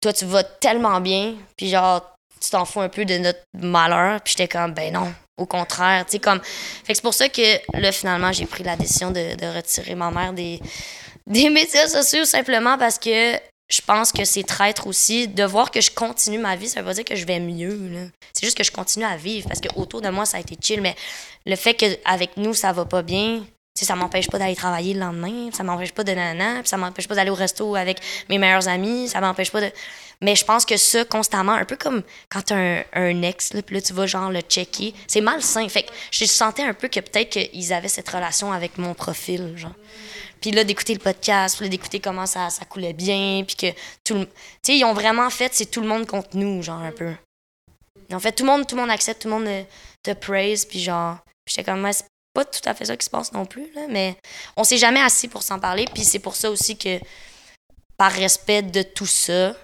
Toi, 0.00 0.12
tu 0.12 0.24
vas 0.24 0.44
tellement 0.44 1.00
bien, 1.00 1.34
puis 1.56 1.68
genre, 1.68 2.14
tu 2.40 2.50
t'en 2.50 2.64
fous 2.64 2.80
un 2.80 2.88
peu 2.88 3.04
de 3.04 3.18
notre 3.18 3.40
malheur. 3.58 4.20
Puis 4.20 4.34
j'étais 4.36 4.46
comme 4.46 4.72
Ben 4.72 4.92
non, 4.92 5.12
au 5.36 5.46
contraire. 5.46 6.06
Tu 6.06 6.12
sais, 6.12 6.18
comme. 6.20 6.40
Fait 6.44 6.92
que 6.92 6.94
c'est 6.94 7.02
pour 7.02 7.14
ça 7.14 7.28
que 7.28 7.76
là, 7.76 7.90
finalement, 7.90 8.30
j'ai 8.30 8.46
pris 8.46 8.62
la 8.62 8.76
décision 8.76 9.10
de, 9.10 9.34
de 9.34 9.46
retirer 9.56 9.96
ma 9.96 10.12
mère 10.12 10.32
des, 10.32 10.60
des 11.26 11.50
médias 11.50 11.88
sociaux 11.88 12.24
simplement 12.24 12.78
parce 12.78 13.00
que 13.00 13.51
je 13.73 13.81
pense 13.81 14.12
que 14.12 14.24
c'est 14.27 14.43
traître 14.43 14.86
aussi. 14.86 15.28
De 15.28 15.44
voir 15.44 15.70
que 15.70 15.81
je 15.81 15.90
continue 15.90 16.39
ma 16.39 16.57
vie, 16.57 16.69
ça 16.69 16.81
veut 16.81 16.86
pas 16.86 16.94
dire 16.94 17.05
que 17.05 17.16
je 17.16 17.24
vais 17.24 17.40
mieux. 17.40 18.11
C'est 18.35 18.44
juste 18.44 18.57
que 18.57 18.65
je 18.65 18.70
continue 18.70 19.07
à 19.07 19.16
vivre 19.16 19.49
parce 19.49 19.61
que 19.61 19.69
autour 19.77 20.03
de 20.03 20.11
moi, 20.11 20.27
ça 20.27 20.36
a 20.36 20.40
été 20.40 20.57
chill. 20.61 20.82
Mais 20.82 20.94
le 21.47 21.57
fait 21.57 21.73
qu'avec 21.73 22.36
nous, 22.36 22.53
ça 22.53 22.73
va 22.73 22.85
pas 22.85 23.01
bien, 23.01 23.43
ça 23.74 23.97
m'empêche 23.97 24.28
pas 24.28 24.39
d'aller 24.39 24.55
travailler 24.55 24.93
le 24.93 25.01
lendemain, 25.01 25.51
ça 25.53 25.62
m'empêche 25.62 25.93
pas 25.93 26.05
de 26.05 26.12
nana, 26.12 26.61
puis 26.61 26.69
ça 26.69 26.77
m'empêche 26.77 27.09
pas 27.09 27.15
d'aller 27.15 27.31
au 27.31 27.35
resto 27.35 27.74
avec 27.74 27.99
mes 28.28 28.36
meilleurs 28.36 28.69
amis, 28.69 29.09
ça 29.09 29.23
m'empêche 29.23 29.51
pas 29.51 29.62
de. 29.62 29.70
Mais 30.20 30.36
je 30.36 30.44
pense 30.44 30.66
que 30.66 30.77
ça, 30.77 31.07
constamment, 31.07 31.53
un 31.53 31.65
peu 31.65 31.77
comme 31.77 32.03
quand 32.28 32.43
t'as 32.43 32.57
un, 32.57 32.82
un 32.93 33.23
ex, 33.23 33.55
là, 33.55 33.62
puis 33.62 33.77
là, 33.77 33.81
tu 33.81 33.94
vas 33.94 34.07
genre 34.07 34.31
le 34.31 34.40
checker, 34.40 34.93
c'est 35.07 35.23
malsain. 35.23 35.66
Fait 35.70 35.85
que 35.85 35.93
je 36.11 36.27
sentais 36.27 36.62
un 36.62 36.74
peu 36.74 36.89
que 36.89 37.01
peut-être 37.01 37.31
qu'ils 37.31 37.73
avaient 37.73 37.89
cette 37.89 38.11
relation 38.11 38.53
avec 38.53 38.77
mon 38.77 38.93
profil, 38.93 39.55
genre. 39.57 39.73
Puis 40.43 40.51
là, 40.51 40.64
d'écouter 40.64 40.93
le 40.93 40.98
podcast, 40.98 41.56
puis 41.56 41.64
là, 41.64 41.70
d'écouter 41.70 42.01
comment 42.01 42.27
ça, 42.27 42.51
ça 42.51 42.66
coulait 42.66 42.93
bien, 42.93 43.44
puis 43.47 43.56
que 43.56 43.78
tout 44.05 44.14
le... 44.14 44.27
Tu 44.27 44.32
sais, 44.62 44.77
ils 44.77 44.85
ont 44.85 44.93
vraiment 44.93 45.31
fait, 45.31 45.55
c'est 45.55 45.70
tout 45.70 45.81
le 45.81 45.86
monde 45.86 46.06
contre 46.06 46.36
nous, 46.36 46.62
genre, 46.62 46.82
un 46.82 46.93
peu. 46.93 47.12
En 48.12 48.20
fait, 48.20 48.32
tout 48.32 48.44
le 48.44 48.51
monde, 48.51 48.66
tout 48.66 48.74
le 48.74 48.82
monde 48.82 48.90
accepte, 48.90 49.23
tout 49.23 49.28
le 49.28 49.35
monde 49.35 49.47
euh, 49.47 49.62
te 50.02 50.12
praise, 50.12 50.66
puis 50.66 50.81
genre... 50.81 51.16
J'étais 51.47 51.64
comme, 51.64 51.90
c'est 51.93 52.06
pas 52.35 52.44
tout 52.44 52.60
à 52.64 52.74
fait 52.74 52.85
ça 52.85 52.97
qui 52.97 53.05
se 53.05 53.10
passe 53.10 53.32
non 53.32 53.47
plus, 53.47 53.73
là, 53.74 53.82
mais 53.89 54.16
on 54.56 54.64
s'est 54.64 54.78
jamais 54.78 55.01
assis 55.01 55.28
pour 55.28 55.43
s'en 55.43 55.59
parler, 55.59 55.86
puis 55.93 56.05
c'est 56.05 56.19
pour 56.19 56.36
ça 56.36 56.51
aussi 56.51 56.77
que, 56.77 56.98
par 57.97 58.12
respect 58.12 58.62
de 58.62 58.82
tout 58.82 59.06
ça, 59.06 59.55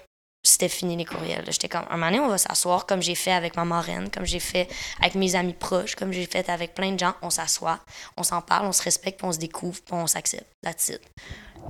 c'était 0.49 0.69
fini 0.69 0.95
les 0.95 1.05
courriels. 1.05 1.45
J'étais 1.47 1.69
comme, 1.69 1.85
un 1.89 1.97
moment 1.97 2.07
donné, 2.07 2.19
on 2.19 2.27
va 2.27 2.37
s'asseoir, 2.37 2.85
comme 2.85 3.01
j'ai 3.01 3.15
fait 3.15 3.31
avec 3.31 3.55
ma 3.55 3.65
marraine, 3.65 4.09
comme 4.09 4.25
j'ai 4.25 4.39
fait 4.39 4.67
avec 4.99 5.15
mes 5.15 5.35
amis 5.35 5.53
proches, 5.53 5.95
comme 5.95 6.11
j'ai 6.11 6.25
fait 6.25 6.49
avec 6.49 6.73
plein 6.73 6.91
de 6.91 6.99
gens. 6.99 7.13
On 7.21 7.29
s'assoit, 7.29 7.79
on 8.17 8.23
s'en 8.23 8.41
parle, 8.41 8.65
on 8.67 8.71
se 8.71 8.83
respecte, 8.83 9.19
puis 9.19 9.27
on 9.27 9.31
se 9.31 9.37
découvre, 9.39 9.81
puis 9.81 9.93
on 9.93 10.07
s'accepte. 10.07 10.47
That's 10.63 10.89
it. 10.89 11.01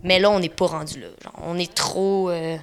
Mais 0.03 0.19
là, 0.19 0.29
on 0.29 0.39
n'est 0.39 0.49
pas 0.49 0.67
rendu 0.67 0.99
là. 0.99 1.07
Genre, 1.23 1.33
on 1.43 1.57
est 1.57 1.73
trop. 1.73 2.29
euh, 2.29 2.57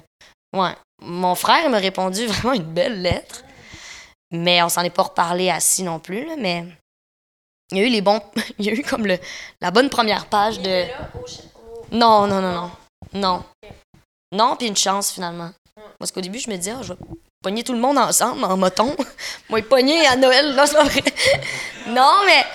Ouais. 0.53 0.75
Mon 1.01 1.35
frère 1.35 1.69
m'a 1.69 1.77
répondu 1.77 2.25
vraiment 2.27 2.53
une 2.53 2.63
belle 2.63 3.01
lettre, 3.01 3.43
mais 4.31 4.63
on 4.63 4.69
s'en 4.69 4.81
est 4.81 4.89
pas 4.89 5.03
reparlé 5.03 5.49
assis 5.49 5.83
non 5.83 5.99
plus, 5.99 6.25
là, 6.25 6.35
mais. 6.37 6.65
Il 7.71 7.79
y 7.79 7.81
a 7.81 7.83
eu 7.83 7.89
les 7.89 8.01
bons. 8.01 8.21
Il 8.59 8.65
y 8.65 8.69
a 8.69 8.73
eu 8.73 8.81
comme 8.81 9.05
le, 9.05 9.19
la 9.61 9.71
bonne 9.71 9.89
première 9.89 10.27
page 10.27 10.59
de. 10.61 10.85
Non, 11.91 12.25
non, 12.27 12.41
non, 12.41 12.53
non. 12.53 12.71
Non. 13.13 13.43
Non, 14.31 14.55
puis 14.55 14.67
une 14.67 14.75
chance 14.77 15.11
finalement. 15.11 15.51
Parce 15.99 16.11
qu'au 16.11 16.21
début, 16.21 16.39
je 16.39 16.49
me 16.49 16.55
disais, 16.55 16.73
Ah, 16.77 16.81
je 16.83 16.93
vais 16.93 16.99
pogner 17.41 17.63
tout 17.63 17.73
le 17.73 17.79
monde 17.79 17.97
ensemble 17.97 18.43
en 18.43 18.57
moton. 18.57 18.95
Moi, 19.49 19.61
pogner 19.63 20.05
à 20.05 20.15
Noël, 20.15 20.55
là, 20.55 20.65
c'est 20.65 20.81
vrai. 20.81 21.03
non, 21.87 22.13
mais. 22.25 22.45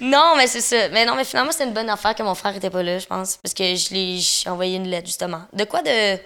Non, 0.00 0.34
mais 0.36 0.46
c'est 0.46 0.62
ça. 0.62 0.88
Mais 0.88 1.04
non, 1.04 1.14
mais 1.14 1.24
finalement, 1.24 1.52
c'était 1.52 1.64
une 1.64 1.74
bonne 1.74 1.90
affaire 1.90 2.14
que 2.14 2.22
mon 2.22 2.34
frère 2.34 2.56
était 2.56 2.70
pas 2.70 2.82
là, 2.82 2.98
je 2.98 3.06
pense. 3.06 3.36
Parce 3.42 3.52
que 3.52 3.74
je 3.74 3.92
l'ai 3.92 4.18
j'ai 4.18 4.48
envoyé 4.48 4.76
une 4.76 4.88
lettre, 4.88 5.06
justement. 5.06 5.42
De 5.52 5.64
quoi 5.64 5.82
de. 5.82 6.16
Tu 6.16 6.22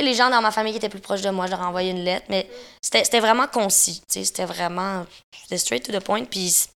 sais, 0.00 0.02
les 0.02 0.14
gens 0.14 0.28
dans 0.30 0.40
ma 0.40 0.50
famille 0.50 0.72
qui 0.72 0.78
étaient 0.78 0.88
plus 0.88 1.00
proches 1.00 1.22
de 1.22 1.30
moi, 1.30 1.46
je 1.46 1.52
leur 1.52 1.60
ai 1.60 1.64
envoyé 1.64 1.92
une 1.92 2.02
lettre, 2.02 2.26
mais 2.28 2.50
c'était 2.82 3.04
c'était 3.04 3.20
vraiment 3.20 3.46
concis. 3.46 4.00
Tu 4.08 4.18
sais, 4.18 4.24
c'était 4.24 4.46
vraiment. 4.46 5.06
C'était 5.42 5.58
straight 5.58 5.86
to 5.86 5.92
the 5.92 6.02
point. 6.02 6.24
Puis 6.24 6.66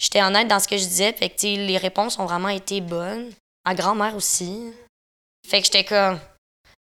j'étais 0.00 0.22
honnête 0.22 0.48
dans 0.48 0.58
ce 0.58 0.66
que 0.66 0.76
je 0.76 0.84
disais. 0.84 1.12
Fait 1.12 1.28
que, 1.28 1.36
tu 1.36 1.54
sais, 1.54 1.56
les 1.56 1.76
réponses 1.76 2.18
ont 2.18 2.26
vraiment 2.26 2.48
été 2.48 2.80
bonnes. 2.80 3.30
Ma 3.64 3.74
grand-mère 3.74 4.16
aussi. 4.16 4.72
Fait 5.46 5.60
que 5.60 5.66
j'étais 5.66 5.84
comme. 5.84 6.18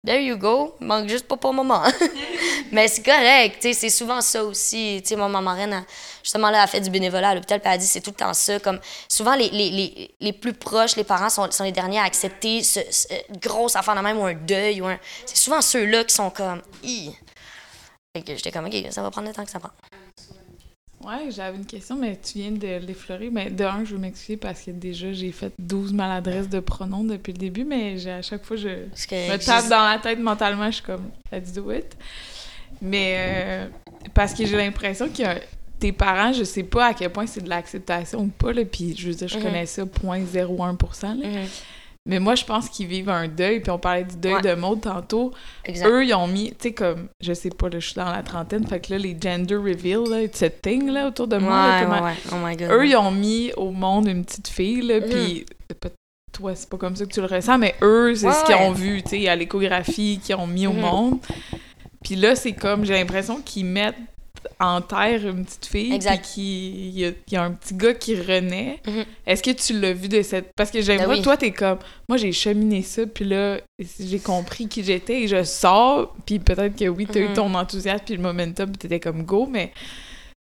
There 0.08 0.22
you 0.24 0.38
go. 0.38 0.74
Manque 0.80 1.10
juste 1.10 1.28
pas 1.28 1.36
pour 1.36 1.54
moment. 1.54 1.84
Mais 2.72 2.88
c'est 2.88 3.04
correct. 3.04 3.58
C'est 3.74 3.90
souvent 3.90 4.22
ça 4.22 4.42
aussi. 4.42 5.02
Tu 5.04 5.10
sais, 5.10 5.16
moi, 5.18 5.28
ma 5.28 5.42
marraine, 5.42 5.84
justement, 6.24 6.50
là, 6.50 6.64
elle 6.64 6.70
fait 6.70 6.80
du 6.80 6.90
bénévolat 6.90 7.32
à 7.32 7.36
l'hôpital. 7.36 7.60
Puis 7.60 7.68
elle 7.68 7.76
a 7.76 7.78
dit 7.78 7.86
c'est 7.86 8.00
tout 8.00 8.12
le 8.12 8.16
temps 8.16 8.34
ça. 8.34 8.58
Comme, 8.62 8.80
souvent, 9.10 9.36
les, 9.36 9.50
les, 9.50 9.70
les, 9.70 10.16
les 10.22 10.32
plus 10.32 10.54
proches, 10.54 10.96
les 10.96 11.04
parents, 11.04 11.30
sont, 11.30 11.52
sont 11.52 11.66
les 11.66 11.74
derniers 11.74 12.00
à 12.00 12.04
accepter 12.04 12.64
ce, 12.64 12.80
ce- 12.90 13.08
grosse 13.38 13.76
affaire 13.76 13.96
de 13.96 14.00
même 14.00 14.18
ou 14.18 14.26
un 14.26 14.34
deuil. 14.34 14.80
un... 14.80 14.98
C'est 15.26 15.36
souvent 15.38 15.60
ceux-là 15.62 16.06
qui 16.06 16.16
sont 16.16 16.30
comme. 16.30 16.62
Que 18.16 18.36
j'étais 18.36 18.52
comme, 18.52 18.66
OK, 18.68 18.76
ça 18.92 19.02
va 19.04 19.12
prendre 19.12 19.28
le 19.28 19.34
temps 19.34 19.44
que 19.44 19.52
ça 19.52 19.60
prend. 19.60 19.72
Ouais, 21.08 21.32
j'avais 21.32 21.56
une 21.58 21.66
question, 21.66 21.96
mais 21.96 22.18
tu 22.22 22.40
viens 22.40 22.52
de 22.52 22.86
l'effleurer. 22.86 23.30
Mais 23.32 23.50
de 23.50 23.64
un, 23.64 23.86
je 23.86 23.94
veux 23.94 23.98
m'excuser 24.00 24.36
parce 24.36 24.62
que 24.62 24.72
déjà, 24.72 25.12
j'ai 25.14 25.32
fait 25.32 25.54
12 25.58 25.94
maladresses 25.94 26.50
de 26.50 26.60
pronoms 26.60 27.04
depuis 27.06 27.32
le 27.32 27.38
début, 27.38 27.64
mais 27.64 28.06
à 28.08 28.22
chaque 28.22 28.44
fois, 28.44 28.58
je 28.58 28.68
me 28.68 28.86
je- 28.96 29.46
tape 29.46 29.70
dans 29.70 29.88
la 29.88 30.00
tête 30.00 30.20
mentalement, 30.20 30.66
je 30.68 30.76
suis 30.76 30.84
comme, 30.84 31.10
let's 31.32 31.54
do 31.54 31.72
it. 31.72 31.96
Mais 32.82 33.16
euh, 33.18 33.68
parce 34.14 34.34
que 34.34 34.46
j'ai 34.46 34.58
l'impression 34.58 35.08
que 35.08 35.24
tes 35.80 35.92
parents, 35.92 36.34
je 36.34 36.44
sais 36.44 36.64
pas 36.64 36.88
à 36.88 36.94
quel 36.94 37.10
point 37.12 37.26
c'est 37.28 37.42
de 37.42 37.50
l'acceptation 37.50 38.20
ou 38.20 38.28
pas, 38.28 38.52
là, 38.52 38.66
puis 38.66 38.96
je 38.98 39.08
veux 39.08 39.14
dire, 39.16 39.28
je 39.28 39.38
Mhm. 39.38 39.44
connais 39.44 39.66
ça 39.66 39.84
0.01%, 39.86 41.14
là. 41.20 41.28
Mhm. 41.28 41.48
Mais 42.08 42.20
moi, 42.20 42.34
je 42.36 42.46
pense 42.46 42.70
qu'ils 42.70 42.88
vivent 42.88 43.10
un 43.10 43.28
deuil, 43.28 43.60
puis 43.60 43.70
on 43.70 43.78
parlait 43.78 44.06
du 44.06 44.16
deuil 44.16 44.34
Ouais. 44.36 44.42
de 44.42 44.54
Maud 44.56 44.82
tantôt. 44.82 45.34
Exact. 45.66 45.88
Eux, 45.88 46.06
ils 46.06 46.14
ont 46.16 46.26
mis, 46.28 46.50
tu 46.52 46.56
sais, 46.70 46.72
comme, 46.74 47.08
je 47.22 47.34
sais 47.34 47.50
pas, 47.50 47.70
là, 47.70 47.80
je 47.80 47.86
suis 47.88 47.96
dans 47.96 48.12
la 48.12 48.24
trentaine, 48.24 48.66
fait 48.66 48.80
que 48.80 48.94
là, 48.94 48.98
les 48.98 49.16
gender 49.22 49.56
reveal, 49.58 50.00
là, 50.10 50.18
a 50.18 50.50
thing, 50.50 50.90
là, 50.90 51.08
autour 51.08 51.28
de 51.28 51.36
Ouais, 51.36 51.42
moi. 51.44 51.52
là, 51.68 51.80
ouais, 51.80 51.86
comment- 51.86 52.06
ouais. 52.06 52.16
Oh 52.32 52.36
my 52.48 52.56
god. 52.58 52.72
Eux, 52.72 52.88
ils 52.88 52.96
ont 52.96 53.12
mis 53.12 53.52
au 53.58 53.72
monde 53.72 54.08
une 54.08 54.24
petite 54.26 54.48
fille, 54.48 54.82
là, 54.82 55.00
Mhm. 55.02 55.10
puis 55.10 55.46
toi, 56.32 56.56
c'est 56.56 56.70
pas 56.70 56.78
comme 56.78 56.96
ça 56.96 57.06
que 57.06 57.12
tu 57.14 57.20
le 57.20 57.26
ressens, 57.28 57.58
mais 57.58 57.76
eux, 57.82 58.14
c'est 58.16 58.32
ce 58.32 58.46
qu'ils 58.46 58.56
ont 58.56 58.72
vu, 58.72 59.02
tu 59.04 59.10
sais, 59.22 59.28
à 59.28 59.36
l'échographie, 59.36 60.20
qu'ils 60.24 60.36
ont 60.36 60.48
mis 60.48 60.68
au 60.68 60.74
Mhm. 60.74 60.80
monde. 60.82 61.18
Puis 62.04 62.16
là, 62.16 62.36
c'est 62.36 62.54
comme, 62.54 62.86
j'ai 62.86 62.94
l'impression 62.94 63.42
qu'ils 63.42 63.66
mettent 63.66 63.96
en 64.60 64.82
terre 64.82 65.26
une 65.28 65.45
petite 65.45 65.65
fille, 65.65 65.94
Exact. 65.94 66.22
puis 66.24 66.32
qu'il 66.34 66.99
y, 66.99 67.15
y 67.32 67.36
a 67.36 67.44
un 67.44 67.52
petit 67.52 67.74
gars 67.74 67.94
qui 67.94 68.15
renaît. 68.15 68.80
Mhm. 68.88 69.06
Est-ce 69.26 69.44
que 69.44 69.52
tu 69.52 69.80
l'as 69.80 69.94
vu 69.94 70.07
de 70.07 70.22
cette... 70.22 70.52
Parce 70.56 70.72
que 70.72 70.82
j'aime 70.82 70.99
Ben 70.99 71.10
oui. 71.10 71.22
toi, 71.22 71.38
t'es 71.38 71.52
comme... 71.52 71.80
Moi, 72.10 72.18
j'ai 72.18 72.32
cheminé 72.32 72.82
ça, 72.82 73.06
puis 73.06 73.26
là, 73.26 73.60
j'ai 73.99 74.19
compris 74.19 74.68
qui 74.68 74.84
j'étais, 74.84 75.22
et 75.24 75.28
je 75.28 75.44
sors, 75.44 76.15
puis 76.26 76.40
peut-être 76.40 76.76
que 76.76 76.88
oui, 76.88 77.06
t'as 77.11 77.19
eu 77.19 77.28
Mhm. 77.30 77.34
ton 77.34 77.53
enthousiasme, 77.56 78.03
puis 78.06 78.15
le 78.15 78.22
momentum, 78.22 78.69
puis 78.69 78.78
t'étais 78.78 78.99
comme 78.99 79.24
go, 79.24 79.48
mais... 79.49 79.72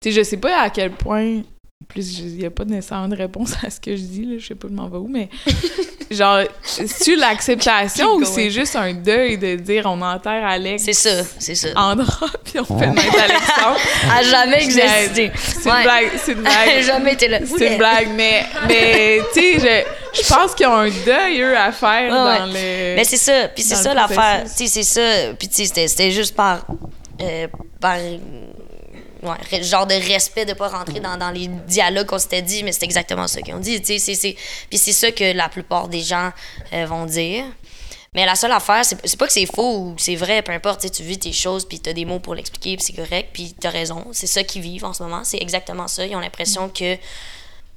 Tu 0.02 0.10
sais, 0.12 0.18
je 0.18 0.22
sais 0.24 0.36
pas 0.36 0.60
à 0.60 0.70
quel 0.70 0.90
point... 0.92 1.42
En 1.88 1.92
plus, 1.98 2.18
il 2.18 2.36
n'y 2.38 2.44
a 2.44 2.50
pas 2.50 2.64
nécessairement 2.64 3.08
de 3.08 3.16
réponse 3.16 3.52
à 3.64 3.70
ce 3.70 3.78
que 3.80 3.94
je 3.96 4.02
dis, 4.02 4.24
là, 4.24 4.34
je 4.38 4.46
sais 4.48 4.54
pas, 4.56 4.66
je 4.68 4.74
m'en 4.74 4.88
vais 4.88 4.98
où, 4.98 5.06
mais... 5.08 5.28
genre, 6.10 6.40
c'est-tu 6.62 7.14
l'acceptation 7.16 8.14
ou 8.16 8.24
c'est 8.24 8.50
juste 8.50 8.76
un 8.76 8.92
deuil 8.92 9.38
de 9.38 9.54
dire 9.56 9.84
on 9.86 10.02
enterre 10.02 10.44
Alex 10.44 10.82
C'est 10.82 10.92
ça, 10.92 11.22
c'est 11.38 11.54
ça. 11.54 11.68
Andra, 11.76 12.26
puis 12.44 12.58
on 12.60 12.78
fait 12.78 12.86
naître 12.88 13.18
Alexandre? 13.18 13.78
A 14.12 14.22
jamais 14.24 14.62
existé. 14.64 15.30
C'est 15.36 15.70
Ouais. 15.70 15.76
une 15.78 15.82
blague, 15.84 16.10
c'est 16.22 16.32
une 16.32 16.40
blague. 16.42 16.82
jamais 16.84 17.12
été 17.14 17.28
là. 17.28 17.38
C'est 17.46 17.72
une 17.72 17.78
blague, 17.78 18.08
mais, 18.14 18.44
mais 18.68 19.20
tu 19.32 19.40
sais, 19.40 19.84
je, 20.14 20.22
je 20.22 20.28
pense 20.28 20.54
qu'ils 20.54 20.66
ont 20.66 20.74
un 20.74 20.90
deuil, 20.90 21.40
eux, 21.40 21.56
à 21.56 21.70
faire 21.72 22.02
Ouais, 22.12 22.38
dans 22.38 22.46
le... 22.46 22.52
Mais 22.96 23.04
c'est 23.04 23.16
ça, 23.16 23.48
puis 23.48 23.62
c'est 23.62 23.76
ça 23.76 23.94
l'affaire. 23.94 24.42
Tu 24.44 24.66
sais, 24.66 24.82
c'est 24.82 24.82
ça. 24.82 25.32
Puis 25.38 25.48
tu 25.48 25.54
sais, 25.54 25.64
c'était- 25.66 25.88
c'était 25.88 26.10
juste 26.10 26.34
par. 26.34 26.66
euh, 27.22 27.46
par. 27.80 27.96
Ouais, 29.26 29.62
genre 29.62 29.86
de 29.86 29.94
respect 29.94 30.44
de 30.44 30.52
pas 30.52 30.68
rentrer 30.68 31.00
dans, 31.00 31.16
dans 31.16 31.30
les 31.30 31.48
dialogues 31.48 32.06
qu'on 32.06 32.18
s'était 32.18 32.42
dit, 32.42 32.62
mais 32.62 32.72
c'est 32.72 32.84
exactement 32.84 33.26
ça 33.26 33.42
qu'ils 33.42 33.54
ont 33.54 33.58
dit. 33.60 33.80
tu 33.80 33.86
sais, 33.86 33.98
c'est- 33.98 34.14
c'est- 34.14 34.36
Puis 34.70 34.78
c'est 34.78 34.92
ça 34.92 35.10
que 35.10 35.32
la 35.32 35.48
plupart 35.48 35.88
des 35.88 36.00
gens 36.02 36.30
euh, 36.72 36.86
vont 36.86 37.06
dire. 37.06 37.44
Mais 38.14 38.24
la 38.24 38.34
seule 38.34 38.52
affaire, 38.52 38.82
c'est 38.84 39.16
pas 39.18 39.26
que 39.26 39.32
c'est 39.32 39.44
faux 39.46 39.78
ou 39.78 39.94
c'est 39.98 40.14
vrai, 40.16 40.40
peu 40.40 40.52
importe, 40.52 40.80
tu 40.80 40.90
tu 40.90 41.02
vis 41.02 41.18
tes 41.18 41.32
choses, 41.32 41.66
puis 41.68 41.80
t'as 41.80 41.92
des 41.92 42.06
mots 42.06 42.18
pour 42.20 42.34
l'expliquer, 42.34 42.76
puis 42.76 42.84
c'est 42.86 42.94
correct, 42.94 43.28
puis 43.34 43.54
t'as 43.60 43.68
raison. 43.70 44.06
C'est 44.12 44.26
ça 44.26 44.42
qu'ils 44.42 44.62
vivent 44.62 44.84
en 44.86 44.94
ce 44.94 45.02
moment, 45.02 45.22
c'est 45.24 45.36
exactement 45.38 45.86
ça. 45.86 46.06
Ils 46.06 46.16
ont 46.16 46.20
l'impression 46.20 46.70
que 46.70 46.96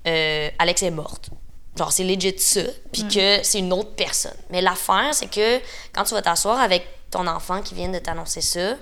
euh, 0.07 0.49
Alex 0.59 0.84
est 0.84 0.91
morte. 0.91 1.30
Genre, 1.77 1.91
c'est 1.91 2.03
legit 2.03 2.35
ça, 2.38 2.61
puis 2.91 3.07
que 3.07 3.39
c'est 3.43 3.59
une 3.59 3.73
autre 3.73 3.91
personne. 3.95 4.35
Mais 4.49 4.61
l'affaire, 4.61 5.09
c'est 5.13 5.30
que 5.30 5.59
quand 5.93 6.03
tu 6.03 6.13
vas 6.13 6.21
t'asseoir 6.21 6.59
avec 6.59 6.85
ton 7.11 7.26
enfant 7.27 7.61
qui 7.61 7.73
vient 7.76 7.89
de 7.89 7.99
t'annoncer 7.99 8.41
ça, 8.41 8.76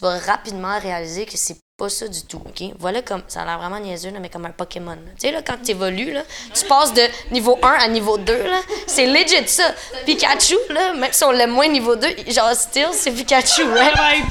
tu 0.00 0.06
vas 0.06 0.18
rapidement 0.18 0.78
réaliser 0.80 1.26
que 1.26 1.36
c'est 1.36 1.58
pas 1.76 1.90
ça 1.90 2.08
du 2.08 2.22
tout, 2.22 2.40
OK? 2.46 2.62
Voilà 2.78 3.02
comme, 3.02 3.22
ça 3.28 3.42
a 3.42 3.44
l'air 3.44 3.58
vraiment 3.58 3.78
niaiseux, 3.78 4.10
là, 4.10 4.18
mais 4.18 4.30
comme 4.30 4.46
un 4.46 4.50
Pokémon. 4.50 4.96
Tu 5.18 5.26
sais, 5.26 5.30
là, 5.32 5.42
quand 5.42 5.56
tu 5.62 5.72
évolues, 5.72 6.12
là, 6.12 6.22
tu 6.54 6.64
passes 6.64 6.94
de 6.94 7.02
niveau 7.30 7.58
1 7.62 7.68
à 7.68 7.88
niveau 7.88 8.16
2, 8.16 8.32
là, 8.44 8.60
c'est 8.86 9.06
legit 9.06 9.46
ça. 9.46 9.74
Pikachu, 10.06 10.56
là, 10.70 10.94
même 10.94 11.12
si 11.12 11.22
on 11.24 11.30
l'aime 11.32 11.50
moins 11.50 11.68
niveau 11.68 11.96
2, 11.96 12.08
genre, 12.28 12.52
still, 12.54 12.88
c'est 12.92 13.10
Pikachu, 13.10 13.62
right? 13.74 14.24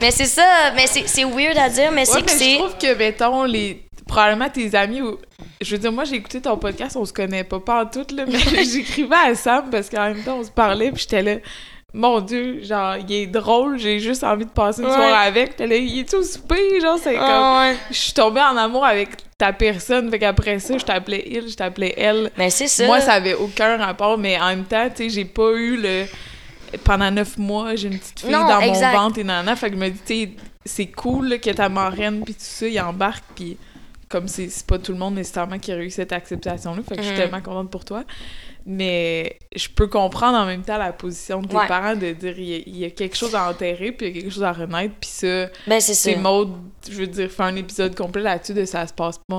Mais 0.00 0.10
c'est 0.10 0.26
ça, 0.26 0.72
mais 0.74 0.88
c'est 0.88 1.06
c'est 1.06 1.24
weird 1.24 1.56
à 1.58 1.68
dire, 1.68 1.92
mais 1.92 2.00
Ouais, 2.00 2.06
c'est 2.06 2.22
que 2.22 2.26
mais 2.26 2.32
je 2.32 2.38
c'est... 2.38 2.58
trouve 2.58 2.78
que, 2.78 2.94
mettons, 2.94 3.44
les... 3.44 3.86
probablement 4.08 4.50
tes 4.50 4.74
amis 4.74 5.02
ou... 5.02 5.18
Je 5.60 5.70
veux 5.70 5.78
dire, 5.78 5.92
moi, 5.92 6.02
j'ai 6.02 6.16
écouté 6.16 6.40
ton 6.40 6.56
podcast, 6.56 6.96
on 6.96 7.04
se 7.04 7.12
connaît 7.12 7.44
pas, 7.44 7.60
pas 7.60 7.84
en 7.84 7.86
tout, 7.86 8.06
là, 8.12 8.24
mais 8.26 8.38
j'écrivais 8.64 9.14
à 9.14 9.34
Sam 9.36 9.70
parce 9.70 9.88
qu'en 9.88 10.08
même 10.08 10.24
temps, 10.24 10.38
on 10.38 10.44
se 10.44 10.50
parlait, 10.50 10.90
puis 10.90 11.02
j'étais 11.02 11.22
là... 11.22 11.36
Mon 11.94 12.20
Dieu, 12.20 12.62
genre, 12.62 12.96
il 12.96 13.12
est 13.12 13.26
drôle, 13.26 13.78
j'ai 13.78 13.98
juste 14.00 14.24
envie 14.24 14.46
de 14.46 14.50
passer 14.50 14.80
une 14.80 14.88
Ouais. 14.88 14.94
soirée 14.94 15.26
avec. 15.26 15.58
Là, 15.58 15.66
il 15.76 15.98
est-tu 16.00 16.16
au 16.16 16.22
souper? 16.22 16.80
Genre, 16.80 16.98
c'est 16.98 17.14
comme... 17.14 17.22
Ah 17.22 17.68
ouais. 17.70 17.76
Je 17.90 17.96
suis 17.96 18.12
tombée 18.14 18.40
en 18.40 18.56
amour 18.56 18.84
avec 18.84 19.10
ta 19.36 19.52
personne, 19.52 20.10
fait 20.10 20.18
qu'après 20.18 20.58
ça, 20.58 20.78
je 20.78 20.84
t'appelais 20.84 21.22
il, 21.26 21.48
je 21.50 21.54
t'appelais 21.54 21.92
elle. 21.98 22.30
Mais 22.38 22.48
c'est 22.48 22.68
ça. 22.68 22.86
Moi, 22.86 23.00
ça 23.02 23.12
avait 23.14 23.34
aucun 23.34 23.76
rapport, 23.76 24.16
mais 24.16 24.40
en 24.40 24.46
même 24.46 24.64
temps, 24.64 24.88
tu 24.88 25.04
sais, 25.04 25.08
j'ai 25.10 25.24
pas 25.26 25.50
eu 25.52 25.76
le. 25.76 26.04
Pendant 26.84 27.10
neuf 27.10 27.36
mois, 27.36 27.74
j'ai 27.76 27.88
une 27.88 27.98
petite 27.98 28.20
fille 28.20 28.30
Non, 28.30 28.48
dans 28.48 28.60
exact. 28.60 28.94
mon 28.94 29.00
ventre 29.02 29.18
et 29.18 29.24
nana. 29.24 29.54
Fait 29.56 29.68
que 29.68 29.76
je 29.76 29.80
me 29.80 29.90
dis, 29.90 29.98
tu 30.06 30.14
sais, 30.14 30.30
c'est 30.64 30.86
cool 30.86 31.28
là, 31.28 31.36
que 31.38 31.50
ta 31.50 31.68
marraine 31.68 32.22
puis 32.24 32.32
tout 32.32 32.40
ça, 32.40 32.66
il 32.66 32.80
embarque, 32.80 33.24
puis 33.34 33.58
comme 34.08 34.26
c'est 34.28 34.48
pas 34.66 34.78
tout 34.78 34.92
le 34.92 34.98
monde 34.98 35.14
nécessairement 35.16 35.58
qui 35.58 35.72
a 35.72 35.76
eu 35.76 35.90
cette 35.90 36.12
acceptation-là, 36.12 36.80
fait 36.88 36.96
que 36.96 37.02
je 37.02 37.06
suis 37.08 37.16
Mhm. 37.16 37.22
tellement 37.22 37.40
contente 37.42 37.70
pour 37.70 37.84
toi. 37.84 38.04
Mais 38.66 39.38
je 39.54 39.68
peux 39.68 39.86
comprendre 39.88 40.36
en 40.38 40.46
même 40.46 40.62
temps 40.62 40.78
la 40.78 40.92
position 40.92 41.42
de 41.42 41.48
tes 41.48 41.56
Ouais. 41.56 41.66
parents 41.66 41.94
de 41.96 42.12
dire 42.12 42.38
il 42.38 42.44
y, 42.48 42.54
a, 42.54 42.58
il 42.66 42.76
y 42.78 42.84
a 42.84 42.90
quelque 42.90 43.16
chose 43.16 43.34
à 43.34 43.48
enterrer, 43.50 43.92
puis 43.92 44.06
il 44.08 44.14
y 44.14 44.18
a 44.18 44.22
quelque 44.22 44.32
chose 44.32 44.42
à 44.44 44.52
renaître, 44.52 44.94
puis 45.00 45.10
ça, 45.10 45.46
Ben, 45.66 45.80
c'est 45.80 46.16
Maud, 46.16 46.50
je 46.88 46.92
veux 46.96 47.06
dire, 47.06 47.30
fait 47.30 47.42
un 47.42 47.56
épisode 47.56 47.94
complet 47.94 48.22
là-dessus 48.22 48.54
de 48.54 48.64
ça 48.64 48.86
se 48.86 48.92
passe 48.92 49.18
pas 49.28 49.36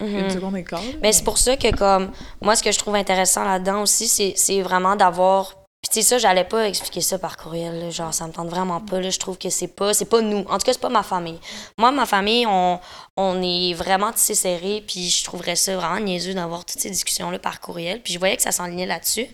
en 0.00 0.04
une 0.04 0.24
Mhm. 0.24 0.30
seconde 0.30 0.56
et 0.56 0.64
quart. 0.64 0.80
là. 0.82 0.90
Mais 1.02 1.12
c'est 1.12 1.24
pour 1.24 1.38
ça 1.38 1.56
que, 1.56 1.74
comme, 1.74 2.10
moi, 2.42 2.54
ce 2.56 2.62
que 2.62 2.72
je 2.72 2.78
trouve 2.78 2.94
intéressant 2.94 3.44
là-dedans 3.44 3.82
aussi, 3.82 4.06
c'est, 4.08 4.34
c'est 4.36 4.60
vraiment 4.62 4.96
d'avoir. 4.96 5.54
Puis, 5.86 6.00
tu 6.00 6.02
sais, 6.02 6.08
ça, 6.08 6.18
j'allais 6.18 6.42
pas 6.42 6.66
expliquer 6.66 7.00
ça 7.00 7.16
par 7.16 7.36
courriel, 7.36 7.78
là, 7.78 7.90
genre, 7.90 8.12
ça 8.12 8.26
me 8.26 8.32
tente 8.32 8.48
vraiment 8.48 8.80
pas, 8.80 9.00
là. 9.00 9.08
Je 9.08 9.20
trouve 9.20 9.38
que 9.38 9.50
c'est 9.50 9.68
pas, 9.68 9.94
c'est 9.94 10.06
pas 10.06 10.20
nous. 10.20 10.38
En 10.48 10.58
tout 10.58 10.64
cas, 10.66 10.72
c'est 10.72 10.80
pas 10.80 10.88
ma 10.88 11.04
famille. 11.04 11.38
Moi, 11.78 11.92
ma 11.92 12.06
famille, 12.06 12.44
on, 12.44 12.80
on 13.16 13.40
est 13.40 13.72
vraiment 13.72 14.12
tissé 14.12 14.34
serré, 14.34 14.82
puis 14.84 15.08
je 15.08 15.22
trouverais 15.22 15.54
ça 15.54 15.76
vraiment 15.76 16.00
niaiseux 16.00 16.34
d'avoir 16.34 16.64
toutes 16.64 16.80
ces 16.80 16.90
discussions-là 16.90 17.38
par 17.38 17.60
courriel. 17.60 18.02
Puis, 18.02 18.14
je 18.14 18.18
voyais 18.18 18.36
que 18.36 18.42
ça 18.42 18.50
s'enlignait 18.50 18.86
là-dessus. 18.86 19.28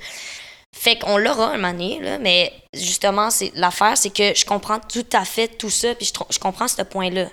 Fait 0.77 0.99
qu'on 0.99 1.17
l'aura 1.17 1.53
un 1.53 1.57
moment 1.57 1.99
là, 2.03 2.19
mais 2.19 2.53
justement, 2.75 3.31
c'est, 3.31 3.51
l'affaire, 3.55 3.97
c'est 3.97 4.13
que 4.13 4.35
je 4.35 4.45
comprends 4.45 4.79
tout 4.79 5.07
à 5.15 5.25
fait 5.25 5.49
tout 5.49 5.71
ça, 5.71 5.95
puis 5.95 6.05
je, 6.05 6.13
je 6.35 6.39
comprends 6.39 6.69
ce 6.69 6.83
point-là. 6.83 7.31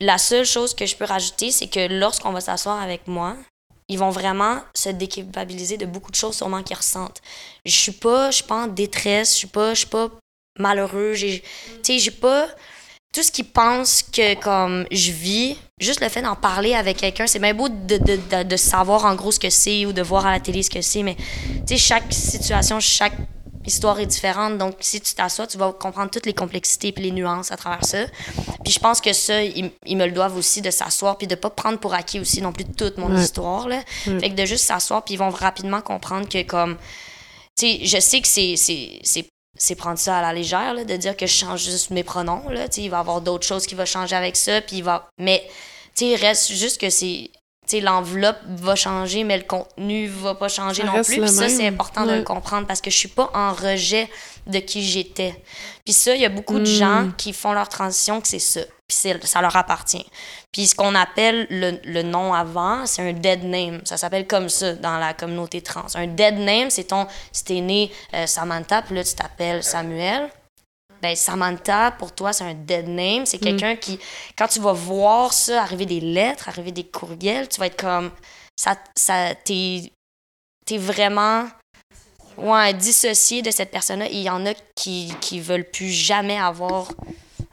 La 0.00 0.16
seule 0.16 0.46
chose 0.46 0.72
que 0.72 0.86
je 0.86 0.96
peux 0.96 1.04
rajouter, 1.04 1.50
c'est 1.50 1.68
que 1.68 1.86
lorsqu'on 1.86 2.32
va 2.32 2.40
s'asseoir 2.40 2.80
avec 2.80 3.06
moi, 3.06 3.36
ils 3.90 3.98
vont 3.98 4.10
vraiment 4.10 4.60
se 4.72 4.88
déculpabiliser 4.88 5.76
de 5.76 5.84
beaucoup 5.84 6.12
de 6.12 6.16
choses 6.16 6.36
sûrement 6.36 6.62
qu'ils 6.62 6.76
ressentent. 6.76 7.20
Je 7.66 7.74
suis 7.74 7.92
pas, 7.92 8.30
je 8.30 8.36
suis 8.36 8.44
pas 8.44 8.62
en 8.64 8.66
détresse, 8.68 9.32
je 9.32 9.38
suis 9.38 9.48
pas, 9.48 9.74
je 9.74 9.80
suis 9.80 9.88
pas 9.88 10.08
malheureux, 10.58 11.14
j'ai, 11.14 11.40
tu 11.40 11.48
sais, 11.82 11.98
j'ai 11.98 12.12
pas 12.12 12.46
tout 13.12 13.24
ce 13.24 13.32
qu'ils 13.32 13.50
pensent 13.50 14.04
que 14.04 14.34
comme 14.34 14.86
je 14.92 15.10
vis, 15.10 15.56
juste 15.80 16.00
le 16.00 16.08
fait 16.08 16.22
d'en 16.22 16.36
parler 16.36 16.74
avec 16.74 16.98
quelqu'un, 16.98 17.26
c'est 17.26 17.40
bien 17.40 17.52
beau 17.52 17.68
de, 17.68 17.98
de, 17.98 18.16
de, 18.30 18.42
de 18.44 18.56
savoir 18.56 19.04
en 19.04 19.16
gros 19.16 19.32
ce 19.32 19.40
que 19.40 19.50
c'est 19.50 19.84
ou 19.86 19.92
de 19.92 20.02
voir 20.02 20.24
à 20.24 20.30
la 20.30 20.38
télé 20.40 20.62
ce 20.62 20.70
que 20.70 20.80
c'est, 20.80 21.02
mais 21.02 21.16
tu 21.66 21.74
sais, 21.74 21.76
chaque 21.76 22.12
situation, 22.12 22.78
chaque 22.78 23.16
histoire 23.66 24.00
est 24.00 24.06
différente. 24.06 24.58
Donc, 24.58 24.76
si 24.80 25.00
tu 25.00 25.14
t'assois, 25.14 25.46
tu 25.46 25.58
vas 25.58 25.72
comprendre 25.72 26.10
toutes 26.10 26.26
les 26.26 26.32
complexités 26.34 26.94
et 26.96 27.00
les 27.00 27.10
nuances 27.10 27.52
à 27.52 27.56
travers 27.56 27.84
ça. 27.84 28.06
Puis 28.64 28.72
je 28.72 28.78
pense 28.78 29.00
que 29.00 29.12
ça, 29.12 29.42
ils, 29.42 29.70
ils 29.86 29.96
me 29.96 30.06
le 30.06 30.12
doivent 30.12 30.36
aussi 30.36 30.62
de 30.62 30.70
s'asseoir 30.70 31.18
puis 31.18 31.26
de 31.26 31.34
pas 31.34 31.50
prendre 31.50 31.78
pour 31.78 31.92
acquis 31.94 32.20
aussi 32.20 32.40
non 32.42 32.52
plus 32.52 32.64
toute 32.64 32.96
mon 32.98 33.14
Ouais. 33.14 33.22
histoire. 33.22 33.68
Là. 33.68 33.82
Ouais. 34.06 34.20
Fait 34.20 34.30
que 34.30 34.34
de 34.34 34.44
juste 34.44 34.64
s'asseoir 34.64 35.04
puis 35.04 35.14
ils 35.14 35.18
vont 35.18 35.30
rapidement 35.30 35.80
comprendre 35.82 36.28
que 36.28 36.42
comme... 36.42 36.76
Tu 37.58 37.66
sais, 37.66 37.80
je 37.84 38.00
sais 38.00 38.20
que 38.20 38.28
c'est... 38.28 38.54
c'est, 38.56 39.74
prendre 39.74 39.98
ça 39.98 40.18
à 40.18 40.22
la 40.22 40.32
légère, 40.32 40.72
là, 40.74 40.84
de 40.84 40.96
dire 40.96 41.16
que 41.16 41.26
je 41.26 41.32
change 41.34 41.62
juste 41.64 41.90
mes 41.90 42.02
pronoms. 42.02 42.48
Là, 42.48 42.68
Tu 42.68 42.76
sais, 42.76 42.82
il 42.82 42.88
va 42.90 42.96
y 42.96 43.00
avoir 43.00 43.20
d'autres 43.20 43.46
choses 43.46 43.66
qui 43.66 43.74
vont 43.74 43.84
changer 43.84 44.16
avec 44.16 44.36
ça. 44.36 44.60
Puis 44.62 44.76
il 44.76 44.84
va... 44.84 45.08
Mais 45.18 45.42
tu 45.94 46.06
sais, 46.06 46.06
il 46.12 46.16
reste 46.16 46.52
juste 46.52 46.80
que 46.80 46.88
c'est... 46.88 47.30
L'enveloppe 47.78 48.38
va 48.48 48.74
changer, 48.74 49.22
mais 49.22 49.36
le 49.36 49.44
contenu 49.44 50.08
va 50.08 50.34
pas 50.34 50.48
changer 50.48 50.82
Ça 50.82 50.88
non 50.88 51.02
plus. 51.04 51.20
Puis 51.20 51.28
ça, 51.28 51.48
c'est 51.48 51.68
important 51.68 52.04
de 52.06 52.12
le 52.14 52.22
comprendre 52.24 52.66
parce 52.66 52.80
que 52.80 52.90
je 52.90 52.96
suis 52.96 53.08
pas 53.08 53.30
en 53.34 53.52
rejet 53.52 54.10
de 54.48 54.58
qui 54.58 54.82
j'étais. 54.82 55.40
Puis 55.84 55.92
ça, 55.94 56.16
il 56.16 56.20
y 56.20 56.24
a 56.24 56.28
beaucoup 56.30 56.58
de 56.58 56.62
Mm. 56.62 56.64
gens 56.64 57.08
qui 57.16 57.32
font 57.32 57.52
leur 57.52 57.68
transition 57.68 58.20
que 58.20 58.26
c'est 58.26 58.40
ça. 58.40 58.62
Puis 58.88 58.96
ça 59.22 59.40
leur 59.40 59.54
appartient. 59.54 60.04
Puis 60.50 60.66
ce 60.66 60.74
qu'on 60.74 60.96
appelle 60.96 61.46
le, 61.48 61.78
le 61.84 62.02
nom 62.02 62.34
avant, 62.34 62.86
c'est 62.86 63.08
un 63.08 63.12
dead 63.12 63.44
name. 63.44 63.80
Ça 63.84 63.96
s'appelle 63.96 64.26
comme 64.26 64.48
ça 64.48 64.72
dans 64.74 64.98
la 64.98 65.14
communauté 65.14 65.60
trans. 65.60 65.86
Un 65.94 66.08
dead 66.08 66.38
name, 66.38 66.70
c'est 66.70 66.84
ton... 66.88 67.06
Si 67.30 67.44
t'es 67.44 67.60
né 67.60 67.92
euh, 68.14 68.26
Samantha, 68.26 68.82
puis 68.82 68.96
là, 68.96 69.04
tu 69.04 69.14
t'appelles 69.14 69.62
Samuel. 69.62 70.28
Ben, 71.02 71.16
Samantha, 71.16 71.92
pour 71.92 72.14
toi, 72.14 72.32
c'est 72.32 72.44
un 72.44 72.54
dead 72.54 72.88
name. 72.88 73.26
C'est 73.26 73.38
quelqu'un 73.38 73.76
qui, 73.76 73.98
quand 74.36 74.48
tu 74.48 74.60
vas 74.60 74.72
voir 74.72 75.32
ça, 75.32 75.62
arriver 75.62 75.86
des 75.86 76.00
lettres, 76.00 76.48
arriver 76.48 76.72
des 76.72 76.84
courriels, 76.84 77.48
tu 77.48 77.60
vas 77.60 77.66
être 77.66 77.80
comme... 77.80 78.10
Ça, 78.56 78.76
ça, 78.94 79.34
t'es, 79.34 79.90
t'es 80.66 80.76
vraiment 80.76 81.46
ouais, 82.36 82.74
dissocié 82.74 83.42
de 83.42 83.50
cette 83.50 83.70
personne-là. 83.70 84.08
Il 84.10 84.20
y 84.20 84.30
en 84.30 84.44
a 84.44 84.52
qui, 84.74 85.12
qui 85.20 85.40
veulent 85.40 85.68
plus 85.70 85.90
jamais 85.90 86.38
avoir 86.38 86.92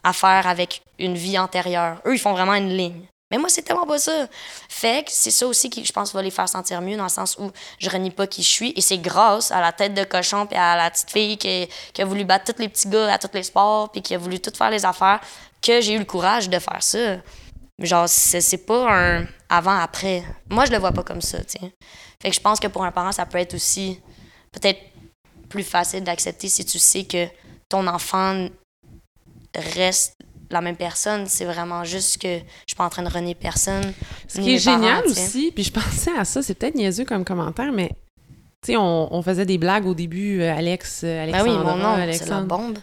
affaire 0.04 0.48
avec 0.48 0.82
une 1.00 1.16
vie 1.16 1.38
antérieure. 1.38 2.02
Eux, 2.06 2.16
ils 2.16 2.20
font 2.20 2.34
vraiment 2.34 2.56
une 2.56 2.76
ligne. 2.76 3.06
Mais 3.30 3.38
moi, 3.38 3.50
c'est 3.50 3.62
tellement 3.62 3.86
pas 3.86 4.00
ça. 4.00 4.28
Fait 4.70 5.06
que 5.06 5.12
c'est 5.12 5.32
ça 5.32 5.48
aussi 5.48 5.70
qui, 5.70 5.84
je 5.84 5.92
pense, 5.92 6.14
va 6.14 6.22
les 6.22 6.32
faire 6.32 6.48
sentir 6.48 6.82
mieux 6.82 6.96
dans 6.96 7.04
le 7.04 7.10
sens 7.10 7.38
où 7.40 7.52
je 7.78 7.90
renie 7.90 8.12
pas 8.12 8.26
qui 8.26 8.42
je 8.42 8.50
suis. 8.50 8.74
Et 8.76 8.82
c'est 8.82 8.98
grâce 8.98 9.52
à 9.52 9.60
la 9.60 9.74
tête 9.74 9.94
de 9.94 10.04
cochon 10.04 10.46
puis 10.46 10.58
à 10.58 10.78
la 10.78 10.90
petite 10.90 11.12
fille 11.12 11.38
qui, 11.38 11.68
a 12.00 12.06
voulu 12.06 12.24
battre 12.24 12.54
tous 12.54 12.62
les 12.62 12.70
petits 12.70 12.88
gars 12.88 13.14
à 13.14 13.18
tous 13.18 13.34
les 13.34 13.44
sports 13.44 13.92
puis 13.92 14.02
qui 14.02 14.16
a 14.16 14.18
voulu 14.18 14.40
tout 14.40 14.52
faire 14.56 14.70
les 14.70 14.86
affaires 14.86 15.20
que 15.62 15.82
j'ai 15.82 15.94
eu 15.94 16.00
le 16.00 16.06
courage 16.06 16.50
de 16.50 16.60
faire 16.60 16.82
ça. 16.82 17.18
Genre, 17.80 18.08
c'est 18.08 18.66
pas 18.66 18.92
un 18.92 19.28
avant-après. 19.50 20.24
Moi, 20.50 20.66
je 20.66 20.72
le 20.72 20.78
vois 20.78 20.94
pas 20.94 21.04
comme 21.04 21.22
ça, 21.22 21.44
tu. 21.44 21.60
Fait 22.22 22.30
que 22.30 22.36
je 22.36 22.42
pense 22.42 22.60
que 22.60 22.68
pour 22.68 22.84
un 22.84 22.92
parent, 22.92 23.12
ça 23.12 23.26
peut 23.26 23.38
être 23.38 23.54
aussi 23.54 24.00
peut-être 24.52 24.80
plus 25.50 25.64
facile 25.64 26.04
d'accepter 26.04 26.50
si 26.50 26.66
tu 26.66 26.80
sais 26.80 27.04
que 27.04 27.28
ton 27.70 27.86
enfant 27.88 28.48
reste 29.56 30.18
la 30.50 30.62
même 30.62 30.76
personne. 30.76 31.26
C'est 31.28 31.46
vraiment 31.46 31.84
juste 31.84 32.22
que 32.22 32.38
je 32.38 32.44
suis 32.68 32.76
pas 32.76 32.86
en 32.86 32.90
train 32.90 33.04
de 33.04 33.10
renier 33.10 33.36
personne. 33.36 33.94
Ce 34.28 34.40
qui 34.40 34.56
est 34.56 34.64
parents, 34.66 34.78
génial 34.78 35.06
aussi, 35.06 35.52
puis 35.54 35.64
je 35.64 35.72
pensais 35.72 36.12
à 36.18 36.26
ça, 36.26 36.42
c'est 36.42 36.54
peut-être 36.54 36.76
niaiseux 36.76 37.06
comme 37.06 37.26
commentaire, 37.26 37.72
mais 37.72 37.90
tu 38.64 38.74
sais, 38.74 38.78
on, 38.78 39.14
on 39.14 39.22
faisait 39.22 39.46
des 39.46 39.58
blagues 39.58 39.86
au 39.86 39.94
début, 39.94 40.42
euh, 40.42 40.56
Alex, 40.56 41.02
euh, 41.04 41.32
Ben 41.32 41.44
oui, 41.44 41.52
mon 41.52 41.76
nom, 41.76 41.96
c'est 42.12 42.28
la 42.30 42.42
bombe. 42.42 42.80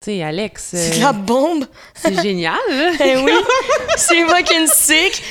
Tu 0.00 0.06
sais, 0.06 0.22
Alex, 0.22 0.70
C'est 0.74 0.98
euh, 0.98 1.00
la 1.04 1.12
bombe! 1.12 1.64
c'est 1.94 2.20
génial. 2.20 2.56
là. 2.68 2.90
Ben 2.98 3.24
oui! 3.24 3.32
c'est 3.96 4.26
fucking 4.26 4.66
sick! 4.66 5.22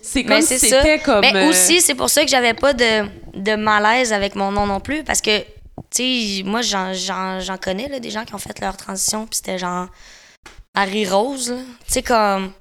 C'est 0.00 0.24
comme 0.24 0.42
c'est 0.42 0.58
si 0.58 0.68
c'était 0.68 0.98
comme... 1.00 1.22
Mais 1.22 1.34
euh, 1.34 1.48
aussi, 1.48 1.80
c'est 1.80 1.94
pour 1.94 2.08
ça 2.10 2.22
que 2.22 2.30
j'avais 2.30 2.54
pas 2.54 2.72
de, 2.72 3.04
de 3.34 3.56
malaise 3.56 4.12
avec 4.12 4.34
mon 4.36 4.52
nom 4.52 4.66
non 4.66 4.78
plus, 4.78 5.02
parce 5.02 5.20
que, 5.20 5.40
tu 5.90 6.36
sais, 6.38 6.42
moi, 6.44 6.60
j'en 6.62 7.56
connais, 7.60 7.88
là, 7.88 7.98
des 7.98 8.10
gens 8.10 8.24
qui 8.24 8.34
ont 8.34 8.38
fait 8.38 8.60
leur 8.60 8.76
transition, 8.76 9.26
puis 9.26 9.38
c'était 9.38 9.58
genre 9.58 9.88
Harry 10.74 11.06
Rose, 11.08 11.50
là. 11.50 11.56
Tu 11.86 11.92
sais, 11.94 12.02
comme. 12.02 12.52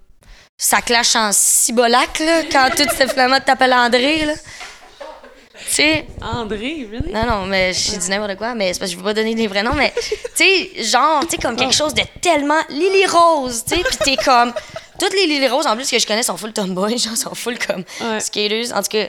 Ça 0.57 0.79
clash 0.81 1.15
en 1.15 1.31
cibolac, 1.31 2.19
là, 2.19 2.43
quand 2.51 2.69
tout 2.75 2.83
se 2.83 3.07
finalement 3.07 3.39
t'appelles 3.39 3.73
André, 3.73 4.25
là. 4.25 4.33
Tu 4.33 5.75
sais. 5.75 6.05
André, 6.21 6.88
really? 6.91 7.11
Non, 7.11 7.25
non, 7.25 7.45
mais 7.45 7.73
je 7.73 7.95
dis 7.95 8.09
n'importe 8.09 8.38
quoi, 8.38 8.53
mais 8.53 8.73
c'est 8.73 8.79
parce 8.79 8.91
que 8.91 8.97
je 8.97 9.01
veux 9.01 9.07
pas 9.07 9.13
donner 9.13 9.33
des 9.35 9.47
vrais 9.47 9.63
noms, 9.63 9.73
mais 9.73 9.91
tu 9.95 10.11
sais, 10.35 10.83
genre, 10.83 11.21
tu 11.21 11.31
sais, 11.31 11.38
comme 11.38 11.55
quelque 11.55 11.73
chose 11.73 11.93
de 11.93 12.01
tellement 12.21 12.59
Lily 12.69 13.05
Rose, 13.07 13.63
tu 13.67 13.75
sais, 13.75 13.83
pis 13.83 13.97
t'es 13.97 14.15
comme. 14.17 14.53
Toutes 14.99 15.13
les 15.13 15.25
Lily 15.25 15.47
Rose, 15.47 15.65
en 15.65 15.75
plus, 15.75 15.89
que 15.89 15.97
je 15.97 16.05
connais, 16.05 16.21
sont 16.21 16.38
full 16.38 16.53
tomboy, 16.53 16.95
genre, 16.99 17.17
sont 17.17 17.33
full 17.33 17.57
comme 17.57 17.83
Ouais. 18.01 18.19
skaters. 18.19 18.71
En 18.75 18.83
tout 18.83 18.89
cas, 18.89 19.07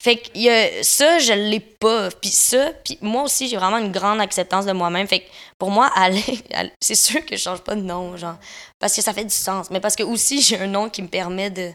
fait 0.00 0.16
que 0.16 0.38
y 0.38 0.48
a, 0.50 0.82
ça, 0.82 1.18
je 1.18 1.32
l'ai 1.32 1.60
pas. 1.60 2.10
Puis 2.10 2.30
ça, 2.30 2.72
puis 2.84 2.98
moi 3.00 3.22
aussi, 3.22 3.48
j'ai 3.48 3.56
vraiment 3.56 3.78
une 3.78 3.92
grande 3.92 4.20
acceptance 4.20 4.66
de 4.66 4.72
moi-même. 4.72 5.06
Fait 5.06 5.20
que 5.20 5.24
pour 5.58 5.70
moi, 5.70 5.90
c'est 6.82 6.94
sûr 6.94 7.24
que 7.24 7.36
je 7.36 7.42
change 7.42 7.62
pas 7.62 7.74
de 7.74 7.80
nom, 7.80 8.16
genre, 8.16 8.36
parce 8.78 8.94
que 8.94 9.00
ça 9.02 9.12
fait 9.14 9.24
du 9.24 9.34
sens. 9.34 9.70
Mais 9.70 9.80
parce 9.80 9.96
que 9.96 10.02
aussi, 10.02 10.42
j'ai 10.42 10.58
un 10.60 10.66
nom 10.66 10.90
qui 10.90 11.00
me 11.02 11.08
permet 11.08 11.50
de. 11.50 11.72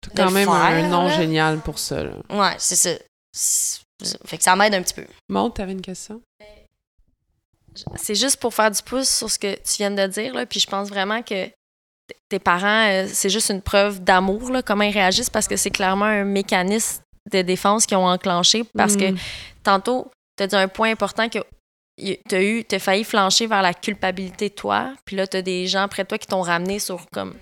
T'as 0.00 0.10
de 0.10 0.16
quand 0.16 0.24
le 0.26 0.32
même 0.32 0.48
un 0.48 0.88
nom 0.88 1.06
là. 1.08 1.16
génial 1.16 1.60
pour 1.60 1.78
ça. 1.78 2.02
Là. 2.02 2.12
Ouais, 2.30 2.54
c'est 2.58 2.76
ça. 2.76 2.90
C'est- 3.32 3.80
Fait 4.26 4.36
que 4.38 4.44
ça 4.44 4.54
m'aide 4.56 4.74
un 4.74 4.82
petit 4.82 4.94
peu. 4.94 5.06
Maud, 5.28 5.54
t'avais 5.54 5.72
une 5.72 5.80
question? 5.82 6.20
C'est 7.96 8.14
juste 8.14 8.38
pour 8.38 8.54
faire 8.54 8.70
du 8.70 8.82
pouce 8.82 9.08
sur 9.08 9.30
ce 9.30 9.38
que 9.38 9.54
tu 9.54 9.76
viens 9.78 9.90
de 9.90 10.06
dire, 10.06 10.34
là, 10.34 10.46
puis 10.46 10.60
je 10.60 10.66
pense 10.66 10.88
vraiment 10.88 11.22
que 11.22 11.48
tes 12.28 12.38
parents, 12.38 12.88
euh, 12.88 13.06
c'est 13.12 13.28
juste 13.30 13.50
une 13.50 13.60
preuve 13.62 14.00
d'amour, 14.02 14.50
là, 14.50 14.62
comment 14.62 14.84
ils 14.84 14.92
réagissent, 14.92 15.30
parce 15.30 15.46
que 15.46 15.56
c'est 15.56 15.70
clairement 15.70 16.06
un 16.06 16.24
mécanisme 16.24 17.02
de 17.32 17.42
défense 17.42 17.86
qu'ils 17.86 17.96
ont 17.96 18.08
enclenché, 18.08 18.64
parce 18.76 18.96
que 18.96 19.12
Mm. 19.12 19.18
tantôt, 19.62 20.10
tu 20.36 20.44
as 20.44 20.46
dit 20.46 20.56
un 20.56 20.68
point 20.68 20.90
important 20.90 21.28
que 21.28 21.38
tu 21.98 22.34
as 22.34 22.42
eu, 22.42 22.64
t'as 22.64 22.78
failli 22.78 23.04
flancher 23.04 23.46
vers 23.46 23.62
la 23.62 23.72
culpabilité 23.74 24.48
de 24.50 24.54
toi, 24.54 24.92
puis 25.04 25.16
là, 25.16 25.26
tu 25.26 25.38
as 25.38 25.42
des 25.42 25.66
gens 25.66 25.88
près 25.88 26.02
de 26.02 26.08
toi 26.08 26.18
qui 26.18 26.26
t'ont 26.26 26.42
ramené 26.42 26.78
sur 26.78 27.06
comme. 27.12 27.34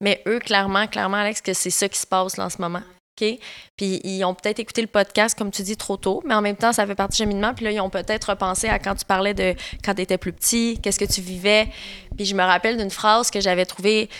Mais 0.00 0.22
eux, 0.26 0.38
clairement, 0.40 0.86
clairement, 0.86 1.16
Alex, 1.18 1.40
que 1.40 1.54
c'est 1.54 1.70
ça 1.70 1.88
qui 1.88 1.98
se 1.98 2.06
passe 2.06 2.36
là 2.36 2.44
en 2.46 2.50
ce 2.50 2.60
moment. 2.60 2.82
OK? 3.20 3.38
Puis 3.76 4.00
ils 4.02 4.24
ont 4.24 4.34
peut-être 4.34 4.58
écouté 4.58 4.82
le 4.82 4.88
podcast, 4.88 5.38
comme 5.38 5.52
tu 5.52 5.62
dis, 5.62 5.76
trop 5.76 5.96
tôt, 5.96 6.20
mais 6.26 6.34
en 6.34 6.40
même 6.42 6.56
temps, 6.56 6.72
ça 6.72 6.84
fait 6.84 6.96
partie 6.96 7.22
du 7.22 7.28
cheminement. 7.28 7.54
Puis 7.54 7.64
là, 7.64 7.70
ils 7.70 7.80
ont 7.80 7.88
peut-être 7.88 8.30
repensé 8.30 8.68
à 8.68 8.80
quand 8.80 8.96
tu 8.96 9.04
parlais 9.04 9.34
de 9.34 9.54
quand 9.84 9.94
tu 9.94 10.02
étais 10.02 10.18
plus 10.18 10.32
petit, 10.32 10.80
qu'est-ce 10.82 10.98
que 10.98 11.04
tu 11.04 11.20
vivais. 11.20 11.68
Puis 12.16 12.26
je 12.26 12.34
me 12.34 12.42
rappelle 12.42 12.76
d'une 12.76 12.90
phrase 12.90 13.30
que 13.30 13.40
j'avais 13.40 13.66
trouvée 13.66 14.10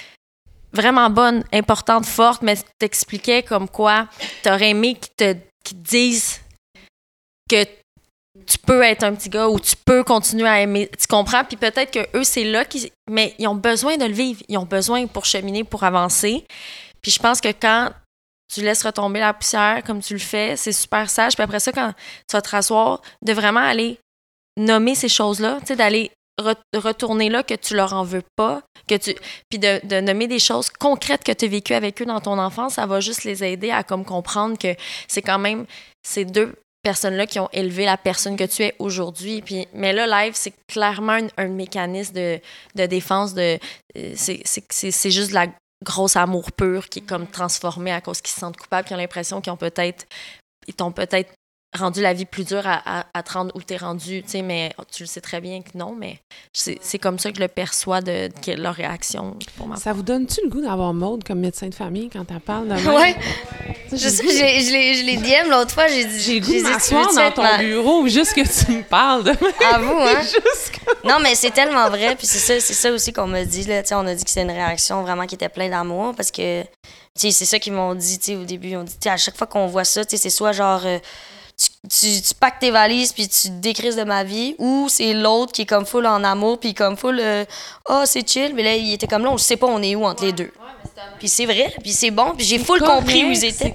vraiment 0.74 1.08
bonne, 1.08 1.44
importante, 1.52 2.04
forte, 2.04 2.42
mais 2.42 2.56
t'expliquais 2.78 3.42
comme 3.42 3.68
quoi 3.68 4.08
t'aurais 4.42 4.70
aimé 4.70 4.96
qu'ils 4.96 5.34
te, 5.34 5.36
disent 5.72 6.40
que 7.48 7.64
tu 8.46 8.58
peux 8.58 8.82
être 8.82 9.04
un 9.04 9.14
petit 9.14 9.30
gars 9.30 9.48
ou 9.48 9.58
tu 9.60 9.76
peux 9.76 10.04
continuer 10.04 10.48
à 10.48 10.60
aimer. 10.60 10.90
Tu 10.98 11.06
comprends? 11.06 11.44
Puis 11.44 11.56
peut-être 11.56 11.90
que 11.90 12.18
eux, 12.18 12.24
c'est 12.24 12.44
là 12.44 12.64
qu'ils. 12.64 12.90
Mais 13.10 13.34
ils 13.38 13.46
ont 13.48 13.54
besoin 13.54 13.96
de 13.96 14.04
le 14.04 14.12
vivre. 14.12 14.42
Ils 14.48 14.58
ont 14.58 14.66
besoin 14.66 15.06
pour 15.06 15.24
cheminer, 15.24 15.64
pour 15.64 15.84
avancer. 15.84 16.44
Puis 17.00 17.12
je 17.12 17.18
pense 17.18 17.40
que 17.40 17.48
quand 17.48 17.92
tu 18.52 18.62
laisses 18.62 18.82
retomber 18.82 19.20
la 19.20 19.32
poussière 19.32 19.82
comme 19.84 20.00
tu 20.00 20.14
le 20.14 20.20
fais, 20.20 20.56
c'est 20.56 20.72
super 20.72 21.08
sage. 21.08 21.34
Puis 21.34 21.42
après 21.42 21.60
ça, 21.60 21.72
quand 21.72 21.92
tu 22.28 22.36
vas 22.36 22.42
te 22.42 22.50
rasseoir, 22.50 23.00
de 23.22 23.32
vraiment 23.32 23.60
aller 23.60 23.98
nommer 24.58 24.94
ces 24.94 25.08
choses-là, 25.08 25.58
tu 25.60 25.68
sais, 25.68 25.76
d'aller 25.76 26.10
re- 26.40 26.56
retourner 26.74 27.28
là 27.28 27.42
que 27.42 27.54
tu 27.54 27.74
leur 27.74 27.92
en 27.92 28.04
veux 28.04 28.22
pas, 28.36 28.62
que 28.88 28.94
tu 28.94 29.14
puis 29.48 29.58
de, 29.58 29.84
de 29.86 30.00
nommer 30.00 30.26
des 30.26 30.38
choses 30.38 30.70
concrètes 30.70 31.24
que 31.24 31.32
tu 31.32 31.44
as 31.44 31.48
vécues 31.48 31.74
avec 31.74 32.00
eux 32.02 32.06
dans 32.06 32.20
ton 32.20 32.38
enfance, 32.38 32.74
ça 32.74 32.86
va 32.86 33.00
juste 33.00 33.24
les 33.24 33.44
aider 33.44 33.70
à 33.70 33.82
comme 33.82 34.04
comprendre 34.04 34.58
que 34.58 34.74
c'est 35.08 35.22
quand 35.22 35.38
même 35.38 35.66
ces 36.02 36.24
deux 36.24 36.54
personnes-là 36.82 37.26
qui 37.26 37.40
ont 37.40 37.48
élevé 37.52 37.86
la 37.86 37.96
personne 37.96 38.36
que 38.36 38.44
tu 38.44 38.62
es 38.62 38.74
aujourd'hui. 38.78 39.40
Puis, 39.40 39.66
mais 39.72 39.92
là, 39.92 40.06
live, 40.06 40.34
c'est 40.36 40.52
clairement 40.68 41.18
un, 41.36 41.48
mécanisme 41.48 42.12
de, 42.14 42.40
de 42.74 42.86
défense. 42.86 43.32
De, 43.32 43.58
euh, 43.96 44.12
c'est 44.14 45.10
juste 45.10 45.30
de 45.30 45.34
la 45.34 45.46
grosse 45.82 46.16
amour 46.16 46.52
pur 46.52 46.88
qui 46.88 46.98
est 46.98 47.02
comme 47.02 47.26
transformé 47.26 47.90
à 47.90 48.00
cause 48.00 48.20
qu'ils 48.20 48.34
se 48.34 48.40
sentent 48.40 48.58
coupables, 48.58 48.86
qui 48.86 48.94
ont 48.94 48.98
l'impression 48.98 49.40
qu'ils 49.40 49.52
ont 49.52 49.56
peut-être 49.56 50.06
ils 50.66 50.74
t'ont 50.74 50.92
peut-être 50.92 51.33
rendu 51.76 52.00
la 52.00 52.12
vie 52.12 52.24
plus 52.24 52.44
dure 52.44 52.66
à, 52.66 53.00
à, 53.00 53.06
à 53.14 53.22
te 53.22 53.32
rendre 53.32 53.50
où 53.54 53.62
t'es 53.62 53.76
rendu, 53.76 54.22
tu 54.22 54.30
sais, 54.30 54.42
mais 54.42 54.72
tu 54.92 55.02
le 55.02 55.06
sais 55.08 55.20
très 55.20 55.40
bien 55.40 55.60
que 55.62 55.76
non, 55.76 55.94
mais 55.98 56.18
c'est 56.52 56.78
c'est 56.80 56.98
comme 56.98 57.18
ça 57.18 57.30
que 57.30 57.36
je 57.36 57.42
le 57.42 57.48
perçois 57.48 58.00
de, 58.00 58.28
de 58.46 58.52
leur 58.62 58.74
réaction 58.74 59.36
pour 59.56 59.66
ma 59.66 59.76
Ça 59.76 59.92
vous 59.92 60.02
donne-tu 60.02 60.40
le 60.44 60.50
goût 60.50 60.60
d'avoir 60.60 60.94
Maude 60.94 61.24
comme 61.24 61.40
médecin 61.40 61.68
de 61.68 61.74
famille 61.74 62.08
quand 62.10 62.24
elle 62.30 62.40
parle 62.40 62.68
de? 62.68 62.74
Ouais. 62.74 63.16
Je 63.92 63.96
sais, 63.96 64.60
je 64.60 65.04
l'ai 65.04 65.16
DM 65.16 65.50
l'autre 65.50 65.72
fois, 65.72 65.86
j'ai 65.88 66.04
dit. 66.04 66.20
J'ai 66.20 66.40
le 66.40 66.46
goût 66.46 66.52
de 66.52 66.62
m'asseoir 66.62 67.12
dans 67.14 67.30
ton 67.32 67.42
ma- 67.42 67.58
bureau 67.58 68.06
juste 68.08 68.34
que 68.34 68.40
tu 68.42 68.72
me 68.72 68.82
parles 68.82 69.24
de 69.24 69.30
même. 69.30 69.52
À 69.72 69.78
vous, 69.78 69.92
hein? 70.00 70.20
Non, 71.04 71.18
mais 71.22 71.34
c'est 71.34 71.50
tellement 71.50 71.88
vrai. 71.90 72.14
Puis 72.16 72.26
c'est 72.26 72.38
ça, 72.38 72.60
c'est 72.60 72.72
ça 72.74 72.90
aussi 72.92 73.12
qu'on 73.12 73.26
m'a 73.26 73.44
dit. 73.44 73.64
Là. 73.64 73.82
Tu 73.82 73.88
sais, 73.90 73.94
on 73.94 74.06
a 74.06 74.14
dit 74.14 74.24
que 74.24 74.30
c'était 74.30 74.42
une 74.42 74.50
réaction 74.50 75.02
vraiment 75.02 75.26
qui 75.26 75.34
était 75.34 75.48
pleine 75.48 75.70
d'amour 75.70 76.14
parce 76.16 76.30
que 76.30 76.62
tu 76.62 76.68
sais, 77.16 77.30
c'est 77.30 77.44
ça 77.44 77.58
qu'ils 77.58 77.72
m'ont 77.72 77.94
dit 77.94 78.18
tu 78.18 78.24
sais, 78.32 78.36
au 78.36 78.44
début. 78.44 78.68
Ils 78.70 78.76
ont 78.76 78.84
dit, 78.84 78.92
tu 78.94 78.98
sais, 79.04 79.10
à 79.10 79.16
chaque 79.16 79.36
fois 79.36 79.46
qu'on 79.46 79.66
voit 79.66 79.84
ça, 79.84 80.04
tu 80.04 80.16
sais, 80.16 80.22
c'est 80.22 80.30
soit 80.30 80.52
genre. 80.52 80.82
euh, 80.84 80.98
tu, 81.56 81.68
tu, 81.88 82.22
tu 82.22 82.34
packs 82.34 82.58
tes 82.58 82.70
valises 82.70 83.12
puis 83.12 83.28
tu 83.28 83.48
te 83.48 83.52
décrises 83.60 83.96
de 83.96 84.04
ma 84.04 84.24
vie 84.24 84.54
ou 84.58 84.88
c'est 84.88 85.14
l'autre 85.14 85.52
qui 85.52 85.62
est 85.62 85.66
comme 85.66 85.86
full 85.86 86.06
en 86.06 86.24
amour 86.24 86.58
puis 86.58 86.74
comme 86.74 86.96
full 86.96 87.18
euh, 87.20 87.44
oh 87.88 88.02
c'est 88.06 88.28
chill 88.28 88.54
mais 88.54 88.62
là 88.62 88.74
il 88.74 88.92
était 88.92 89.06
comme 89.06 89.22
là 89.24 89.30
on 89.30 89.38
sait 89.38 89.56
pas 89.56 89.66
on 89.66 89.80
est 89.82 89.94
où 89.94 90.04
entre 90.04 90.24
les 90.24 90.32
deux. 90.32 90.50
puis 91.18 91.28
c'est 91.28 91.46
vrai 91.46 91.72
puis 91.82 91.92
c'est 91.92 92.10
bon 92.10 92.34
puis 92.36 92.44
j'ai 92.44 92.58
full 92.58 92.80
correct, 92.80 92.94
compris 93.00 93.24
où 93.24 93.30
ils 93.30 93.44
étaient 93.44 93.72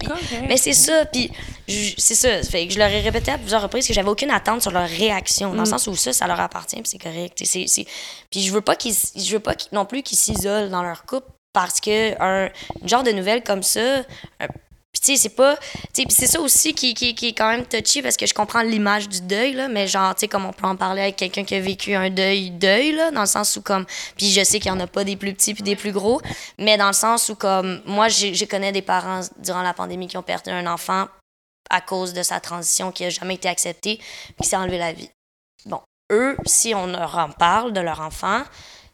mais 0.47 0.57
c'est 0.57 0.73
ça 0.73 1.05
puis 1.05 1.31
c'est 1.97 2.15
ça 2.15 2.43
fait 2.43 2.67
que 2.67 2.73
je 2.73 2.79
leur 2.79 2.89
ai 2.89 2.99
répété 3.01 3.31
à 3.31 3.37
plusieurs 3.37 3.61
reprises 3.61 3.87
que 3.87 3.93
j'avais 3.93 4.09
aucune 4.09 4.31
attente 4.31 4.61
sur 4.61 4.71
leur 4.71 4.87
réaction 4.89 5.53
dans 5.53 5.59
le 5.63 5.69
sens 5.69 5.87
où 5.87 5.95
ça 5.95 6.11
ça 6.11 6.27
leur 6.27 6.39
appartient 6.39 6.81
puis 6.81 6.89
c'est 6.89 6.97
correct 6.97 7.41
puis 8.29 8.41
je 8.43 8.51
veux 8.51 8.61
pas 8.61 8.75
qu'ils 8.75 8.95
je 9.15 9.31
veux 9.31 9.39
pas 9.39 9.53
non 9.71 9.85
plus 9.85 10.03
qu'ils 10.03 10.17
s'isolent 10.17 10.69
dans 10.69 10.83
leur 10.83 11.05
couple 11.05 11.27
parce 11.53 11.79
que 11.79 12.21
un 12.21 12.49
genre 12.85 13.03
de 13.03 13.11
nouvelle 13.11 13.43
comme 13.43 13.63
ça 13.63 13.99
un- 14.39 14.47
puis 14.91 15.01
tu 15.01 15.15
sais, 15.15 15.17
c'est 15.17 15.35
pas... 15.35 15.55
Tu 15.93 16.03
c'est 16.09 16.25
ça 16.25 16.41
aussi 16.41 16.73
qui, 16.73 16.95
qui, 16.95 17.13
qui 17.13 17.29
est 17.29 17.33
quand 17.33 17.49
même 17.49 17.65
touchy 17.65 18.01
parce 18.01 18.17
que 18.17 18.25
je 18.25 18.33
comprends 18.33 18.63
l'image 18.63 19.07
du 19.07 19.21
deuil, 19.21 19.53
là, 19.53 19.67
mais 19.67 19.87
genre, 19.87 20.15
tu 20.15 20.21
sais, 20.21 20.27
comme 20.27 20.45
on 20.45 20.53
peut 20.53 20.65
en 20.65 20.75
parler 20.75 21.03
avec 21.03 21.15
quelqu'un 21.15 21.43
qui 21.43 21.53
a 21.53 21.59
vécu 21.59 21.93
un 21.93 22.09
deuil, 22.09 22.49
deuil, 22.49 22.93
là, 22.93 23.11
dans 23.11 23.21
le 23.21 23.27
sens 23.27 23.55
où 23.55 23.61
comme... 23.61 23.85
Puis 24.17 24.31
je 24.31 24.43
sais 24.43 24.59
qu'il 24.59 24.71
y 24.71 24.73
en 24.73 24.79
a 24.79 24.87
pas 24.87 25.03
des 25.03 25.15
plus 25.15 25.33
petits 25.33 25.53
puis 25.53 25.61
des 25.61 25.75
plus 25.75 25.91
gros, 25.91 26.21
mais 26.57 26.77
dans 26.77 26.87
le 26.87 26.93
sens 26.93 27.29
où 27.29 27.35
comme... 27.35 27.81
Moi, 27.85 28.07
je 28.07 28.45
connais 28.45 28.71
des 28.71 28.81
parents 28.81 29.21
durant 29.37 29.61
la 29.61 29.75
pandémie 29.75 30.07
qui 30.07 30.17
ont 30.17 30.23
perdu 30.23 30.49
un 30.49 30.65
enfant 30.65 31.07
à 31.69 31.81
cause 31.81 32.13
de 32.13 32.23
sa 32.23 32.39
transition 32.39 32.91
qui 32.91 33.05
a 33.05 33.09
jamais 33.11 33.35
été 33.35 33.47
acceptée 33.47 33.97
puis 33.97 34.35
qui 34.41 34.49
s'est 34.49 34.55
enlevé 34.55 34.79
la 34.79 34.91
vie. 34.91 35.09
Bon, 35.65 35.81
eux, 36.11 36.35
si 36.45 36.73
on 36.73 36.87
leur 36.87 37.15
en 37.17 37.29
parle 37.29 37.73
de 37.73 37.79
leur 37.79 38.01
enfant, 38.01 38.41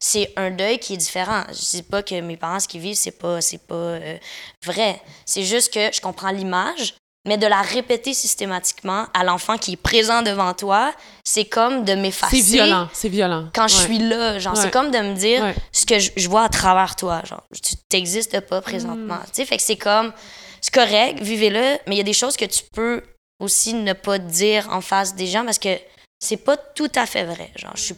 c'est 0.08 0.32
un 0.36 0.52
deuil 0.52 0.78
qui 0.78 0.94
est 0.94 0.98
différent. 0.98 1.44
Je 1.50 1.78
dis 1.78 1.82
pas 1.84 2.04
que 2.04 2.22
mes 2.22 2.38
parents, 2.38 2.60
ce 2.60 2.68
qu'ils 2.68 2.80
vivent, 2.82 2.96
c'est 2.96 3.18
pas, 3.18 3.42
c'est 3.42 3.58
pas 3.66 3.74
euh, 3.74 4.18
vrai. 4.64 5.02
C'est 5.26 5.44
juste 5.44 5.74
que 5.74 5.92
je 5.92 6.00
comprends 6.00 6.30
l'image, 6.30 6.94
mais 7.28 7.40
de 7.40 7.48
la 7.48 7.64
répéter 7.64 8.14
systématiquement 8.14 9.08
à 9.16 9.24
l'enfant 9.24 9.58
qui 9.58 9.74
est 9.74 9.78
présent 9.78 10.22
devant 10.22 10.54
toi, 10.54 10.94
c'est 11.24 11.46
comme 11.46 11.84
de 11.86 11.96
m'effacer. 11.96 12.38
C'est 12.40 12.54
violent, 12.54 12.88
c'est 12.94 13.10
violent. 13.10 13.50
Quand 13.56 13.68
je 13.68 13.78
suis 13.78 13.98
là, 13.98 14.38
genre, 14.38 14.54
Ouais. 14.56 14.62
c'est 14.62 14.70
comme 14.70 14.92
de 14.92 15.00
me 15.00 15.16
dire 15.16 15.42
Ouais. 15.42 15.56
ce 15.72 15.88
que 15.88 15.98
je, 15.98 16.12
je 16.16 16.30
vois 16.30 16.44
à 16.44 16.50
travers 16.50 16.96
toi, 16.96 17.24
genre, 17.26 17.42
tu 17.64 17.76
t'existes 17.90 18.40
pas 18.42 18.62
présentement. 18.62 19.18
Tu 19.26 19.30
sais, 19.34 19.46
fait 19.48 19.58
que 19.58 19.64
c'est 19.64 19.76
comme, 19.78 20.14
c'est 20.62 20.74
correct, 20.74 21.20
vivez-le, 21.20 21.80
mais 21.88 21.96
il 21.96 21.98
y 21.98 22.02
a 22.02 22.04
des 22.04 22.14
choses 22.14 22.38
que 22.38 22.46
tu 22.46 22.62
peux 22.76 23.02
aussi 23.40 23.74
ne 23.74 23.94
pas 23.94 24.20
dire 24.20 24.68
en 24.72 24.82
face 24.82 25.16
des 25.16 25.26
gens 25.26 25.44
parce 25.44 25.58
que 25.60 25.76
c'est 26.20 26.38
pas 26.38 26.58
tout 26.58 26.92
à 26.94 27.08
fait 27.08 27.24
vrai. 27.24 27.50
Genre, 27.56 27.74
je 27.76 27.82
suis 27.82 27.96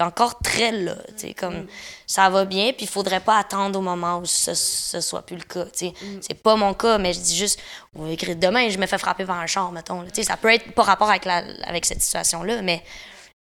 encore 0.00 0.38
très 0.38 0.72
là, 0.72 0.96
tu 1.08 1.28
sais, 1.28 1.34
comme 1.34 1.66
ça 2.06 2.30
va 2.30 2.44
bien, 2.44 2.72
puis 2.72 2.86
il 2.86 2.88
faudrait 2.88 3.20
pas 3.20 3.38
attendre 3.38 3.78
au 3.78 3.82
moment 3.82 4.18
où 4.18 4.24
ce, 4.24 4.54
ce 4.54 5.00
soit 5.00 5.22
plus 5.22 5.36
le 5.36 5.42
cas, 5.42 5.64
tu 5.66 5.88
sais. 5.88 5.92
C'est 6.20 6.42
pas 6.42 6.56
mon 6.56 6.72
cas, 6.74 6.98
mais 6.98 7.12
je 7.12 7.20
dis 7.20 7.36
juste, 7.36 7.60
on 7.94 8.04
va 8.04 8.10
écrire 8.10 8.36
demain, 8.36 8.68
je 8.70 8.78
me 8.78 8.86
fais 8.86 8.98
frapper 8.98 9.24
par 9.26 9.38
un 9.38 9.46
char, 9.46 9.70
mettons, 9.70 10.00
là. 10.02 10.08
ça 10.22 10.36
peut 10.36 10.52
être 10.52 10.72
pas 10.72 10.82
rapport 10.82 11.10
avec, 11.10 11.24
la, 11.24 11.44
avec 11.64 11.84
cette 11.84 12.00
situation-là, 12.00 12.62
mais 12.62 12.82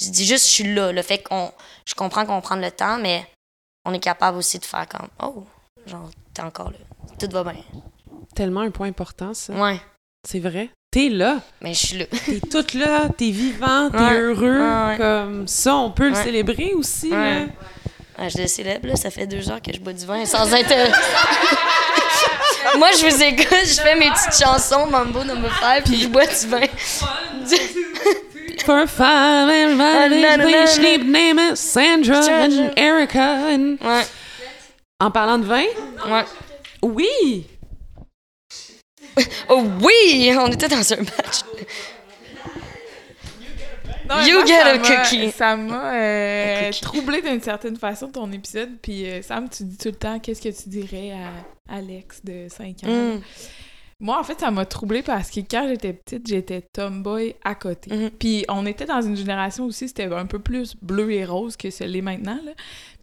je 0.02 0.10
dis 0.10 0.26
juste, 0.26 0.46
je 0.48 0.52
suis 0.52 0.74
là, 0.74 0.92
le 0.92 1.02
fait 1.02 1.20
qu'on, 1.20 1.52
je 1.86 1.96
comprends 1.96 2.26
qu'on 2.26 2.40
prend 2.40 2.56
le 2.56 2.72
temps, 2.72 2.98
mais 2.98 3.28
on 3.86 3.94
est 3.94 4.00
capable 4.00 4.38
aussi 4.38 4.58
de 4.60 4.66
faire 4.66 4.88
comme, 4.88 5.10
oh, 5.22 5.44
genre, 5.86 6.10
t'es 6.34 6.42
encore 6.44 6.72
là, 6.72 6.78
tout 7.20 7.30
va 7.32 7.44
bien. 7.44 7.62
Tellement 8.36 8.62
un 8.62 8.72
point 8.72 8.88
important, 8.88 9.34
ça. 9.34 9.54
Ouais, 9.54 9.80
C'est 10.28 10.40
vrai? 10.40 10.70
T'es 10.98 11.10
là. 11.10 11.36
mais 11.62 11.76
je 11.76 11.86
suis 11.86 11.98
là. 12.00 12.06
T'es 12.26 12.40
toute 12.40 12.74
là. 12.74 13.02
T'es 13.16 13.30
vivant. 13.30 13.92
T'es 13.92 13.98
Ouais. 14.00 14.18
heureux. 14.18 14.60
Ouais, 14.60 14.88
ouais. 14.90 14.98
Comme 14.98 15.48
ça, 15.48 15.76
on 15.76 15.92
peut 15.92 16.10
le 16.10 16.16
célébrer 16.16 16.72
aussi. 16.74 17.12
Là. 17.12 17.42
Je 18.28 18.42
le 18.42 18.48
célèbre, 18.48 18.88
là, 18.88 18.96
ça 18.96 19.12
fait 19.12 19.28
deux 19.28 19.48
heures 19.52 19.62
que 19.62 19.72
je 19.72 19.80
bois 19.80 19.94
du 19.94 20.04
vin 20.08 20.26
sans 20.26 20.52
être. 20.56 20.72
euh, 20.72 20.88
Moi, 22.80 22.90
je 23.00 23.06
vous 23.08 23.22
écoute, 23.22 23.48
je 23.64 23.80
fais 23.80 23.96
mes 23.96 24.10
petites 24.10 24.44
chansons, 24.44 24.88
Mambo 24.88 25.24
number 25.24 25.52
5, 25.62 25.84
puis 25.84 26.02
je 26.02 26.08
bois 26.08 26.26
du 26.26 26.48
vin. 26.48 26.66
For 28.66 28.88
five, 28.88 29.76
name 31.06 31.56
Sandra 31.56 32.24
Sandra. 32.24 32.44
and 32.44 32.72
Erica. 32.76 33.36
and- 33.52 33.78
Ouais, 33.86 34.06
En 35.00 35.12
parlant 35.12 35.38
de 35.38 35.46
vin, 35.46 35.64
ouais. 36.10 36.26
oui! 36.82 37.46
Oh 39.50 39.64
oui, 39.82 40.32
on 40.38 40.48
était 40.48 40.68
dans 40.68 40.94
un 40.94 40.98
match. 40.98 41.44
Non, 44.10 44.22
You 44.26 44.36
moi, 44.38 44.46
get 44.46 44.62
a 44.62 44.78
cookie. 44.78 45.32
Ça 45.32 45.58
m'a 45.58 45.94
euh, 45.96 46.72
troublé 46.82 47.22
d'une 47.22 47.42
certaine 47.42 47.76
façon 47.76 48.08
ton 48.08 48.32
épisode. 48.32 48.78
Puis 48.82 49.06
euh, 49.06 49.22
Sam, 49.22 49.50
tu 49.50 49.64
dis 49.64 49.78
tout 49.78 49.90
le 49.90 49.96
temps 49.96 50.20
qu'est-ce 50.20 50.42
que 50.42 50.50
tu 50.50 50.70
dirais 50.70 51.12
à 51.12 51.76
Alex 51.76 52.22
de 52.24 52.48
5 52.50 52.68
ans? 52.86 52.88
Mm. 52.88 53.22
Moi, 54.00 54.20
en 54.20 54.24
fait, 54.24 54.40
ça 54.40 54.52
m'a 54.52 54.64
troublé 54.64 55.02
parce 55.02 55.32
que 55.32 55.40
quand 55.40 55.68
j'étais 55.68 55.92
petite, 55.92 56.28
j'étais 56.28 56.62
tomboy 56.62 57.34
à 57.44 57.56
côté. 57.56 57.92
Mhm. 57.92 58.12
Puis 58.12 58.46
on 58.48 58.68
était 58.68 58.86
dans 58.86 59.02
une 59.02 59.16
génération 59.18 59.66
aussi, 59.66 59.88
c'était 59.88 60.04
un 60.06 60.28
peu 60.28 60.38
plus 60.38 60.76
bleu 60.84 61.12
et 61.14 61.26
rose 61.26 61.58
que 61.58 61.72
ce 61.72 61.84
l'est 61.84 62.04
maintenant. 62.04 62.38
Là. 62.46 62.52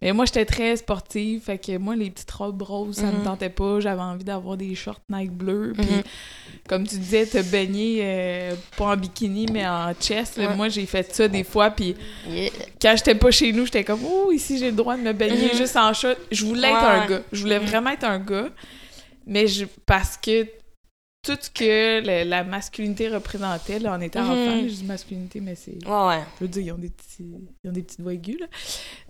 Mais 0.01 0.13
moi, 0.13 0.23
j'étais 0.23 0.45
très 0.45 0.77
sportive. 0.77 1.41
Fait 1.41 1.57
que 1.57 1.77
moi, 1.77 1.97
les 1.97 2.09
petites 2.11 2.31
robes 2.31 2.61
roses, 2.61 2.95
ça 2.95 3.07
me 3.07 3.17
Mhm. 3.17 3.23
tentait 3.23 3.49
pas. 3.49 3.81
J'avais 3.81 3.99
envie 4.01 4.23
d'avoir 4.23 4.55
des 4.55 4.73
shorts 4.73 5.01
Nike 5.09 5.31
bleus. 5.33 5.73
Puis 5.77 5.85
Mhm. 5.85 6.01
comme 6.69 6.87
tu 6.87 6.97
disais, 6.97 7.25
te 7.25 7.41
baigner 7.51 7.99
euh, 8.01 8.55
pas 8.77 8.93
en 8.93 8.95
bikini, 8.95 9.47
mais 9.51 9.67
en 9.67 9.93
chest. 9.99 10.37
là. 10.37 10.47
Ouais. 10.47 10.55
Moi, 10.55 10.69
j'ai 10.69 10.85
fait 10.85 11.13
ça 11.13 11.27
des 11.27 11.43
fois. 11.43 11.71
Puis 11.71 11.93
Yeah. 12.25 12.49
quand 12.81 12.93
j'étais 12.95 13.15
pas 13.15 13.31
chez 13.31 13.51
nous, 13.51 13.65
j'étais 13.65 13.83
comme, 13.83 13.99
oh, 14.09 14.31
ici, 14.31 14.57
j'ai 14.59 14.67
le 14.71 14.77
droit 14.77 14.95
de 14.95 15.01
me 15.01 15.11
baigner 15.11 15.49
juste 15.57 15.75
en 15.75 15.91
short. 15.91 16.17
Je 16.31 16.45
voulais 16.45 16.69
être 16.69 16.77
un 16.85 17.05
gars. 17.05 17.21
Je 17.33 17.41
voulais 17.41 17.59
vraiment 17.59 17.89
être 17.89 18.05
un 18.05 18.19
gars. 18.19 18.47
Mais 19.27 19.47
je, 19.47 19.65
parce 19.85 20.15
que 20.15 20.47
tout 21.25 21.37
ce 21.41 21.49
que 21.49 22.23
la 22.27 22.43
masculinité 22.43 23.07
représentait, 23.09 23.79
là, 23.79 23.93
en 23.93 23.99
étant 24.01 24.21
Mhm. 24.23 24.29
enfant, 24.29 24.59
je 24.61 24.73
dis 24.73 24.83
masculinité, 24.83 25.39
mais 25.41 25.55
c'est. 25.55 25.71
Ouais, 25.87 26.07
ouais. 26.07 26.19
Je 26.39 26.43
veux 26.45 26.47
dire, 26.47 26.61
ils 26.63 26.71
ont 26.71 26.77
des, 26.77 26.89
petits, 26.89 27.25
ils 27.63 27.69
ont 27.69 27.73
des 27.73 27.81
petites 27.81 28.01
voix 28.01 28.13
aiguës, 28.13 28.39
là. 28.39 28.47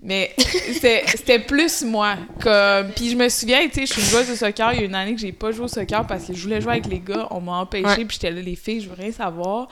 Mais 0.01 0.33
c'était 0.37 1.39
plus 1.39 1.83
moi. 1.83 2.15
Comme... 2.41 2.91
Puis 2.95 3.09
je 3.11 3.15
me 3.15 3.27
souviens, 3.29 3.67
tu 3.67 3.73
sais, 3.81 3.85
je 3.85 3.93
suis 3.93 4.01
une 4.01 4.07
joueuse 4.07 4.29
de 4.29 4.35
soccer. 4.35 4.73
Il 4.73 4.79
y 4.79 4.83
a 4.83 4.85
une 4.85 4.95
année 4.95 5.13
que 5.15 5.21
j'ai 5.21 5.31
pas 5.33 5.51
joué 5.51 5.65
au 5.65 5.67
soccer 5.67 6.05
parce 6.07 6.25
que 6.25 6.33
je 6.33 6.41
voulais 6.41 6.61
jouer 6.61 6.73
avec 6.73 6.87
les 6.87 6.99
gars. 6.99 7.27
On 7.31 7.41
m'a 7.41 7.53
empêché, 7.59 7.85
Ouais. 7.85 8.05
puis 8.05 8.17
j'étais 8.21 8.31
là, 8.31 8.41
les 8.41 8.55
filles, 8.55 8.81
je 8.81 8.89
veux 8.89 8.95
rien 8.95 9.11
savoir. 9.11 9.67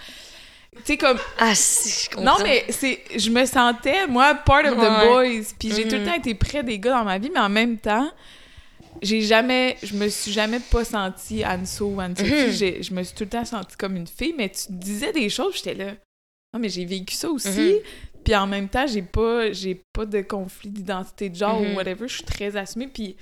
Tu 0.77 0.81
sais, 0.85 0.97
comme. 0.97 1.17
Ah, 1.39 1.53
si, 1.55 2.05
je 2.05 2.09
comprends. 2.15 2.37
Non, 2.39 2.43
mais 2.43 2.65
c'est, 2.69 2.99
je 3.15 3.29
me 3.29 3.45
sentais, 3.45 4.07
moi, 4.07 4.33
part 4.33 4.65
of 4.65 4.71
the 4.75 5.07
boys. 5.07 5.53
Puis 5.59 5.71
j'ai 5.71 5.83
tout 5.87 5.95
le 5.95 6.01
Mhm. 6.01 6.05
temps 6.07 6.15
été 6.15 6.33
près 6.33 6.63
des 6.63 6.79
gars 6.79 6.91
dans 6.97 7.03
ma 7.05 7.17
vie, 7.19 7.29
mais 7.33 7.39
en 7.39 7.49
même 7.49 7.77
temps, 7.77 8.09
j'ai 9.03 9.21
jamais, 9.21 9.77
je 9.83 9.95
me 9.95 10.07
suis 10.07 10.31
jamais 10.31 10.59
pas 10.59 10.83
sentie 10.83 11.45
Anso 11.45 11.87
ou 11.87 11.99
Anne-Sophie. 12.01 12.31
Mhm. 12.31 12.83
Je 12.83 12.93
me 12.93 13.03
suis 13.03 13.15
tout 13.15 13.23
le 13.25 13.29
temps 13.29 13.45
sentie 13.45 13.75
comme 13.77 13.95
une 13.95 14.07
fille, 14.07 14.33
mais 14.37 14.49
tu 14.49 14.71
disais 14.71 15.11
des 15.11 15.29
choses, 15.29 15.57
j'étais 15.57 15.75
là. 15.75 15.91
Non, 16.53 16.59
mais 16.59 16.69
j'ai 16.69 16.85
vécu 16.85 17.13
ça 17.15 17.29
aussi. 17.29 17.49
Mhm. 17.49 17.79
Puis 18.23 18.35
en 18.35 18.47
même 18.47 18.69
temps, 18.69 18.87
j'ai 18.87 19.01
pas, 19.01 19.51
j'ai 19.51 19.81
pas 19.93 20.05
de 20.05 20.21
conflit 20.21 20.69
d'identité 20.69 21.29
de 21.29 21.35
genre 21.35 21.59
Mhm. 21.61 21.71
ou 21.71 21.75
whatever. 21.75 22.07
Je 22.07 22.15
suis 22.15 22.23
très 22.23 22.55
assumée. 22.55 22.87
Puis, 22.87 23.15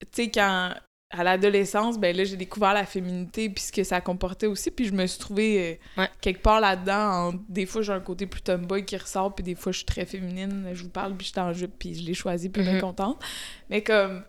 tu 0.00 0.06
sais, 0.24 0.30
quand 0.30 0.72
à 1.14 1.22
l'adolescence, 1.24 1.98
ben 1.98 2.16
là, 2.16 2.24
j'ai 2.24 2.38
découvert 2.38 2.72
la 2.72 2.86
féminité 2.86 3.50
puis 3.50 3.62
ce 3.64 3.70
que 3.70 3.84
ça 3.84 4.00
comportait 4.00 4.46
aussi. 4.46 4.70
Puis 4.70 4.86
je 4.86 4.92
me 4.92 5.06
suis 5.06 5.18
trouvée 5.18 5.78
euh, 5.96 6.00
Ouais. 6.00 6.08
quelque 6.22 6.40
part 6.40 6.58
là-dedans. 6.58 7.34
Des 7.50 7.66
fois, 7.66 7.82
j'ai 7.82 7.92
un 7.92 8.00
côté 8.00 8.24
plus 8.26 8.40
tomboy 8.40 8.86
qui 8.86 8.96
ressort, 8.96 9.34
puis 9.34 9.44
des 9.44 9.54
fois, 9.54 9.72
je 9.72 9.78
suis 9.78 9.84
très 9.84 10.06
féminine. 10.06 10.70
Je 10.72 10.82
vous 10.84 10.88
parle, 10.88 11.14
puis 11.14 11.26
je 11.26 11.32
suis 11.32 11.40
en 11.40 11.52
jupe, 11.52 11.74
puis 11.78 11.94
je 11.94 12.02
l'ai 12.06 12.14
choisi, 12.14 12.48
puis 12.48 12.62
bien 12.62 12.74
Mhm. 12.76 12.80
contente. 12.80 13.22
Mais 13.68 13.82
comme, 13.82 14.24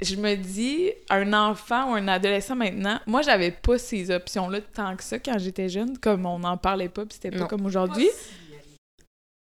je 0.00 0.16
me 0.16 0.34
dis, 0.34 0.90
un 1.10 1.32
enfant 1.32 1.92
ou 1.92 1.94
un 1.94 2.08
adolescent 2.08 2.56
maintenant, 2.56 2.98
moi, 3.06 3.22
j'avais 3.22 3.50
pas 3.50 3.78
ces 3.78 4.10
options-là 4.10 4.60
tant 4.74 4.96
que 4.96 5.04
ça 5.04 5.18
quand 5.18 5.38
j'étais 5.38 5.68
jeune, 5.68 5.98
comme 5.98 6.26
on 6.26 6.38
n'en 6.40 6.56
parlait 6.56 6.88
pas, 6.88 7.02
puis 7.04 7.14
c'était 7.14 7.30
pas 7.30 7.38
Non. 7.44 7.46
comme 7.46 7.64
aujourd'hui. 7.66 8.08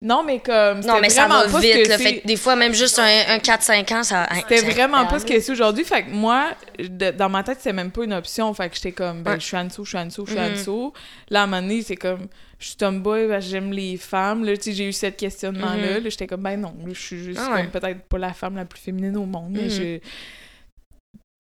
Non, 0.01 0.23
mais 0.23 0.39
comme. 0.39 0.79
Non, 0.81 1.01
mais 1.01 1.11
ça 1.11 1.27
va 1.27 1.47
vite. 1.47 1.73
que 1.85 1.89
Là, 1.89 1.99
c'est. 1.99 2.05
fait 2.05 2.21
que 2.21 2.27
des 2.29 2.37
fois, 2.37 2.55
même 2.55 2.73
juste 2.73 3.01
un, 3.01 3.05
un 3.35 3.39
4-5 3.39 3.93
ans, 3.95 4.03
ça. 4.05 4.29
C'était 4.37 4.59
c'est 4.59 4.71
vraiment 4.71 5.05
pas 5.07 5.19
ce 5.19 5.27
que 5.27 5.41
c'est 5.41 5.51
aujourd'hui. 5.51 5.83
Fait 5.85 6.05
que 6.05 6.11
moi, 6.11 6.51
de- 6.79 7.11
dans 7.11 7.29
ma 7.29 7.43
tête, 7.43 7.59
c'était 7.59 7.73
même 7.73 7.91
pas 7.91 8.05
une 8.05 8.13
option. 8.13 8.55
Fait 8.55 8.69
que 8.69 8.77
j'étais 8.77 8.93
comme, 8.93 9.23
ben, 9.25 9.33
Ouais. 9.33 9.41
je 9.41 9.45
suis 9.47 9.57
en 9.57 9.65
dessous, 9.65 9.85
je 9.85 9.89
suis 9.91 9.99
en 9.99 10.07
dessous, 10.07 10.25
je 10.27 10.31
suis 10.33 10.41
en 10.41 10.45
Mhm. 10.51 10.53
dessous. 10.55 10.93
Là, 11.31 11.41
à 11.41 11.43
un 11.43 11.47
moment 11.49 11.63
donné, 11.63 11.83
c'est 11.83 11.97
comme, 11.97 12.29
je 12.61 12.67
suis 12.69 12.77
tomboy, 12.77 13.27
que 13.27 13.41
j'aime 13.41 13.73
les 13.73 13.97
femmes. 13.97 14.45
Là, 14.45 14.57
tu 14.57 14.63
sais, 14.65 14.73
j'ai 14.73 14.87
eu 14.89 14.93
ce 14.93 15.07
questionnement-là. 15.07 15.97
Mhm. 15.99 16.05
Là, 16.05 16.11
j'étais 16.11 16.29
comme, 16.29 16.43
ben 16.43 16.61
non, 16.61 16.75
je 16.87 16.95
suis 17.01 17.19
juste 17.25 17.41
Ah 17.43 17.55
ouais. 17.55 17.67
peut-être 17.67 18.03
pas 18.03 18.19
la 18.19 18.33
femme 18.33 18.55
la 18.55 18.67
plus 18.67 18.79
féminine 18.81 19.17
au 19.17 19.27
monde. 19.27 19.51
mais 19.51 19.63
Mhm. 19.65 19.69
je- 19.71 19.99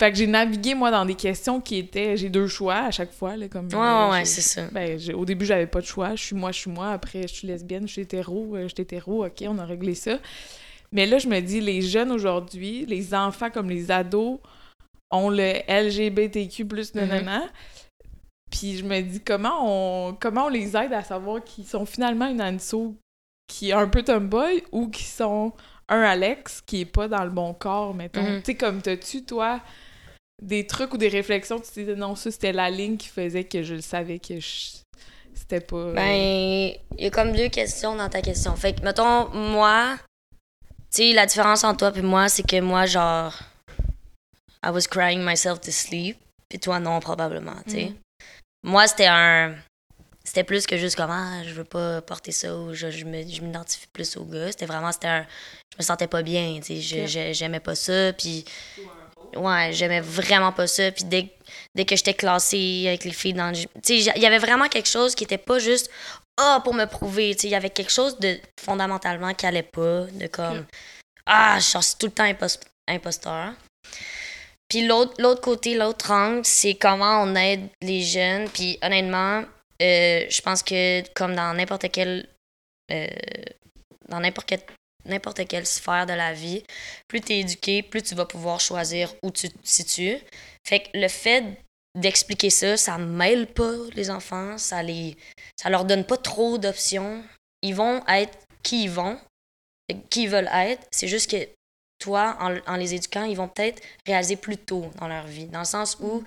Fait 0.00 0.12
que 0.12 0.16
j'ai 0.18 0.28
navigué, 0.28 0.74
moi, 0.74 0.92
dans 0.92 1.04
des 1.04 1.16
questions 1.16 1.60
qui 1.60 1.76
étaient, 1.78 2.16
j'ai 2.16 2.28
deux 2.28 2.46
choix 2.46 2.76
à 2.76 2.90
chaque 2.92 3.12
fois. 3.12 3.36
Là, 3.36 3.48
comme, 3.48 3.66
Ouais, 3.66 3.74
euh, 3.74 4.10
ouais, 4.12 4.24
c'est 4.24 4.42
ça. 4.42 4.68
ben, 4.70 4.96
au 5.14 5.24
début, 5.24 5.44
j'avais 5.44 5.66
pas 5.66 5.80
de 5.80 5.86
choix. 5.86 6.14
Je 6.14 6.22
suis 6.22 6.36
moi, 6.36 6.52
je 6.52 6.58
suis 6.60 6.70
moi. 6.70 6.92
Après, 6.92 7.22
je 7.22 7.34
suis 7.34 7.48
lesbienne, 7.48 7.88
je 7.88 7.92
suis 7.94 8.02
hétéro, 8.02 8.54
euh, 8.54 8.62
je 8.68 8.74
suis 8.74 8.82
hétéro. 8.82 9.26
OK, 9.26 9.42
on 9.42 9.58
a 9.58 9.64
réglé 9.64 9.94
ça. 9.96 10.18
Mais 10.92 11.04
là, 11.04 11.18
je 11.18 11.26
me 11.26 11.40
dis, 11.40 11.60
les 11.60 11.82
jeunes 11.82 12.12
aujourd'hui, 12.12 12.86
les 12.86 13.12
enfants 13.12 13.50
comme 13.50 13.68
les 13.68 13.90
ados, 13.90 14.38
ont 15.10 15.30
le 15.30 15.52
LGBTQ+, 15.68 16.64
nanana. 16.94 17.42
Puis 18.50 18.76
je 18.78 18.84
me 18.84 19.00
dis, 19.00 19.20
comment 19.20 19.58
on, 20.08 20.14
comment 20.14 20.46
on 20.46 20.48
les 20.48 20.76
aide 20.76 20.92
à 20.92 21.02
savoir 21.02 21.42
qu'ils 21.42 21.66
sont 21.66 21.84
finalement 21.84 22.26
une 22.28 22.40
Anso 22.40 22.94
qui 23.48 23.70
est 23.70 23.74
un 23.74 23.88
peu 23.88 24.02
tomboy 24.02 24.62
ou 24.72 24.88
qui 24.88 25.04
sont 25.04 25.52
un 25.88 26.00
Alex 26.02 26.62
qui 26.64 26.82
est 26.82 26.84
pas 26.86 27.08
dans 27.08 27.24
le 27.24 27.30
bon 27.30 27.52
corps, 27.52 27.94
mettons? 27.94 28.22
Mhm. 28.22 28.38
Tu 28.38 28.52
sais, 28.52 28.54
comme 28.54 28.80
t'as-tu, 28.80 29.24
toi, 29.24 29.60
des 30.42 30.67
trucs 30.67 30.92
ou 30.94 30.97
des 30.99 31.08
réflexions, 31.08 31.58
tu 31.60 31.68
te 31.68 31.81
disais, 31.81 31.94
non, 31.97 32.15
ça, 32.15 32.31
c'était 32.31 32.52
la 32.52 32.70
ligne 32.70 32.97
qui 32.97 33.08
faisait 33.08 33.44
que 33.44 33.62
je 33.62 33.75
le 33.75 33.81
savais 33.81 34.18
que 34.18 34.39
je- 34.41 34.76
c'était 35.34 35.60
pas... 35.60 35.76
euh, 35.76 35.94
Ben, 35.94 36.73
il 36.99 37.05
y 37.05 37.07
a 37.07 37.10
comme 37.10 37.33
deux 37.34 37.49
questions 37.49 37.94
dans 37.97 38.08
ta 38.08 38.23
question. 38.23 38.55
Fait 38.57 38.73
que, 38.75 38.83
mettons, 38.83 39.28
moi, 39.31 39.97
tu 40.91 41.02
sais, 41.02 41.12
la 41.12 41.26
différence 41.26 41.65
entre 41.65 41.91
toi 41.91 41.92
et 41.99 42.02
moi, 42.02 42.28
c'est 42.28 42.47
que 42.47 42.60
moi, 42.60 42.86
genre, 42.86 43.36
I 44.65 44.70
was 44.70 44.86
crying 44.91 45.23
myself 45.25 45.60
to 45.60 45.70
sleep, 45.70 46.17
puis 46.49 46.58
toi, 46.58 46.81
non, 46.81 47.00
probablement, 47.00 47.57
tu 47.67 47.73
sais. 47.73 47.92
Moi, 48.65 48.86
c'était 48.89 49.07
un. 49.07 49.55
C'était 50.25 50.44
plus 50.44 50.67
que 50.67 50.76
juste 50.76 50.97
comme, 50.97 51.10
ah, 51.10 51.42
je 51.44 51.55
veux 51.55 51.65
pas 51.65 52.02
porter 52.02 52.33
ça 52.33 52.55
ou 52.55 52.75
je, 52.75 52.91
je 52.91 53.05
me- 53.07 53.26
je 53.26 53.41
m'identifie 53.41 53.86
plus 53.92 54.17
au 54.18 54.25
gars. 54.25 54.49
C'était 54.50 54.67
vraiment, 54.67 54.92
c'était 54.92 55.07
un. 55.07 55.26
Je 55.73 55.78
me 55.78 55.83
sentais 55.84 56.07
pas 56.08 56.23
bien, 56.23 56.57
tu 56.60 56.75
sais. 56.75 56.81
Je- 56.83 57.07
je- 57.07 57.33
J'aimais 57.33 57.60
pas 57.60 57.75
ça, 57.75 58.12
puis. 58.12 58.44
Ouais, 58.76 58.84
j'aimais 59.70 60.00
vraiment 60.00 60.52
pas 60.52 60.66
ça. 60.66 60.90
Puis 60.92 61.05
dès, 61.05 61.28
dès 61.74 61.84
que 61.84 61.97
j'étais 61.97 62.15
classée 62.15 62.84
avec 62.89 63.05
les 63.05 63.12
filles 63.12 63.34
dans 63.34 63.50
le. 63.50 63.57
Tu 63.82 64.00
sais, 64.00 64.12
il 64.16 64.23
y 64.23 64.26
avait 64.26 64.39
vraiment 64.39 64.68
quelque 64.68 64.89
chose 64.89 65.15
qui 65.15 65.24
était 65.24 65.39
pas 65.39 65.58
juste 65.58 65.90
ah 66.39 66.60
pour 66.65 66.73
me 66.73 66.86
prouver 66.86 67.34
tu 67.34 67.42
sais 67.42 67.48
il 67.48 67.50
y 67.50 67.57
avait 67.57 67.70
quelque 67.70 67.90
chose 67.90 68.18
de 68.18 68.39
fondamentalement 68.58 69.34
qui 69.34 69.44
allait 69.44 69.62
pas 69.62 70.07
de 70.12 70.26
comme 70.28 70.65
ah 71.26 71.58
je 71.58 71.78
suis 71.78 71.97
tout 71.98 72.07
le 72.07 72.12
temps 72.12 72.24
impos- 72.24 72.60
imposteur 72.86 73.52
puis 74.68 74.86
l'autre 74.86 75.40
côté 75.40 75.74
l'autre 75.74 76.10
angle 76.10 76.44
c'est 76.44 76.74
comment 76.74 77.23
on 77.23 77.34
aide 77.34 77.68
les 77.82 78.02
jeunes 78.02 78.48
puis 78.48 78.78
honnêtement 78.82 79.42
euh, 79.82 80.24
je 80.28 80.40
pense 80.40 80.62
que 80.62 81.07
comme 81.15 81.34
dans 81.34 81.55
n'importe 81.55 81.90
quel 81.90 82.28
euh, 82.92 83.07
dans 84.08 84.20
n'importe 84.20 84.55
n'importe 85.08 85.46
quelle 85.48 85.66
sphère 85.66 86.06
de 86.06 86.12
la 86.12 86.32
vie 86.32 86.62
plus 87.08 87.20
tu 87.20 87.32
es 87.32 87.40
éduqué 87.40 87.82
plus 87.82 88.02
tu 88.02 88.14
vas 88.14 88.26
pouvoir 88.26 88.60
choisir 88.60 89.14
où 89.22 89.30
tu 89.30 89.50
te 89.50 89.58
situes 89.62 90.18
fait 90.66 90.80
que 90.80 90.88
le 90.94 91.08
fait 91.08 91.44
d'expliquer 91.94 92.50
ça 92.50 92.76
ça 92.76 92.98
mêle 92.98 93.46
pas 93.46 93.74
les 93.94 94.10
enfants 94.10 94.58
ça 94.58 94.82
les 94.82 95.16
ça 95.60 95.70
leur 95.70 95.84
donne 95.84 96.04
pas 96.04 96.16
trop 96.16 96.56
d'options. 96.56 97.22
Ils 97.62 97.74
vont 97.74 98.06
être 98.06 98.38
qui 98.62 98.84
ils 98.84 98.90
vont, 98.90 99.18
qui 100.08 100.24
ils 100.24 100.28
veulent 100.28 100.50
être. 100.52 100.86
C'est 100.92 101.08
juste 101.08 101.30
que 101.30 101.48
toi, 101.98 102.36
en, 102.40 102.58
en 102.72 102.76
les 102.76 102.94
éduquant, 102.94 103.24
ils 103.24 103.36
vont 103.36 103.48
peut-être 103.48 103.82
réaliser 104.06 104.36
plus 104.36 104.56
tôt 104.56 104.90
dans 105.00 105.08
leur 105.08 105.26
vie. 105.26 105.46
Dans 105.46 105.60
le 105.60 105.64
sens 105.64 105.98
où, 106.00 106.22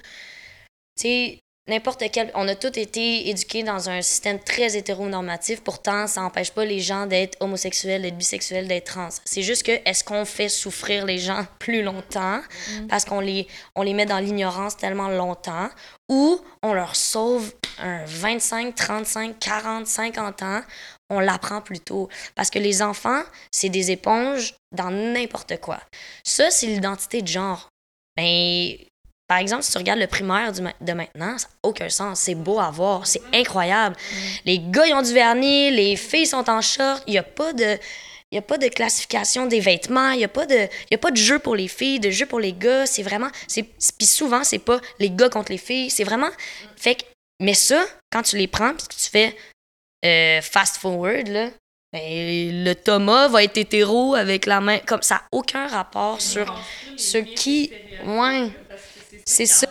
tu 0.98 1.04
sais, 1.04 1.40
n'importe 1.68 2.04
quel. 2.12 2.32
On 2.36 2.48
a 2.48 2.56
tous 2.56 2.78
été 2.80 3.30
éduqués 3.30 3.64
dans 3.64 3.90
un 3.90 4.02
système 4.02 4.40
très 4.40 4.76
hétéronormatif. 4.76 5.62
Pourtant, 5.62 6.08
ça 6.08 6.22
n'empêche 6.22 6.52
pas 6.52 6.66
les 6.66 6.80
gens 6.80 7.06
d'être 7.06 7.38
homosexuels, 7.42 8.02
d'être 8.02 8.18
bisexuels, 8.18 8.68
d'être 8.68 8.86
trans. 8.86 9.10
C'est 9.26 9.44
juste 9.44 9.64
que 9.64 9.72
est-ce 9.86 10.04
qu'on 10.04 10.26
fait 10.26 10.50
souffrir 10.50 11.06
les 11.06 11.18
gens 11.18 11.46
plus 11.60 11.84
longtemps? 11.84 12.42
Parce 12.90 13.06
qu'on 13.06 13.20
les, 13.20 13.48
on 13.76 13.84
les 13.84 13.94
met 13.94 14.06
dans 14.06 14.20
l'ignorance 14.20 14.78
tellement 14.78 15.10
longtemps 15.10 15.70
ou 16.10 16.42
on 16.62 16.74
leur 16.74 16.96
sauve 16.96 17.54
un 17.80 18.04
25, 18.06 18.76
35, 18.76 19.40
40, 19.40 19.88
50 19.88 20.44
ans, 20.44 20.62
on 21.10 21.20
l'apprend 21.20 21.62
plus 21.62 21.80
tôt. 21.80 22.10
Parce 22.36 22.50
que 22.50 22.60
les 22.60 22.82
enfants, 22.82 23.22
c'est 23.52 23.70
des 23.70 23.92
éponges 23.92 24.56
dans 24.72 24.92
n'importe 24.92 25.60
quoi. 25.60 25.80
Ça, 26.24 26.52
c'est 26.52 26.68
l'identité 26.68 27.22
de 27.22 27.28
genre. 27.28 27.70
Ben, 28.18 28.76
par 29.32 29.40
exemple, 29.40 29.64
si 29.64 29.72
tu 29.72 29.78
regardes 29.78 30.02
le 30.02 30.08
primaire 30.08 30.52
du 30.52 30.62
ma- 30.62 30.74
de 30.82 30.92
maintenant, 30.92 31.38
ça 31.38 31.48
n'a 31.48 31.70
aucun 31.70 31.88
sens. 31.88 32.20
C'est 32.20 32.36
beau 32.36 32.60
à 32.60 32.70
voir, 32.70 33.08
c'est 33.08 33.22
incroyable. 33.34 33.96
Les 34.44 34.60
gars, 34.60 34.86
ils 34.88 34.94
ont 34.94 35.02
du 35.02 35.14
vernis, 35.14 35.72
les 35.72 35.96
filles 35.96 36.26
sont 36.26 36.50
en 36.50 36.60
short, 36.60 37.02
il 37.08 37.12
n'y 37.12 37.18
a 37.18 37.24
pas 37.24 37.54
de... 37.54 37.78
Il 38.30 38.36
n'y 38.36 38.40
a 38.40 38.42
pas 38.42 38.58
de 38.58 38.68
classification 38.68 39.46
des 39.46 39.62
vêtements, 39.62 40.12
il 40.12 40.18
n'y 40.18 40.26
a, 40.26 40.30
pas 40.30 40.46
de- 40.46 40.68
y 40.90 40.96
a 40.96 40.98
pas 40.98 41.12
de 41.12 41.18
jeu 41.18 41.40
pour 41.40 41.56
les 41.56 41.70
filles, 41.70 42.02
de 42.02 42.10
jeu 42.10 42.26
pour 42.26 42.42
les 42.42 42.52
gars. 42.52 42.86
C'est 42.86 43.04
vraiment. 43.04 43.30
Puis 43.48 44.06
souvent, 44.08 44.44
c'est 44.44 44.60
pas 44.60 44.82
les 45.00 45.10
gars 45.10 45.30
contre 45.30 45.52
les 45.54 45.58
filles. 45.58 45.90
C'est 45.90 46.04
vraiment. 46.06 46.30
Fait 46.76 46.96
que. 46.96 47.04
Mais 47.42 47.54
ça, 47.54 47.82
quand 48.12 48.22
tu 48.24 48.36
les 48.38 48.48
prends, 48.48 48.74
puis 48.74 48.88
que 48.88 48.94
tu 48.96 49.10
fais 49.10 49.36
euh, 50.06 50.42
fast 50.42 50.78
forward, 50.78 51.28
là, 51.28 51.50
ben, 51.92 52.64
le 52.64 52.74
Thomas 52.74 53.28
va 53.28 53.44
être 53.44 53.58
hétéro 53.58 54.16
avec 54.16 54.46
la 54.46 54.62
main. 54.62 54.80
Comme 54.80 55.02
ça 55.02 55.16
n'a 55.16 55.24
aucun 55.34 55.68
rapport 55.68 56.22
sur, 56.22 56.46
sur 56.96 57.26
qui. 57.36 57.74
Ouais. 58.06 58.50
C'est 59.26 59.46
ça. 59.46 59.68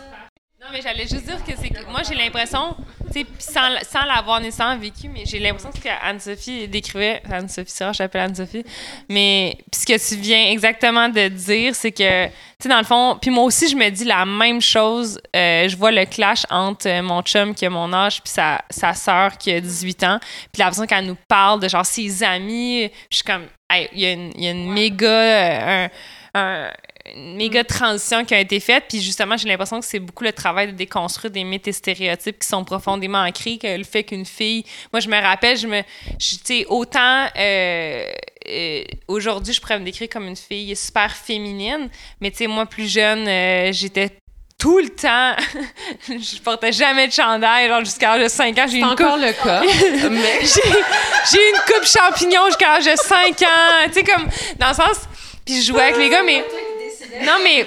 Non, 0.59 0.67
mais 0.71 0.81
j'allais 0.83 1.07
juste 1.07 1.25
dire 1.25 1.43
que 1.43 1.51
c'est 1.59 1.71
moi, 1.89 2.01
j'ai 2.07 2.13
l'impression, 2.13 2.75
tu 3.07 3.19
sais, 3.19 3.23
puis 3.25 3.33
sans, 3.39 3.67
sans 3.89 4.05
l'avoir 4.05 4.39
nécessairement 4.39 4.77
vécu, 4.77 5.09
mais 5.09 5.23
j'ai 5.25 5.39
l'impression 5.39 5.71
que 5.71 5.77
ce 5.77 5.81
qu'Anne-Sophie 5.81 6.67
décrivait, 6.67 7.21
Anne-Sophie 7.29 7.71
Sarah, 7.71 7.93
je 7.93 8.03
l'appelle 8.03 8.21
Anne-Sophie, 8.21 8.63
mais 9.09 9.57
ce 9.73 9.85
que 9.87 9.97
tu 10.09 10.21
viens 10.21 10.51
exactement 10.51 11.09
de 11.09 11.27
dire, 11.29 11.73
c'est 11.73 11.91
que, 11.91 12.25
tu 12.27 12.31
sais, 12.61 12.69
dans 12.69 12.77
le 12.77 12.83
fond, 12.85 13.17
puis 13.19 13.31
moi 13.31 13.43
aussi, 13.45 13.69
je 13.69 13.75
me 13.75 13.89
dis 13.89 14.05
la 14.05 14.23
même 14.23 14.61
chose. 14.61 15.19
Euh, 15.35 15.67
je 15.67 15.75
vois 15.75 15.91
le 15.91 16.05
clash 16.05 16.43
entre 16.51 16.87
euh, 16.87 17.01
mon 17.01 17.23
chum 17.23 17.55
qui 17.55 17.65
a 17.65 17.69
mon 17.71 17.91
âge 17.91 18.21
puis 18.21 18.31
sa, 18.31 18.61
sa 18.69 18.93
sœur 18.93 19.37
qui 19.39 19.51
a 19.51 19.59
18 19.59 20.03
ans, 20.03 20.19
puis 20.53 20.59
la 20.59 20.65
personne 20.65 20.85
qu'elle 20.85 21.05
nous 21.07 21.17
parle 21.27 21.59
de 21.59 21.67
genre 21.67 21.85
ses 21.85 22.21
amis, 22.21 22.83
je 23.09 23.15
suis 23.15 23.25
comme, 23.25 23.47
Hey, 23.73 23.89
il 23.93 23.99
y, 24.01 24.05
a 24.05 24.11
une- 24.11 24.31
il 24.35 24.43
y 24.43 24.47
a 24.47 24.51
une 24.51 24.71
méga. 24.71 25.07
euh, 25.07 25.87
un- 26.35 26.39
un- 26.39 26.71
une 27.15 27.35
méga 27.35 27.63
transition 27.63 28.23
qui 28.25 28.33
a 28.33 28.39
été 28.39 28.59
faite. 28.59 28.85
Puis 28.89 29.01
justement, 29.01 29.37
j'ai 29.37 29.47
l'impression 29.47 29.79
que 29.79 29.85
c'est 29.85 29.99
beaucoup 29.99 30.23
le 30.23 30.31
travail 30.33 30.67
de 30.67 30.71
déconstruire 30.73 31.31
des 31.31 31.43
mythes 31.43 31.67
et 31.67 31.71
stéréotypes 31.71 32.39
qui 32.39 32.47
sont 32.47 32.63
profondément 32.63 33.19
ancrés, 33.23 33.57
que 33.57 33.77
le 33.77 33.83
fait 33.83 34.03
qu'une 34.03 34.25
fille. 34.25 34.63
Moi, 34.93 34.99
je 34.99 35.09
me 35.09 35.19
rappelle, 35.21 35.57
je 35.57 35.67
me. 35.67 35.81
sais, 36.19 36.65
autant. 36.69 37.27
euh, 37.37 38.05
euh, 38.49 38.83
Aujourd'hui, 39.07 39.53
je 39.53 39.61
pourrais 39.61 39.79
me 39.79 39.85
décrire 39.85 40.09
comme 40.09 40.27
une 40.27 40.35
fille 40.35 40.75
super 40.75 41.15
féminine, 41.15 41.89
mais 42.19 42.31
tu 42.31 42.37
sais, 42.37 42.47
moi, 42.47 42.65
plus 42.65 42.91
jeune, 42.91 43.27
euh, 43.27 43.71
j'étais 43.71 44.09
tout 44.57 44.77
le 44.79 44.89
temps. 44.89 45.35
je 46.07 46.39
portais 46.41 46.71
jamais 46.71 47.07
de 47.07 47.13
chandail, 47.13 47.67
genre 47.67 47.79
jusqu'à 47.83 48.15
l'âge 48.17 48.23
de 48.23 48.27
5 48.29 48.57
ans. 48.59 48.65
J'ai 48.69 48.77
une 48.77 48.85
encore 48.85 49.15
coupe- 49.15 49.21
le 49.25 49.33
cas. 49.33 49.61
mais 50.09 50.39
j'ai 51.31 51.49
une 51.49 51.61
coupe 51.67 51.85
champignon 51.85 52.45
jusqu'à 52.47 52.73
l'âge 52.79 52.85
de 52.85 52.95
5 52.95 53.41
ans. 53.41 53.87
Tu 53.87 53.93
sais, 53.93 54.03
comme, 54.03 54.27
dans 54.59 54.69
le 54.69 54.75
sens. 54.75 54.97
Puis 55.45 55.61
je 55.61 55.67
jouais 55.71 55.81
avec 55.81 55.97
les 55.97 56.09
gars, 56.09 56.21
mais. 56.23 56.43
Non, 57.23 57.37
mais. 57.43 57.65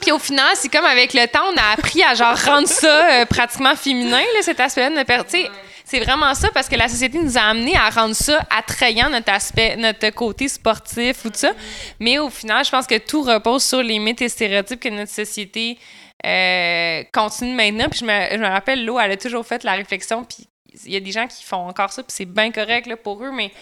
Puis 0.00 0.10
au 0.10 0.18
final, 0.18 0.50
c'est 0.56 0.68
comme 0.68 0.84
avec 0.84 1.14
le 1.14 1.26
temps, 1.28 1.44
on 1.52 1.56
a 1.56 1.72
appris 1.74 2.02
à 2.02 2.14
genre 2.14 2.36
rendre 2.36 2.66
ça 2.66 3.20
euh, 3.20 3.24
pratiquement 3.24 3.76
féminin, 3.76 4.18
là, 4.34 4.42
cet 4.42 4.58
aspect-là 4.58 4.90
de 4.90 4.94
notre 4.96 5.36
C'est 5.84 6.00
vraiment 6.00 6.34
ça 6.34 6.50
parce 6.52 6.68
que 6.68 6.74
la 6.74 6.88
société 6.88 7.18
nous 7.18 7.38
a 7.38 7.42
amené 7.42 7.76
à 7.76 7.88
rendre 7.88 8.14
ça 8.14 8.44
attrayant, 8.50 9.10
notre 9.10 9.32
aspect, 9.32 9.76
notre 9.76 10.10
côté 10.10 10.48
sportif 10.48 11.24
ou 11.24 11.30
tout 11.30 11.38
ça. 11.38 11.52
Mais 12.00 12.18
au 12.18 12.30
final, 12.30 12.64
je 12.64 12.70
pense 12.70 12.88
que 12.88 12.98
tout 12.98 13.22
repose 13.22 13.62
sur 13.62 13.80
les 13.80 14.00
mythes 14.00 14.22
et 14.22 14.28
stéréotypes 14.28 14.80
que 14.80 14.88
notre 14.88 15.12
société 15.12 15.78
euh, 16.26 17.04
continue 17.12 17.54
maintenant. 17.54 17.88
Puis 17.88 18.00
je 18.00 18.04
me, 18.04 18.28
je 18.32 18.38
me 18.38 18.48
rappelle, 18.48 18.84
Lo, 18.84 18.98
elle 18.98 19.12
a 19.12 19.16
toujours 19.16 19.46
fait 19.46 19.62
la 19.62 19.74
réflexion, 19.74 20.24
puis 20.24 20.48
il 20.84 20.92
y 20.92 20.96
a 20.96 21.00
des 21.00 21.12
gens 21.12 21.26
qui 21.28 21.44
font 21.44 21.68
encore 21.68 21.92
ça, 21.92 22.02
puis 22.02 22.12
c'est 22.16 22.24
bien 22.24 22.50
correct 22.50 22.86
là, 22.86 22.96
pour 22.96 23.22
eux, 23.22 23.30
mais 23.30 23.52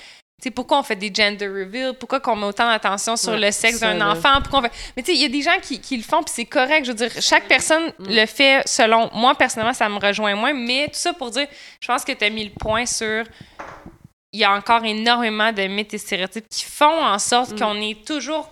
pourquoi 0.48 0.78
on 0.78 0.82
fait 0.82 0.96
des 0.96 1.12
gender 1.14 1.46
reveals? 1.46 1.92
Pourquoi 1.98 2.20
qu'on 2.20 2.36
met 2.36 2.46
autant 2.46 2.66
d'attention 2.70 3.16
sur 3.16 3.32
Ouais, 3.32 3.40
le 3.40 3.50
sexe 3.50 3.80
d'un 3.80 4.00
enfant? 4.00 4.40
Pourquoi 4.40 4.60
on 4.60 4.62
fait... 4.62 4.72
Mais 4.96 5.02
tu 5.02 5.12
sais, 5.12 5.18
il 5.18 5.22
y 5.22 5.26
a 5.26 5.28
des 5.28 5.42
gens 5.42 5.58
qui, 5.60 5.78
qui 5.80 5.98
le 5.98 6.02
font, 6.02 6.22
puis 6.22 6.32
c'est 6.34 6.46
correct. 6.46 6.84
Je 6.86 6.92
veux 6.92 6.96
dire, 6.96 7.10
chaque 7.20 7.46
personne 7.46 7.92
le 7.98 8.24
fait 8.24 8.62
selon... 8.66 9.10
Moi, 9.12 9.34
personnellement, 9.34 9.74
ça 9.74 9.88
me 9.90 9.98
rejoint 9.98 10.34
moins, 10.34 10.54
mais 10.54 10.86
tout 10.86 10.94
ça 10.94 11.12
pour 11.12 11.30
dire, 11.30 11.46
je 11.82 11.86
pense 11.86 12.04
que 12.04 12.12
tu 12.12 12.24
as 12.24 12.30
mis 12.30 12.44
le 12.44 12.52
point 12.58 12.86
sur... 12.86 13.24
Il 14.32 14.40
y 14.40 14.44
a 14.44 14.52
encore 14.52 14.84
énormément 14.84 15.52
de 15.52 15.62
mythes 15.66 15.92
et 15.92 15.98
stéréotypes 15.98 16.48
qui 16.48 16.64
font 16.64 17.04
en 17.04 17.18
sorte 17.18 17.50
Mm. 17.52 17.58
qu'on 17.58 17.74
est 17.82 18.06
toujours... 18.06 18.48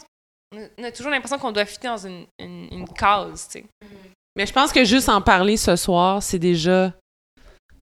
On 0.53 0.83
a 0.85 0.91
toujours 0.91 1.13
l'impression 1.13 1.39
qu'on 1.39 1.53
doit 1.53 1.67
fitter 1.67 1.89
dans 1.89 2.07
une, 2.07 2.27
une, 2.39 2.69
une 2.73 2.89
case, 2.89 3.49
tu 3.53 3.61
sais. 3.61 3.65
Mais 4.35 4.47
je 4.47 4.53
pense 4.53 4.73
que 4.73 4.85
juste 4.85 5.09
en 5.09 5.21
parler 5.21 5.57
ce 5.57 5.77
soir, 5.77 6.23
c'est 6.23 6.39
déjà 6.39 6.93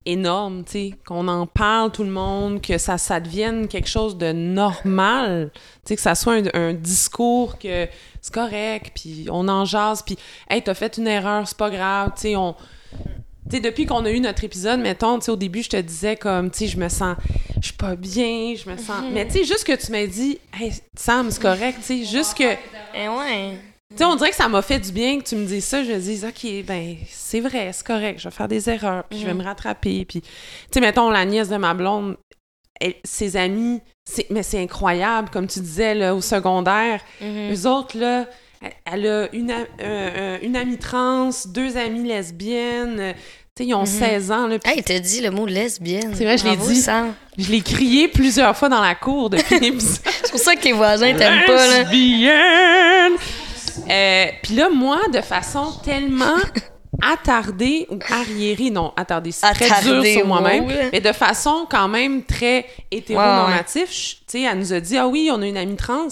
énorme, 0.07 0.65
tu 0.65 0.73
sais, 0.73 0.95
qu'on 1.07 1.29
en 1.29 1.47
parle 1.47 1.91
tout 1.91 2.05
le 2.05 2.11
monde, 2.11 2.63
que 2.63 2.79
ça, 2.79 2.97
ça 2.97 3.21
devienne 3.21 3.69
quelque 3.69 3.89
chose 3.89 4.17
de 4.17 4.33
normal, 4.33 5.51
tu 5.53 5.61
sais, 5.85 5.97
que 5.97 6.03
ça 6.03 6.15
soit 6.15 6.35
un, 6.35 6.45
un 6.55 6.73
discours 6.73 7.59
que 7.59 7.87
c'est 8.21 8.33
correct, 8.33 8.93
puis 8.95 9.27
on 9.31 9.49
en 9.49 9.65
jase, 9.65 10.03
puis 10.03 10.17
«Hey, 10.51 10.63
t'as 10.63 10.75
fait 10.75 10.97
une 10.97 11.09
erreur, 11.09 11.47
c'est 11.47 11.57
pas 11.57 11.71
grave», 11.71 12.13
tu 12.15 12.23
sais, 12.23 12.37
on... 12.37 12.55
Tu 13.49 13.57
sais, 13.57 13.61
depuis 13.61 13.87
qu'on 13.87 14.05
a 14.05 14.11
eu 14.11 14.19
notre 14.19 14.43
épisode, 14.43 14.81
mettons, 14.81 15.19
tu 15.19 15.27
sais, 15.27 15.31
au 15.31 15.37
début, 15.37 15.63
je 15.63 15.71
te 15.71 15.77
disais 15.77 16.17
comme, 16.17 16.51
tu 16.51 16.59
sais, 16.59 16.67
je 16.67 16.79
me 16.79 16.89
sens, 16.89 17.17
je 17.61 17.67
suis 17.67 17.77
pas 17.77 17.95
bien, 17.95 18.55
je 18.57 18.69
me 18.71 18.77
sens... 18.77 19.05
Mais 19.13 19.27
tu 19.27 19.35
sais, 19.35 19.45
juste 19.45 19.65
que 19.65 19.77
tu 19.77 19.93
m'as 19.93 20.07
dit 20.07 20.39
«Hey, 20.59 20.73
Sam, 20.95 21.31
c'est 21.31 21.43
correct», 21.43 21.79
tu 21.81 21.83
sais, 21.83 22.05
juste 22.05 22.37
que... 22.37 22.55
Eh 22.95 23.09
ouais. 23.09 23.59
Tu 23.97 24.03
sais, 24.03 24.05
on 24.05 24.15
dirait 24.17 24.31
que 24.31 24.37
ça 24.37 24.49
m'a 24.49 24.63
fait 24.63 24.79
du 24.79 24.93
bien 24.93 25.19
que 25.19 25.25
tu 25.25 25.37
me 25.37 25.47
dises 25.47 25.65
ça. 25.65 25.83
Je 25.83 25.93
me 25.93 25.99
dis, 25.99 26.23
OK, 26.27 26.65
ben, 26.67 26.97
c'est 27.11 27.41
vrai, 27.41 27.71
c'est 27.73 27.87
correct, 27.87 28.19
je 28.21 28.29
vais 28.29 28.35
faire 28.35 28.49
des 28.49 28.69
erreurs, 28.69 29.05
puis 29.09 29.19
je 29.21 29.27
vais 29.27 29.35
me 29.35 29.43
rattraper. 29.43 30.05
Puis, 30.05 30.21
tu 30.21 30.29
sais, 30.73 30.81
mettons, 30.81 31.11
la 31.11 31.25
nièce 31.25 31.49
de 31.49 31.57
ma 31.57 31.75
blonde, 31.75 32.17
elle- 32.81 32.95
ses 33.05 33.37
amis, 33.37 33.81
c'est- 34.09 34.29
mais 34.31 34.43
c'est 34.43 34.61
incroyable, 34.61 35.31
comme 35.31 35.47
tu 35.47 35.61
disais, 35.61 35.95
là, 35.95 36.15
au 36.15 36.21
secondaire. 36.21 37.01
Mhm. 37.21 37.53
Eux 37.55 37.67
autres, 37.69 37.99
là, 37.99 38.27
elle- 38.85 39.07
a 39.07 39.29
une, 39.35 39.53
euh, 39.81 40.39
une 40.43 40.57
amie 40.57 40.79
trans, 40.79 41.31
deux 41.47 41.77
amies 41.77 42.07
lesbiennes. 42.07 43.01
euh, 43.01 43.13
Tu 43.59 43.63
sais, 43.63 43.69
ils 43.71 43.75
ont 43.75 43.87
16 43.87 44.31
ans, 44.31 44.47
là, 44.49 44.59
puis 44.59 44.71
Hey, 44.71 44.83
t'as 44.83 44.99
dit 44.99 45.23
le 45.23 45.31
mot 45.31 45.47
lesbienne. 45.47 46.13
C'est 46.15 46.25
vrai, 46.25 46.37
je 46.37 46.45
l'ai 46.45 46.57
dit. 46.59 46.77
Sam. 46.77 47.15
je 47.39 47.51
l'ai 47.51 47.63
crié 47.63 48.07
plusieurs 48.09 48.55
fois 48.55 48.69
dans 48.69 48.83
la 48.83 48.95
cour 48.95 49.31
depuis 49.31 49.59
l'épisode. 49.59 50.03
C'est 50.25 50.31
pour 50.31 50.41
ça 50.41 50.55
que 50.57 50.61
tes 50.61 50.73
voisins 50.73 51.15
t'aiment 51.15 51.47
pas, 51.47 51.67
là. 51.67 51.83
Lesbienne! 51.85 53.13
Euh, 53.89 54.27
Puis 54.43 54.55
là, 54.55 54.69
moi, 54.71 55.01
de 55.13 55.21
façon 55.21 55.73
tellement 55.85 56.37
attardée 57.03 57.87
ou 57.91 57.99
arriérée, 58.11 58.71
non, 58.71 58.93
attardée, 58.97 59.33
c'est 59.33 59.53
très 59.53 59.83
dur 59.83 60.05
sur 60.05 60.27
moi-même, 60.27 60.67
mais 60.93 61.01
de 61.01 61.13
façon 61.13 61.67
quand 61.71 61.89
même 61.89 62.25
très 62.25 62.67
hétéronormative, 62.91 63.89
tu 63.89 64.17
sais, 64.27 64.43
elle 64.43 64.59
nous 64.59 64.73
a 64.73 64.81
dit, 64.81 64.97
ah 64.97 65.07
oui, 65.07 65.29
on 65.33 65.43
a 65.43 65.47
une 65.47 65.57
amie 65.57 65.77
trans. 65.77 66.09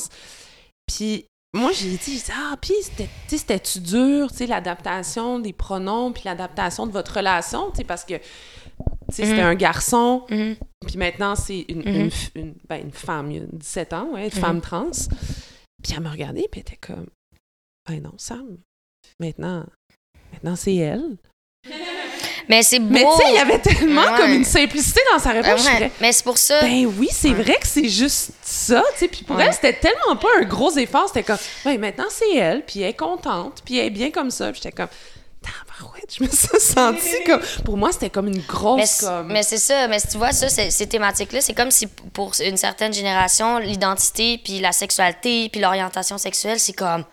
Puis 0.86 1.24
moi, 1.56 1.70
j'ai 1.72 1.90
dit, 1.96 2.22
ah, 2.32 2.56
puis 2.60 2.74
c'était- 2.82 3.04
tu 3.04 3.10
sais, 3.30 3.38
c'était-tu 3.38 3.80
dur, 3.80 4.30
tu 4.30 4.38
sais, 4.38 4.46
l'adaptation 4.46 5.38
des 5.38 5.52
pronoms, 5.52 6.12
puis 6.12 6.22
l'adaptation 6.24 6.86
de 6.86 6.92
votre 6.92 7.14
relation, 7.16 7.70
tu 7.70 7.78
sais, 7.78 7.84
parce 7.84 8.04
que, 8.04 8.14
tu 8.14 8.22
sais, 9.12 9.24
c'était 9.24 9.42
Mhm. 9.42 9.48
un 9.48 9.54
garçon, 9.54 10.24
Mhm. 10.30 10.56
puis 10.86 10.96
maintenant, 10.98 11.34
c'est 11.36 11.64
une, 11.68 11.82
Mhm. 12.04 12.10
une, 12.34 12.54
ben, 12.68 12.82
une 12.82 12.92
femme, 12.92 13.30
il 13.30 13.36
y 13.38 13.40
a 13.40 13.44
17 13.52 13.92
ans, 13.92 14.08
ouais, 14.12 14.24
une 14.28 14.34
Mhm. 14.34 14.40
femme 14.40 14.60
trans. 14.60 14.90
Puis 15.82 15.92
elle 15.96 16.02
m'a 16.02 16.10
regardée, 16.10 16.46
puis 16.50 16.60
elle 16.66 16.72
était 16.72 16.78
comme, 16.86 17.06
ben 17.88 18.00
non, 18.02 18.12
Sam, 18.18 18.58
maintenant, 19.20 19.64
maintenant 20.32 20.56
c'est 20.56 20.74
elle. 20.76 21.16
Mais 22.46 22.62
c'est 22.62 22.78
beau. 22.78 22.90
Mais 22.90 23.00
tu 23.04 23.16
sais, 23.16 23.22
il 23.30 23.34
y 23.36 23.38
avait 23.38 23.58
tellement 23.58 24.02
Ouais. 24.02 24.18
comme 24.18 24.30
une 24.32 24.44
simplicité 24.44 25.00
dans 25.12 25.18
sa 25.18 25.30
réponse. 25.30 25.64
ouais, 25.66 25.90
Mais 26.02 26.12
c'est 26.12 26.24
pour 26.24 26.36
ça. 26.36 26.60
ben 26.60 26.84
oui, 26.98 27.08
c'est 27.10 27.32
vrai 27.32 27.54
que 27.58 27.66
c'est 27.66 27.88
juste 27.88 28.32
ça, 28.42 28.82
tu 28.92 28.98
sais. 28.98 29.08
Puis 29.08 29.24
pour 29.24 29.36
Ouais. 29.36 29.44
elle, 29.46 29.54
c'était 29.54 29.72
tellement 29.72 30.16
pas 30.16 30.28
un 30.38 30.44
gros 30.44 30.70
effort. 30.76 31.08
C'était 31.08 31.22
comme, 31.22 31.38
ben 31.64 31.80
maintenant 31.80 32.04
c'est 32.10 32.34
elle, 32.34 32.62
puis 32.66 32.80
elle 32.82 32.90
est 32.90 32.94
contente, 32.94 33.62
puis 33.64 33.78
elle 33.78 33.86
est 33.86 33.90
bien 33.90 34.10
comme 34.10 34.30
ça. 34.30 34.52
Puis 34.52 34.60
j'étais 34.62 34.76
comme, 34.76 34.88
tabarouette, 35.84 36.14
je 36.18 36.24
me 36.24 36.28
suis 36.28 36.60
sentie 36.60 37.24
comme. 37.24 37.40
Pour 37.64 37.76
moi, 37.76 37.92
c'était 37.92 38.10
comme 38.10 38.28
une 38.28 38.40
grosse. 38.42 39.02
Mais, 39.02 39.06
comme... 39.06 39.26
mais 39.28 39.42
c'est 39.42 39.58
ça, 39.58 39.88
mais 39.88 39.98
si 39.98 40.08
tu 40.08 40.18
vois 40.18 40.32
ça, 40.32 40.48
ces 40.48 40.86
thématiques-là, 40.86 41.40
c'est 41.40 41.54
comme 41.54 41.70
si 41.70 41.86
pour 41.86 42.32
une 42.44 42.56
certaine 42.56 42.92
génération, 42.92 43.58
l'identité, 43.58 44.38
puis 44.38 44.60
la 44.60 44.72
sexualité, 44.72 45.48
puis 45.50 45.60
l'orientation 45.60 46.18
sexuelle, 46.18 46.58
c'est 46.60 46.72
comme 46.72 47.04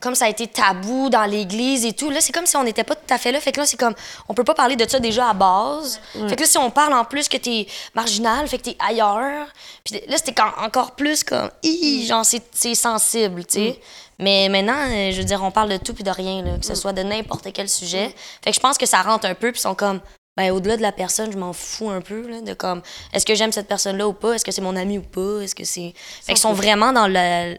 comme 0.00 0.14
ça 0.14 0.26
a 0.26 0.28
été 0.28 0.46
tabou 0.46 1.08
dans 1.10 1.24
l'église 1.24 1.84
et 1.84 1.92
tout. 1.92 2.10
Là, 2.10 2.20
c'est 2.20 2.32
comme 2.32 2.46
si 2.46 2.56
on 2.56 2.64
n'était 2.64 2.84
pas 2.84 2.94
tout 2.94 3.12
à 3.12 3.18
fait 3.18 3.32
là. 3.32 3.40
Fait 3.40 3.52
que 3.52 3.60
là, 3.60 3.66
c'est 3.66 3.76
comme 3.76 3.94
on 4.28 4.34
peut 4.34 4.44
pas 4.44 4.54
parler 4.54 4.76
de 4.76 4.88
ça 4.88 5.00
déjà 5.00 5.30
à 5.30 5.34
base. 5.34 6.00
Fait 6.12 6.36
que 6.36 6.40
là, 6.40 6.46
si 6.46 6.58
on 6.58 6.70
parle 6.70 6.94
en 6.94 7.04
plus 7.04 7.28
que 7.28 7.36
t'es 7.36 7.66
marginal, 7.94 8.46
fait 8.48 8.58
que 8.58 8.64
t'es 8.64 8.76
ailleurs, 8.78 9.46
puis 9.84 10.00
là, 10.06 10.16
c'était 10.16 10.40
encore 10.62 10.92
plus 10.92 11.24
comme 11.24 11.50
hi, 11.62 12.06
genre 12.06 12.24
c'est 12.24 12.42
c'est 12.52 12.74
sensible, 12.74 13.44
tu 13.44 13.54
sais. 13.54 13.80
Mais 14.18 14.48
maintenant, 14.48 14.88
euh, 14.90 15.10
je 15.10 15.18
veux 15.18 15.24
dire, 15.24 15.42
on 15.42 15.50
parle 15.50 15.70
de 15.70 15.76
tout 15.76 15.94
puis 15.94 16.04
de 16.04 16.10
rien, 16.10 16.42
là, 16.42 16.58
que 16.58 16.66
ce 16.66 16.74
soit 16.74 16.92
de 16.92 17.02
n'importe 17.02 17.48
quel 17.52 17.68
sujet. 17.68 18.14
Fait 18.42 18.50
que 18.50 18.54
je 18.54 18.60
pense 18.60 18.78
que 18.78 18.86
ça 18.86 19.02
rentre 19.02 19.26
un 19.26 19.34
peu, 19.34 19.52
puis 19.52 19.58
ils 19.58 19.62
sont 19.62 19.74
comme 19.74 20.00
ben, 20.36 20.50
au-delà 20.50 20.76
de 20.76 20.82
la 20.82 20.92
personne, 20.92 21.32
je 21.32 21.38
m'en 21.38 21.54
fous 21.54 21.88
un 21.88 22.02
peu, 22.02 22.28
là, 22.28 22.42
de 22.42 22.52
comme, 22.52 22.82
est-ce 23.12 23.24
que 23.24 23.34
j'aime 23.34 23.52
cette 23.52 23.68
personne-là 23.68 24.06
ou 24.06 24.12
pas? 24.12 24.34
Est-ce 24.34 24.44
que 24.44 24.52
c'est 24.52 24.60
mon 24.60 24.76
ami 24.76 24.98
ou 24.98 25.02
pas? 25.02 25.40
Est-ce 25.42 25.54
que 25.54 25.64
c'est... 25.64 25.94
Fait 25.96 26.32
qu'ils 26.32 26.38
sont 26.38 26.52
vraiment 26.52 26.92
dans 26.92 27.08
le... 27.08 27.56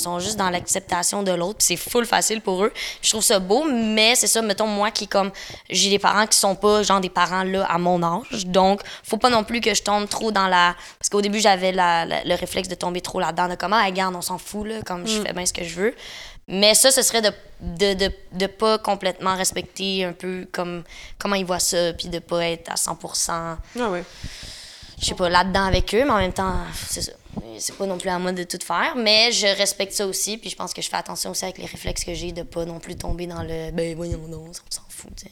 Ils 0.00 0.04
sont 0.04 0.18
juste 0.18 0.36
dans 0.38 0.48
l'acceptation 0.48 1.22
de 1.22 1.30
l'autre, 1.32 1.58
puis 1.58 1.66
c'est 1.66 1.76
full 1.90 2.06
facile 2.06 2.40
pour 2.40 2.64
eux. 2.64 2.72
Je 3.02 3.10
trouve 3.10 3.22
ça 3.22 3.38
beau, 3.38 3.64
mais 3.64 4.14
c'est 4.14 4.26
ça, 4.26 4.40
mettons, 4.40 4.66
moi 4.66 4.90
qui, 4.90 5.06
comme, 5.06 5.30
j'ai 5.68 5.90
des 5.90 5.98
parents 5.98 6.26
qui 6.26 6.38
sont 6.38 6.54
pas, 6.54 6.82
genre, 6.82 7.00
des 7.00 7.10
parents, 7.10 7.42
là, 7.42 7.64
à 7.66 7.76
mon 7.76 8.02
âge, 8.02 8.46
donc, 8.46 8.80
faut 9.04 9.18
pas 9.18 9.28
non 9.28 9.44
plus 9.44 9.60
que 9.60 9.74
je 9.74 9.82
tombe 9.82 10.08
trop 10.08 10.32
dans 10.32 10.46
la... 10.48 10.74
Parce 10.98 11.10
qu'au 11.10 11.20
début, 11.20 11.38
j'avais 11.38 11.72
la- 11.72 12.06
la- 12.06 12.24
le 12.24 12.34
réflexe 12.34 12.68
de 12.68 12.74
tomber 12.74 13.02
trop 13.02 13.20
là-dedans, 13.20 13.48
de 13.48 13.56
comment, 13.56 13.76
ah, 13.76 13.84
regarde, 13.84 14.16
on 14.16 14.22
s'en 14.22 14.38
fout, 14.38 14.66
là, 14.66 14.76
comme, 14.86 15.06
je 15.06 15.20
fais 15.20 15.32
bien 15.34 15.44
ce 15.44 15.52
que 15.52 15.64
je 15.64 15.74
veux. 15.74 15.94
Mais 16.48 16.74
ça, 16.74 16.90
ce 16.90 17.02
serait 17.02 17.20
de 17.22 17.30
de, 17.60 17.92
de, 17.92 18.10
de 18.32 18.46
pas 18.46 18.78
complètement 18.78 19.36
respecter 19.36 20.02
un 20.06 20.14
peu 20.14 20.48
comme 20.50 20.82
comment 21.18 21.34
ils 21.34 21.44
voient 21.44 21.58
ça, 21.58 21.92
puis 21.92 22.08
de 22.08 22.18
pas 22.20 22.46
être 22.46 22.70
à 22.72 22.76
100%, 22.76 23.30
Ah 23.78 23.90
ouais. 23.90 24.02
je 24.98 25.04
sais 25.04 25.14
pas, 25.14 25.28
là-dedans 25.28 25.64
avec 25.66 25.94
eux, 25.94 26.04
mais 26.04 26.10
en 26.10 26.16
même 26.18 26.32
temps, 26.32 26.54
c'est 26.88 27.02
ça. 27.02 27.12
C'est 27.58 27.76
pas 27.76 27.86
non 27.86 27.98
plus 27.98 28.08
à 28.08 28.18
moi 28.18 28.32
de 28.32 28.42
tout 28.42 28.58
faire, 28.64 28.94
mais 28.96 29.30
je 29.32 29.46
respecte 29.46 29.92
ça 29.92 30.06
aussi, 30.06 30.36
puis 30.38 30.50
je 30.50 30.56
pense 30.56 30.72
que 30.72 30.82
je 30.82 30.88
fais 30.88 30.96
attention 30.96 31.30
aussi 31.30 31.44
avec 31.44 31.58
les 31.58 31.66
réflexes 31.66 32.04
que 32.04 32.14
j'ai 32.14 32.32
de 32.32 32.42
pas 32.42 32.64
non 32.64 32.78
plus 32.80 32.96
tomber 32.96 33.26
dans 33.26 33.42
le 33.42 33.70
ben 33.70 33.94
voyons 33.94 34.18
donc, 34.28 34.48
on 34.48 34.52
s'en 34.70 34.82
fout, 34.88 35.10
tu 35.16 35.26
sais. 35.26 35.30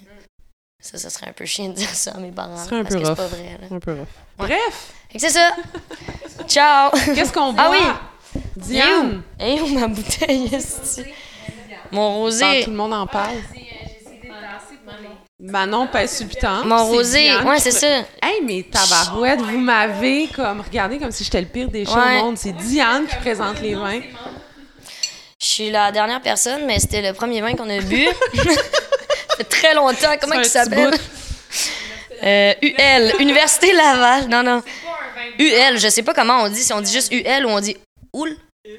Ça, 0.81 0.97
ça 0.97 1.11
serait 1.11 1.29
un 1.29 1.33
peu 1.33 1.45
chiant 1.45 1.69
de 1.69 1.73
dire 1.73 1.89
ça 1.89 2.13
à 2.13 2.19
mes 2.19 2.31
parents. 2.31 2.57
Ce 2.57 2.67
serait 2.67 2.77
un 2.77 2.83
parce 2.85 2.95
peu 2.95 3.01
que 3.01 3.07
c'est 3.07 3.11
rough. 3.11 3.17
pas 3.19 3.27
vrai, 3.27 3.59
là. 3.61 3.67
Un 3.77 3.81
peu 3.81 3.93
rough. 3.95 4.07
Bref, 4.39 4.93
Fait 5.11 5.19
que 5.19 5.27
c'est 5.27 5.33
ça. 5.33 5.51
Ciao! 6.47 6.91
qu'est-ce 7.15 7.33
qu'on 7.33 7.53
boit? 7.55 7.65
Ah 7.67 7.71
oui! 7.73 8.41
Diane! 8.57 9.23
Et 9.41 9.61
où 9.61 9.67
ma 9.69 9.89
bouteille, 9.89 10.55
est 10.55 11.03
Mon 11.91 12.19
rosé. 12.19 12.63
tout 12.65 12.71
le 12.71 12.77
monde 12.77 12.93
en 12.95 13.07
parle. 13.09 13.37
Manon 15.41 15.87
piton. 15.87 16.65
Mon 16.65 16.85
rosé. 16.87 17.21
Diane 17.23 17.47
Ouais, 17.47 17.59
c'est 17.61 17.71
ça. 17.71 17.87
Hey, 18.21 18.41
mais 18.45 18.65
tabarouette, 18.65 19.41
vous 19.41 19.59
m'avez 19.59 20.27
comme 20.35 20.61
regardé 20.61 20.99
comme 20.99 21.13
si 21.13 21.23
j'étais 21.23 21.41
le 21.41 21.47
pire 21.47 21.69
des 21.69 21.85
chats 21.85 21.95
Ouais. 21.95 22.21
au 22.21 22.25
monde. 22.25 22.39
C'est 22.39 22.53
Diane 22.53 23.07
qui 23.07 23.15
présente 23.17 23.61
les 23.61 23.75
vins. 23.77 24.01
Je 25.41 25.47
suis 25.47 25.71
la 25.71 25.93
dernière 25.93 26.21
personne, 26.21 26.67
mais 26.67 26.81
c'était 26.81 27.03
le 27.03 27.13
premier 27.13 27.41
vin 27.41 27.55
qu'on 27.55 27.71
a 27.71 27.81
bu. 27.81 28.05
ça 28.35 29.37
fait 29.37 29.45
très 29.45 29.75
longtemps. 29.75 30.17
Comment 30.21 30.35
il 30.41 30.45
s'appelle? 30.45 30.91
bout. 30.91 30.99
Euh, 32.25 32.53
UL, 32.61 33.13
Université 33.21 33.73
Laval. 33.73 34.29
Non, 34.29 34.43
non. 34.43 34.61
UL, 35.39 35.79
je 35.79 35.89
sais 35.89 36.03
pas 36.03 36.15
comment 36.15 36.43
on 36.43 36.49
dit, 36.49 36.65
si 36.65 36.73
on 36.73 36.81
dit 36.81 36.93
juste 36.93 37.13
UL 37.13 37.47
ou 37.47 37.51
on 37.51 37.61
dit 37.61 37.77
OUL. 38.13 38.37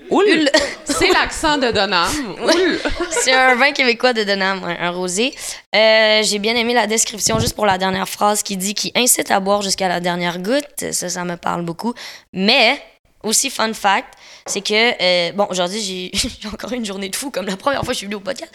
Oul! 0.09 0.25
Ul. 0.27 0.51
C'est 0.83 1.09
l'accent 1.09 1.57
de 1.57 1.71
Donham. 1.71 2.09
Oul! 2.43 2.79
C'est 3.11 3.33
un 3.33 3.55
vin 3.55 3.71
québécois 3.71 4.13
de 4.13 4.23
Denham, 4.23 4.63
un, 4.63 4.87
un 4.87 4.91
rosé. 4.91 5.33
Euh, 5.75 6.21
J'ai 6.23 6.39
bien 6.39 6.55
aimé 6.55 6.73
la 6.73 6.87
description, 6.87 7.39
juste 7.39 7.55
pour 7.55 7.65
la 7.65 7.77
dernière 7.77 8.07
phrase 8.07 8.43
qui 8.43 8.57
dit 8.57 8.73
qui 8.73 8.91
incite 8.95 9.31
à 9.31 9.39
boire 9.39 9.61
jusqu'à 9.61 9.87
la 9.87 9.99
dernière 9.99 10.39
goutte. 10.39 10.91
Ça, 10.91 11.09
ça 11.09 11.23
me 11.23 11.37
parle 11.37 11.63
beaucoup. 11.63 11.93
Mais, 12.33 12.81
aussi 13.23 13.49
fun 13.49 13.73
fact, 13.73 14.13
c'est 14.45 14.61
que, 14.61 14.73
euh, 14.73 15.31
bon, 15.33 15.47
aujourd'hui, 15.49 16.11
j'ai 16.13 16.47
encore 16.47 16.73
une 16.73 16.85
journée 16.85 17.09
de 17.09 17.15
fou, 17.15 17.31
comme 17.31 17.45
la 17.45 17.57
première 17.57 17.81
fois 17.81 17.89
que 17.89 17.93
je 17.93 17.99
suis 17.99 18.05
venue 18.05 18.15
au 18.15 18.21
podcast. 18.21 18.51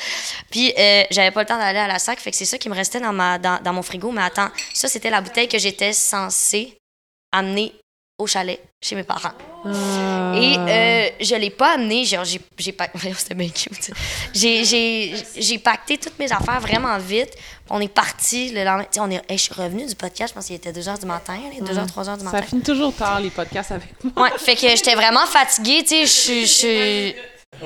Puis, 0.51 0.73
euh, 0.79 1.03
j'avais 1.11 1.31
pas 1.31 1.41
le 1.41 1.47
temps 1.47 1.59
d'aller 1.59 1.79
à 1.79 1.89
la 1.89 1.99
sac, 1.99 2.19
fait 2.21 2.31
que 2.31 2.37
c'est 2.37 2.45
ça 2.45 2.59
qui 2.59 2.69
me 2.69 2.75
restait 2.75 3.01
dans, 3.01 3.13
ma, 3.13 3.39
dans, 3.39 3.61
dans 3.63 3.73
mon 3.73 3.83
frigo. 3.83 4.11
Mais 4.11 4.23
attends, 4.23 4.49
ça, 4.73 4.89
c'était 4.89 5.11
la 5.11 5.21
bouteille 5.21 5.49
que 5.49 5.59
j'étais 5.59 5.93
censée 5.93 6.77
amener 7.33 7.73
au 8.19 8.27
chalet 8.27 8.61
chez 8.81 8.95
mes 8.95 9.03
parents. 9.03 9.33
Et 9.67 10.57
euh, 10.57 11.09
je 11.21 11.35
l'ai 11.37 11.51
pas 11.51 11.75
amené, 11.75 12.05
genre 12.05 12.25
j'ai 12.25 12.41
j'ai. 12.59 12.75
J'ai 14.35 14.65
j'ai 14.65 15.15
j'ai 15.37 15.59
pacté 15.59 15.97
toutes 15.99 16.19
mes 16.19 16.31
affaires 16.33 16.61
vraiment 16.61 16.97
vite. 16.99 17.33
On 17.71 17.81
est 17.81 17.89
parti 17.89 18.51
le 18.53 18.63
lendemain, 18.65 18.85
on 18.99 19.11
est 19.11 19.23
hey, 19.29 19.39
je 19.39 19.45
suis 19.45 19.55
revenue 19.55 19.87
du 19.87 19.95
podcast, 19.95 20.31
je 20.31 20.35
pense 20.35 20.47
qu'il 20.47 20.57
était 20.57 20.71
2h 20.73 21.01
du 21.01 21.07
matin, 21.07 21.39
2h 21.61 21.87
3h 21.89 22.19
du 22.19 22.25
matin. 22.25 22.39
Ça 22.39 22.43
finit 22.43 22.63
toujours 22.63 22.95
tard, 22.95 23.21
les 23.21 23.31
podcasts 23.31 23.73
avec 23.73 23.89
moi. 24.05 24.25
Ouais, 24.25 24.33
fait 24.39 24.55
que 24.55 24.69
j'étais 24.69 24.95
vraiment 24.95 25.25
fatiguée, 25.27 25.83
tu 25.83 26.07
sais, 26.07 26.43
je 26.43 26.47
suis 26.47 27.15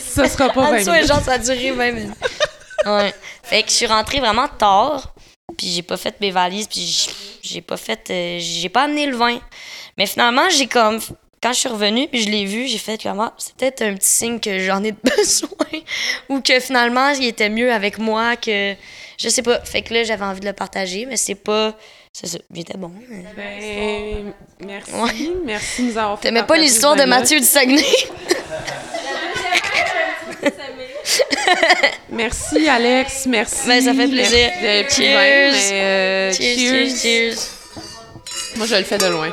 Ça 0.00 0.28
sera 0.28 0.48
pas 0.50 0.60
En 0.62 0.70
20 0.70 0.78
dessous, 0.80 0.90
minutes. 0.92 1.08
genre, 1.08 1.20
ça 1.22 1.32
a 1.32 1.38
duré 1.38 1.70
20 1.72 1.92
minutes. 1.92 2.14
Ouais. 2.86 3.14
Fait 3.42 3.62
que 3.62 3.68
je 3.70 3.74
suis 3.74 3.86
rentrée 3.86 4.20
vraiment 4.20 4.48
tard, 4.48 5.12
puis 5.56 5.68
j'ai 5.68 5.82
pas 5.82 5.96
fait 5.96 6.20
mes 6.20 6.30
valises, 6.30 6.66
puis 6.66 7.08
j'ai 7.42 7.60
pas 7.60 7.76
fait... 7.76 8.08
euh, 8.10 8.38
j'ai 8.40 8.68
pas 8.68 8.84
amené 8.84 9.06
le 9.06 9.16
vin. 9.16 9.38
Mais 9.96 10.06
finalement, 10.06 10.48
j'ai 10.50 10.66
comme... 10.66 11.00
Quand 11.42 11.54
je 11.54 11.60
suis 11.60 11.68
revenue, 11.70 12.06
puis 12.06 12.20
je 12.22 12.28
l'ai 12.28 12.44
vu, 12.44 12.66
j'ai 12.66 12.76
fait 12.78 13.02
comme... 13.02 13.18
Ah, 13.20 13.32
c'est 13.38 13.54
peut-être 13.54 13.80
un 13.82 13.94
petit 13.94 14.10
signe 14.10 14.40
que 14.40 14.58
j'en 14.58 14.84
ai 14.84 14.92
besoin, 15.16 15.48
ou 16.28 16.40
que 16.42 16.60
finalement, 16.60 17.08
il 17.10 17.24
était 17.26 17.48
mieux 17.48 17.72
avec 17.72 17.98
moi 17.98 18.36
que... 18.36 18.74
Je 19.18 19.28
sais 19.28 19.42
pas. 19.42 19.60
Fait 19.64 19.82
que 19.82 19.92
là, 19.94 20.02
j'avais 20.04 20.24
envie 20.24 20.40
de 20.40 20.46
le 20.46 20.52
partager, 20.52 21.06
mais 21.06 21.16
c'est 21.16 21.34
pas... 21.34 21.74
C'est 22.12 22.26
ça. 22.26 22.38
Il 22.52 22.60
était 22.60 22.76
bon. 22.76 22.90
mais- 23.08 23.24
Ben, 23.36 24.32
merci. 24.66 24.92
Ouais. 24.92 25.30
Merci 25.44 25.82
de 25.82 25.86
nous 25.92 25.98
avoir 25.98 26.18
fait 26.18 26.28
T'aimais 26.28 26.42
pas 26.42 26.56
l'histoire 26.56 26.96
de. 26.96 27.04
Mathieu 27.04 27.38
du 27.38 27.46
Saguenay? 27.46 27.84
Merci, 32.10 32.68
Alex. 32.68 33.26
Merci. 33.26 33.66
Ben, 33.68 33.82
ça 33.82 33.94
fait 33.94 34.08
plaisir. 34.08 34.50
Merci 34.62 35.00
de 35.00 35.04
Cheers. 35.04 35.14
vingt, 35.14 35.52
mais, 35.52 35.72
euh, 35.72 36.32
cheers, 36.32 36.96
cheers. 36.96 37.36
Moi, 38.56 38.66
je 38.66 38.74
le 38.76 38.84
fais 38.84 38.98
de 38.98 39.06
loin. 39.06 39.28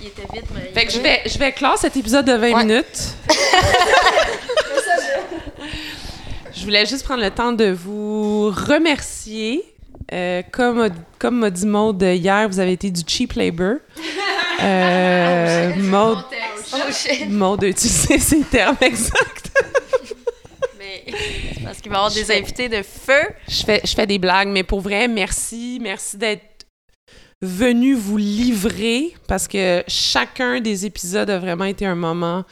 Il 0.00 0.08
était 0.08 0.22
vite, 0.32 0.44
mais. 0.54 0.70
Fait 0.74 0.86
que 0.86 0.92
je 0.92 0.98
vais, 1.00 1.22
je 1.26 1.38
vais 1.38 1.52
clore 1.52 1.78
cet 1.78 1.96
épisode 1.96 2.24
de 2.24 2.32
20 2.32 2.52
Ouais. 2.52 2.64
minutes. 2.64 3.14
je 6.54 6.64
voulais 6.64 6.86
juste 6.86 7.04
prendre 7.04 7.22
le 7.22 7.30
temps 7.30 7.52
de 7.52 7.70
vous 7.70 8.50
remercier. 8.50 9.64
Euh, 10.12 10.42
comme, 10.50 10.88
comme 11.18 11.38
m'a 11.38 11.50
dit 11.50 11.66
Maude 11.66 12.02
hier, 12.02 12.48
vous 12.48 12.58
avez 12.60 12.72
été 12.72 12.90
du 12.90 13.02
cheap 13.06 13.32
labor. 13.34 13.76
Euh, 14.62 15.74
Maude, 15.76 16.24
shit. 16.92 17.28
Maude 17.28 17.64
a 17.64 17.68
utilisé 17.68 18.18
ces 18.18 18.40
termes 18.42 18.76
exacts. 18.80 19.52
mais 20.78 21.04
parce 21.64 21.80
qu'il 21.80 21.90
va 21.90 21.96
y 21.96 22.00
avoir 22.00 22.12
des 22.12 22.30
invités 22.30 22.68
de 22.68 22.82
feu. 22.82 23.22
Je 23.48 23.62
fais, 23.64 23.80
je 23.84 23.94
fais 23.94 24.06
des 24.06 24.18
blagues, 24.18 24.48
mais 24.48 24.62
pour 24.62 24.80
vrai, 24.80 25.08
merci. 25.08 25.78
Merci 25.80 26.16
d'être 26.16 26.66
venu 27.40 27.94
vous 27.94 28.16
livrer 28.16 29.14
parce 29.26 29.48
que 29.48 29.82
chacun 29.88 30.60
des 30.60 30.86
épisodes 30.86 31.28
a 31.28 31.38
vraiment 31.38 31.64
été 31.64 31.84
un 31.84 31.96
moment 31.96 32.44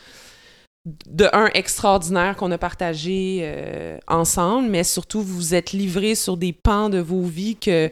de 1.07 1.29
un 1.33 1.49
extraordinaire 1.55 2.37
qu'on 2.37 2.51
a 2.51 2.59
partagé 2.59 3.41
euh, 3.43 3.99
ensemble, 4.09 4.69
mais 4.69 4.83
surtout 4.83 5.23
vous 5.23 5.37
vous 5.37 5.55
êtes 5.55 5.73
livrés 5.73 6.15
sur 6.15 6.37
des 6.37 6.53
pans 6.53 6.89
de 6.89 6.99
vos 6.99 7.23
vies 7.23 7.57
que 7.57 7.91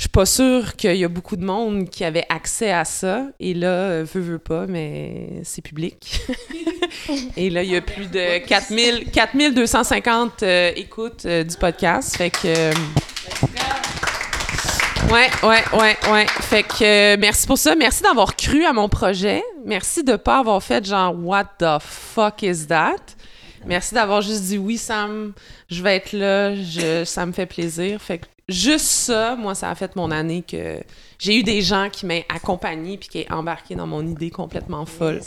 je 0.00 0.04
suis 0.04 0.08
pas 0.08 0.24
sûre 0.24 0.76
qu'il 0.76 0.96
y 0.96 1.04
a 1.04 1.08
beaucoup 1.08 1.36
de 1.36 1.44
monde 1.44 1.90
qui 1.90 2.04
avait 2.06 2.24
accès 2.30 2.70
à 2.72 2.86
ça. 2.86 3.26
Et 3.38 3.52
là, 3.52 3.66
euh, 3.68 4.06
veut, 4.10 4.22
veut 4.22 4.38
pas, 4.38 4.66
mais 4.66 5.42
c'est 5.44 5.60
public. 5.60 6.22
Et 7.36 7.50
là, 7.50 7.62
il 7.62 7.70
y 7.70 7.76
a 7.76 7.82
plus 7.82 8.10
de 8.10 8.38
4000, 8.46 9.10
4250 9.12 10.42
euh, 10.42 10.72
écoutes 10.74 11.26
euh, 11.26 11.44
du 11.44 11.54
podcast. 11.54 12.16
Fait 12.16 12.30
que. 12.30 12.46
euh, 12.46 12.72
Ouais, 15.12 15.28
ouais, 15.42 15.62
ouais, 15.78 15.96
ouais. 16.10 16.26
Fait 16.40 16.62
que 16.62 17.14
euh, 17.14 17.16
merci 17.18 17.46
pour 17.46 17.58
ça. 17.58 17.74
Merci 17.74 18.02
d'avoir 18.02 18.36
cru 18.36 18.64
à 18.64 18.72
mon 18.72 18.88
projet. 18.88 19.42
Merci 19.66 20.02
de 20.02 20.16
pas 20.16 20.38
avoir 20.38 20.62
fait 20.62 20.86
genre 20.86 21.14
What 21.14 21.44
the 21.58 21.78
fuck 21.80 22.42
is 22.42 22.68
that? 22.68 22.96
Merci 23.66 23.94
d'avoir 23.94 24.22
juste 24.22 24.42
dit 24.44 24.58
oui, 24.58 24.78
Sam, 24.78 25.32
je 25.68 25.82
vais 25.82 25.96
être 25.96 26.12
là, 26.12 26.54
je, 26.56 27.04
ça 27.04 27.26
me 27.26 27.32
fait 27.32 27.46
plaisir. 27.46 28.00
Fait 28.00 28.18
que 28.18 28.26
juste 28.48 28.86
ça, 28.86 29.36
moi, 29.36 29.54
ça 29.54 29.70
a 29.70 29.74
fait 29.74 29.94
mon 29.96 30.10
année 30.10 30.42
que 30.42 30.80
j'ai 31.18 31.36
eu 31.36 31.42
des 31.42 31.60
gens 31.62 31.88
qui 31.90 32.06
m'ont 32.06 32.22
accompagné 32.34 32.96
puis 32.96 33.08
qui 33.08 33.26
ont 33.30 33.36
embarqué 33.36 33.74
dans 33.74 33.86
mon 33.86 34.06
idée 34.06 34.30
complètement 34.30 34.86
folle 34.86 35.20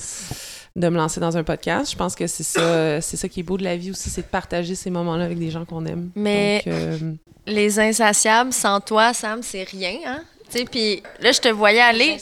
de 0.76 0.90
me 0.90 0.98
lancer 0.98 1.20
dans 1.20 1.38
un 1.38 1.44
podcast. 1.44 1.92
Je 1.92 1.96
pense 1.98 2.16
que 2.16 2.26
c'est 2.26 2.42
ça, 2.44 3.00
c'est 3.02 3.16
ça 3.18 3.30
qui 3.30 3.42
est 3.42 3.44
beau 3.44 3.58
de 3.58 3.64
la 3.64 3.78
vie 3.78 3.92
aussi, 3.92 4.10
c'est 4.10 4.24
de 4.24 4.28
partager 4.28 4.74
ces 4.74 4.90
moments-là 4.90 5.26
avec 5.26 5.38
des 5.38 5.52
gens 5.52 5.66
qu'on 5.66 5.86
aime. 5.86 6.10
Mais- 6.16 6.64
Donc, 6.66 6.74
euh, 6.74 6.98
Les 7.46 7.78
insatiables, 7.80 8.52
sans 8.54 8.80
toi, 8.80 9.14
Sam, 9.14 9.44
c'est 9.44 9.64
rien, 9.64 9.98
hein? 10.08 10.24
Tu 10.50 10.60
sais, 10.60 10.66
puis 10.66 11.04
là, 11.20 11.32
je 11.32 11.40
te 11.40 11.50
voyais 11.50 11.82
aller. 11.82 12.18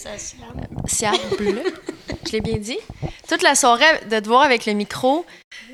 Siable. 0.86 1.18
Je 2.32 2.38
l'ai 2.38 2.42
bien 2.42 2.58
dit. 2.58 2.80
Toute 3.28 3.42
la 3.42 3.56
soirée, 3.56 3.84
de 4.10 4.20
te 4.20 4.28
voir 4.28 4.44
avec 4.44 4.66
le 4.66 4.72
micro, 4.72 5.26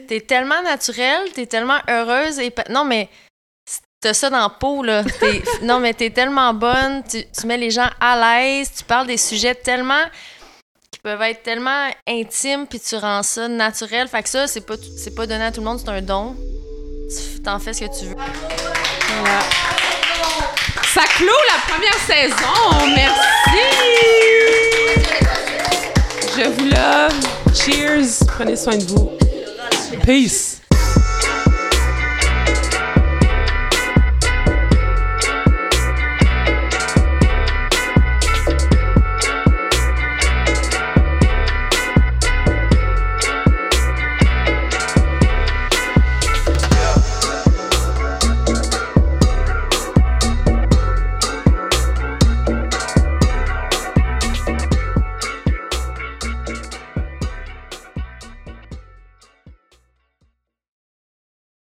t'es 0.08 0.22
tellement 0.22 0.60
naturelle, 0.64 1.32
t'es 1.36 1.46
tellement 1.46 1.78
heureuse. 1.88 2.40
Et... 2.40 2.52
Non, 2.72 2.84
mais 2.84 3.10
t'as 4.02 4.16
ça 4.16 4.32
dans 4.32 4.40
la 4.40 4.50
peau, 4.50 4.82
là. 4.82 5.04
Non, 5.62 5.80
mais 5.80 5.94
t'es 5.94 6.10
tellement 6.10 6.56
bonne, 6.56 7.04
tu, 7.08 7.46
mets 7.46 7.58
les 7.58 7.70
gens 7.70 7.88
à 8.00 8.40
l'aise, 8.40 8.72
tu 8.76 8.84
parles 8.84 9.06
des 9.06 9.18
sujets 9.18 9.54
tellement 9.54 10.04
qui 10.92 11.00
peuvent 11.00 11.22
être 11.22 11.44
tellement 11.44 11.92
intimes, 12.08 12.66
puis 12.66 12.80
tu 12.80 12.96
rends 12.96 13.22
ça 13.22 13.48
naturel. 13.48 14.08
Fait 14.08 14.24
que 14.24 14.30
ça, 14.30 14.48
c'est 14.48 14.66
pas, 14.66 14.78
pas 15.16 15.28
donné 15.28 15.44
à 15.44 15.52
tout 15.52 15.62
le 15.62 15.68
monde, 15.68 15.80
c'est 15.80 15.90
un 15.90 16.02
don. 16.02 16.36
T'en 17.44 17.60
fais 17.60 17.74
ce 17.74 17.82
que 17.82 18.00
tu 18.00 18.06
veux. 18.06 18.16
Ça 20.92 21.04
clôt 21.18 21.28
la 21.28 21.60
première 21.72 22.00
saison. 22.00 22.94
Merci. 22.96 23.18
Je 26.38 26.44
vous 26.44 26.66
love. 26.66 27.56
Cheers. 27.56 28.28
Prenez 28.28 28.56
soin 28.56 28.78
de 28.78 28.84
vous. 28.84 29.10
Peace. 30.06 30.62